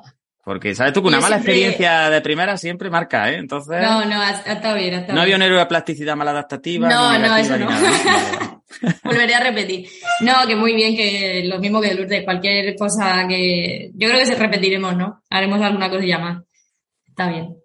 Porque 0.43 0.73
sabes 0.73 0.93
tú 0.93 1.03
que 1.03 1.09
una 1.09 1.19
mala 1.19 1.35
experiencia 1.35 2.09
de 2.09 2.21
primera 2.21 2.57
siempre 2.57 2.89
marca, 2.89 3.29
¿eh? 3.29 3.35
Entonces. 3.35 3.83
No, 3.83 4.03
no, 4.03 4.19
ha 4.19 4.31
estado 4.31 4.75
bien, 4.77 4.95
ha 4.95 4.97
estado 5.01 5.13
No 5.13 5.21
había 5.21 5.35
un 5.35 5.43
héroe 5.43 5.59
de 5.59 5.65
plasticidad 5.67 6.15
maladaptativa. 6.15 6.89
No, 6.89 7.19
no, 7.19 7.37
eso 7.37 7.55
no. 7.59 7.69
Volveré 9.03 9.35
a 9.35 9.41
repetir. 9.41 9.89
No, 10.21 10.47
que 10.47 10.55
muy 10.55 10.73
bien, 10.73 10.95
que 10.95 11.43
lo 11.45 11.59
mismo 11.59 11.79
que 11.79 11.93
Lourdes, 11.93 12.23
cualquier 12.25 12.75
cosa 12.75 13.27
que. 13.27 13.91
Yo 13.93 14.07
creo 14.07 14.21
que 14.21 14.25
se 14.25 14.35
repetiremos, 14.35 14.97
¿no? 14.97 15.21
Haremos 15.29 15.61
alguna 15.61 15.87
cosilla 15.87 16.17
más. 16.17 16.43
Está 17.05 17.29
bien 17.29 17.58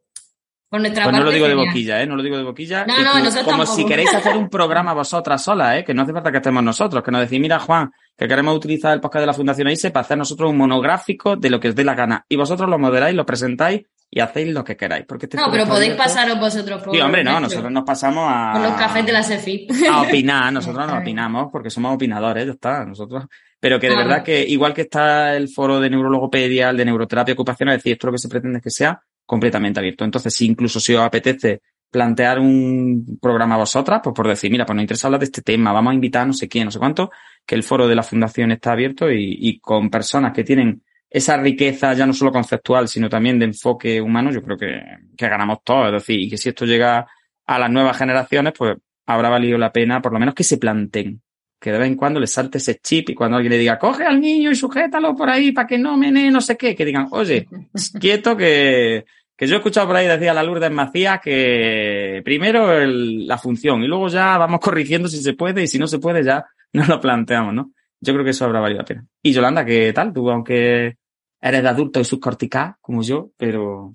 pues 0.79 1.13
no 1.13 1.25
lo 1.25 1.31
digo 1.31 1.49
de 1.49 1.55
boquilla, 1.55 2.03
¿eh? 2.03 2.07
No 2.07 2.17
lo 2.17 2.23
digo 2.23 2.37
de 2.37 2.43
boquilla. 2.43 2.85
No, 2.87 3.03
no, 3.03 3.19
nosotros 3.19 3.45
Como 3.45 3.67
si 3.67 3.85
queréis 3.85 4.15
hacer 4.15 4.37
un 4.37 4.49
programa 4.51 4.93
vosotras 4.93 5.43
solas, 5.43 5.79
¿eh? 5.79 5.85
Que 5.85 5.95
no 5.95 6.03
hace 6.03 6.13
falta 6.13 6.31
que 6.31 6.39
estemos 6.39 6.63
nosotros, 6.63 7.03
que 7.03 7.11
nos 7.11 7.21
decís, 7.21 7.41
mira, 7.41 7.59
Juan, 7.59 7.91
que 8.17 8.29
queremos 8.29 8.57
utilizar 8.57 8.93
el 8.93 9.01
podcast 9.01 9.23
de 9.23 9.27
la 9.27 9.35
Fundación 9.35 9.69
AISE 9.69 9.91
para 9.91 10.05
hacer 10.05 10.19
nosotros 10.19 10.51
un 10.51 10.57
monográfico 10.57 11.37
de 11.37 11.51
lo 11.51 11.61
que 11.61 11.69
os 11.69 11.75
dé 11.75 11.85
la 11.85 11.95
gana. 11.95 12.25
Y 12.29 12.37
vosotros 12.37 12.69
lo 12.69 12.79
moderáis, 12.79 13.15
lo 13.15 13.27
presentáis 13.27 13.83
y 14.11 14.21
hacéis 14.21 14.53
lo 14.53 14.63
que 14.63 14.77
queráis. 14.77 15.05
Porque 15.07 15.27
este 15.27 15.37
no, 15.37 15.51
pero 15.51 15.67
podéis 15.67 15.95
pasaros 15.95 16.39
vosotros 16.39 16.83
por. 16.83 16.95
Sí, 16.95 17.01
hombre, 17.01 17.25
no, 17.25 17.41
nosotros 17.41 17.73
nos 17.73 17.85
pasamos 17.85 18.25
a. 18.29 18.53
Con 18.53 18.63
los 18.63 18.73
cafés 18.75 19.05
de 19.05 19.13
la 19.13 19.23
SEFI. 19.23 19.67
A 19.91 20.03
opinar, 20.03 20.53
nosotros 20.53 20.87
no 20.87 20.99
opinamos 21.03 21.49
porque 21.51 21.71
somos 21.71 21.95
opinadores, 21.95 22.47
ya 22.47 22.53
está, 22.53 22.85
nosotros. 22.85 23.25
Pero 23.59 23.81
que 23.81 23.89
de 23.89 23.97
verdad 23.97 24.23
que, 24.23 24.43
igual 24.47 24.75
que 24.75 24.83
está 24.83 25.35
el 25.35 25.49
foro 25.49 25.81
de 25.81 25.89
neurologopedia, 25.89 26.71
el 26.71 26.77
de 26.77 26.85
neuroterapia 26.85 27.35
ocupacional, 27.35 27.77
es 27.77 27.79
decir, 27.81 27.95
esto 27.95 28.07
lo 28.09 28.13
que 28.13 28.19
se 28.19 28.29
pretende 28.29 28.61
que 28.61 28.71
sea 28.71 29.03
completamente 29.27 29.81
abierto. 29.81 30.05
Entonces, 30.05 30.35
si 30.35 30.47
incluso 30.47 30.81
si 30.81 30.95
os 30.95 31.03
apetece 31.03 31.63
plantear 31.91 32.41
un 32.41 33.19
programa 33.21 33.55
a 33.55 33.59
vosotras, 33.59 34.01
pues 34.03 34.15
por 34.15 34.27
decir, 34.27 34.51
mira, 34.51 34.67
pues 34.67 34.75
nos 34.75 34.83
interesa 34.83 35.07
hablar 35.07 35.21
de 35.21 35.27
este 35.27 35.43
tema, 35.43 35.73
vamos 35.73 35.93
a 35.93 35.95
invitar 35.95 36.23
a 36.23 36.27
no 36.27 36.33
sé 36.33 36.49
quién, 36.49 36.65
no 36.65 36.71
sé 36.71 36.79
cuánto, 36.79 37.11
que 37.47 37.55
el 37.55 37.63
foro 37.63 37.87
de 37.87 37.95
la 37.95 38.03
fundación 38.03 38.51
está 38.51 38.73
abierto 38.73 39.11
y, 39.11 39.61
con 39.61 39.91
personas 39.91 40.33
que 40.33 40.43
tienen 40.43 40.83
esa 41.09 41.37
riqueza 41.37 41.93
ya 41.95 42.07
no 42.07 42.13
solo 42.13 42.33
conceptual, 42.33 42.89
sino 42.89 43.09
también 43.09 43.39
de 43.39 43.45
enfoque 43.45 44.01
humano, 44.01 44.33
yo 44.33 44.43
creo 44.43 44.57
que, 44.57 44.83
que 45.17 45.29
ganamos 45.29 45.59
todos. 45.63 45.87
Es 45.87 45.93
decir, 45.93 46.21
y 46.21 46.29
que 46.29 46.37
si 46.37 46.49
esto 46.49 46.67
llega 46.67 47.07
a 47.47 47.59
las 47.59 47.71
nuevas 47.71 47.97
generaciones, 47.97 48.55
pues 48.59 48.77
habrá 49.07 49.29
valido 49.29 49.57
la 49.57 49.73
pena, 49.73 50.03
por 50.03 50.13
lo 50.13 50.19
menos 50.19 50.35
que 50.35 50.43
se 50.43 50.59
planteen 50.59 51.23
que 51.65 51.73
de 51.73 51.79
vez 51.79 51.89
en 51.89 51.97
cuando 51.97 52.21
le 52.21 52.27
salte 52.27 52.59
ese 52.59 52.79
chip 52.79 53.09
y 53.09 53.15
cuando 53.15 53.39
alguien 53.39 53.53
le 53.53 53.59
diga, 53.59 53.79
coge 53.79 54.05
al 54.05 54.21
niño 54.21 54.51
y 54.51 54.55
sujétalo 54.55 55.17
por 55.17 55.31
ahí 55.31 55.51
para 55.51 55.67
que 55.67 55.79
no 55.79 55.97
mene 55.97 56.31
no 56.31 56.43
sé 56.43 56.59
qué, 56.59 56.77
que 56.77 56.85
digan, 56.85 57.09
oye, 57.11 57.49
quieto 57.99 58.37
que, 58.37 59.07
que 59.35 59.47
yo 59.47 59.55
he 59.55 59.57
escuchado 59.57 59.87
por 59.87 59.97
ahí, 59.97 60.07
decía 60.07 60.35
la 60.35 60.43
Lourdes 60.43 60.71
Macías, 60.71 61.23
que 61.23 62.21
primero 62.23 62.85
la 62.85 63.39
función 63.39 63.83
y 63.83 63.87
luego 63.87 64.09
ya 64.09 64.37
vamos 64.37 64.61
corrigiendo 64.61 65.09
si 65.09 65.23
se 65.23 65.33
puede 65.33 65.63
y 65.63 65.67
si 65.67 65.79
no 65.79 65.87
se 65.87 65.99
puede 65.99 66.23
ya 66.23 66.45
no 66.75 66.85
lo 66.85 67.01
planteamos, 67.01 67.55
¿no? 67.55 67.71
Yo 67.99 68.13
creo 68.13 68.25
que 68.27 68.33
eso 68.33 68.45
habrá 68.45 68.61
valido 68.61 68.81
la 68.81 68.85
pena. 68.85 69.07
Y 69.23 69.33
Yolanda, 69.33 69.65
¿qué 69.65 69.91
tal? 69.95 70.13
Tú, 70.13 70.31
aunque 70.31 70.99
eres 71.41 71.63
de 71.63 71.69
adulto 71.71 71.99
y 71.99 72.05
subcortical, 72.05 72.75
como 72.83 73.03
yo, 73.03 73.31
pero... 73.39 73.91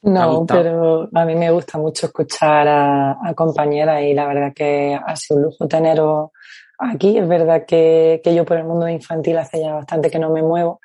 No, 0.00 0.46
pero 0.46 1.10
a 1.12 1.24
mí 1.26 1.34
me 1.34 1.50
gusta 1.50 1.76
mucho 1.76 2.06
escuchar 2.06 2.68
a, 2.68 3.18
a 3.22 3.34
compañeras 3.34 4.02
y 4.02 4.14
la 4.14 4.26
verdad 4.26 4.52
que 4.54 4.94
ha 4.94 5.16
sido 5.16 5.38
un 5.38 5.44
lujo 5.44 5.68
teneros 5.68 6.30
aquí. 6.78 7.18
Es 7.18 7.28
verdad 7.28 7.64
que, 7.66 8.20
que, 8.22 8.34
yo 8.34 8.44
por 8.44 8.56
el 8.56 8.64
mundo 8.64 8.88
infantil 8.88 9.38
hace 9.38 9.60
ya 9.60 9.74
bastante 9.74 10.10
que 10.10 10.18
no 10.18 10.30
me 10.30 10.42
muevo. 10.42 10.80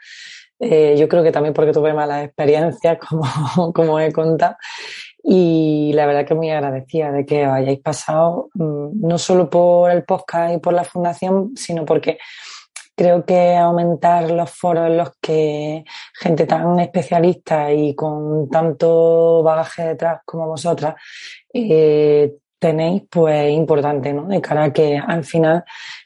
Eh, 0.59 0.95
yo 0.97 1.07
creo 1.07 1.23
que 1.23 1.31
también 1.31 1.53
porque 1.53 1.71
tuve 1.71 1.93
malas 1.93 2.25
experiencias, 2.25 2.97
como, 3.07 3.73
como 3.73 3.99
he 3.99 4.11
contado. 4.11 4.55
Y 5.23 5.91
la 5.93 6.05
verdad 6.05 6.25
que 6.25 6.33
muy 6.33 6.49
agradecida 6.49 7.11
de 7.11 7.25
que 7.25 7.43
hayáis 7.45 7.79
pasado, 7.79 8.49
mm, 8.53 9.07
no 9.07 9.17
solo 9.17 9.49
por 9.49 9.91
el 9.91 10.03
podcast 10.03 10.55
y 10.55 10.59
por 10.59 10.73
la 10.73 10.83
fundación, 10.83 11.51
sino 11.55 11.85
porque 11.85 12.17
creo 12.95 13.25
que 13.25 13.55
aumentar 13.55 14.29
los 14.29 14.51
foros 14.51 14.87
en 14.87 14.97
los 14.97 15.11
que 15.21 15.85
gente 16.19 16.45
tan 16.45 16.79
especialista 16.81 17.71
y 17.71 17.95
con 17.95 18.49
tanto 18.49 19.41
bagaje 19.41 19.83
detrás 19.83 20.19
como 20.25 20.47
vosotras 20.47 20.95
eh, 21.53 22.33
tenéis, 22.59 23.03
pues 23.09 23.51
importante, 23.51 24.13
¿no? 24.13 24.27
De 24.27 24.41
cara 24.41 24.65
a 24.65 24.73
que 24.73 24.97
al 24.97 25.23
final, 25.23 25.63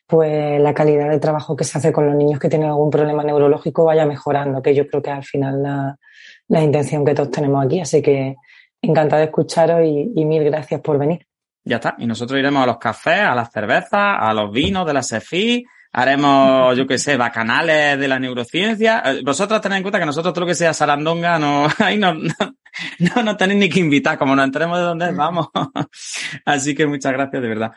pues 0.07 0.61
la 0.61 0.73
calidad 0.73 1.09
de 1.09 1.19
trabajo 1.19 1.55
que 1.55 1.63
se 1.63 1.77
hace 1.77 1.91
con 1.91 2.05
los 2.05 2.15
niños 2.15 2.39
que 2.39 2.49
tienen 2.49 2.69
algún 2.69 2.89
problema 2.89 3.23
neurológico 3.23 3.85
vaya 3.85 4.05
mejorando, 4.05 4.61
que 4.61 4.75
yo 4.75 4.87
creo 4.87 5.01
que 5.01 5.11
al 5.11 5.23
final 5.23 5.61
la, 5.63 5.97
la 6.47 6.61
intención 6.61 7.03
que 7.03 7.15
todos 7.15 7.31
tenemos 7.31 7.65
aquí. 7.65 7.81
Así 7.81 8.01
que 8.01 8.35
encantada 8.81 9.21
de 9.21 9.25
escucharos 9.25 9.81
y, 9.83 10.11
y 10.15 10.25
mil 10.25 10.43
gracias 10.43 10.79
por 10.81 10.97
venir. 10.97 11.25
Ya 11.65 11.77
está. 11.77 11.95
Y 11.97 12.05
nosotros 12.05 12.39
iremos 12.39 12.63
a 12.63 12.67
los 12.67 12.77
cafés, 12.77 13.21
a 13.21 13.35
las 13.35 13.51
cervezas, 13.51 14.17
a 14.19 14.33
los 14.33 14.51
vinos 14.51 14.85
de 14.85 14.93
la 14.93 15.01
SEFI, 15.01 15.65
haremos, 15.93 16.75
yo 16.75 16.87
qué 16.87 16.97
sé, 16.97 17.15
bacanales 17.15 17.97
de 17.99 18.07
la 18.07 18.19
neurociencia. 18.19 19.03
Eh, 19.05 19.21
vosotros 19.23 19.61
tened 19.61 19.77
en 19.77 19.83
cuenta 19.83 19.99
que 19.99 20.05
nosotros 20.05 20.33
todo 20.33 20.41
lo 20.41 20.47
que 20.47 20.55
sea 20.55 20.73
sarandonga, 20.73 21.37
no, 21.39 21.67
ahí 21.79 21.97
no, 21.97 22.13
no, 22.13 23.23
no, 23.23 23.37
tenéis 23.37 23.59
ni 23.59 23.69
que 23.69 23.79
invitar, 23.79 24.17
como 24.17 24.35
no 24.35 24.43
entremos 24.43 24.77
de 24.77 24.83
dónde 24.83 25.11
vamos. 25.11 25.47
Así 26.45 26.73
que 26.73 26.87
muchas 26.87 27.13
gracias, 27.13 27.41
de 27.41 27.47
verdad. 27.47 27.71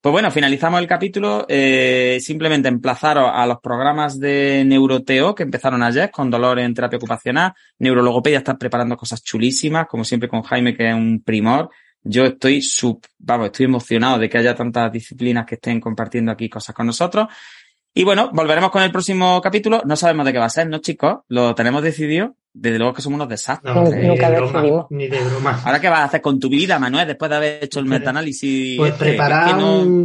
Pues 0.00 0.12
bueno, 0.12 0.30
finalizamos 0.30 0.80
el 0.80 0.86
capítulo. 0.86 1.44
Eh, 1.46 2.18
simplemente 2.20 2.68
emplazaros 2.68 3.30
a 3.32 3.46
los 3.46 3.60
programas 3.60 4.18
de 4.18 4.64
Neuroteo 4.66 5.34
que 5.34 5.42
empezaron 5.42 5.82
ayer 5.82 6.10
con 6.10 6.30
dolor 6.30 6.58
en 6.58 6.72
terapia 6.72 6.96
ocupacional. 6.96 7.52
Neurologopedia 7.78 8.38
está 8.38 8.56
preparando 8.56 8.96
cosas 8.96 9.22
chulísimas, 9.22 9.86
como 9.86 10.04
siempre 10.04 10.28
con 10.28 10.42
Jaime, 10.42 10.74
que 10.74 10.88
es 10.88 10.94
un 10.94 11.22
primor. 11.22 11.70
Yo 12.02 12.24
estoy 12.24 12.62
sub, 12.62 13.06
vamos, 13.18 13.46
estoy 13.48 13.66
emocionado 13.66 14.18
de 14.18 14.30
que 14.30 14.38
haya 14.38 14.54
tantas 14.54 14.90
disciplinas 14.90 15.44
que 15.44 15.56
estén 15.56 15.78
compartiendo 15.80 16.32
aquí 16.32 16.48
cosas 16.48 16.74
con 16.74 16.86
nosotros. 16.86 17.28
Y 17.92 18.04
bueno, 18.04 18.30
volveremos 18.32 18.70
con 18.70 18.82
el 18.82 18.92
próximo 18.92 19.40
capítulo. 19.40 19.82
No 19.84 19.96
sabemos 19.96 20.24
de 20.24 20.32
qué 20.32 20.38
va 20.38 20.44
a 20.44 20.50
ser, 20.50 20.68
¿no, 20.68 20.78
chicos? 20.78 21.20
Lo 21.28 21.54
tenemos 21.54 21.82
decidido. 21.82 22.36
Desde 22.52 22.78
luego 22.78 22.94
que 22.94 23.00
somos 23.00 23.16
unos 23.16 23.28
desastres. 23.28 23.72
No, 23.72 23.84
nunca 23.84 24.28
decidimos. 24.28 24.86
Ni 24.90 25.06
de 25.06 25.20
broma. 25.20 25.60
¿Ahora 25.64 25.80
qué 25.80 25.88
vas 25.88 26.00
a 26.00 26.04
hacer 26.04 26.20
con 26.20 26.40
tu 26.40 26.48
vida, 26.48 26.80
Manuel, 26.80 27.06
después 27.06 27.30
de 27.30 27.36
haber 27.36 27.64
hecho 27.64 27.78
el 27.78 27.86
metaanálisis? 27.86 28.76
Pues 28.76 28.92
este? 28.92 29.04
preparar, 29.04 29.56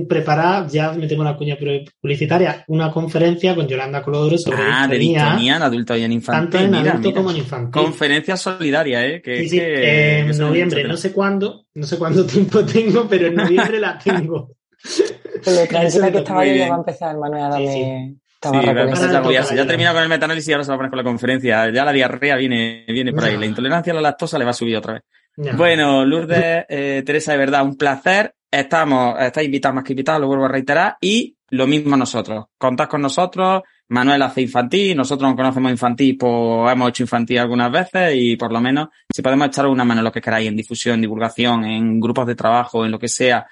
preparar, 0.07 0.67
ya 0.67 0.91
me 0.91 1.07
tengo 1.07 1.23
la 1.23 1.35
cuña 1.35 1.57
publicitaria, 1.57 2.63
una 2.67 2.91
conferencia 2.91 3.55
con 3.55 3.67
Yolanda 3.67 4.03
Colodoro 4.03 4.37
sobre 4.37 4.59
Ah, 4.61 4.87
de 4.87 4.99
distonía 4.99 5.55
en 5.55 5.63
adulto 5.63 5.97
y 5.97 6.03
en 6.03 6.11
infantil. 6.11 6.59
Tanto 6.59 6.77
en 6.77 6.87
adulto 6.87 7.13
como 7.15 7.31
en 7.31 7.37
infantil. 7.37 7.81
Conferencia 7.81 8.37
solidaria, 8.37 9.03
¿eh? 9.07 9.23
Que, 9.23 9.37
sí, 9.39 9.49
sí, 9.49 9.59
en 9.59 10.37
noviembre, 10.37 10.83
no 10.83 10.97
sé 10.97 11.11
cuándo, 11.11 11.65
no 11.73 11.87
sé 11.87 11.97
cuánto 11.97 12.25
tiempo 12.27 12.63
tengo, 12.63 13.07
pero 13.09 13.25
en 13.25 13.35
noviembre 13.35 13.79
la 13.79 13.97
tengo. 13.97 14.54
Pero 15.43 15.67
tranquila 15.69 16.11
que 16.11 16.17
estaba 16.17 16.45
yo 16.45 16.55
ya 16.55 16.69
va 16.69 16.75
a 16.75 16.79
empezar, 16.79 17.17
Manuel, 17.17 17.43
a 17.43 17.49
darme... 17.49 17.67
Sí, 17.73 18.19
ya, 19.31 19.61
ha 19.61 19.67
terminado 19.67 19.95
con 19.95 20.03
el 20.03 20.09
metaanálisis 20.09 20.49
y 20.49 20.51
ahora 20.53 20.63
se 20.63 20.69
va 20.69 20.75
a 20.75 20.77
poner 20.77 20.91
con 20.91 20.97
la 20.97 21.03
conferencia. 21.03 21.71
Ya 21.71 21.83
la 21.83 21.91
diarrea 21.91 22.35
viene, 22.35 22.85
viene 22.87 23.11
por 23.11 23.23
ahí. 23.23 23.37
La 23.37 23.45
intolerancia 23.45 23.91
a 23.91 23.95
la 23.95 24.01
lactosa 24.01 24.37
le 24.37 24.45
va 24.45 24.51
a 24.51 24.53
subir 24.53 24.77
otra 24.77 24.93
vez. 24.93 25.03
Bueno, 25.55 26.05
Lourdes, 26.05 26.65
eh, 26.69 27.03
Teresa, 27.05 27.31
de 27.31 27.37
verdad, 27.37 27.63
un 27.63 27.75
placer. 27.75 28.35
Estamos, 28.51 29.19
estáis 29.19 29.47
invitados 29.47 29.75
más 29.75 29.83
que 29.83 29.93
invitados, 29.93 30.21
lo 30.21 30.27
vuelvo 30.27 30.45
a 30.45 30.49
reiterar. 30.49 30.97
Y 31.01 31.35
lo 31.49 31.67
mismo 31.67 31.97
nosotros. 31.97 32.45
Contad 32.57 32.87
con 32.87 33.01
nosotros. 33.01 33.63
Manuel 33.87 34.21
hace 34.23 34.41
infantil, 34.41 34.97
nosotros 34.97 35.29
nos 35.29 35.37
conocemos 35.37 35.71
infantil, 35.71 36.17
pues 36.17 36.71
hemos 36.71 36.89
hecho 36.89 37.03
infantil 37.03 37.37
algunas 37.37 37.71
veces 37.71 38.13
y 38.15 38.35
por 38.35 38.51
lo 38.51 38.59
menos 38.59 38.87
si 39.13 39.21
podemos 39.21 39.47
echar 39.47 39.67
una 39.67 39.85
mano 39.85 39.99
en 39.99 40.05
lo 40.05 40.11
que 40.11 40.21
queráis, 40.21 40.47
en 40.49 40.55
difusión, 40.55 40.99
divulgación, 40.99 41.63
en 41.65 41.99
grupos 41.99 42.25
de 42.25 42.33
trabajo, 42.33 42.83
en 42.83 42.89
lo 42.89 42.97
que 42.97 43.07
sea, 43.07 43.45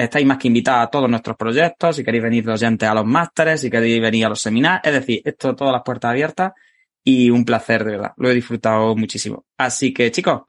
Estáis 0.00 0.26
más 0.26 0.38
que 0.38 0.48
invitados 0.48 0.86
a 0.86 0.90
todos 0.90 1.10
nuestros 1.10 1.36
proyectos, 1.36 1.96
si 1.96 2.04
queréis 2.04 2.22
venir 2.22 2.44
de 2.44 2.52
oyentes 2.52 2.88
a 2.88 2.94
los 2.94 3.04
másteres, 3.04 3.60
si 3.60 3.70
queréis 3.70 4.00
venir 4.00 4.24
a 4.24 4.30
los 4.30 4.40
seminarios, 4.40 4.80
es 4.84 4.92
decir, 4.94 5.22
esto 5.24 5.54
todas 5.54 5.72
las 5.72 5.82
puertas 5.82 6.10
abiertas 6.10 6.52
y 7.04 7.28
un 7.28 7.44
placer 7.44 7.84
de 7.84 7.90
verdad, 7.92 8.12
lo 8.16 8.30
he 8.30 8.34
disfrutado 8.34 8.96
muchísimo. 8.96 9.44
Así 9.58 9.92
que 9.92 10.10
chicos, 10.10 10.42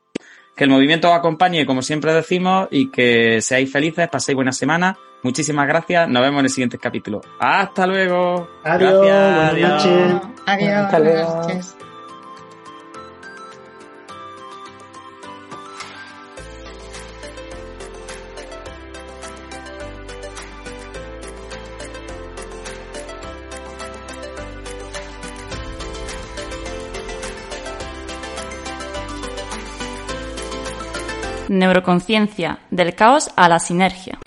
que 0.55 0.63
el 0.63 0.69
movimiento 0.69 1.09
os 1.09 1.17
acompañe 1.17 1.65
como 1.65 1.81
siempre 1.81 2.13
decimos 2.13 2.69
y 2.71 2.89
que 2.91 3.41
seáis 3.41 3.71
felices, 3.71 4.07
paséis 4.09 4.35
buena 4.35 4.53
semana. 4.53 4.97
Muchísimas 5.23 5.67
gracias, 5.67 6.07
nos 6.07 6.21
vemos 6.21 6.39
en 6.39 6.45
el 6.45 6.51
siguiente 6.51 6.77
capítulo. 6.77 7.21
Hasta 7.39 7.85
luego. 7.85 8.49
Adiós. 8.63 9.05
Gracias. 9.05 10.21
Adiós. 10.45 10.73
Hasta 10.73 10.99
luego. 10.99 11.47
Neuroconciencia, 31.51 32.59
del 32.69 32.95
caos 32.95 33.29
a 33.35 33.49
la 33.49 33.59
sinergia. 33.59 34.20